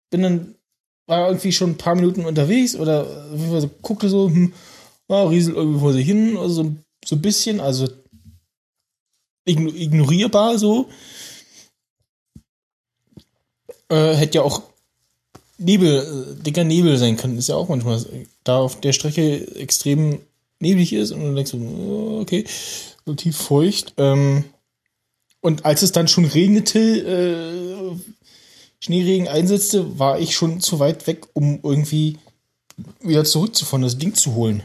bin 0.10 0.22
dann, 0.22 0.56
war 1.08 1.28
irgendwie 1.28 1.52
schon 1.52 1.72
ein 1.72 1.78
paar 1.78 1.96
Minuten 1.96 2.24
unterwegs 2.24 2.76
oder 2.78 3.06
äh, 3.34 3.60
so, 3.60 3.70
guckte 3.82 4.08
so, 4.08 4.30
hm, 4.30 4.54
ah, 5.10 5.24
rieselt 5.28 5.58
irgendwie 5.58 5.80
vor 5.82 5.92
sich 5.92 6.06
hin, 6.06 6.38
also 6.38 6.64
so, 6.64 6.76
so 7.06 7.16
ein 7.18 7.22
bisschen, 7.22 7.60
also 7.60 7.90
igno- 9.46 9.76
ignorierbar 9.76 10.58
so. 10.58 10.88
Äh, 13.90 14.14
hätte 14.16 14.38
ja 14.38 14.44
auch 14.44 14.62
Nebel, 15.64 16.36
äh, 16.40 16.44
dicker 16.44 16.64
Nebel 16.64 16.98
sein 16.98 17.18
können, 17.18 17.38
ist 17.38 17.50
ja 17.50 17.56
auch 17.56 17.70
manchmal, 17.70 18.06
da 18.44 18.58
auf 18.58 18.80
der 18.80 18.94
Strecke 18.94 19.56
extrem 19.56 20.20
neblig 20.60 20.94
ist 20.94 21.12
und 21.12 21.22
du 21.22 21.36
denkst 21.36 21.52
so, 21.52 21.58
oh, 21.58 22.20
okay, 22.22 22.46
so 23.06 23.14
tief 23.14 23.38
feucht. 23.38 23.94
Ähm, 23.98 24.46
und 25.42 25.66
als 25.66 25.82
es 25.82 25.92
dann 25.92 26.08
schon 26.08 26.26
regnete, 26.26 26.80
äh, 26.80 27.96
Schneeregen 28.80 29.30
einsetzte, 29.30 29.98
war 29.98 30.20
ich 30.20 30.36
schon 30.36 30.60
zu 30.60 30.80
weit 30.80 31.08
weg, 31.08 31.28
um 31.34 31.60
irgendwie 31.64 32.18
wieder 33.02 33.24
zurückzufahren, 33.24 33.84
das 33.84 33.98
Ding 33.98 34.14
zu 34.14 34.36
holen. 34.36 34.62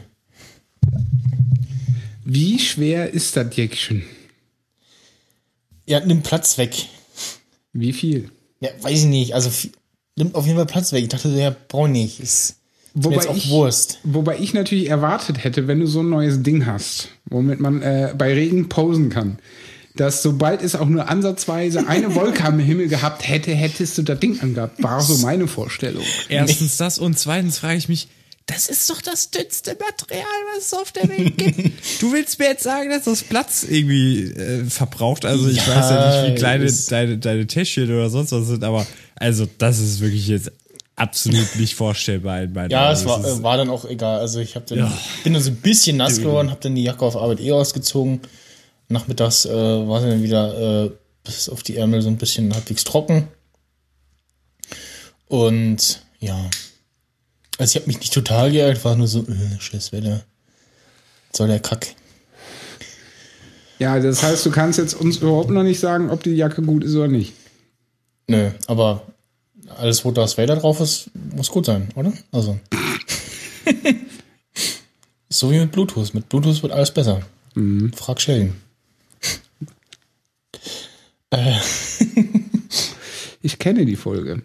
Wie 2.25 2.59
schwer 2.59 3.13
ist 3.13 3.37
das 3.37 3.55
Jäckchen? 3.55 4.03
Ja, 5.85 6.05
nimm 6.05 6.21
Platz 6.21 6.57
weg. 6.57 6.87
Wie 7.71 7.93
viel? 7.93 8.29
Ja, 8.59 8.69
weiß 8.81 8.99
ich 8.99 9.05
nicht. 9.05 9.35
Also 9.35 9.49
nimmt 10.19 10.35
auf 10.35 10.45
jeden 10.45 10.57
Fall 10.57 10.67
Platz 10.67 10.91
weg. 10.93 11.01
Ich 11.03 11.09
dachte, 11.09 11.33
der 11.33 11.51
braucht 11.51 11.89
nicht. 11.89 12.19
Ist, 12.19 12.55
Wobei 12.93 13.15
jetzt 13.15 13.27
auch 13.29 13.35
ich- 13.35 13.49
Wurst. 13.49 13.99
Wobei 14.03 14.37
ich 14.39 14.53
natürlich 14.53 14.89
erwartet 14.89 15.43
hätte, 15.43 15.67
wenn 15.67 15.79
du 15.79 15.87
so 15.87 16.01
ein 16.01 16.09
neues 16.09 16.43
Ding 16.43 16.65
hast, 16.67 17.09
womit 17.25 17.59
man 17.59 17.81
äh, 17.81 18.13
bei 18.17 18.33
Regen 18.33 18.69
posen 18.69 19.09
kann, 19.09 19.39
dass 19.95 20.21
sobald 20.21 20.61
es 20.61 20.75
auch 20.75 20.87
nur 20.87 21.09
ansatzweise 21.09 21.87
eine 21.87 22.13
Wolke 22.15 22.43
am 22.45 22.59
Himmel 22.59 22.87
gehabt 22.87 23.27
hätte, 23.27 23.51
hättest 23.53 23.97
du 23.97 24.03
das 24.03 24.19
Ding 24.19 24.39
angehabt. 24.41 24.81
War 24.83 25.01
so 25.01 25.17
meine 25.17 25.47
Vorstellung. 25.47 26.03
Erstens 26.29 26.77
das 26.77 26.99
und 26.99 27.17
zweitens 27.17 27.57
frage 27.59 27.77
ich 27.77 27.89
mich, 27.89 28.07
das 28.45 28.67
ist 28.67 28.89
doch 28.89 28.99
das 29.01 29.29
dünnste 29.29 29.77
Material, 29.79 30.25
was 30.55 30.65
es 30.65 30.73
auf 30.73 30.91
der 30.91 31.07
Welt 31.07 31.37
gibt. 31.37 32.01
Du 32.01 32.11
willst 32.11 32.39
mir 32.39 32.45
jetzt 32.45 32.63
sagen, 32.63 32.89
dass 32.89 33.03
das 33.03 33.21
Platz 33.21 33.63
irgendwie 33.69 34.23
äh, 34.23 34.63
verbraucht? 34.65 35.23
Also 35.25 35.47
ich 35.49 35.57
Ja, 35.57 35.75
weiß 35.75 35.89
ja 35.91 36.21
nicht, 36.23 36.31
wie 36.31 36.39
kleine 36.39 36.71
deine, 36.89 37.17
deine 37.19 37.45
Täschchen 37.45 37.83
oder 37.91 38.09
sonst 38.09 38.31
was 38.31 38.47
sind, 38.47 38.63
aber 38.63 38.87
also 39.19 39.47
das 39.57 39.79
ist 39.79 39.99
wirklich 39.99 40.27
jetzt 40.27 40.51
absolut 40.95 41.55
nicht 41.57 41.75
vorstellbar 41.75 42.41
in 42.41 42.53
meinen 42.53 42.71
Ja, 42.71 42.87
Augen. 42.89 42.93
es 42.97 43.05
war, 43.05 43.23
äh, 43.25 43.43
war 43.43 43.57
dann 43.57 43.69
auch 43.69 43.85
egal. 43.85 44.19
Also 44.19 44.39
ich 44.39 44.55
hab 44.55 44.65
dann, 44.67 44.79
Ja. 44.79 44.97
bin 45.23 45.33
dann 45.33 45.41
so 45.41 45.49
ein 45.51 45.55
bisschen 45.57 45.97
nass 45.97 46.17
geworden, 46.19 46.49
habe 46.49 46.59
dann 46.61 46.75
die 46.75 46.83
Jacke 46.83 47.05
auf 47.05 47.15
Arbeit 47.15 47.39
eh 47.39 47.51
ausgezogen. 47.51 48.19
Nachmittags 48.89 49.45
äh, 49.45 49.51
war 49.53 50.01
sie 50.01 50.09
dann 50.09 50.23
wieder 50.23 50.85
äh, 50.85 50.91
bis 51.23 51.47
auf 51.47 51.63
die 51.63 51.77
Ärmel 51.77 52.01
so 52.01 52.09
ein 52.09 52.17
bisschen 52.17 52.53
halbwegs 52.53 52.83
trocken. 52.83 53.27
Und 55.27 56.01
ja, 56.19 56.49
also 57.57 57.71
ich 57.71 57.75
habe 57.75 57.87
mich 57.87 57.99
nicht 57.99 58.13
total 58.13 58.51
geärgert, 58.51 58.83
war 58.83 58.95
nur 58.95 59.07
so, 59.07 59.19
äh, 59.21 59.59
scheiß 59.59 59.91
Wetter. 59.91 60.23
Soll 61.31 61.47
der 61.47 61.59
Kack. 61.59 61.87
Ja, 63.77 63.99
das 63.99 64.23
heißt, 64.23 64.45
du 64.45 64.51
kannst 64.51 64.79
jetzt 64.79 64.93
uns 64.95 65.17
überhaupt 65.17 65.51
noch 65.51 65.63
nicht 65.63 65.79
sagen, 65.79 66.09
ob 66.09 66.23
die 66.23 66.31
Jacke 66.31 66.61
gut 66.63 66.83
ist 66.83 66.95
oder 66.95 67.07
nicht. 67.07 67.33
Nö, 68.29 68.51
aber 68.67 69.03
alles, 69.77 70.05
wo 70.05 70.11
das 70.11 70.37
Vader 70.37 70.55
drauf 70.55 70.79
ist, 70.79 71.09
muss 71.35 71.49
gut 71.49 71.65
sein, 71.65 71.89
oder? 71.95 72.13
Also. 72.31 72.59
so 75.29 75.51
wie 75.51 75.59
mit 75.59 75.71
Bluetooth. 75.71 76.13
Mit 76.13 76.29
Bluetooth 76.29 76.61
wird 76.63 76.73
alles 76.73 76.91
besser. 76.91 77.21
Frag 77.95 78.21
Sheldon. 78.21 78.55
äh, 81.31 81.55
Ich 83.41 83.57
kenne 83.59 83.85
die 83.85 83.95
Folge. 83.95 84.43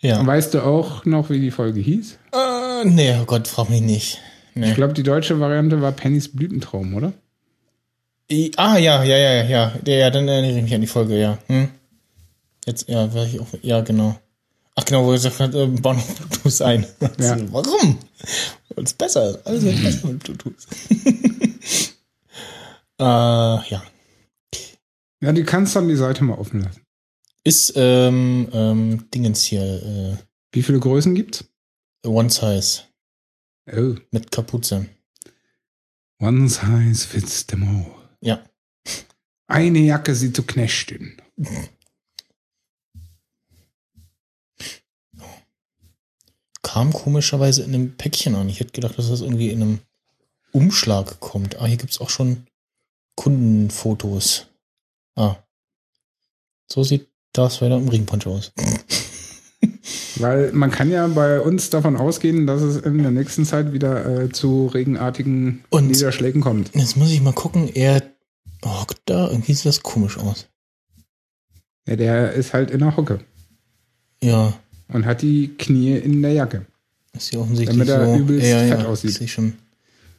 ja. 0.00 0.24
Weißt 0.26 0.54
du 0.54 0.62
auch 0.64 1.04
noch, 1.04 1.30
wie 1.30 1.40
die 1.40 1.50
Folge 1.50 1.80
hieß? 1.80 2.18
Äh, 2.32 2.84
nee, 2.84 3.14
oh 3.20 3.24
Gott, 3.24 3.48
frag 3.48 3.70
mich 3.70 3.80
nicht. 3.82 4.18
Nee. 4.54 4.70
Ich 4.70 4.74
glaube, 4.74 4.94
die 4.94 5.02
deutsche 5.04 5.38
Variante 5.40 5.80
war 5.80 5.92
Pennys 5.92 6.28
Blütentraum, 6.34 6.94
oder? 6.94 7.12
I- 8.30 8.50
Ah, 8.56 8.76
ja, 8.78 9.02
ja, 9.04 9.16
ja, 9.16 9.44
ja. 9.44 9.72
Ja, 9.86 9.94
ja, 9.94 10.10
dann 10.10 10.28
erinnere 10.28 10.56
ich 10.56 10.62
mich 10.62 10.74
an 10.74 10.80
die 10.80 10.86
Folge, 10.86 11.18
ja. 11.18 11.38
Hm? 11.46 11.68
Jetzt, 12.66 12.88
ja, 12.88 13.12
war 13.14 13.24
ich 13.26 13.40
auch, 13.40 13.46
ja, 13.62 13.80
genau. 13.80 14.18
Ach, 14.76 14.84
genau, 14.84 15.04
wo 15.04 15.10
er 15.10 15.16
gesagt 15.16 15.40
hat, 15.40 15.54
äh, 15.54 15.66
bauen 15.66 15.96
auf 15.98 16.14
Bluetooth 16.14 16.62
ein. 16.62 16.86
Ja. 17.18 17.36
Warum? 17.52 17.98
Weil 18.74 18.84
es 18.84 18.92
besser 18.94 19.30
ist. 19.30 19.46
Alles 19.46 19.62
wird 19.64 19.82
besser 19.82 20.06
mit 20.08 20.22
Bluetooth. 20.22 20.66
äh, 22.98 23.04
ja. 23.04 23.82
Ja, 25.22 25.32
du 25.32 25.44
kannst 25.44 25.76
dann 25.76 25.88
die 25.88 25.96
Seite 25.96 26.24
mal 26.24 26.38
offen 26.38 26.62
lassen. 26.62 26.82
Ist, 27.44 27.72
ähm, 27.76 28.48
ähm, 28.52 29.10
Dingens 29.12 29.42
hier, 29.42 30.18
Wie 30.52 30.62
viele 30.62 30.78
Größen 30.80 31.14
gibt's? 31.14 31.44
äh, 32.04 32.08
One 32.08 32.30
Size 32.30 32.82
Oh, 33.72 33.94
mit 34.10 34.30
Kapuze. 34.32 34.86
one 36.18 36.48
size 36.48 37.06
fits 37.06 37.46
them 37.46 37.62
all. 37.62 37.86
Ja. 38.20 38.42
Eine 39.46 39.78
Jacke 39.80 40.14
sie 40.14 40.32
zu 40.32 40.42
knechten. 40.42 41.16
Kam 46.62 46.92
komischerweise 46.92 47.62
in 47.62 47.74
einem 47.74 47.96
Päckchen 47.96 48.34
an. 48.34 48.48
Ich 48.48 48.60
hätte 48.60 48.72
gedacht, 48.72 48.98
dass 48.98 49.08
das 49.08 49.20
irgendwie 49.22 49.50
in 49.50 49.62
einem 49.62 49.78
Umschlag 50.52 51.20
kommt. 51.20 51.58
Ah, 51.60 51.66
hier 51.66 51.76
gibt's 51.78 52.00
auch 52.00 52.10
schon 52.10 52.46
Kundenfotos. 53.16 54.46
Ah. 55.16 55.36
So 56.70 56.82
sieht 56.84 57.08
das 57.32 57.60
weiter 57.62 57.76
im 57.76 57.88
Ringpunch 57.88 58.26
aus. 58.26 58.52
Weil 60.16 60.52
man 60.52 60.70
kann 60.70 60.90
ja 60.90 61.06
bei 61.06 61.40
uns 61.40 61.70
davon 61.70 61.96
ausgehen, 61.96 62.46
dass 62.46 62.62
es 62.62 62.76
in 62.78 62.98
der 62.98 63.10
nächsten 63.10 63.44
Zeit 63.44 63.72
wieder 63.72 64.22
äh, 64.24 64.28
zu 64.30 64.66
regenartigen 64.66 65.64
Und- 65.70 65.88
Niederschlägen 65.88 66.40
kommt. 66.40 66.74
Jetzt 66.74 66.96
muss 66.96 67.10
ich 67.10 67.20
mal 67.22 67.32
gucken, 67.32 67.68
er 67.74 68.02
hockt 68.64 69.00
da, 69.06 69.28
irgendwie 69.30 69.54
sieht 69.54 69.66
das 69.66 69.82
komisch 69.82 70.18
aus. 70.18 70.48
Ja, 71.86 71.96
der 71.96 72.32
ist 72.32 72.52
halt 72.52 72.70
in 72.70 72.80
der 72.80 72.96
Hocke 72.96 73.20
Ja, 74.22 74.52
und 74.92 75.06
hat 75.06 75.22
die 75.22 75.48
Knie 75.58 75.96
in 75.96 76.22
der 76.22 76.32
Jacke. 76.32 76.66
ist 77.14 77.30
hier 77.30 77.40
offensichtlich 77.40 77.76
Damit 77.78 77.88
er 77.88 78.06
so. 78.06 78.16
übelst 78.18 78.46
ja, 78.46 78.58
fett 78.60 78.80
ja, 78.80 78.86
aussieht. 78.86 79.12
Sehe 79.14 79.28
schon. 79.28 79.54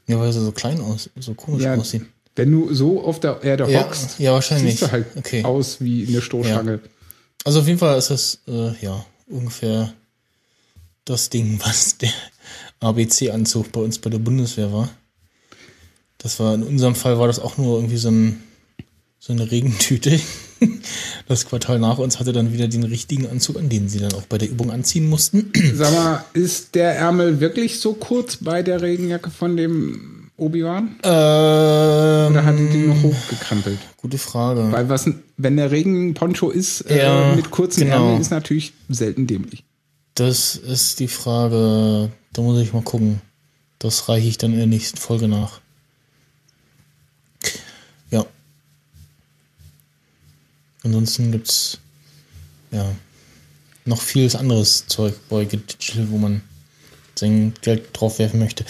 Ja, 0.07 0.19
weil 0.19 0.27
er 0.27 0.33
so 0.33 0.51
klein 0.51 0.81
aus, 0.81 1.09
so 1.19 1.33
komisch 1.33 1.63
Ja, 1.63 1.75
aussieht. 1.75 2.03
Wenn 2.35 2.51
du 2.51 2.73
so 2.73 3.03
auf 3.03 3.19
der 3.19 3.41
Erde 3.43 3.69
Ja, 3.71 3.81
hockst, 3.85 4.19
ja, 4.19 4.33
wahrscheinlich. 4.33 4.71
siehst 4.79 4.83
du 4.83 4.91
halt 4.91 5.05
Okay. 5.17 5.43
aus 5.43 5.81
wie 5.81 6.07
eine 6.07 6.21
Stoßstange. 6.21 6.79
Also 7.43 7.59
auf 7.61 7.67
jeden 7.67 7.79
Fall 7.79 7.97
ist 7.97 8.09
das, 8.09 8.39
äh, 8.47 8.73
ja, 8.83 9.05
ungefähr 9.27 9.93
das 11.05 11.29
Ding, 11.29 11.59
was 11.63 11.97
der 11.97 12.11
ABC-Anzug 12.79 13.71
bei 13.71 13.81
uns 13.81 13.99
bei 13.99 14.09
der 14.09 14.19
Bundeswehr 14.19 14.71
war. 14.71 14.89
Das 16.17 16.39
war, 16.39 16.53
in 16.55 16.63
unserem 16.63 16.95
Fall 16.95 17.17
war 17.19 17.27
das 17.27 17.39
auch 17.39 17.57
nur 17.57 17.77
irgendwie 17.77 17.97
so, 17.97 18.09
ein, 18.09 18.43
so 19.19 19.33
eine 19.33 19.49
Regentüte. 19.51 20.19
Das 21.27 21.45
Quartal 21.45 21.79
nach 21.79 21.97
uns 21.97 22.19
hatte 22.19 22.33
dann 22.33 22.51
wieder 22.53 22.67
den 22.67 22.83
richtigen 22.83 23.27
Anzug 23.27 23.57
an, 23.57 23.69
den 23.69 23.87
sie 23.89 23.99
dann 23.99 24.13
auch 24.13 24.23
bei 24.23 24.37
der 24.37 24.49
Übung 24.49 24.69
anziehen 24.71 25.07
mussten. 25.07 25.51
Sag 25.73 25.93
mal, 25.93 26.25
ist 26.33 26.75
der 26.75 26.95
Ärmel 26.95 27.39
wirklich 27.39 27.79
so 27.79 27.93
kurz 27.93 28.37
bei 28.37 28.61
der 28.63 28.81
Regenjacke 28.81 29.29
von 29.29 29.55
dem 29.57 30.29
Obi-Wan? 30.37 30.95
Ähm, 31.03 32.31
Oder 32.33 32.45
hat 32.45 32.57
die 32.59 32.67
den 32.69 32.87
noch 32.89 33.03
hochgekrempelt? 33.03 33.77
gute 33.97 34.17
Frage. 34.17 34.71
Weil 34.71 34.89
was, 34.89 35.09
wenn 35.37 35.57
der 35.57 35.71
Regenponcho 35.71 36.49
ist, 36.49 36.81
äh, 36.89 37.03
Ja, 37.03 37.35
mit 37.35 37.51
kurzen 37.51 37.81
genau. 37.85 37.95
Ärmeln, 38.05 38.21
ist 38.21 38.31
natürlich 38.31 38.73
selten 38.89 39.27
dämlich. 39.27 39.63
Das 40.15 40.55
ist 40.55 40.99
die 40.99 41.07
Frage, 41.07 42.09
da 42.33 42.41
muss 42.41 42.59
ich 42.61 42.73
mal 42.73 42.81
gucken. 42.81 43.21
Das 43.79 44.09
reiche 44.09 44.27
ich 44.27 44.37
dann 44.37 44.51
in 44.51 44.57
der 44.57 44.67
nächsten 44.67 44.97
Folge 44.97 45.27
nach. 45.27 45.61
Ansonsten 50.83 51.31
gibt's 51.31 51.79
ja 52.71 52.85
noch 53.85 54.01
vieles 54.01 54.35
anderes 54.35 54.87
Zeug 54.87 55.13
bei 55.29 55.45
Digital, 55.45 56.07
wo 56.09 56.17
man 56.17 56.41
sein 57.15 57.53
Geld 57.61 57.89
drauf 57.93 58.19
werfen 58.19 58.39
möchte. 58.39 58.65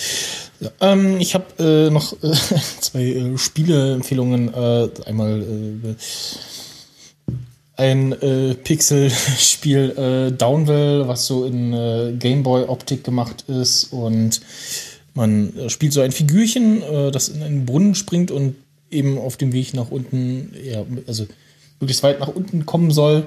Ähm, 0.79 1.19
ich 1.19 1.33
habe 1.33 1.45
äh, 1.63 1.89
noch 1.89 2.13
äh, 2.23 2.33
zwei 2.79 3.03
äh, 3.03 3.37
Spieleempfehlungen. 3.37 4.53
Äh, 4.53 4.89
einmal 5.05 5.41
äh, 5.41 5.95
ein 7.77 8.11
äh, 8.21 8.53
Pixel-Spiel 8.55 10.35
Downwell, 10.37 11.07
was 11.07 11.25
so 11.25 11.45
in 11.45 12.19
Gameboy-Optik 12.19 13.03
gemacht 13.03 13.45
ist 13.47 13.91
und 13.91 14.41
man 15.15 15.51
spielt 15.67 15.91
so 15.93 16.01
ein 16.01 16.11
Figürchen, 16.11 16.83
das 17.11 17.29
in 17.29 17.41
einen 17.41 17.65
Brunnen 17.65 17.95
springt 17.95 18.29
und 18.29 18.55
eben 18.91 19.17
auf 19.17 19.35
dem 19.35 19.51
Weg 19.51 19.73
nach 19.73 19.89
unten, 19.89 20.53
ja, 20.63 20.85
also 21.07 21.25
möglichst 21.81 22.03
weit 22.03 22.19
nach 22.19 22.29
unten 22.29 22.65
kommen 22.65 22.91
soll. 22.91 23.25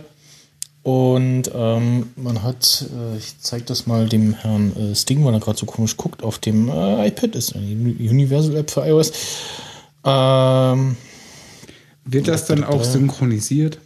Und 0.83 1.51
ähm, 1.55 2.11
man 2.17 2.43
hat, 2.43 2.85
äh, 2.95 3.17
ich 3.17 3.41
zeige 3.41 3.65
das 3.65 3.87
mal 3.87 4.07
dem 4.09 4.35
Herrn 4.35 4.77
äh, 4.77 4.95
Sting, 4.95 5.25
weil 5.25 5.33
er 5.33 5.41
gerade 5.41 5.59
so 5.59 5.65
komisch 5.65 5.97
guckt, 5.97 6.23
auf 6.23 6.39
dem 6.39 6.69
äh, 6.69 7.09
iPad, 7.09 7.35
ist 7.37 7.55
eine 7.57 7.65
Uni- 7.67 8.09
Universal-App 8.09 8.71
für 8.71 8.87
iOS. 8.87 9.13
Ähm, 10.05 10.97
Wird 12.05 12.29
das 12.29 12.45
dann 12.47 12.65
auch 12.65 12.85
synchronisiert? 12.85 13.79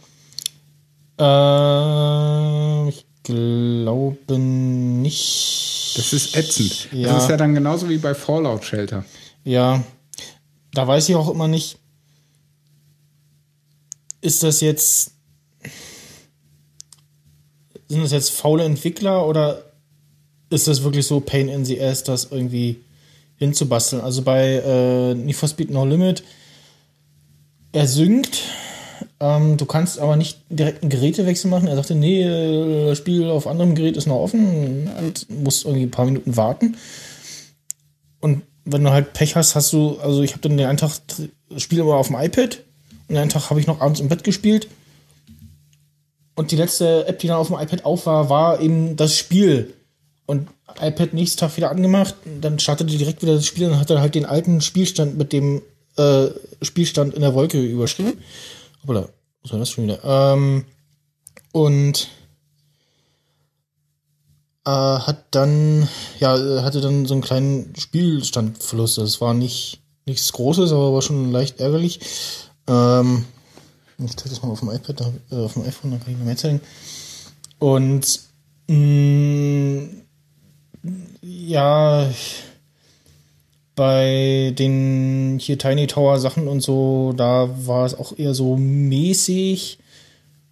Äh, 1.17 2.89
ich 2.89 3.05
glaube 3.23 4.37
nicht. 4.37 5.93
Das 5.95 6.11
ist 6.13 6.35
ätzend. 6.35 6.89
Ja. 6.91 7.13
Das 7.13 7.23
ist 7.23 7.29
ja 7.29 7.37
dann 7.37 7.53
genauso 7.55 7.87
wie 7.87 7.97
bei 7.97 8.13
Fallout 8.13 8.65
Shelter. 8.65 9.05
Ja, 9.45 9.83
da 10.73 10.85
weiß 10.85 11.07
ich 11.07 11.15
auch 11.15 11.29
immer 11.29 11.47
nicht, 11.47 11.78
ist 14.21 14.43
das 14.43 14.61
jetzt, 14.61 15.11
sind 17.87 18.03
das 18.03 18.11
jetzt 18.11 18.31
faule 18.31 18.63
Entwickler 18.63 19.25
oder 19.25 19.63
ist 20.49 20.67
das 20.67 20.83
wirklich 20.83 21.05
so 21.05 21.19
Pain 21.19 21.47
in 21.47 21.65
the 21.65 21.81
Ass, 21.81 22.03
das 22.03 22.27
irgendwie 22.31 22.81
hinzubasteln? 23.37 24.01
Also 24.01 24.21
bei 24.21 24.61
äh, 24.65 25.13
Need 25.13 25.35
for 25.35 25.49
Speed 25.49 25.69
No 25.69 25.85
Limit, 25.85 26.23
er 27.71 27.87
synkt, 27.87 28.41
ähm, 29.19 29.57
du 29.57 29.65
kannst 29.65 29.99
aber 29.99 30.15
nicht 30.15 30.39
direkt 30.49 30.81
einen 30.81 30.89
Gerätewechsel 30.89 31.49
machen. 31.49 31.67
Er 31.67 31.75
sagte, 31.75 31.95
nee, 31.95 32.23
äh, 32.23 32.87
das 32.87 32.97
Spiel 32.97 33.29
auf 33.29 33.47
anderem 33.47 33.75
Gerät 33.75 33.97
ist 33.97 34.07
noch 34.07 34.19
offen 34.19 34.89
und 34.97 35.29
musst 35.29 35.65
irgendwie 35.65 35.83
ein 35.83 35.91
paar 35.91 36.05
Minuten 36.05 36.35
warten. 36.35 36.77
Und 38.21 38.43
wenn 38.65 38.83
du 38.83 38.91
halt 38.91 39.13
Pech 39.13 39.35
hast, 39.35 39.55
hast 39.55 39.73
du, 39.73 39.97
also 39.99 40.23
ich 40.23 40.31
habe 40.31 40.41
dann 40.41 40.57
den 40.57 40.67
einen 40.67 40.77
Tag 40.77 40.91
das 41.49 41.61
Spiel 41.61 41.79
immer 41.79 41.95
auf 41.95 42.07
dem 42.07 42.17
iPad 42.17 42.63
und 43.09 43.17
einen 43.17 43.29
Tag 43.29 43.49
habe 43.49 43.59
ich 43.59 43.67
noch 43.67 43.81
abends 43.81 43.99
im 43.99 44.07
Bett 44.07 44.23
gespielt. 44.23 44.67
Und 46.35 46.51
die 46.51 46.55
letzte 46.55 47.05
App, 47.07 47.19
die 47.19 47.27
dann 47.27 47.37
auf 47.37 47.47
dem 47.47 47.57
iPad 47.57 47.83
auf 47.83 48.05
war, 48.05 48.29
war 48.29 48.61
eben 48.61 48.95
das 48.95 49.17
Spiel. 49.17 49.73
Und 50.25 50.47
iPad 50.79 51.13
nächsten 51.13 51.39
Tag 51.39 51.57
wieder 51.57 51.71
angemacht, 51.71 52.15
dann 52.39 52.59
startete 52.59 52.95
direkt 52.95 53.21
wieder 53.21 53.35
das 53.35 53.45
Spiel 53.45 53.67
und 53.67 53.79
hat 53.79 53.89
dann 53.89 53.99
halt 53.99 54.15
den 54.15 54.25
alten 54.25 54.61
Spielstand 54.61 55.17
mit 55.17 55.33
dem 55.33 55.63
äh, 55.97 56.27
Spielstand 56.61 57.15
in 57.15 57.21
der 57.21 57.33
Wolke 57.33 57.59
überschrieben. 57.59 58.13
Oder 58.87 59.09
was 59.41 59.51
war 59.51 59.59
das 59.59 59.71
schon 59.71 59.85
wieder? 59.85 59.99
Ähm, 60.03 60.65
und 61.51 62.07
äh, 64.65 64.69
hat 64.69 65.25
dann, 65.31 65.89
ja, 66.19 66.63
hatte 66.63 66.79
dann 66.79 67.05
so 67.05 67.15
einen 67.15 67.23
kleinen 67.23 67.73
Spielstandverlust. 67.75 68.99
Das 68.99 69.19
war 69.19 69.33
nicht 69.33 69.81
nichts 70.05 70.31
Großes, 70.33 70.71
aber 70.71 70.93
war 70.93 71.01
schon 71.01 71.31
leicht 71.31 71.59
ärgerlich. 71.59 71.99
Ähm, 72.69 73.25
ich 73.97 74.15
zeige 74.15 74.29
das 74.29 74.41
mal 74.41 74.49
auf 74.51 74.59
dem 74.61 74.69
iPad, 74.69 75.01
äh, 75.31 75.35
auf 75.35 75.53
dem 75.53 75.63
iPhone, 75.63 75.91
dann 75.91 75.99
kann 75.99 76.13
ich 76.13 76.17
noch 76.17 76.25
mehr 76.25 76.37
zeigen. 76.37 76.61
Und 77.57 78.29
Mm, 78.69 80.03
ja, 81.23 82.07
bei 83.75 84.53
den 84.57 85.39
hier 85.41 85.57
Tiny 85.57 85.87
Tower 85.87 86.19
Sachen 86.19 86.47
und 86.47 86.61
so, 86.61 87.13
da 87.17 87.49
war 87.65 87.85
es 87.87 87.95
auch 87.97 88.17
eher 88.17 88.35
so 88.35 88.57
mäßig. 88.57 89.79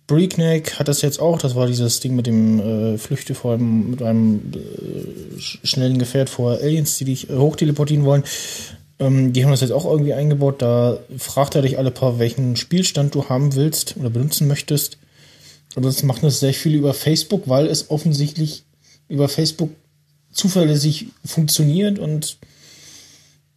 Breakneck 0.08 0.80
hat 0.80 0.88
das 0.88 1.04
jetzt 1.04 1.20
auch, 1.20 1.38
das 1.38 1.54
war 1.54 1.68
dieses 1.68 2.00
Ding 2.00 2.16
mit 2.16 2.26
dem 2.26 2.60
äh, 2.60 2.98
Flüchte 2.98 3.36
vor 3.36 3.54
einem, 3.54 3.92
mit 3.92 4.02
einem 4.02 4.54
äh, 4.56 5.38
sch- 5.38 5.60
schnellen 5.64 6.00
Gefährt 6.00 6.30
vor 6.30 6.54
Aliens, 6.54 6.98
die 6.98 7.06
dich 7.06 7.30
äh, 7.30 7.36
hochteleportieren 7.36 8.06
wollen. 8.06 8.24
Ähm, 9.00 9.34
die 9.34 9.43
haben 9.43 9.51
das 9.51 9.61
jetzt 9.61 9.72
auch 9.72 9.85
irgendwie 9.85 10.14
eingebaut. 10.14 10.61
Da 10.61 11.00
fragt 11.17 11.56
er 11.56 11.61
dich 11.61 11.77
alle 11.77 11.92
paar, 11.92 12.19
welchen 12.19 12.56
Spielstand 12.56 13.16
du 13.16 13.30
haben 13.30 13.56
willst 13.56 13.95
oder 13.98 14.09
benutzen 14.09 14.48
möchtest. 14.48 14.98
Und 15.76 15.84
das 15.84 16.01
macht 16.03 16.24
das 16.24 16.40
sehr 16.40 16.53
viel 16.53 16.76
über 16.76 16.93
Facebook, 16.93 17.43
weil 17.48 17.67
es 17.67 17.92
offensichtlich 17.92 18.64
über 19.09 19.30
Facebook 19.30 19.69
zuverlässig 20.32 21.08
funktioniert 21.24 22.00
und 22.00 22.38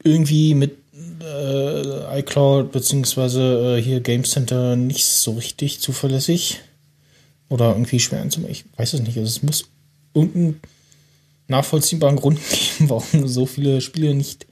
irgendwie 0.02 0.54
mit 0.54 0.76
äh, 1.22 2.18
iCloud 2.20 2.72
beziehungsweise 2.72 3.78
äh, 3.78 3.82
hier 3.82 4.00
Game 4.00 4.24
Center 4.24 4.76
nicht 4.76 5.04
so 5.04 5.32
richtig 5.32 5.80
zuverlässig 5.80 6.60
oder 7.48 7.70
irgendwie 7.70 8.00
schwer 8.00 8.22
anzumachen. 8.22 8.52
Ich 8.52 8.64
weiß 8.76 8.94
es 8.94 9.00
nicht. 9.00 9.18
Also 9.18 9.28
es 9.28 9.42
muss 9.42 9.64
irgendeinen 10.14 10.60
nachvollziehbaren 11.48 12.16
Grund 12.16 12.38
geben, 12.50 12.90
warum 12.90 13.28
so 13.28 13.46
viele 13.46 13.80
Spiele 13.80 14.14
nicht 14.14 14.46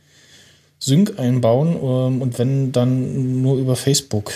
Sync 0.78 1.18
einbauen 1.18 1.76
ähm, 1.76 2.22
und 2.22 2.38
wenn 2.38 2.72
dann 2.72 3.42
nur 3.42 3.58
über 3.58 3.76
Facebook 3.76 4.32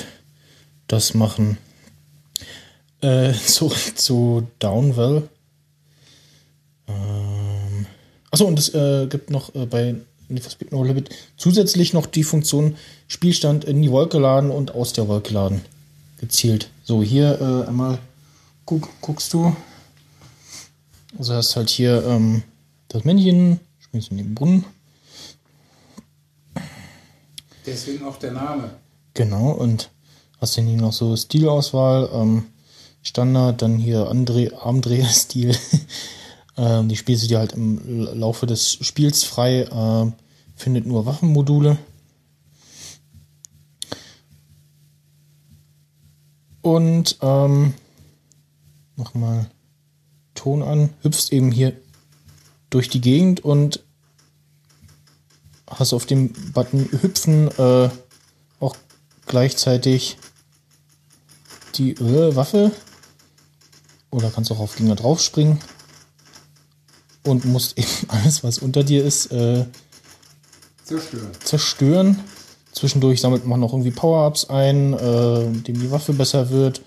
das 0.88 1.14
machen. 1.14 1.58
Äh, 3.00 3.32
zurück 3.46 3.92
zu 3.96 4.46
Downwell. 4.58 5.28
Ähm, 6.88 7.86
achso, 8.30 8.46
und 8.46 8.58
es 8.58 8.74
äh, 8.74 9.06
gibt 9.08 9.30
noch 9.30 9.54
äh, 9.54 9.66
bei 9.66 9.94
Need 10.28 10.42
for 10.42 10.50
Speed 10.50 10.72
No 10.72 10.82
Limit 10.82 11.10
zusätzlich 11.36 11.92
noch 11.92 12.06
die 12.06 12.24
Funktion 12.24 12.76
Spielstand 13.06 13.64
in 13.64 13.82
die 13.82 13.90
Wolke 13.90 14.18
laden 14.18 14.50
und 14.50 14.74
aus 14.74 14.92
der 14.92 15.08
Wolke 15.08 15.34
laden. 15.34 15.60
Gezielt. 16.18 16.70
So, 16.84 17.02
hier 17.02 17.40
äh, 17.40 17.68
einmal 17.68 17.98
guck, 18.64 18.88
guckst 19.00 19.32
du. 19.34 19.54
Also 21.18 21.34
hast 21.34 21.56
halt 21.56 21.68
hier 21.68 22.04
ähm, 22.06 22.42
das 22.88 23.04
Männchen, 23.04 23.60
spielst 23.78 24.10
in 24.10 24.18
den 24.18 24.34
Brunnen. 24.34 24.64
Deswegen 27.66 28.04
auch 28.04 28.16
der 28.16 28.32
Name. 28.32 28.70
Genau, 29.14 29.50
und 29.50 29.90
hast 30.40 30.58
dann 30.58 30.66
hier 30.66 30.78
noch 30.78 30.92
so 30.92 31.16
Stilauswahl, 31.16 32.10
ähm, 32.12 32.46
Standard, 33.02 33.62
dann 33.62 33.78
hier 33.78 34.08
Andreh, 34.08 34.50
Armdreher-Stil. 34.54 35.56
ähm, 36.56 36.88
die 36.88 36.96
spielst 36.96 37.24
du 37.24 37.28
dir 37.28 37.38
halt 37.38 37.52
im 37.52 37.80
Laufe 38.14 38.46
des 38.46 38.72
Spiels 38.72 39.24
frei, 39.24 39.68
ähm, 39.70 40.14
findet 40.54 40.86
nur 40.86 41.06
Waffenmodule. 41.06 41.78
Und 46.62 47.18
ähm, 47.20 47.74
nochmal 48.96 49.50
Ton 50.34 50.62
an, 50.62 50.90
hüpfst 51.02 51.32
eben 51.32 51.50
hier 51.50 51.72
durch 52.70 52.88
die 52.88 53.00
Gegend 53.00 53.44
und 53.44 53.84
hast 55.78 55.92
auf 55.92 56.06
dem 56.06 56.32
Button 56.52 56.88
Hüpfen 57.00 57.48
äh, 57.58 57.88
auch 58.60 58.76
gleichzeitig 59.26 60.18
die 61.74 61.92
äh, 61.92 62.36
Waffe 62.36 62.72
oder 64.10 64.30
kannst 64.30 64.52
auch 64.52 64.60
auf 64.60 64.76
Gegner 64.76 64.94
draufspringen 64.94 65.58
und 67.24 67.44
musst 67.44 67.78
eben 67.78 67.88
alles, 68.08 68.44
was 68.44 68.58
unter 68.58 68.84
dir 68.84 69.04
ist, 69.04 69.32
äh, 69.32 69.66
Zerstören. 70.84 71.30
zerstören. 71.44 72.20
Zwischendurch 72.72 73.20
sammelt 73.20 73.46
man 73.46 73.60
noch 73.60 73.72
irgendwie 73.72 73.90
Power-Ups 73.90 74.46
ein, 74.46 74.94
äh, 74.94 75.44
mit 75.44 75.68
dem 75.68 75.78
die 75.78 75.90
Waffe 75.90 76.12
besser 76.14 76.50
wird. 76.50 76.82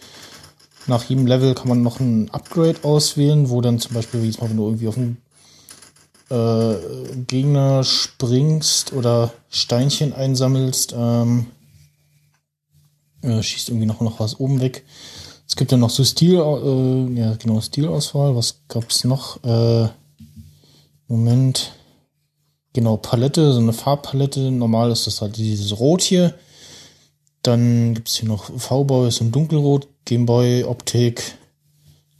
Nach 0.88 1.04
jedem 1.04 1.26
Level 1.26 1.56
kann 1.56 1.70
man 1.70 1.82
noch 1.82 2.00
ein 2.00 2.30
Upgrade 2.32 2.84
auswählen, 2.84 3.50
wo 3.50 3.62
dann 3.62 3.80
zum 3.80 3.94
Beispiel, 3.94 4.22
wie 4.22 4.30
Mal, 4.32 4.50
wenn 4.50 4.58
du 4.58 4.66
irgendwie 4.66 4.88
auf 4.88 4.98
einen 4.98 5.18
äh, 6.30 6.76
Gegner 7.28 7.84
springst 7.84 8.94
oder 8.94 9.32
Steinchen 9.50 10.14
einsammelst, 10.14 10.94
ähm, 10.98 11.48
äh, 13.22 13.42
schießt 13.42 13.70
irgendwie 13.70 13.86
noch, 13.86 14.02
noch 14.02 14.20
was 14.20 14.40
oben 14.40 14.62
weg. 14.62 14.84
Es 15.48 15.56
gibt 15.56 15.72
dann 15.72 15.80
noch 15.80 15.90
so 15.90 16.04
Stil, 16.04 16.36
äh, 16.36 17.20
ja 17.20 17.36
genau, 17.36 17.62
Stilauswahl. 17.62 18.36
Was 18.36 18.62
gab's 18.68 19.04
noch? 19.04 19.44
Äh, 19.44 19.90
Moment. 21.08 21.74
Genau, 22.74 22.98
Palette, 22.98 23.54
so 23.54 23.60
eine 23.60 23.74
Farbpalette. 23.74 24.52
Normal 24.52 24.92
ist 24.92 25.08
das 25.08 25.22
halt 25.22 25.38
dieses 25.38 25.80
Rot 25.80 26.02
hier. 26.02 26.34
Dann 27.42 27.94
gibt's 27.94 28.16
hier 28.16 28.28
noch 28.28 28.46
V-Boy, 28.46 29.08
ist 29.08 29.22
ein 29.22 29.32
Dunkelrot, 29.32 29.88
Gameboy, 30.06 30.64
Optik, 30.64 31.38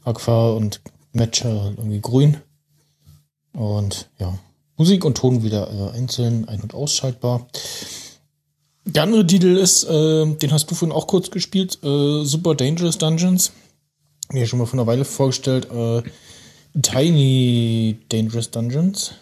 Aqua 0.04 0.52
und 0.52 0.80
Matcher 1.12 1.62
halt 1.62 1.78
irgendwie 1.78 2.00
grün. 2.00 2.36
Und 3.56 4.10
ja, 4.18 4.38
Musik 4.76 5.06
und 5.06 5.16
Ton 5.16 5.42
wieder 5.42 5.70
äh, 5.72 5.96
einzeln 5.96 6.46
ein- 6.46 6.60
und 6.60 6.74
ausschaltbar. 6.74 7.46
Der 8.84 9.02
andere 9.02 9.26
Titel 9.26 9.56
ist, 9.56 9.84
äh, 9.84 10.26
den 10.26 10.52
hast 10.52 10.70
du 10.70 10.74
vorhin 10.74 10.94
auch 10.94 11.06
kurz 11.06 11.30
gespielt, 11.30 11.78
äh, 11.82 12.22
Super 12.24 12.54
Dangerous 12.54 12.98
Dungeons. 12.98 13.52
Mir 14.30 14.46
schon 14.46 14.58
mal 14.58 14.66
vor 14.66 14.78
einer 14.78 14.86
Weile 14.86 15.06
vorgestellt, 15.06 15.68
äh, 15.72 16.02
Tiny 16.82 17.98
Dangerous 18.10 18.50
Dungeons. 18.50 19.12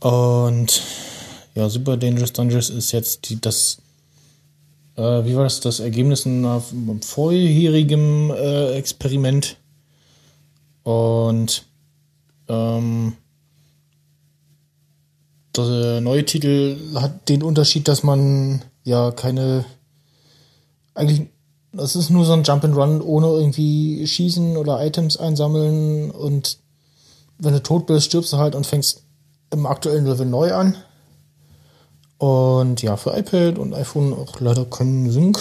Und 0.00 0.82
ja, 1.54 1.68
Super 1.68 1.98
Dangerous 1.98 2.32
Dungeons 2.32 2.70
ist 2.70 2.92
jetzt 2.92 3.28
die, 3.28 3.42
das, 3.42 3.76
äh, 4.96 5.02
wie 5.02 5.36
war 5.36 5.44
das, 5.44 5.60
das 5.60 5.80
Ergebnis 5.80 6.26
einer 6.26 6.62
vorherigen 7.02 8.30
äh, 8.30 8.72
Experiment. 8.72 9.58
Und 10.82 11.66
ähm, 12.52 13.14
der 15.56 16.00
neue 16.00 16.24
Titel 16.24 16.76
hat 16.94 17.28
den 17.28 17.42
Unterschied, 17.42 17.88
dass 17.88 18.02
man 18.02 18.62
ja 18.84 19.10
keine 19.10 19.64
eigentlich 20.94 21.28
das 21.72 21.96
ist 21.96 22.10
nur 22.10 22.24
so 22.24 22.34
ein 22.34 22.42
Jump 22.42 22.64
and 22.64 22.76
Run 22.76 23.00
ohne 23.00 23.28
irgendwie 23.28 24.06
schießen 24.06 24.56
oder 24.58 24.84
Items 24.84 25.16
einsammeln 25.16 26.10
und 26.10 26.58
wenn 27.38 27.54
du 27.54 27.62
tot 27.62 27.86
bist, 27.86 28.06
stirbst 28.06 28.32
du 28.32 28.36
halt 28.36 28.54
und 28.54 28.66
fängst 28.66 29.02
im 29.50 29.66
aktuellen 29.66 30.06
Level 30.06 30.26
neu 30.26 30.52
an. 30.54 30.76
Und 32.18 32.82
ja, 32.82 32.96
für 32.96 33.16
iPad 33.18 33.58
und 33.58 33.74
iPhone 33.74 34.12
auch 34.12 34.38
leider 34.38 34.64
keinen 34.64 35.10
Sync. 35.10 35.40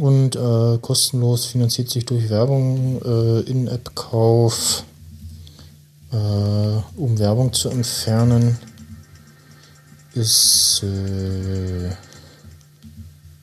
Und 0.00 0.36
äh, 0.36 0.78
kostenlos 0.78 1.46
finanziert 1.46 1.88
sich 1.88 2.04
durch 2.04 2.28
Werbung, 2.28 3.00
äh, 3.02 3.40
In-App-Kauf, 3.40 4.84
äh, 6.12 6.16
um 6.96 7.18
Werbung 7.18 7.52
zu 7.52 7.70
entfernen, 7.70 8.58
ist 10.14 10.82
äh, 10.82 11.90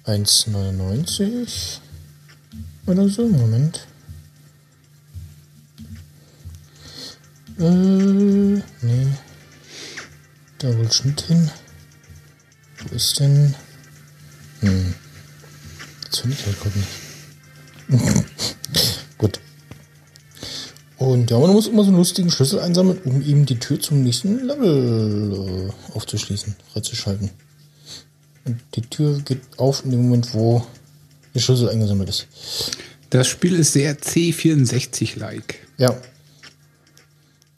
1,99 0.06 1.80
oder 2.86 3.10
so. 3.10 3.28
Moment. 3.28 3.88
Äh, 7.60 7.64
nee. 8.82 9.08
Da 10.60 10.78
wohl 10.78 10.92
Schnitt 10.92 11.22
hin. 11.22 11.50
Wo 12.80 12.96
ist 12.96 13.20
denn? 13.20 13.56
Hm. 14.62 14.94
Jetzt 16.06 16.22
finde 16.22 16.36
ich 16.38 16.46
halt 16.46 16.60
gerade 16.60 16.80
nicht. 16.80 18.59
Und 21.00 21.32
ja, 21.32 21.40
man 21.40 21.52
muss 21.52 21.68
immer 21.68 21.84
so 21.84 21.88
einen 21.88 21.98
lustigen 21.98 22.30
Schlüssel 22.30 22.60
einsammeln, 22.60 23.00
um 23.06 23.22
eben 23.22 23.46
die 23.46 23.58
Tür 23.58 23.80
zum 23.80 24.04
nächsten 24.04 24.46
Level 24.46 25.70
äh, 25.70 25.96
aufzuschließen, 25.96 26.58
freizuschalten. 26.74 27.32
Und 28.44 28.60
die 28.76 28.82
Tür 28.82 29.18
geht 29.22 29.40
auf 29.56 29.86
in 29.86 29.92
dem 29.92 30.04
Moment, 30.04 30.34
wo 30.34 30.62
der 31.34 31.40
Schlüssel 31.40 31.70
eingesammelt 31.70 32.10
ist. 32.10 32.28
Das 33.12 33.28
Spiel 33.28 33.56
ist 33.56 33.72
sehr 33.72 33.98
C64-like. 33.98 35.56
Ja. 35.78 35.96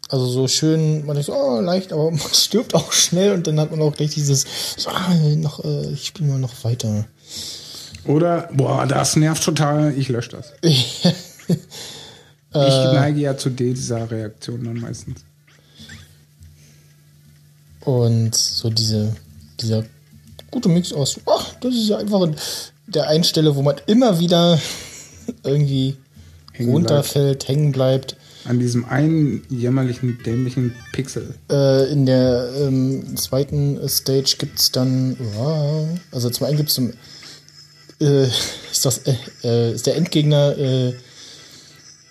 Also 0.07 0.27
so 0.27 0.47
schön, 0.47 1.03
man 1.07 1.15
denkt 1.15 1.25
so, 1.25 1.33
oh, 1.33 1.61
leicht, 1.61 1.93
aber 1.93 2.11
man 2.11 2.19
stirbt 2.19 2.75
auch 2.75 2.91
schnell 2.91 3.33
und 3.33 3.47
dann 3.47 3.59
hat 3.59 3.71
man 3.71 3.81
auch 3.81 3.95
gleich 3.95 4.11
dieses, 4.11 4.45
so, 4.77 4.91
ah, 4.91 5.15
noch, 5.37 5.65
äh, 5.65 5.91
ich 5.93 6.05
spiele 6.05 6.29
mal 6.29 6.37
noch 6.37 6.63
weiter. 6.63 7.05
Oder, 8.05 8.49
boah, 8.53 8.85
das 8.85 9.15
nervt 9.15 9.43
total, 9.43 9.97
ich 9.97 10.09
lösche 10.09 10.29
das. 10.29 10.53
ich 12.53 12.93
neige 12.93 13.21
ja 13.21 13.38
zu 13.38 13.49
dieser 13.49 14.09
Reaktion 14.11 14.63
dann 14.63 14.80
meistens. 14.80 15.23
Und 17.81 18.35
so 18.35 18.69
diese, 18.69 19.15
dieser 19.59 19.85
gute 20.51 20.69
Mix 20.69 20.93
aus, 20.93 21.19
ach, 21.25 21.55
das 21.61 21.73
ist 21.73 21.89
ja 21.89 21.97
einfach 21.97 22.21
ein, 22.21 22.35
der 22.88 23.07
einen 23.07 23.23
Stelle, 23.23 23.55
wo 23.55 23.61
man 23.61 23.77
immer 23.88 24.19
wieder 24.19 24.59
irgendwie 25.43 25.95
Hängen 26.51 26.71
runterfällt, 26.71 27.47
hängen 27.47 27.71
bleibt. 27.71 28.17
An 28.43 28.59
diesem 28.59 28.85
einen 28.85 29.43
jämmerlichen, 29.49 30.19
dämlichen 30.25 30.75
Pixel. 30.91 31.35
Äh, 31.49 31.91
in 31.91 32.05
der 32.05 32.51
ähm, 32.59 33.15
zweiten 33.15 33.80
Stage 33.88 34.35
gibt's 34.38 34.71
dann, 34.71 35.15
ja, 35.35 35.88
also 36.11 36.30
zum 36.30 36.47
einen 36.47 36.57
gibt's 36.57 36.73
zum, 36.73 36.91
äh, 37.99 38.23
ist 38.71 38.85
das, 38.85 38.99
äh, 38.99 39.15
äh, 39.43 39.73
ist 39.73 39.88
der 39.88 39.95
Endgegner 39.95 40.57
äh, 40.57 40.93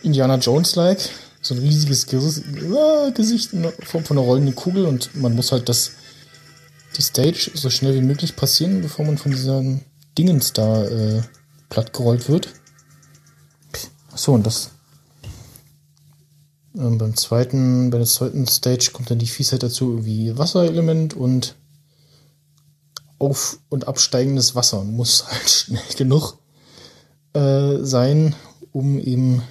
Indiana 0.03 0.37
Jones-like, 0.37 1.11
so 1.43 1.55
ein 1.55 1.61
riesiges 1.61 2.07
Ges 2.07 2.43
Gesicht 3.15 3.53
in 3.53 3.71
Form 3.85 4.05
von 4.05 4.19
einer 4.19 4.27
rollenden 4.27 4.55
Kugel 4.55 4.87
und 4.87 5.15
man 5.17 5.35
muss 5.35 5.53
halt 5.53 5.69
das, 5.69 5.93
die 6.97 7.03
Stage 7.03 7.51
so 7.55 7.71
schnell 7.71 7.95
wie 7.95 8.07
möglich 8.07 8.37
passieren, 8.37 8.83
bevor 8.83 9.05
man 9.05 9.19
von 9.19 9.33
diesen 9.33 9.85
Dingens 10.19 10.53
da 10.53 10.85
äh, 10.85 11.23
plattgerollt 11.69 12.29
wird. 12.29 12.49
Achso, 14.13 14.35
und 14.35 14.47
das 14.47 14.71
ähm, 16.77 16.99
beim 16.99 17.17
zweiten, 17.17 17.91
bei 17.91 17.99
der 17.99 18.07
zweiten 18.07 18.47
Stage 18.47 18.91
kommt 18.93 19.11
dann 19.11 19.19
die 19.19 19.27
Fiesheit 19.27 19.63
dazu, 19.63 19.91
irgendwie 19.91 20.37
Wasserelement 20.39 21.15
und 21.15 21.57
auf- 23.19 23.59
und 23.69 23.89
absteigendes 23.89 24.55
Wasser 24.55 24.81
und 24.81 24.93
muss 24.93 25.27
halt 25.31 25.49
schnell 25.49 25.83
genug 25.97 26.39
äh, 27.35 27.79
sein, 27.83 28.35
um 28.73 28.99
eben 28.99 29.43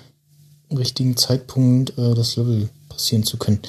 richtigen 0.78 1.18
Zeitpunkt 1.18 1.98
äh, 1.98 2.14
das 2.14 2.36
Level 2.36 2.70
passieren 2.90 3.24
zu 3.24 3.38
können. 3.38 3.60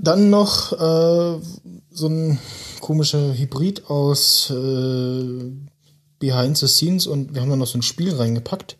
Dann 0.00 0.30
noch 0.30 0.72
äh, 0.72 1.40
so 1.90 2.06
ein 2.06 2.38
komischer 2.80 3.34
Hybrid 3.34 3.90
aus 3.90 4.50
äh, 4.50 5.52
Behind 6.18 6.56
the 6.56 6.68
Scenes 6.68 7.06
und 7.06 7.34
wir 7.34 7.42
haben 7.42 7.50
da 7.50 7.56
noch 7.56 7.66
so 7.66 7.78
ein 7.78 7.82
Spiel 7.82 8.14
reingepackt. 8.14 8.76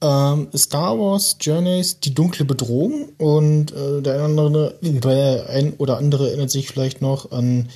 Ähm, 0.00 0.48
Star 0.56 0.98
Wars 0.98 1.36
Journeys, 1.40 2.00
die 2.00 2.14
dunkle 2.14 2.44
Bedrohung 2.44 3.10
und 3.18 3.72
äh, 3.72 4.02
der 4.02 4.22
andere, 4.22 4.76
der 4.82 5.48
ein 5.48 5.74
oder 5.74 5.98
andere 5.98 6.28
erinnert 6.28 6.50
sich 6.50 6.68
vielleicht 6.68 7.00
noch 7.00 7.30
an 7.30 7.68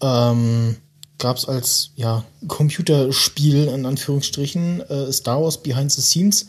ähm, 0.00 0.76
gab 1.18 1.36
es 1.36 1.46
als 1.46 1.90
ja 1.96 2.24
Computerspiel 2.48 3.68
in 3.68 3.86
Anführungsstrichen 3.86 4.80
äh, 4.82 5.12
Star 5.12 5.42
Wars 5.42 5.62
Behind 5.62 5.90
the 5.90 6.02
Scenes, 6.02 6.46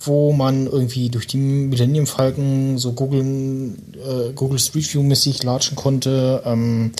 wo 0.00 0.32
man 0.32 0.66
irgendwie 0.66 1.08
durch 1.08 1.26
die 1.26 1.36
Millennium 1.36 2.06
Falcon 2.06 2.78
so 2.78 2.92
Google 2.92 3.76
äh, 3.94 4.32
Google 4.32 4.58
Street 4.58 4.92
View 4.92 5.02
mäßig 5.02 5.42
latschen 5.42 5.76
konnte. 5.76 6.42
Ähm, 6.44 6.92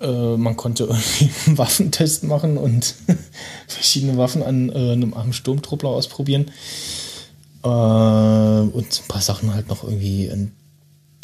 äh, 0.00 0.36
man 0.36 0.56
konnte 0.56 0.84
irgendwie 0.90 1.30
einen 1.46 1.58
Waffentest 1.58 2.24
machen 2.24 2.56
und 2.56 2.94
verschiedene 3.66 4.16
Waffen 4.16 4.42
an 4.42 4.70
äh, 4.70 4.92
einem 4.92 5.14
armen 5.14 5.32
Sturmtruppler 5.32 5.90
ausprobieren. 5.90 6.50
Äh, 7.62 7.68
und 7.68 8.86
ein 8.86 9.08
paar 9.08 9.20
Sachen 9.20 9.54
halt 9.54 9.68
noch 9.68 9.84
irgendwie 9.84 10.26
in 10.26 10.52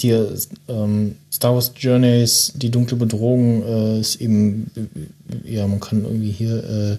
dir 0.00 0.36
ähm, 0.68 1.16
Star 1.32 1.54
Wars 1.54 1.72
Journeys, 1.76 2.52
die 2.54 2.70
dunkle 2.70 2.96
Bedrohung 2.96 3.62
äh, 3.62 4.00
ist 4.00 4.20
eben, 4.20 4.70
äh, 4.76 5.54
ja, 5.54 5.66
man 5.66 5.80
kann 5.80 6.04
irgendwie 6.04 6.32
hier 6.32 6.64
äh, 6.64 6.98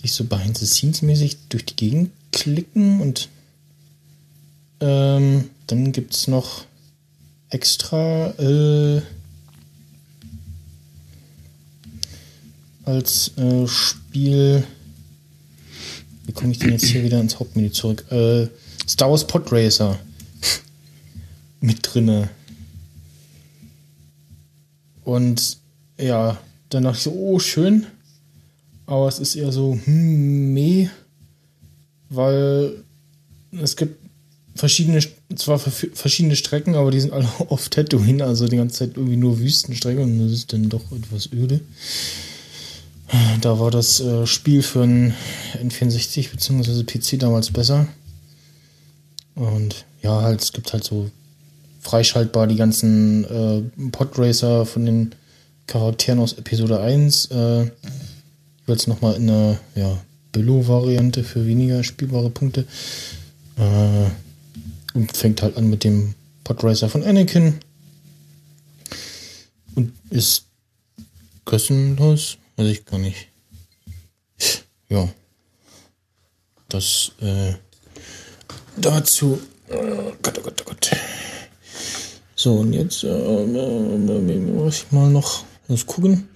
sich 0.00 0.12
so 0.12 0.24
behind 0.24 0.56
the 0.58 0.66
scenes 0.66 1.02
mäßig 1.02 1.36
durch 1.48 1.64
die 1.64 1.76
Gegend 1.76 2.10
klicken 2.32 3.00
und 3.00 3.28
ähm, 4.80 5.50
dann 5.66 5.92
gibt 5.92 6.14
es 6.14 6.26
noch 6.28 6.64
extra 7.50 8.30
äh, 8.38 9.00
als 12.84 13.32
äh, 13.38 13.66
Spiel 13.66 14.64
wie 16.26 16.32
komme 16.32 16.52
ich 16.52 16.58
denn 16.58 16.72
jetzt 16.72 16.86
hier 16.86 17.04
wieder 17.04 17.20
ins 17.20 17.38
Hauptmenü 17.38 17.70
zurück? 17.70 18.02
Star 18.88 19.10
Wars 19.10 19.26
Pod 19.26 19.52
Racer 19.52 19.98
mit 21.64 21.78
drinne. 21.82 22.28
Und 25.02 25.58
ja, 25.98 26.38
dann 26.68 26.84
dachte 26.84 26.98
ich 26.98 27.04
so, 27.04 27.12
oh, 27.12 27.38
schön. 27.38 27.86
Aber 28.86 29.08
es 29.08 29.18
ist 29.18 29.34
eher 29.34 29.50
so, 29.50 29.78
hm, 29.84 30.52
meh. 30.52 30.88
Weil 32.10 32.84
es 33.52 33.76
gibt 33.76 33.98
verschiedene, 34.54 35.00
zwar 35.34 35.58
verschiedene 35.58 36.36
Strecken, 36.36 36.74
aber 36.74 36.90
die 36.90 37.00
sind 37.00 37.12
alle 37.12 37.28
auf 37.48 37.70
Tatooine, 37.70 38.24
also 38.24 38.46
die 38.46 38.56
ganze 38.56 38.80
Zeit 38.80 38.96
irgendwie 38.96 39.16
nur 39.16 39.40
Wüstenstrecken 39.40 40.02
und 40.02 40.18
das 40.18 40.32
ist 40.32 40.52
dann 40.52 40.68
doch 40.68 40.92
etwas 40.92 41.32
öde. 41.32 41.60
Da 43.40 43.58
war 43.58 43.70
das 43.70 44.00
äh, 44.00 44.26
Spiel 44.26 44.62
für 44.62 44.82
ein 44.82 45.14
N64 45.62 46.30
bzw. 46.30 46.84
PC 46.84 47.18
damals 47.18 47.50
besser. 47.50 47.86
Und 49.34 49.84
ja, 50.02 50.22
halt, 50.22 50.42
es 50.42 50.52
gibt 50.52 50.72
halt 50.72 50.84
so 50.84 51.10
freischaltbar 51.84 52.46
die 52.46 52.56
ganzen 52.56 53.24
äh, 53.24 53.88
Podracer 53.90 54.66
von 54.66 54.86
den 54.86 55.14
Charakteren 55.66 56.18
aus 56.18 56.32
Episode 56.32 56.80
1. 56.80 57.26
Äh, 57.26 57.70
jetzt 58.66 58.88
nochmal 58.88 59.14
in 59.16 59.30
einer 59.30 59.58
ja, 59.74 59.98
Billo-Variante 60.32 61.22
für 61.22 61.46
weniger 61.46 61.84
spielbare 61.84 62.30
Punkte. 62.30 62.66
Äh, 63.56 64.10
und 64.94 65.16
fängt 65.16 65.42
halt 65.42 65.56
an 65.56 65.68
mit 65.68 65.84
dem 65.84 66.14
Podracer 66.42 66.88
von 66.88 67.02
Anakin. 67.02 67.60
Und 69.74 69.92
ist 70.10 70.46
kostenlos. 71.44 72.38
Weiß 72.56 72.68
ich 72.68 72.84
gar 72.84 72.98
nicht. 72.98 73.28
Ja. 74.88 75.08
Das 76.68 77.12
äh, 77.20 77.54
dazu. 78.76 79.40
Oh 79.68 80.12
Gott, 80.22 80.38
oh 80.38 80.42
Gott, 80.42 80.62
oh 80.62 80.64
Gott. 80.64 80.90
So, 82.44 82.56
und 82.56 82.74
jetzt 82.74 83.04
äh, 83.04 83.08
äh, 83.08 84.38
muss 84.38 84.82
ich 84.82 84.92
mal 84.92 85.08
noch 85.08 85.44
was 85.66 85.86
gucken. 85.86 86.28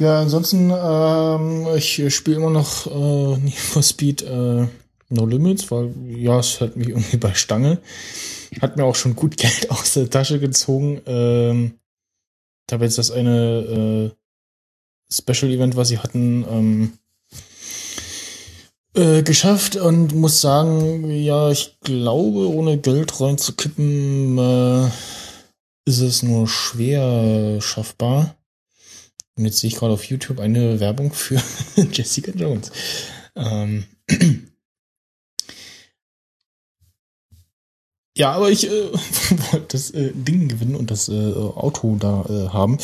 Ja, 0.00 0.20
ansonsten, 0.20 0.72
ähm, 0.76 1.68
ich 1.76 2.12
spiele 2.12 2.38
immer 2.38 2.50
noch 2.50 2.88
äh, 2.88 3.38
Need 3.38 3.54
for 3.54 3.84
Speed 3.84 4.22
äh, 4.22 4.66
No 5.08 5.24
Limits, 5.24 5.70
weil 5.70 5.94
ja, 6.08 6.40
es 6.40 6.60
hat 6.60 6.74
mich 6.74 6.88
irgendwie 6.88 7.16
bei 7.16 7.32
Stange. 7.34 7.78
Hat 8.60 8.76
mir 8.76 8.82
auch 8.82 8.96
schon 8.96 9.14
gut 9.14 9.36
Geld 9.36 9.70
aus 9.70 9.94
der 9.94 10.10
Tasche 10.10 10.40
gezogen. 10.40 11.00
Ähm, 11.06 11.74
ich 12.66 12.72
habe 12.72 12.84
jetzt 12.84 12.98
das 12.98 13.12
eine 13.12 14.10
äh, 14.10 15.12
Special 15.14 15.52
Event, 15.52 15.76
was 15.76 15.90
sie 15.90 15.98
hatten, 15.98 16.44
ähm, 16.50 16.92
äh, 18.94 19.22
geschafft 19.22 19.76
und 19.76 20.14
muss 20.14 20.40
sagen, 20.40 21.10
ja, 21.10 21.50
ich 21.50 21.78
glaube, 21.80 22.48
ohne 22.48 22.78
Geld 22.78 23.20
reinzukippen, 23.20 24.38
äh, 24.38 24.88
ist 25.84 26.00
es 26.00 26.22
nur 26.22 26.46
schwer 26.48 27.60
schaffbar. 27.60 28.36
Und 29.36 29.44
jetzt 29.44 29.58
sehe 29.58 29.68
ich 29.68 29.76
gerade 29.76 29.94
auf 29.94 30.04
YouTube 30.04 30.40
eine 30.40 30.80
Werbung 30.80 31.12
für 31.12 31.40
Jessica 31.92 32.32
Jones. 32.32 32.72
Ähm 33.36 33.84
ja, 38.16 38.32
aber 38.32 38.50
ich 38.50 38.66
äh, 38.66 38.92
wollte 39.52 39.66
das 39.68 39.90
äh, 39.92 40.12
Ding 40.12 40.48
gewinnen 40.48 40.74
und 40.74 40.90
das 40.90 41.08
äh, 41.08 41.32
Auto 41.32 41.96
da 41.98 42.24
äh, 42.28 42.48
haben. 42.48 42.78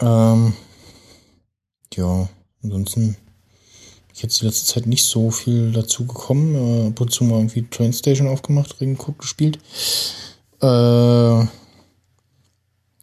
Ähm 0.00 0.52
ja, 1.94 2.28
ansonsten 2.62 3.16
jetzt 4.20 4.40
die 4.40 4.46
letzte 4.46 4.66
Zeit 4.66 4.86
nicht 4.86 5.04
so 5.04 5.30
viel 5.30 5.72
dazu 5.72 6.06
gekommen. 6.06 6.54
Äh, 6.54 6.88
ab 6.88 7.00
und 7.00 7.12
zu 7.12 7.24
mal 7.24 7.38
irgendwie 7.38 7.66
Train 7.70 7.92
Station 7.92 8.28
aufgemacht, 8.28 8.80
reingeguckt, 8.80 9.20
gespielt. 9.20 9.58
Äh, 10.60 11.46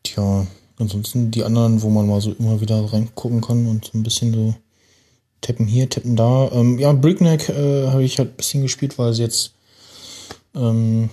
tja, 0.04 0.48
ansonsten 0.78 1.32
die 1.32 1.44
anderen, 1.44 1.82
wo 1.82 1.90
man 1.90 2.08
mal 2.08 2.22
so 2.22 2.34
immer 2.34 2.62
wieder 2.62 2.94
reingucken 2.94 3.42
kann 3.42 3.68
und 3.68 3.86
so 3.86 3.98
ein 3.98 4.04
bisschen 4.04 4.34
so 4.34 4.56
tappen 5.42 5.68
hier, 5.68 5.90
tappen 5.90 6.16
da. 6.16 6.52
Ähm, 6.52 6.80
ja, 6.80 6.92
Breakneck 6.94 7.50
äh, 7.50 7.88
habe 7.88 8.04
ich 8.04 8.18
halt 8.18 8.32
ein 8.32 8.38
bisschen 8.38 8.62
gespielt, 8.62 8.98
weil 8.98 9.14
sie 9.14 9.24
jetzt 9.24 9.54
ähm, 10.56 11.10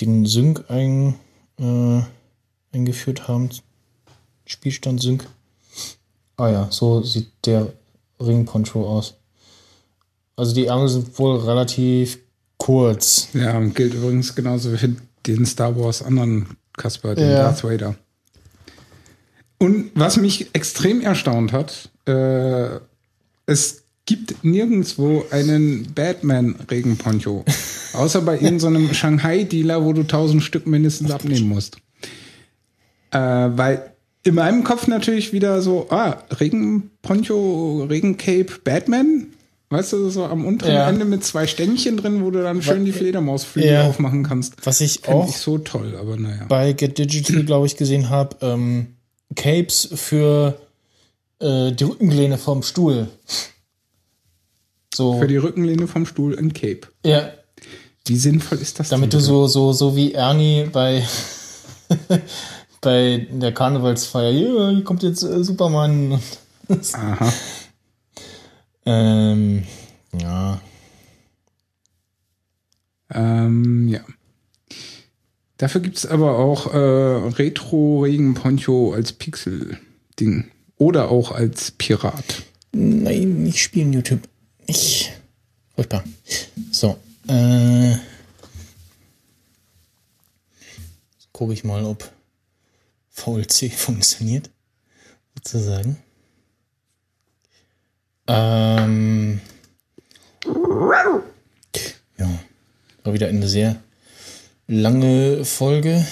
den 0.00 0.26
Sync 0.26 0.64
ein, 0.68 1.14
äh, 1.58 2.02
eingeführt 2.72 3.28
haben. 3.28 3.50
Spielstand 4.44 5.00
Sync. 5.00 5.28
Ah 6.36 6.48
ja, 6.48 6.68
so 6.70 7.02
sieht 7.02 7.30
der 7.44 7.72
Ringponcho 8.20 8.88
aus. 8.88 9.17
Also 10.38 10.54
die 10.54 10.66
Ärmel 10.66 10.88
sind 10.88 11.18
wohl 11.18 11.36
relativ 11.40 12.18
kurz. 12.58 13.28
Ja, 13.34 13.58
gilt 13.60 13.94
übrigens 13.94 14.34
genauso 14.36 14.72
wie 14.72 14.96
den 15.26 15.44
Star 15.44 15.76
Wars 15.76 16.00
anderen 16.00 16.46
Kasper, 16.76 17.16
den 17.16 17.28
Ja. 17.28 17.42
Darth 17.42 17.64
Vader. 17.64 17.96
Und 19.58 19.90
was 19.94 20.16
mich 20.16 20.54
extrem 20.54 21.00
erstaunt 21.00 21.52
hat, 21.52 21.90
äh, 22.06 22.78
es 23.46 23.82
gibt 24.06 24.44
nirgendwo 24.44 25.24
einen 25.32 25.92
Batman-Regenponcho. 25.92 27.44
außer 27.94 28.22
bei 28.22 28.38
irgendeinem 28.38 28.94
Shanghai-Dealer, 28.94 29.84
wo 29.84 29.92
du 29.92 30.04
tausend 30.04 30.44
Stück 30.44 30.68
mindestens 30.68 31.10
abnehmen 31.10 31.48
musst. 31.48 31.78
Äh, 33.10 33.18
weil 33.18 33.92
in 34.22 34.36
meinem 34.36 34.62
Kopf 34.62 34.86
natürlich 34.86 35.32
wieder 35.32 35.62
so, 35.62 35.88
ah, 35.90 36.22
Regenponcho, 36.30 37.86
Regencape, 37.90 38.60
Batman. 38.62 39.32
Weißt 39.70 39.92
du, 39.92 40.08
so 40.08 40.24
am 40.24 40.46
unteren 40.46 40.72
Ja. 40.74 40.88
Ende 40.88 41.04
mit 41.04 41.22
zwei 41.24 41.46
Stängchen 41.46 41.98
drin, 41.98 42.24
wo 42.24 42.30
du 42.30 42.42
dann 42.42 42.62
schön 42.62 42.84
die 42.86 42.92
Fledermausflügel 42.92 43.70
Ja. 43.70 43.86
aufmachen 43.88 44.22
kannst. 44.24 44.54
Was 44.64 44.80
ich 44.80 45.00
Finde 45.00 45.10
auch 45.18 45.28
ich 45.28 45.36
so 45.36 45.58
toll, 45.58 45.94
aber 46.00 46.16
naja. 46.16 46.46
bei 46.48 46.72
Get 46.72 46.96
Digital, 46.96 47.44
glaube 47.44 47.66
ich, 47.66 47.76
gesehen 47.76 48.08
habe, 48.08 48.36
ähm, 48.40 48.94
Capes 49.36 49.88
für 49.94 50.58
äh, 51.40 51.70
die 51.72 51.84
Rückenlehne 51.84 52.38
vom 52.38 52.62
Stuhl. 52.62 53.08
So, 54.94 55.18
Für 55.18 55.28
die 55.28 55.36
Rückenlehne 55.36 55.86
vom 55.86 56.06
Stuhl 56.06 56.36
ein 56.38 56.52
Cape. 56.54 56.88
ja, 57.04 57.28
Wie 58.06 58.16
sinnvoll 58.16 58.58
ist 58.58 58.80
das 58.80 58.88
damit 58.88 59.12
du 59.12 59.18
denn? 59.18 59.26
so, 59.26 59.46
so, 59.46 59.72
so 59.72 59.94
wie 59.94 60.12
Ernie 60.14 60.64
bei, 60.72 61.06
bei 62.80 63.26
der 63.30 63.52
Karnevalsfeier, 63.52 64.32
hier 64.32 64.82
kommt 64.84 65.02
jetzt 65.02 65.22
äh, 65.22 65.44
Superman. 65.44 66.18
Aha. 66.94 67.32
Ähm, 68.88 69.64
ja, 70.18 70.60
Ähm, 73.10 73.88
ja. 73.88 74.00
Dafür 75.56 75.80
gibt's 75.80 76.06
aber 76.06 76.38
auch 76.38 76.72
äh, 76.72 76.76
Retro-Regen-Poncho 76.76 78.92
als 78.92 79.12
Pixel-Ding. 79.12 80.50
Oder 80.76 81.10
auch 81.10 81.32
als 81.32 81.72
Pirat. 81.72 82.44
nein, 82.72 83.42
nicht 83.42 83.60
spielen 83.60 83.92
YouTube. 83.92 84.28
Ich, 84.66 85.12
furchtbar. 85.74 86.04
So, 86.70 86.96
äh, 87.26 87.96
gucke 91.32 91.52
ich 91.52 91.64
mal, 91.64 91.84
ob 91.84 92.08
VLC 93.10 93.72
funktioniert, 93.72 94.50
sozusagen. 95.34 95.96
Ähm, 98.28 99.40
ja, 102.18 102.28
war 103.04 103.12
wieder 103.14 103.28
eine 103.28 103.48
sehr 103.48 103.76
lange 104.66 105.44
Folge. 105.46 106.06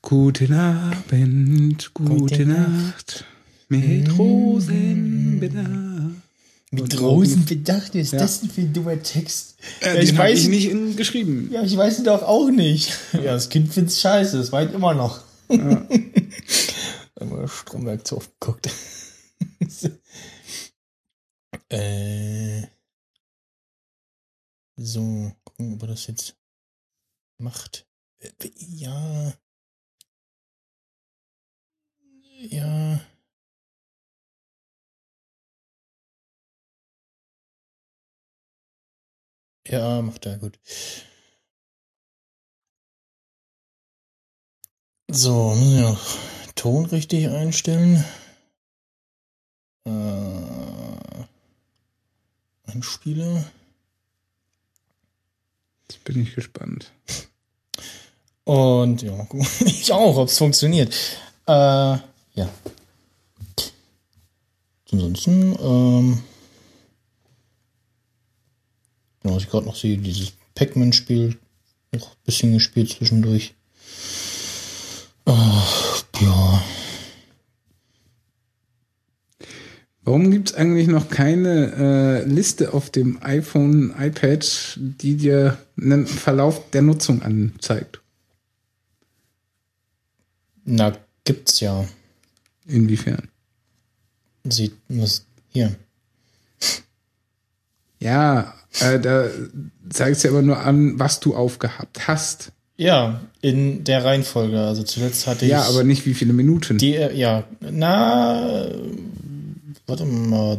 Guten 0.00 0.52
Abend, 0.54 1.92
gute, 1.94 2.14
Gute 2.14 2.46
Nacht. 2.46 3.24
Mit 3.68 4.18
Rosenbedacht. 4.18 5.68
Mit 6.70 7.00
Rosen- 7.00 7.44
bedacht, 7.44 7.90
was 7.94 8.00
ist 8.00 8.12
Ja. 8.12 8.18
das 8.20 8.40
denn 8.40 8.50
für 8.50 8.60
ein 8.62 8.72
dummer 8.72 9.00
Text? 9.02 9.56
Äh, 9.80 10.04
den 10.04 10.18
hab 10.18 10.28
ich 10.28 10.48
nicht 10.48 10.68
in, 10.70 10.96
geschrieben. 10.96 11.48
Ja, 11.52 11.62
ich 11.62 11.76
weiß 11.76 11.98
es 11.98 12.04
doch 12.04 12.22
auch 12.22 12.50
nicht. 12.50 12.92
Ja, 13.12 13.32
das 13.34 13.48
Kind 13.50 13.72
find's 13.72 14.00
scheiße, 14.00 14.36
das 14.38 14.50
meint 14.50 14.74
immer 14.74 14.92
noch. 14.94 15.20
Ja. 15.50 15.86
Einmal 17.20 17.46
Stromwerk 17.48 18.06
zu 18.06 18.16
oft 18.16 18.30
geguckt. 18.40 18.70
äh. 21.70 22.66
So, 24.76 25.32
gucken, 25.44 25.74
ob 25.74 25.82
er 25.82 25.88
das 25.88 26.06
jetzt 26.08 26.36
macht. 27.38 27.86
Ja. 28.40 29.32
Ja. 32.50 33.00
Ja, 39.66 40.02
macht 40.02 40.26
er 40.26 40.38
gut. 40.38 40.58
So, 45.10 45.54
müssen 45.54 45.76
wir 45.76 45.82
noch 45.82 46.54
Ton 46.54 46.86
richtig 46.86 47.28
einstellen. 47.28 48.04
Äh, 49.86 51.24
Einspieler. 52.66 53.44
Jetzt 55.88 56.04
bin 56.04 56.22
ich 56.22 56.34
gespannt. 56.34 56.90
Und 58.44 59.02
ja, 59.02 59.26
ich 59.64 59.92
auch, 59.92 60.16
ob 60.16 60.28
es 60.28 60.38
funktioniert. 60.38 60.94
Äh, 61.46 61.52
ja. 61.52 62.48
Ansonsten, 64.90 65.56
ähm, 65.60 66.22
was 69.22 69.42
ich 69.42 69.50
gerade 69.50 69.66
noch 69.66 69.76
sehe, 69.76 69.98
dieses 69.98 70.32
Pac-Man-Spiel 70.54 71.36
noch 71.92 72.10
ein 72.10 72.16
bisschen 72.24 72.52
gespielt 72.52 72.90
zwischendurch. 72.90 73.54
Äh, 75.26 75.32
ja, 75.32 76.62
Warum 80.04 80.30
gibt's 80.30 80.54
eigentlich 80.54 80.88
noch 80.88 81.08
keine 81.08 81.72
äh, 82.24 82.28
Liste 82.28 82.74
auf 82.74 82.90
dem 82.90 83.22
iPhone, 83.22 83.94
iPad, 83.98 84.78
die 84.78 85.16
dir 85.16 85.58
einen 85.80 86.06
Verlauf 86.06 86.70
der 86.70 86.82
Nutzung 86.82 87.22
anzeigt? 87.22 88.00
na, 90.64 90.96
gibt's 91.24 91.60
ja. 91.60 91.84
Inwiefern? 92.66 93.28
Sieht, 94.44 94.72
was, 94.88 95.26
hier. 95.50 95.74
Ja, 98.00 98.54
äh, 98.80 98.98
da 98.98 99.28
zeigt 99.88 100.22
ja 100.22 100.30
aber 100.30 100.42
nur 100.42 100.58
an, 100.58 100.98
was 100.98 101.20
du 101.20 101.34
aufgehabt 101.34 102.08
hast. 102.08 102.52
Ja, 102.76 103.20
in 103.40 103.84
der 103.84 104.04
Reihenfolge. 104.04 104.60
Also 104.60 104.82
zuletzt 104.82 105.26
hatte 105.26 105.44
ich. 105.44 105.52
Ja, 105.52 105.62
aber 105.62 105.84
nicht 105.84 106.04
wie 106.06 106.14
viele 106.14 106.32
Minuten. 106.32 106.78
Die, 106.78 106.96
äh, 106.96 107.14
ja, 107.14 107.44
na, 107.60 108.68
warte 109.86 110.04
mal. 110.04 110.58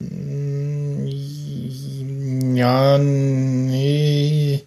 Mm, 0.00 1.06
Ja, 2.56 2.98
nee. 2.98 4.62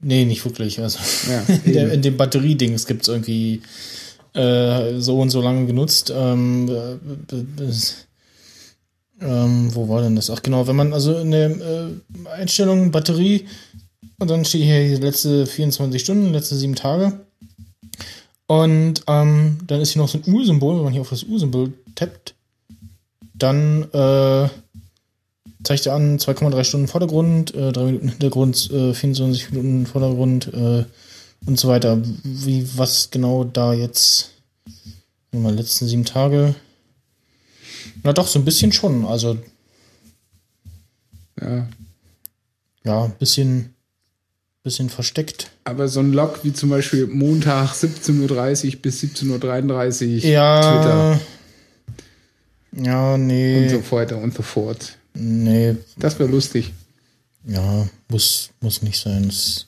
Nee, 0.00 0.24
nicht 0.24 0.44
wirklich. 0.44 0.80
Also, 0.80 0.98
Ja, 1.30 1.42
in, 1.64 1.72
der, 1.72 1.82
eben. 1.84 1.92
in 1.92 2.02
dem 2.02 2.16
Batteriedings 2.16 2.86
gibt 2.86 3.02
es 3.02 3.08
irgendwie 3.08 3.62
äh, 4.34 4.98
so 4.98 5.20
und 5.20 5.30
so 5.30 5.40
lange 5.40 5.66
genutzt. 5.66 6.12
Ähm, 6.14 6.68
äh, 6.68 6.96
b- 6.96 7.42
bis- 7.56 8.06
ähm, 9.20 9.72
wo 9.74 9.88
war 9.88 10.02
denn 10.02 10.16
das? 10.16 10.30
Ach 10.30 10.42
genau, 10.42 10.66
wenn 10.66 10.74
man 10.76 10.92
also 10.92 11.16
in 11.18 11.30
der 11.30 11.50
äh, 11.50 11.88
Einstellung 12.36 12.90
Batterie 12.90 13.46
und 14.18 14.28
dann 14.30 14.44
steht 14.44 14.64
hier 14.64 14.96
die 14.96 15.02
letzte 15.02 15.46
24 15.46 16.02
Stunden, 16.02 16.32
letzte 16.32 16.56
sieben 16.56 16.74
Tage. 16.74 17.20
Und 18.52 19.04
ähm, 19.06 19.56
dann 19.66 19.80
ist 19.80 19.92
hier 19.92 20.02
noch 20.02 20.10
so 20.10 20.18
ein 20.18 20.30
U-Symbol, 20.30 20.76
wenn 20.76 20.84
man 20.84 20.92
hier 20.92 21.00
auf 21.00 21.08
das 21.08 21.24
U-Symbol 21.24 21.72
tappt, 21.94 22.34
dann 23.32 23.84
äh, 23.94 24.50
zeigt 25.64 25.86
er 25.86 25.94
an 25.94 26.18
2,3 26.18 26.62
Stunden 26.62 26.86
Vordergrund, 26.86 27.54
äh, 27.54 27.72
3 27.72 27.84
Minuten 27.84 28.08
Hintergrund, 28.10 28.70
äh, 28.70 28.92
24 28.92 29.52
Minuten 29.52 29.86
Vordergrund 29.86 30.52
äh, 30.52 30.84
und 31.46 31.58
so 31.58 31.68
weiter. 31.68 31.98
Wie, 32.24 32.68
was 32.76 33.10
genau 33.10 33.44
da 33.44 33.72
jetzt, 33.72 34.32
mal 35.30 35.54
letzten 35.54 35.86
sieben 35.88 36.04
Tage. 36.04 36.54
Na 38.02 38.12
doch, 38.12 38.26
so 38.26 38.38
ein 38.38 38.44
bisschen 38.44 38.70
schon. 38.70 39.06
Also, 39.06 39.38
Ja. 41.40 41.66
ja, 42.84 43.04
ein 43.04 43.14
bisschen, 43.18 43.71
bisschen 44.62 44.90
versteckt. 44.90 45.50
Aber 45.64 45.88
so 45.88 46.00
ein 46.00 46.12
Log 46.12 46.44
wie 46.44 46.52
zum 46.52 46.70
Beispiel 46.70 47.06
Montag 47.06 47.72
17.30 47.72 48.74
Uhr 48.76 48.82
bis 48.82 49.02
17.33 49.02 50.16
Uhr 50.18 50.24
Ja. 50.30 51.20
Ja, 52.74 53.18
nee. 53.18 53.62
und 53.64 53.68
so 53.84 53.90
weiter 53.96 54.16
und 54.18 54.34
so 54.34 54.42
fort. 54.42 54.96
Nee, 55.14 55.76
Das 55.98 56.18
wäre 56.18 56.30
lustig. 56.30 56.72
ja, 57.44 57.86
muss, 58.08 58.50
muss 58.60 58.80
nicht 58.82 58.98
sein. 58.98 59.26
Das, 59.26 59.66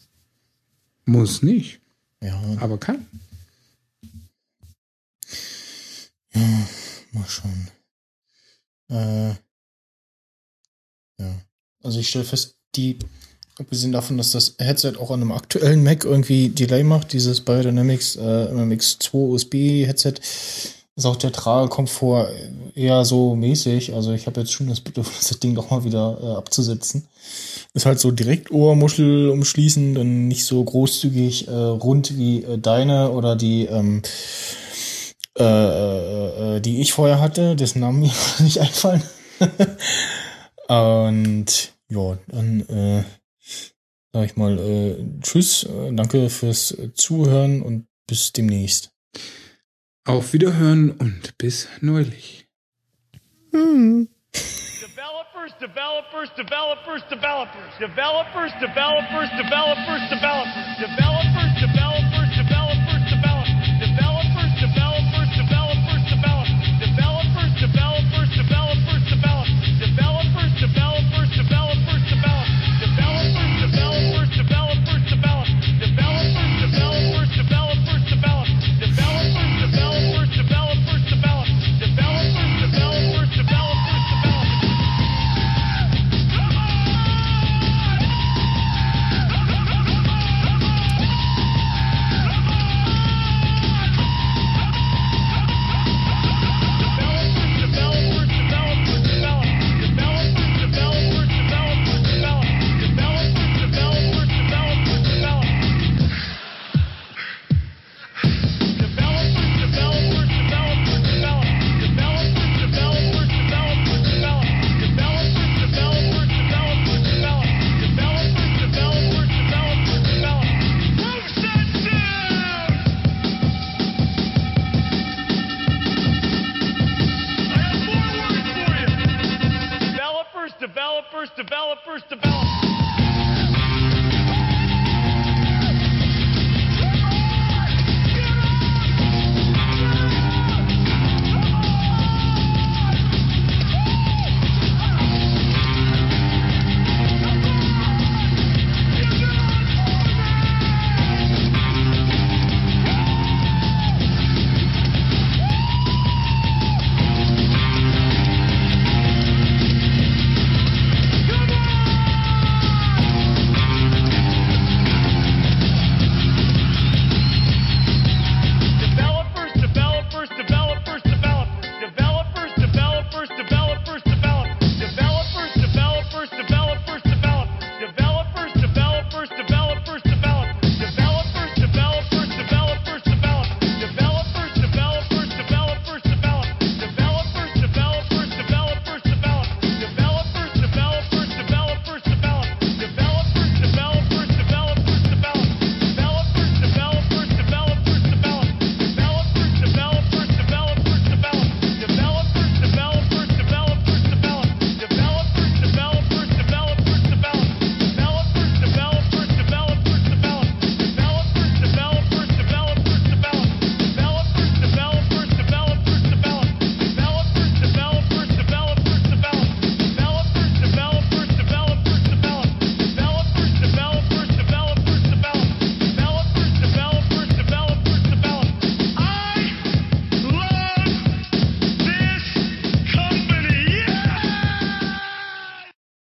Muss 1.05 1.43
nicht, 1.43 1.81
ja, 2.23 2.41
aber 2.61 2.79
kann. 2.79 3.07
mal 7.13 7.29
schauen. 7.29 7.69
Äh, 8.91 9.29
ja. 11.23 11.35
Also 11.83 12.01
ich 12.01 12.09
stelle 12.09 12.25
fest, 12.25 12.57
die, 12.75 12.99
abgesehen 13.59 13.93
davon, 13.93 14.17
dass 14.17 14.33
das 14.33 14.55
Headset 14.59 14.95
auch 14.99 15.11
an 15.11 15.21
einem 15.21 15.33
aktuellen 15.33 15.83
Mac 15.83 16.05
irgendwie 16.05 16.49
Delay 16.49 16.83
macht, 16.83 17.13
dieses 17.13 17.41
Biodynamics 17.41 18.17
äh, 18.17 18.21
MMX2 18.21 19.15
USB-Headset, 19.15 20.15
ist 20.97 21.07
auch 21.07 21.17
der 21.17 21.33
Tragekomfort 21.33 22.29
eher 22.75 23.05
so 23.05 23.35
mäßig. 23.35 23.95
Also 23.95 24.13
ich 24.13 24.27
habe 24.27 24.41
jetzt 24.41 24.53
schon 24.53 24.69
das 24.69 24.81
Bedürfnis, 24.81 25.29
das 25.29 25.41
Ding 25.41 25.55
doch 25.55 25.71
mal 25.71 25.85
wieder 25.85 26.19
äh, 26.23 26.37
abzusetzen. 26.37 27.09
Ist 27.73 27.87
halt 27.87 27.99
so 27.99 28.13
direkt 28.13 28.53
Ohrmuschel 28.53 29.31
umschließend 29.31 29.99
und 29.99 30.29
nicht 30.29 30.45
so 30.45 30.63
großzügig 30.63 31.49
äh, 31.49 31.53
rund 31.53 32.17
wie 32.17 32.45
äh, 32.45 32.59
deine 32.59 33.11
oder 33.11 33.35
die 33.35 33.67
ähm, 33.67 34.03
äh, 35.37 35.43
äh, 35.43 36.57
äh, 36.57 36.61
die 36.61 36.81
ich 36.81 36.93
vorher 36.93 37.21
hatte, 37.21 37.57
dessen 37.57 37.81
Namen 37.81 38.01
mir 38.01 38.13
nicht 38.39 38.61
einfallen. 38.61 39.03
Und 40.69 41.73
ja, 41.89 42.19
dann 42.29 42.61
äh, 42.69 43.03
sag 44.15 44.27
ich 44.27 44.37
mal, 44.37 44.57
äh, 44.59 45.05
tschüss, 45.21 45.65
äh, 45.65 45.93
danke 45.93 46.31
fürs 46.31 46.77
Zuhören 46.95 47.63
und 47.63 47.89
bis 48.07 48.33
demnächst. 48.33 48.93
Auf 50.07 50.33
Wiederhören 50.33 50.93
und 50.93 51.37
bis 51.37 51.69
neulich. 51.81 52.47
Hm. 53.51 54.09
developers, 54.81 55.53
developers, 55.61 56.31
developers, 56.37 57.03
developers, 57.11 57.73
developers, 57.81 58.53
developers, 58.61 59.31
developers, 59.39 60.11
developers. 60.11 61.34